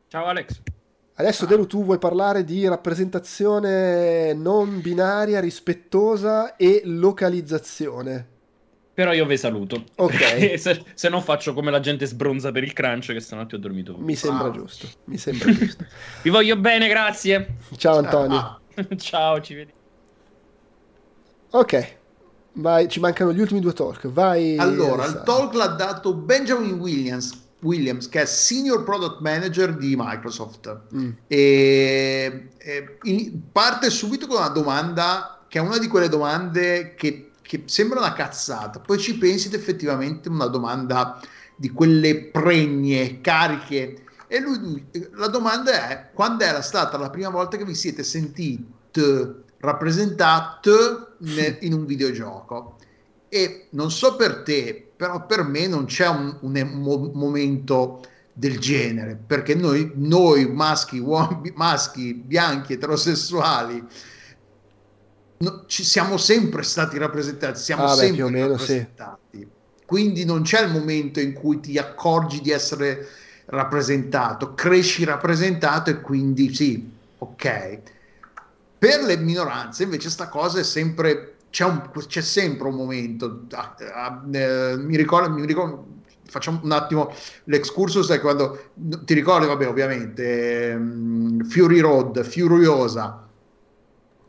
Ciao 0.08 0.26
Alex. 0.26 0.60
Adesso 1.20 1.44
Delu 1.44 1.66
tu 1.66 1.84
vuoi 1.84 1.98
parlare 1.98 2.44
di 2.44 2.66
rappresentazione 2.66 4.32
non 4.32 4.80
binaria, 4.80 5.38
rispettosa 5.38 6.56
e 6.56 6.80
localizzazione. 6.84 8.26
Però 8.94 9.12
io 9.12 9.26
vi 9.26 9.36
saluto. 9.36 9.84
Ok. 9.96 10.54
se, 10.58 10.82
se 10.94 11.08
no 11.10 11.20
faccio 11.20 11.52
come 11.52 11.70
la 11.70 11.80
gente 11.80 12.06
sbronza 12.06 12.50
per 12.52 12.62
il 12.62 12.72
crunch 12.72 13.12
che 13.12 13.20
stanotte 13.20 13.56
ho 13.56 13.58
dormito. 13.58 13.96
Mi 13.98 14.14
sembra 14.14 14.46
ah. 14.46 14.50
giusto. 14.50 14.88
Mi 15.04 15.18
sembra 15.18 15.52
giusto. 15.52 15.84
vi 16.22 16.30
voglio 16.30 16.56
bene, 16.56 16.88
grazie. 16.88 17.56
Ciao 17.76 17.98
Antonio. 17.98 18.60
Ciao, 18.96 19.40
ci 19.42 19.54
vediamo. 19.54 19.78
Ok. 21.50 21.98
Vai, 22.52 22.88
ci 22.88 22.98
mancano 22.98 23.34
gli 23.34 23.40
ultimi 23.40 23.60
due 23.60 23.74
talk. 23.74 24.08
Vai. 24.08 24.56
Allora, 24.56 25.04
il 25.04 25.20
talk 25.22 25.52
l'ha 25.52 25.66
dato 25.66 26.14
Benjamin 26.14 26.80
Williams 26.80 27.39
Williams, 27.60 28.08
che 28.08 28.22
è 28.22 28.24
Senior 28.24 28.82
Product 28.84 29.20
Manager 29.20 29.76
di 29.76 29.94
Microsoft. 29.96 30.80
Mm. 30.94 31.10
E, 31.26 32.48
e 32.58 32.98
in, 33.02 33.40
parte 33.52 33.90
subito 33.90 34.26
con 34.26 34.36
una 34.36 34.48
domanda 34.48 35.44
che 35.48 35.58
è 35.58 35.62
una 35.62 35.78
di 35.78 35.88
quelle 35.88 36.08
domande 36.08 36.94
che, 36.94 37.32
che 37.42 37.64
sembra 37.66 37.98
una 37.98 38.12
cazzata, 38.12 38.80
poi 38.80 38.98
ci 38.98 39.18
pensi 39.18 39.48
ed 39.48 39.54
effettivamente 39.54 40.28
una 40.28 40.46
domanda 40.46 41.20
di 41.56 41.70
quelle 41.70 42.24
pregne, 42.26 43.20
cariche. 43.20 44.04
E 44.26 44.40
lui, 44.40 44.86
la 45.14 45.26
domanda 45.26 45.88
è: 45.88 46.10
quando 46.14 46.44
era 46.44 46.62
stata 46.62 46.96
la 46.96 47.10
prima 47.10 47.30
volta 47.30 47.56
che 47.56 47.64
vi 47.64 47.74
siete 47.74 48.02
sentiti 48.02 48.64
rappresentati 49.58 50.70
in 51.60 51.72
un 51.72 51.84
videogioco? 51.84 52.76
E 53.28 53.66
non 53.70 53.90
so 53.90 54.16
per 54.16 54.42
te, 54.42 54.89
però 55.00 55.24
per 55.24 55.44
me 55.44 55.66
non 55.66 55.86
c'è 55.86 56.06
un, 56.08 56.36
un, 56.40 56.54
un 56.54 57.10
momento 57.14 58.02
del 58.34 58.58
genere, 58.58 59.18
perché 59.26 59.54
noi, 59.54 59.92
noi 59.94 60.46
maschi, 60.46 60.98
uomini, 60.98 61.54
maschi, 61.56 62.12
bianchi, 62.12 62.74
eterosessuali, 62.74 63.82
no, 65.38 65.64
ci 65.64 65.84
siamo 65.84 66.18
sempre 66.18 66.62
stati 66.62 66.98
rappresentati, 66.98 67.58
siamo 67.58 67.84
ah, 67.84 67.94
sempre 67.94 68.24
beh, 68.24 68.30
meno, 68.30 68.48
rappresentati. 68.48 69.38
Sì. 69.38 69.48
Quindi 69.86 70.26
non 70.26 70.42
c'è 70.42 70.64
il 70.64 70.70
momento 70.70 71.18
in 71.18 71.32
cui 71.32 71.60
ti 71.60 71.78
accorgi 71.78 72.42
di 72.42 72.50
essere 72.50 73.08
rappresentato, 73.46 74.52
cresci 74.52 75.04
rappresentato 75.04 75.88
e 75.88 76.02
quindi 76.02 76.54
sì, 76.54 76.90
ok. 77.16 77.78
Per 78.78 79.02
le 79.04 79.16
minoranze 79.16 79.84
invece 79.84 80.10
sta 80.10 80.28
cosa 80.28 80.58
è 80.58 80.62
sempre 80.62 81.29
c'è, 81.50 81.64
un, 81.64 81.90
c'è 82.06 82.20
sempre 82.20 82.68
un 82.68 82.76
momento, 82.76 83.46
ah, 83.52 83.74
ah, 83.92 84.22
eh, 84.32 84.76
mi, 84.76 84.96
ricordo, 84.96 85.30
mi 85.30 85.44
ricordo, 85.44 85.86
facciamo 86.26 86.60
un 86.62 86.70
attimo 86.70 87.12
l'excursus 87.44 88.08
è 88.10 88.20
quando 88.20 88.70
ti 89.04 89.14
ricordi, 89.14 89.46
vabbè, 89.46 89.66
ovviamente 89.66 90.70
ehm, 90.70 91.44
Fury 91.44 91.80
Road, 91.80 92.22
Furiosa, 92.22 93.28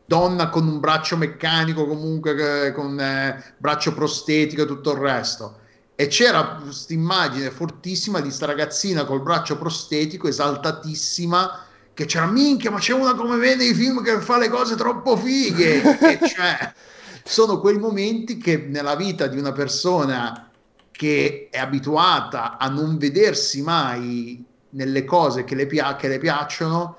donna 0.04 0.48
con 0.50 0.66
un 0.66 0.80
braccio 0.80 1.16
meccanico, 1.16 1.86
comunque 1.86 2.72
con 2.74 2.98
eh, 3.00 3.54
braccio 3.56 3.94
prostetico 3.94 4.62
e 4.62 4.66
tutto 4.66 4.92
il 4.92 4.98
resto. 4.98 5.58
E 5.94 6.08
c'era 6.08 6.58
questa 6.60 6.92
immagine 6.92 7.50
fortissima 7.50 8.20
di 8.20 8.30
sta 8.30 8.46
ragazzina 8.46 9.04
col 9.04 9.22
braccio 9.22 9.56
prostetico, 9.56 10.26
esaltatissima, 10.26 11.66
che 11.94 12.06
c'era 12.06 12.26
minchia, 12.26 12.70
ma 12.70 12.78
c'è 12.78 12.92
una 12.92 13.14
come 13.14 13.36
vede 13.36 13.64
i 13.64 13.74
film 13.74 14.02
che 14.02 14.18
fa 14.20 14.38
le 14.38 14.48
cose 14.48 14.74
troppo 14.74 15.16
fighe. 15.16 15.82
e 16.00 16.18
c'è 16.18 16.72
sono 17.24 17.60
quei 17.60 17.78
momenti 17.78 18.38
che 18.38 18.56
nella 18.56 18.96
vita 18.96 19.26
di 19.26 19.38
una 19.38 19.52
persona 19.52 20.50
che 20.90 21.48
è 21.50 21.58
abituata 21.58 22.58
a 22.58 22.68
non 22.68 22.98
vedersi 22.98 23.62
mai 23.62 24.44
nelle 24.70 25.04
cose 25.04 25.44
che 25.44 25.54
le, 25.54 25.66
pia- 25.66 25.96
che 25.96 26.08
le 26.08 26.18
piacciono, 26.18 26.96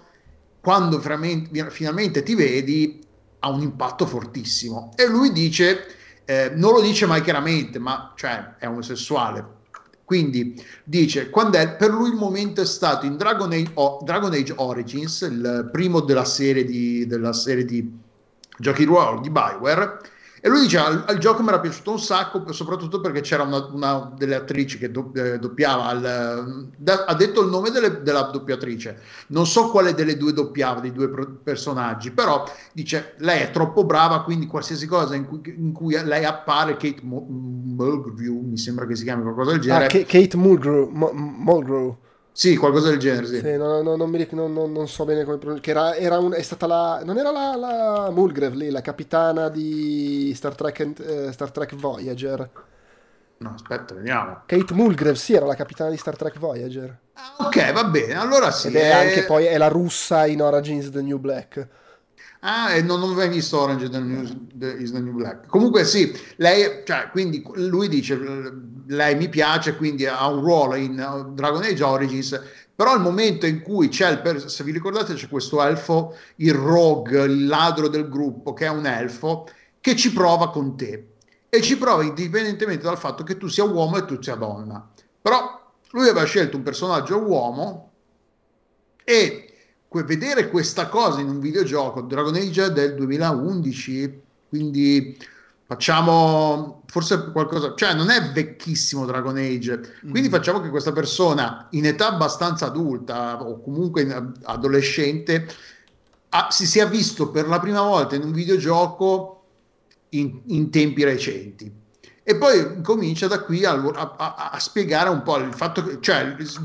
quando 0.60 1.00
finalmente 1.00 2.24
ti 2.24 2.35
vedi 2.35 3.02
ha 3.40 3.50
un 3.50 3.61
impatto 3.61 4.06
fortissimo. 4.06 4.92
E 4.95 5.08
lui 5.08 5.32
dice, 5.32 5.85
eh, 6.26 6.52
non 6.56 6.74
lo 6.74 6.82
dice 6.82 7.06
mai 7.06 7.22
chiaramente, 7.22 7.80
ma 7.80 8.14
cioè 8.16 8.56
è 8.58 8.68
omosessuale. 8.68 9.61
Quindi 10.06 10.61
dice, 10.84 11.30
quando 11.30 11.58
è, 11.58 11.76
per 11.76 11.90
lui 11.90 12.10
il 12.10 12.16
momento 12.16 12.61
è 12.61 12.66
stato 12.66 13.06
in 13.06 13.18
Dragon 13.18 13.52
Age, 13.52 13.72
oh, 13.76 14.00
Dragon 14.03 14.32
Age 14.32 14.53
Origins, 14.58 15.22
il 15.22 15.69
primo 15.72 16.02
della 16.02 16.26
serie 16.26 16.66
di, 16.66 17.08
della 17.08 17.34
serie 17.34 17.66
di 17.66 17.92
giochi 18.58 18.84
ruolo 18.84 19.22
di 19.22 19.30
Bioware, 19.30 20.00
e 20.46 20.50
lui 20.50 20.64
dice: 20.64 20.78
al, 20.78 21.06
al 21.08 21.20
gioco 21.20 21.42
mi 21.42 21.48
era 21.48 21.62
piaciuto 21.62 21.92
un 21.92 22.00
sacco, 22.00 22.52
soprattutto 22.52 23.00
perché 23.00 23.22
c'era 23.22 23.44
una, 23.44 23.66
una 23.72 24.14
delle 24.18 24.36
attrici 24.36 24.78
che 24.78 24.92
do, 24.92 25.10
eh, 25.16 25.40
doppiava. 25.40 25.86
Al, 25.86 26.70
da, 26.76 27.06
ha 27.06 27.14
detto 27.16 27.44
il 27.44 27.50
nome 27.50 27.70
delle, 27.70 28.02
della 28.02 28.24
doppiatrice. 28.24 29.00
Non 29.28 29.48
so 29.48 29.70
quale 29.70 29.94
delle 29.94 30.18
due 30.18 30.34
doppiava, 30.34 30.82
dei 30.82 30.92
due 30.92 31.08
pro, 31.08 31.40
personaggi, 31.42 32.12
però 32.12 32.44
dice: 32.74 33.14
Lei 33.20 33.44
è 33.44 33.52
troppo 33.52 33.86
brava, 33.86 34.24
quindi 34.24 34.46
qualsiasi 34.46 34.86
cosa 34.86 35.16
in 35.16 35.28
cui, 35.28 35.42
in 35.46 35.72
cui 35.72 35.98
lei 36.04 36.26
appare, 36.26 36.74
Kate 36.74 37.00
Mulgrew, 37.04 38.42
mi 38.42 38.58
sembra 38.58 38.86
che 38.86 38.98
si 38.98 39.06
chiami 39.06 39.22
qualcosa 39.22 39.52
del 39.52 39.62
genere. 39.62 39.86
Ah, 39.86 39.88
Kate 39.88 40.36
Mulgrew. 40.36 40.90
Mulgrew. 40.90 41.96
Sì, 42.36 42.58
qualcosa 42.58 42.90
del 42.90 42.98
genere, 42.98 43.28
sì. 43.28 43.38
sì 43.38 43.56
no, 43.58 43.84
no, 43.84 43.95
non, 43.95 44.10
mi, 44.10 44.28
non, 44.32 44.52
non, 44.52 44.88
so 44.88 45.06
bene 45.06 45.24
come 45.24 45.38
pronunciare. 45.38 45.62
Che 45.62 45.70
era, 45.70 45.95
era 45.95 46.18
un, 46.18 46.34
è 46.34 46.42
stata 46.42 46.66
la... 46.66 47.02
Non 47.06 47.20
era 47.20 47.30
la, 47.30 47.56
la 47.56 48.10
Mulgrave 48.10 48.56
lì, 48.56 48.70
la 48.72 48.82
capitana 48.82 49.50
di 49.50 50.34
Star 50.36 50.56
Trek, 50.56 50.80
eh, 51.00 51.32
Star 51.32 51.52
Trek 51.52 51.76
Voyager? 51.76 52.50
No, 53.38 53.53
aspetta, 53.53 53.94
vediamo. 53.94 54.42
Kate 54.48 54.74
Mulgrave, 54.74 55.16
sì, 55.16 55.34
era 55.34 55.45
la 55.45 55.53
capitana 55.53 55.92
di 55.92 55.98
Star 55.98 56.16
Trek 56.16 56.40
Voyager. 56.40 56.98
Ah, 57.14 57.45
ok, 57.45 57.72
va 57.72 57.84
bene, 57.84 58.16
allora 58.16 58.50
sì. 58.50 58.70
Ed 58.70 58.78
è, 58.78 58.90
è... 58.90 58.92
anche 58.92 59.24
poi 59.26 59.45
è 59.45 59.58
la 59.58 59.68
russa 59.68 60.26
in 60.26 60.42
Origins 60.42 60.90
The 60.90 61.02
New 61.03 61.20
Black. 61.20 61.68
Ah, 62.46 62.78
non, 62.82 63.00
non 63.00 63.12
avevo 63.12 63.32
visto 63.32 63.58
Orange 63.58 63.86
is 63.86 64.92
the 64.92 65.00
New 65.00 65.14
Black. 65.14 65.48
Comunque 65.48 65.86
sì, 65.86 66.14
lei, 66.36 66.84
cioè, 66.84 67.08
quindi 67.10 67.42
lui 67.54 67.88
dice, 67.88 68.20
lei 68.88 69.16
mi 69.16 69.30
piace, 69.30 69.78
quindi 69.78 70.06
ha 70.06 70.28
un 70.28 70.42
ruolo 70.42 70.76
in 70.76 71.00
uh, 71.00 71.34
Dragon 71.34 71.64
Age 71.64 71.82
Origins, 71.82 72.42
però 72.76 72.92
al 72.92 73.00
momento 73.00 73.46
in 73.46 73.62
cui 73.62 73.88
c'è, 73.88 74.12
il, 74.12 74.44
se 74.48 74.64
vi 74.66 74.74
ricordate, 74.74 75.14
c'è 75.14 75.30
questo 75.30 75.64
elfo, 75.64 76.18
il 76.38 76.54
rogue, 76.54 77.24
il 77.24 77.48
ladro 77.48 77.88
del 77.88 78.10
gruppo, 78.10 78.52
che 78.52 78.66
è 78.66 78.70
un 78.70 78.86
elfo, 78.86 79.48
che 79.80 79.96
ci 79.96 80.12
prova 80.12 80.50
con 80.50 80.76
te. 80.76 81.12
E 81.48 81.62
ci 81.62 81.78
prova 81.78 82.04
indipendentemente 82.04 82.84
dal 82.84 82.98
fatto 82.98 83.24
che 83.24 83.38
tu 83.38 83.48
sia 83.48 83.64
uomo 83.64 83.96
e 83.96 84.06
tu 84.06 84.22
sia 84.22 84.36
donna. 84.36 84.86
Però 85.22 85.72
lui 85.92 86.10
aveva 86.10 86.26
scelto 86.26 86.58
un 86.58 86.64
personaggio 86.64 87.20
uomo 87.20 87.92
e 89.06 89.43
vedere 90.02 90.50
questa 90.50 90.88
cosa 90.88 91.20
in 91.20 91.30
un 91.30 91.40
videogioco, 91.40 92.02
Dragon 92.02 92.34
Age 92.34 92.72
del 92.72 92.96
2011, 92.96 94.22
quindi 94.50 95.16
facciamo 95.66 96.82
forse 96.88 97.32
qualcosa, 97.32 97.74
cioè 97.76 97.94
non 97.94 98.10
è 98.10 98.32
vecchissimo 98.32 99.06
Dragon 99.06 99.38
Age, 99.38 99.98
quindi 100.02 100.28
mm. 100.28 100.32
facciamo 100.32 100.62
che 100.62 100.70
questa 100.70 100.92
persona 100.92 101.68
in 101.72 101.86
età 101.86 102.10
abbastanza 102.10 102.66
adulta 102.66 103.44
o 103.44 103.62
comunque 103.62 104.32
adolescente 104.44 105.48
ha, 106.30 106.48
si 106.50 106.66
sia 106.66 106.86
visto 106.86 107.30
per 107.30 107.48
la 107.48 107.60
prima 107.60 107.82
volta 107.82 108.16
in 108.16 108.24
un 108.24 108.32
videogioco 108.32 109.44
in, 110.10 110.42
in 110.48 110.70
tempi 110.70 111.04
recenti. 111.04 111.82
E 112.26 112.38
poi 112.38 112.82
comincia 112.82 113.28
da 113.28 113.42
qui 113.42 113.66
a, 113.66 113.74
a, 113.74 114.50
a, 114.52 114.60
spiegare 114.60 115.10
un 115.10 115.24
po' 115.24 115.38
il 115.38 115.54
fatto 115.54 115.84
che, 115.84 115.98
cioè, 116.00 116.36
dice, 116.36 116.60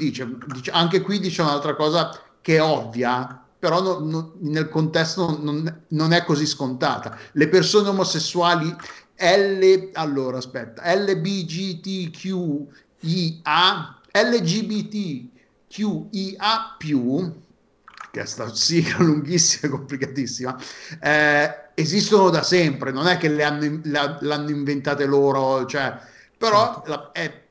dice, 0.46 0.70
anche 0.70 1.00
qui 1.00 1.18
dice 1.18 1.42
un'altra 1.42 1.74
cosa 1.74 2.16
che 2.40 2.56
è 2.56 2.62
ovvia, 2.62 3.42
però 3.58 3.82
no, 3.82 3.98
no, 3.98 4.34
nel 4.40 4.68
contesto 4.68 5.38
non, 5.40 5.82
non, 5.88 6.12
è 6.12 6.24
così 6.24 6.46
scontata. 6.46 7.18
Le 7.32 7.48
persone 7.48 7.88
omosessuali 7.88 8.74
L, 9.16 9.90
allora 9.94 10.38
aspetta, 10.38 10.82
LBGTQIA, 10.94 12.70
LGBTQIA+, 14.12 15.30
che 18.10 18.20
è 18.20 18.24
sta 18.24 18.54
sigla 18.54 18.98
lunghissima 19.04 19.66
e 19.66 19.70
complicatissima, 19.76 20.56
eh, 21.00 21.70
esistono 21.74 22.30
da 22.30 22.42
sempre, 22.42 22.92
non 22.92 23.08
è 23.08 23.16
che 23.16 23.28
le 23.28 23.42
hanno, 23.42 23.80
la, 23.84 24.18
l'hanno 24.20 24.50
inventate 24.50 25.04
loro, 25.04 25.66
cioè, 25.66 25.98
però 26.36 26.74
certo. 26.74 26.88
la, 26.90 27.10
è 27.12 27.46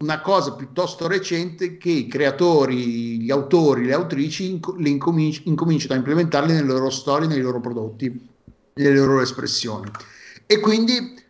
una 0.00 0.20
cosa 0.22 0.54
piuttosto 0.54 1.06
recente 1.06 1.76
che 1.76 1.90
i 1.90 2.06
creatori, 2.06 3.20
gli 3.20 3.30
autori, 3.30 3.84
le 3.84 3.92
autrici 3.92 4.50
inc- 4.50 4.74
incominci- 4.78 5.42
incominciano 5.44 5.94
a 5.94 5.96
implementarle 5.98 6.54
nelle 6.54 6.66
loro 6.66 6.88
storie, 6.88 7.28
nei 7.28 7.40
loro 7.40 7.60
prodotti, 7.60 8.28
nelle 8.74 8.96
loro 8.96 9.20
espressioni. 9.20 9.90
E 10.46 10.58
quindi, 10.58 11.22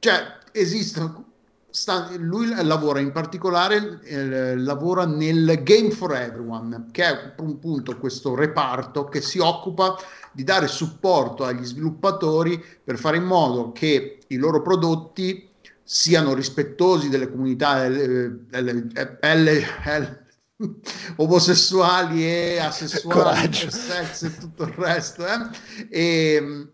cioè, 0.00 0.38
esistono, 0.50 1.24
sta, 1.70 2.10
lui 2.18 2.48
lavora 2.48 2.98
in 2.98 3.12
particolare, 3.12 4.00
eh, 4.02 4.56
lavora 4.56 5.06
nel 5.06 5.60
Game 5.62 5.90
for 5.92 6.12
Everyone, 6.12 6.86
che 6.90 7.04
è 7.04 7.32
appunto 7.38 7.96
questo 7.96 8.34
reparto 8.34 9.04
che 9.04 9.20
si 9.20 9.38
occupa 9.38 9.96
di 10.32 10.42
dare 10.42 10.66
supporto 10.66 11.44
agli 11.44 11.64
sviluppatori 11.64 12.62
per 12.82 12.98
fare 12.98 13.18
in 13.18 13.24
modo 13.24 13.70
che 13.70 14.18
i 14.26 14.36
loro 14.36 14.62
prodotti 14.62 15.45
siano 15.86 16.34
rispettosi 16.34 17.08
delle 17.08 17.30
comunità 17.30 17.86
L, 17.86 18.46
L, 18.50 18.90
L, 19.20 20.24
omosessuali 21.16 22.24
e 22.24 22.58
asessuali, 22.58 23.52
sex 23.52 24.22
e 24.24 24.36
tutto 24.36 24.64
il 24.64 24.72
resto, 24.72 25.24
eh? 25.24 25.48
e, 25.88 26.72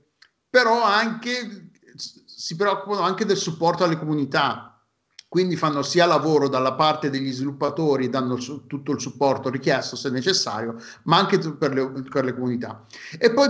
però 0.49 0.83
anche 0.83 1.71
si 1.95 2.57
preoccupano 2.57 3.03
anche 3.03 3.27
del 3.27 3.37
supporto 3.37 3.85
alle 3.85 3.99
comunità. 3.99 4.69
Quindi 5.29 5.57
fanno 5.57 5.83
sia 5.83 6.05
lavoro 6.05 6.49
dalla 6.49 6.75
parte 6.75 7.09
degli 7.09 7.33
sviluppatori, 7.33 8.11
danno 8.11 8.37
su, 8.37 8.67
tutto 8.67 8.93
il 8.93 9.01
supporto 9.01 9.49
richiesto 9.49 9.97
se 9.97 10.11
necessario, 10.11 10.77
ma 11.05 11.19
anche 11.19 11.39
per 11.39 11.73
le, 11.73 12.03
per 12.03 12.25
le 12.25 12.35
comunità. 12.35 12.85
E 13.19 13.33
poi 13.33 13.49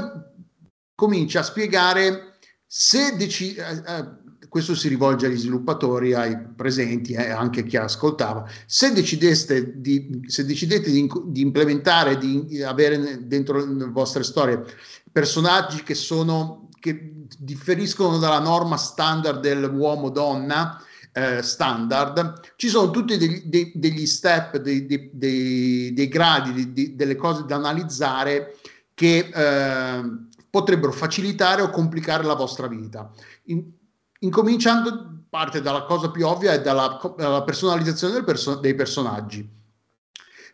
comincia 0.95 1.41
a 1.41 1.45
spiegare 1.45 2.39
se 2.67 3.17
decide. 3.17 3.67
Eh, 3.67 3.93
eh 3.93 4.21
questo 4.53 4.75
si 4.75 4.89
rivolge 4.89 5.25
agli 5.25 5.39
sviluppatori, 5.39 6.13
ai 6.13 6.39
presenti 6.39 7.15
e 7.15 7.23
eh, 7.23 7.31
anche 7.31 7.61
a 7.61 7.63
chi 7.63 7.79
ascoltava. 7.79 8.47
Se 8.67 8.93
decideste 8.93 9.81
di, 9.81 10.21
se 10.27 10.45
decidete 10.45 10.91
di, 10.91 11.09
di 11.29 11.41
implementare, 11.41 12.19
di 12.19 12.63
avere 12.63 13.27
dentro 13.27 13.65
le 13.65 13.87
vostre 13.87 14.23
storie 14.23 14.63
personaggi 15.11 15.83
che 15.83 15.95
sono 15.95 16.69
che 16.79 17.15
differiscono 17.39 18.19
dalla 18.19 18.41
norma 18.41 18.77
standard 18.77 19.41
dell'uomo-donna, 19.41 20.85
eh, 21.13 21.43
standard, 21.43 22.53
ci 22.57 22.69
sono 22.69 22.91
tutti 22.91 23.17
degli, 23.17 23.45
dei, 23.47 23.73
degli 23.75 24.05
step, 24.05 24.59
dei, 24.59 24.85
dei, 24.85 25.95
dei 25.95 26.09
gradi, 26.09 26.95
delle 26.95 27.17
cose 27.17 27.47
da 27.47 27.57
analizzare 27.57 28.59
che 28.93 29.31
eh, 29.33 30.03
potrebbero 30.51 30.93
facilitare 30.93 31.63
o 31.63 31.71
complicare 31.71 32.23
la 32.25 32.35
vostra 32.35 32.67
vita. 32.67 33.11
In, 33.45 33.81
incominciando 34.23 35.25
parte 35.29 35.61
dalla 35.63 35.85
cosa 35.85 36.11
più 36.11 36.27
ovvia 36.27 36.53
e 36.53 36.61
dalla, 36.61 37.01
dalla 37.17 37.43
personalizzazione 37.43 38.23
perso- 38.23 38.57
dei 38.57 38.75
personaggi. 38.75 39.49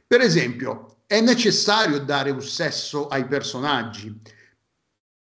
Per 0.07 0.21
esempio, 0.21 0.99
è 1.07 1.21
necessario 1.21 1.99
dare 2.01 2.31
un 2.31 2.43
sesso 2.43 3.09
ai 3.09 3.27
personaggi? 3.27 4.21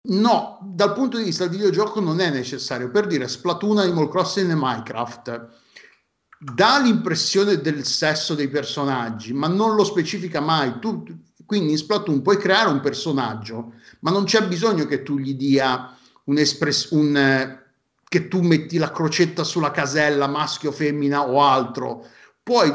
No, 0.08 0.60
dal 0.62 0.92
punto 0.92 1.16
di 1.16 1.24
vista 1.24 1.44
del 1.44 1.56
videogioco 1.56 2.00
non 2.00 2.20
è 2.20 2.30
necessario. 2.30 2.90
Per 2.90 3.06
dire 3.06 3.26
Splatoon, 3.26 3.78
Animal 3.78 4.08
Crossing 4.08 4.50
e 4.50 4.54
Minecraft 4.54 5.48
dà 6.38 6.78
l'impressione 6.78 7.60
del 7.60 7.84
sesso 7.84 8.34
dei 8.34 8.48
personaggi, 8.48 9.32
ma 9.32 9.48
non 9.48 9.74
lo 9.74 9.84
specifica 9.84 10.40
mai. 10.40 10.78
Tu, 10.78 11.02
quindi 11.44 11.72
in 11.72 11.78
Splatoon 11.78 12.22
puoi 12.22 12.36
creare 12.36 12.68
un 12.68 12.80
personaggio, 12.80 13.72
ma 14.00 14.10
non 14.10 14.24
c'è 14.24 14.46
bisogno 14.46 14.86
che 14.86 15.02
tu 15.02 15.18
gli 15.18 15.34
dia 15.34 15.96
un, 16.24 16.38
espress- 16.38 16.90
un 16.90 17.64
che 18.08 18.28
tu 18.28 18.40
metti 18.40 18.78
la 18.78 18.92
crocetta 18.92 19.44
sulla 19.44 19.70
casella 19.70 20.26
maschio, 20.26 20.70
femmina 20.70 21.28
o 21.28 21.42
altro, 21.42 22.06
puoi, 22.42 22.72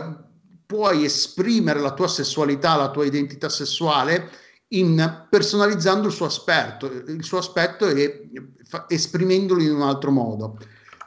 puoi 0.66 1.06
esprimere 1.06 1.80
la 1.80 1.94
tua 1.94 2.08
sessualità, 2.08 2.76
la 2.76 2.92
tua 2.92 3.06
identità 3.06 3.48
sessuale 3.48 4.30
in, 4.70 5.28
personalizzando 5.30 6.08
il 6.08 6.14
suo 6.14 6.26
aspetto, 6.26 6.86
il 6.86 7.24
suo 7.24 7.38
aspetto 7.38 7.88
e 7.88 8.30
fa, 8.64 8.86
esprimendolo 8.88 9.62
in 9.62 9.74
un 9.74 9.82
altro 9.82 10.12
modo. 10.12 10.58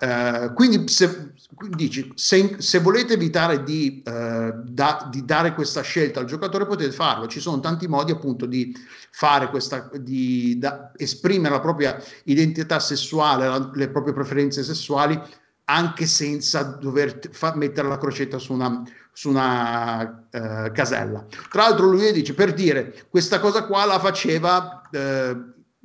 Uh, 0.04 0.52
quindi 0.52 0.86
se, 0.88 1.32
dici, 1.70 2.12
se, 2.14 2.56
se, 2.58 2.78
volete 2.80 3.14
evitare 3.14 3.62
di, 3.62 4.02
uh, 4.04 4.52
da, 4.64 5.08
di, 5.10 5.24
dare 5.24 5.54
questa 5.54 5.80
scelta 5.80 6.20
al 6.20 6.26
giocatore 6.26 6.66
potete 6.66 6.92
farlo, 6.92 7.26
ci 7.26 7.40
sono 7.40 7.60
tanti 7.60 7.86
modi 7.86 8.12
appunto 8.12 8.44
di 8.44 8.76
fare 9.12 9.48
questa, 9.48 9.88
di 9.94 10.58
da, 10.58 10.90
esprimere 10.96 11.54
la 11.54 11.60
propria 11.60 11.96
identità 12.24 12.80
sessuale, 12.80 13.46
la, 13.46 13.70
le 13.72 13.88
proprie 13.88 14.12
preferenze 14.12 14.62
sessuali 14.62 15.18
anche 15.66 16.04
senza 16.04 16.62
dover 16.62 17.20
fa- 17.32 17.56
mettere 17.56 17.88
la 17.88 17.96
crocetta 17.96 18.38
su 18.38 18.52
una, 18.52 18.82
su 19.12 19.30
una 19.30 20.26
eh, 20.30 20.70
casella. 20.72 21.24
Tra 21.48 21.62
l'altro 21.62 21.86
lui 21.86 22.12
dice, 22.12 22.34
per 22.34 22.52
dire, 22.52 23.06
questa 23.08 23.40
cosa 23.40 23.64
qua 23.64 23.86
la 23.86 23.98
faceva 23.98 24.82
eh, 24.90 25.36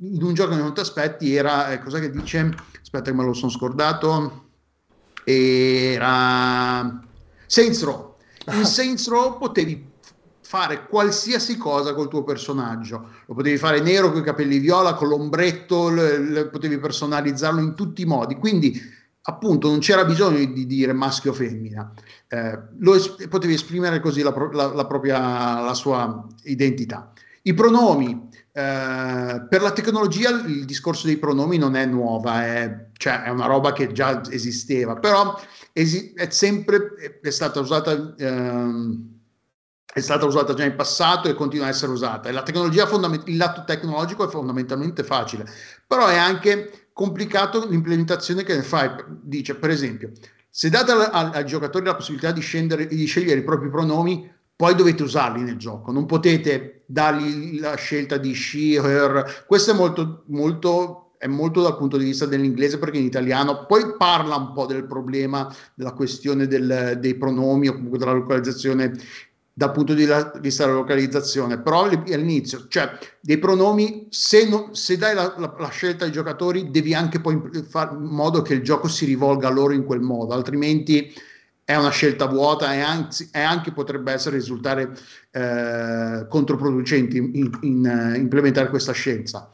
in 0.02 0.22
un 0.22 0.34
gioco 0.34 0.50
che 0.50 0.60
non 0.60 0.74
ti 0.74 0.80
aspetti, 0.80 1.34
era, 1.34 1.70
eh, 1.70 1.78
cosa 1.78 1.98
che 1.98 2.10
dice? 2.10 2.54
Aspetta 2.92 3.12
che 3.12 3.16
me 3.16 3.24
lo 3.24 3.34
sono 3.34 3.52
scordato, 3.52 4.46
era 5.22 7.00
Saints 7.46 7.84
Row. 7.84 8.16
In 8.50 8.64
Saints 8.64 9.06
Row 9.06 9.38
potevi 9.38 9.88
fare 10.40 10.88
qualsiasi 10.88 11.56
cosa 11.56 11.94
col 11.94 12.08
tuo 12.08 12.24
personaggio. 12.24 13.10
Lo 13.26 13.34
potevi 13.34 13.58
fare 13.58 13.80
nero 13.80 14.10
con 14.10 14.22
i 14.22 14.24
capelli 14.24 14.58
viola, 14.58 14.94
con 14.94 15.06
l'ombretto, 15.06 15.88
le, 15.88 16.18
le, 16.18 16.48
potevi 16.48 16.80
personalizzarlo 16.80 17.60
in 17.60 17.76
tutti 17.76 18.02
i 18.02 18.06
modi. 18.06 18.34
Quindi 18.34 18.76
appunto 19.22 19.68
non 19.68 19.78
c'era 19.78 20.04
bisogno 20.04 20.44
di 20.44 20.66
dire 20.66 20.92
maschio 20.92 21.30
o 21.30 21.34
femmina, 21.34 21.92
eh, 22.26 22.58
lo 22.80 22.96
es- 22.96 23.28
potevi 23.28 23.54
esprimere 23.54 24.00
così 24.00 24.22
la, 24.22 24.32
pro- 24.32 24.50
la, 24.50 24.66
la, 24.74 24.86
propria 24.86 25.60
la 25.60 25.74
sua 25.74 26.26
identità. 26.42 27.12
I 27.42 27.54
pronomi, 27.54 28.29
eh, 28.52 29.46
per 29.48 29.62
la 29.62 29.72
tecnologia 29.72 30.30
il 30.30 30.64
discorso 30.64 31.06
dei 31.06 31.18
pronomi 31.18 31.56
non 31.56 31.76
è 31.76 31.86
nuova, 31.86 32.44
è, 32.44 32.86
cioè, 32.96 33.22
è 33.22 33.28
una 33.28 33.46
roba 33.46 33.72
che 33.72 33.92
già 33.92 34.22
esisteva, 34.30 34.96
però 34.96 35.38
esi- 35.72 36.12
è 36.14 36.28
sempre 36.30 37.20
è 37.22 37.30
stata 37.30 37.60
usata. 37.60 38.14
Ehm, 38.16 39.08
è 39.92 39.98
stata 40.00 40.24
usata 40.24 40.54
già 40.54 40.64
in 40.64 40.76
passato 40.76 41.28
e 41.28 41.34
continua 41.34 41.66
a 41.66 41.70
essere 41.70 41.90
usata. 41.90 42.28
E 42.28 42.32
la 42.32 42.44
tecnologia 42.44 42.86
fondament- 42.86 43.26
il 43.28 43.36
lato 43.36 43.64
tecnologico 43.64 44.24
è 44.24 44.30
fondamentalmente 44.30 45.02
facile, 45.02 45.44
però 45.84 46.06
è 46.06 46.16
anche 46.16 46.90
complicato 46.92 47.66
l'implementazione 47.66 48.44
che 48.44 48.54
ne 48.54 48.62
fai. 48.62 48.88
Dice, 49.20 49.56
per 49.56 49.70
esempio, 49.70 50.12
se 50.48 50.68
date 50.70 50.92
ai 50.92 51.44
giocatori 51.44 51.84
la 51.84 51.96
possibilità 51.96 52.30
di, 52.30 52.40
scendere, 52.40 52.86
di 52.86 53.04
scegliere 53.04 53.40
i 53.40 53.44
propri 53.44 53.68
pronomi, 53.68 54.30
poi 54.60 54.74
dovete 54.74 55.02
usarli 55.02 55.40
nel 55.40 55.56
gioco, 55.56 55.90
non 55.90 56.04
potete 56.04 56.82
dargli 56.84 57.58
la 57.58 57.76
scelta 57.76 58.18
di 58.18 58.34
she, 58.34 58.74
her. 58.74 59.44
Questo 59.46 59.70
è 59.70 59.74
molto, 59.74 60.24
molto, 60.26 61.12
è 61.16 61.26
molto 61.28 61.62
dal 61.62 61.78
punto 61.78 61.96
di 61.96 62.04
vista 62.04 62.26
dell'inglese 62.26 62.78
perché 62.78 62.98
in 62.98 63.06
italiano 63.06 63.64
poi 63.64 63.94
parla 63.96 64.36
un 64.36 64.52
po' 64.52 64.66
del 64.66 64.84
problema 64.84 65.50
della 65.74 65.94
questione 65.94 66.46
del, 66.46 66.98
dei 67.00 67.14
pronomi 67.14 67.68
o 67.68 67.72
comunque 67.72 67.96
della 67.96 68.12
localizzazione 68.12 68.92
dal 69.54 69.72
punto 69.72 69.94
di 69.94 70.06
vista 70.42 70.66
della 70.66 70.76
localizzazione, 70.76 71.58
però 71.58 71.84
all'inizio, 71.84 72.66
cioè 72.68 72.98
dei 73.18 73.38
pronomi, 73.38 74.08
se, 74.10 74.46
no, 74.46 74.74
se 74.74 74.98
dai 74.98 75.14
la, 75.14 75.36
la, 75.38 75.54
la, 75.58 75.68
scelta 75.70 76.04
ai 76.04 76.12
giocatori, 76.12 76.70
devi 76.70 76.92
anche 76.92 77.18
poi 77.18 77.40
fare 77.66 77.94
in 77.94 78.02
modo 78.02 78.42
che 78.42 78.52
il 78.52 78.62
gioco 78.62 78.88
si 78.88 79.06
rivolga 79.06 79.48
a 79.48 79.52
loro 79.52 79.72
in 79.72 79.84
quel 79.84 80.00
modo, 80.00 80.34
altrimenti 80.34 81.10
è 81.70 81.76
una 81.76 81.90
scelta 81.90 82.26
vuota 82.26 82.74
e, 82.74 82.80
anzi, 82.80 83.30
e 83.32 83.40
anche 83.40 83.70
potrebbe 83.70 84.10
essere 84.10 84.34
risultare 84.34 84.92
eh, 85.30 86.26
controproducenti 86.28 87.16
in, 87.16 87.30
in, 87.32 87.58
in, 87.60 88.12
implementare 88.16 88.68
questa 88.70 88.90
scienza. 88.90 89.48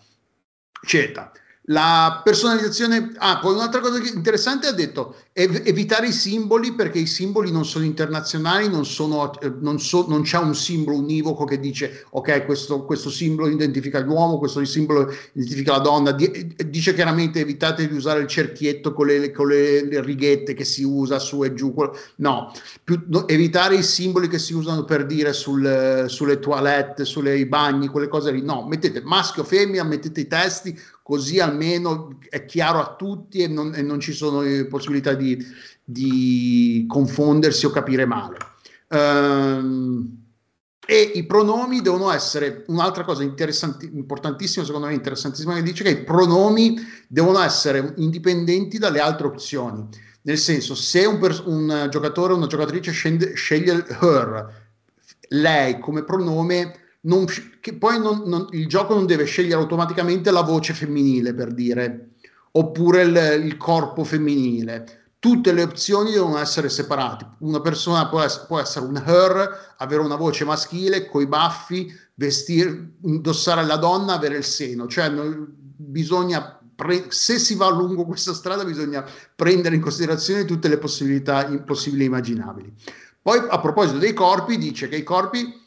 Scelta. 0.81 1.31
La 1.69 2.21
personalizzazione, 2.23 3.13
ah, 3.17 3.41
poi 3.41 3.55
un'altra 3.55 3.81
cosa 3.81 3.99
interessante 3.99 4.69
ha 4.69 4.73
detto 4.73 5.17
ev- 5.33 5.63
evitare 5.65 6.07
i 6.07 6.13
simboli 6.13 6.73
perché 6.75 7.01
i 7.01 7.07
simboli 7.07 7.51
non 7.51 7.65
sono 7.65 7.85
internazionali, 7.85 8.69
non, 8.69 8.87
sono, 8.87 9.37
eh, 9.41 9.53
non, 9.61 9.81
so, 9.81 10.07
non 10.09 10.23
c'è 10.23 10.39
un 10.39 10.55
simbolo 10.55 10.99
univoco 10.99 11.45
che 11.45 11.59
dice 11.59 12.07
ok, 12.11 12.45
questo, 12.45 12.85
questo, 12.85 13.11
simbolo 13.11 13.49
identifica 13.49 13.99
l'uomo, 13.99 14.39
questo 14.39 14.65
simbolo 14.65 15.13
identifica 15.33 15.73
la 15.73 15.79
donna. 15.81 16.13
Di- 16.13 16.55
dice 16.69 16.95
chiaramente 16.95 17.41
evitate 17.41 17.89
di 17.89 17.97
usare 17.97 18.21
il 18.21 18.29
cerchietto 18.29 18.93
con 18.93 19.09
le, 19.09 19.33
con 19.33 19.49
le, 19.49 20.01
righette 20.03 20.55
che 20.55 20.65
si 20.65 20.85
usa 20.85 21.19
su 21.19 21.43
e 21.43 21.53
giù. 21.53 21.75
No, 22.17 22.53
più, 22.85 23.03
evitare 23.27 23.75
i 23.75 23.83
simboli 23.83 24.29
che 24.29 24.39
si 24.39 24.55
usano 24.55 24.85
per 24.85 25.05
dire 25.05 25.33
sul, 25.33 26.05
sulle 26.07 26.39
toilette, 26.39 27.05
sulle 27.05 27.45
bagni, 27.49 27.89
quelle 27.89 28.07
cose 28.07 28.31
lì. 28.31 28.41
No, 28.41 28.65
mettete 28.69 29.03
maschio, 29.03 29.43
femmina, 29.43 29.83
mettete 29.83 30.21
i 30.21 30.29
testi 30.29 30.79
così 31.07 31.39
almeno 31.39 32.19
è 32.29 32.45
chiaro 32.47 32.81
a 32.81 32.97
tutti 32.97 33.39
e 33.39 33.47
non, 33.47 33.73
e 33.77 33.81
non 33.81 34.01
ci 34.01 34.13
sono 34.13 34.43
eh, 34.43 34.67
possibilità 34.67 35.15
di, 35.15 35.39
di, 35.85 36.85
confondersi 36.89 37.65
o 37.65 37.71
capire 37.71 38.05
male. 38.05 38.37
Um, 38.89 40.25
e 40.85 41.01
i 41.15 41.25
pronomi 41.25 41.81
devono 41.81 42.11
essere 42.11 42.65
un'altra 42.67 43.05
cosa 43.05 43.23
importantissima, 43.23 44.65
secondo 44.65 44.89
me 44.89 44.95
interessantissima, 44.95 45.55
che 45.55 45.63
dice 45.63 45.85
che 45.85 45.91
i 45.91 46.03
pronomi 46.03 46.77
devono 47.07 47.41
essere 47.41 47.95
indipendenti 47.99 48.79
dalle 48.79 48.99
altre 48.99 49.29
opzioni. 49.29 49.87
Nel 50.23 50.39
senso, 50.39 50.75
se 50.75 51.05
un, 51.05 51.21
pers- 51.21 51.45
un 51.47 51.87
giocatore 51.89 52.33
o 52.33 52.37
una 52.37 52.49
giocatrice 52.49 52.91
scende, 52.91 53.35
sceglie 53.35 53.87
her, 54.01 54.71
lei 55.29 55.79
come 55.79 56.03
pronome, 56.03 56.86
non, 57.07 57.25
che 57.61 57.75
poi 57.75 57.99
non, 57.99 58.23
non, 58.27 58.47
il 58.51 58.67
gioco 58.69 58.95
non 58.95 59.07
deve 59.07 59.25
scegliere 59.25 59.61
automaticamente 59.61 60.31
la 60.31 60.43
voce 60.43 60.75
femminile 60.75 61.35
per 61.35 61.53
dire, 61.53 62.11
oppure 62.53 63.03
il, 63.03 63.45
il, 63.45 63.57
corpo 63.57 64.05
femminile. 64.05 65.05
Tutte 65.19 65.53
le 65.53 65.63
opzioni 65.63 66.13
devono 66.13 66.39
essere 66.39 66.69
separate. 66.69 67.27
Una 67.39 67.61
persona 67.61 68.09
può 68.09 68.21
essere, 68.21 68.47
può 68.47 68.61
essere 68.61 68.87
un 68.87 68.97
her, 68.97 69.75
avere 69.79 70.03
una 70.03 70.17
voce 70.17 70.45
maschile, 70.45 71.09
coi 71.09 71.27
baffi, 71.27 71.93
vestire, 72.15 72.93
indossare 73.03 73.65
la 73.65 73.77
donna, 73.77 74.15
avere 74.15 74.37
il 74.37 74.45
seno. 74.45 74.87
Cioè, 74.87 75.11
bisogna 75.77 76.53
Pre- 76.77 77.07
se 77.09 77.39
si 77.39 77.55
va 77.55 77.71
lungo 77.71 78.05
questa 78.05 78.35
strada 78.35 78.63
bisogna 78.63 79.03
prendere 79.35 79.77
in 79.77 79.81
considerazione 79.81 80.45
tutte 80.45 80.69
le 80.69 80.77
possibilità 80.77 81.47
impossibili 81.47 82.03
e 82.03 82.07
immaginabili. 82.09 82.71
Poi 83.23 83.39
a 83.49 83.59
proposito 83.61 83.97
dei 83.97 84.13
corpi, 84.13 84.59
dice 84.59 84.87
che 84.87 84.97
i 84.97 85.03
corpi 85.03 85.66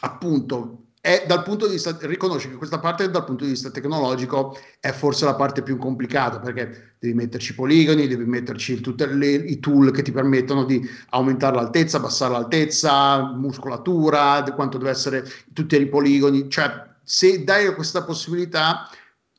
appunto 0.00 0.84
è 1.02 1.24
dal 1.26 1.42
punto 1.42 1.66
di 1.66 1.72
vista 1.72 1.96
riconosce 2.02 2.50
che 2.50 2.56
questa 2.56 2.78
parte 2.78 3.10
dal 3.10 3.24
punto 3.24 3.44
di 3.44 3.50
vista 3.50 3.70
tecnologico 3.70 4.58
è 4.80 4.90
forse 4.92 5.24
la 5.24 5.34
parte 5.34 5.62
più 5.62 5.78
complicata 5.78 6.40
perché 6.40 6.96
devi 6.98 7.14
metterci 7.14 7.54
poligoni, 7.54 8.06
devi 8.06 8.26
metterci 8.26 8.82
tutti 8.82 9.04
i 9.04 9.58
tool 9.60 9.92
che 9.92 10.02
ti 10.02 10.12
permettono 10.12 10.64
di 10.64 10.86
aumentare 11.10 11.56
l'altezza, 11.56 11.96
abbassare 11.96 12.32
l'altezza, 12.32 13.32
muscolatura, 13.32 14.44
quanto 14.54 14.76
deve 14.76 14.90
essere 14.90 15.24
tutti 15.54 15.74
i 15.74 15.86
poligoni, 15.86 16.50
cioè 16.50 16.88
se 17.02 17.44
dai 17.44 17.74
questa 17.74 18.04
possibilità 18.04 18.86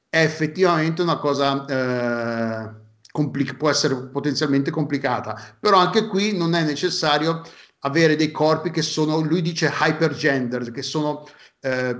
è 0.09 0.23
effettivamente 0.23 1.03
una 1.03 1.17
cosa 1.17 1.65
eh, 1.65 2.69
compli- 3.11 3.55
può 3.55 3.69
essere 3.69 3.95
potenzialmente 4.07 4.71
complicata, 4.71 5.39
però 5.59 5.77
anche 5.77 6.07
qui 6.07 6.35
non 6.35 6.55
è 6.55 6.63
necessario 6.63 7.43
avere 7.81 8.15
dei 8.15 8.31
corpi 8.31 8.71
che 8.71 8.81
sono, 8.81 9.19
lui 9.21 9.41
dice 9.41 9.71
hypergender, 9.71 10.71
che 10.71 10.81
sono 10.81 11.27
eh, 11.61 11.95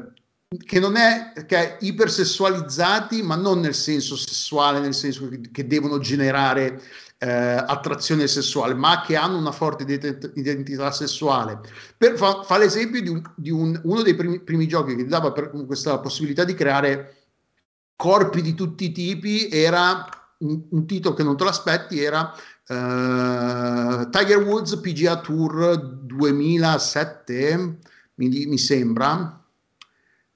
che 0.58 0.80
non 0.80 0.98
è 0.98 1.32
che 1.46 1.58
è 1.58 1.78
ipersessualizzati, 1.80 3.22
ma 3.22 3.36
non 3.36 3.62
nel 3.62 3.74
senso 3.74 4.18
sessuale, 4.18 4.80
nel 4.80 4.94
senso 4.94 5.30
che, 5.30 5.40
che 5.50 5.66
devono 5.66 5.98
generare 6.00 6.82
eh, 7.20 7.30
attrazione 7.30 8.28
sessuale, 8.28 8.74
ma 8.74 9.02
che 9.06 9.16
hanno 9.16 9.38
una 9.38 9.54
forte 9.54 9.84
identità 10.34 10.92
sessuale. 10.92 11.60
Per, 11.98 12.18
fa, 12.18 12.44
fa, 12.44 12.58
l'esempio 12.58 13.02
di, 13.02 13.10
un, 13.10 13.22
di 13.36 13.50
un, 13.50 13.80
uno 13.84 14.02
dei 14.02 14.16
primi, 14.16 14.42
primi, 14.42 14.68
giochi 14.68 14.96
che 14.96 15.06
dava 15.06 15.32
questa 15.32 16.00
possibilità 16.00 16.44
di 16.44 16.54
creare 16.54 17.16
corpi 17.96 18.42
di 18.42 18.54
tutti 18.54 18.86
i 18.86 18.92
tipi, 18.92 19.48
era 19.50 20.06
un, 20.40 20.64
un 20.70 20.86
titolo 20.86 21.16
che 21.16 21.24
non 21.24 21.38
te 21.38 21.44
l'aspetti, 21.46 22.04
era 22.04 22.34
Uh, 22.72 24.10
Tiger 24.10 24.38
Woods 24.38 24.78
PGA 24.78 25.20
Tour 25.20 25.78
2007, 26.04 27.80
mi, 28.16 28.46
mi 28.46 28.58
sembra. 28.58 29.44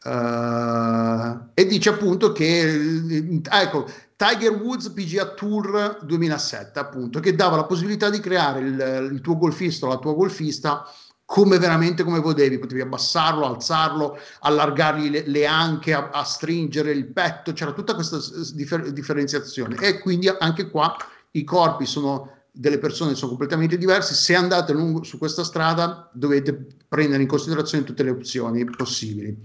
Uh, 0.04 1.50
e 1.54 1.66
dice 1.66 1.90
appunto 1.90 2.32
che 2.32 3.42
ecco 3.50 3.90
Tiger 4.16 4.52
Woods 4.52 4.90
PGA 4.90 5.34
Tour 5.34 5.98
2007 6.04 6.78
appunto 6.78 7.20
che 7.20 7.34
dava 7.34 7.56
la 7.56 7.64
possibilità 7.64 8.12
di 8.12 8.20
creare 8.20 8.60
il, 8.60 9.10
il 9.14 9.22
tuo 9.22 9.36
golfista 9.36 9.88
o 9.88 9.90
la 9.90 9.98
tua 9.98 10.14
golfista 10.14 10.86
come 11.26 11.58
veramente 11.58 12.04
come 12.04 12.20
volevi, 12.20 12.60
potevi 12.60 12.82
abbassarlo, 12.82 13.48
alzarlo, 13.48 14.20
allargargli 14.42 15.10
le, 15.10 15.24
le 15.26 15.48
anche, 15.48 15.94
a, 15.94 16.10
a, 16.12 16.24
stringere 16.24 16.92
il 16.92 17.08
petto, 17.08 17.52
c'era 17.54 17.72
tutta 17.72 17.96
questa 17.96 18.20
differ- 18.54 18.90
differenziazione. 18.90 19.76
E 19.78 20.00
quindi 20.02 20.28
anche 20.28 20.70
qua 20.70 20.96
i 21.36 21.44
corpi 21.44 21.86
sono 21.86 22.32
delle 22.58 22.78
persone 22.78 23.16
sono 23.16 23.30
completamente 23.30 23.78
diverse. 23.78 24.14
Se 24.14 24.34
andate 24.34 24.72
lungo 24.72 25.04
su 25.04 25.18
questa 25.18 25.44
strada 25.44 26.10
dovete 26.14 26.68
prendere 26.88 27.22
in 27.22 27.28
considerazione 27.28 27.84
tutte 27.84 28.04
le 28.04 28.12
opzioni 28.12 28.64
possibili. 28.64 29.38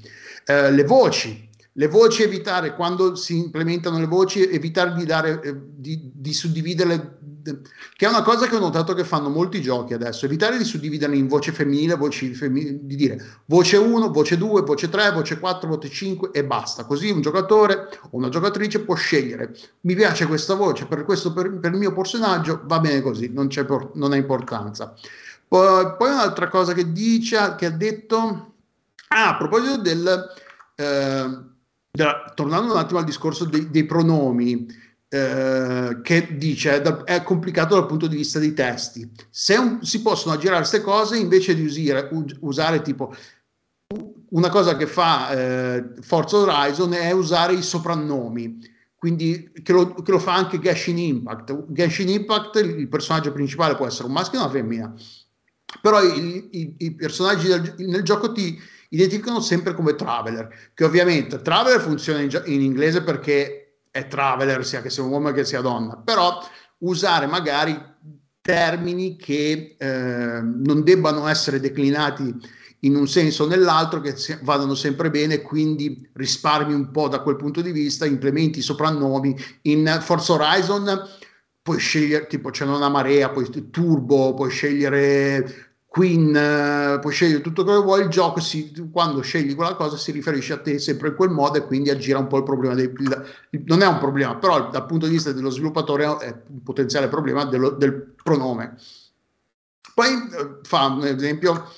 Eh, 0.45 0.71
le 0.71 0.85
voci, 0.85 1.49
le 1.73 1.89
voci 1.89 2.23
evitare 2.23 2.75
quando 2.75 3.17
si 3.17 3.37
implementano 3.37 3.99
le 3.99 4.07
voci, 4.07 4.49
evitare 4.49 4.95
di, 4.95 5.05
dare, 5.05 5.41
eh, 5.43 5.57
di, 5.75 6.11
di 6.15 6.33
suddividerle 6.33 7.19
che 7.43 8.07
è 8.07 8.09
una 8.09 8.23
cosa 8.23 8.47
che 8.47 8.57
ho 8.57 8.59
notato 8.59 8.95
che 8.95 9.05
fanno 9.05 9.29
molti 9.29 9.61
giochi 9.61 9.95
adesso, 9.95 10.25
evitare 10.25 10.59
di 10.59 10.65
suddividere 10.65 11.17
in 11.17 11.27
voce 11.29 11.53
femminile, 11.53 11.95
voci 11.95 12.35
femminili, 12.35 12.81
di 12.83 12.97
dire 12.97 13.43
voce 13.47 13.77
1, 13.77 14.11
voce 14.11 14.37
2, 14.37 14.63
voce 14.63 14.89
3, 14.89 15.13
voce 15.13 15.39
4, 15.39 15.69
voce 15.69 15.89
5 15.89 16.31
e 16.33 16.45
basta. 16.45 16.85
Così 16.85 17.11
un 17.11 17.21
giocatore 17.21 17.89
o 18.03 18.09
una 18.13 18.29
giocatrice 18.29 18.81
può 18.81 18.95
scegliere, 18.95 19.55
mi 19.83 19.95
piace 19.95 20.27
questa 20.27 20.55
voce 20.55 20.87
per, 20.87 21.05
questo, 21.05 21.33
per, 21.33 21.59
per 21.59 21.73
il 21.73 21.79
mio 21.79 21.93
personaggio, 21.93 22.63
va 22.65 22.81
bene 22.81 23.01
così, 23.03 23.31
non, 23.33 23.49
c'è, 23.49 23.65
non 23.95 24.13
ha 24.13 24.17
importanza. 24.17 24.95
Poi, 25.47 25.95
poi 25.97 26.11
un'altra 26.11 26.49
cosa 26.49 26.73
che 26.73 26.93
dice, 26.93 27.55
che 27.57 27.67
ha 27.67 27.71
detto, 27.71 28.55
ah, 29.09 29.29
a 29.31 29.37
proposito 29.37 29.79
del... 29.79 30.35
Eh, 30.75 31.49
della, 31.91 32.33
tornando 32.35 32.73
un 32.73 32.79
attimo 32.79 33.01
al 33.01 33.05
discorso 33.05 33.45
dei, 33.45 33.71
dei 33.71 33.85
pronomi, 33.85 34.67
eh, 35.13 35.99
che 36.03 36.37
dice 36.37 36.81
è, 36.81 36.83
è, 36.83 37.23
complicato 37.25 37.75
dal 37.75 37.87
punto 37.87 38.07
di 38.07 38.15
vista 38.15 38.39
dei 38.39 38.53
testi. 38.53 39.11
Se 39.29 39.57
un, 39.57 39.83
si 39.83 40.03
possono 40.03 40.35
aggirare 40.35 40.59
queste 40.59 40.81
cose 40.81 41.17
invece 41.17 41.57
di 41.57 41.65
usare, 41.65 42.09
usare 42.41 42.81
tipo 42.81 43.13
una 44.29 44.49
cosa 44.49 44.77
che 44.77 44.87
fa 44.87 45.33
eh, 45.33 45.95
Forza 46.01 46.37
Horizon 46.37 46.93
è 46.93 47.11
usare 47.11 47.55
i 47.55 47.63
soprannomi. 47.63 48.79
Quindi 48.95 49.51
che 49.65 49.73
lo, 49.73 49.95
che 49.95 50.13
lo, 50.13 50.21
fa 50.21 50.35
anche 50.35 50.61
Genshin 50.61 50.99
Impact. 50.99 51.65
Genshin 51.71 52.09
Impact, 52.11 52.57
il 52.57 52.87
personaggio 52.87 53.33
principale 53.33 53.75
può 53.75 53.87
essere 53.87 54.07
un 54.07 54.13
maschio 54.13 54.39
o 54.39 54.43
una 54.43 54.53
femmina, 54.53 54.95
però 55.81 56.03
i, 56.03 56.49
i, 56.53 56.75
i 56.79 56.95
personaggi 56.95 57.49
del, 57.49 57.75
nel 57.79 58.03
gioco 58.03 58.31
ti 58.31 58.61
identificano 58.91 59.41
sempre 59.41 59.75
come 59.75 59.97
Traveler, 59.97 60.71
che 60.75 60.85
ovviamente 60.85 61.41
Traveler 61.41 61.81
funziona 61.81 62.21
in, 62.21 62.43
in 62.45 62.61
inglese 62.61 63.03
perché 63.03 63.70
è 63.91 64.07
traveler, 64.07 64.65
sia 64.65 64.83
che 64.83 64.91
sia 64.91 65.03
un 65.03 65.11
uomo 65.11 65.33
che 65.33 65.45
sia 65.45 65.61
donna, 65.61 65.97
però 65.97 66.39
usare 66.79 67.27
magari 67.27 67.79
termini 68.41 69.17
che 69.17 69.77
eh, 69.79 70.41
non 70.43 70.83
debbano 70.83 71.27
essere 71.27 71.61
declinati 71.61 72.35
in 72.81 72.97
un 72.97 73.07
senso 73.07 73.45
o 73.45 73.47
nell'altro, 73.47 74.01
che 74.01 74.15
vadano 74.43 74.75
sempre 74.75 75.11
bene, 75.11 75.43
quindi 75.43 76.09
risparmi 76.15 76.73
un 76.73 76.91
po' 76.91 77.09
da 77.09 77.21
quel 77.21 77.37
punto 77.37 77.61
di 77.61 77.73
vista, 77.73 78.07
implementi 78.07 78.63
soprannomi. 78.63 79.37
In 79.63 79.99
Forza 80.01 80.33
Horizon 80.33 81.07
puoi 81.61 81.79
scegliere, 81.79 82.27
tipo 82.27 82.49
c'è 82.51 82.65
una 82.65 82.89
marea, 82.89 83.31
poi 83.31 83.71
turbo, 83.71 84.33
puoi 84.33 84.51
scegliere 84.51 85.70
Queen, 85.91 86.37
eh, 86.37 87.01
puoi 87.01 87.13
scegliere 87.13 87.41
tutto 87.41 87.65
quello 87.65 87.81
che 87.81 87.85
vuoi, 87.85 88.03
il 88.03 88.11
gioco 88.11 88.39
si, 88.39 88.73
quando 88.93 89.23
scegli 89.23 89.57
quella 89.57 89.75
cosa 89.75 89.97
si 89.97 90.13
riferisce 90.13 90.53
a 90.53 90.61
te 90.61 90.79
sempre 90.79 91.09
in 91.09 91.17
quel 91.17 91.31
modo 91.31 91.59
e 91.59 91.67
quindi 91.67 91.91
aggira 91.91 92.21
un 92.21 92.29
po' 92.29 92.37
il 92.37 92.45
problema. 92.45 92.75
Dei, 92.75 92.85
il, 92.85 93.65
non 93.67 93.83
è 93.83 93.87
un 93.89 93.99
problema, 93.99 94.37
però 94.37 94.71
dal 94.71 94.87
punto 94.87 95.07
di 95.07 95.15
vista 95.15 95.33
dello 95.33 95.51
sviluppatore 95.51 96.05
è 96.19 96.43
un 96.47 96.63
potenziale 96.63 97.09
problema 97.09 97.45
dello, 97.45 97.71
del 97.71 98.15
pronome. 98.23 98.77
Poi 99.93 100.07
eh, 100.07 100.59
fa 100.63 100.87
un 100.87 101.05
esempio, 101.05 101.69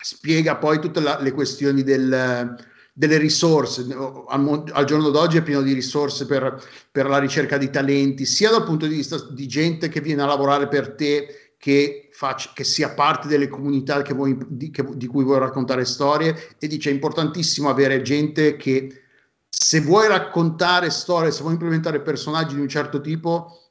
spiega 0.00 0.56
poi 0.56 0.80
tutte 0.80 1.00
la, 1.00 1.20
le 1.20 1.32
questioni 1.32 1.82
del, 1.82 2.56
delle 2.94 3.18
risorse. 3.18 3.86
Al, 4.26 4.64
al, 4.72 4.84
giorno 4.86 5.10
d'oggi 5.10 5.36
è 5.36 5.42
pieno 5.42 5.60
di 5.60 5.74
risorse 5.74 6.24
per, 6.24 6.66
per 6.90 7.06
la 7.06 7.18
ricerca 7.18 7.58
di 7.58 7.68
talenti, 7.68 8.24
sia 8.24 8.48
dal 8.48 8.64
punto 8.64 8.86
di 8.86 8.94
vista 8.94 9.22
di 9.28 9.46
gente 9.46 9.90
che 9.90 10.00
viene 10.00 10.22
a 10.22 10.26
lavorare 10.26 10.66
per 10.66 10.94
te 10.94 11.52
che, 11.58 12.07
faccia, 12.18 12.50
che 12.52 12.64
sia 12.64 12.94
parte 12.94 13.28
delle 13.28 13.46
comunità 13.46 14.02
che 14.02 14.12
vuoi, 14.12 14.36
di, 14.48 14.72
che, 14.72 14.84
di, 14.94 15.06
cui 15.06 15.22
vuoi 15.22 15.38
raccontare 15.38 15.84
storie 15.84 16.34
e 16.58 16.66
dice 16.66 16.90
è 16.90 16.92
importantissimo 16.92 17.68
avere 17.68 18.02
gente 18.02 18.56
che 18.56 19.02
se 19.48 19.80
vuoi 19.82 20.08
raccontare 20.08 20.90
storie, 20.90 21.30
se 21.30 21.42
vuoi 21.42 21.52
implementare 21.52 22.00
personaggi 22.00 22.56
di 22.56 22.60
un 22.60 22.66
certo 22.66 23.00
tipo, 23.00 23.70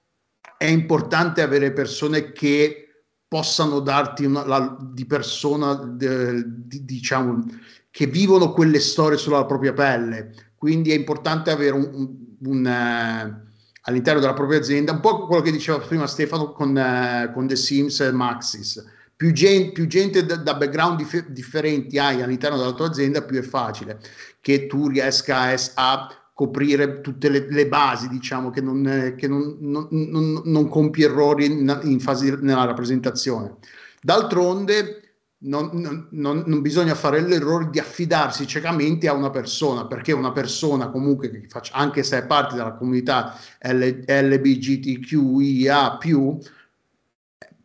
è 0.57 0.63
importante 0.63 1.41
avere 1.41 1.73
persone 1.73 2.31
che 2.31 3.03
possano 3.27 3.81
darti 3.81 4.23
una, 4.23 4.45
la, 4.45 4.77
di 4.79 5.05
persona, 5.05 5.73
de, 5.73 6.41
di, 6.45 6.85
diciamo, 6.85 7.43
che 7.91 8.07
vivono 8.07 8.53
quelle 8.53 8.79
storie 8.79 9.17
sulla 9.17 9.45
propria 9.45 9.73
pelle. 9.73 10.53
Quindi 10.55 10.91
è 10.91 10.95
importante 10.95 11.51
avere 11.51 11.75
un, 11.75 11.89
un, 11.93 12.15
un 12.45 12.65
uh, 12.65 13.46
all'interno 13.87 14.19
della 14.19 14.33
propria 14.33 14.59
azienda, 14.59 14.91
un 14.91 14.99
po' 14.99 15.25
quello 15.25 15.41
che 15.41 15.51
diceva 15.51 15.79
prima 15.79 16.07
Stefano 16.07 16.51
con, 16.51 16.77
eh, 16.77 17.31
con 17.33 17.47
The 17.47 17.55
Sims 17.55 17.99
e 18.01 18.11
Maxis. 18.11 18.85
Più 19.15 19.31
gente, 19.31 19.71
più 19.71 19.87
gente 19.87 20.25
da, 20.25 20.53
background 20.53 20.97
dif- 20.97 21.27
differenti 21.29 21.97
hai 21.97 22.21
all'interno 22.21 22.57
della 22.57 22.73
tua 22.73 22.87
azienda, 22.87 23.23
più 23.23 23.39
è 23.39 23.41
facile 23.41 23.99
che 24.41 24.67
tu 24.67 24.87
riesca 24.87 25.37
a, 25.37 25.55
a 25.73 26.29
coprire 26.33 27.01
tutte 27.01 27.29
le, 27.29 27.47
le, 27.49 27.67
basi, 27.67 28.07
diciamo, 28.09 28.51
che 28.51 28.61
non, 28.61 29.15
che 29.17 29.27
non, 29.27 29.57
non, 29.59 29.87
non, 29.89 30.41
non 30.43 30.67
compi 30.67 31.01
errori 31.01 31.45
in, 31.45 31.79
in 31.83 31.99
fase 31.99 32.37
nella 32.41 32.65
rappresentazione. 32.65 33.55
D'altronde, 34.01 35.06
non, 35.39 36.07
non, 36.09 36.43
non, 36.45 36.61
bisogna 36.61 36.95
fare 36.95 37.21
l'errore 37.21 37.69
di 37.69 37.79
affidarsi 37.79 38.47
ciecamente 38.47 39.07
a 39.07 39.13
una 39.13 39.29
persona, 39.29 39.85
perché 39.85 40.11
una 40.11 40.31
persona 40.31 40.89
comunque, 40.89 41.45
faccia, 41.47 41.73
anche 41.75 42.01
se 42.03 42.17
è 42.19 42.25
parte 42.25 42.55
della 42.55 42.73
comunità 42.73 43.37
L, 43.61 44.03
LBGTQIA, 44.07 45.97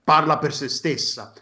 parla 0.05 0.39
per 0.39 0.53
se 0.53 0.69
stessa 0.69 1.33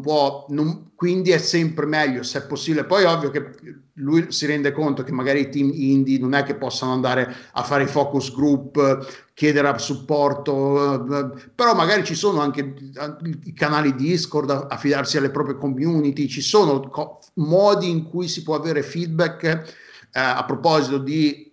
può, 0.00 0.46
quindi 0.94 1.30
è 1.30 1.38
sempre 1.38 1.86
meglio 1.86 2.22
se 2.22 2.38
è 2.38 2.46
possibile. 2.46 2.84
Poi 2.84 3.04
ovvio 3.04 3.30
che 3.30 3.52
lui 3.94 4.30
si 4.30 4.44
rende 4.46 4.72
conto 4.72 5.02
che 5.02 5.12
magari 5.12 5.40
i 5.40 5.48
team 5.48 5.70
indie 5.72 6.18
non 6.18 6.34
è 6.34 6.42
che 6.42 6.54
possano 6.54 6.92
andare 6.92 7.34
a 7.52 7.62
fare 7.62 7.84
i 7.84 7.88
focus 7.88 8.34
group, 8.34 9.29
chiedere 9.40 9.78
supporto, 9.78 11.08
eh, 11.08 11.50
però 11.54 11.74
magari 11.74 12.04
ci 12.04 12.14
sono 12.14 12.40
anche 12.40 12.60
eh, 12.60 13.38
i 13.44 13.54
canali 13.54 13.94
Discord, 13.94 14.66
affidarsi 14.68 15.16
alle 15.16 15.30
proprie 15.30 15.56
community, 15.56 16.28
ci 16.28 16.42
sono 16.42 16.78
co- 16.90 17.20
modi 17.36 17.88
in 17.88 18.04
cui 18.04 18.28
si 18.28 18.42
può 18.42 18.54
avere 18.54 18.82
feedback 18.82 19.44
eh, 19.44 19.64
a 20.12 20.44
proposito 20.44 20.98
di 20.98 21.48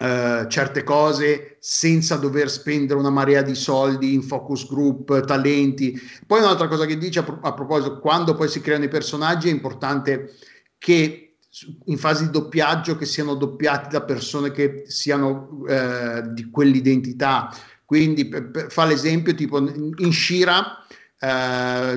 Uh, 0.00 0.46
certe 0.46 0.84
cose 0.84 1.56
senza 1.58 2.14
dover 2.14 2.48
spendere 2.48 3.00
una 3.00 3.10
marea 3.10 3.42
di 3.42 3.56
soldi 3.56 4.14
in 4.14 4.22
focus 4.22 4.68
group, 4.68 5.24
talenti. 5.24 6.00
Poi 6.24 6.38
un'altra 6.38 6.68
cosa 6.68 6.86
che 6.86 6.96
dice 6.96 7.18
a, 7.18 7.22
pro- 7.24 7.40
a, 7.42 7.52
proposito, 7.52 7.98
quando 7.98 8.36
poi 8.36 8.46
si 8.46 8.60
creano 8.60 8.84
i 8.84 8.88
personaggi 8.88 9.48
è 9.48 9.50
importante 9.50 10.36
che 10.78 11.27
in 11.86 11.98
fase 11.98 12.24
di 12.24 12.30
doppiaggio 12.30 12.96
che 12.96 13.06
siano 13.06 13.34
doppiati 13.34 13.88
da 13.88 14.02
persone 14.02 14.50
che 14.50 14.84
siano 14.86 15.64
uh, 15.66 16.32
di 16.32 16.50
quell'identità. 16.50 17.54
Quindi 17.84 18.28
per, 18.28 18.50
per, 18.50 18.70
fa 18.70 18.84
l'esempio 18.84 19.34
tipo 19.34 19.58
in 19.58 20.12
Shira, 20.12 20.84
uh, 21.20 21.26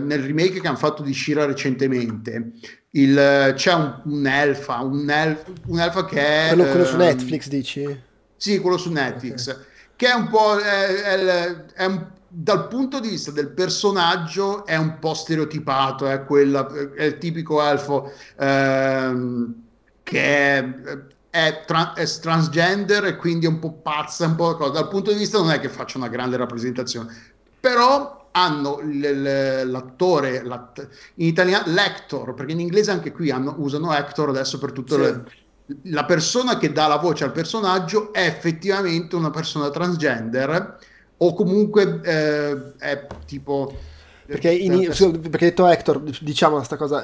nel 0.03 0.23
remake 0.23 0.61
che 0.61 0.67
hanno 0.67 0.77
fatto 0.77 1.03
di 1.03 1.13
Shira 1.13 1.45
recentemente, 1.45 2.53
il, 2.91 3.53
c'è 3.55 3.73
un, 3.73 4.01
un'elfa, 4.05 4.79
un 4.79 5.37
un'elfa 5.67 6.05
che 6.05 6.45
è... 6.45 6.47
Quello, 6.53 6.69
quello 6.69 6.85
su 6.85 6.93
ehm, 6.93 6.99
Netflix 6.99 7.47
dici? 7.47 7.99
Sì, 8.37 8.59
quello 8.59 8.77
su 8.77 8.91
Netflix, 8.91 9.47
okay. 9.47 9.63
che 9.95 10.07
è 10.07 10.13
un 10.13 10.29
po'... 10.29 10.57
È, 10.57 10.85
è, 10.87 11.65
è 11.73 11.85
un, 11.85 12.07
dal 12.33 12.69
punto 12.69 13.01
di 13.01 13.09
vista 13.09 13.29
del 13.31 13.49
personaggio 13.49 14.65
è 14.65 14.77
un 14.77 14.99
po' 14.99 15.13
stereotipato, 15.13 16.07
è, 16.07 16.23
quella, 16.23 16.65
è 16.95 17.03
il 17.03 17.17
tipico 17.17 17.61
elfo 17.61 18.13
ehm, 18.37 19.53
che 20.01 20.23
è, 20.23 20.73
è, 21.29 21.63
tra, 21.67 21.91
è, 21.91 22.05
transgender 22.05 23.03
e 23.05 23.15
quindi 23.17 23.47
è 23.47 23.49
un 23.49 23.59
po' 23.59 23.73
pazza, 23.73 24.27
un 24.27 24.35
po' 24.35 24.55
cosa. 24.55 24.71
Dal 24.71 24.87
punto 24.87 25.11
di 25.11 25.17
vista 25.17 25.39
non 25.39 25.51
è 25.51 25.59
che 25.59 25.67
faccia 25.67 25.97
una 25.97 26.07
grande 26.07 26.37
rappresentazione, 26.37 27.13
però 27.59 28.29
hanno 28.31 28.79
l'attore 28.81 30.41
l'att- 30.41 30.87
in 31.15 31.27
italiano 31.27 31.65
l'actor 31.73 32.33
perché 32.33 32.53
in 32.53 32.61
inglese 32.61 32.91
anche 32.91 33.11
qui 33.11 33.29
hanno, 33.29 33.55
usano 33.57 33.91
actor 33.91 34.29
adesso 34.29 34.57
per 34.57 34.71
tutto 34.71 34.95
sì. 34.95 35.01
le, 35.01 35.23
la 35.83 36.05
persona 36.05 36.57
che 36.57 36.71
dà 36.71 36.87
la 36.87 36.95
voce 36.95 37.25
al 37.25 37.33
personaggio 37.33 38.13
è 38.13 38.25
effettivamente 38.25 39.17
una 39.17 39.31
persona 39.31 39.69
transgender 39.69 40.79
o 41.23 41.33
comunque 41.33 42.01
eh, 42.03 42.73
è 42.77 43.07
tipo 43.25 43.89
perché, 44.25 44.51
in, 44.51 44.85
perché 44.87 45.45
hai 45.45 45.49
detto 45.49 45.67
Hector, 45.67 46.01
diciamo 46.21 46.55
questa 46.55 46.77
cosa, 46.77 47.03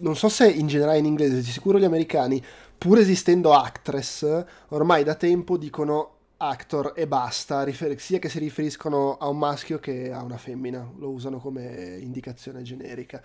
non 0.00 0.16
so 0.16 0.28
se 0.28 0.48
in 0.48 0.66
generale 0.66 0.98
in 0.98 1.04
inglese, 1.04 1.36
di 1.36 1.42
sicuro 1.42 1.78
gli 1.78 1.84
americani, 1.84 2.42
pur 2.76 2.98
esistendo 2.98 3.52
actress, 3.52 4.44
ormai 4.68 5.04
da 5.04 5.14
tempo 5.14 5.56
dicono 5.56 6.14
actor 6.38 6.92
e 6.96 7.06
basta, 7.06 7.62
rifer- 7.62 7.98
sia 8.00 8.18
che 8.18 8.28
si 8.28 8.40
riferiscono 8.40 9.16
a 9.16 9.28
un 9.28 9.38
maschio 9.38 9.78
che 9.78 10.10
a 10.10 10.22
una 10.22 10.38
femmina, 10.38 10.90
lo 10.98 11.10
usano 11.10 11.38
come 11.38 11.98
indicazione 12.00 12.62
generica. 12.62 13.22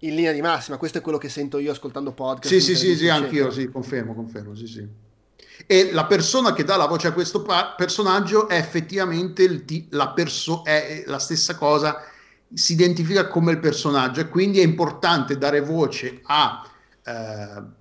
In 0.00 0.16
linea 0.16 0.32
di 0.32 0.40
massima, 0.40 0.76
questo 0.76 0.98
è 0.98 1.00
quello 1.00 1.18
che 1.18 1.28
sento 1.28 1.58
io 1.58 1.70
ascoltando 1.70 2.10
podcast. 2.10 2.52
Sì, 2.52 2.60
sì, 2.60 2.74
sì, 2.74 2.96
sì, 2.96 3.08
anch'io, 3.08 3.52
sì, 3.52 3.68
confermo, 3.68 4.12
confermo, 4.12 4.56
sì, 4.56 4.66
sì. 4.66 4.88
E 5.66 5.92
la 5.92 6.06
persona 6.06 6.52
che 6.52 6.64
dà 6.64 6.76
la 6.76 6.86
voce 6.86 7.08
a 7.08 7.12
questo 7.12 7.42
pa- 7.42 7.74
personaggio 7.76 8.48
è 8.48 8.56
effettivamente 8.56 9.42
il 9.42 9.86
la, 9.90 10.10
perso- 10.10 10.64
è 10.64 11.04
la 11.06 11.18
stessa 11.18 11.56
cosa, 11.56 12.02
si 12.52 12.72
identifica 12.72 13.28
come 13.28 13.52
il 13.52 13.58
personaggio 13.58 14.20
e 14.20 14.28
quindi 14.28 14.60
è 14.60 14.64
importante 14.64 15.38
dare 15.38 15.60
voce 15.60 16.20
a... 16.24 16.66
Eh, 17.04 17.80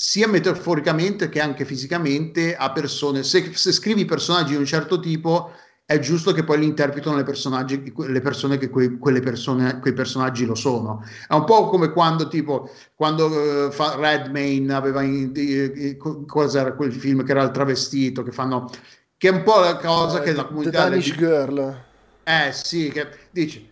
sia 0.00 0.28
metaforicamente 0.28 1.28
che 1.28 1.40
anche 1.40 1.64
fisicamente 1.64 2.54
a 2.54 2.70
persone. 2.70 3.24
Se, 3.24 3.52
se, 3.54 3.72
scrivi 3.72 4.04
personaggi 4.04 4.52
di 4.52 4.56
un 4.56 4.64
certo 4.64 5.00
tipo, 5.00 5.50
è 5.90 5.98
giusto 6.00 6.34
che 6.34 6.44
poi 6.44 6.58
li 6.58 6.66
interpretino 6.66 7.16
le, 7.16 7.24
le 7.24 8.20
persone 8.20 8.58
che 8.58 8.68
quei, 8.68 8.98
quelle 8.98 9.20
persone, 9.20 9.78
quei 9.80 9.94
personaggi 9.94 10.44
lo 10.44 10.54
sono. 10.54 11.02
È 11.26 11.32
un 11.32 11.44
po' 11.44 11.70
come 11.70 11.92
quando, 11.92 12.28
tipo, 12.28 12.70
quando 12.94 13.24
uh, 13.24 13.70
Redmayne 13.96 14.74
aveva 14.74 15.00
in, 15.00 15.32
di, 15.32 15.96
cos'era 15.96 16.74
quel 16.74 16.92
film 16.92 17.24
che 17.24 17.30
era 17.30 17.42
il 17.42 17.52
travestito, 17.52 18.22
che 18.22 18.32
fanno 18.32 18.68
che 19.16 19.28
è 19.28 19.32
un 19.32 19.42
po' 19.42 19.60
la 19.60 19.76
cosa 19.76 20.20
uh, 20.20 20.22
che 20.22 20.34
la 20.34 20.44
comunità 20.44 20.84
The 20.84 20.90
Danish 20.90 21.14
Girl. 21.16 21.84
Eh 22.22 22.52
sì, 22.52 22.90
che 22.90 23.08
dice 23.30 23.67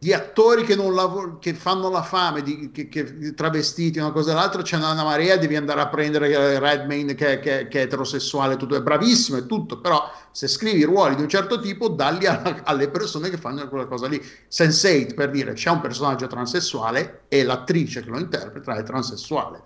di 0.00 0.12
attori 0.12 0.62
che, 0.62 0.76
lav- 0.76 1.40
che 1.40 1.54
fanno 1.54 1.90
la 1.90 2.02
fame, 2.02 2.42
di, 2.42 2.70
che, 2.70 2.88
che, 2.88 3.34
travestiti 3.34 3.98
una 3.98 4.12
cosa 4.12 4.30
e 4.30 4.34
l'altra, 4.34 4.62
c'è 4.62 4.76
una, 4.76 4.94
marea, 4.94 5.36
devi 5.36 5.56
andare 5.56 5.80
a 5.80 5.88
prendere 5.88 6.58
Redmayne 6.60 7.14
che, 7.14 7.40
che, 7.40 7.66
che, 7.66 7.80
è 7.80 7.82
eterosessuale, 7.82 8.56
tutto 8.56 8.76
è 8.76 8.80
bravissimo 8.80 9.38
e 9.38 9.46
tutto, 9.46 9.80
però 9.80 10.08
se 10.30 10.46
scrivi 10.46 10.84
ruoli 10.84 11.16
di 11.16 11.22
un 11.22 11.28
certo 11.28 11.58
tipo, 11.58 11.88
dalli 11.88 12.26
a, 12.26 12.62
alle 12.62 12.88
persone 12.88 13.28
che 13.28 13.38
fanno 13.38 13.68
quella 13.68 13.86
cosa 13.86 14.06
lì. 14.06 14.22
Sense8, 14.48 15.14
per 15.14 15.30
dire, 15.30 15.54
c'è 15.54 15.70
un 15.70 15.80
personaggio 15.80 16.28
transessuale 16.28 17.22
e 17.26 17.42
l'attrice 17.42 18.04
che 18.04 18.10
lo 18.10 18.20
interpreta 18.20 18.76
è 18.76 18.84
transessuale. 18.84 19.62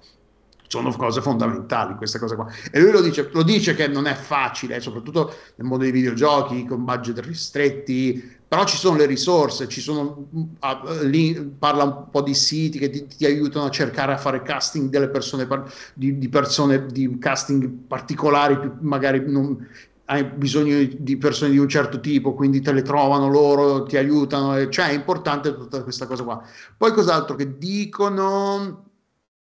Sono 0.66 0.90
cose 0.92 1.20
fondamentali 1.20 1.94
queste 1.96 2.18
cose 2.18 2.34
qua. 2.34 2.50
E 2.70 2.80
lui 2.80 2.92
lo 2.92 3.02
dice, 3.02 3.28
lo 3.30 3.42
dice 3.42 3.74
che 3.74 3.86
non 3.88 4.06
è 4.06 4.14
facile, 4.14 4.80
soprattutto 4.80 5.34
nel 5.56 5.66
mondo 5.66 5.84
dei 5.84 5.92
videogiochi, 5.92 6.64
con 6.64 6.84
budget 6.86 7.18
ristretti, 7.18 8.40
però 8.52 8.66
ci 8.66 8.76
sono 8.76 8.98
le 8.98 9.06
risorse, 9.06 9.66
ci 9.66 9.80
sono, 9.80 10.28
uh, 10.30 11.04
lì 11.04 11.40
parla 11.58 11.84
un 11.84 12.10
po' 12.10 12.20
di 12.20 12.34
siti 12.34 12.78
che 12.78 12.90
ti, 12.90 13.06
ti, 13.06 13.24
aiutano 13.24 13.64
a 13.64 13.70
cercare 13.70 14.12
a 14.12 14.18
fare 14.18 14.42
casting 14.42 14.90
delle 14.90 15.08
persone, 15.08 15.48
di, 15.94 16.18
di 16.18 16.28
persone 16.28 16.84
di 16.84 17.16
casting 17.18 17.66
particolari, 17.86 18.72
magari 18.80 19.24
non, 19.26 19.66
hai 20.04 20.24
bisogno 20.24 20.86
di 20.98 21.16
persone 21.16 21.52
di 21.52 21.56
un 21.56 21.66
certo 21.66 21.98
tipo, 21.98 22.34
quindi 22.34 22.60
te 22.60 22.72
le 22.72 22.82
trovano 22.82 23.30
loro, 23.30 23.84
ti 23.84 23.96
aiutano, 23.96 24.68
cioè 24.68 24.88
è 24.88 24.92
importante 24.92 25.56
tutta 25.56 25.82
questa 25.82 26.04
cosa 26.04 26.22
qua. 26.22 26.42
Poi 26.76 26.92
cos'altro 26.92 27.36
che 27.36 27.56
dicono? 27.56 28.90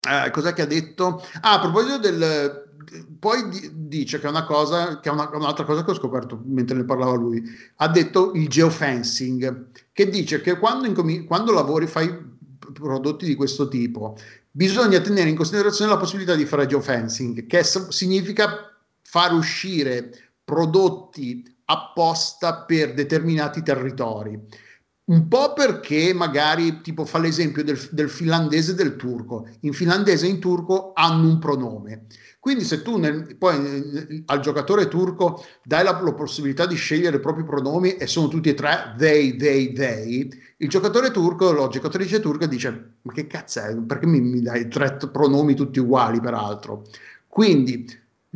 Eh, 0.01 0.31
cos'è 0.33 0.53
che 0.53 0.63
ha 0.63 0.67
detto? 0.67 1.25
Ah, 1.43 1.53
a 1.53 1.61
proposito 1.61 1.99
del 1.99 2.66
poi 3.19 3.49
di, 3.49 3.71
dice 3.73 4.19
che 4.19 4.27
è 4.27 4.31
una 4.31 4.45
cosa, 4.45 5.01
che 5.01 5.09
è 5.09 5.13
una, 5.13 5.29
un'altra 5.33 5.65
cosa 5.65 5.85
che 5.85 5.91
ho 5.91 5.95
scoperto 5.95 6.41
mentre 6.45 6.77
ne 6.77 6.85
parlava 6.85 7.15
lui, 7.15 7.43
ha 7.77 7.89
detto 7.89 8.33
il 8.35 8.49
geofencing, 8.49 9.69
che 9.93 10.09
dice 10.09 10.41
che 10.41 10.59
quando, 10.59 10.87
incomi- 10.87 11.25
quando 11.25 11.53
lavori, 11.53 11.87
fai 11.87 12.35
prodotti 12.73 13.27
di 13.27 13.35
questo 13.35 13.69
tipo, 13.69 14.17
bisogna 14.51 15.01
tenere 15.01 15.29
in 15.29 15.37
considerazione 15.37 15.91
la 15.91 15.99
possibilità 15.99 16.35
di 16.35 16.45
fare 16.45 16.67
geofencing, 16.67 17.47
che 17.47 17.63
s- 17.63 17.89
significa 17.89 18.75
far 19.03 19.33
uscire 19.33 20.11
prodotti 20.45 21.45
apposta 21.67 22.65
per 22.65 22.95
determinati 22.95 23.63
territori. 23.63 24.41
Un 25.09 25.29
po' 25.29 25.53
perché 25.53 26.13
magari, 26.13 26.81
tipo, 26.81 27.05
fa 27.05 27.19
l'esempio 27.19 27.63
del, 27.63 27.79
del 27.93 28.11
finlandese 28.11 28.73
e 28.73 28.75
del 28.75 28.97
turco. 28.97 29.49
In 29.61 29.73
finlandese 29.73 30.27
e 30.27 30.31
in 30.31 30.41
turco 30.41 30.93
hanno 30.95 31.29
un 31.29 31.39
pronome 31.39 32.07
quindi 32.47 32.63
se 32.63 32.83
tu 32.83 32.97
nel, 32.97 33.35
poi 33.37 34.23
al 34.27 34.39
giocatore 34.39 34.87
turco 34.87 35.45
dai 35.65 35.83
la, 35.83 36.01
la, 36.01 36.15
possibilità 36.15 36.65
di 36.65 36.77
scegliere 36.77 37.17
i 37.17 37.21
propri 37.21 37.43
pronomi 37.43 37.97
e 37.97 38.07
sono 38.07 38.29
tutti 38.29 38.51
e 38.51 38.55
tre 38.55 38.95
they, 38.97 39.35
they, 39.35 39.73
they, 39.73 40.29
il 40.59 40.69
giocatore 40.69 41.11
turco, 41.11 41.51
la 41.51 41.67
giocatrice 41.67 42.21
turca 42.21 42.47
dice 42.47 42.99
ma 43.03 43.13
che 43.13 43.27
cazzo 43.27 43.63
è? 43.63 43.77
Perché 43.77 44.07
mi, 44.07 44.21
mi 44.21 44.43
dai 44.43 44.69
tre 44.69 44.97
pronomi 45.11 45.57
tutti 45.57 45.81
uguali 45.81 46.21
peraltro? 46.21 46.85
Quindi 47.27 47.85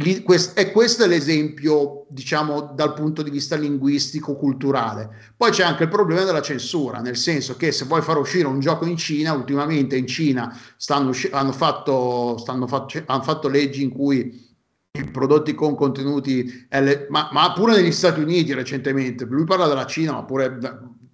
e 0.03 0.73
questo 0.73 1.05
è 1.05 1.07
l'esempio, 1.07 2.07
diciamo, 2.09 2.73
dal 2.75 2.95
punto 2.95 3.23
di 3.23 3.29
vista 3.29 3.57
linguistico-culturale. 3.57 5.33
Poi 5.37 5.51
c'è 5.51 5.63
anche 5.63 5.83
il 5.83 5.89
problema 5.91 6.25
della 6.25 6.41
censura, 6.41 7.01
nel 7.01 7.17
senso 7.17 7.57
che 7.57 7.71
se 7.71 7.85
vuoi 7.85 8.01
far 8.01 8.17
uscire 8.17 8.47
un 8.47 8.61
gioco 8.61 8.87
in 8.87 8.97
Cina, 8.97 9.35
ultimamente 9.35 9.97
in 9.97 10.07
Cina 10.07 10.57
stanno, 10.77 11.13
hanno, 11.33 11.53
fatto, 11.53 12.39
stanno 12.39 12.67
fac- 12.67 13.03
hanno 13.07 13.23
fatto 13.23 13.49
leggi 13.49 13.83
in 13.83 13.91
cui 13.91 14.49
i 14.93 15.05
prodotti 15.11 15.55
con 15.55 15.75
contenuti, 15.75 16.67
L- 16.71 17.07
ma, 17.11 17.29
ma, 17.31 17.53
pure 17.53 17.77
negli 17.77 17.93
Stati 17.93 18.21
Uniti 18.21 18.55
recentemente, 18.55 19.27
lui 19.27 19.45
parla 19.45 19.69
della 19.69 19.87
Cina, 19.87 20.13
ma 20.13 20.25
pure 20.25 20.59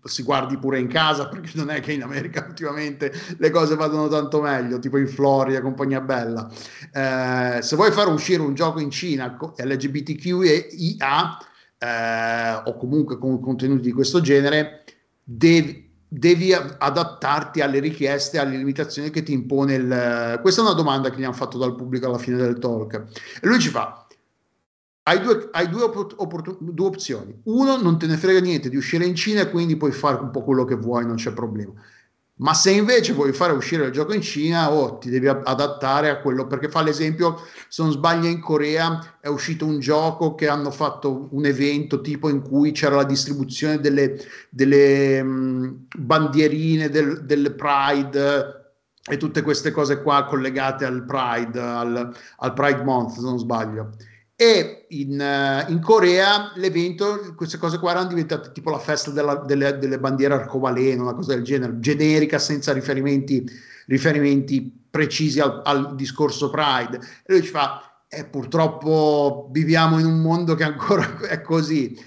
si 0.08 0.22
guardi 0.22 0.58
pure 0.58 0.78
in 0.78 0.88
casa, 0.88 1.28
perché 1.28 1.50
non 1.54 1.70
è 1.70 1.80
che 1.80 1.92
in 1.92 2.02
America 2.02 2.44
ultimamente 2.46 3.12
le 3.36 3.50
cose 3.50 3.74
vadano 3.74 4.08
tanto 4.08 4.40
meglio, 4.40 4.78
tipo 4.78 4.98
in 4.98 5.08
Florida, 5.08 5.60
compagnia 5.60 6.00
bella. 6.00 6.50
Eh, 6.92 7.62
se 7.62 7.76
vuoi 7.76 7.90
far 7.92 8.08
uscire 8.08 8.42
un 8.42 8.54
gioco 8.54 8.80
in 8.80 8.90
Cina 8.90 9.36
LGBTQIA 9.56 11.38
eh, 11.78 12.62
o 12.64 12.76
comunque 12.76 13.18
con 13.18 13.40
contenuti 13.40 13.82
di 13.82 13.92
questo 13.92 14.20
genere, 14.20 14.84
devi, 15.22 15.90
devi 16.08 16.52
adattarti 16.52 17.60
alle 17.60 17.80
richieste, 17.80 18.38
alle 18.38 18.56
limitazioni 18.56 19.10
che 19.10 19.22
ti 19.22 19.32
impone 19.32 19.74
il... 19.74 20.38
Questa 20.40 20.60
è 20.60 20.64
una 20.64 20.74
domanda 20.74 21.10
che 21.10 21.18
gli 21.18 21.24
hanno 21.24 21.32
fatto 21.32 21.58
dal 21.58 21.74
pubblico 21.74 22.06
alla 22.06 22.18
fine 22.18 22.36
del 22.36 22.58
talk. 22.58 22.94
E 22.94 23.46
lui 23.46 23.58
ci 23.58 23.68
fa, 23.68 24.05
hai, 25.08 25.20
due, 25.20 25.48
hai 25.52 25.68
due, 25.68 25.82
opport- 25.82 26.58
due, 26.60 26.86
opzioni. 26.86 27.40
Uno, 27.44 27.80
non 27.80 27.98
te 27.98 28.06
ne 28.06 28.16
frega 28.16 28.40
niente 28.40 28.68
di 28.68 28.76
uscire 28.76 29.04
in 29.04 29.14
Cina 29.14 29.42
e 29.42 29.50
quindi 29.50 29.76
puoi 29.76 29.92
fare 29.92 30.20
un 30.20 30.30
po' 30.30 30.42
quello 30.42 30.64
che 30.64 30.74
vuoi, 30.74 31.06
non 31.06 31.14
c'è 31.14 31.32
problema. 31.32 31.72
Ma 32.38 32.52
se 32.52 32.72
invece 32.72 33.12
vuoi 33.14 33.32
fare 33.32 33.52
uscire 33.52 33.86
il 33.86 33.92
gioco 33.92 34.12
in 34.12 34.20
Cina, 34.20 34.70
oh, 34.70 34.98
ti 34.98 35.08
devi 35.08 35.28
adattare 35.28 36.10
a 36.10 36.20
quello, 36.20 36.46
perché 36.46 36.68
fa 36.68 36.82
l'esempio, 36.82 37.36
se 37.68 37.82
non 37.82 37.92
sbaglio 37.92 38.26
in 38.26 38.40
Corea 38.40 39.18
è 39.20 39.28
uscito 39.28 39.64
un 39.64 39.78
gioco 39.78 40.34
che 40.34 40.48
hanno 40.48 40.70
fatto 40.70 41.28
un 41.30 41.46
evento 41.46 42.00
tipo 42.00 42.28
in 42.28 42.42
cui 42.42 42.72
c'era 42.72 42.96
la 42.96 43.04
distribuzione 43.04 43.78
delle, 43.78 44.18
delle 44.50 45.22
mh, 45.22 45.86
bandierine 45.96 46.90
del, 46.90 47.24
del 47.24 47.54
Pride 47.54 48.74
e 49.08 49.16
tutte 49.16 49.42
queste 49.42 49.70
cose 49.70 50.02
qua 50.02 50.24
collegate 50.24 50.84
al 50.84 51.04
Pride, 51.04 51.60
al, 51.60 52.14
al 52.38 52.52
Pride 52.52 52.82
Month, 52.82 53.12
se 53.12 53.20
non 53.22 53.38
sbaglio 53.38 53.92
e 54.38 54.84
in, 54.90 55.18
uh, 55.18 55.70
in, 55.70 55.80
Corea 55.80 56.52
l'evento, 56.56 57.32
queste 57.34 57.56
cose 57.56 57.78
qua 57.78 57.92
erano 57.92 58.08
diventate 58.08 58.52
tipo 58.52 58.68
la 58.68 58.78
festa 58.78 59.10
della, 59.10 59.36
delle, 59.36 59.78
delle, 59.78 59.98
bandiere 59.98 60.34
arcobaleno, 60.34 61.04
una 61.04 61.14
cosa 61.14 61.34
del 61.34 61.42
genere, 61.42 61.78
generica, 61.78 62.38
senza 62.38 62.74
riferimenti, 62.74 63.48
riferimenti 63.86 64.84
precisi 64.90 65.40
al, 65.40 65.62
al, 65.64 65.94
discorso 65.94 66.50
Pride. 66.50 66.98
E 67.24 67.32
lui 67.32 67.42
ci 67.42 67.48
fa, 67.48 68.04
eh, 68.08 68.26
purtroppo 68.26 69.48
viviamo 69.52 69.98
in 69.98 70.04
un 70.04 70.20
mondo 70.20 70.54
che 70.54 70.64
ancora 70.64 71.18
è 71.26 71.40
così. 71.40 71.98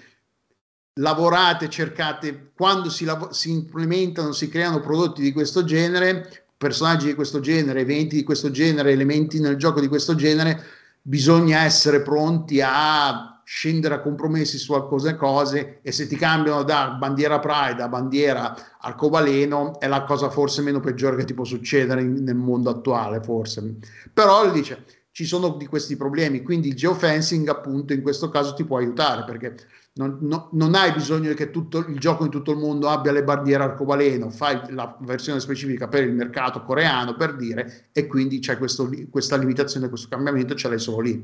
Lavorate, 0.99 1.67
cercate, 1.67 2.51
quando 2.53 2.91
si, 2.91 3.05
lav- 3.05 3.31
si 3.31 3.49
implementano, 3.49 4.33
si 4.33 4.49
creano 4.49 4.81
prodotti 4.81 5.23
di 5.23 5.31
questo 5.31 5.63
genere, 5.63 6.45
personaggi 6.55 7.07
di 7.07 7.15
questo 7.15 7.39
genere, 7.39 7.79
eventi 7.79 8.17
di 8.17 8.23
questo 8.23 8.51
genere, 8.51 8.91
elementi 8.91 9.39
nel 9.39 9.55
gioco 9.55 9.79
di 9.79 9.87
questo 9.87 10.13
genere, 10.13 10.61
bisogna 11.09 11.63
essere 11.63 12.03
pronti 12.03 12.61
a 12.63 13.41
scendere 13.43 13.95
a 13.95 13.99
compromessi 13.99 14.59
su 14.59 14.73
alcune 14.73 15.15
cose 15.15 15.79
e 15.81 15.91
se 15.91 16.05
ti 16.05 16.15
cambiano 16.15 16.61
da 16.61 16.91
bandiera 16.99 17.39
Pride 17.39 17.81
a 17.81 17.87
bandiera 17.87 18.55
arcobaleno 18.79 19.79
è 19.79 19.87
la 19.87 20.03
cosa 20.03 20.29
forse 20.29 20.61
meno 20.61 20.79
peggiore 20.79 21.15
che 21.15 21.25
ti 21.25 21.33
può 21.33 21.45
succedere 21.45 22.01
in, 22.01 22.23
nel 22.23 22.35
mondo 22.35 22.69
attuale 22.69 23.23
forse. 23.23 23.77
Però 24.13 24.51
dice 24.51 24.85
ci 25.09 25.25
sono 25.25 25.49
di 25.57 25.65
questi 25.65 25.97
problemi 25.97 26.43
quindi 26.43 26.67
il 26.67 26.75
geofencing 26.75 27.49
appunto 27.49 27.91
in 27.93 28.03
questo 28.03 28.29
caso 28.29 28.53
ti 28.53 28.63
può 28.63 28.77
aiutare 28.77 29.23
perché 29.23 29.55
non, 29.93 30.17
no, 30.21 30.49
non, 30.53 30.75
hai 30.75 30.91
bisogno 30.93 31.33
che 31.33 31.49
tutto 31.49 31.79
il 31.79 31.99
gioco 31.99 32.23
in 32.23 32.29
tutto 32.29 32.51
il 32.51 32.57
mondo 32.57 32.87
abbia 32.89 33.11
le 33.11 33.23
bandiere 33.23 33.63
arcobaleno, 33.63 34.29
fai 34.29 34.61
la 34.69 34.95
versione 35.01 35.39
specifica 35.39 35.87
per 35.87 36.03
il 36.03 36.13
mercato 36.13 36.63
coreano 36.63 37.15
per 37.15 37.35
dire, 37.35 37.87
e 37.91 38.07
quindi 38.07 38.39
c'è 38.39 38.57
questo, 38.57 38.89
questa 39.09 39.35
limitazione, 39.35 39.89
questo 39.89 40.07
cambiamento, 40.07 40.55
ce 40.55 40.69
l'hai 40.69 40.79
solo 40.79 41.01
lì. 41.01 41.21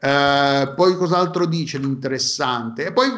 Eh, 0.00 0.72
poi 0.74 0.96
cos'altro 0.96 1.44
dice 1.46 1.78
l'interessante? 1.78 2.86
E 2.86 2.92
poi 2.92 3.08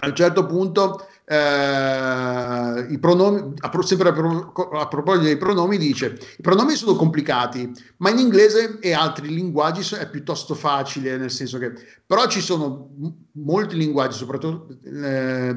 a 0.00 0.06
un 0.06 0.14
certo 0.14 0.46
punto 0.46 1.07
eh, 1.30 2.86
i 2.88 2.98
pronomi, 2.98 3.52
a, 3.58 3.82
sempre 3.82 4.08
a, 4.08 4.80
a, 4.80 4.88
proposito 4.88 5.24
dei 5.24 5.36
pronomi, 5.36 5.76
dice: 5.76 6.18
I 6.38 6.40
pronomi 6.40 6.74
sono 6.74 6.96
complicati, 6.96 7.70
ma 7.98 8.08
in 8.08 8.18
inglese 8.18 8.78
e 8.80 8.94
altri 8.94 9.28
linguaggi 9.28 9.82
è 9.94 10.08
piuttosto 10.08 10.54
facile, 10.54 11.18
nel 11.18 11.30
senso 11.30 11.58
che 11.58 11.72
però 12.06 12.26
ci 12.28 12.40
sono 12.40 12.90
m- 12.96 13.08
molti 13.32 13.76
linguaggi, 13.76 14.16
soprattutto 14.16 14.78
eh, 14.84 15.54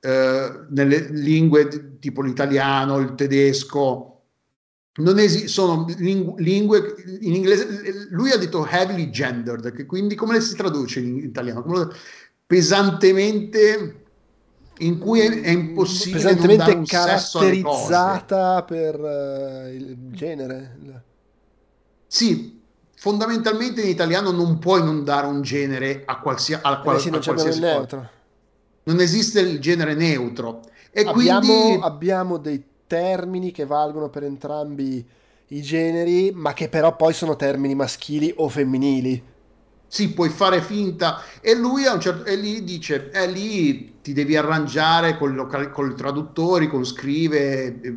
eh, 0.00 0.60
nelle 0.70 1.08
lingue 1.10 1.98
tipo 2.00 2.22
l'italiano, 2.22 2.98
il 2.98 3.14
tedesco. 3.14 4.10
Non 4.96 5.18
esi- 5.18 5.48
sono 5.48 5.86
lingu- 5.98 6.38
lingue 6.38 6.94
in 7.20 7.34
inglese, 7.34 8.06
lui 8.10 8.30
ha 8.30 8.36
detto 8.36 8.66
heavily 8.66 9.10
gendered, 9.10 9.72
che 9.72 9.86
quindi 9.86 10.14
come 10.14 10.40
si 10.40 10.54
traduce 10.54 11.00
in 11.00 11.16
italiano? 11.16 11.62
Come, 11.62 11.88
pesantemente 12.46 14.03
in 14.78 14.98
cui 14.98 15.20
è, 15.20 15.40
è 15.42 15.50
impossibile 15.50 16.34
pesantemente 16.34 16.82
caratterizzata 16.84 18.62
per 18.62 18.98
uh, 19.00 19.68
il 19.72 19.96
genere. 20.10 21.02
Sì, 22.06 22.60
fondamentalmente 22.96 23.82
in 23.82 23.88
italiano 23.88 24.30
non 24.30 24.58
puoi 24.58 24.82
non 24.82 25.04
dare 25.04 25.26
un 25.26 25.42
genere 25.42 26.02
a, 26.04 26.18
qualsia, 26.20 26.60
a, 26.62 26.80
qual- 26.80 26.96
eh 26.96 27.00
sì, 27.00 27.08
a 27.08 27.20
qualsiasi 27.20 27.60
cosa. 27.60 28.10
non 28.84 29.00
esiste 29.00 29.40
il 29.40 29.60
genere 29.60 29.94
neutro. 29.94 30.62
E 30.90 31.02
abbiamo, 31.02 31.40
quindi... 31.40 31.84
abbiamo 31.84 32.36
dei 32.38 32.62
termini 32.86 33.50
che 33.50 33.66
valgono 33.66 34.08
per 34.08 34.24
entrambi 34.24 35.04
i 35.48 35.62
generi, 35.62 36.30
ma 36.32 36.52
che 36.52 36.68
però 36.68 36.94
poi 36.96 37.12
sono 37.12 37.36
termini 37.36 37.74
maschili 37.74 38.32
o 38.36 38.48
femminili. 38.48 39.32
Sì, 39.94 40.08
puoi 40.08 40.28
fare 40.28 40.60
finta. 40.60 41.22
E 41.40 41.54
lui 41.54 41.84
a 41.86 41.92
un 41.94 42.00
certo 42.00 42.24
e 42.24 42.34
lì 42.34 42.64
dice: 42.64 43.12
eh, 43.12 43.28
lì 43.28 44.00
ti 44.02 44.12
devi 44.12 44.36
arrangiare 44.36 45.16
con, 45.16 45.48
i 45.48 45.94
traduttori, 45.94 46.66
con 46.66 46.84
scrive, 46.84 47.80
eh, 47.80 47.94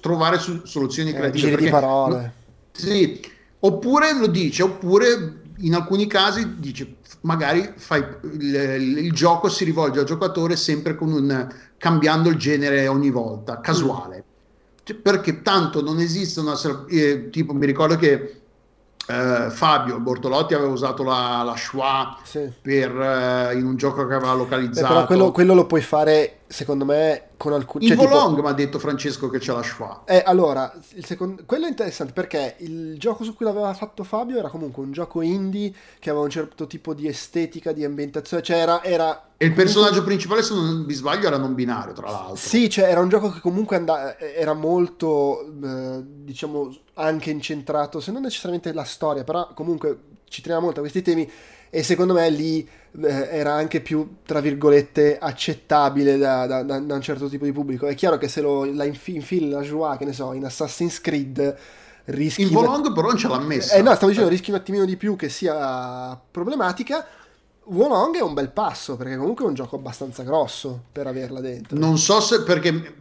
trovare 0.00 0.40
su- 0.40 0.62
soluzioni 0.64 1.10
Eh, 1.10 1.14
creative. 1.14 1.48
giri 1.50 1.62
di 1.62 1.70
parole. 1.70 2.32
Sì, 2.72 3.20
oppure 3.60 4.18
lo 4.18 4.26
dice, 4.26 4.64
oppure 4.64 5.42
in 5.58 5.74
alcuni 5.76 6.08
casi 6.08 6.58
dice 6.58 6.96
magari 7.20 7.72
fai 7.76 8.04
il, 8.32 8.54
il 8.98 9.12
gioco 9.12 9.48
si 9.48 9.62
rivolge 9.64 10.00
al 10.00 10.06
giocatore 10.06 10.56
sempre 10.56 10.96
con 10.96 11.12
un 11.12 11.48
cambiando 11.76 12.30
il 12.30 12.36
genere 12.36 12.88
ogni 12.88 13.10
volta, 13.10 13.60
casuale. 13.60 14.24
Cioè, 14.82 14.96
perché 14.96 15.42
tanto 15.42 15.82
non 15.82 16.00
esiste 16.00 16.40
una 16.40 16.56
ser- 16.56 16.86
eh, 16.88 17.28
tipo 17.30 17.52
mi 17.54 17.66
ricordo 17.66 17.94
che 17.96 18.47
eh, 19.08 19.50
Fabio 19.50 19.98
Bortolotti 20.00 20.54
aveva 20.54 20.70
usato 20.70 21.02
la, 21.02 21.42
la 21.44 21.56
schwa 21.56 22.16
Sì. 22.22 22.50
per, 22.60 22.90
eh, 22.94 23.54
in 23.56 23.64
un 23.64 23.76
gioco 23.76 24.06
che 24.06 24.14
aveva 24.14 24.34
localizzato. 24.34 24.86
però 24.92 25.06
quello, 25.06 25.32
quello 25.32 25.54
lo 25.54 25.66
puoi 25.66 25.80
fare, 25.80 26.37
secondo 26.48 26.84
me, 26.84 27.28
con 27.36 27.52
alcuni... 27.52 27.84
in 27.84 27.90
cioè, 27.90 28.00
tipo- 28.00 28.10
Volong 28.10 28.40
mi 28.40 28.48
ha 28.48 28.52
detto 28.52 28.78
Francesco 28.78 29.28
che 29.28 29.38
c'è 29.38 29.52
la 29.52 29.62
schwa. 29.62 30.02
Eh, 30.06 30.22
allora, 30.24 30.72
il 30.94 31.04
secondo... 31.04 31.42
quello 31.46 31.66
è 31.66 31.68
interessante 31.68 32.12
perché 32.12 32.56
il 32.58 32.98
gioco 32.98 33.22
su 33.22 33.34
cui 33.34 33.44
l'aveva 33.44 33.72
fatto 33.74 34.02
Fabio 34.02 34.38
era 34.38 34.48
comunque 34.48 34.82
un 34.82 34.90
gioco 34.92 35.20
indie 35.20 35.72
che 35.98 36.10
aveva 36.10 36.24
un 36.24 36.30
certo 36.30 36.66
tipo 36.66 36.94
di 36.94 37.06
estetica, 37.06 37.72
di 37.72 37.84
ambientazione, 37.84 38.42
cioè 38.42 38.56
era... 38.56 38.82
era 38.82 39.30
E 39.36 39.46
il 39.46 39.52
personaggio 39.52 40.02
principale, 40.02 40.42
se 40.42 40.54
non 40.54 40.84
mi 40.86 40.94
sbaglio, 40.94 41.26
era 41.26 41.36
non 41.36 41.54
binario, 41.54 41.92
tra 41.92 42.10
l'altro. 42.10 42.36
Sì, 42.36 42.70
cioè 42.70 42.86
era 42.86 43.00
un 43.00 43.08
gioco 43.08 43.30
che 43.30 43.40
comunque 43.40 43.76
and- 43.76 44.16
era 44.18 44.54
molto, 44.54 45.46
eh, 45.62 46.02
diciamo, 46.02 46.74
anche 46.94 47.30
incentrato, 47.30 48.00
se 48.00 48.10
non 48.10 48.22
necessariamente 48.22 48.72
la 48.72 48.84
storia, 48.84 49.22
però 49.22 49.52
comunque 49.54 49.98
ci 50.28 50.42
teniamo 50.42 50.64
molto 50.64 50.80
a 50.80 50.82
questi 50.82 51.02
temi 51.02 51.30
e 51.70 51.82
secondo 51.82 52.14
me 52.14 52.30
lì 52.30 52.66
eh, 53.02 53.28
era 53.30 53.52
anche 53.52 53.80
più, 53.80 54.16
tra 54.24 54.40
virgolette, 54.40 55.18
accettabile 55.18 56.16
da, 56.16 56.46
da- 56.46 56.62
da- 56.62 56.78
da 56.78 56.94
un 56.94 57.02
certo 57.02 57.28
tipo 57.28 57.44
di 57.44 57.52
pubblico. 57.52 57.86
È 57.86 57.94
chiaro 57.94 58.18
che 58.18 58.28
se 58.28 58.40
lo, 58.40 58.64
la 58.64 58.84
infi- 58.84 59.14
infili 59.14 59.48
la 59.50 59.62
joie, 59.62 59.96
che 59.96 60.04
ne 60.04 60.12
so, 60.12 60.32
in 60.32 60.44
Assassin's 60.44 61.00
Creed 61.00 61.56
rischi... 62.06 62.42
In 62.42 62.50
Volong 62.50 62.92
però 62.92 63.08
non 63.08 63.16
ce 63.16 63.28
l'ha 63.28 63.38
messa. 63.38 63.74
Eh 63.74 63.82
no, 63.82 63.94
stavo 63.94 64.08
dicendo, 64.08 64.30
rischi 64.30 64.50
un 64.50 64.56
attimino 64.56 64.84
di 64.84 64.96
più 64.96 65.16
che 65.16 65.28
sia 65.28 66.18
problematica. 66.30 67.06
Wolong 67.64 68.16
è 68.16 68.22
un 68.22 68.32
bel 68.32 68.48
passo, 68.48 68.96
perché 68.96 69.18
comunque 69.18 69.44
è 69.44 69.48
un 69.48 69.52
gioco 69.52 69.76
abbastanza 69.76 70.22
grosso 70.22 70.84
per 70.90 71.06
averla 71.06 71.40
dentro. 71.40 71.76
Non 71.76 71.98
so 71.98 72.18
se 72.20 72.42
perché 72.42 72.94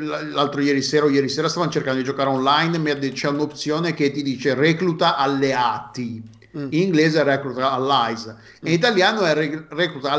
l'altro 0.00 0.60
ieri 0.60 0.82
sera 0.82 1.06
o 1.06 1.08
ieri 1.08 1.28
sera 1.28 1.48
stavano 1.48 1.70
cercando 1.70 2.00
di 2.00 2.04
giocare 2.04 2.28
online, 2.28 2.78
mi 2.78 2.90
ha 2.90 2.98
c'è 2.98 3.28
un'opzione 3.28 3.94
che 3.94 4.10
ti 4.10 4.24
dice 4.24 4.54
recluta 4.54 5.16
alleati. 5.16 6.20
Mm. 6.56 6.68
In 6.70 6.82
inglese 6.82 7.20
è 7.20 7.24
recluta 7.24 7.72
allies, 7.72 8.34
in 8.62 8.72
italiano 8.72 9.22
è 9.22 9.32
re- 9.32 9.66
recluta 9.70 10.10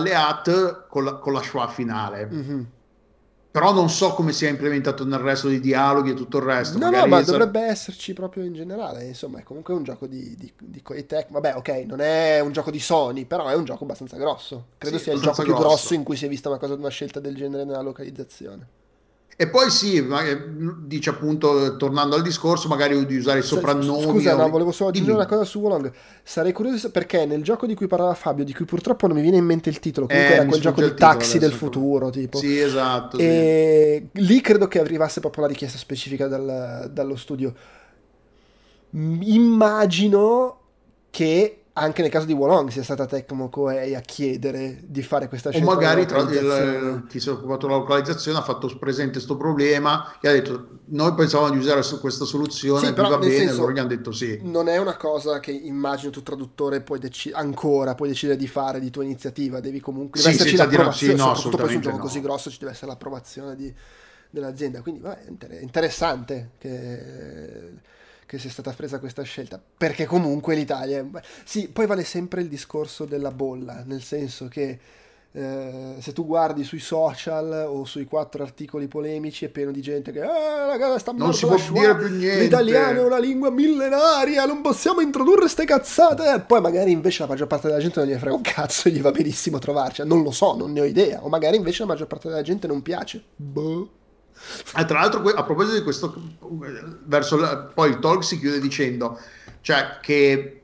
con 0.87 1.03
la, 1.03 1.13
con 1.15 1.33
la 1.33 1.41
schwa 1.41 1.67
finale. 1.67 2.25
Mhm. 2.25 2.67
Però 3.53 3.71
non 3.71 3.87
so 3.87 4.15
come 4.15 4.31
sia 4.31 4.49
implementato 4.49 5.05
nel 5.05 5.19
resto 5.19 5.47
dei 5.47 5.59
dialoghi 5.59 6.09
e 6.09 6.13
tutto 6.15 6.37
il 6.37 6.43
resto. 6.43 6.79
No, 6.79 6.89
no, 6.89 7.05
ma 7.05 7.23
sa- 7.23 7.33
dovrebbe 7.33 7.61
esserci 7.61 8.13
proprio 8.13 8.43
in 8.43 8.53
generale. 8.53 9.03
Insomma, 9.03 9.37
è 9.37 9.43
comunque 9.43 9.75
un 9.75 9.83
gioco 9.83 10.07
di, 10.07 10.35
di, 10.35 10.51
di 10.59 10.81
Koei-Tech. 10.81 11.29
Vabbè, 11.29 11.57
ok, 11.57 11.69
non 11.85 12.01
è 12.01 12.39
un 12.39 12.51
gioco 12.51 12.71
di 12.71 12.79
Sony, 12.79 13.25
però 13.25 13.47
è 13.49 13.53
un 13.53 13.63
gioco 13.63 13.83
abbastanza 13.83 14.17
grosso. 14.17 14.69
Credo 14.79 14.97
Sì, 14.97 15.03
sia 15.03 15.13
il 15.13 15.19
gioco 15.19 15.41
abbastanza 15.41 15.43
più 15.43 15.51
grosso. 15.51 15.67
grosso 15.67 15.93
in 15.93 16.03
cui 16.03 16.15
si 16.15 16.25
è 16.25 16.29
vista 16.29 16.49
una, 16.49 16.57
cosa, 16.57 16.73
una 16.73 16.89
scelta 16.89 17.19
del 17.19 17.35
genere 17.35 17.63
nella 17.63 17.81
localizzazione. 17.81 18.67
E 19.35 19.47
poi 19.49 19.71
sì, 19.71 20.05
dice 20.81 21.09
appunto, 21.09 21.75
tornando 21.77 22.15
al 22.15 22.21
discorso, 22.21 22.67
magari 22.67 23.03
di 23.05 23.17
usare 23.17 23.39
i 23.39 23.41
soprannomi. 23.41 24.03
Scusa, 24.03 24.35
no, 24.35 24.43
o- 24.43 24.49
volevo 24.49 24.71
solo 24.71 24.89
aggiungere 24.89 25.15
una 25.15 25.25
cosa 25.25 25.43
su 25.43 25.59
Wolong. 25.59 25.91
Sarei 26.21 26.51
curioso 26.51 26.91
perché 26.91 27.25
nel 27.25 27.41
gioco 27.41 27.65
di 27.65 27.73
cui 27.73 27.87
parlava 27.87 28.13
Fabio, 28.13 28.43
di 28.43 28.53
cui 28.53 28.65
purtroppo 28.65 29.07
non 29.07 29.15
mi 29.15 29.23
viene 29.23 29.37
in 29.37 29.45
mente 29.45 29.69
il 29.69 29.79
titolo, 29.79 30.05
comunque 30.05 30.31
Eh, 30.33 30.37
era 30.37 30.45
quel 30.45 30.61
gioco 30.61 30.81
di 30.81 30.93
taxi 30.93 31.39
del 31.39 31.51
futuro, 31.51 32.11
tipo. 32.11 32.37
Sì, 32.37 32.59
esatto. 32.59 33.17
sì. 33.17 33.23
E 33.23 34.07
lì 34.11 34.39
credo 34.41 34.67
che 34.67 34.79
arrivasse 34.79 35.19
proprio 35.19 35.43
la 35.43 35.49
richiesta 35.49 35.79
specifica 35.79 36.27
dal- 36.27 36.89
dallo 36.91 37.15
studio. 37.15 37.53
Immagino 39.23 40.59
che 41.09 41.62
anche 41.75 42.03
nel 42.03 42.11
caso 42.11 42.27
di 42.27 42.33
Wolong 42.33 42.69
sia 42.69 42.83
stata 42.83 43.07
Tecmo 43.07 43.49
Koei 43.49 43.95
a 43.95 43.99
chiedere 44.01 44.79
di 44.85 45.01
fare 45.01 45.27
questa 45.27 45.49
O 45.49 45.51
scelta 45.53 45.73
magari 45.73 46.05
della 46.05 46.23
tra- 46.23 46.31
il- 46.33 47.05
chi 47.09 47.19
si 47.19 47.29
è 47.29 47.31
occupato 47.31 47.65
della 47.65 47.79
localizzazione 47.79 48.37
ha 48.37 48.43
fatto 48.43 48.67
presente 48.77 49.13
questo 49.13 49.35
problema 49.37 50.19
e 50.21 50.27
ha 50.27 50.31
detto 50.31 50.67
noi 50.85 51.15
pensavamo 51.15 51.49
di 51.51 51.57
usare 51.57 51.81
questa 51.99 52.25
soluzione, 52.25 52.87
Sì, 52.87 52.93
però 52.93 53.09
va 53.09 53.17
bene, 53.17 53.33
senso- 53.37 53.61
loro 53.61 53.71
gli 53.71 53.79
hanno 53.79 53.87
detto 53.87 54.11
sì. 54.11 54.39
Non 54.43 54.67
è 54.67 54.77
una 54.77 54.95
cosa 54.97 55.39
che 55.39 55.51
immagino 55.51 56.11
tu 56.11 56.21
traduttore 56.21 56.81
puoi 56.81 56.99
deci- 56.99 57.31
ancora 57.31 57.95
puoi 57.95 58.09
decidere 58.09 58.37
di 58.37 58.47
fare 58.47 58.79
di 58.79 58.91
tua 58.91 59.03
iniziativa, 59.03 59.59
devi 59.59 59.79
comunque 59.79 60.19
deve 60.21 60.31
Sì, 60.33 60.39
esserci 60.41 60.55
dire- 60.55 60.67
l'approvazione, 60.67 61.13
sì, 61.13 61.17
no, 61.19 61.33
soprattutto 61.33 61.41
su 61.41 61.49
un 61.49 61.57
gioco 61.57 61.65
assolutamente 61.77 62.01
così 62.01 62.17
no. 62.19 62.23
grosso 62.27 62.49
ci 62.51 62.57
deve 62.59 62.71
essere 62.71 62.87
l'approvazione 62.87 63.55
di- 63.55 63.73
dell'azienda, 64.29 64.81
quindi 64.81 64.99
vabbè, 65.01 65.21
interessante 65.61 66.51
che, 66.59 67.73
che 68.33 68.39
sia 68.39 68.49
stata 68.49 68.71
presa 68.71 68.97
questa 68.97 69.21
scelta, 69.21 69.61
perché 69.77 70.07
comunque 70.07 70.55
l'Italia, 70.55 70.97
è- 70.97 71.21
sì, 71.45 71.67
poi 71.67 71.85
vale 71.85 72.03
sempre 72.03 72.41
il 72.41 72.47
discorso 72.47 73.05
della 73.05 73.29
bolla, 73.29 73.83
nel 73.85 74.01
senso 74.01 74.47
che 74.47 74.79
eh, 75.35 75.95
se 75.99 76.13
tu 76.13 76.25
guardi 76.25 76.63
sui 76.63 76.79
social 76.79 77.65
o 77.67 77.85
sui 77.85 78.05
quattro 78.05 78.41
articoli 78.41 78.87
polemici 78.87 79.45
è 79.45 79.49
pieno 79.49 79.69
di 79.71 79.81
gente 79.81 80.11
che 80.11 80.21
eh, 80.21 80.65
ragazzi, 80.65 80.99
sta 80.99 81.11
Non 81.11 81.31
si 81.35 81.45
può 81.45 81.55
la 81.55 81.63
dire 81.79 81.95
più 81.95 82.07
niente." 82.17 82.41
l'italiano 82.41 83.01
è 83.01 83.05
una 83.05 83.19
lingua 83.19 83.51
millenaria, 83.51 84.45
non 84.45 84.61
possiamo 84.61 85.01
introdurre 85.01 85.47
ste 85.47 85.65
cazzate. 85.65 86.33
E 86.33 86.39
poi 86.39 86.59
magari 86.59 86.89
invece 86.89 87.21
la 87.21 87.27
maggior 87.29 87.45
parte 87.45 87.67
della 87.67 87.79
gente 87.79 87.99
non 87.99 88.09
gli 88.09 88.17
frega 88.17 88.35
un 88.35 88.41
cazzo 88.41 88.87
e 88.87 88.91
gli 88.91 89.01
va 89.01 89.11
benissimo 89.11 89.59
trovarci. 89.59 90.03
Non 90.05 90.23
lo 90.23 90.31
so, 90.31 90.55
non 90.55 90.71
ne 90.71 90.81
ho 90.81 90.85
idea. 90.85 91.23
O 91.23 91.29
magari 91.29 91.55
invece 91.55 91.83
la 91.83 91.89
maggior 91.89 92.07
parte 92.07 92.29
della 92.29 92.41
gente 92.41 92.65
non 92.65 92.81
piace. 92.81 93.23
Boh. 93.35 93.89
Ah, 94.73 94.85
tra 94.85 94.99
l'altro, 94.99 95.21
a 95.29 95.43
proposito 95.43 95.75
di 95.75 95.83
questo, 95.83 96.13
la- 97.37 97.57
poi 97.73 97.89
il 97.89 97.99
talk 97.99 98.23
si 98.23 98.39
chiude 98.39 98.59
dicendo, 98.59 99.19
cioè 99.61 99.99
che 100.01 100.61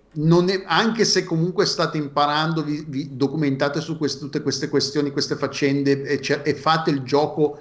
è- 0.50 0.64
anche 0.66 1.06
se 1.06 1.24
comunque 1.24 1.66
state 1.66 1.98
imparando, 1.98 2.64
vi, 2.64 2.84
vi 2.88 3.16
documentate 3.16 3.80
su 3.82 3.98
queste- 3.98 4.20
tutte 4.20 4.42
queste 4.42 4.70
questioni, 4.70 5.12
queste 5.12 5.36
faccende 5.36 6.04
e, 6.04 6.20
cer- 6.20 6.48
e 6.48 6.56
fate 6.56 6.90
il 6.90 7.02
gioco 7.04 7.60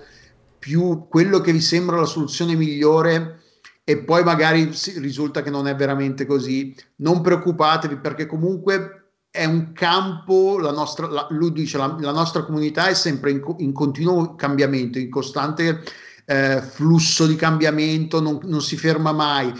più 0.58 1.06
quello 1.08 1.40
che 1.40 1.52
vi 1.52 1.60
sembra 1.60 1.96
la 1.96 2.04
soluzione 2.06 2.54
migliore 2.54 3.42
e 3.84 3.98
poi 3.98 4.22
magari 4.24 4.70
risulta 4.96 5.42
che 5.42 5.50
non 5.50 5.66
è 5.68 5.74
veramente 5.76 6.26
così, 6.26 6.74
non 6.96 7.20
preoccupatevi 7.20 7.96
perché 7.98 8.26
comunque 8.26 8.97
è 9.30 9.44
un 9.44 9.72
campo, 9.72 10.58
la 10.58 10.72
nostra, 10.72 11.06
la- 11.06 11.26
lui 11.30 11.52
dice, 11.52 11.78
la, 11.78 11.96
la 12.00 12.12
nostra 12.12 12.44
comunità 12.44 12.88
è 12.88 12.94
sempre 12.94 13.30
in, 13.30 13.42
in 13.58 13.72
continuo 13.72 14.34
cambiamento, 14.34 14.98
in 14.98 15.10
costante 15.10 15.82
eh, 16.24 16.60
flusso 16.60 17.26
di 17.26 17.36
cambiamento, 17.36 18.20
non, 18.20 18.40
non 18.44 18.60
si 18.62 18.76
ferma 18.76 19.12
mai. 19.12 19.52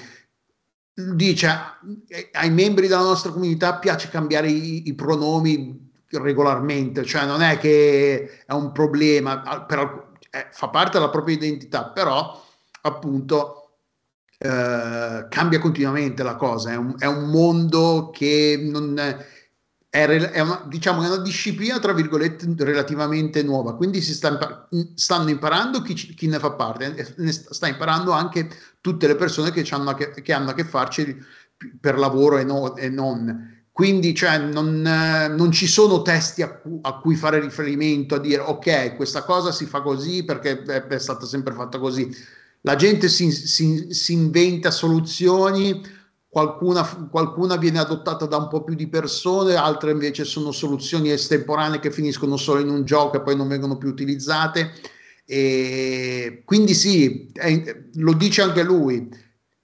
Dice 1.14 1.48
eh, 2.08 2.30
ai 2.32 2.50
membri 2.50 2.88
della 2.88 3.02
nostra 3.02 3.30
comunità 3.30 3.78
piace 3.78 4.08
cambiare 4.08 4.50
i, 4.50 4.88
i 4.88 4.94
pronomi 4.94 5.86
regolarmente, 6.10 7.04
cioè 7.04 7.24
non 7.26 7.42
è 7.42 7.58
che 7.58 8.44
è 8.46 8.52
un 8.52 8.72
problema, 8.72 9.42
al- 9.42 9.66
per 9.66 9.78
alc- 9.78 10.06
eh, 10.30 10.48
fa 10.50 10.68
parte 10.68 10.98
della 10.98 11.10
propria 11.10 11.36
identità, 11.36 11.90
però 11.90 12.42
appunto 12.80 13.76
eh, 14.38 15.26
cambia 15.28 15.58
continuamente 15.58 16.22
la 16.22 16.36
cosa, 16.36 16.72
è 16.72 16.76
un, 16.76 16.94
è 16.98 17.06
un 17.06 17.30
mondo 17.30 18.10
che 18.12 18.58
non 18.60 18.98
è, 20.04 20.30
è 20.32 20.40
una, 20.40 20.64
diciamo, 20.66 21.00
una 21.00 21.16
disciplina 21.18 21.78
tra 21.78 21.92
virgolette 21.92 22.46
relativamente 22.58 23.42
nuova, 23.42 23.74
quindi 23.74 24.00
si 24.00 24.12
sta 24.14 24.28
impa- 24.28 24.68
stanno 24.94 25.30
imparando 25.30 25.82
chi, 25.82 25.94
chi 25.94 26.26
ne 26.26 26.38
fa 26.38 26.52
parte, 26.52 27.14
ne 27.16 27.32
sta 27.32 27.66
imparando 27.66 28.12
anche 28.12 28.48
tutte 28.80 29.06
le 29.06 29.16
persone 29.16 29.50
che, 29.50 29.66
hanno 29.70 29.90
a 29.90 29.94
che, 29.94 30.10
che 30.22 30.32
hanno 30.32 30.50
a 30.50 30.54
che 30.54 30.64
farci 30.64 31.16
per 31.80 31.98
lavoro 31.98 32.38
e, 32.38 32.44
no- 32.44 32.76
e 32.76 32.88
non. 32.88 33.56
Quindi 33.72 34.12
cioè, 34.14 34.38
non, 34.38 34.84
eh, 34.84 35.28
non 35.28 35.52
ci 35.52 35.66
sono 35.68 36.02
testi 36.02 36.42
a, 36.42 36.52
cu- 36.52 36.80
a 36.84 36.98
cui 36.98 37.14
fare 37.14 37.38
riferimento, 37.40 38.16
a 38.16 38.18
dire 38.18 38.42
ok, 38.42 38.96
questa 38.96 39.22
cosa 39.22 39.52
si 39.52 39.66
fa 39.66 39.82
così 39.82 40.24
perché 40.24 40.62
è, 40.62 40.82
è 40.86 40.98
stata 40.98 41.26
sempre 41.26 41.54
fatta 41.54 41.78
così. 41.78 42.10
La 42.62 42.74
gente 42.74 43.08
si, 43.08 43.30
si- 43.30 43.92
si 43.92 44.12
inventa 44.12 44.70
soluzioni, 44.70 45.80
qualcuna, 46.38 47.08
qualcuna 47.10 47.56
viene 47.56 47.80
adottata 47.80 48.26
da 48.26 48.36
un 48.36 48.48
po' 48.48 48.62
più 48.62 48.74
di 48.74 48.86
persone, 48.86 49.56
altre 49.56 49.90
invece 49.90 50.24
sono 50.24 50.52
soluzioni 50.52 51.10
estemporanee 51.10 51.80
che 51.80 51.90
finiscono 51.90 52.36
solo 52.36 52.60
in 52.60 52.68
un 52.68 52.84
gioco 52.84 53.16
e 53.16 53.22
poi 53.22 53.34
non 53.36 53.48
vengono 53.48 53.76
più 53.76 53.88
utilizzate. 53.88 54.72
E 55.24 56.42
quindi 56.44 56.74
sì, 56.74 57.30
è- 57.32 57.76
lo 57.94 58.12
dice 58.12 58.42
anche 58.42 58.62
lui. 58.62 59.08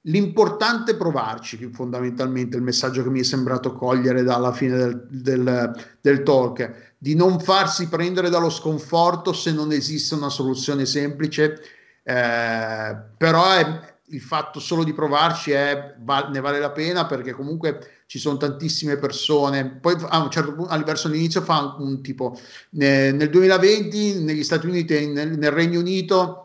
L'importante 0.07 0.93
è 0.93 0.97
provarci, 0.97 1.71
fondamentalmente 1.73 2.57
il 2.57 2.63
messaggio 2.63 3.03
che 3.03 3.09
mi 3.09 3.21
è 3.21 3.25
sembrato 3.25 3.73
cogliere 3.73 4.23
dalla 4.23 4.53
fine 4.53 4.77
del, 4.77 5.07
del, 5.09 5.73
del, 6.01 6.23
talk, 6.23 6.95
di 6.99 7.15
non 7.15 7.41
farsi 7.41 7.89
prendere 7.89 8.29
dallo 8.29 8.51
sconforto 8.51 9.33
se 9.33 9.53
non 9.53 9.73
esiste 9.73 10.15
una 10.15 10.29
soluzione 10.29 10.85
semplice, 10.85 11.59
eh, 12.03 12.97
però 13.17 13.51
è, 13.53 13.94
il 14.09 14.21
fatto 14.21 14.61
solo 14.61 14.85
di 14.85 14.93
provarci 14.93 15.53
è, 15.53 15.95
va, 16.01 16.29
ne 16.29 16.41
vale 16.41 16.59
la 16.59 16.71
pena 16.71 17.07
perché 17.07 17.33
comunque 17.33 18.03
ci 18.07 18.19
sono 18.19 18.37
tantissime 18.37 18.97
persone. 18.97 19.79
Poi 19.81 19.97
a 20.09 20.23
un 20.23 20.31
certo 20.31 20.55
punto, 20.55 20.85
verso 20.85 21.09
l'inizio 21.09 21.41
fa 21.41 21.77
un, 21.79 21.87
un 21.87 22.03
tipo, 22.03 22.39
nel 22.71 23.31
2020 23.31 24.23
negli 24.23 24.45
Stati 24.45 24.67
Uniti 24.67 24.95
e 24.95 25.07
nel, 25.07 25.39
nel 25.39 25.51
Regno 25.51 25.81
Unito 25.81 26.41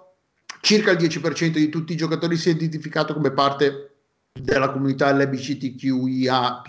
circa 0.62 0.92
il 0.92 0.98
10% 0.98 1.50
di 1.50 1.70
tutti 1.70 1.94
i 1.94 1.98
giocatori 1.98 2.38
si 2.38 2.50
è 2.50 2.54
identificato 2.54 3.14
come 3.14 3.32
parte 3.32 3.92
della 4.32 4.72
comunità 4.72 5.12
LGBTQIA+. 5.12 6.62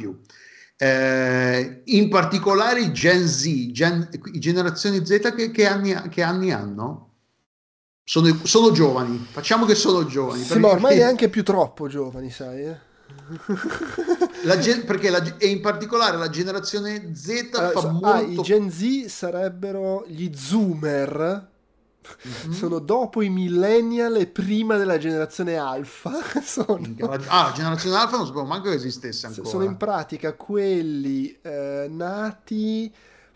Eh, 0.76 1.82
in 1.84 2.08
particolare 2.08 2.80
i 2.80 2.92
Gen 2.92 3.26
Z, 3.26 3.70
gen, 3.70 4.08
generazioni 4.32 5.04
Z 5.04 5.34
che, 5.36 5.50
che, 5.50 5.66
anni, 5.66 5.94
che 6.08 6.22
anni 6.22 6.52
hanno? 6.52 7.09
Sono, 8.10 8.40
sono, 8.42 8.72
giovani, 8.72 9.24
facciamo 9.30 9.64
che 9.64 9.76
sono 9.76 10.04
giovani. 10.04 10.42
Sì, 10.42 10.58
ma 10.58 10.70
ormai 10.70 10.96
neanche 10.96 11.28
più 11.30 11.44
troppo 11.44 11.86
giovani, 11.86 12.28
sai. 12.28 12.64
Eh? 12.64 12.76
la 14.46 14.58
gen- 14.58 14.84
perché 14.84 15.10
la, 15.10 15.36
e 15.38 15.46
in 15.46 15.60
particolare 15.60 16.16
la 16.16 16.28
generazione 16.28 17.14
Z 17.14 17.50
allora, 17.52 17.70
fa 17.70 17.80
so, 17.80 17.88
molto... 17.88 18.08
Ah, 18.08 18.20
i 18.20 18.40
Gen 18.42 18.68
Z 18.68 19.06
sarebbero 19.06 20.04
gli 20.08 20.28
zoomer, 20.34 21.48
Mm-hmm. 22.26 22.52
Sono 22.52 22.80
dopo 22.80 23.22
i 23.22 23.28
millennial 23.28 24.16
e 24.16 24.26
prima 24.26 24.76
della 24.76 24.98
generazione 24.98 25.56
alfa. 25.56 26.10
sono... 26.42 26.80
Ah, 27.28 27.44
la 27.44 27.52
generazione 27.54 27.96
alfa 27.96 28.16
non 28.16 28.26
sapevo 28.26 28.44
manco 28.44 28.70
che 28.70 28.74
esistesse 28.74 29.26
ancora. 29.26 29.48
Sono 29.48 29.62
in 29.62 29.76
pratica 29.76 30.32
quelli 30.32 31.38
eh, 31.40 31.86
nati 31.88 32.92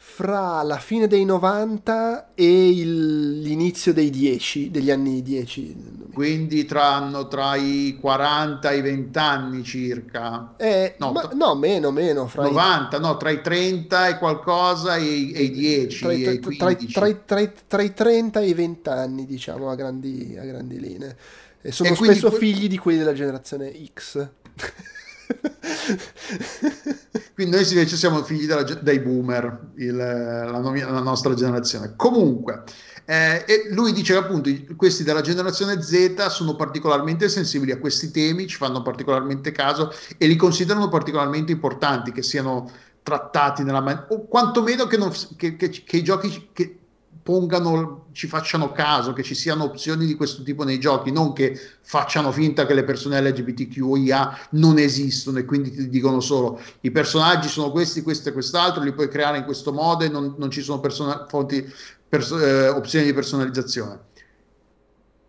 fra 0.06 0.62
la 0.62 0.76
fine 0.76 1.08
dei 1.08 1.24
90 1.24 2.34
e 2.34 2.68
il, 2.68 3.40
l'inizio 3.40 3.92
dei 3.92 4.10
10, 4.10 4.70
degli 4.70 4.92
anni 4.92 5.22
10. 5.22 6.10
Quindi 6.12 6.64
tra, 6.66 7.26
tra 7.28 7.56
i 7.56 7.96
40 8.00 8.70
e 8.70 8.76
i 8.76 8.80
20 8.82 9.18
anni 9.18 9.64
circa. 9.64 10.54
Eh, 10.56 10.94
no, 10.98 11.12
tra, 11.12 11.30
no, 11.32 11.56
meno, 11.56 11.90
meno. 11.90 12.28
Fra 12.28 12.44
90, 12.44 12.96
i, 12.96 13.00
no, 13.00 13.16
tra 13.16 13.30
i 13.30 13.40
30 13.40 14.08
e 14.08 14.18
qualcosa 14.18 14.94
e, 14.96 15.02
i, 15.02 15.32
e 15.32 15.42
i 15.42 15.50
10. 15.50 15.98
Tra, 15.98 16.12
e 16.12 17.24
tra, 17.24 17.52
tra, 17.66 17.82
i 17.82 17.92
30 17.92 18.40
e 18.40 18.46
i 18.46 18.54
20 18.54 18.88
anni, 18.90 19.26
diciamo, 19.26 19.68
a 19.68 19.74
grandi, 19.74 20.36
a 20.38 20.44
grandi 20.44 20.78
linee. 20.78 21.16
E 21.60 21.72
sono 21.72 21.88
e 21.88 21.94
spesso 21.96 22.28
que- 22.28 22.38
figli 22.38 22.68
di 22.68 22.78
quelli 22.78 22.98
della 22.98 23.14
generazione 23.14 23.72
X. 23.92 24.28
Quindi 27.34 27.56
noi 27.56 27.68
invece 27.68 27.96
siamo 27.96 28.22
figli 28.22 28.46
della, 28.46 28.62
dei 28.62 29.00
boomer, 29.00 29.72
il, 29.76 29.96
la, 29.96 30.50
la, 30.50 31.00
nostra 31.00 31.34
generazione. 31.34 31.94
Comunque, 31.96 32.62
eh, 33.06 33.44
lui 33.70 33.92
dice 33.92 34.12
che 34.12 34.20
appunto 34.20 34.50
questi 34.76 35.02
della 35.02 35.20
generazione 35.20 35.82
Z 35.82 36.26
sono 36.28 36.56
particolarmente 36.56 37.28
sensibili 37.28 37.72
a 37.72 37.78
questi 37.78 38.10
temi, 38.10 38.46
ci 38.46 38.56
fanno 38.56 38.82
particolarmente 38.82 39.52
caso 39.52 39.92
e 40.16 40.26
li 40.26 40.36
considerano 40.36 40.88
particolarmente 40.88 41.52
importanti 41.52 42.12
che 42.12 42.22
siano 42.22 42.70
trattati 43.02 43.64
nella 43.64 43.80
maniera, 43.80 44.06
o 44.10 44.26
quantomeno 44.26 44.86
che, 44.86 44.96
non, 44.96 45.12
che, 45.36 45.56
che, 45.56 45.68
che 45.68 45.96
i 45.96 46.02
giochi 46.02 46.48
che 46.52 46.78
pongano, 47.24 48.08
ci 48.12 48.26
facciano 48.26 48.70
caso, 48.70 49.14
che 49.14 49.22
ci 49.22 49.34
siano 49.34 49.64
opzioni 49.64 50.04
di 50.04 50.14
questo 50.14 50.42
tipo 50.42 50.62
nei 50.62 50.78
giochi, 50.78 51.10
non 51.10 51.32
che 51.32 51.58
facciano 51.80 52.30
finta 52.30 52.66
che 52.66 52.74
le 52.74 52.84
persone 52.84 53.18
LGBTQIA 53.22 54.48
non 54.50 54.78
esistono 54.78 55.38
e 55.38 55.46
quindi 55.46 55.70
ti 55.70 55.88
dicono 55.88 56.20
solo 56.20 56.60
i 56.82 56.90
personaggi 56.90 57.48
sono 57.48 57.70
questi, 57.70 58.02
questo 58.02 58.28
e 58.28 58.32
quest'altro, 58.32 58.82
li 58.82 58.92
puoi 58.92 59.08
creare 59.08 59.38
in 59.38 59.44
questo 59.44 59.72
modo 59.72 60.04
e 60.04 60.10
non, 60.10 60.34
non 60.36 60.50
ci 60.50 60.60
sono 60.60 60.80
persona- 60.80 61.24
fonti, 61.26 61.66
perso- 62.06 62.38
eh, 62.38 62.68
opzioni 62.68 63.06
di 63.06 63.14
personalizzazione. 63.14 63.98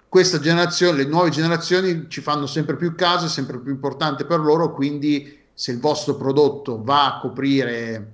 Questa 0.09 0.39
generazione, 0.39 0.97
le 0.97 1.05
nuove 1.05 1.29
generazioni 1.29 2.07
ci 2.09 2.19
fanno 2.19 2.45
sempre 2.45 2.75
più 2.75 2.93
caso, 2.93 3.27
è 3.27 3.29
sempre 3.29 3.57
più 3.59 3.71
importante 3.71 4.25
per 4.25 4.41
loro, 4.41 4.73
quindi 4.73 5.43
se 5.53 5.71
il 5.71 5.79
vostro 5.79 6.15
prodotto 6.15 6.83
va 6.83 7.15
a 7.15 7.19
coprire, 7.19 8.13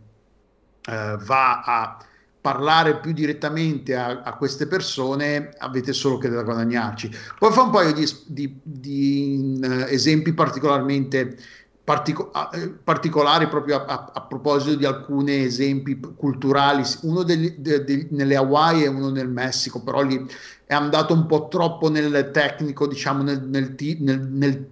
eh, 0.84 1.18
va 1.20 1.62
a 1.62 1.98
parlare 2.42 3.00
più 3.00 3.14
direttamente 3.14 3.96
a, 3.96 4.24
a, 4.24 4.34
queste 4.36 4.66
persone 4.66 5.54
avete 5.60 5.94
solo 5.94 6.18
che 6.18 6.28
da 6.28 6.42
guadagnarci. 6.42 7.12
Poi 7.38 7.52
fa 7.52 7.62
un 7.62 7.70
paio 7.70 7.94
di, 7.94 8.06
di, 8.26 8.60
di 8.64 9.60
uh, 9.62 9.86
esempi 9.88 10.34
particolarmente 10.34 11.38
partico- 11.84 12.32
uh, 12.34 12.78
particolari 12.84 13.48
proprio 13.48 13.86
a, 13.86 14.12
a, 14.12 14.22
proposito 14.22 14.76
di 14.76 14.86
alcuni 14.86 15.44
esempi 15.44 16.00
culturali, 16.16 16.84
uno 17.04 17.22
degli, 17.22 17.52
de, 17.58 17.84
de, 17.84 18.08
nelle 18.10 18.36
Hawaii 18.36 18.84
e 18.84 18.88
uno 18.88 19.12
nel 19.12 19.30
Messico, 19.30 19.84
però 19.84 20.02
lì 20.02 20.26
è 20.66 20.74
andato 20.74 21.14
un 21.14 21.28
po' 21.28 21.48
troppo 21.48 21.92
nel 21.92 22.32
tecnico, 22.34 22.88
diciamo 22.88 23.22
nel, 23.22 23.44
nel, 23.44 23.76
nel, 24.00 24.20
nel 24.20 24.68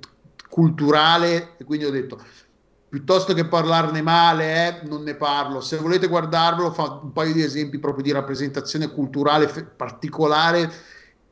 culturale 0.50 1.56
e 1.58 1.64
quindi 1.64 1.86
ho 1.86 1.92
detto 1.92 2.20
piuttosto 2.90 3.34
che 3.34 3.46
parlarne 3.46 4.02
male, 4.02 4.82
eh, 4.82 4.88
non 4.88 5.04
ne 5.04 5.14
parlo. 5.14 5.62
Se 5.62 5.78
volete 5.78 6.08
guardarvelo, 6.08 6.72
fa 6.72 7.00
un 7.04 7.14
paio 7.14 7.34
di 7.34 7.44
esempi 7.44 7.78
proprio 7.78 8.04
di 8.04 8.12
rappresentazione 8.12 8.90
culturale 8.90 9.48
f- 9.48 9.64
particolare 9.76 10.72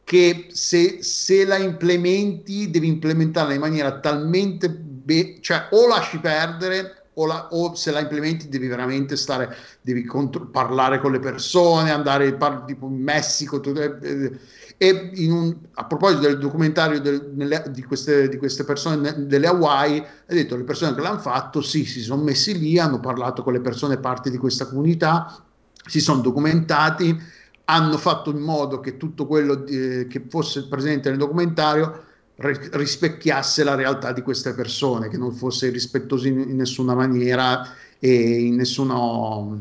che 0.04 0.48
se, 0.52 1.02
se, 1.02 1.46
la 1.46 1.58
implementi 1.58 2.70
devi 2.70 2.88
implementarla 2.88 3.54
in 3.54 3.60
maniera 3.60 4.00
talmente 4.00 4.70
be- 4.70 5.40
cioè 5.42 5.68
o 5.72 5.88
lasci 5.88 6.20
perdere 6.20 7.08
o, 7.16 7.26
la, 7.26 7.48
o, 7.52 7.76
se 7.76 7.92
la 7.92 8.00
implementi 8.00 8.48
devi 8.48 8.68
veramente 8.68 9.18
stare 9.18 9.54
devi 9.82 10.06
contro- 10.06 10.46
parlare 10.46 11.00
con 11.00 11.12
le 11.12 11.20
persone 11.20 11.92
andare 11.92 12.36
par- 12.36 12.64
tipo 12.66 12.88
in 12.88 13.02
Messico 13.02 13.60
tu, 13.60 13.72
eh, 13.72 13.98
eh 14.02 14.40
e 14.78 15.12
un, 15.28 15.56
a 15.74 15.86
proposito 15.86 16.22
del 16.22 16.38
documentario 16.38 17.02
del, 17.02 17.32
nelle, 17.34 17.66
di, 17.72 17.82
queste, 17.84 18.30
di, 18.30 18.38
queste, 18.38 18.64
persone 18.64 19.26
delle 19.26 19.48
Hawaii, 19.48 20.00
ha 20.00 20.34
detto 20.34 20.56
le 20.56 20.64
persone 20.64 20.94
che 20.94 21.02
l'hanno 21.02 21.18
fatto, 21.18 21.62
sì, 21.62 21.84
si 21.84 22.02
sono 22.02 22.22
messi 22.22 22.58
lì, 22.58 22.78
hanno 22.78 23.00
parlato 23.00 23.42
con 23.42 23.54
le 23.54 23.60
persone 23.60 23.98
parte 23.98 24.30
di 24.30 24.38
questa 24.38 24.68
comunità, 24.68 25.44
si 25.84 26.00
sono 26.00 26.22
documentati, 26.22 27.20
hanno 27.66 27.98
fatto 27.98 28.30
in 28.30 28.38
modo 28.38 28.80
che 28.80 28.98
tutto 28.98 29.26
quello 29.26 29.56
di, 29.56 30.06
che 30.08 30.24
fosse 30.30 30.68
presente 30.68 31.10
nel 31.10 31.18
documentario 31.18 32.04
rispecchiasse 32.36 33.64
la 33.64 33.74
realtà 33.74 34.12
di 34.12 34.22
queste 34.22 34.54
persone, 34.54 35.10
che 35.10 35.18
non 35.18 35.34
fosse 35.34 35.70
rispettoso 35.70 36.28
in, 36.28 36.40
in 36.40 36.56
nessuna 36.56 36.94
maniera 36.94 37.68
e 37.98 38.12
in, 38.14 38.56
nessuno, 38.56 39.60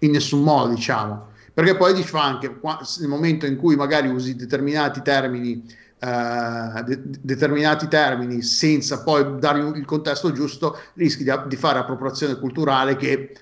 in 0.00 0.10
nessun 0.10 0.42
modo, 0.42 0.74
diciamo 0.74 1.34
perché 1.56 1.74
poi 1.74 2.02
fa 2.02 2.22
anche 2.22 2.60
nel 2.98 3.08
momento 3.08 3.46
in 3.46 3.56
cui 3.56 3.76
magari 3.76 4.08
usi 4.08 4.36
determinati 4.36 5.00
termini 5.00 5.84
Uh, 5.98 6.82
de- 6.82 7.00
determinati 7.04 7.88
termini 7.88 8.42
senza 8.42 9.02
poi 9.02 9.38
dare 9.38 9.60
il 9.60 9.86
contesto 9.86 10.30
giusto, 10.30 10.78
rischi 10.92 11.24
di, 11.24 11.32
di 11.46 11.56
fare 11.56 11.78
appropriazione 11.78 12.38
culturale 12.38 12.96
che 12.96 13.32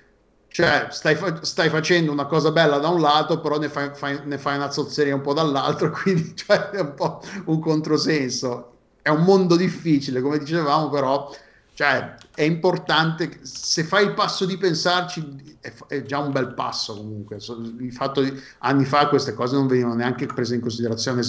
cioè 0.47 0.87
stai, 0.91 1.17
fa- 1.17 1.43
stai, 1.43 1.69
facendo 1.69 2.13
una 2.13 2.27
cosa 2.27 2.53
bella 2.53 2.79
da 2.79 2.89
un 2.91 3.01
lato, 3.01 3.41
però 3.41 3.59
ne 3.59 3.69
fai, 3.69 3.91
fai, 3.93 4.21
ne 4.23 4.39
fai 4.39 4.55
una 4.55 4.71
zozzeria 4.71 5.17
un 5.17 5.21
po' 5.21 5.33
dall'altro, 5.33 5.91
quindi 6.01 6.37
cioè, 6.37 6.71
è 6.71 6.81
un 6.81 6.95
po' 6.95 7.21
un 7.47 7.59
controsenso. 7.59 8.77
È 9.03 9.09
un 9.09 9.25
mondo 9.25 9.57
difficile, 9.57 10.21
come 10.21 10.39
dicevamo, 10.39 10.89
però 10.91 11.29
cioè, 11.75 12.15
è 12.33 12.43
importante, 12.43 13.41
se 13.43 13.83
fai 13.83 14.05
il 14.05 14.15
passo 14.15 14.47
di 14.47 14.57
pensarci, 14.57 15.57
è, 15.61 15.73
è 15.89 16.03
già 16.03 16.21
un 16.21 16.31
bel 16.31 16.55
passo 16.55 16.97
comunque. 16.97 17.39
Il 17.81 17.93
fatto 17.93 18.23
di 18.23 18.33
anni 18.59 18.85
fa 18.85 19.09
queste 19.09 19.35
cose 19.35 19.57
non 19.57 19.67
venivano 19.67 19.97
neanche 19.97 20.27
prese 20.27 20.55
in 20.55 20.61
considerazione, 20.61 21.23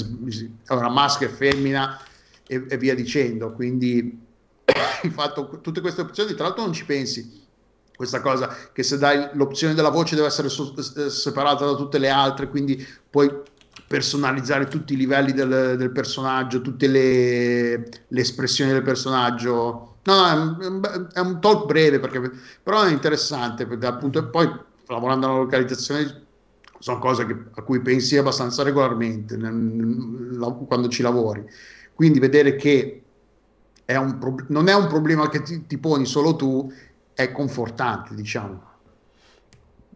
ora 0.68 0.88
maschio 0.90 1.28
e 1.28 1.32
femmina 1.32 2.00
e, 2.46 2.64
e 2.70 2.78
via 2.78 2.94
dicendo. 2.94 3.54
Quindi 3.54 4.22
il 5.02 5.12
fatto, 5.12 5.60
tutte 5.62 5.82
queste 5.82 6.02
opzioni, 6.02 6.36
tra 6.36 6.44
l'altro 6.44 6.64
non 6.64 6.74
ci 6.74 6.86
pensi, 6.86 7.44
questa 7.96 8.22
cosa 8.22 8.56
che 8.72 8.84
se 8.84 9.00
dai 9.00 9.30
l'opzione 9.34 9.74
della 9.74 9.90
voce 9.90 10.14
deve 10.14 10.28
essere 10.28 10.50
so, 10.50 10.76
separata 11.10 11.66
da 11.66 11.74
tutte 11.74 11.98
le 11.98 12.10
altre, 12.10 12.50
quindi 12.50 12.86
puoi 13.10 13.32
personalizzare 13.88 14.68
tutti 14.68 14.94
i 14.94 14.98
livelli 14.98 15.32
del, 15.32 15.76
del 15.76 15.92
personaggio, 15.92 16.62
tutte 16.62 16.86
le, 16.86 17.78
le 18.08 18.22
espressioni 18.22 18.72
del 18.72 18.84
personaggio 18.84 19.94
No, 20.06 20.28
è 20.28 20.34
un, 20.34 21.10
è 21.14 21.20
un 21.20 21.42
talk 21.42 21.66
breve 21.66 22.00
perché, 22.00 22.22
però 22.62 22.84
è 22.84 22.92
interessante 22.92 23.68
appunto 23.82 24.30
poi 24.30 24.48
lavorando 24.88 25.26
alla 25.26 25.38
localizzazione 25.38 26.24
sono 26.78 27.00
cose 27.00 27.26
che, 27.26 27.36
a 27.56 27.62
cui 27.64 27.82
pensi 27.82 28.16
abbastanza 28.16 28.62
regolarmente 28.62 29.36
nel, 29.36 30.38
quando 30.68 30.90
ci 30.90 31.02
lavori. 31.02 31.44
Quindi 31.94 32.20
vedere 32.20 32.56
che 32.56 33.04
è 33.84 33.96
un, 33.96 34.20
non 34.50 34.68
è 34.68 34.76
un 34.76 34.88
problema 34.88 35.28
che 35.30 35.42
ti, 35.42 35.66
ti 35.66 35.78
poni 35.80 36.06
solo 36.06 36.36
tu, 36.36 36.72
è 37.14 37.32
confortante, 37.32 38.14
diciamo. 38.14 38.74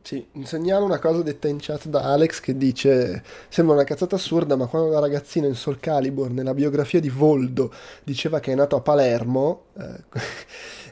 Sì, 0.02 0.28
segnalo 0.44 0.86
una 0.86 0.98
cosa 0.98 1.22
detta 1.22 1.48
in 1.48 1.58
chat 1.60 1.88
da 1.88 2.02
Alex 2.04 2.40
che 2.40 2.58
dice: 2.58 3.22
Sembra 3.48 3.76
una 3.76 3.84
cazzata 3.84 4.16
assurda, 4.16 4.56
ma 4.56 4.66
quando 4.66 4.90
da 4.90 5.00
ragazzino 5.00 5.46
in 5.46 5.54
Soul 5.54 5.80
Calibur, 5.80 6.32
nella 6.32 6.54
biografia 6.56 7.00
di 7.00 7.10
Voldo, 7.10 7.72
diceva 8.04 8.40
che 8.40 8.52
è 8.52 8.56
nato 8.56 8.76
a 8.76 8.82
Palermo, 8.82 9.66
eh, 9.78 10.04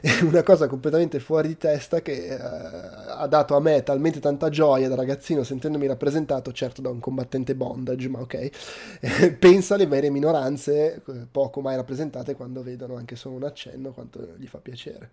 è 0.00 0.20
una 0.22 0.44
cosa 0.44 0.68
completamente 0.68 1.18
fuori 1.18 1.48
di 1.48 1.56
testa 1.56 2.00
che 2.00 2.26
eh, 2.28 2.38
ha 2.38 3.26
dato 3.26 3.56
a 3.56 3.60
me 3.60 3.82
talmente 3.82 4.20
tanta 4.20 4.50
gioia 4.50 4.88
da 4.88 4.94
ragazzino 4.94 5.42
sentendomi 5.42 5.86
rappresentato, 5.88 6.52
certo 6.52 6.80
da 6.80 6.90
un 6.90 7.00
combattente 7.00 7.56
bondage, 7.56 8.08
ma 8.08 8.20
ok. 8.20 8.50
Eh, 9.00 9.32
pensa 9.32 9.74
alle 9.74 9.86
vere 9.86 10.10
minoranze, 10.10 11.02
eh, 11.04 11.26
poco 11.30 11.60
mai 11.60 11.74
rappresentate, 11.74 12.34
quando 12.36 12.62
vedono 12.62 12.94
anche 12.96 13.16
solo 13.16 13.34
un 13.36 13.44
accenno, 13.44 13.90
quanto 13.92 14.34
gli 14.36 14.46
fa 14.46 14.58
piacere. 14.58 15.10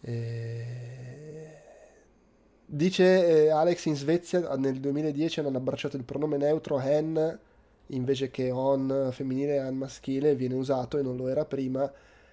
E... 0.00 1.63
Dice 2.66 3.44
eh, 3.44 3.50
Alex 3.50 3.84
in 3.84 3.96
Svezia 3.96 4.56
nel 4.56 4.80
2010 4.80 5.40
hanno 5.40 5.56
abbracciato 5.56 5.96
il 5.96 6.04
pronome 6.04 6.36
neutro 6.38 6.80
hen 6.80 7.38
invece 7.88 8.30
che 8.30 8.50
on 8.50 9.10
femminile 9.12 9.58
an 9.58 9.76
maschile 9.76 10.34
viene 10.34 10.54
usato 10.54 10.98
e 10.98 11.02
non 11.02 11.16
lo 11.16 11.28
era 11.28 11.44
prima 11.44 11.90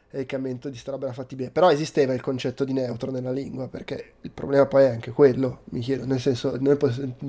e 0.09 0.21
il 0.21 0.25
cambiamento 0.25 0.69
di 0.69 0.77
sta 0.77 0.91
roba 0.91 1.05
era 1.05 1.13
fattibile. 1.13 1.49
Però 1.49 1.69
esisteva 1.69 2.13
il 2.13 2.21
concetto 2.21 2.63
di 2.63 2.73
neutro 2.73 3.11
nella 3.11 3.31
lingua 3.31 3.67
perché 3.67 4.13
il 4.21 4.31
problema 4.31 4.65
poi 4.65 4.83
è 4.83 4.89
anche 4.89 5.11
quello, 5.11 5.61
mi 5.65 5.81
chiedo, 5.81 6.05
nel 6.05 6.19
senso 6.19 6.55
noi 6.59 6.77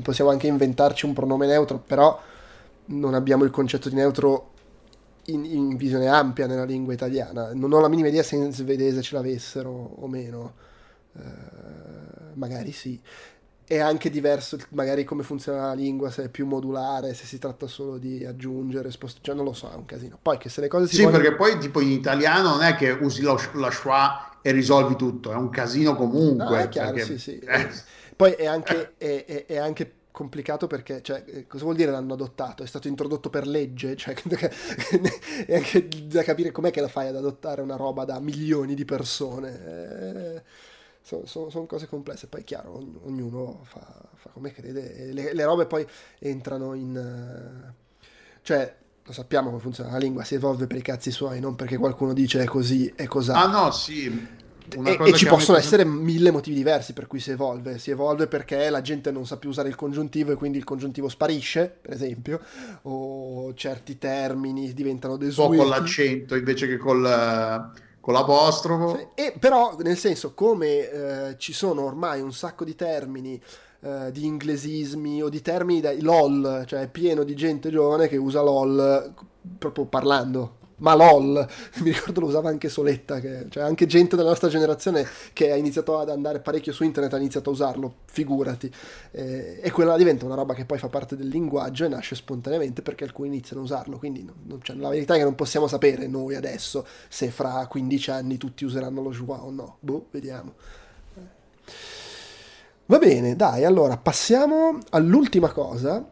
possiamo 0.03 0.31
anche 0.31 0.47
inventarci 0.47 1.07
un 1.07 1.13
pronome 1.13 1.47
neutro, 1.47 1.79
però 1.79 2.21
non 2.87 3.15
abbiamo 3.15 3.45
il 3.45 3.51
concetto 3.51 3.89
di 3.89 3.95
neutro 3.97 4.51
in, 5.27 5.45
in 5.45 5.77
visione 5.77 6.09
ampia 6.09 6.47
nella 6.47 6.65
lingua 6.65 6.93
italiana. 6.93 7.53
Non 7.55 7.73
ho 7.73 7.81
la 7.81 7.89
minima 7.89 8.09
idea 8.09 8.23
se 8.23 8.37
in 8.37 8.53
svedese 8.53 9.03
ce 9.03 9.15
l'avessero 9.15 9.71
o 9.71 10.07
meno. 10.09 10.55
Uh, 11.13 11.92
magari 12.35 12.73
sì. 12.73 13.01
È 13.65 13.79
anche 13.79 14.11
diverso 14.11 14.59
magari 14.71 15.05
come 15.05 15.23
funziona 15.23 15.67
la 15.69 15.73
lingua, 15.75 16.11
se 16.11 16.25
è 16.25 16.29
più 16.29 16.47
modulare, 16.47 17.15
se 17.15 17.25
si 17.25 17.39
tratta 17.39 17.67
solo 17.67 17.97
di 17.97 18.25
aggiungere, 18.25 18.91
spostare, 18.91 19.25
cioè 19.25 19.35
non 19.35 19.45
lo 19.45 19.53
so, 19.55 19.71
è 19.71 19.75
un 19.77 19.87
casino. 19.87 20.19
Poi 20.21 20.37
che 20.37 20.49
se 20.49 20.61
le 20.61 20.69
cose 20.69 20.87
si 20.89 20.97
Sì, 20.97 21.03
vogliono... 21.03 21.23
perché 21.23 21.37
poi 21.37 21.59
tipo 21.59 21.81
in 21.81 21.91
italiano 21.91 22.51
non 22.51 22.63
è 22.63 22.75
che 22.75 22.91
usi 22.91 23.23
la, 23.23 23.35
la 23.55 23.71
schwa 23.71 24.39
e 24.43 24.51
risolvi 24.51 24.97
tutto, 24.97 25.33
è 25.33 25.37
un 25.37 25.49
casino 25.49 25.95
comunque. 25.95 26.57
No, 26.57 26.63
è 26.63 26.69
chiaro, 26.69 26.93
perché... 26.93 27.17
sì, 27.17 27.19
sì. 27.19 27.39
Eh. 27.47 27.69
Poi 28.17 28.33
è 28.33 28.47
anche, 28.47 28.95
è, 28.99 29.25
è, 29.25 29.47
è 29.47 29.57
anche 29.57 29.95
complicato 30.11 30.67
perché, 30.67 31.01
cioè, 31.03 31.25
eh, 31.27 31.47
cosa 31.47 31.65
vuol 31.65 31.77
dire 31.77 31.91
l'hanno 31.91 32.13
adottato? 32.13 32.63
È 32.63 32.67
stato 32.67 32.87
introdotto 32.89 33.31
per 33.31 33.47
legge, 33.47 33.97
cioè, 33.97 34.15
è 35.47 35.55
anche 35.57 35.89
da 36.07 36.23
capire 36.23 36.51
com'è 36.53 36.71
che 36.71 36.81
la 36.81 36.89
fai 36.89 37.09
ad 37.09 37.17
adottare 37.17 37.63
una 37.63 37.77
roba 37.77 38.05
da 38.05 38.21
milioni 38.21 38.75
di 38.75 38.85
persone. 38.85 40.37
Eh, 40.37 40.43
sono, 41.03 41.27
sono, 41.27 41.51
sono, 41.51 41.67
cose 41.67 41.89
complesse, 41.89 42.29
poi 42.29 42.41
è 42.41 42.45
chiaro, 42.45 42.81
ognuno 43.05 43.61
fa, 43.65 43.85
fa 44.15 44.31
come 44.31 44.53
crede, 44.53 45.13
le, 45.13 45.35
le, 45.35 45.45
robe 45.45 45.67
poi 45.67 45.87
entrano 46.19 46.75
in... 46.75 46.97
Eh, 46.97 47.81
cioè, 48.43 48.75
lo 49.05 49.13
sappiamo 49.13 49.51
come 49.51 49.61
funziona 49.61 49.91
la 49.91 49.99
lingua, 49.99 50.23
si 50.23 50.35
evolve 50.35 50.67
per 50.67 50.79
i 50.79 50.83
cazzi 50.83 51.11
suoi, 51.11 51.41
non 51.41 51.57
perché 51.57 51.77
qualcuno 51.77 52.13
dice 52.13 52.43
è 52.43 52.47
così, 52.47 52.93
è 52.95 53.07
così. 53.07 53.31
Ah 53.33 53.47
no, 53.47 53.71
sì. 53.73 54.41
E, 54.75 54.99
e, 55.05 55.13
ci 55.15 55.27
possono 55.27 55.59
essere 55.59 55.85
mille 55.85 56.31
motivi 56.31 56.57
diversi 56.57 56.93
per 56.93 57.07
cui 57.07 57.19
si 57.19 57.33
evolve. 57.33 57.79
Si 57.79 57.91
evolve 57.91 58.27
perché 58.29 58.71
la 58.71 58.81
gente 58.81 59.11
non 59.11 59.27
sa 59.27 59.37
più 59.37 59.51
usare 59.51 59.69
il 59.69 59.75
congiuntivo 59.75 60.33
e 60.33 60.35
quindi 60.37 60.59
il 60.59 60.65
congiuntivo 60.65 61.09
sparisce, 61.09 61.77
per 61.81 61.93
esempio, 61.93 62.41
o 62.83 63.53
certi 63.55 63.99
termini 63.99 64.73
diventano 64.73 65.17
desueti. 65.17 65.57
O 65.57 65.59
con 65.59 65.69
l'accento 65.69 66.37
invece 66.37 66.69
che 66.69 66.77
col 66.77 67.71
con 68.03 68.15
l'apostrofo. 68.15 69.13
E 69.15 69.33
però, 69.39 69.77
nel 69.79 69.97
senso, 69.97 70.35
come 70.35 70.91
eh, 70.91 71.39
ci 71.39 71.53
sono 71.53 71.85
ormai 71.85 72.21
un 72.21 72.33
sacco 72.33 72.65
di 72.65 72.75
termini, 72.75 73.41
eh, 73.81 74.11
di 74.11 74.27
inglesismi 74.27 75.23
o 75.23 75.29
di 75.29 75.41
termini 75.41 75.81
da 75.81 75.95
LOL, 76.01 76.65
cioè 76.67 76.89
pieno 76.89 77.23
di 77.23 77.37
gente 77.37 77.71
giovane 77.71 78.09
che 78.09 78.17
usa 78.17 78.43
LOL 78.43 79.15
proprio 79.57 79.85
parlando, 79.87 80.57
ma 80.83 80.95
lol, 80.95 81.47
mi 81.81 81.91
ricordo 81.91 82.21
lo 82.21 82.27
usava 82.27 82.49
anche 82.49 82.69
Soletta, 82.69 83.21
che, 83.21 83.47
cioè 83.49 83.63
anche 83.63 83.87
gente 83.87 84.17
della 84.17 84.29
nostra 84.29 84.49
generazione 84.49 85.07
che 85.33 85.51
ha 85.51 85.57
iniziato 85.57 85.99
ad 85.99 86.11
andare 86.11 86.41
parecchio 86.41 86.73
su 86.73 86.85
internet 86.85 87.15
ha 87.15 87.19
iniziato 87.19 87.51
a 87.51 87.53
usarlo, 87.53 87.95
figurati. 88.05 88.71
Eh, 89.13 89.61
e 89.63 89.71
quella 89.71 89.97
diventa 89.97 90.25
una 90.25 90.35
roba 90.35 90.55
che 90.55 90.65
poi 90.65 90.79
fa 90.79 90.89
parte 90.89 91.17
del 91.17 91.29
linguaggio 91.29 91.85
e 91.85 91.89
nasce 91.89 92.15
spontaneamente 92.15 92.83
perché 92.83 93.05
alcuni 93.05 93.29
iniziano 93.29 93.63
a 93.63 93.65
usarlo, 93.65 93.99
quindi 93.99 94.25
non, 94.25 94.61
cioè, 94.63 94.77
la 94.77 94.89
verità 94.89 95.15
è 95.15 95.19
che 95.19 95.25
non 95.25 95.35
possiamo 95.35 95.67
sapere 95.67 96.07
noi 96.07 96.35
adesso 96.35 96.87
se 97.09 97.31
fra 97.31 97.67
15 97.67 98.11
anni 98.11 98.37
tutti 98.37 98.65
useranno 98.65 99.03
lo 99.03 99.11
Joie 99.11 99.41
o 99.41 99.51
no, 99.51 99.77
boh, 99.81 100.07
vediamo. 100.11 100.55
Va 102.87 102.99
bene, 102.99 103.37
dai, 103.37 103.65
allora 103.65 103.97
passiamo 103.97 104.79
all'ultima 104.91 105.51
cosa 105.53 106.05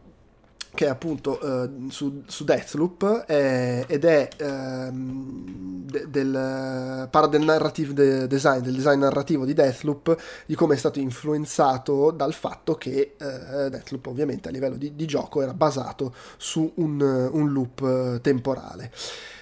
che 0.73 0.85
è 0.85 0.89
appunto 0.89 1.37
uh, 1.41 1.89
su, 1.89 2.23
su, 2.27 2.43
Deathloop 2.45 3.25
eh, 3.27 3.83
ed 3.87 4.05
è 4.05 4.29
ehm, 4.37 5.83
de, 5.85 6.09
del, 6.09 7.07
parla 7.09 7.27
del 7.27 7.41
narrative 7.41 7.93
de 7.93 8.27
design, 8.27 8.61
del 8.61 8.75
design 8.75 8.99
narrativo 8.99 9.45
di 9.45 9.53
Deathloop, 9.53 10.17
di 10.45 10.55
come 10.55 10.75
è 10.75 10.77
stato 10.77 10.99
influenzato 10.99 12.11
dal 12.11 12.33
fatto 12.33 12.75
che 12.75 13.15
eh, 13.17 13.69
Deathloop 13.69 14.07
ovviamente 14.07 14.47
a 14.47 14.51
livello 14.51 14.77
di, 14.77 14.95
di, 14.95 15.05
gioco 15.05 15.41
era 15.41 15.53
basato 15.53 16.13
su 16.37 16.71
un, 16.75 17.01
un 17.01 17.51
loop 17.51 18.21
temporale. 18.21 18.91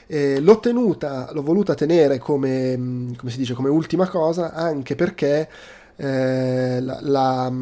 Eh, 0.08 0.40
l'ho 0.40 0.60
tenuta, 0.60 1.30
l'ho 1.34 1.44
voluta 1.44 1.76
tenere 1.76 2.18
come, 2.18 3.14
come 3.16 3.30
si 3.30 3.38
dice, 3.38 3.54
come 3.54 3.70
ultima 3.70 4.08
cosa 4.08 4.54
anche 4.54 4.96
perché 4.96 5.48
eh, 6.00 6.80
la, 6.80 7.00
la, 7.02 7.54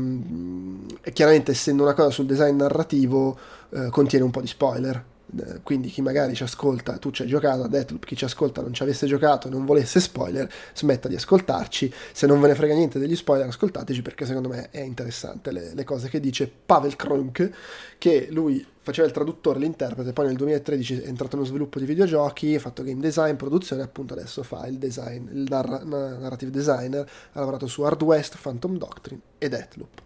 chiaramente 1.12 1.52
essendo 1.52 1.82
una 1.82 1.96
cosa 1.96 2.12
sul 2.12 2.28
design 2.28 2.58
narrativo 2.58 3.36
eh, 3.72 3.90
contiene 3.90 4.24
un 4.24 4.32
po' 4.32 4.42
di 4.42 4.48
spoiler. 4.48 5.04
Eh, 5.40 5.60
quindi 5.64 5.90
chi 5.90 6.02
magari 6.02 6.36
ci 6.36 6.44
ascolta, 6.44 6.98
tu 7.00 7.10
ci 7.10 7.24
hai 7.24 7.28
giocato 7.28 7.64
a 7.64 7.68
Deathloop, 7.68 8.06
chi 8.06 8.16
ci 8.16 8.26
ascolta 8.26 8.62
non 8.62 8.74
ci 8.74 8.84
avesse 8.84 9.08
giocato 9.08 9.48
e 9.48 9.52
non 9.52 9.66
volesse 9.66 10.00
spoiler, 10.00 10.48
smetta 10.74 11.08
di 11.08 11.16
ascoltarci. 11.16 11.92
Se 12.14 12.28
non 12.28 12.40
ve 12.40 12.50
ne 12.50 12.56
frega 12.56 12.76
niente 12.76 13.00
degli 13.00 13.16
spoiler, 13.16 13.48
ascoltateci 13.48 14.04
perché 14.04 14.26
secondo 14.28 14.50
me 14.50 14.70
è 14.70 14.82
interessante 14.82 15.52
le, 15.52 15.74
le 15.74 15.84
cose 15.84 16.08
che 16.08 16.20
dice 16.20 16.48
Pavel 16.48 16.96
Krunk, 16.96 17.50
che 17.98 18.28
lui 18.30 18.64
faceva 18.88 19.06
il 19.06 19.14
traduttore, 19.14 19.60
l'interprete, 19.60 20.14
poi 20.14 20.28
nel 20.28 20.38
2013 20.38 21.02
è 21.02 21.08
entrato 21.08 21.36
nello 21.36 21.48
sviluppo 21.48 21.78
di 21.78 21.86
videogiochi, 21.86 22.56
ha 22.56 22.60
fatto 22.60 22.84
game 22.84 23.02
design, 23.02 23.36
produzione, 23.36 23.82
appunto 23.82 24.14
adesso 24.14 24.44
fa 24.44 24.66
il 24.68 24.78
design, 24.78 25.28
il 25.28 25.46
narra- 25.50 25.84
narrative 25.84 26.52
designer, 26.52 27.06
ha 27.34 27.40
lavorato 27.40 27.68
su 27.68 27.82
Hard 27.82 28.02
West, 28.02 28.38
Phantom 28.42 28.78
Doctrine 28.78 29.22
e 29.38 29.50
Deathloop. 29.50 30.02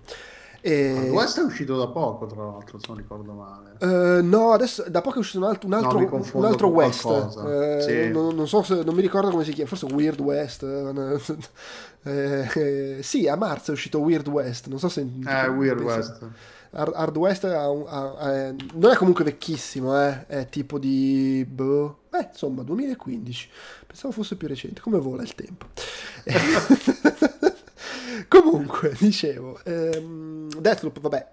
E... 0.64 1.10
West 1.12 1.40
è 1.40 1.44
uscito 1.44 1.78
da 1.78 1.88
poco, 1.88 2.26
tra 2.26 2.44
l'altro, 2.44 2.80
se 2.80 2.86
non 2.88 2.98
ricordo 2.98 3.34
male. 3.34 3.78
Uh, 3.80 4.24
no, 4.24 4.52
adesso 4.52 4.84
da 4.88 5.02
poco 5.02 5.18
è 5.18 5.20
uscito 5.20 5.40
un 5.40 5.46
altro, 5.46 5.68
un 5.68 5.74
altro, 5.74 6.00
no, 6.00 6.28
un 6.34 6.46
altro 6.46 6.68
West. 6.68 7.04
Uh, 7.04 7.82
sì. 7.82 8.10
non, 8.10 8.36
non, 8.36 8.48
so 8.48 8.64
se, 8.64 8.84
non 8.84 8.96
mi 8.96 9.02
ricordo 9.02 9.30
come 9.30 9.44
si 9.44 9.54
chiama, 9.54 9.70
forse 9.70 9.86
Weird 9.86 10.20
West. 10.20 10.64
eh, 12.04 12.98
sì, 13.02 13.28
a 13.28 13.36
marzo 13.36 13.72
è 13.72 13.74
uscito 13.74 14.00
Weird 14.00 14.28
West. 14.28 14.68
Non 14.68 14.80
so 14.80 14.90
se. 14.90 15.02
Eh, 15.02 15.48
Weird 15.48 15.82
West. 15.82 16.28
Hard, 16.74 17.18
West 17.18 17.44
ha 17.44 17.70
un, 17.70 17.86
ha, 17.88 18.14
ha, 18.14 18.56
non 18.74 18.92
è 18.92 18.96
comunque 18.96 19.24
vecchissimo, 19.26 20.00
eh? 20.02 20.26
è 20.26 20.48
tipo 20.50 20.80
di. 20.80 21.46
Boh, 21.48 22.04
eh, 22.14 22.30
insomma, 22.32 22.64
2015. 22.64 23.50
Pensavo 23.88 24.14
fosse 24.14 24.36
più 24.36 24.48
recente. 24.48 24.80
Come 24.82 25.00
vola 25.00 25.22
il 25.24 25.36
tempo? 25.36 25.68
Comunque, 28.28 28.96
dicevo, 29.00 29.60
ehm, 29.64 30.50
Deathloop, 30.60 31.00
vabbè, 31.00 31.28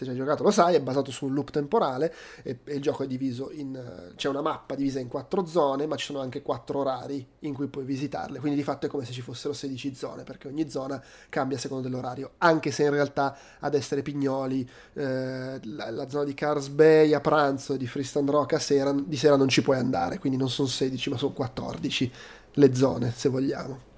se 0.00 0.04
ci 0.04 0.10
hai 0.10 0.16
giocato 0.16 0.42
lo 0.42 0.50
sai, 0.50 0.74
è 0.74 0.80
basato 0.80 1.10
su 1.10 1.26
un 1.26 1.34
loop 1.34 1.50
temporale 1.50 2.14
e, 2.42 2.60
e, 2.64 2.74
il 2.74 2.80
gioco 2.80 3.02
è 3.02 3.06
diviso 3.06 3.50
in... 3.52 4.12
c'è 4.16 4.28
una 4.28 4.40
mappa 4.40 4.74
divisa 4.74 4.98
in 4.98 5.08
quattro 5.08 5.44
zone, 5.44 5.86
ma 5.86 5.96
ci 5.96 6.06
sono 6.06 6.20
anche 6.20 6.42
quattro 6.42 6.80
orari 6.80 7.26
in 7.40 7.52
cui 7.52 7.66
puoi 7.66 7.84
visitarle, 7.84 8.38
quindi 8.38 8.56
di 8.58 8.64
fatto 8.64 8.86
è 8.86 8.88
come 8.88 9.04
se 9.04 9.12
ci 9.12 9.20
fossero 9.20 9.52
16 9.52 9.94
zone, 9.94 10.22
perché 10.22 10.48
ogni 10.48 10.70
zona 10.70 11.02
cambia 11.28 11.56
a 11.56 11.60
seconda 11.60 11.88
dell'orario, 11.88 12.32
anche 12.38 12.70
se 12.70 12.84
in 12.84 12.90
realtà 12.90 13.36
ad 13.58 13.74
essere 13.74 14.02
Pignoli, 14.02 14.68
eh, 14.94 15.60
la, 15.62 15.90
la, 15.90 16.08
zona 16.08 16.24
di 16.24 16.34
Cars 16.34 16.68
Bay 16.68 17.12
a 17.12 17.20
pranzo 17.20 17.74
e 17.74 17.76
di 17.76 17.86
Freestand 17.86 18.30
Rock 18.30 18.54
a 18.54 18.58
sera, 18.58 18.92
di 18.92 19.16
sera 19.16 19.36
non 19.36 19.48
ci 19.48 19.62
puoi 19.62 19.76
andare, 19.76 20.18
quindi 20.18 20.38
non 20.38 20.48
sono 20.48 20.68
16 20.68 21.10
ma 21.10 21.16
sono 21.16 21.32
14 21.32 22.12
le 22.54 22.74
zone, 22.74 23.12
se 23.14 23.28
vogliamo 23.28 23.88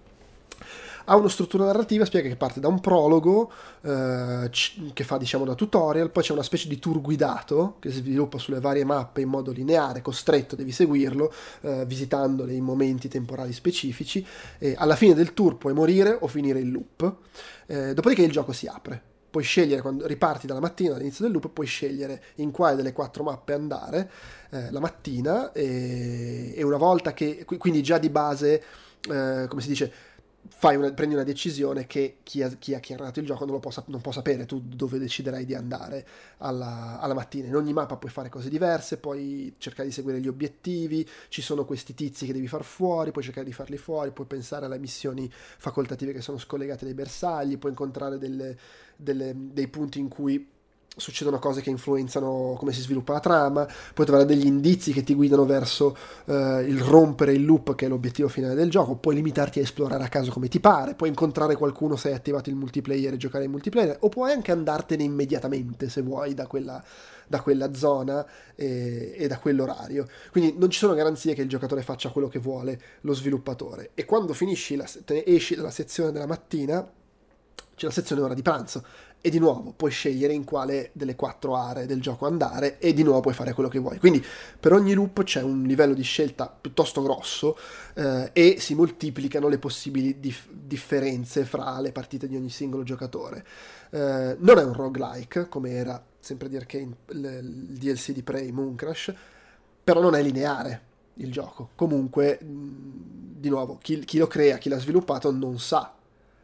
ha 1.04 1.16
una 1.16 1.28
struttura 1.28 1.64
narrativa, 1.64 2.04
spiega 2.04 2.28
che 2.28 2.36
parte 2.36 2.60
da 2.60 2.68
un 2.68 2.80
prologo 2.80 3.50
eh, 3.82 4.50
che 4.92 5.04
fa 5.04 5.16
diciamo 5.18 5.44
da 5.44 5.54
tutorial, 5.54 6.10
poi 6.10 6.22
c'è 6.22 6.32
una 6.32 6.42
specie 6.42 6.68
di 6.68 6.78
tour 6.78 7.00
guidato 7.00 7.76
che 7.80 7.90
si 7.90 7.98
sviluppa 7.98 8.38
sulle 8.38 8.60
varie 8.60 8.84
mappe 8.84 9.20
in 9.20 9.28
modo 9.28 9.52
lineare, 9.52 10.02
costretto, 10.02 10.56
devi 10.56 10.72
seguirlo, 10.72 11.32
eh, 11.62 11.84
visitandole 11.86 12.52
in 12.52 12.64
momenti 12.64 13.08
temporali 13.08 13.52
specifici, 13.52 14.24
e 14.58 14.74
alla 14.76 14.96
fine 14.96 15.14
del 15.14 15.32
tour 15.34 15.56
puoi 15.56 15.72
morire 15.72 16.16
o 16.20 16.26
finire 16.26 16.60
il 16.60 16.70
loop, 16.70 17.16
eh, 17.66 17.94
dopodiché 17.94 18.22
il 18.22 18.30
gioco 18.30 18.52
si 18.52 18.66
apre. 18.66 19.10
Puoi 19.32 19.44
scegliere 19.44 19.80
quando 19.80 20.06
riparti 20.06 20.46
dalla 20.46 20.60
mattina 20.60 20.94
all'inizio 20.94 21.24
del 21.24 21.32
loop, 21.32 21.48
puoi 21.48 21.66
scegliere 21.66 22.22
in 22.36 22.50
quale 22.50 22.76
delle 22.76 22.92
quattro 22.92 23.22
mappe 23.22 23.54
andare 23.54 24.10
eh, 24.50 24.70
la 24.70 24.78
mattina 24.78 25.52
e, 25.52 26.52
e, 26.54 26.62
una 26.62 26.76
volta 26.76 27.14
che 27.14 27.46
quindi 27.46 27.82
già 27.82 27.96
di 27.96 28.10
base, 28.10 28.62
eh, 29.10 29.46
come 29.48 29.62
si 29.62 29.68
dice, 29.68 29.92
una, 30.62 30.92
prendi 30.92 31.14
una 31.14 31.24
decisione 31.24 31.86
che 31.86 32.18
chi 32.22 32.42
ha, 32.42 32.48
chi 32.50 32.74
ha 32.74 32.80
creato 32.80 33.20
il 33.20 33.26
gioco 33.26 33.44
non, 33.44 33.60
può, 33.60 33.70
non, 33.86 34.00
può, 34.00 34.12
sapere 34.12 34.44
tu 34.44 34.60
dove 34.60 34.98
deciderai 34.98 35.44
di 35.44 35.54
andare 35.54 36.06
alla, 36.38 36.98
alla, 37.00 37.14
mattina. 37.14 37.46
In 37.48 37.56
ogni 37.56 37.72
mappa 37.72 37.96
puoi 37.96 38.10
fare 38.10 38.28
cose 38.28 38.48
diverse, 38.48 38.98
puoi 38.98 39.54
cercare 39.58 39.88
di 39.88 39.94
seguire 39.94 40.20
gli 40.20 40.28
obiettivi, 40.28 41.08
ci 41.28 41.42
sono 41.42 41.64
questi 41.64 41.94
tizi 41.94 42.26
che 42.26 42.32
devi 42.32 42.48
far 42.48 42.64
fuori, 42.64 43.12
puoi 43.12 43.24
cercare 43.24 43.46
di 43.46 43.52
farli 43.52 43.76
fuori, 43.76 44.10
puoi 44.10 44.26
pensare 44.26 44.66
alle 44.66 44.78
missioni 44.78 45.30
facoltative 45.32 46.12
che 46.12 46.20
sono 46.20 46.38
scollegate 46.38 46.84
dai 46.84 46.94
bersagli, 46.94 47.58
puoi 47.58 47.72
incontrare 47.72 48.18
delle, 48.18 48.56
delle, 48.96 49.34
dei 49.34 49.68
punti 49.68 49.98
in 49.98 50.08
cui 50.08 50.51
succedono 50.96 51.38
cose 51.38 51.62
che 51.62 51.70
influenzano 51.70 52.54
come 52.58 52.72
si 52.72 52.82
sviluppa 52.82 53.14
la 53.14 53.20
trama, 53.20 53.66
puoi 53.94 54.06
trovare 54.06 54.26
degli 54.26 54.46
indizi 54.46 54.92
che 54.92 55.02
ti 55.02 55.14
guidano 55.14 55.46
verso 55.46 55.96
eh, 56.26 56.64
il 56.66 56.80
rompere 56.80 57.32
il 57.32 57.44
loop 57.44 57.74
che 57.74 57.86
è 57.86 57.88
l'obiettivo 57.88 58.28
finale 58.28 58.54
del 58.54 58.70
gioco, 58.70 58.96
puoi 58.96 59.14
limitarti 59.14 59.58
a 59.58 59.62
esplorare 59.62 60.04
a 60.04 60.08
caso 60.08 60.30
come 60.30 60.48
ti 60.48 60.60
pare, 60.60 60.94
puoi 60.94 61.08
incontrare 61.08 61.56
qualcuno 61.56 61.96
se 61.96 62.08
hai 62.08 62.14
attivato 62.14 62.50
il 62.50 62.56
multiplayer 62.56 63.14
e 63.14 63.16
giocare 63.16 63.44
in 63.44 63.50
multiplayer, 63.50 63.96
o 64.00 64.08
puoi 64.08 64.32
anche 64.32 64.52
andartene 64.52 65.02
immediatamente 65.02 65.88
se 65.88 66.02
vuoi 66.02 66.34
da 66.34 66.46
quella, 66.46 66.82
da 67.26 67.40
quella 67.40 67.72
zona 67.72 68.26
e, 68.54 69.14
e, 69.16 69.26
da 69.28 69.38
quell'orario. 69.38 70.06
Quindi 70.30 70.54
non 70.58 70.68
ci 70.68 70.78
sono 70.78 70.92
garanzie 70.94 71.34
che 71.34 71.42
il 71.42 71.48
giocatore 71.48 71.82
faccia 71.82 72.10
quello 72.10 72.28
che 72.28 72.38
vuole 72.38 72.80
lo 73.00 73.14
sviluppatore. 73.14 73.90
E 73.94 74.04
quando 74.04 74.34
finisci 74.34 74.76
la, 74.76 74.86
esci 75.06 75.54
dalla 75.54 75.70
sezione 75.70 76.12
della 76.12 76.26
mattina, 76.26 76.86
c'è 77.74 77.86
la 77.86 77.92
sezione 77.92 78.20
ora 78.20 78.34
di 78.34 78.42
pranzo 78.42 78.84
e 79.24 79.30
di 79.30 79.38
nuovo 79.38 79.72
puoi 79.74 79.92
scegliere 79.92 80.34
in 80.34 80.42
quale 80.42 80.90
delle 80.92 81.14
quattro 81.14 81.54
aree 81.54 81.86
del 81.86 82.02
gioco 82.02 82.26
andare 82.26 82.78
e 82.80 82.92
di 82.92 83.04
nuovo 83.04 83.20
puoi 83.20 83.34
fare 83.34 83.52
quello 83.54 83.68
che 83.68 83.78
vuoi. 83.78 83.98
Quindi 83.98 84.22
per 84.58 84.72
ogni 84.72 84.94
loop 84.94 85.22
c'è 85.22 85.40
un 85.42 85.62
livello 85.62 85.94
di 85.94 86.02
scelta 86.02 86.48
piuttosto 86.48 87.02
grosso 87.02 87.56
eh, 87.94 88.30
e 88.32 88.56
si 88.58 88.74
moltiplicano 88.74 89.46
le 89.46 89.58
possibili 89.58 90.18
dif- 90.18 90.50
differenze 90.50 91.44
fra 91.44 91.80
le 91.80 91.92
partite 91.92 92.26
di 92.26 92.34
ogni 92.34 92.50
singolo 92.50 92.82
giocatore. 92.82 93.46
Eh, 93.90 94.36
non 94.38 94.58
è 94.58 94.64
un 94.64 94.72
roguelike 94.72 95.48
come 95.48 95.70
era 95.70 96.04
sempre 96.18 96.48
di 96.48 96.56
Arcane 96.56 96.96
il, 97.10 97.68
DLC 97.78 98.10
di 98.10 98.24
Prey 98.24 98.50
Moon 98.50 98.74
Crash, 98.74 99.14
però 99.84 100.00
non 100.00 100.16
è 100.16 100.22
lineare 100.22 100.82
il 101.14 101.30
gioco. 101.30 101.70
Comunque, 101.76 102.40
di 102.42 103.48
nuovo, 103.48 103.78
chi, 103.80 104.00
chi 104.00 104.18
lo 104.18 104.26
crea, 104.26 104.58
chi 104.58 104.68
l'ha 104.68 104.80
sviluppato 104.80 105.30
non 105.30 105.60
sa 105.60 105.94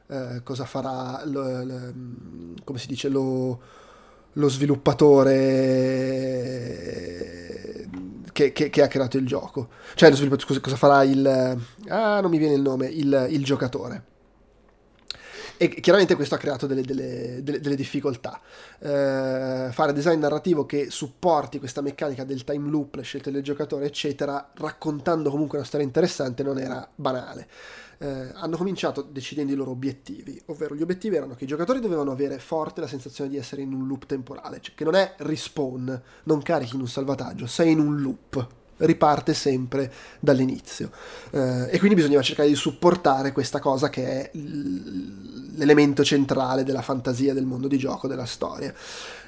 eh, 0.09 0.41
cosa 0.43 0.65
farà, 0.65 1.23
lo, 1.27 1.65
lo, 1.65 1.93
come 2.65 2.78
si 2.78 2.87
dice, 2.87 3.09
lo, 3.09 3.61
lo 4.33 4.49
sviluppatore 4.49 5.37
che, 8.33 8.53
che, 8.53 8.70
che, 8.70 8.83
ha 8.83 8.89
creato 8.89 9.19
il 9.19 9.27
gioco. 9.27 9.69
Cioè, 9.95 10.09
lo 10.09 10.17
sviluppatore, 10.17 10.49
scusa, 10.49 10.61
cosa 10.61 10.77
farà 10.77 11.03
il... 11.03 11.59
Ah, 11.89 12.20
non 12.20 12.31
mi 12.31 12.39
viene 12.39 12.55
il 12.55 12.62
nome, 12.62 12.87
il, 12.87 13.27
il 13.31 13.45
giocatore. 13.45 14.05
E 15.61 15.69
chiaramente 15.81 16.15
questo 16.15 16.37
ha 16.37 16.39
creato 16.39 16.69
delle, 16.69 16.83
delle, 16.83 17.43
delle, 17.43 17.61
delle 17.61 17.75
difficoltà. 17.75 18.41
Eh, 18.78 19.69
fare 19.73 19.93
design 19.93 20.20
narrativo 20.20 20.65
che 20.65 20.89
supporti 20.89 21.59
questa 21.59 21.81
meccanica 21.81 22.23
del 22.23 22.45
time 22.45 22.70
loop, 22.70 22.95
le 22.95 23.03
scelte 23.03 23.33
del 23.33 23.43
giocatore, 23.43 23.87
eccetera, 23.87 24.53
raccontando 24.55 25.31
comunque 25.31 25.59
una 25.59 25.67
storia 25.67 25.85
interessante, 25.85 26.45
non 26.45 26.59
era 26.59 26.89
banale 26.95 27.49
eh, 27.99 28.31
hanno 28.35 28.57
cominciato 28.57 29.02
decidendo 29.02 29.52
i 29.52 29.57
loro 29.57 29.73
obiettivi, 29.73 30.41
ovvero 30.47 30.75
gli 30.75 30.83
obiettivi 30.83 31.17
erano 31.17 31.35
che 31.35 31.44
i 31.44 31.47
giocatori 31.49 31.81
dovevano 31.81 32.12
avere 32.12 32.39
forte 32.39 32.81
la 32.81 32.86
sensazione 32.86 33.28
di 33.31 33.36
essere 33.36 33.62
in 33.62 33.73
un 33.73 33.86
loop 33.86 34.07
temporale, 34.07 34.60
cioè 34.60 34.75
che 34.75 34.85
non 34.85 34.94
è 34.94 35.15
respawn, 35.18 36.02
non 36.25 36.43
carichi 36.43 36.77
in 36.77 36.83
un 36.83 36.89
salvataggio, 36.89 37.47
sei 37.47 37.73
in 37.73 37.81
un 37.81 38.01
loop, 38.01 38.47
riparte 38.78 39.35
sempre 39.35 39.93
dall'inizio. 40.20 40.91
Eh, 41.31 41.68
e 41.70 41.78
quindi 41.78 41.97
bisognava 41.97 42.23
cercare 42.23 42.49
di 42.49 42.55
supportare 42.55 43.33
questa 43.33 43.59
cosa 43.59 43.91
che 43.91 44.05
è 44.05 44.31
l'elemento 44.33 46.05
centrale 46.05 46.62
della 46.62 46.83
fantasia 46.83 47.35
del 47.35 47.44
mondo 47.44 47.67
di 47.67 47.78
gioco, 47.78 48.07
della 48.07 48.27
storia. 48.27 48.73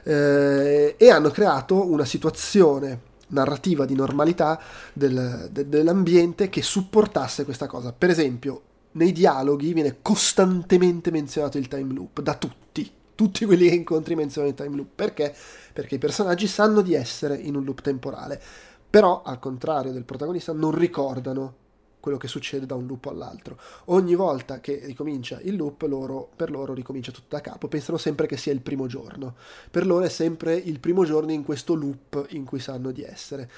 Eh, 0.05 0.95
e 0.97 1.11
hanno 1.11 1.31
creato 1.31 1.91
una 1.91 2.05
situazione 2.05 3.09
narrativa 3.31 3.85
di 3.85 3.95
normalità 3.95 4.61
del, 4.93 5.49
de, 5.51 5.69
dell'ambiente 5.69 6.49
che 6.49 6.63
supportasse 6.63 7.45
questa 7.45 7.67
cosa. 7.67 7.93
Per 7.93 8.11
esempio, 8.11 8.63
nei 8.93 9.13
dialoghi 9.13 9.73
viene 9.73 9.99
costantemente 10.03 11.11
menzionato 11.11 11.59
il 11.59 11.69
time 11.69 11.93
loop 11.93 12.21
da 12.21 12.35
tutti. 12.35 12.91
Tutti 13.15 13.45
quelli 13.45 13.69
che 13.69 13.75
incontri 13.75 14.15
menzionano 14.15 14.55
il 14.55 14.61
time 14.61 14.77
loop. 14.77 14.89
Perché? 14.95 15.35
Perché 15.73 15.97
i 15.97 15.99
personaggi 15.99 16.47
sanno 16.47 16.81
di 16.81 16.95
essere 16.95 17.37
in 17.37 17.55
un 17.55 17.65
loop 17.65 17.83
temporale. 17.83 18.41
Però, 18.89 19.23
al 19.23 19.39
contrario 19.39 19.93
del 19.93 20.05
protagonista, 20.05 20.53
non 20.53 20.73
ricordano 20.73 21.55
quello 22.01 22.17
che 22.17 22.27
succede 22.27 22.67
da 22.67 22.75
un 22.75 22.87
loop 22.87 23.07
all'altro. 23.07 23.59
Ogni 23.87 24.15
volta 24.15 24.61
che 24.61 24.81
ricomincia 24.85 25.39
il 25.43 25.57
loop, 25.57 25.83
loro, 25.83 26.29
per 26.35 26.51
loro 26.51 26.75
ricomincia 26.75 27.13
tutto 27.13 27.37
da 27.37 27.41
capo, 27.41 27.69
pensano 27.69 27.99
sempre 27.99 28.27
che 28.27 28.37
sia 28.37 28.53
il 28.53 28.61
primo 28.61 28.87
giorno. 28.87 29.35
Per 29.71 29.87
loro 29.87 30.05
è 30.05 30.09
sempre 30.09 30.57
il 30.57 30.81
primo 30.81 31.05
giorno 31.05 31.31
in 31.31 31.45
questo 31.45 31.75
loop 31.75 32.27
in 32.31 32.45
cui 32.45 32.59
sanno 32.59 32.91
di 32.91 33.03
essere. 33.03 33.51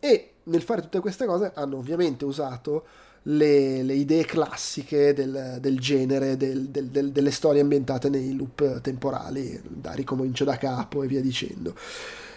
E 0.00 0.30
nel 0.44 0.62
fare 0.62 0.82
tutte 0.82 1.00
queste 1.00 1.26
cose 1.26 1.52
hanno 1.54 1.76
ovviamente 1.76 2.24
usato 2.24 2.86
le, 3.22 3.82
le 3.82 3.94
idee 3.94 4.24
classiche 4.24 5.12
del, 5.12 5.58
del 5.60 5.78
genere, 5.78 6.36
del, 6.36 6.68
del, 6.68 7.10
delle 7.10 7.30
storie 7.30 7.60
ambientate 7.60 8.08
nei 8.08 8.34
loop 8.34 8.80
temporali, 8.80 9.60
da 9.68 9.92
ricomincio 9.92 10.44
da 10.44 10.56
capo 10.56 11.02
e 11.02 11.06
via 11.06 11.20
dicendo. 11.20 11.74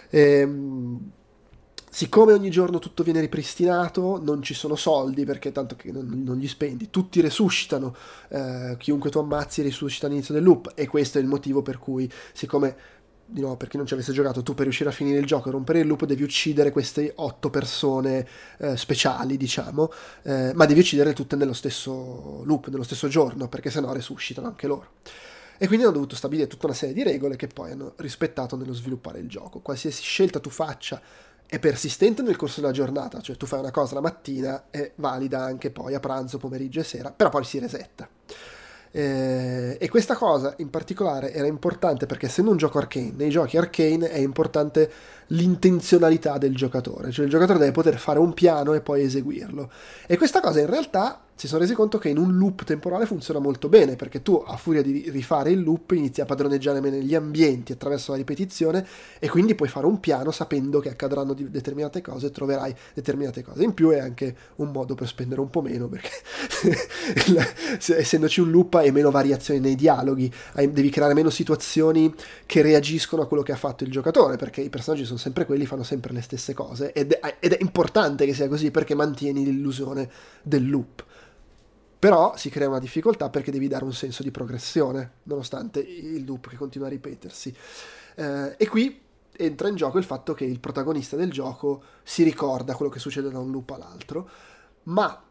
Ehm, 0.09 1.11
siccome 1.93 2.31
ogni 2.31 2.49
giorno 2.49 2.79
tutto 2.79 3.03
viene 3.03 3.19
ripristinato, 3.19 4.17
non 4.23 4.41
ci 4.41 4.53
sono 4.53 4.77
soldi 4.77 5.25
perché 5.25 5.51
tanto 5.51 5.75
che 5.75 5.91
non, 5.91 6.21
non 6.23 6.37
gli 6.37 6.47
spendi, 6.47 6.89
tutti 6.89 7.19
resuscitano, 7.19 7.93
eh, 8.29 8.75
chiunque 8.79 9.09
tu 9.09 9.19
ammazzi 9.19 9.61
risuscita 9.61 10.07
all'inizio 10.07 10.33
del 10.33 10.43
loop 10.43 10.71
e 10.73 10.87
questo 10.87 11.17
è 11.17 11.21
il 11.21 11.27
motivo 11.27 11.61
per 11.61 11.79
cui, 11.79 12.09
siccome, 12.31 12.75
di 13.25 13.41
nuovo 13.41 13.57
per 13.57 13.67
chi 13.67 13.75
non 13.75 13.85
ci 13.85 13.93
avesse 13.93 14.13
giocato, 14.13 14.41
tu 14.41 14.53
per 14.53 14.63
riuscire 14.63 14.89
a 14.89 14.93
finire 14.93 15.19
il 15.19 15.25
gioco 15.25 15.49
e 15.49 15.51
rompere 15.51 15.79
il 15.81 15.87
loop 15.87 16.05
devi 16.05 16.23
uccidere 16.23 16.71
queste 16.71 17.11
otto 17.17 17.49
persone 17.49 18.25
eh, 18.59 18.77
speciali, 18.77 19.35
diciamo, 19.35 19.91
eh, 20.23 20.53
ma 20.55 20.65
devi 20.65 20.79
uccidere 20.79 21.11
tutte 21.11 21.35
nello 21.35 21.53
stesso 21.53 22.41
loop, 22.45 22.69
nello 22.69 22.83
stesso 22.83 23.09
giorno, 23.09 23.49
perché 23.49 23.69
sennò 23.69 23.91
resuscitano 23.91 24.47
anche 24.47 24.65
loro. 24.65 24.91
E 25.57 25.67
quindi 25.67 25.85
hanno 25.85 25.93
dovuto 25.93 26.15
stabilire 26.15 26.47
tutta 26.47 26.65
una 26.67 26.73
serie 26.73 26.95
di 26.95 27.03
regole 27.03 27.35
che 27.35 27.47
poi 27.47 27.71
hanno 27.71 27.93
rispettato 27.97 28.55
nello 28.55 28.73
sviluppare 28.73 29.19
il 29.19 29.27
gioco. 29.27 29.59
Qualsiasi 29.59 30.01
scelta 30.01 30.39
tu 30.39 30.49
faccia 30.49 30.99
è 31.51 31.59
persistente 31.59 32.21
nel 32.21 32.37
corso 32.37 32.61
della 32.61 32.71
giornata, 32.71 33.19
cioè 33.19 33.35
tu 33.35 33.45
fai 33.45 33.59
una 33.59 33.71
cosa 33.71 33.95
la 33.95 33.99
mattina 33.99 34.67
è 34.69 34.89
valida 34.95 35.41
anche 35.43 35.69
poi 35.69 35.93
a 35.93 35.99
pranzo, 35.99 36.37
pomeriggio 36.37 36.79
e 36.79 36.83
sera, 36.83 37.11
però 37.11 37.27
poi 37.29 37.43
si 37.43 37.59
resetta. 37.59 38.07
Eh, 38.89 39.77
e 39.77 39.89
questa 39.89 40.15
cosa 40.15 40.53
in 40.59 40.69
particolare 40.69 41.33
era 41.33 41.47
importante 41.47 42.05
perché 42.05 42.27
essendo 42.27 42.51
un 42.51 42.57
gioco 42.57 42.77
arcane, 42.77 43.11
nei 43.17 43.29
giochi 43.29 43.57
arcane 43.57 44.09
è 44.11 44.19
importante 44.19 44.89
l'intenzionalità 45.31 46.37
del 46.37 46.55
giocatore, 46.55 47.11
cioè 47.11 47.25
il 47.25 47.31
giocatore 47.31 47.59
deve 47.59 47.71
poter 47.71 47.97
fare 47.97 48.19
un 48.19 48.33
piano 48.33 48.73
e 48.73 48.81
poi 48.81 49.03
eseguirlo. 49.03 49.69
E 50.07 50.17
questa 50.17 50.39
cosa 50.39 50.59
in 50.59 50.67
realtà 50.67 51.21
si 51.41 51.47
sono 51.47 51.61
resi 51.61 51.73
conto 51.73 51.97
che 51.97 52.09
in 52.09 52.19
un 52.19 52.37
loop 52.37 52.63
temporale 52.65 53.07
funziona 53.07 53.39
molto 53.39 53.67
bene, 53.67 53.95
perché 53.95 54.21
tu 54.21 54.43
a 54.45 54.57
furia 54.57 54.83
di 54.83 55.09
rifare 55.09 55.49
il 55.49 55.63
loop 55.63 55.89
inizi 55.93 56.21
a 56.21 56.25
padroneggiare 56.25 56.81
bene 56.81 57.01
gli 57.01 57.15
ambienti 57.15 57.71
attraverso 57.71 58.11
la 58.11 58.17
ripetizione 58.17 58.85
e 59.17 59.27
quindi 59.27 59.55
puoi 59.55 59.67
fare 59.67 59.87
un 59.87 59.99
piano 59.99 60.29
sapendo 60.29 60.79
che 60.79 60.89
accadranno 60.89 61.33
determinate 61.33 61.99
cose 62.01 62.27
e 62.27 62.29
troverai 62.29 62.75
determinate 62.93 63.41
cose. 63.41 63.63
In 63.63 63.73
più 63.73 63.89
è 63.89 63.97
anche 63.97 64.35
un 64.57 64.69
modo 64.69 64.93
per 64.93 65.07
spendere 65.07 65.41
un 65.41 65.49
po' 65.49 65.63
meno, 65.63 65.87
perché 65.87 66.11
essendoci 67.97 68.39
un 68.39 68.51
loop 68.51 68.75
hai 68.75 68.91
meno 68.91 69.09
variazioni 69.09 69.59
nei 69.59 69.73
dialoghi, 69.73 70.31
devi 70.53 70.91
creare 70.91 71.15
meno 71.15 71.31
situazioni 71.31 72.13
che 72.45 72.61
reagiscono 72.61 73.23
a 73.23 73.27
quello 73.27 73.41
che 73.41 73.51
ha 73.51 73.57
fatto 73.57 73.83
il 73.83 73.89
giocatore, 73.89 74.35
perché 74.37 74.61
i 74.61 74.69
personaggi 74.69 75.05
sono 75.05 75.17
sempre 75.21 75.45
quelli, 75.45 75.65
fanno 75.65 75.83
sempre 75.83 76.13
le 76.13 76.21
stesse 76.21 76.53
cose 76.53 76.91
ed 76.93 77.13
è, 77.13 77.37
ed 77.39 77.53
è 77.53 77.57
importante 77.61 78.25
che 78.25 78.33
sia 78.33 78.47
così 78.47 78.71
perché 78.71 78.95
mantieni 78.95 79.45
l'illusione 79.45 80.09
del 80.41 80.69
loop. 80.69 81.05
Però 81.99 82.35
si 82.35 82.49
crea 82.49 82.67
una 82.67 82.79
difficoltà 82.79 83.29
perché 83.29 83.51
devi 83.51 83.67
dare 83.67 83.83
un 83.83 83.93
senso 83.93 84.23
di 84.23 84.31
progressione, 84.31 85.11
nonostante 85.23 85.79
il 85.79 86.25
loop 86.25 86.49
che 86.49 86.55
continua 86.55 86.87
a 86.87 86.89
ripetersi. 86.89 87.55
Eh, 88.15 88.55
e 88.57 88.67
qui 88.67 88.99
entra 89.37 89.67
in 89.67 89.75
gioco 89.75 89.97
il 89.97 90.03
fatto 90.03 90.33
che 90.33 90.43
il 90.43 90.59
protagonista 90.59 91.15
del 91.15 91.31
gioco 91.31 91.83
si 92.03 92.23
ricorda 92.23 92.75
quello 92.75 92.91
che 92.91 92.99
succede 92.99 93.29
da 93.29 93.39
un 93.39 93.51
loop 93.51 93.69
all'altro, 93.71 94.29
ma 94.83 95.23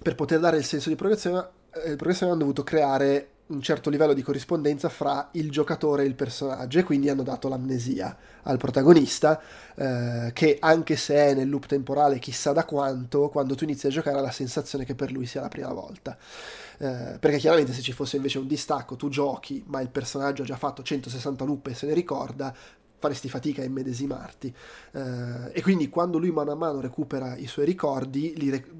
per 0.00 0.14
poter 0.14 0.38
dare 0.38 0.56
il 0.56 0.64
senso 0.64 0.88
di 0.88 0.94
progressione, 0.94 1.48
eh, 1.72 1.96
progressione 1.96 2.30
hanno 2.30 2.40
dovuto 2.40 2.62
creare 2.62 3.30
un 3.48 3.62
certo 3.62 3.88
livello 3.88 4.12
di 4.12 4.22
corrispondenza 4.22 4.88
fra 4.88 5.28
il 5.32 5.50
giocatore 5.50 6.02
e 6.02 6.06
il 6.06 6.14
personaggio 6.14 6.78
e 6.78 6.82
quindi 6.82 7.08
hanno 7.08 7.22
dato 7.22 7.48
l'amnesia 7.48 8.14
al 8.42 8.58
protagonista 8.58 9.40
eh, 9.74 10.30
che 10.34 10.58
anche 10.60 10.96
se 10.96 11.14
è 11.14 11.34
nel 11.34 11.48
loop 11.48 11.66
temporale 11.66 12.18
chissà 12.18 12.52
da 12.52 12.64
quanto 12.64 13.28
quando 13.30 13.54
tu 13.54 13.64
inizi 13.64 13.86
a 13.86 13.90
giocare 13.90 14.18
ha 14.18 14.20
la 14.20 14.30
sensazione 14.30 14.84
che 14.84 14.94
per 14.94 15.12
lui 15.12 15.24
sia 15.24 15.40
la 15.40 15.48
prima 15.48 15.72
volta. 15.72 16.16
Eh, 16.78 17.16
perché 17.18 17.38
chiaramente 17.38 17.72
se 17.72 17.80
ci 17.80 17.92
fosse 17.92 18.16
invece 18.16 18.38
un 18.38 18.46
distacco 18.46 18.96
tu 18.96 19.08
giochi 19.08 19.64
ma 19.66 19.80
il 19.80 19.88
personaggio 19.88 20.42
ha 20.42 20.46
già 20.46 20.56
fatto 20.56 20.82
160 20.82 21.44
loop 21.44 21.68
e 21.68 21.74
se 21.74 21.86
ne 21.86 21.94
ricorda 21.94 22.54
faresti 22.98 23.30
fatica 23.30 23.62
a 23.62 23.64
immedesimarti. 23.64 24.54
Eh, 24.92 25.52
e 25.52 25.62
quindi 25.62 25.88
quando 25.88 26.18
lui 26.18 26.30
mano 26.30 26.52
a 26.52 26.56
mano 26.56 26.80
recupera 26.80 27.34
i 27.36 27.46
suoi 27.46 27.64
ricordi 27.64 28.34
li 28.36 28.50
rec- 28.50 28.70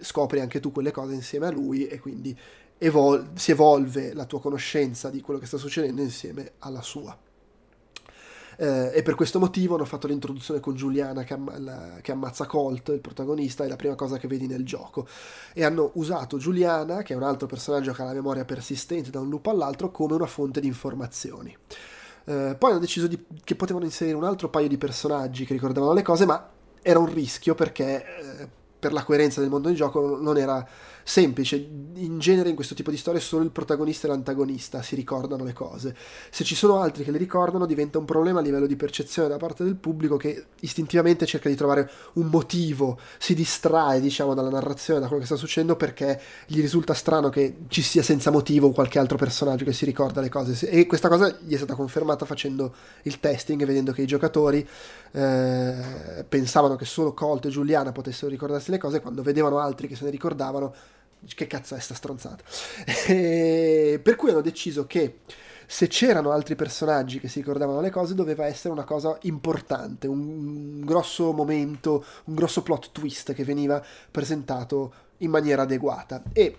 scopri 0.00 0.40
anche 0.40 0.60
tu 0.60 0.72
quelle 0.72 0.90
cose 0.90 1.14
insieme 1.14 1.46
a 1.46 1.50
lui 1.50 1.86
e 1.86 1.98
quindi 1.98 2.36
evol- 2.78 3.30
si 3.34 3.50
evolve 3.50 4.14
la 4.14 4.24
tua 4.24 4.40
conoscenza 4.40 5.10
di 5.10 5.20
quello 5.20 5.40
che 5.40 5.46
sta 5.46 5.58
succedendo 5.58 6.00
insieme 6.00 6.52
alla 6.60 6.82
sua. 6.82 7.16
Eh, 8.60 8.90
e 8.92 9.02
per 9.02 9.14
questo 9.14 9.38
motivo 9.38 9.76
hanno 9.76 9.84
fatto 9.84 10.08
l'introduzione 10.08 10.58
con 10.58 10.74
Giuliana 10.74 11.22
che, 11.22 11.34
amma- 11.34 11.58
la- 11.58 11.98
che, 12.02 12.10
ammazza 12.10 12.46
Colt, 12.46 12.88
il 12.88 13.00
protagonista, 13.00 13.64
è 13.64 13.68
la 13.68 13.76
prima 13.76 13.94
cosa 13.94 14.18
che 14.18 14.26
vedi 14.26 14.48
nel 14.48 14.64
gioco. 14.64 15.06
E 15.52 15.64
hanno 15.64 15.90
usato 15.94 16.38
Giuliana, 16.38 17.02
che 17.02 17.12
è 17.12 17.16
un 17.16 17.22
altro 17.22 17.46
personaggio 17.46 17.92
che 17.92 18.02
ha 18.02 18.06
la 18.06 18.14
memoria 18.14 18.44
persistente 18.44 19.10
da 19.10 19.20
un 19.20 19.28
loop 19.28 19.46
all'altro, 19.46 19.90
come 19.92 20.14
una 20.14 20.26
fonte 20.26 20.60
di 20.60 20.66
informazioni. 20.66 21.56
Eh, 22.24 22.56
poi 22.58 22.70
hanno 22.70 22.80
deciso 22.80 23.06
di- 23.06 23.24
che 23.44 23.54
potevano 23.54 23.84
inserire 23.84 24.16
un 24.16 24.24
altro 24.24 24.48
paio 24.48 24.68
di 24.68 24.76
personaggi 24.76 25.44
che 25.46 25.52
ricordavano 25.52 25.92
le 25.92 26.02
cose, 26.02 26.26
ma 26.26 26.50
era 26.82 26.98
un 26.98 27.12
rischio 27.12 27.54
perché 27.54 28.04
eh, 28.04 28.48
per 28.78 28.92
la 28.92 29.04
coerenza 29.04 29.40
del 29.40 29.50
mondo 29.50 29.68
del 29.68 29.76
gioco 29.76 30.16
non 30.20 30.36
era 30.36 30.66
semplice. 31.08 31.56
In 31.56 32.18
genere 32.18 32.50
in 32.50 32.54
questo 32.54 32.74
tipo 32.74 32.90
di 32.90 32.98
storie 32.98 33.18
solo 33.18 33.42
il 33.42 33.50
protagonista 33.50 34.06
e 34.06 34.10
l'antagonista 34.10 34.82
si 34.82 34.94
ricordano 34.94 35.42
le 35.42 35.54
cose. 35.54 35.96
Se 36.30 36.44
ci 36.44 36.54
sono 36.54 36.80
altri 36.80 37.02
che 37.02 37.10
le 37.10 37.16
ricordano 37.16 37.64
diventa 37.64 37.98
un 37.98 38.04
problema 38.04 38.40
a 38.40 38.42
livello 38.42 38.66
di 38.66 38.76
percezione 38.76 39.26
da 39.26 39.38
parte 39.38 39.64
del 39.64 39.76
pubblico 39.76 40.18
che 40.18 40.44
istintivamente 40.60 41.24
cerca 41.24 41.48
di 41.48 41.54
trovare 41.54 41.90
un 42.14 42.26
motivo, 42.26 42.98
si 43.18 43.34
distrae 43.34 44.00
diciamo 44.00 44.34
dalla 44.34 44.50
narrazione, 44.50 45.00
da 45.00 45.06
quello 45.06 45.22
che 45.22 45.26
sta 45.26 45.36
succedendo 45.36 45.76
perché 45.76 46.20
gli 46.46 46.60
risulta 46.60 46.92
strano 46.92 47.30
che 47.30 47.56
ci 47.68 47.80
sia 47.80 48.02
senza 48.02 48.30
motivo 48.30 48.70
qualche 48.70 48.98
altro 48.98 49.16
personaggio 49.16 49.64
che 49.64 49.72
si 49.72 49.86
ricorda 49.86 50.20
le 50.20 50.28
cose. 50.28 50.68
E 50.68 50.86
questa 50.86 51.08
cosa 51.08 51.34
gli 51.40 51.54
è 51.54 51.56
stata 51.56 51.74
confermata 51.74 52.26
facendo 52.26 52.74
il 53.04 53.18
testing 53.18 53.62
e 53.62 53.64
vedendo 53.64 53.92
che 53.92 54.02
i 54.02 54.06
giocatori 54.06 54.66
eh, 55.12 56.24
pensavano 56.28 56.76
che 56.76 56.84
solo 56.84 57.14
Colt 57.14 57.46
e 57.46 57.48
Giuliana 57.48 57.92
potessero 57.92 58.30
ricordarsi 58.30 58.70
le 58.70 58.78
cose 58.78 59.00
quando 59.00 59.22
vedevano 59.22 59.58
altri 59.58 59.88
che 59.88 59.96
se 59.96 60.04
ne 60.04 60.10
ricordavano 60.10 60.74
che 61.34 61.46
cazzo 61.46 61.74
è 61.74 61.80
sta 61.80 61.94
stronzata? 61.94 62.42
E 63.08 64.00
per 64.02 64.16
cui 64.16 64.30
hanno 64.30 64.40
deciso 64.40 64.86
che 64.86 65.20
se 65.66 65.86
c'erano 65.86 66.30
altri 66.30 66.56
personaggi 66.56 67.20
che 67.20 67.28
si 67.28 67.40
ricordavano 67.40 67.82
le 67.82 67.90
cose 67.90 68.14
doveva 68.14 68.46
essere 68.46 68.72
una 68.72 68.84
cosa 68.84 69.18
importante, 69.22 70.06
un 70.06 70.80
grosso 70.80 71.32
momento, 71.32 72.04
un 72.24 72.34
grosso 72.34 72.62
plot 72.62 72.90
twist 72.92 73.34
che 73.34 73.44
veniva 73.44 73.84
presentato 74.10 74.94
in 75.18 75.30
maniera 75.30 75.62
adeguata. 75.62 76.22
E 76.32 76.56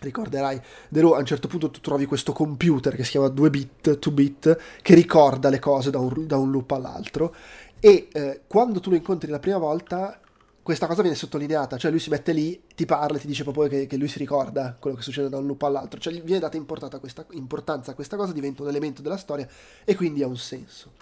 ricorderai, 0.00 0.60
Dero, 0.88 1.14
a 1.14 1.18
un 1.18 1.24
certo 1.24 1.46
punto 1.46 1.70
tu 1.70 1.80
trovi 1.80 2.06
questo 2.06 2.32
computer 2.32 2.96
che 2.96 3.04
si 3.04 3.12
chiama 3.12 3.28
2-bit, 3.28 3.98
2-bit, 3.98 4.58
che 4.82 4.94
ricorda 4.94 5.48
le 5.48 5.58
cose 5.60 5.90
da 5.90 5.98
un, 5.98 6.26
da 6.26 6.36
un 6.36 6.50
loop 6.50 6.70
all'altro 6.72 7.34
e 7.80 8.08
eh, 8.12 8.42
quando 8.46 8.78
tu 8.78 8.90
lo 8.90 8.96
incontri 8.96 9.30
la 9.30 9.38
prima 9.38 9.56
volta 9.56 10.19
questa 10.62 10.86
cosa 10.86 11.00
viene 11.02 11.16
sottolineata, 11.16 11.78
cioè 11.78 11.90
lui 11.90 12.00
si 12.00 12.10
mette 12.10 12.32
lì, 12.32 12.62
ti 12.74 12.84
parla 12.84 13.16
e 13.16 13.20
ti 13.20 13.26
dice 13.26 13.42
proprio 13.42 13.66
che, 13.66 13.86
che, 13.86 13.96
lui 13.96 14.08
si 14.08 14.18
ricorda 14.18 14.76
quello 14.78 14.96
che 14.96 15.02
succede 15.02 15.28
da 15.28 15.38
un 15.38 15.46
loop 15.46 15.62
all'altro, 15.62 15.98
cioè 15.98 16.12
viene 16.22 16.38
data 16.38 16.58
questa, 16.98 17.26
importanza 17.32 17.92
a 17.92 17.94
questa 17.94 18.16
cosa, 18.16 18.32
diventa 18.32 18.62
un 18.62 18.68
elemento 18.68 19.00
della 19.02 19.16
storia 19.16 19.48
e 19.84 19.94
quindi 19.96 20.22
ha 20.22 20.26
un 20.26 20.36
senso. 20.36 20.92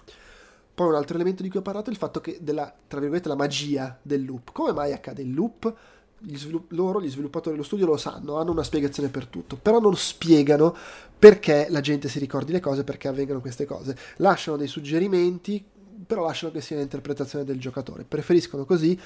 Poi 0.73 0.87
un 0.87 0.95
altro 0.95 1.15
elemento 1.15 1.43
di 1.43 1.49
cui 1.49 1.59
ho 1.59 1.61
parlato 1.61 1.89
è 1.89 1.91
il 1.91 1.99
fatto 1.99 2.21
che 2.21 2.37
della, 2.39 2.73
tra 2.87 3.01
virgolette, 3.01 3.27
la 3.27 3.35
magia 3.35 3.99
del 4.01 4.23
loop. 4.23 4.53
Come 4.53 4.71
mai 4.71 4.93
accade 4.93 5.21
il 5.21 5.33
loop? 5.33 5.73
Gli 6.19 6.37
svilupp- 6.37 6.71
loro, 6.71 7.01
gli 7.01 7.09
sviluppatori 7.09 7.55
dello 7.55 7.67
studio 7.67 7.85
lo 7.85 7.97
sanno, 7.97 8.37
hanno 8.37 8.51
una 8.51 8.63
spiegazione 8.63 9.09
per 9.09 9.25
tutto, 9.25 9.57
però 9.57 9.79
non 9.79 9.95
spiegano 9.97 10.73
perché 11.17 11.67
la 11.69 11.81
gente 11.81 12.07
si 12.07 12.17
ricordi 12.17 12.53
le 12.53 12.61
cose, 12.61 12.85
perché 12.85 13.09
avvengono 13.09 13.41
queste 13.41 13.65
cose. 13.65 13.97
Lasciano 14.17 14.55
dei 14.55 14.67
suggerimenti, 14.67 15.63
però 16.07 16.25
lasciano 16.25 16.53
che 16.53 16.61
sia 16.61 16.77
l'interpretazione 16.77 17.43
del 17.43 17.59
giocatore. 17.59 18.05
Preferiscono 18.05 18.63
così 18.63 18.97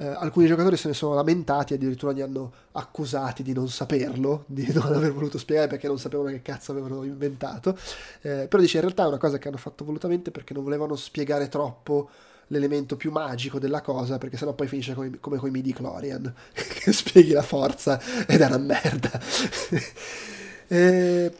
eh, 0.00 0.06
alcuni 0.06 0.46
giocatori 0.46 0.76
se 0.76 0.88
ne 0.88 0.94
sono 0.94 1.14
lamentati, 1.14 1.74
addirittura 1.74 2.12
li 2.12 2.22
hanno 2.22 2.52
accusati 2.72 3.42
di 3.42 3.52
non 3.52 3.68
saperlo, 3.68 4.44
di 4.46 4.70
non 4.72 4.94
aver 4.94 5.12
voluto 5.12 5.38
spiegare 5.38 5.66
perché 5.66 5.88
non 5.88 5.98
sapevano 5.98 6.30
che 6.30 6.40
cazzo 6.40 6.70
avevano 6.70 7.02
inventato. 7.02 7.76
Eh, 8.20 8.46
però 8.48 8.62
dice 8.62 8.76
in 8.76 8.82
realtà 8.82 9.04
è 9.04 9.08
una 9.08 9.18
cosa 9.18 9.38
che 9.38 9.48
hanno 9.48 9.56
fatto 9.56 9.84
volutamente 9.84 10.30
perché 10.30 10.54
non 10.54 10.62
volevano 10.62 10.94
spiegare 10.94 11.48
troppo 11.48 12.08
l'elemento 12.48 12.96
più 12.96 13.10
magico 13.10 13.58
della 13.58 13.80
cosa, 13.80 14.18
perché 14.18 14.36
sennò 14.36 14.54
poi 14.54 14.68
finisce 14.68 14.94
come, 14.94 15.18
come 15.20 15.36
con 15.36 15.48
i 15.48 15.52
midi 15.52 15.72
Clorian, 15.72 16.32
che 16.52 16.92
spieghi 16.92 17.32
la 17.32 17.42
forza 17.42 18.00
ed 18.26 18.40
è 18.40 18.46
una 18.46 18.58
merda. 18.58 19.20
eh, 20.68 21.32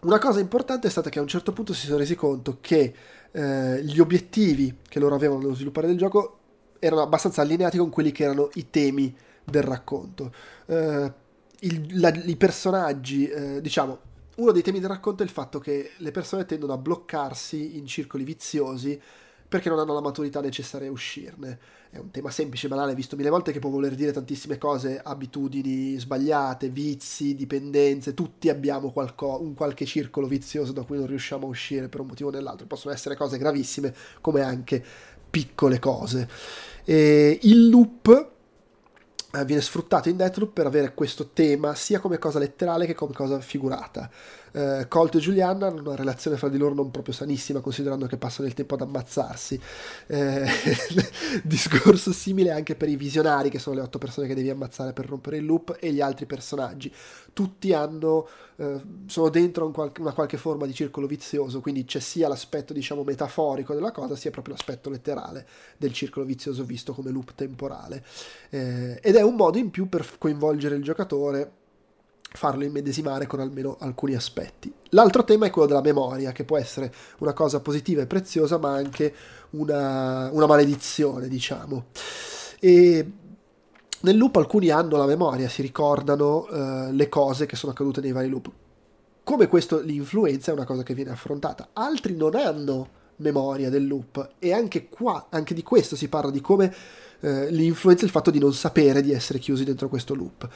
una 0.00 0.18
cosa 0.18 0.40
importante 0.40 0.86
è 0.86 0.90
stata 0.90 1.10
che 1.10 1.18
a 1.18 1.22
un 1.22 1.28
certo 1.28 1.52
punto 1.52 1.74
si 1.74 1.86
sono 1.86 1.98
resi 1.98 2.14
conto 2.14 2.58
che 2.60 2.94
eh, 3.32 3.84
gli 3.84 3.98
obiettivi 3.98 4.78
che 4.88 4.98
loro 4.98 5.14
avevano 5.14 5.40
nello 5.40 5.54
sviluppare 5.54 5.86
del 5.88 5.98
gioco 5.98 6.39
erano 6.80 7.02
abbastanza 7.02 7.42
allineati 7.42 7.78
con 7.78 7.90
quelli 7.90 8.10
che 8.10 8.24
erano 8.24 8.50
i 8.54 8.70
temi 8.70 9.16
del 9.44 9.62
racconto. 9.62 10.32
Uh, 10.66 11.12
il, 11.60 12.00
la, 12.00 12.08
I 12.08 12.36
personaggi, 12.36 13.28
eh, 13.28 13.60
diciamo, 13.60 13.98
uno 14.36 14.52
dei 14.52 14.62
temi 14.62 14.80
del 14.80 14.88
racconto 14.88 15.22
è 15.22 15.26
il 15.26 15.32
fatto 15.32 15.58
che 15.58 15.92
le 15.96 16.10
persone 16.10 16.46
tendono 16.46 16.72
a 16.72 16.78
bloccarsi 16.78 17.76
in 17.76 17.86
circoli 17.86 18.24
viziosi 18.24 19.00
perché 19.50 19.68
non 19.68 19.80
hanno 19.80 19.94
la 19.94 20.00
maturità 20.00 20.40
necessaria 20.40 20.88
a 20.88 20.92
uscirne. 20.92 21.58
È 21.90 21.98
un 21.98 22.12
tema 22.12 22.30
semplice, 22.30 22.68
banale, 22.68 22.94
visto 22.94 23.16
mille 23.16 23.30
volte 23.30 23.50
che 23.50 23.58
può 23.58 23.68
voler 23.68 23.96
dire 23.96 24.12
tantissime 24.12 24.58
cose, 24.58 25.00
abitudini 25.02 25.98
sbagliate, 25.98 26.68
vizi, 26.68 27.34
dipendenze, 27.34 28.14
tutti 28.14 28.48
abbiamo 28.48 28.92
qualco, 28.92 29.42
un 29.42 29.54
qualche 29.54 29.86
circolo 29.86 30.28
vizioso 30.28 30.70
da 30.70 30.84
cui 30.84 30.98
non 30.98 31.08
riusciamo 31.08 31.46
a 31.46 31.50
uscire 31.50 31.88
per 31.88 32.00
un 32.00 32.06
motivo 32.06 32.28
o 32.28 32.32
nell'altro. 32.32 32.66
Possono 32.66 32.94
essere 32.94 33.16
cose 33.16 33.38
gravissime 33.38 33.92
come 34.20 34.40
anche 34.42 34.84
piccole 35.30 35.78
cose. 35.78 36.28
E 36.84 37.38
il 37.42 37.68
loop 37.68 38.30
eh, 39.32 39.44
viene 39.44 39.62
sfruttato 39.62 40.08
in 40.08 40.16
Deathloop 40.16 40.52
per 40.52 40.66
avere 40.66 40.92
questo 40.92 41.28
tema 41.32 41.74
sia 41.74 42.00
come 42.00 42.18
cosa 42.18 42.38
letterale 42.38 42.86
che 42.86 42.94
come 42.94 43.12
cosa 43.12 43.40
figurata 43.40 44.10
eh, 44.52 44.86
Colt 44.88 45.14
e 45.14 45.18
Giuliana 45.18 45.66
hanno 45.66 45.80
una 45.80 45.94
relazione 45.94 46.36
fra 46.36 46.48
di 46.48 46.58
loro 46.58 46.74
non 46.74 46.90
proprio 46.90 47.14
sanissima, 47.14 47.60
considerando 47.60 48.06
che 48.06 48.16
passano 48.16 48.48
il 48.48 48.54
tempo 48.54 48.74
ad 48.74 48.82
ammazzarsi. 48.82 49.60
Eh, 50.06 50.46
discorso 51.44 52.12
simile 52.12 52.50
anche 52.50 52.74
per 52.74 52.88
i 52.88 52.96
visionari, 52.96 53.50
che 53.50 53.58
sono 53.58 53.76
le 53.76 53.82
otto 53.82 53.98
persone 53.98 54.26
che 54.26 54.34
devi 54.34 54.50
ammazzare 54.50 54.92
per 54.92 55.06
rompere 55.06 55.36
il 55.36 55.44
loop, 55.44 55.76
e 55.80 55.92
gli 55.92 56.00
altri 56.00 56.26
personaggi. 56.26 56.92
Tutti 57.32 57.72
hanno, 57.72 58.28
eh, 58.60 58.82
sono 59.06 59.30
dentro 59.30 59.64
un 59.64 59.72
qual- 59.72 59.90
una 60.00 60.12
qualche 60.12 60.36
forma 60.36 60.66
di 60.66 60.74
circolo 60.74 61.06
vizioso, 61.06 61.62
quindi 61.62 61.86
c'è 61.86 61.98
sia 61.98 62.28
l'aspetto, 62.28 62.74
diciamo, 62.74 63.02
metaforico 63.02 63.72
della 63.72 63.90
cosa, 63.90 64.14
sia 64.16 64.30
proprio 64.30 64.52
l'aspetto 64.54 64.90
letterale 64.90 65.46
del 65.78 65.94
circolo 65.94 66.26
vizioso 66.26 66.62
visto 66.64 66.92
come 66.92 67.10
loop 67.10 67.32
temporale. 67.34 68.04
Eh, 68.50 69.00
ed 69.02 69.16
è 69.16 69.22
un 69.22 69.34
modo 69.34 69.56
in 69.56 69.70
più 69.70 69.88
per 69.88 70.06
coinvolgere 70.18 70.76
il 70.76 70.82
giocatore 70.82 71.52
farlo 72.32 72.62
immedesimare 72.62 73.26
con 73.26 73.40
almeno 73.40 73.78
alcuni 73.80 74.14
aspetti. 74.14 74.70
L'altro 74.90 75.24
tema 75.24 75.46
è 75.46 75.50
quello 75.50 75.66
della 75.66 75.80
memoria, 75.80 76.32
che 76.32 76.44
può 76.44 76.58
essere 76.58 76.92
una 77.20 77.32
cosa 77.32 77.60
positiva 77.60 78.02
e 78.02 78.06
preziosa, 78.06 78.58
ma 78.58 78.74
anche 78.74 79.14
una, 79.52 80.28
una 80.32 80.46
maledizione, 80.46 81.28
diciamo. 81.28 81.86
E 82.60 83.10
nel 84.02 84.16
loop 84.16 84.36
alcuni 84.36 84.70
hanno 84.70 84.96
la 84.96 85.06
memoria, 85.06 85.48
si 85.48 85.62
ricordano 85.62 86.46
uh, 86.48 86.92
le 86.92 87.08
cose 87.08 87.46
che 87.46 87.56
sono 87.56 87.72
accadute 87.72 88.00
nei 88.00 88.12
vari 88.12 88.28
loop. 88.28 88.50
Come 89.22 89.46
questo 89.46 89.80
li 89.80 89.96
influenza 89.96 90.50
è 90.50 90.54
una 90.54 90.64
cosa 90.64 90.82
che 90.82 90.94
viene 90.94 91.10
affrontata. 91.10 91.68
Altri 91.72 92.16
non 92.16 92.34
hanno 92.34 92.98
memoria 93.16 93.68
del 93.68 93.86
loop 93.86 94.30
e 94.38 94.52
anche 94.52 94.88
qua, 94.88 95.26
anche 95.28 95.52
di 95.52 95.62
questo 95.62 95.96
si 95.96 96.08
parla 96.08 96.30
di 96.30 96.40
come 96.40 96.74
uh, 97.20 97.46
li 97.50 97.66
influenza 97.66 98.04
il 98.04 98.10
fatto 98.10 98.30
di 98.30 98.38
non 98.38 98.54
sapere 98.54 99.02
di 99.02 99.12
essere 99.12 99.38
chiusi 99.38 99.64
dentro 99.64 99.88
questo 99.88 100.14
loop. 100.14 100.48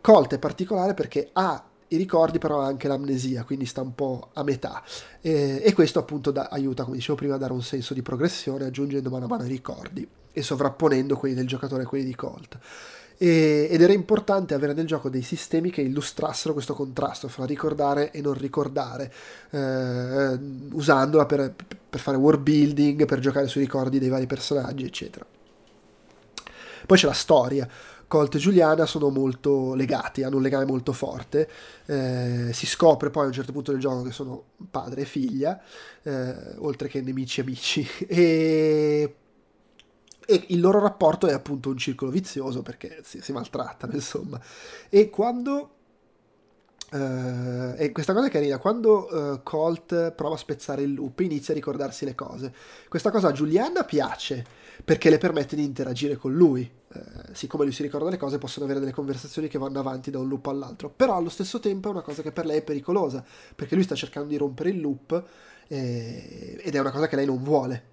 Colt 0.00 0.34
è 0.34 0.38
particolare 0.38 0.94
perché 0.94 1.30
ha 1.32 1.62
i 1.94 1.96
ricordi 1.96 2.38
però 2.38 2.60
anche 2.60 2.88
l'amnesia, 2.88 3.44
quindi 3.44 3.66
sta 3.66 3.80
un 3.80 3.94
po' 3.94 4.30
a 4.34 4.42
metà 4.42 4.82
e, 5.20 5.60
e 5.64 5.72
questo 5.72 5.98
appunto 5.98 6.30
da, 6.30 6.48
aiuta, 6.50 6.84
come 6.84 6.96
dicevo 6.96 7.16
prima, 7.16 7.34
a 7.34 7.38
dare 7.38 7.52
un 7.52 7.62
senso 7.62 7.94
di 7.94 8.02
progressione 8.02 8.64
aggiungendo 8.64 9.10
mano 9.10 9.24
a 9.24 9.28
mano 9.28 9.44
i 9.44 9.48
ricordi 9.48 10.06
e 10.32 10.42
sovrapponendo 10.42 11.16
quelli 11.16 11.34
del 11.34 11.46
giocatore 11.46 11.84
a 11.84 11.86
quelli 11.86 12.04
di 12.04 12.14
Colt. 12.14 12.58
E, 13.16 13.68
ed 13.70 13.80
era 13.80 13.92
importante 13.92 14.54
avere 14.54 14.72
nel 14.72 14.86
gioco 14.86 15.08
dei 15.08 15.22
sistemi 15.22 15.70
che 15.70 15.80
illustrassero 15.80 16.52
questo 16.52 16.74
contrasto 16.74 17.28
fra 17.28 17.44
ricordare 17.44 18.10
e 18.10 18.20
non 18.20 18.34
ricordare, 18.34 19.12
eh, 19.50 20.38
usandola 20.72 21.24
per, 21.24 21.54
per 21.88 22.00
fare 22.00 22.16
world 22.16 22.42
building, 22.42 23.04
per 23.06 23.20
giocare 23.20 23.46
sui 23.46 23.60
ricordi 23.60 24.00
dei 24.00 24.08
vari 24.08 24.26
personaggi, 24.26 24.84
eccetera. 24.84 25.24
Poi 26.86 26.98
c'è 26.98 27.06
la 27.06 27.12
storia. 27.12 27.68
Colt 28.14 28.36
e 28.36 28.38
Giuliana 28.38 28.86
sono 28.86 29.08
molto 29.08 29.74
legati, 29.74 30.22
hanno 30.22 30.36
un 30.36 30.42
legame 30.42 30.64
molto 30.66 30.92
forte. 30.92 31.50
Eh, 31.84 32.50
si 32.52 32.64
scopre 32.64 33.10
poi 33.10 33.24
a 33.24 33.26
un 33.26 33.32
certo 33.32 33.50
punto 33.50 33.72
del 33.72 33.80
gioco 33.80 34.02
che 34.02 34.12
sono 34.12 34.44
padre 34.70 35.00
e 35.00 35.04
figlia, 35.04 35.60
eh, 36.04 36.54
oltre 36.58 36.86
che 36.86 37.00
nemici 37.00 37.40
e 37.40 37.42
amici. 37.42 37.86
E, 38.06 39.16
e, 40.26 40.44
il 40.48 40.60
loro 40.60 40.78
rapporto 40.78 41.26
è 41.26 41.32
appunto 41.32 41.70
un 41.70 41.76
circolo 41.76 42.12
vizioso 42.12 42.62
perché 42.62 43.00
si, 43.02 43.20
si 43.20 43.32
maltrattano, 43.32 43.94
insomma. 43.94 44.40
E 44.88 45.10
quando 45.10 45.73
Uh, 46.94 47.74
e 47.76 47.90
questa 47.90 48.12
cosa 48.12 48.28
è 48.28 48.30
carina, 48.30 48.58
quando 48.58 49.08
uh, 49.10 49.42
Colt 49.42 50.12
prova 50.12 50.36
a 50.36 50.38
spezzare 50.38 50.82
il 50.82 50.94
loop 50.94 51.18
inizia 51.20 51.52
a 51.52 51.56
ricordarsi 51.56 52.04
le 52.04 52.14
cose. 52.14 52.54
Questa 52.88 53.10
cosa 53.10 53.28
a 53.28 53.32
Giuliana 53.32 53.82
piace 53.82 54.44
perché 54.84 55.10
le 55.10 55.18
permette 55.18 55.56
di 55.56 55.64
interagire 55.64 56.14
con 56.14 56.32
lui. 56.32 56.70
Uh, 56.92 57.00
siccome 57.32 57.64
lui 57.64 57.72
si 57.72 57.82
ricorda 57.82 58.10
le 58.10 58.16
cose 58.16 58.38
possono 58.38 58.66
avere 58.66 58.78
delle 58.78 58.92
conversazioni 58.92 59.48
che 59.48 59.58
vanno 59.58 59.80
avanti 59.80 60.12
da 60.12 60.20
un 60.20 60.28
loop 60.28 60.46
all'altro, 60.46 60.88
però 60.88 61.16
allo 61.16 61.30
stesso 61.30 61.58
tempo 61.58 61.88
è 61.88 61.90
una 61.90 62.02
cosa 62.02 62.22
che 62.22 62.30
per 62.30 62.46
lei 62.46 62.58
è 62.58 62.62
pericolosa 62.62 63.24
perché 63.56 63.74
lui 63.74 63.82
sta 63.82 63.96
cercando 63.96 64.28
di 64.28 64.36
rompere 64.36 64.68
il 64.68 64.80
loop 64.80 65.24
eh, 65.66 66.60
ed 66.62 66.76
è 66.76 66.78
una 66.78 66.92
cosa 66.92 67.08
che 67.08 67.16
lei 67.16 67.26
non 67.26 67.42
vuole. 67.42 67.92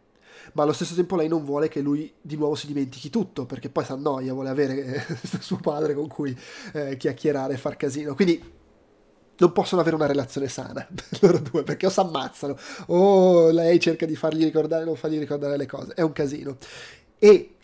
Ma 0.54 0.62
allo 0.62 0.74
stesso 0.74 0.94
tempo 0.94 1.16
lei 1.16 1.28
non 1.28 1.44
vuole 1.44 1.70
che 1.70 1.82
lui 1.82 2.14
di 2.22 2.36
nuovo 2.36 2.54
si 2.54 2.68
dimentichi 2.68 3.10
tutto, 3.10 3.48
perché 3.48 3.70
poi 3.70 3.84
si 3.84 3.94
annoia, 3.94 4.34
vuole 4.34 4.50
avere 4.50 5.04
suo 5.40 5.58
padre 5.58 5.96
con 5.96 6.08
cui 6.08 6.38
eh, 6.74 6.98
chiacchierare 6.98 7.56
e 7.56 7.58
far 7.58 7.78
casino. 7.78 8.14
Quindi 8.14 8.60
non 9.42 9.52
possono 9.52 9.82
avere 9.82 9.95
una 9.95 10.06
relazione 10.06 10.48
sana 10.48 10.88
loro 11.20 11.40
due 11.40 11.64
perché 11.64 11.88
o 11.88 11.90
si 11.90 12.00
ammazzano 12.00 12.58
o 12.88 13.50
lei 13.50 13.80
cerca 13.80 14.06
di 14.06 14.16
fargli 14.16 14.44
ricordare 14.44 14.86
non 14.86 14.95
fargli 14.95 15.18
ricordare 15.18 15.58
le 15.58 15.66
cose 15.66 15.94
è 15.94 16.02
un 16.02 16.14
casino 16.14 16.58
e 17.18 17.56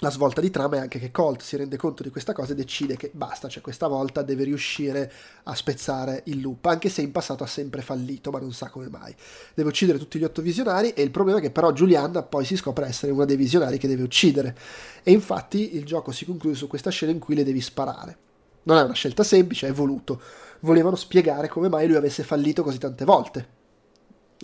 la 0.00 0.10
svolta 0.10 0.42
di 0.42 0.50
trama 0.50 0.76
è 0.76 0.80
anche 0.80 0.98
che 0.98 1.10
Colt 1.10 1.40
si 1.40 1.56
rende 1.56 1.78
conto 1.78 2.02
di 2.02 2.10
questa 2.10 2.34
cosa 2.34 2.52
e 2.52 2.54
decide 2.54 2.96
che 2.96 3.10
basta, 3.14 3.48
cioè 3.48 3.62
questa 3.62 3.86
volta 3.86 4.20
deve 4.20 4.44
riuscire 4.44 5.10
a 5.44 5.54
spezzare 5.54 6.20
il 6.26 6.42
loop, 6.42 6.66
anche 6.66 6.90
se 6.90 7.00
in 7.00 7.12
passato 7.12 7.44
ha 7.44 7.46
sempre 7.46 7.80
fallito, 7.80 8.30
ma 8.30 8.38
non 8.38 8.52
sa 8.52 8.68
come 8.68 8.90
mai. 8.90 9.14
Deve 9.54 9.70
uccidere 9.70 9.96
tutti 9.96 10.18
gli 10.18 10.24
otto 10.24 10.42
visionari 10.42 10.90
e 10.90 11.00
il 11.00 11.10
problema 11.10 11.38
è 11.38 11.40
che 11.40 11.50
però 11.50 11.72
Giuliana 11.72 12.22
poi 12.22 12.44
si 12.44 12.56
scopre 12.56 12.86
essere 12.86 13.10
uno 13.10 13.24
dei 13.24 13.36
visionari 13.36 13.78
che 13.78 13.88
deve 13.88 14.02
uccidere. 14.02 14.54
E 15.02 15.12
infatti 15.12 15.76
il 15.76 15.86
gioco 15.86 16.12
si 16.12 16.26
conclude 16.26 16.56
su 16.56 16.66
questa 16.66 16.90
scena 16.90 17.12
in 17.12 17.18
cui 17.18 17.34
le 17.34 17.44
devi 17.44 17.62
sparare. 17.62 18.18
Non 18.64 18.76
è 18.76 18.82
una 18.82 18.92
scelta 18.92 19.22
semplice, 19.22 19.68
è 19.68 19.72
voluto. 19.72 20.20
Volevano 20.60 20.96
spiegare 20.96 21.48
come 21.48 21.68
mai 21.68 21.86
lui 21.86 21.96
avesse 21.96 22.22
fallito 22.22 22.62
così 22.62 22.78
tante 22.78 23.04
volte. 23.04 23.48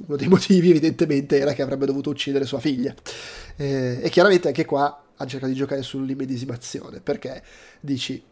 Uno 0.06 0.16
dei 0.16 0.28
motivi 0.28 0.70
evidentemente 0.70 1.38
era 1.38 1.52
che 1.52 1.62
avrebbe 1.62 1.86
dovuto 1.86 2.10
uccidere 2.10 2.44
sua 2.44 2.60
figlia. 2.60 2.94
Eh, 3.56 4.00
e 4.02 4.08
chiaramente 4.10 4.48
anche 4.48 4.64
qua 4.64 5.04
ha 5.16 5.26
cercato 5.26 5.52
di 5.52 5.58
giocare 5.58 5.82
sull'immedesimazione, 5.82 7.00
perché 7.00 7.42
dici 7.80 8.22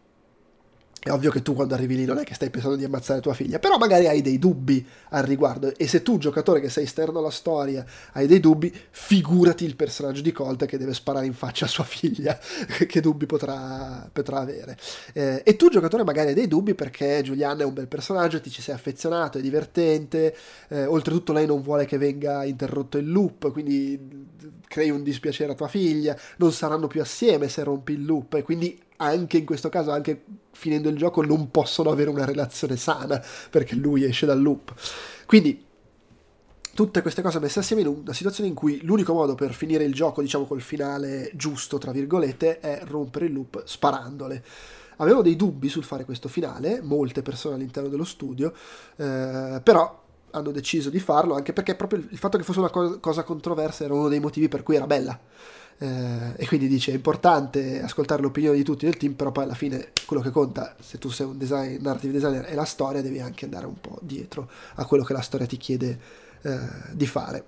è 1.03 1.09
ovvio 1.09 1.31
che 1.31 1.41
tu 1.41 1.55
quando 1.55 1.73
arrivi 1.73 1.95
lì 1.95 2.05
non 2.05 2.19
è 2.19 2.23
che 2.23 2.35
stai 2.35 2.51
pensando 2.51 2.75
di 2.75 2.83
ammazzare 2.83 3.21
tua 3.21 3.33
figlia, 3.33 3.57
però 3.57 3.79
magari 3.79 4.07
hai 4.07 4.21
dei 4.21 4.37
dubbi 4.37 4.85
al 5.09 5.23
riguardo 5.23 5.75
e 5.75 5.87
se 5.87 6.03
tu, 6.03 6.19
giocatore 6.19 6.59
che 6.61 6.69
sei 6.69 6.83
esterno 6.83 7.17
alla 7.17 7.31
storia, 7.31 7.83
hai 8.11 8.27
dei 8.27 8.39
dubbi, 8.39 8.71
figurati 8.91 9.65
il 9.65 9.75
personaggio 9.75 10.21
di 10.21 10.31
Colt 10.31 10.65
che 10.65 10.77
deve 10.77 10.93
sparare 10.93 11.25
in 11.25 11.33
faccia 11.33 11.65
a 11.65 11.67
sua 11.67 11.85
figlia, 11.85 12.37
che 12.87 13.01
dubbi 13.01 13.25
potrà, 13.25 14.07
potrà 14.13 14.41
avere. 14.41 14.77
Eh, 15.13 15.41
e 15.43 15.55
tu, 15.55 15.69
giocatore, 15.69 16.03
magari 16.03 16.29
hai 16.29 16.33
dei 16.35 16.47
dubbi 16.47 16.75
perché 16.75 17.21
Giuliana 17.23 17.63
è 17.63 17.65
un 17.65 17.73
bel 17.73 17.87
personaggio, 17.87 18.39
ti 18.39 18.51
ci 18.51 18.61
sei 18.61 18.75
affezionato, 18.75 19.39
è 19.39 19.41
divertente, 19.41 20.35
eh, 20.67 20.85
oltretutto 20.85 21.33
lei 21.33 21.47
non 21.47 21.63
vuole 21.63 21.85
che 21.85 21.97
venga 21.97 22.43
interrotto 22.43 22.99
il 22.99 23.11
loop, 23.11 23.51
quindi 23.51 24.27
crei 24.67 24.91
un 24.91 25.01
dispiacere 25.01 25.53
a 25.53 25.55
tua 25.55 25.67
figlia, 25.67 26.15
non 26.37 26.51
saranno 26.51 26.85
più 26.85 27.01
assieme 27.01 27.49
se 27.49 27.63
rompi 27.63 27.93
il 27.93 28.05
loop 28.05 28.35
e 28.35 28.43
quindi 28.43 28.79
anche 29.01 29.37
in 29.37 29.45
questo 29.45 29.69
caso, 29.69 29.91
anche 29.91 30.23
finendo 30.51 30.89
il 30.89 30.95
gioco, 30.95 31.23
non 31.23 31.49
possono 31.49 31.89
avere 31.89 32.09
una 32.09 32.25
relazione 32.25 32.77
sana 32.77 33.21
perché 33.49 33.75
lui 33.75 34.03
esce 34.03 34.25
dal 34.25 34.41
loop. 34.41 34.73
Quindi 35.25 35.65
tutte 36.73 37.01
queste 37.01 37.21
cose 37.21 37.39
messe 37.39 37.59
assieme 37.59 37.81
in 37.81 37.87
una 37.87 38.13
situazione 38.13 38.49
in 38.49 38.55
cui 38.55 38.79
l'unico 38.83 39.13
modo 39.13 39.35
per 39.35 39.53
finire 39.53 39.83
il 39.83 39.93
gioco, 39.93 40.21
diciamo 40.21 40.45
col 40.45 40.61
finale 40.61 41.31
giusto, 41.33 41.77
tra 41.77 41.91
virgolette, 41.91 42.59
è 42.59 42.81
rompere 42.85 43.25
il 43.25 43.33
loop 43.33 43.63
sparandole. 43.65 44.43
Avevo 44.97 45.23
dei 45.23 45.35
dubbi 45.35 45.67
sul 45.67 45.83
fare 45.83 46.05
questo 46.05 46.29
finale, 46.29 46.79
molte 46.81 47.23
persone 47.23 47.55
all'interno 47.55 47.89
dello 47.89 48.03
studio, 48.03 48.53
eh, 48.97 49.59
però 49.63 49.99
hanno 50.33 50.51
deciso 50.51 50.89
di 50.89 50.99
farlo 50.99 51.33
anche 51.33 51.51
perché 51.53 51.75
proprio 51.75 52.01
il 52.07 52.17
fatto 52.17 52.37
che 52.37 52.43
fosse 52.43 52.59
una 52.59 52.69
cosa 52.69 53.23
controversa 53.23 53.83
era 53.83 53.93
uno 53.93 54.07
dei 54.07 54.19
motivi 54.21 54.47
per 54.47 54.63
cui 54.63 54.75
era 54.75 54.87
bella 54.87 55.19
eh, 55.77 56.33
e 56.35 56.47
quindi 56.47 56.67
dice 56.67 56.91
è 56.91 56.95
importante 56.95 57.81
ascoltare 57.81 58.21
l'opinione 58.21 58.57
di 58.57 58.63
tutti 58.63 58.85
nel 58.85 58.97
team, 58.97 59.13
però 59.13 59.31
poi 59.31 59.45
alla 59.45 59.55
fine 59.55 59.89
quello 60.05 60.21
che 60.21 60.29
conta, 60.29 60.75
se 60.79 60.97
tu 60.97 61.09
sei 61.09 61.25
un 61.25 61.37
design, 61.37 61.81
narrative 61.81 62.13
designer, 62.13 62.45
è 62.45 62.55
la 62.55 62.65
storia, 62.65 63.01
devi 63.01 63.19
anche 63.19 63.45
andare 63.45 63.65
un 63.65 63.79
po' 63.79 63.97
dietro 64.01 64.49
a 64.75 64.85
quello 64.85 65.03
che 65.03 65.13
la 65.13 65.21
storia 65.21 65.47
ti 65.47 65.57
chiede 65.57 65.99
eh, 66.41 66.59
di 66.91 67.07
fare. 67.07 67.43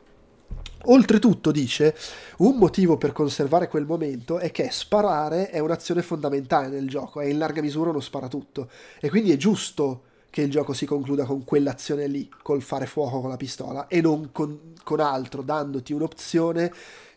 Oltretutto 0.85 1.51
dice, 1.51 1.95
un 2.37 2.57
motivo 2.57 2.97
per 2.97 3.13
conservare 3.13 3.69
quel 3.69 3.85
momento 3.85 4.37
è 4.37 4.51
che 4.51 4.69
sparare 4.69 5.49
è 5.49 5.59
un'azione 5.59 6.01
fondamentale 6.01 6.67
nel 6.67 6.89
gioco, 6.89 7.21
è 7.21 7.25
in 7.25 7.37
larga 7.37 7.61
misura 7.61 7.89
uno 7.89 8.01
sparatutto, 8.01 8.69
e 8.99 9.09
quindi 9.09 9.31
è 9.31 9.37
giusto 9.37 10.03
che 10.29 10.41
il 10.41 10.49
gioco 10.51 10.73
si 10.73 10.85
concluda 10.85 11.23
con 11.25 11.45
quell'azione 11.45 12.07
lì, 12.07 12.29
col 12.41 12.61
fare 12.61 12.85
fuoco 12.85 13.21
con 13.21 13.29
la 13.29 13.37
pistola, 13.37 13.87
e 13.87 14.01
non 14.01 14.31
con, 14.33 14.73
con 14.83 14.99
altro, 14.99 15.41
dandoti 15.41 15.93
un'opzione 15.93 16.73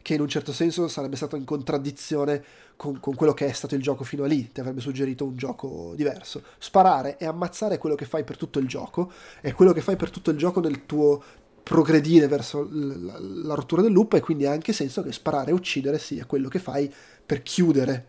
che 0.06 0.14
in 0.14 0.20
un 0.20 0.28
certo 0.28 0.52
senso 0.52 0.86
sarebbe 0.86 1.16
stato 1.16 1.34
in 1.34 1.44
contraddizione 1.44 2.40
con, 2.76 3.00
con, 3.00 3.16
quello 3.16 3.34
che 3.34 3.46
è 3.46 3.50
stato 3.50 3.74
il 3.74 3.82
gioco 3.82 4.04
fino 4.04 4.22
a 4.22 4.28
lì, 4.28 4.52
ti 4.52 4.60
avrebbe 4.60 4.80
suggerito 4.80 5.24
un 5.24 5.36
gioco 5.36 5.94
diverso. 5.96 6.44
Sparare 6.58 7.16
e 7.18 7.26
ammazzare 7.26 7.74
è 7.74 7.78
quello 7.78 7.96
che 7.96 8.04
fai 8.04 8.22
per 8.22 8.36
tutto 8.36 8.60
il 8.60 8.68
gioco, 8.68 9.10
è 9.40 9.52
quello 9.52 9.72
che 9.72 9.80
fai 9.80 9.96
per 9.96 10.10
tutto 10.10 10.30
il 10.30 10.38
gioco 10.38 10.60
nel 10.60 10.86
tuo 10.86 11.20
progredire 11.60 12.28
verso 12.28 12.68
la, 12.70 13.18
la 13.18 13.54
rottura 13.54 13.82
del 13.82 13.92
loop 13.92 14.12
e 14.12 14.20
quindi 14.20 14.46
ha 14.46 14.52
anche 14.52 14.72
senso 14.72 15.02
che 15.02 15.10
sparare 15.10 15.50
e 15.50 15.54
uccidere 15.54 15.98
sia 15.98 16.24
quello 16.24 16.46
che 16.46 16.60
fai 16.60 16.88
per 17.26 17.42
chiudere 17.42 18.06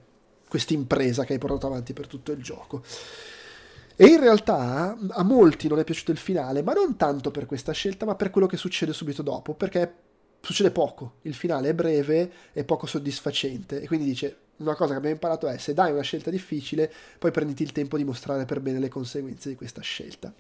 questa 0.47 0.75
impresa 0.75 1.23
che 1.23 1.33
hai 1.33 1.39
portato 1.39 1.65
avanti 1.65 1.93
per 1.93 2.05
tutto 2.05 2.31
il 2.31 2.43
gioco. 2.43 2.83
E 3.95 4.05
in 4.05 4.19
realtà 4.19 4.95
a 5.09 5.23
molti 5.23 5.67
non 5.67 5.79
è 5.79 5.83
piaciuto 5.83 6.11
il 6.11 6.17
finale, 6.17 6.61
ma 6.61 6.73
non 6.73 6.95
tanto 6.95 7.31
per 7.31 7.47
questa 7.47 7.71
scelta, 7.71 8.05
ma 8.05 8.13
per 8.13 8.29
quello 8.29 8.45
che 8.45 8.55
succede 8.55 8.93
subito 8.93 9.23
dopo, 9.23 9.55
perché 9.55 10.05
succede 10.47 10.71
poco, 10.71 11.15
il 11.23 11.33
finale 11.33 11.69
è 11.69 11.73
breve 11.73 12.31
e 12.53 12.63
poco 12.63 12.85
soddisfacente 12.85 13.81
e 13.81 13.87
quindi 13.87 14.05
dice 14.05 14.37
una 14.57 14.75
cosa 14.75 14.91
che 14.91 14.97
abbiamo 14.97 15.15
imparato 15.15 15.47
è 15.47 15.57
se 15.57 15.73
dai 15.73 15.91
una 15.91 16.01
scelta 16.01 16.29
difficile 16.29 16.89
poi 17.19 17.31
prenditi 17.31 17.63
il 17.63 17.73
tempo 17.73 17.97
di 17.97 18.05
mostrare 18.05 18.45
per 18.45 18.61
bene 18.61 18.79
le 18.79 18.87
conseguenze 18.87 19.49
di 19.49 19.55
questa 19.55 19.81
scelta. 19.81 20.33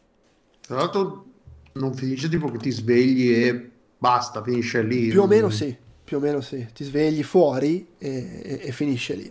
Tra 0.61 0.77
l'altro 0.77 1.25
non 1.73 1.93
finisce 1.93 2.29
tipo 2.29 2.49
che 2.49 2.57
ti 2.57 2.71
svegli 2.71 3.31
e 3.33 3.69
basta, 3.97 4.41
finisce 4.41 4.81
lì. 4.81 5.09
Più 5.09 5.23
o 5.23 5.27
meno 5.27 5.49
sì, 5.49 5.75
più 6.05 6.17
o 6.17 6.19
meno 6.21 6.39
sì, 6.39 6.65
ti 6.73 6.85
svegli 6.85 7.23
fuori 7.23 7.85
e, 7.97 8.41
e, 8.43 8.59
e 8.63 8.71
finisce 8.71 9.13
lì. 9.13 9.29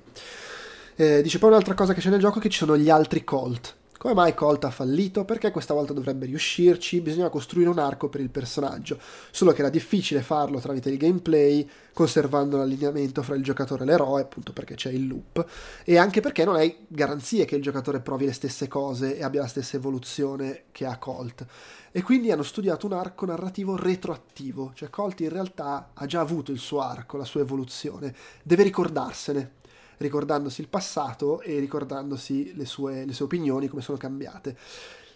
Eh, 0.95 1.23
dice 1.23 1.39
poi 1.39 1.49
un'altra 1.49 1.73
cosa 1.73 1.95
che 1.95 2.01
c'è 2.03 2.11
nel 2.11 2.21
gioco 2.21 2.39
che 2.39 2.51
ci 2.51 2.59
sono 2.59 2.77
gli 2.77 2.91
altri 2.91 3.25
Colt 3.25 3.75
come 4.07 4.20
mai 4.20 4.35
Colt 4.35 4.62
ha 4.65 4.70
fallito? 4.70 5.25
Perché 5.25 5.51
questa 5.51 5.75
volta 5.75 5.93
dovrebbe 5.93 6.26
riuscirci? 6.26 7.01
Bisogna 7.01 7.28
costruire 7.28 7.70
un 7.70 7.81
arco 7.81 8.09
per 8.09 8.20
il 8.20 8.31
personaggio, 8.31 9.01
solo 9.33 9.51
che 9.51 9.62
era 9.62 9.68
difficile 9.68 10.23
farlo 10.23 10.60
tramite 10.60 10.91
il 10.91 10.97
gameplay, 10.97 11.68
conservando 11.93 12.57
l'allineamento 12.57 13.25
fra 13.25 13.35
il 13.35 13.43
giocatore 13.43 13.83
e 13.83 13.86
l'eroe, 13.86 14.23
appunto 14.23 14.52
perché 14.52 14.76
c'è 14.76 14.91
il 14.91 15.09
loop, 15.09 15.44
e 15.83 15.97
anche 15.97 16.20
perché 16.20 16.44
non 16.44 16.55
hai 16.55 16.86
garanzie 16.86 17.47
che 17.47 17.57
il 17.57 17.62
giocatore 17.62 17.99
provi 17.99 18.26
le 18.26 18.33
stesse 18.33 18.68
cose 18.68 19.18
e 19.18 19.25
abbia 19.25 19.41
la 19.41 19.49
stessa 19.49 19.76
evoluzione 19.76 20.67
che 20.70 20.86
ha 20.86 20.99
Colt. 20.99 21.44
E 21.91 22.02
quindi 22.02 22.31
hanno 22.31 22.44
studiato 22.44 22.86
un 22.86 22.93
arco 22.93 23.26
narrativo 23.26 23.75
retroattivo, 23.75 24.70
cioè 24.76 24.89
Colt 24.89 25.18
in 25.18 25.31
realtà 25.31 25.91
ha 25.94 26.07
già 26.07 26.20
avuto 26.20 26.52
il 26.52 26.60
suo 26.60 26.81
arco, 26.81 27.17
la 27.17 27.25
sua 27.25 27.41
evoluzione, 27.41 28.15
deve 28.44 28.62
ricordarsene 28.62 29.55
ricordandosi 29.99 30.60
il 30.60 30.68
passato 30.68 31.41
e 31.41 31.58
ricordandosi 31.58 32.52
le 32.55 32.65
sue, 32.66 33.05
le 33.05 33.12
sue 33.12 33.25
opinioni, 33.25 33.68
come 33.68 33.83
sono 33.83 33.99
cambiate. 33.99 34.57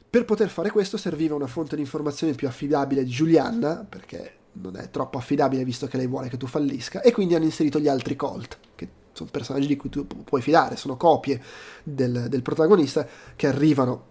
Per 0.09 0.25
poter 0.25 0.49
fare 0.49 0.71
questo 0.71 0.97
serviva 0.97 1.35
una 1.35 1.47
fonte 1.47 1.77
di 1.77 1.83
informazione 1.83 2.35
più 2.35 2.49
affidabile 2.49 3.05
di 3.05 3.11
Giulianna, 3.11 3.87
perché 3.89 4.39
non 4.53 4.77
è 4.77 4.91
troppo 4.91 5.19
affidabile 5.19 5.65
visto 5.65 5.87
che 5.87 5.97
lei 5.97 6.07
vuole 6.09 6.29
che 6.29 6.37
tu 6.37 6.47
fallisca, 6.47 7.01
e 7.01 7.13
quindi 7.13 7.35
hanno 7.35 7.45
inserito 7.45 7.79
gli 7.79 7.89
altri 7.89 8.17
Colt, 8.17 8.59
che 8.75 8.89
sono 9.13 9.31
personaggi 9.31 9.67
di 9.67 9.77
cui 9.77 9.91
tu 9.91 10.07
puoi 10.07 10.43
fidare, 10.43 10.77
sono 10.77 10.97
copie 10.97 11.41
del, 11.83 12.27
del 12.29 12.43
protagonista 12.43 13.07
che 13.37 13.47
arrivano 13.47 14.09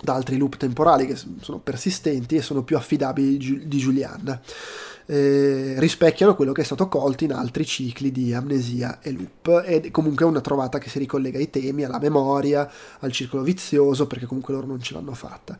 da 0.00 0.14
altri 0.14 0.36
loop 0.36 0.56
temporali 0.56 1.06
che 1.06 1.16
sono 1.16 1.58
persistenti 1.58 2.36
e 2.36 2.42
sono 2.42 2.62
più 2.62 2.76
affidabili 2.76 3.66
di 3.66 3.78
Giulianna 3.78 4.40
eh, 5.06 5.74
rispecchiano 5.78 6.34
quello 6.34 6.52
che 6.52 6.62
è 6.62 6.64
stato 6.64 6.88
colto 6.88 7.24
in 7.24 7.32
altri 7.32 7.64
cicli 7.64 8.10
di 8.10 8.32
amnesia 8.32 9.00
e 9.00 9.12
loop 9.12 9.62
ed 9.64 9.90
comunque 9.90 10.24
è 10.24 10.28
una 10.28 10.40
trovata 10.40 10.78
che 10.78 10.88
si 10.88 10.98
ricollega 10.98 11.38
ai 11.38 11.50
temi, 11.50 11.84
alla 11.84 11.98
memoria, 11.98 12.70
al 13.00 13.12
circolo 13.12 13.42
vizioso 13.42 14.06
perché 14.06 14.26
comunque 14.26 14.54
loro 14.54 14.66
non 14.66 14.80
ce 14.80 14.94
l'hanno 14.94 15.14
fatta. 15.14 15.58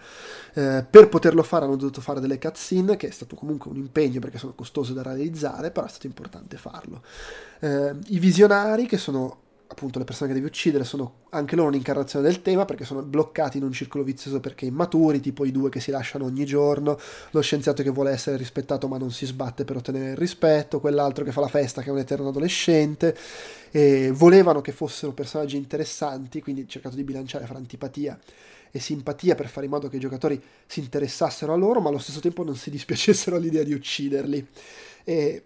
Eh, 0.55 0.85
per 0.89 1.09
poterlo 1.09 1.43
fare 1.43 1.65
hanno 1.65 1.77
dovuto 1.77 2.01
fare 2.01 2.21
delle 2.21 2.39
cutscene 2.39 2.97
che 2.97 3.09
è 3.09 3.11
stato 3.11 3.37
comunque 3.37 3.71
un 3.71 3.77
impegno 3.77 4.21
perché 4.21 4.39
sono 4.39 4.55
costose 4.55 4.93
da 4.95 5.03
realizzare 5.03 5.71
però 5.71 5.87
è 5.87 5.91
stato 5.91 6.07
importante 6.07 6.57
farlo. 6.57 7.03
Eh, 7.61 7.95
I 8.09 8.19
visionari 8.19 8.87
che 8.87 8.97
sono 8.97 9.43
appunto 9.75 9.99
le 9.99 10.05
persone 10.05 10.29
che 10.29 10.35
devi 10.35 10.47
uccidere 10.47 10.85
sono 10.85 11.25
anche 11.31 11.57
loro 11.57 11.69
un'incarnazione 11.69 12.25
del 12.25 12.41
tema 12.41 12.65
perché 12.65 12.85
sono 12.85 13.03
bloccati 13.03 13.59
in 13.59 13.65
un 13.65 13.73
circolo 13.73 14.05
vizioso 14.05 14.39
perché 14.39 14.65
immaturi, 14.67 15.21
tipo 15.21 15.45
i 15.45 15.51
due 15.51 15.69
che 15.69 15.81
si 15.81 15.91
lasciano 15.91 16.25
ogni 16.25 16.47
giorno, 16.47 16.99
lo 17.31 17.41
scienziato 17.41 17.83
che 17.83 17.91
vuole 17.91 18.13
essere 18.13 18.37
rispettato 18.37 18.89
ma 18.89 18.97
non 18.97 19.11
si 19.11 19.27
sbatte 19.27 19.65
per 19.65 19.77
ottenere 19.77 20.13
il 20.13 20.17
rispetto, 20.17 20.81
quell'altro 20.81 21.25
che 21.25 21.33
fa 21.33 21.41
la 21.41 21.49
festa 21.49 21.83
che 21.83 21.89
è 21.89 21.93
un 21.93 21.99
eterno 21.99 22.29
adolescente, 22.29 23.17
e 23.71 24.13
volevano 24.13 24.61
che 24.61 24.71
fossero 24.71 25.13
personaggi 25.13 25.57
interessanti, 25.57 26.41
quindi 26.41 26.63
ho 26.63 26.67
cercato 26.67 26.95
di 26.95 27.03
bilanciare 27.03 27.45
fra 27.45 27.57
antipatia 27.57 28.19
e 28.71 28.81
simpatia 28.81 29.35
per 29.35 29.49
fare 29.49 29.67
in 29.67 29.73
modo 29.73 29.89
che 29.89 29.97
i 29.97 30.01
giocatori 30.01 30.41
si 30.67 30.81
interessassero 30.81 31.53
a 31.53 31.57
loro, 31.57 31.81
ma 31.81 31.89
allo 31.89 31.99
stesso 31.99 32.21
tempo 32.21 32.45
non 32.45 32.57
si 32.57 32.71
dispiacessero 32.71 33.37
all'idea 33.37 33.65
di 33.65 33.73
ucciderli. 33.73 34.47
E, 35.05 35.43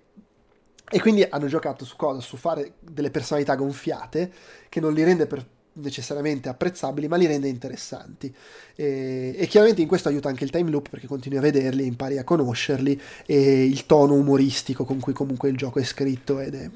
e 0.90 1.00
quindi 1.00 1.26
hanno 1.28 1.46
giocato 1.46 1.84
su 1.84 1.96
cosa? 1.96 2.20
Su 2.20 2.36
fare 2.36 2.74
delle 2.80 3.10
personalità 3.10 3.54
gonfiate 3.54 4.32
che 4.68 4.80
non 4.80 4.92
li 4.94 5.04
rende 5.04 5.26
per, 5.26 5.44
necessariamente 5.74 6.48
apprezzabili, 6.48 7.08
ma 7.08 7.16
li 7.16 7.26
rende 7.26 7.48
interessanti. 7.48 8.34
E, 8.74 9.34
e, 9.36 9.46
chiaramente 9.46 9.82
in 9.82 9.88
questo 9.88 10.08
aiuta 10.08 10.28
anche 10.28 10.44
il 10.44 10.50
time 10.50 10.70
loop 10.70 10.88
perché 10.88 11.06
continui 11.06 11.38
a 11.38 11.42
vederli, 11.42 11.86
impari 11.86 12.18
a 12.18 12.24
conoscerli 12.24 13.00
e 13.26 13.64
il 13.64 13.86
tono 13.86 14.14
umoristico 14.14 14.84
con 14.84 14.98
cui 14.98 15.12
comunque 15.12 15.48
il 15.48 15.56
gioco 15.56 15.78
è 15.78 15.84
scritto 15.84 16.40
ed 16.40 16.54
è 16.54 16.70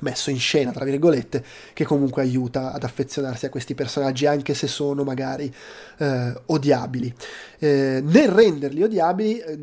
messo 0.00 0.30
in 0.30 0.38
scena, 0.38 0.70
tra 0.70 0.84
virgolette, 0.84 1.44
che 1.72 1.84
comunque 1.84 2.22
aiuta 2.22 2.72
ad 2.72 2.84
affezionarsi 2.84 3.46
a 3.46 3.50
questi 3.50 3.74
personaggi 3.74 4.26
anche 4.26 4.54
se 4.54 4.66
sono 4.66 5.02
magari 5.02 5.52
eh, 5.98 6.40
odiabili. 6.46 7.12
Eh, 7.58 8.00
nel 8.04 8.28
renderli 8.28 8.82
odiabili 8.82 9.38
eh, 9.38 9.58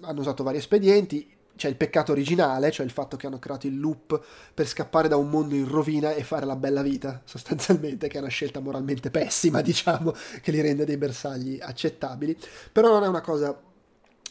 hanno 0.00 0.20
usato 0.20 0.42
vari 0.42 0.58
espedienti, 0.58 1.38
c'è 1.60 1.68
il 1.68 1.76
peccato 1.76 2.12
originale, 2.12 2.70
cioè 2.70 2.86
il 2.86 2.90
fatto 2.90 3.18
che 3.18 3.26
hanno 3.26 3.38
creato 3.38 3.66
il 3.66 3.78
loop 3.78 4.18
per 4.54 4.66
scappare 4.66 5.08
da 5.08 5.16
un 5.16 5.28
mondo 5.28 5.54
in 5.54 5.68
rovina 5.68 6.14
e 6.14 6.22
fare 6.22 6.46
la 6.46 6.56
bella 6.56 6.80
vita, 6.80 7.20
sostanzialmente, 7.26 8.08
che 8.08 8.16
è 8.16 8.20
una 8.22 8.30
scelta 8.30 8.60
moralmente 8.60 9.10
pessima, 9.10 9.60
diciamo, 9.60 10.14
che 10.40 10.52
li 10.52 10.62
rende 10.62 10.86
dei 10.86 10.96
bersagli 10.96 11.58
accettabili, 11.60 12.34
però 12.72 12.88
non 12.88 13.04
è 13.04 13.08
una 13.08 13.20
cosa 13.20 13.54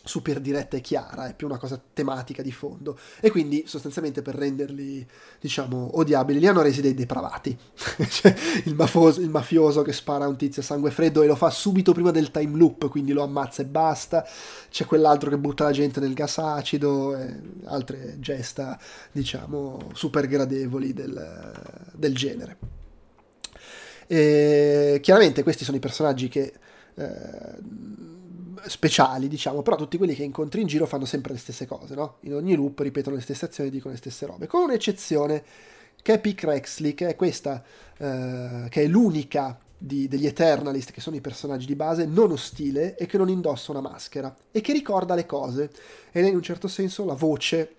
super 0.03 0.39
diretta 0.39 0.77
e 0.77 0.81
chiara, 0.81 1.27
è 1.27 1.35
più 1.35 1.47
una 1.47 1.57
cosa 1.57 1.79
tematica 1.93 2.41
di 2.41 2.51
fondo. 2.51 2.97
E 3.19 3.29
quindi 3.29 3.63
sostanzialmente 3.67 4.21
per 4.21 4.35
renderli, 4.35 5.05
diciamo, 5.39 5.97
odiabili, 5.97 6.39
li 6.39 6.47
hanno 6.47 6.61
resi 6.61 6.81
dei 6.81 6.93
depravati. 6.93 7.57
cioè, 8.09 8.33
il, 8.65 8.75
mafoso, 8.75 9.21
il, 9.21 9.29
mafioso 9.29 9.81
che 9.81 9.93
spara 9.93 10.27
un 10.27 10.37
tizio 10.37 10.61
a 10.61 10.65
sangue 10.65 10.91
freddo 10.91 11.21
e 11.21 11.27
lo 11.27 11.35
fa 11.35 11.49
subito 11.49 11.93
prima 11.93 12.11
del 12.11 12.31
time 12.31 12.57
loop, 12.57 12.89
quindi 12.89 13.11
lo 13.11 13.23
ammazza 13.23 13.61
e 13.61 13.65
basta. 13.65 14.25
C'è 14.69 14.85
quell'altro 14.85 15.29
che 15.29 15.37
butta 15.37 15.65
la 15.65 15.71
gente 15.71 15.99
nel 15.99 16.13
gas 16.13 16.37
acido, 16.37 17.15
e 17.15 17.39
altre 17.65 18.19
gesta, 18.19 18.79
diciamo, 19.11 19.89
super 19.93 20.27
gradevoli 20.27 20.93
del, 20.93 21.53
del 21.93 22.15
genere. 22.15 22.57
E 24.07 24.99
chiaramente 25.01 25.43
questi 25.43 25.63
sono 25.63 25.77
i 25.77 25.81
personaggi 25.81 26.27
che... 26.29 26.53
Eh, 26.95 28.07
speciali, 28.67 29.27
diciamo, 29.27 29.61
però 29.61 29.75
tutti 29.75 29.97
quelli 29.97 30.15
che 30.15 30.23
incontri 30.23 30.61
in 30.61 30.67
giro 30.67 30.85
fanno 30.85 31.05
sempre 31.05 31.33
le 31.33 31.39
stesse 31.39 31.65
cose, 31.65 31.95
no? 31.95 32.17
In 32.21 32.33
ogni 32.33 32.55
loop 32.55 32.79
ripetono 32.79 33.15
le 33.15 33.21
stesse 33.21 33.45
azioni, 33.45 33.69
dicono 33.69 33.93
le 33.93 33.99
stesse 33.99 34.25
robe, 34.25 34.47
con 34.47 34.61
un'eccezione 34.61 35.43
che 36.01 36.13
è 36.13 36.19
Pick 36.19 36.43
Rexley, 36.43 36.93
che 36.93 37.07
è 37.07 37.15
questa, 37.15 37.63
eh, 37.97 38.67
che 38.69 38.83
è 38.83 38.87
l'unica 38.87 39.59
di, 39.77 40.07
degli 40.07 40.27
Eternalist, 40.27 40.91
che 40.91 41.01
sono 41.01 41.15
i 41.15 41.21
personaggi 41.21 41.65
di 41.65 41.75
base, 41.75 42.05
non 42.05 42.31
ostile 42.31 42.95
e 42.95 43.05
che 43.05 43.17
non 43.17 43.29
indossa 43.29 43.71
una 43.71 43.81
maschera 43.81 44.35
e 44.51 44.61
che 44.61 44.73
ricorda 44.73 45.15
le 45.15 45.25
cose 45.25 45.71
ed 46.11 46.25
è 46.25 46.27
in 46.27 46.35
un 46.35 46.41
certo 46.41 46.67
senso 46.67 47.05
la 47.05 47.13
voce 47.13 47.75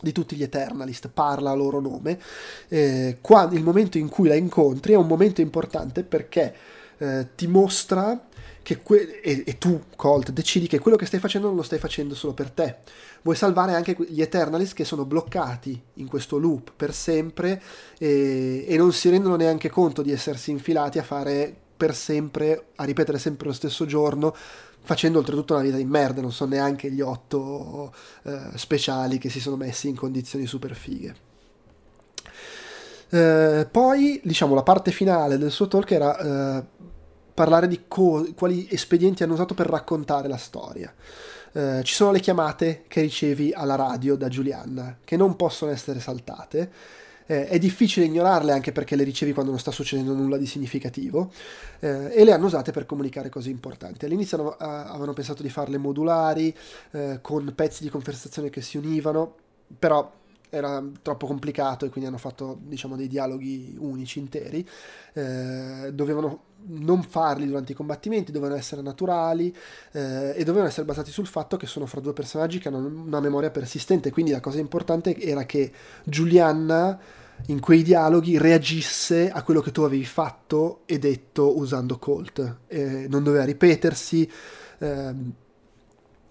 di 0.00 0.12
tutti 0.12 0.36
gli 0.36 0.42
Eternalist, 0.42 1.08
parla 1.08 1.50
a 1.50 1.54
loro 1.54 1.80
nome. 1.80 2.18
Eh, 2.68 3.18
qua, 3.20 3.48
il 3.52 3.62
momento 3.62 3.96
in 3.96 4.08
cui 4.08 4.28
la 4.28 4.34
incontri 4.34 4.92
è 4.92 4.96
un 4.96 5.06
momento 5.06 5.40
importante 5.40 6.02
perché 6.02 6.54
eh, 6.98 7.28
ti 7.34 7.46
mostra 7.46 8.28
que- 8.82 9.20
e, 9.20 9.44
e, 9.46 9.58
tu, 9.58 9.80
Colt, 9.94 10.30
decidi 10.30 10.66
che 10.66 10.78
quello 10.78 10.96
che 10.96 11.06
stai 11.06 11.20
facendo 11.20 11.48
non 11.48 11.56
lo 11.56 11.62
stai 11.62 11.78
facendo 11.78 12.14
solo 12.14 12.32
per 12.32 12.50
te. 12.50 12.76
Vuoi 13.22 13.36
salvare 13.36 13.74
anche 13.74 13.96
gli 14.08 14.20
Eternalist 14.20 14.74
che 14.74 14.84
sono 14.84 15.04
bloccati 15.04 15.80
in 15.94 16.08
questo 16.08 16.38
loop 16.38 16.72
per 16.74 16.92
sempre 16.92 17.62
e, 17.98 18.64
e 18.66 18.76
non 18.76 18.92
si 18.92 19.08
rendono 19.10 19.36
neanche 19.36 19.70
conto 19.70 20.02
di 20.02 20.12
essersi 20.12 20.50
infilati 20.50 20.98
a 20.98 21.02
fare 21.02 21.54
per 21.76 21.94
sempre, 21.94 22.68
a 22.76 22.84
ripetere 22.84 23.18
sempre 23.18 23.46
lo 23.48 23.52
stesso 23.52 23.84
giorno, 23.84 24.34
facendo 24.80 25.18
oltretutto 25.18 25.54
una 25.54 25.62
vita 25.62 25.76
di 25.76 25.84
merda, 25.84 26.20
non 26.20 26.32
sono 26.32 26.50
neanche 26.50 26.90
gli 26.90 27.00
otto 27.00 27.92
eh, 28.24 28.50
speciali 28.54 29.18
che 29.18 29.28
si 29.28 29.40
sono 29.40 29.56
messi 29.56 29.88
in 29.88 29.96
condizioni 29.96 30.46
super 30.46 30.74
fighe. 30.74 31.14
Eh, 33.10 33.68
poi, 33.70 34.20
diciamo, 34.24 34.54
la 34.54 34.62
parte 34.62 34.90
finale 34.90 35.38
del 35.38 35.50
suo 35.50 35.68
talk 35.68 35.90
era 35.90 36.18
eh, 36.18 36.64
parlare 37.34 37.66
di 37.66 37.84
co- 37.88 38.26
quali 38.34 38.68
espedienti 38.70 39.22
hanno 39.22 39.34
usato 39.34 39.54
per 39.54 39.66
raccontare 39.66 40.28
la 40.28 40.36
storia. 40.36 40.94
Eh, 41.52 41.80
ci 41.82 41.94
sono 41.94 42.12
le 42.12 42.20
chiamate 42.20 42.84
che 42.88 43.00
ricevi 43.00 43.52
alla 43.52 43.74
radio 43.74 44.16
da 44.16 44.28
Giulianna, 44.28 44.98
che 45.04 45.16
non 45.16 45.36
possono 45.36 45.70
essere 45.72 46.00
saltate. 46.00 46.70
Eh, 47.26 47.46
è 47.48 47.58
difficile 47.58 48.06
ignorarle 48.06 48.52
anche 48.52 48.70
perché 48.70 48.96
le 48.96 49.04
ricevi 49.04 49.32
quando 49.32 49.50
non 49.50 49.58
sta 49.58 49.70
succedendo 49.70 50.12
nulla 50.12 50.36
di 50.36 50.44
significativo 50.44 51.32
eh, 51.80 52.12
e 52.12 52.22
le 52.22 52.32
hanno 52.32 52.46
usate 52.46 52.70
per 52.70 52.86
comunicare 52.86 53.30
cose 53.30 53.50
importanti. 53.50 54.04
All'inizio 54.04 54.38
hanno, 54.38 54.56
avevano 54.56 55.12
pensato 55.12 55.42
di 55.42 55.48
farle 55.48 55.78
modulari, 55.78 56.54
eh, 56.92 57.18
con 57.22 57.52
pezzi 57.54 57.82
di 57.82 57.88
conversazione 57.88 58.50
che 58.50 58.60
si 58.60 58.76
univano, 58.76 59.34
però 59.78 60.22
era 60.50 60.82
troppo 61.02 61.26
complicato 61.26 61.84
e 61.84 61.88
quindi 61.88 62.08
hanno 62.08 62.18
fatto 62.18 62.58
diciamo 62.60 62.96
dei 62.96 63.08
dialoghi 63.08 63.74
unici 63.78 64.20
interi 64.20 64.66
eh, 65.12 65.90
dovevano 65.92 66.52
non 66.66 67.02
farli 67.02 67.46
durante 67.46 67.72
i 67.72 67.74
combattimenti 67.74 68.32
dovevano 68.32 68.58
essere 68.58 68.82
naturali 68.82 69.54
eh, 69.92 70.34
e 70.34 70.44
dovevano 70.44 70.68
essere 70.68 70.86
basati 70.86 71.10
sul 71.10 71.26
fatto 71.26 71.56
che 71.56 71.66
sono 71.66 71.86
fra 71.86 72.00
due 72.00 72.12
personaggi 72.12 72.58
che 72.58 72.68
hanno 72.68 72.78
una 72.78 73.20
memoria 73.20 73.50
persistente 73.50 74.10
quindi 74.10 74.30
la 74.30 74.40
cosa 74.40 74.58
importante 74.58 75.18
era 75.20 75.44
che 75.44 75.70
Giulianna 76.04 76.98
in 77.46 77.60
quei 77.60 77.82
dialoghi 77.82 78.38
reagisse 78.38 79.30
a 79.30 79.42
quello 79.42 79.60
che 79.60 79.72
tu 79.72 79.82
avevi 79.82 80.04
fatto 80.04 80.82
e 80.86 80.98
detto 80.98 81.58
usando 81.58 81.98
Colt 81.98 82.58
eh, 82.68 83.06
non 83.08 83.22
doveva 83.22 83.44
ripetersi 83.44 84.30
ehm, 84.78 85.32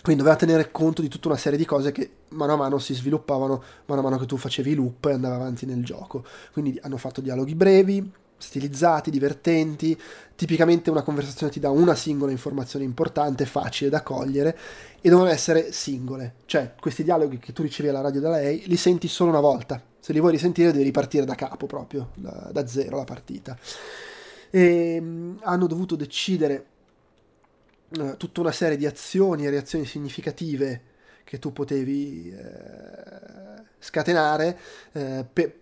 quindi 0.04 0.22
doveva 0.22 0.38
tenere 0.38 0.70
conto 0.70 1.02
di 1.02 1.08
tutta 1.08 1.30
una 1.30 1.38
serie 1.38 1.58
di 1.58 1.64
cose 1.64 1.94
che 1.94 2.12
mano 2.30 2.54
a 2.54 2.56
mano 2.58 2.78
si 2.78 2.94
sviluppavano, 2.94 3.64
mano 3.86 4.02
a 4.02 4.04
mano 4.04 4.18
che 4.18 4.26
tu 4.26 4.36
facevi 4.36 4.76
loop 4.76 5.06
e 5.06 5.14
andavi 5.14 5.34
avanti 5.34 5.66
nel 5.66 5.82
gioco. 5.82 6.26
Quindi 6.52 6.78
hanno 6.84 6.98
fatto 6.98 7.22
dialoghi 7.22 7.56
brevi, 7.56 8.12
stilizzati, 8.38 9.12
divertenti. 9.12 10.00
Tipicamente 10.36 10.90
una 10.90 11.04
conversazione 11.04 11.52
ti 11.52 11.60
dà 11.60 11.70
una 11.70 11.96
singola 11.96 12.32
informazione 12.32 12.86
importante, 12.86 13.46
facile 13.46 13.90
da 13.90 14.02
cogliere, 14.02 14.58
e 15.00 15.10
devono 15.10 15.30
essere 15.30 15.72
singole. 15.72 16.36
Cioè, 16.46 16.74
questi 16.80 17.04
dialoghi 17.04 17.38
che 17.38 17.54
tu 17.54 17.62
ricevi 17.62 17.90
alla 17.90 18.02
radio 18.02 18.22
da 18.22 18.32
lei, 18.32 18.64
li 18.68 18.78
senti 18.78 19.08
solo 19.08 19.30
una 19.30 19.40
volta. 19.40 19.82
Se 20.00 20.12
li 20.12 20.20
vuoi 20.20 20.34
risentire 20.34 20.72
devi 20.72 20.84
ripartire 20.84 21.26
da 21.26 21.36
capo 21.36 21.66
proprio, 21.66 22.10
da, 22.16 22.50
da 22.52 22.68
zero 22.68 22.98
la 22.98 23.04
partita. 23.06 23.58
E 24.50 24.98
um, 25.00 25.40
hanno 25.44 25.68
dovuto 25.68 25.96
decidere 25.96 26.66
eh, 28.00 28.18
tutta 28.18 28.42
una 28.42 28.52
serie 28.52 28.78
di 28.78 28.86
azioni 28.86 29.46
e 29.46 29.50
reazioni 29.50 29.86
significative 29.86 30.82
che 31.24 31.40
tu 31.40 31.54
potevi 31.54 32.32
eh, 32.32 33.64
scatenare 33.80 34.58
eh, 34.92 35.26
per, 35.32 35.54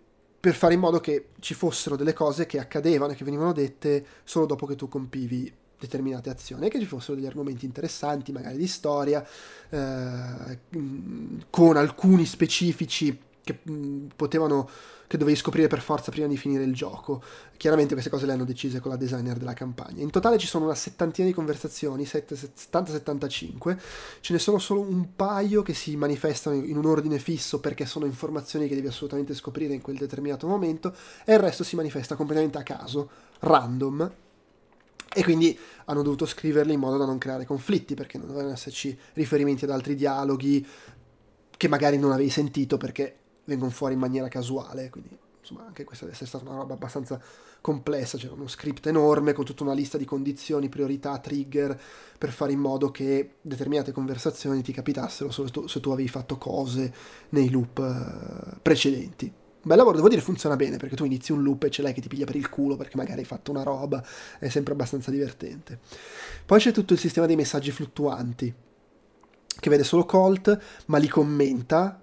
per 0.41 0.55
fare 0.55 0.73
in 0.73 0.79
modo 0.79 0.99
che 0.99 1.27
ci 1.39 1.53
fossero 1.53 1.95
delle 1.95 2.13
cose 2.13 2.47
che 2.47 2.59
accadevano 2.59 3.11
e 3.11 3.15
che 3.15 3.23
venivano 3.23 3.53
dette 3.53 4.03
solo 4.23 4.47
dopo 4.47 4.65
che 4.65 4.75
tu 4.75 4.89
compivi 4.89 5.53
determinate 5.77 6.29
azioni 6.31 6.69
che 6.69 6.79
ci 6.79 6.85
fossero 6.85 7.15
degli 7.15 7.27
argomenti 7.27 7.65
interessanti, 7.65 8.31
magari 8.31 8.57
di 8.57 8.67
storia, 8.67 9.23
eh, 9.69 10.59
con 11.49 11.77
alcuni 11.77 12.25
specifici 12.25 13.17
che 13.43 13.59
mh, 13.61 14.07
potevano 14.15 14.67
che 15.11 15.17
dovevi 15.17 15.35
scoprire 15.35 15.67
per 15.67 15.81
forza 15.81 16.09
prima 16.09 16.27
di 16.27 16.37
finire 16.37 16.63
il 16.63 16.73
gioco. 16.73 17.21
Chiaramente 17.57 17.91
queste 17.95 18.09
cose 18.09 18.25
le 18.25 18.31
hanno 18.31 18.45
decise 18.45 18.79
con 18.79 18.91
la 18.91 18.97
designer 18.97 19.35
della 19.35 19.51
campagna. 19.51 20.01
In 20.01 20.09
totale 20.09 20.37
ci 20.37 20.47
sono 20.47 20.63
una 20.63 20.73
settantina 20.73 21.27
di 21.27 21.33
conversazioni, 21.33 22.05
70-75, 22.05 23.77
ce 24.21 24.31
ne 24.31 24.39
sono 24.39 24.57
solo 24.57 24.79
un 24.79 25.13
paio 25.13 25.63
che 25.63 25.73
si 25.73 25.97
manifestano 25.97 26.55
in 26.55 26.77
un 26.77 26.85
ordine 26.85 27.19
fisso 27.19 27.59
perché 27.59 27.85
sono 27.85 28.05
informazioni 28.05 28.69
che 28.69 28.75
devi 28.75 28.87
assolutamente 28.87 29.35
scoprire 29.35 29.73
in 29.73 29.81
quel 29.81 29.97
determinato 29.97 30.47
momento, 30.47 30.95
e 31.25 31.33
il 31.33 31.39
resto 31.39 31.65
si 31.65 31.75
manifesta 31.75 32.15
completamente 32.15 32.57
a 32.57 32.63
caso, 32.63 33.09
random, 33.39 34.11
e 35.13 35.23
quindi 35.25 35.59
hanno 35.87 36.03
dovuto 36.03 36.25
scriverli 36.25 36.71
in 36.71 36.79
modo 36.79 36.95
da 36.95 37.03
non 37.03 37.17
creare 37.17 37.43
conflitti, 37.43 37.95
perché 37.95 38.17
non 38.17 38.27
dovevano 38.27 38.53
esserci 38.53 38.97
riferimenti 39.15 39.65
ad 39.65 39.71
altri 39.71 39.95
dialoghi 39.95 40.65
che 41.57 41.67
magari 41.67 41.97
non 41.97 42.13
avevi 42.13 42.29
sentito 42.29 42.77
perché 42.77 43.17
vengono 43.51 43.71
fuori 43.71 43.93
in 43.93 43.99
maniera 43.99 44.27
casuale, 44.27 44.89
quindi 44.89 45.17
insomma 45.39 45.65
anche 45.65 45.83
questa 45.83 46.05
deve 46.05 46.15
essere 46.15 46.29
stata 46.29 46.49
una 46.49 46.59
roba 46.59 46.73
abbastanza 46.73 47.19
complessa, 47.59 48.17
c'era 48.17 48.33
uno 48.33 48.47
script 48.47 48.87
enorme 48.87 49.33
con 49.33 49.45
tutta 49.45 49.63
una 49.63 49.73
lista 49.73 49.97
di 49.97 50.05
condizioni, 50.05 50.69
priorità, 50.69 51.17
trigger 51.19 51.79
per 52.17 52.31
fare 52.31 52.51
in 52.51 52.59
modo 52.59 52.91
che 52.91 53.35
determinate 53.41 53.91
conversazioni 53.91 54.61
ti 54.61 54.71
capitassero 54.71 55.31
solo 55.31 55.67
se 55.67 55.79
tu, 55.79 55.91
avevi 55.91 56.07
fatto 56.07 56.37
cose 56.37 56.93
nei 57.29 57.49
loop 57.49 57.77
uh, 57.77 58.57
precedenti. 58.61 59.31
Bel 59.63 59.77
lavoro, 59.77 59.97
devo 59.97 60.09
dire, 60.09 60.21
funziona 60.21 60.55
bene 60.55 60.77
perché 60.77 60.95
tu 60.95 61.05
inizi 61.05 61.31
un 61.31 61.43
loop 61.43 61.63
e 61.65 61.69
ce 61.69 61.83
l'hai 61.83 61.93
che 61.93 62.01
ti 62.01 62.07
piglia 62.07 62.25
per 62.25 62.35
il 62.35 62.49
culo 62.49 62.75
perché 62.75 62.97
magari 62.97 63.19
hai 63.19 63.25
fatto 63.25 63.51
una 63.51 63.61
roba, 63.61 64.03
è 64.39 64.49
sempre 64.49 64.73
abbastanza 64.73 65.11
divertente. 65.11 65.79
Poi 66.45 66.59
c'è 66.59 66.71
tutto 66.71 66.93
il 66.93 66.99
sistema 66.99 67.27
dei 67.27 67.35
messaggi 67.35 67.69
fluttuanti 67.69 68.53
che 69.59 69.69
vede 69.69 69.83
solo 69.83 70.05
Colt, 70.05 70.59
ma 70.87 70.97
li 70.97 71.07
commenta 71.07 72.00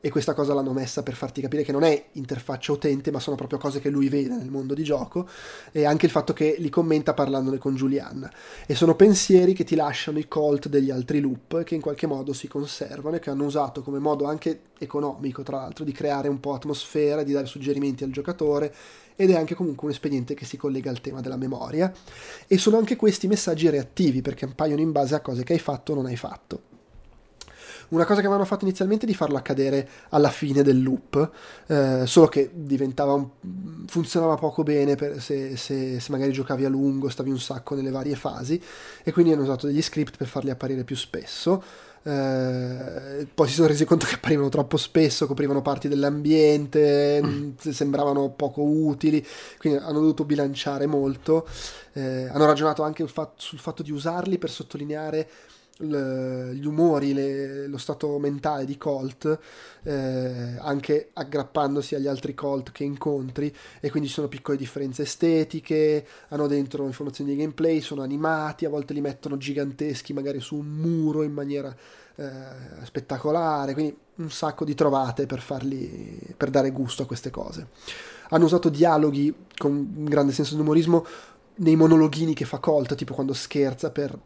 e 0.00 0.10
questa 0.10 0.32
cosa 0.32 0.54
l'hanno 0.54 0.72
messa 0.72 1.02
per 1.02 1.14
farti 1.14 1.42
capire 1.42 1.62
che 1.62 1.72
non 1.72 1.82
è 1.82 2.06
interfaccia 2.12 2.72
utente, 2.72 3.10
ma 3.10 3.20
sono 3.20 3.36
proprio 3.36 3.58
cose 3.58 3.80
che 3.80 3.90
lui 3.90 4.08
vede 4.08 4.34
nel 4.34 4.50
mondo 4.50 4.72
di 4.72 4.82
gioco, 4.82 5.28
e 5.72 5.84
anche 5.84 6.06
il 6.06 6.12
fatto 6.12 6.32
che 6.32 6.56
li 6.58 6.70
commenta 6.70 7.12
parlandone 7.12 7.58
con 7.58 7.74
Julian. 7.74 8.28
E 8.66 8.74
sono 8.74 8.94
pensieri 8.94 9.52
che 9.52 9.64
ti 9.64 9.74
lasciano 9.74 10.18
i 10.18 10.26
cult 10.26 10.68
degli 10.68 10.90
altri 10.90 11.20
loop, 11.20 11.64
che 11.64 11.74
in 11.74 11.82
qualche 11.82 12.06
modo 12.06 12.32
si 12.32 12.48
conservano 12.48 13.16
e 13.16 13.18
che 13.18 13.28
hanno 13.28 13.44
usato 13.44 13.82
come 13.82 13.98
modo 13.98 14.24
anche 14.24 14.60
economico, 14.78 15.42
tra 15.42 15.58
l'altro, 15.58 15.84
di 15.84 15.92
creare 15.92 16.28
un 16.28 16.40
po' 16.40 16.54
atmosfera, 16.54 17.22
di 17.22 17.32
dare 17.32 17.46
suggerimenti 17.46 18.02
al 18.02 18.10
giocatore, 18.10 18.74
ed 19.16 19.28
è 19.28 19.36
anche 19.36 19.54
comunque 19.54 19.86
un 19.86 19.92
espediente 19.92 20.32
che 20.32 20.46
si 20.46 20.56
collega 20.56 20.88
al 20.88 21.02
tema 21.02 21.20
della 21.20 21.36
memoria. 21.36 21.92
E 22.46 22.56
sono 22.56 22.78
anche 22.78 22.96
questi 22.96 23.26
messaggi 23.26 23.68
reattivi, 23.68 24.22
perché 24.22 24.46
appaiono 24.46 24.80
in 24.80 24.92
base 24.92 25.14
a 25.14 25.20
cose 25.20 25.44
che 25.44 25.52
hai 25.52 25.58
fatto 25.58 25.92
o 25.92 25.96
non 25.96 26.06
hai 26.06 26.16
fatto. 26.16 26.69
Una 27.90 28.04
cosa 28.04 28.20
che 28.20 28.26
avevano 28.26 28.44
fatto 28.44 28.64
inizialmente 28.64 29.04
è 29.04 29.08
di 29.08 29.14
farlo 29.14 29.36
accadere 29.36 29.88
alla 30.10 30.30
fine 30.30 30.62
del 30.62 30.80
loop, 30.80 31.30
eh, 31.66 32.02
solo 32.06 32.28
che 32.28 32.50
diventava 32.52 33.14
un... 33.14 33.28
funzionava 33.86 34.36
poco 34.36 34.62
bene 34.62 34.96
se, 35.18 35.56
se, 35.56 35.98
se, 35.98 36.10
magari 36.10 36.30
giocavi 36.30 36.64
a 36.64 36.68
lungo, 36.68 37.08
stavi 37.08 37.30
un 37.30 37.40
sacco 37.40 37.74
nelle 37.74 37.90
varie 37.90 38.14
fasi, 38.14 38.62
e 39.02 39.12
quindi 39.12 39.32
hanno 39.32 39.42
usato 39.42 39.66
degli 39.66 39.82
script 39.82 40.16
per 40.16 40.28
farli 40.28 40.50
apparire 40.50 40.84
più 40.84 40.96
spesso. 40.96 41.62
Eh, 42.02 43.26
poi 43.34 43.46
si 43.48 43.54
sono 43.54 43.66
resi 43.66 43.84
conto 43.84 44.06
che 44.06 44.14
apparivano 44.14 44.48
troppo 44.48 44.76
spesso, 44.76 45.26
coprivano 45.26 45.60
parti 45.60 45.88
dell'ambiente, 45.88 47.20
mm. 47.22 47.50
sembravano 47.58 48.30
poco 48.30 48.62
utili, 48.62 49.24
quindi 49.58 49.80
hanno 49.80 50.00
dovuto 50.00 50.24
bilanciare 50.24 50.86
molto. 50.86 51.46
Eh, 51.92 52.28
hanno 52.30 52.46
ragionato 52.46 52.82
anche 52.84 53.04
sul 53.36 53.58
fatto 53.58 53.82
di 53.82 53.90
usarli 53.90 54.38
per 54.38 54.50
sottolineare 54.50 55.28
gli 55.80 56.66
umori, 56.66 57.14
le, 57.14 57.66
lo 57.66 57.78
stato 57.78 58.18
mentale 58.18 58.64
di 58.64 58.76
Colt, 58.76 59.38
eh, 59.82 60.56
anche 60.58 61.10
aggrappandosi 61.12 61.94
agli 61.94 62.06
altri 62.06 62.34
Colt 62.34 62.70
che 62.70 62.84
incontri, 62.84 63.54
e 63.80 63.90
quindi 63.90 64.08
ci 64.08 64.14
sono 64.14 64.28
piccole 64.28 64.58
differenze 64.58 65.02
estetiche, 65.02 66.06
hanno 66.28 66.46
dentro 66.46 66.84
informazioni 66.84 67.30
di 67.30 67.36
gameplay, 67.38 67.80
sono 67.80 68.02
animati, 68.02 68.64
a 68.64 68.68
volte 68.68 68.92
li 68.92 69.00
mettono 69.00 69.36
giganteschi 69.36 70.12
magari 70.12 70.40
su 70.40 70.56
un 70.56 70.66
muro 70.66 71.22
in 71.22 71.32
maniera 71.32 71.74
eh, 72.16 72.28
spettacolare, 72.84 73.72
quindi 73.72 73.96
un 74.16 74.30
sacco 74.30 74.64
di 74.64 74.74
trovate 74.74 75.24
per, 75.24 75.40
farli, 75.40 76.18
per 76.36 76.50
dare 76.50 76.70
gusto 76.70 77.02
a 77.02 77.06
queste 77.06 77.30
cose. 77.30 77.68
Hanno 78.28 78.44
usato 78.44 78.68
dialoghi 78.68 79.34
con 79.56 79.72
un 79.72 80.04
grande 80.04 80.32
senso 80.32 80.54
di 80.54 80.60
umorismo 80.60 81.06
nei 81.56 81.76
monologhini 81.76 82.34
che 82.34 82.44
fa 82.44 82.58
Colt, 82.58 82.94
tipo 82.94 83.14
quando 83.14 83.32
scherza 83.32 83.90
per 83.90 84.18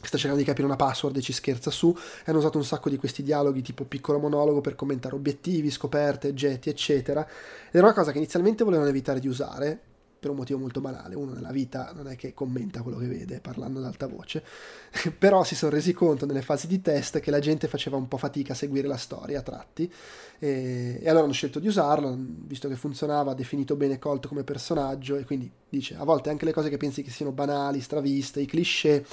sta 0.00 0.16
cercando 0.16 0.38
di 0.38 0.44
capire 0.44 0.66
una 0.66 0.76
password 0.76 1.16
e 1.16 1.20
ci 1.20 1.32
scherza 1.32 1.70
su, 1.70 1.94
e 1.96 2.30
hanno 2.30 2.38
usato 2.38 2.58
un 2.58 2.64
sacco 2.64 2.88
di 2.88 2.96
questi 2.96 3.22
dialoghi 3.22 3.62
tipo 3.62 3.84
piccolo 3.84 4.18
monologo 4.18 4.60
per 4.60 4.74
commentare 4.74 5.14
obiettivi, 5.14 5.70
scoperte, 5.70 6.28
oggetti, 6.28 6.68
eccetera. 6.68 7.26
Ed 7.26 7.74
era 7.74 7.84
una 7.84 7.94
cosa 7.94 8.12
che 8.12 8.18
inizialmente 8.18 8.64
volevano 8.64 8.88
evitare 8.88 9.20
di 9.20 9.28
usare, 9.28 9.80
per 10.18 10.30
un 10.30 10.36
motivo 10.36 10.58
molto 10.58 10.80
banale. 10.80 11.14
Uno 11.14 11.32
nella 11.32 11.52
vita 11.52 11.92
non 11.94 12.08
è 12.08 12.16
che 12.16 12.34
commenta 12.34 12.82
quello 12.82 12.98
che 12.98 13.06
vede 13.06 13.40
parlando 13.40 13.78
ad 13.78 13.84
alta 13.84 14.06
voce, 14.06 14.42
però 15.16 15.44
si 15.44 15.54
sono 15.54 15.72
resi 15.72 15.92
conto 15.92 16.26
nelle 16.26 16.42
fasi 16.42 16.66
di 16.66 16.80
test 16.82 17.20
che 17.20 17.30
la 17.30 17.38
gente 17.38 17.68
faceva 17.68 17.96
un 17.96 18.08
po' 18.08 18.16
fatica 18.16 18.52
a 18.52 18.56
seguire 18.56 18.88
la 18.88 18.96
storia 18.96 19.38
a 19.38 19.42
tratti 19.42 19.90
e, 20.38 20.98
e 21.00 21.08
allora 21.08 21.24
hanno 21.24 21.32
scelto 21.32 21.58
di 21.58 21.68
usarlo, 21.68 22.16
visto 22.18 22.68
che 22.68 22.76
funzionava, 22.76 23.34
definito 23.34 23.76
bene 23.76 23.98
Colt 23.98 24.26
come 24.26 24.44
personaggio 24.44 25.16
e 25.16 25.24
quindi 25.24 25.50
dice 25.68 25.96
a 25.96 26.04
volte 26.04 26.30
anche 26.30 26.44
le 26.44 26.52
cose 26.52 26.68
che 26.68 26.76
pensi 26.76 27.02
che 27.02 27.10
siano 27.10 27.32
banali, 27.32 27.80
straviste, 27.80 28.40
i 28.40 28.46
cliché 28.46 29.04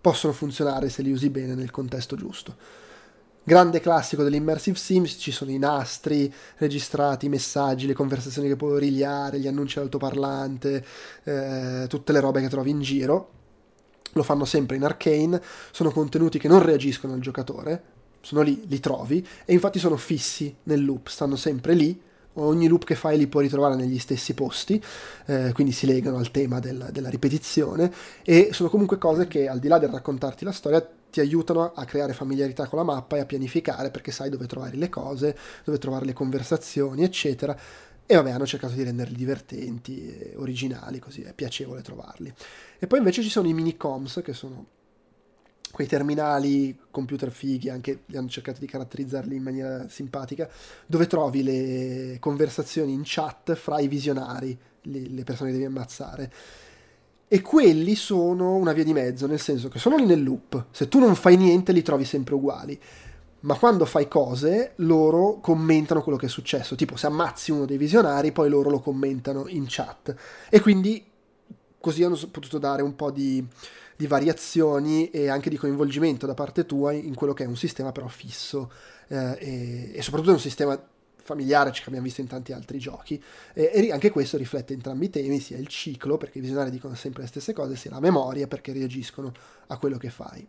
possono 0.00 0.32
funzionare 0.32 0.88
se 0.88 1.02
li 1.02 1.12
usi 1.12 1.30
bene 1.30 1.54
nel 1.54 1.70
contesto 1.70 2.16
giusto. 2.16 2.56
Grande 3.42 3.80
classico 3.80 4.22
dell'immersive 4.22 4.76
sims, 4.76 5.16
ci 5.18 5.32
sono 5.32 5.50
i 5.50 5.58
nastri 5.58 6.32
registrati, 6.58 7.26
i 7.26 7.30
messaggi, 7.30 7.86
le 7.86 7.94
conversazioni 7.94 8.48
che 8.48 8.56
puoi 8.56 8.72
origliare, 8.72 9.40
gli 9.40 9.46
annunci 9.46 9.78
all'altoparlante, 9.78 10.84
eh, 11.24 11.86
tutte 11.88 12.12
le 12.12 12.20
robe 12.20 12.40
che 12.40 12.48
trovi 12.48 12.70
in 12.70 12.80
giro. 12.80 13.30
Lo 14.12 14.22
fanno 14.22 14.44
sempre 14.44 14.76
in 14.76 14.84
arcane, 14.84 15.40
sono 15.70 15.90
contenuti 15.90 16.38
che 16.38 16.48
non 16.48 16.62
reagiscono 16.62 17.14
al 17.14 17.20
giocatore, 17.20 17.82
sono 18.20 18.42
lì, 18.42 18.62
li 18.66 18.80
trovi 18.80 19.26
e 19.44 19.52
infatti 19.52 19.78
sono 19.78 19.96
fissi 19.96 20.54
nel 20.64 20.84
loop, 20.84 21.08
stanno 21.08 21.36
sempre 21.36 21.74
lì 21.74 22.00
ogni 22.34 22.68
loop 22.68 22.84
che 22.84 22.94
fai 22.94 23.18
li 23.18 23.26
puoi 23.26 23.44
ritrovare 23.44 23.74
negli 23.74 23.98
stessi 23.98 24.34
posti, 24.34 24.82
eh, 25.26 25.52
quindi 25.52 25.72
si 25.72 25.86
legano 25.86 26.18
al 26.18 26.30
tema 26.30 26.60
del, 26.60 26.88
della 26.92 27.08
ripetizione 27.08 27.92
e 28.24 28.50
sono 28.52 28.68
comunque 28.68 28.98
cose 28.98 29.26
che 29.26 29.48
al 29.48 29.58
di 29.58 29.68
là 29.68 29.78
del 29.78 29.90
raccontarti 29.90 30.44
la 30.44 30.52
storia 30.52 30.86
ti 31.10 31.20
aiutano 31.20 31.72
a 31.74 31.84
creare 31.84 32.12
familiarità 32.12 32.68
con 32.68 32.78
la 32.78 32.84
mappa 32.84 33.16
e 33.16 33.20
a 33.20 33.26
pianificare 33.26 33.90
perché 33.90 34.12
sai 34.12 34.30
dove 34.30 34.46
trovare 34.46 34.76
le 34.76 34.88
cose, 34.88 35.36
dove 35.64 35.78
trovare 35.78 36.04
le 36.04 36.12
conversazioni, 36.12 37.02
eccetera. 37.02 37.56
E 38.06 38.14
vabbè, 38.14 38.30
hanno 38.30 38.46
cercato 38.46 38.74
di 38.74 38.82
renderli 38.82 39.14
divertenti, 39.14 40.32
originali, 40.36 40.98
così 40.98 41.22
è 41.22 41.32
piacevole 41.32 41.82
trovarli. 41.82 42.32
E 42.78 42.86
poi 42.86 42.98
invece 42.98 43.22
ci 43.22 43.30
sono 43.30 43.48
i 43.48 43.52
mini 43.52 43.76
coms 43.76 44.20
che 44.24 44.32
sono 44.32 44.66
quei 45.70 45.86
terminali 45.86 46.76
computer 46.90 47.30
fighi, 47.30 47.68
anche 47.68 48.02
hanno 48.14 48.28
cercato 48.28 48.60
di 48.60 48.66
caratterizzarli 48.66 49.36
in 49.36 49.42
maniera 49.42 49.88
simpatica, 49.88 50.48
dove 50.86 51.06
trovi 51.06 51.42
le 51.42 52.16
conversazioni 52.18 52.92
in 52.92 53.02
chat 53.04 53.54
fra 53.54 53.78
i 53.78 53.88
visionari, 53.88 54.58
le, 54.82 55.08
le 55.08 55.24
persone 55.24 55.50
che 55.50 55.56
devi 55.56 55.68
ammazzare. 55.68 56.32
E 57.28 57.40
quelli 57.42 57.94
sono 57.94 58.56
una 58.56 58.72
via 58.72 58.82
di 58.82 58.92
mezzo, 58.92 59.28
nel 59.28 59.38
senso 59.38 59.68
che 59.68 59.78
sono 59.78 59.96
lì 59.96 60.04
nel 60.04 60.22
loop. 60.22 60.66
Se 60.72 60.88
tu 60.88 60.98
non 60.98 61.14
fai 61.14 61.36
niente, 61.36 61.70
li 61.70 61.82
trovi 61.82 62.04
sempre 62.04 62.34
uguali. 62.34 62.78
Ma 63.42 63.54
quando 63.54 63.84
fai 63.84 64.08
cose, 64.08 64.72
loro 64.76 65.38
commentano 65.40 66.02
quello 66.02 66.18
che 66.18 66.26
è 66.26 66.28
successo. 66.28 66.74
Tipo, 66.74 66.96
se 66.96 67.06
ammazzi 67.06 67.52
uno 67.52 67.66
dei 67.66 67.78
visionari, 67.78 68.32
poi 68.32 68.50
loro 68.50 68.68
lo 68.68 68.80
commentano 68.80 69.46
in 69.46 69.66
chat. 69.68 70.14
E 70.50 70.60
quindi 70.60 71.06
così 71.78 72.02
hanno 72.02 72.18
potuto 72.30 72.58
dare 72.58 72.82
un 72.82 72.96
po' 72.96 73.10
di, 73.12 73.46
di 74.00 74.06
variazioni 74.06 75.10
e 75.10 75.28
anche 75.28 75.50
di 75.50 75.58
coinvolgimento 75.58 76.26
da 76.26 76.32
parte 76.32 76.64
tua 76.64 76.92
in 76.92 77.14
quello 77.14 77.34
che 77.34 77.44
è 77.44 77.46
un 77.46 77.58
sistema 77.58 77.92
però 77.92 78.08
fisso 78.08 78.72
eh, 79.08 79.36
e, 79.38 79.90
e, 79.92 80.00
soprattutto 80.00 80.32
un 80.32 80.40
sistema 80.40 80.82
familiare 81.22 81.70
che 81.70 81.82
abbiamo 81.84 82.06
visto 82.06 82.22
in 82.22 82.26
tanti 82.26 82.54
altri 82.54 82.78
giochi 82.78 83.22
e, 83.52 83.70
e, 83.74 83.92
anche 83.92 84.08
questo 84.08 84.38
riflette 84.38 84.72
entrambi 84.72 85.04
i 85.04 85.10
temi 85.10 85.38
sia 85.38 85.58
il 85.58 85.66
ciclo 85.66 86.16
perché 86.16 86.38
i 86.38 86.40
visionari 86.40 86.70
dicono 86.70 86.94
sempre 86.94 87.20
le 87.20 87.28
stesse 87.28 87.52
cose 87.52 87.76
sia 87.76 87.90
la 87.90 88.00
memoria 88.00 88.46
perché 88.46 88.72
reagiscono 88.72 89.34
a 89.66 89.76
quello 89.76 89.98
che 89.98 90.08
fai. 90.08 90.48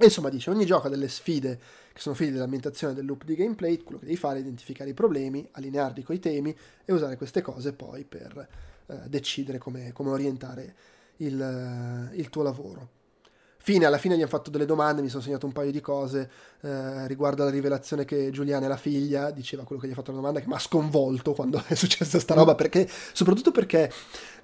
E 0.00 0.04
insomma 0.04 0.28
dice 0.28 0.50
ogni 0.50 0.64
gioco 0.64 0.86
ha 0.86 0.90
delle 0.90 1.08
sfide 1.08 1.58
che 1.92 1.98
sono 1.98 2.14
figlie 2.14 2.30
dell'ambientazione 2.30 2.94
del 2.94 3.04
loop 3.04 3.24
di 3.24 3.34
gameplay 3.34 3.82
quello 3.82 3.98
che 3.98 4.06
devi 4.06 4.16
fare 4.16 4.38
è 4.38 4.42
identificare 4.42 4.90
i 4.90 4.94
problemi 4.94 5.44
allinearli 5.50 6.04
con 6.04 6.14
i 6.14 6.20
temi 6.20 6.56
e 6.84 6.92
usare 6.92 7.16
queste 7.16 7.42
cose 7.42 7.72
poi 7.72 8.04
per 8.04 8.48
eh, 8.86 9.00
decidere 9.08 9.58
come, 9.58 9.90
come 9.92 10.10
orientare 10.10 10.74
il, 11.18 12.10
il 12.14 12.28
tuo 12.28 12.42
lavoro. 12.42 12.96
Fine, 13.58 13.84
alla 13.84 13.98
fine 13.98 14.16
gli 14.16 14.20
hanno 14.20 14.28
fatto 14.28 14.50
delle 14.50 14.64
domande, 14.64 15.02
mi 15.02 15.08
sono 15.08 15.22
segnato 15.22 15.46
un 15.46 15.52
paio 15.52 15.70
di 15.70 15.80
cose 15.80 16.30
eh, 16.60 17.06
riguardo 17.06 17.42
alla 17.42 17.50
rivelazione 17.50 18.04
che 18.04 18.30
Giuliana 18.30 18.66
è 18.66 18.68
la 18.68 18.76
figlia, 18.76 19.30
diceva 19.30 19.62
quello 19.62 19.80
che 19.80 19.86
gli 19.86 19.92
ha 19.92 19.94
fatto 19.94 20.10
la 20.10 20.16
domanda 20.16 20.40
che 20.40 20.48
mi 20.48 20.54
ha 20.54 20.58
sconvolto 20.58 21.32
quando 21.32 21.62
è 21.66 21.74
successa 21.74 22.18
sta 22.18 22.34
roba, 22.34 22.54
perché, 22.54 22.88
soprattutto 23.12 23.52
perché 23.52 23.92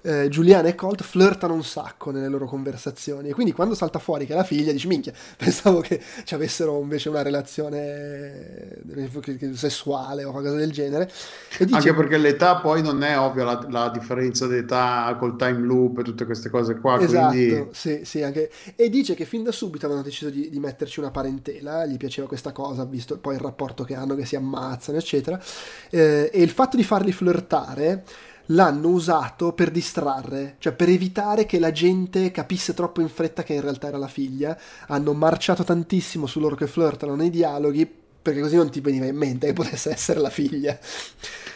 eh, 0.05 0.29
Giuliana 0.29 0.67
e 0.67 0.75
Colt 0.75 1.01
flirtano 1.01 1.53
un 1.53 1.63
sacco 1.63 2.11
nelle 2.11 2.27
loro 2.27 2.45
conversazioni 2.45 3.29
e 3.29 3.33
quindi 3.33 3.53
quando 3.53 3.73
salta 3.73 3.97
fuori 3.97 4.27
che 4.27 4.33
è 4.33 4.35
la 4.35 4.43
figlia 4.43 4.71
dici 4.71 4.87
minchia, 4.87 5.11
pensavo 5.35 5.81
che 5.81 5.99
ci 6.23 6.35
avessero 6.35 6.79
invece 6.79 7.09
una 7.09 7.23
relazione 7.23 8.83
eh, 8.95 9.51
sessuale 9.53 10.23
o 10.23 10.31
qualcosa 10.31 10.55
del 10.55 10.71
genere. 10.71 11.11
Dice, 11.57 11.75
Anche 11.75 11.93
perché 11.95 12.17
l'età 12.17 12.57
poi 12.57 12.81
non 12.83 13.03
è 13.03 13.17
ovvia 13.17 13.43
la, 13.43 13.65
la, 13.69 13.89
differenza 13.89 14.45
d'età 14.45 15.15
col 15.17 15.35
time 15.37 15.59
loop 15.59 15.99
e 15.99 16.03
tutte 16.03 16.25
queste 16.25 16.49
cose 16.49 16.77
qua. 16.79 16.99
Esatto, 16.99 17.33
quindi... 17.33 17.67
sì, 17.71 18.01
sì, 18.03 18.21
anche... 18.21 18.51
E 18.75 18.89
dice 18.89 19.15
che 19.15 19.25
fin 19.25 19.43
da 19.43 19.51
subito 19.51 19.85
avevano 19.85 20.05
deciso 20.05 20.29
di, 20.29 20.49
di 20.49 20.59
metterci 20.59 20.99
una 20.99 21.11
parentela, 21.11 21.85
gli 21.85 21.97
piaceva 22.05 22.27
questa 22.27 22.51
cosa, 22.51 22.85
visto 22.85 23.17
poi 23.17 23.35
il 23.35 23.41
rapporto 23.41 23.83
che 23.83 23.95
hanno, 23.95 24.15
che 24.15 24.25
si 24.25 24.35
ammazzano, 24.35 24.97
eccetera. 24.97 25.41
Eh, 25.89 26.29
e 26.31 26.41
il 26.41 26.51
fatto 26.51 26.77
di 26.77 26.83
farli 26.83 27.11
flirtare 27.11 28.03
l'hanno 28.49 28.89
usato 28.89 29.53
per 29.53 29.71
distrarre, 29.71 30.55
cioè 30.59 30.73
per 30.73 30.89
evitare 30.89 31.47
che 31.47 31.57
la 31.57 31.71
gente 31.71 32.29
capisse 32.29 32.75
troppo 32.75 33.01
in 33.01 33.09
fretta 33.09 33.41
che 33.41 33.53
in 33.53 33.61
realtà 33.61 33.87
era 33.87 33.97
la 33.97 34.07
figlia. 34.07 34.57
Hanno 34.87 35.13
marciato 35.13 35.63
tantissimo 35.63 36.27
su 36.27 36.39
loro 36.39 36.55
che 36.55 36.67
flirtano 36.67 37.15
nei 37.15 37.29
dialoghi 37.29 38.03
perché 38.21 38.41
così 38.41 38.55
non 38.55 38.71
ti 38.71 38.81
veniva 38.81 39.05
in 39.05 39.15
mente 39.15 39.47
che 39.47 39.53
potesse 39.53 39.91
essere 39.91 40.19
la 40.19 40.31
figlia. 40.31 40.77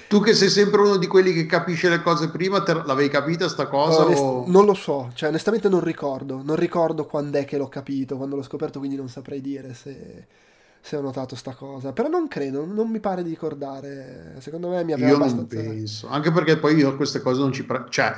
Tu 0.09 0.19
che 0.21 0.33
sei 0.33 0.49
sempre 0.49 0.81
uno 0.81 0.97
di 0.97 1.05
quelli 1.05 1.33
che 1.33 1.45
capisce 1.45 1.87
le 1.87 2.01
cose 2.01 2.29
prima, 2.29 2.63
te 2.63 2.73
l'avevi 2.73 3.09
capita 3.09 3.47
sta 3.47 3.67
cosa? 3.67 4.05
Onest- 4.05 4.21
o... 4.21 4.43
Non 4.47 4.65
lo 4.65 4.73
so, 4.73 5.11
cioè 5.13 5.29
onestamente 5.29 5.69
non 5.69 5.81
ricordo, 5.81 6.41
non 6.43 6.55
ricordo 6.55 7.05
quando 7.05 7.37
è 7.37 7.45
che 7.45 7.57
l'ho 7.57 7.69
capito, 7.69 8.17
quando 8.17 8.35
l'ho 8.35 8.41
scoperto, 8.41 8.79
quindi 8.79 8.97
non 8.97 9.07
saprei 9.07 9.39
dire 9.39 9.75
se 9.75 10.25
se 10.81 10.95
ho 10.95 11.01
notato 11.01 11.35
sta 11.35 11.53
cosa. 11.53 11.91
Però 11.91 12.07
non 12.07 12.27
credo, 12.27 12.65
non 12.65 12.89
mi 12.89 12.99
pare 12.99 13.23
di 13.23 13.29
ricordare. 13.29 14.35
Secondo 14.39 14.69
me 14.69 14.83
mi 14.83 14.93
aveva 14.93 15.09
io 15.09 15.15
abbastanza... 15.15 15.55
non 15.55 15.65
penso. 15.65 16.07
Anche 16.07 16.31
perché 16.31 16.57
poi 16.57 16.75
io 16.75 16.95
queste 16.95 17.21
cose 17.21 17.39
non 17.39 17.51
ci... 17.51 17.63
Pre- 17.65 17.85
cioè, 17.89 18.13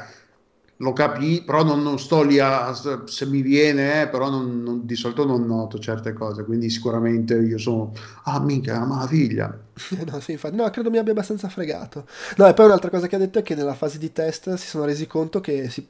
lo 0.81 0.93
capisco, 0.93 1.43
però 1.45 1.63
non, 1.63 1.81
non, 1.83 1.99
sto 1.99 2.23
lì 2.23 2.39
a 2.39 2.73
se 2.73 3.25
mi 3.27 3.41
viene, 3.41 4.01
eh, 4.01 4.07
però 4.07 4.29
non, 4.29 4.63
non, 4.63 4.85
di 4.85 4.95
solito 4.95 5.25
non 5.25 5.45
noto 5.45 5.77
certe 5.79 6.11
cose, 6.13 6.43
quindi 6.43 6.69
sicuramente 6.69 7.35
io 7.35 7.57
sono 7.57 7.93
ah 8.23 8.39
mica, 8.39 8.83
ma 8.83 8.99
la 8.99 9.07
figlia. 9.07 9.55
no, 10.05 10.19
sì, 10.19 10.33
infatti, 10.33 10.55
no, 10.55 10.69
credo 10.71 10.89
mi 10.89 10.97
abbia 10.97 11.11
abbastanza 11.11 11.49
fregato. 11.49 12.07
No, 12.37 12.47
e 12.47 12.53
poi 12.53 12.65
un'altra 12.65 12.89
cosa 12.89 13.07
che 13.07 13.15
ha 13.15 13.19
detto 13.19 13.39
è 13.39 13.43
che 13.43 13.55
nella 13.55 13.75
fase 13.75 13.99
di 13.99 14.11
test 14.11 14.55
si 14.55 14.67
sono 14.67 14.85
resi 14.85 15.05
conto 15.05 15.39
che 15.39 15.69
si, 15.69 15.87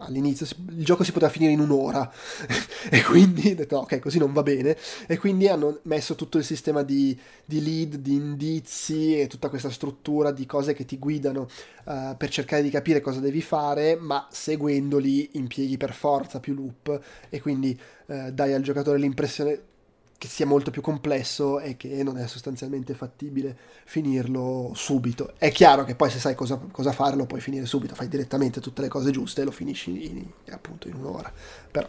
all'inizio 0.00 0.46
il 0.70 0.84
gioco 0.84 1.04
si 1.04 1.12
poteva 1.12 1.30
finire 1.30 1.52
in 1.52 1.60
un'ora. 1.60 2.10
E 2.90 3.02
quindi 3.02 3.50
ho 3.50 3.54
detto 3.54 3.78
ok 3.78 3.98
così 3.98 4.18
non 4.18 4.32
va 4.32 4.42
bene. 4.42 4.76
E 5.06 5.18
quindi 5.18 5.48
hanno 5.48 5.80
messo 5.82 6.14
tutto 6.14 6.38
il 6.38 6.44
sistema 6.44 6.82
di, 6.82 7.18
di 7.44 7.62
lead, 7.62 7.96
di 7.96 8.14
indizi 8.14 9.20
e 9.20 9.26
tutta 9.26 9.48
questa 9.48 9.70
struttura 9.70 10.30
di 10.30 10.46
cose 10.46 10.74
che 10.74 10.84
ti 10.84 10.98
guidano 10.98 11.48
uh, 11.84 12.16
per 12.16 12.30
cercare 12.30 12.62
di 12.62 12.70
capire 12.70 13.00
cosa 13.00 13.20
devi 13.20 13.42
fare 13.42 13.96
ma 13.96 14.26
seguendoli 14.30 15.30
impieghi 15.32 15.76
per 15.76 15.92
forza 15.92 16.40
più 16.40 16.54
loop. 16.54 17.00
E 17.28 17.40
quindi 17.40 17.78
uh, 18.06 18.30
dai 18.30 18.54
al 18.54 18.62
giocatore 18.62 18.98
l'impressione 18.98 19.60
che 20.18 20.26
sia 20.26 20.46
molto 20.46 20.72
più 20.72 20.82
complesso 20.82 21.60
e 21.60 21.76
che 21.76 22.02
non 22.02 22.18
è 22.18 22.26
sostanzialmente 22.26 22.92
fattibile 22.92 23.56
finirlo 23.84 24.72
subito. 24.74 25.34
È 25.38 25.52
chiaro 25.52 25.84
che 25.84 25.94
poi 25.94 26.10
se 26.10 26.18
sai 26.18 26.34
cosa, 26.34 26.60
cosa 26.72 26.90
fare 26.90 27.14
lo 27.14 27.24
puoi 27.24 27.40
finire 27.40 27.66
subito, 27.66 27.94
fai 27.94 28.08
direttamente 28.08 28.60
tutte 28.60 28.82
le 28.82 28.88
cose 28.88 29.12
giuste 29.12 29.42
e 29.42 29.44
lo 29.44 29.52
finisci 29.52 30.06
in, 30.06 30.24
appunto 30.50 30.88
in 30.88 30.94
un'ora. 30.94 31.32
Però 31.70 31.88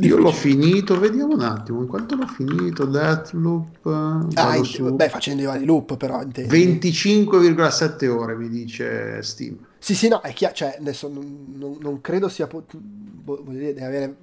io 0.00 0.16
l'ho 0.18 0.30
finito, 0.30 0.98
vediamo 1.00 1.34
un 1.34 1.40
attimo, 1.40 1.80
in 1.80 1.88
quanto 1.88 2.14
l'ho 2.14 2.26
finito, 2.26 2.84
Deathloop... 2.84 3.86
Ah, 4.34 4.56
in, 4.56 4.64
su... 4.64 4.94
beh, 4.94 5.08
facendo 5.08 5.42
i 5.42 5.46
vari 5.46 5.64
loop 5.64 5.96
però, 5.96 6.22
intendi. 6.22 6.78
25,7 6.78 8.08
ore 8.08 8.36
mi 8.36 8.48
dice 8.48 9.20
Steam. 9.22 9.56
Sì, 9.78 9.94
sì, 9.94 10.08
no, 10.08 10.20
è 10.20 10.32
chiaro, 10.32 10.54
cioè, 10.54 10.76
adesso 10.78 11.08
non, 11.08 11.46
non, 11.54 11.76
non 11.80 12.00
credo 12.00 12.28
sia... 12.28 12.46
Po- 12.46 12.64
voglio 13.24 13.50
dire, 13.50 13.74
deve 13.74 13.86
avere 13.86 14.16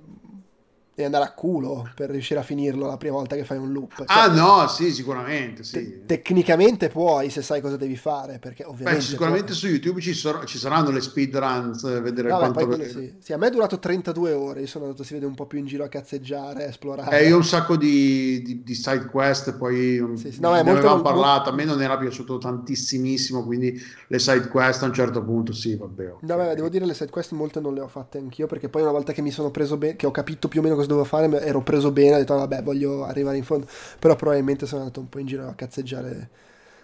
devi 1.00 1.06
andare 1.06 1.24
a 1.24 1.34
culo 1.34 1.90
per 1.96 2.10
riuscire 2.10 2.40
a 2.40 2.44
finirlo 2.44 2.86
la 2.86 2.98
prima 2.98 3.16
volta 3.16 3.36
che 3.36 3.46
fai 3.46 3.58
un 3.58 3.72
loop. 3.72 3.96
Cioè, 3.96 4.06
ah 4.08 4.28
no, 4.28 4.68
sì, 4.68 4.92
sicuramente, 4.92 5.64
sì. 5.64 5.72
Te- 5.72 6.06
tecnicamente 6.06 6.90
puoi 6.90 7.30
se 7.30 7.42
sai 7.42 7.62
cosa 7.62 7.78
devi 7.78 7.96
fare, 7.96 8.38
perché 8.40 8.64
ovviamente... 8.66 9.00
Beh, 9.00 9.06
sicuramente 9.06 9.46
puoi... 9.46 9.58
su 9.58 9.68
YouTube 9.68 10.02
ci, 10.02 10.14
sor- 10.14 10.46
ci, 10.46 10.58
saranno 10.58 10.92
le 10.92 11.00
speedruns, 11.00 11.84
eh, 11.86 12.02
vedere 12.02 12.30
no, 12.30 12.38
quanto... 12.38 12.68
Beh, 12.68 12.90
sì. 12.90 13.14
sì. 13.20 13.34
a 13.34 13.38
me 13.38 13.48
è 13.48 13.50
durato 13.50 13.80
32 13.80 14.34
ore, 14.34 14.62
io 14.62 14.68
sono 14.68 14.86
andato, 14.86 15.04
si 15.04 15.14
vede 15.14 15.26
un 15.26 15.36
po' 15.36 15.46
più 15.46 15.60
in 15.60 15.66
giro 15.66 15.86
a 15.86 15.88
cazzeggiare, 15.88 16.66
a 16.66 16.68
esplorare. 16.68 17.20
Eh, 17.20 17.28
io 17.28 17.38
un 17.38 17.46
sacco 17.46 17.78
di, 17.78 18.42
di, 18.42 18.64
di 18.64 18.76
side 18.76 19.06
quest, 19.06 19.56
poi 19.56 20.04
sì, 20.16 20.32
sì. 20.34 20.42
No, 20.42 20.52
ne 20.52 20.60
avevamo 20.60 20.96
molto... 20.96 21.02
parlato, 21.02 21.50
a 21.50 21.54
me 21.54 21.64
non 21.64 21.82
era 21.82 21.98
piaciuto 21.98 22.38
tantissimissimo, 22.38 23.46
quindi 23.46 23.82
le 24.08 24.20
side 24.20 24.50
quest 24.50 24.84
a 24.84 24.86
un 24.86 24.94
certo 24.94 25.24
punto 25.24 25.54
sì, 25.54 25.76
vabbè. 25.76 26.12
Okay. 26.12 26.28
No, 26.28 26.36
beh, 26.36 26.56
devo 26.56 26.68
dire 26.68 26.86
le 26.86 26.94
side 26.94 27.10
quest 27.10 27.32
molte 27.32 27.62
non 27.62 27.74
le 27.74 27.80
ho 27.80 27.88
fatte 27.88 28.18
anch'io, 28.18 28.48
perché 28.48 28.68
poi 28.68 28.82
una 28.82 28.92
volta 28.92 29.14
che 29.14 29.22
mi 29.22 29.32
sono 29.32 29.50
preso 29.50 29.78
bene, 29.78 29.96
che 29.96 30.06
ho 30.06 30.12
capito 30.12 30.50
più 30.50 30.60
o 30.60 30.64
meno 30.64 30.76
cosa 30.76 30.88
dovevo 30.90 31.06
fare, 31.06 31.30
ero 31.42 31.62
preso 31.62 31.92
bene, 31.92 32.16
ho 32.16 32.18
detto 32.18 32.34
ah, 32.34 32.38
vabbè 32.38 32.64
voglio 32.64 33.06
arrivare 33.06 33.38
in 33.38 33.44
fondo, 33.44 33.68
però 33.98 34.16
probabilmente 34.16 34.66
sono 34.66 34.82
andato 34.82 35.00
un 35.00 35.08
po' 35.08 35.20
in 35.20 35.28
giro 35.28 35.48
a 35.48 35.54
cazzeggiare 35.54 36.30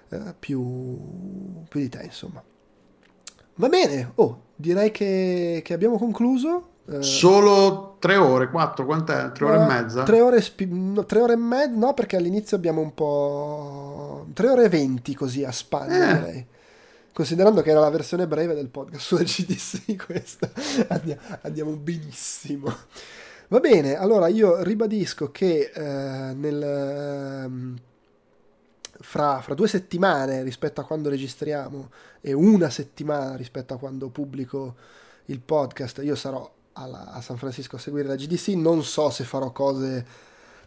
eh, 0.09 0.33
più, 0.37 1.63
più 1.67 1.79
di 1.79 1.89
te 1.89 2.01
insomma. 2.03 2.41
Va 3.55 3.69
bene, 3.69 4.11
oh, 4.15 4.41
direi 4.55 4.91
che, 4.91 5.61
che 5.63 5.73
abbiamo 5.73 5.97
concluso. 5.97 6.69
Eh, 6.87 7.01
Solo 7.01 7.95
tre 7.99 8.15
ore, 8.15 8.49
quattro, 8.49 8.85
quant'è? 8.85 9.31
Tre 9.31 9.45
ore 9.45 9.63
e 9.63 9.65
mezza? 9.65 10.03
Tre 10.03 10.21
ore, 10.21 10.41
spi- 10.41 10.67
no, 10.69 11.05
tre 11.05 11.21
ore 11.21 11.33
e 11.33 11.37
mezza, 11.37 11.75
no, 11.75 11.93
perché 11.93 12.17
all'inizio 12.17 12.57
abbiamo 12.57 12.81
un 12.81 12.93
po'... 12.93 14.27
Tre 14.33 14.49
ore 14.49 14.65
e 14.65 14.69
venti 14.69 15.15
così 15.15 15.43
a 15.43 15.51
spanne, 15.51 16.09
eh. 16.09 16.13
direi. 16.19 16.47
Considerando 17.13 17.61
che 17.61 17.69
era 17.69 17.79
la 17.79 17.89
versione 17.89 18.27
breve 18.27 18.53
del 18.53 18.67
podcast 18.67 18.99
sulla 19.07 19.23
GDC, 19.23 20.05
questa 20.05 20.51
andiamo, 20.89 21.21
andiamo 21.41 21.71
benissimo. 21.71 22.75
Va 23.47 23.59
bene, 23.59 23.95
allora 23.95 24.27
io 24.27 24.63
ribadisco 24.63 25.29
che 25.31 25.71
eh, 25.71 26.33
nel, 26.33 26.63
ehm, 26.63 27.77
fra, 29.01 29.39
fra, 29.41 29.53
due 29.53 29.67
settimane 29.67 30.41
rispetto 30.41 30.81
a 30.81 30.83
quando 30.83 31.09
registriamo 31.09 31.91
e 32.21 32.33
una 32.33 32.71
settimana 32.71 33.35
rispetto 33.35 33.75
a 33.75 33.77
quando 33.77 34.09
pubblico 34.09 34.75
il 35.25 35.39
podcast, 35.41 36.01
io 36.03 36.15
sarò 36.15 36.51
alla, 36.73 37.11
a 37.11 37.21
San 37.21 37.37
Francisco 37.37 37.75
a 37.75 37.79
seguire 37.79 38.07
la 38.07 38.15
GDC. 38.15 38.47
Non 38.49 38.83
so 38.83 39.11
se 39.11 39.23
farò 39.23 39.51
cose 39.51 40.05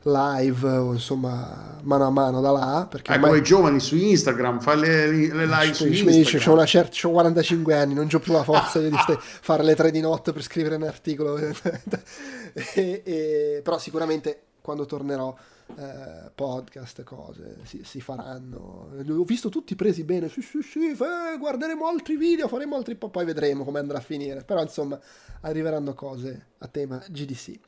live 0.03 0.69
o 0.69 0.93
insomma 0.93 1.79
mano 1.83 2.07
a 2.07 2.11
mano 2.11 2.41
da 2.41 2.51
là 2.51 2.87
perché 2.89 3.13
ecco 3.13 3.25
ormai... 3.25 3.41
i 3.41 3.43
giovani 3.43 3.81
su 3.81 3.97
Instagram 3.97 4.61
fai 4.61 4.79
le, 4.79 5.07
le 5.11 5.47
live 5.47 5.75
su 5.75 5.87
Instagram 5.87 6.17
dice, 6.17 6.39
c'ho, 6.39 6.53
una 6.53 6.67
certa, 6.67 6.91
c'ho 6.93 7.11
45 7.11 7.75
anni 7.75 7.95
non 7.95 8.09
ho 8.11 8.19
più 8.19 8.33
la 8.33 8.45
forza 8.45 8.81
di 8.81 8.91
fare 9.19 9.63
le 9.63 9.75
3 9.75 9.91
di 9.91 10.01
notte 10.01 10.33
per 10.33 10.43
scrivere 10.43 10.77
un 10.77 10.85
articolo 10.85 11.37
e, 12.75 13.03
e, 13.05 13.61
però 13.63 13.79
sicuramente 13.79 14.43
quando 14.61 14.87
tornerò 14.87 15.35
eh, 15.77 16.31
podcast, 16.35 17.03
cose 17.03 17.59
si, 17.65 17.83
si, 17.85 18.01
faranno. 18.01 18.91
Ho 19.09 19.25
visto 19.25 19.49
tutti 19.49 19.75
presi 19.77 20.03
bene. 20.05 20.29
Sì, 20.29 20.41
sì, 20.41 20.63
sì, 20.63 20.91
eh, 20.91 21.37
guarderemo 21.39 21.87
altri 21.87 22.17
video, 22.17 22.49
faremo 22.49 22.77
altri. 22.77 22.95
Poi 22.95 23.25
vedremo 23.25 23.65
come 23.65 23.79
andrà 23.79 23.99
a 23.99 24.03
finire. 24.03 24.45
Però 24.45 24.61
insomma, 24.63 24.99
arriveranno 25.43 25.95
cose 25.95 26.47
a 26.59 26.69
tema 26.69 27.03
GDC. 27.09 27.59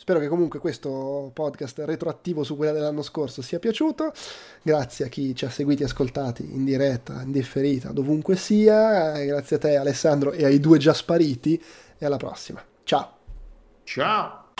Spero 0.00 0.18
che 0.18 0.28
comunque 0.28 0.60
questo 0.60 1.30
podcast 1.34 1.80
retroattivo 1.80 2.42
su 2.42 2.56
quella 2.56 2.72
dell'anno 2.72 3.02
scorso 3.02 3.42
sia 3.42 3.58
piaciuto. 3.58 4.14
Grazie 4.62 5.04
a 5.04 5.08
chi 5.08 5.34
ci 5.34 5.44
ha 5.44 5.50
seguiti 5.50 5.82
e 5.82 5.84
ascoltati 5.84 6.42
in 6.42 6.64
diretta, 6.64 7.20
in 7.20 7.32
differita, 7.32 7.90
dovunque 7.90 8.34
sia. 8.34 9.12
Grazie 9.22 9.56
a 9.56 9.58
te 9.58 9.76
Alessandro 9.76 10.32
e 10.32 10.46
ai 10.46 10.58
due 10.58 10.78
già 10.78 10.94
spariti. 10.94 11.62
E 11.98 12.06
alla 12.06 12.16
prossima. 12.16 12.64
Ciao. 12.82 13.12
Ciao. 13.84 14.52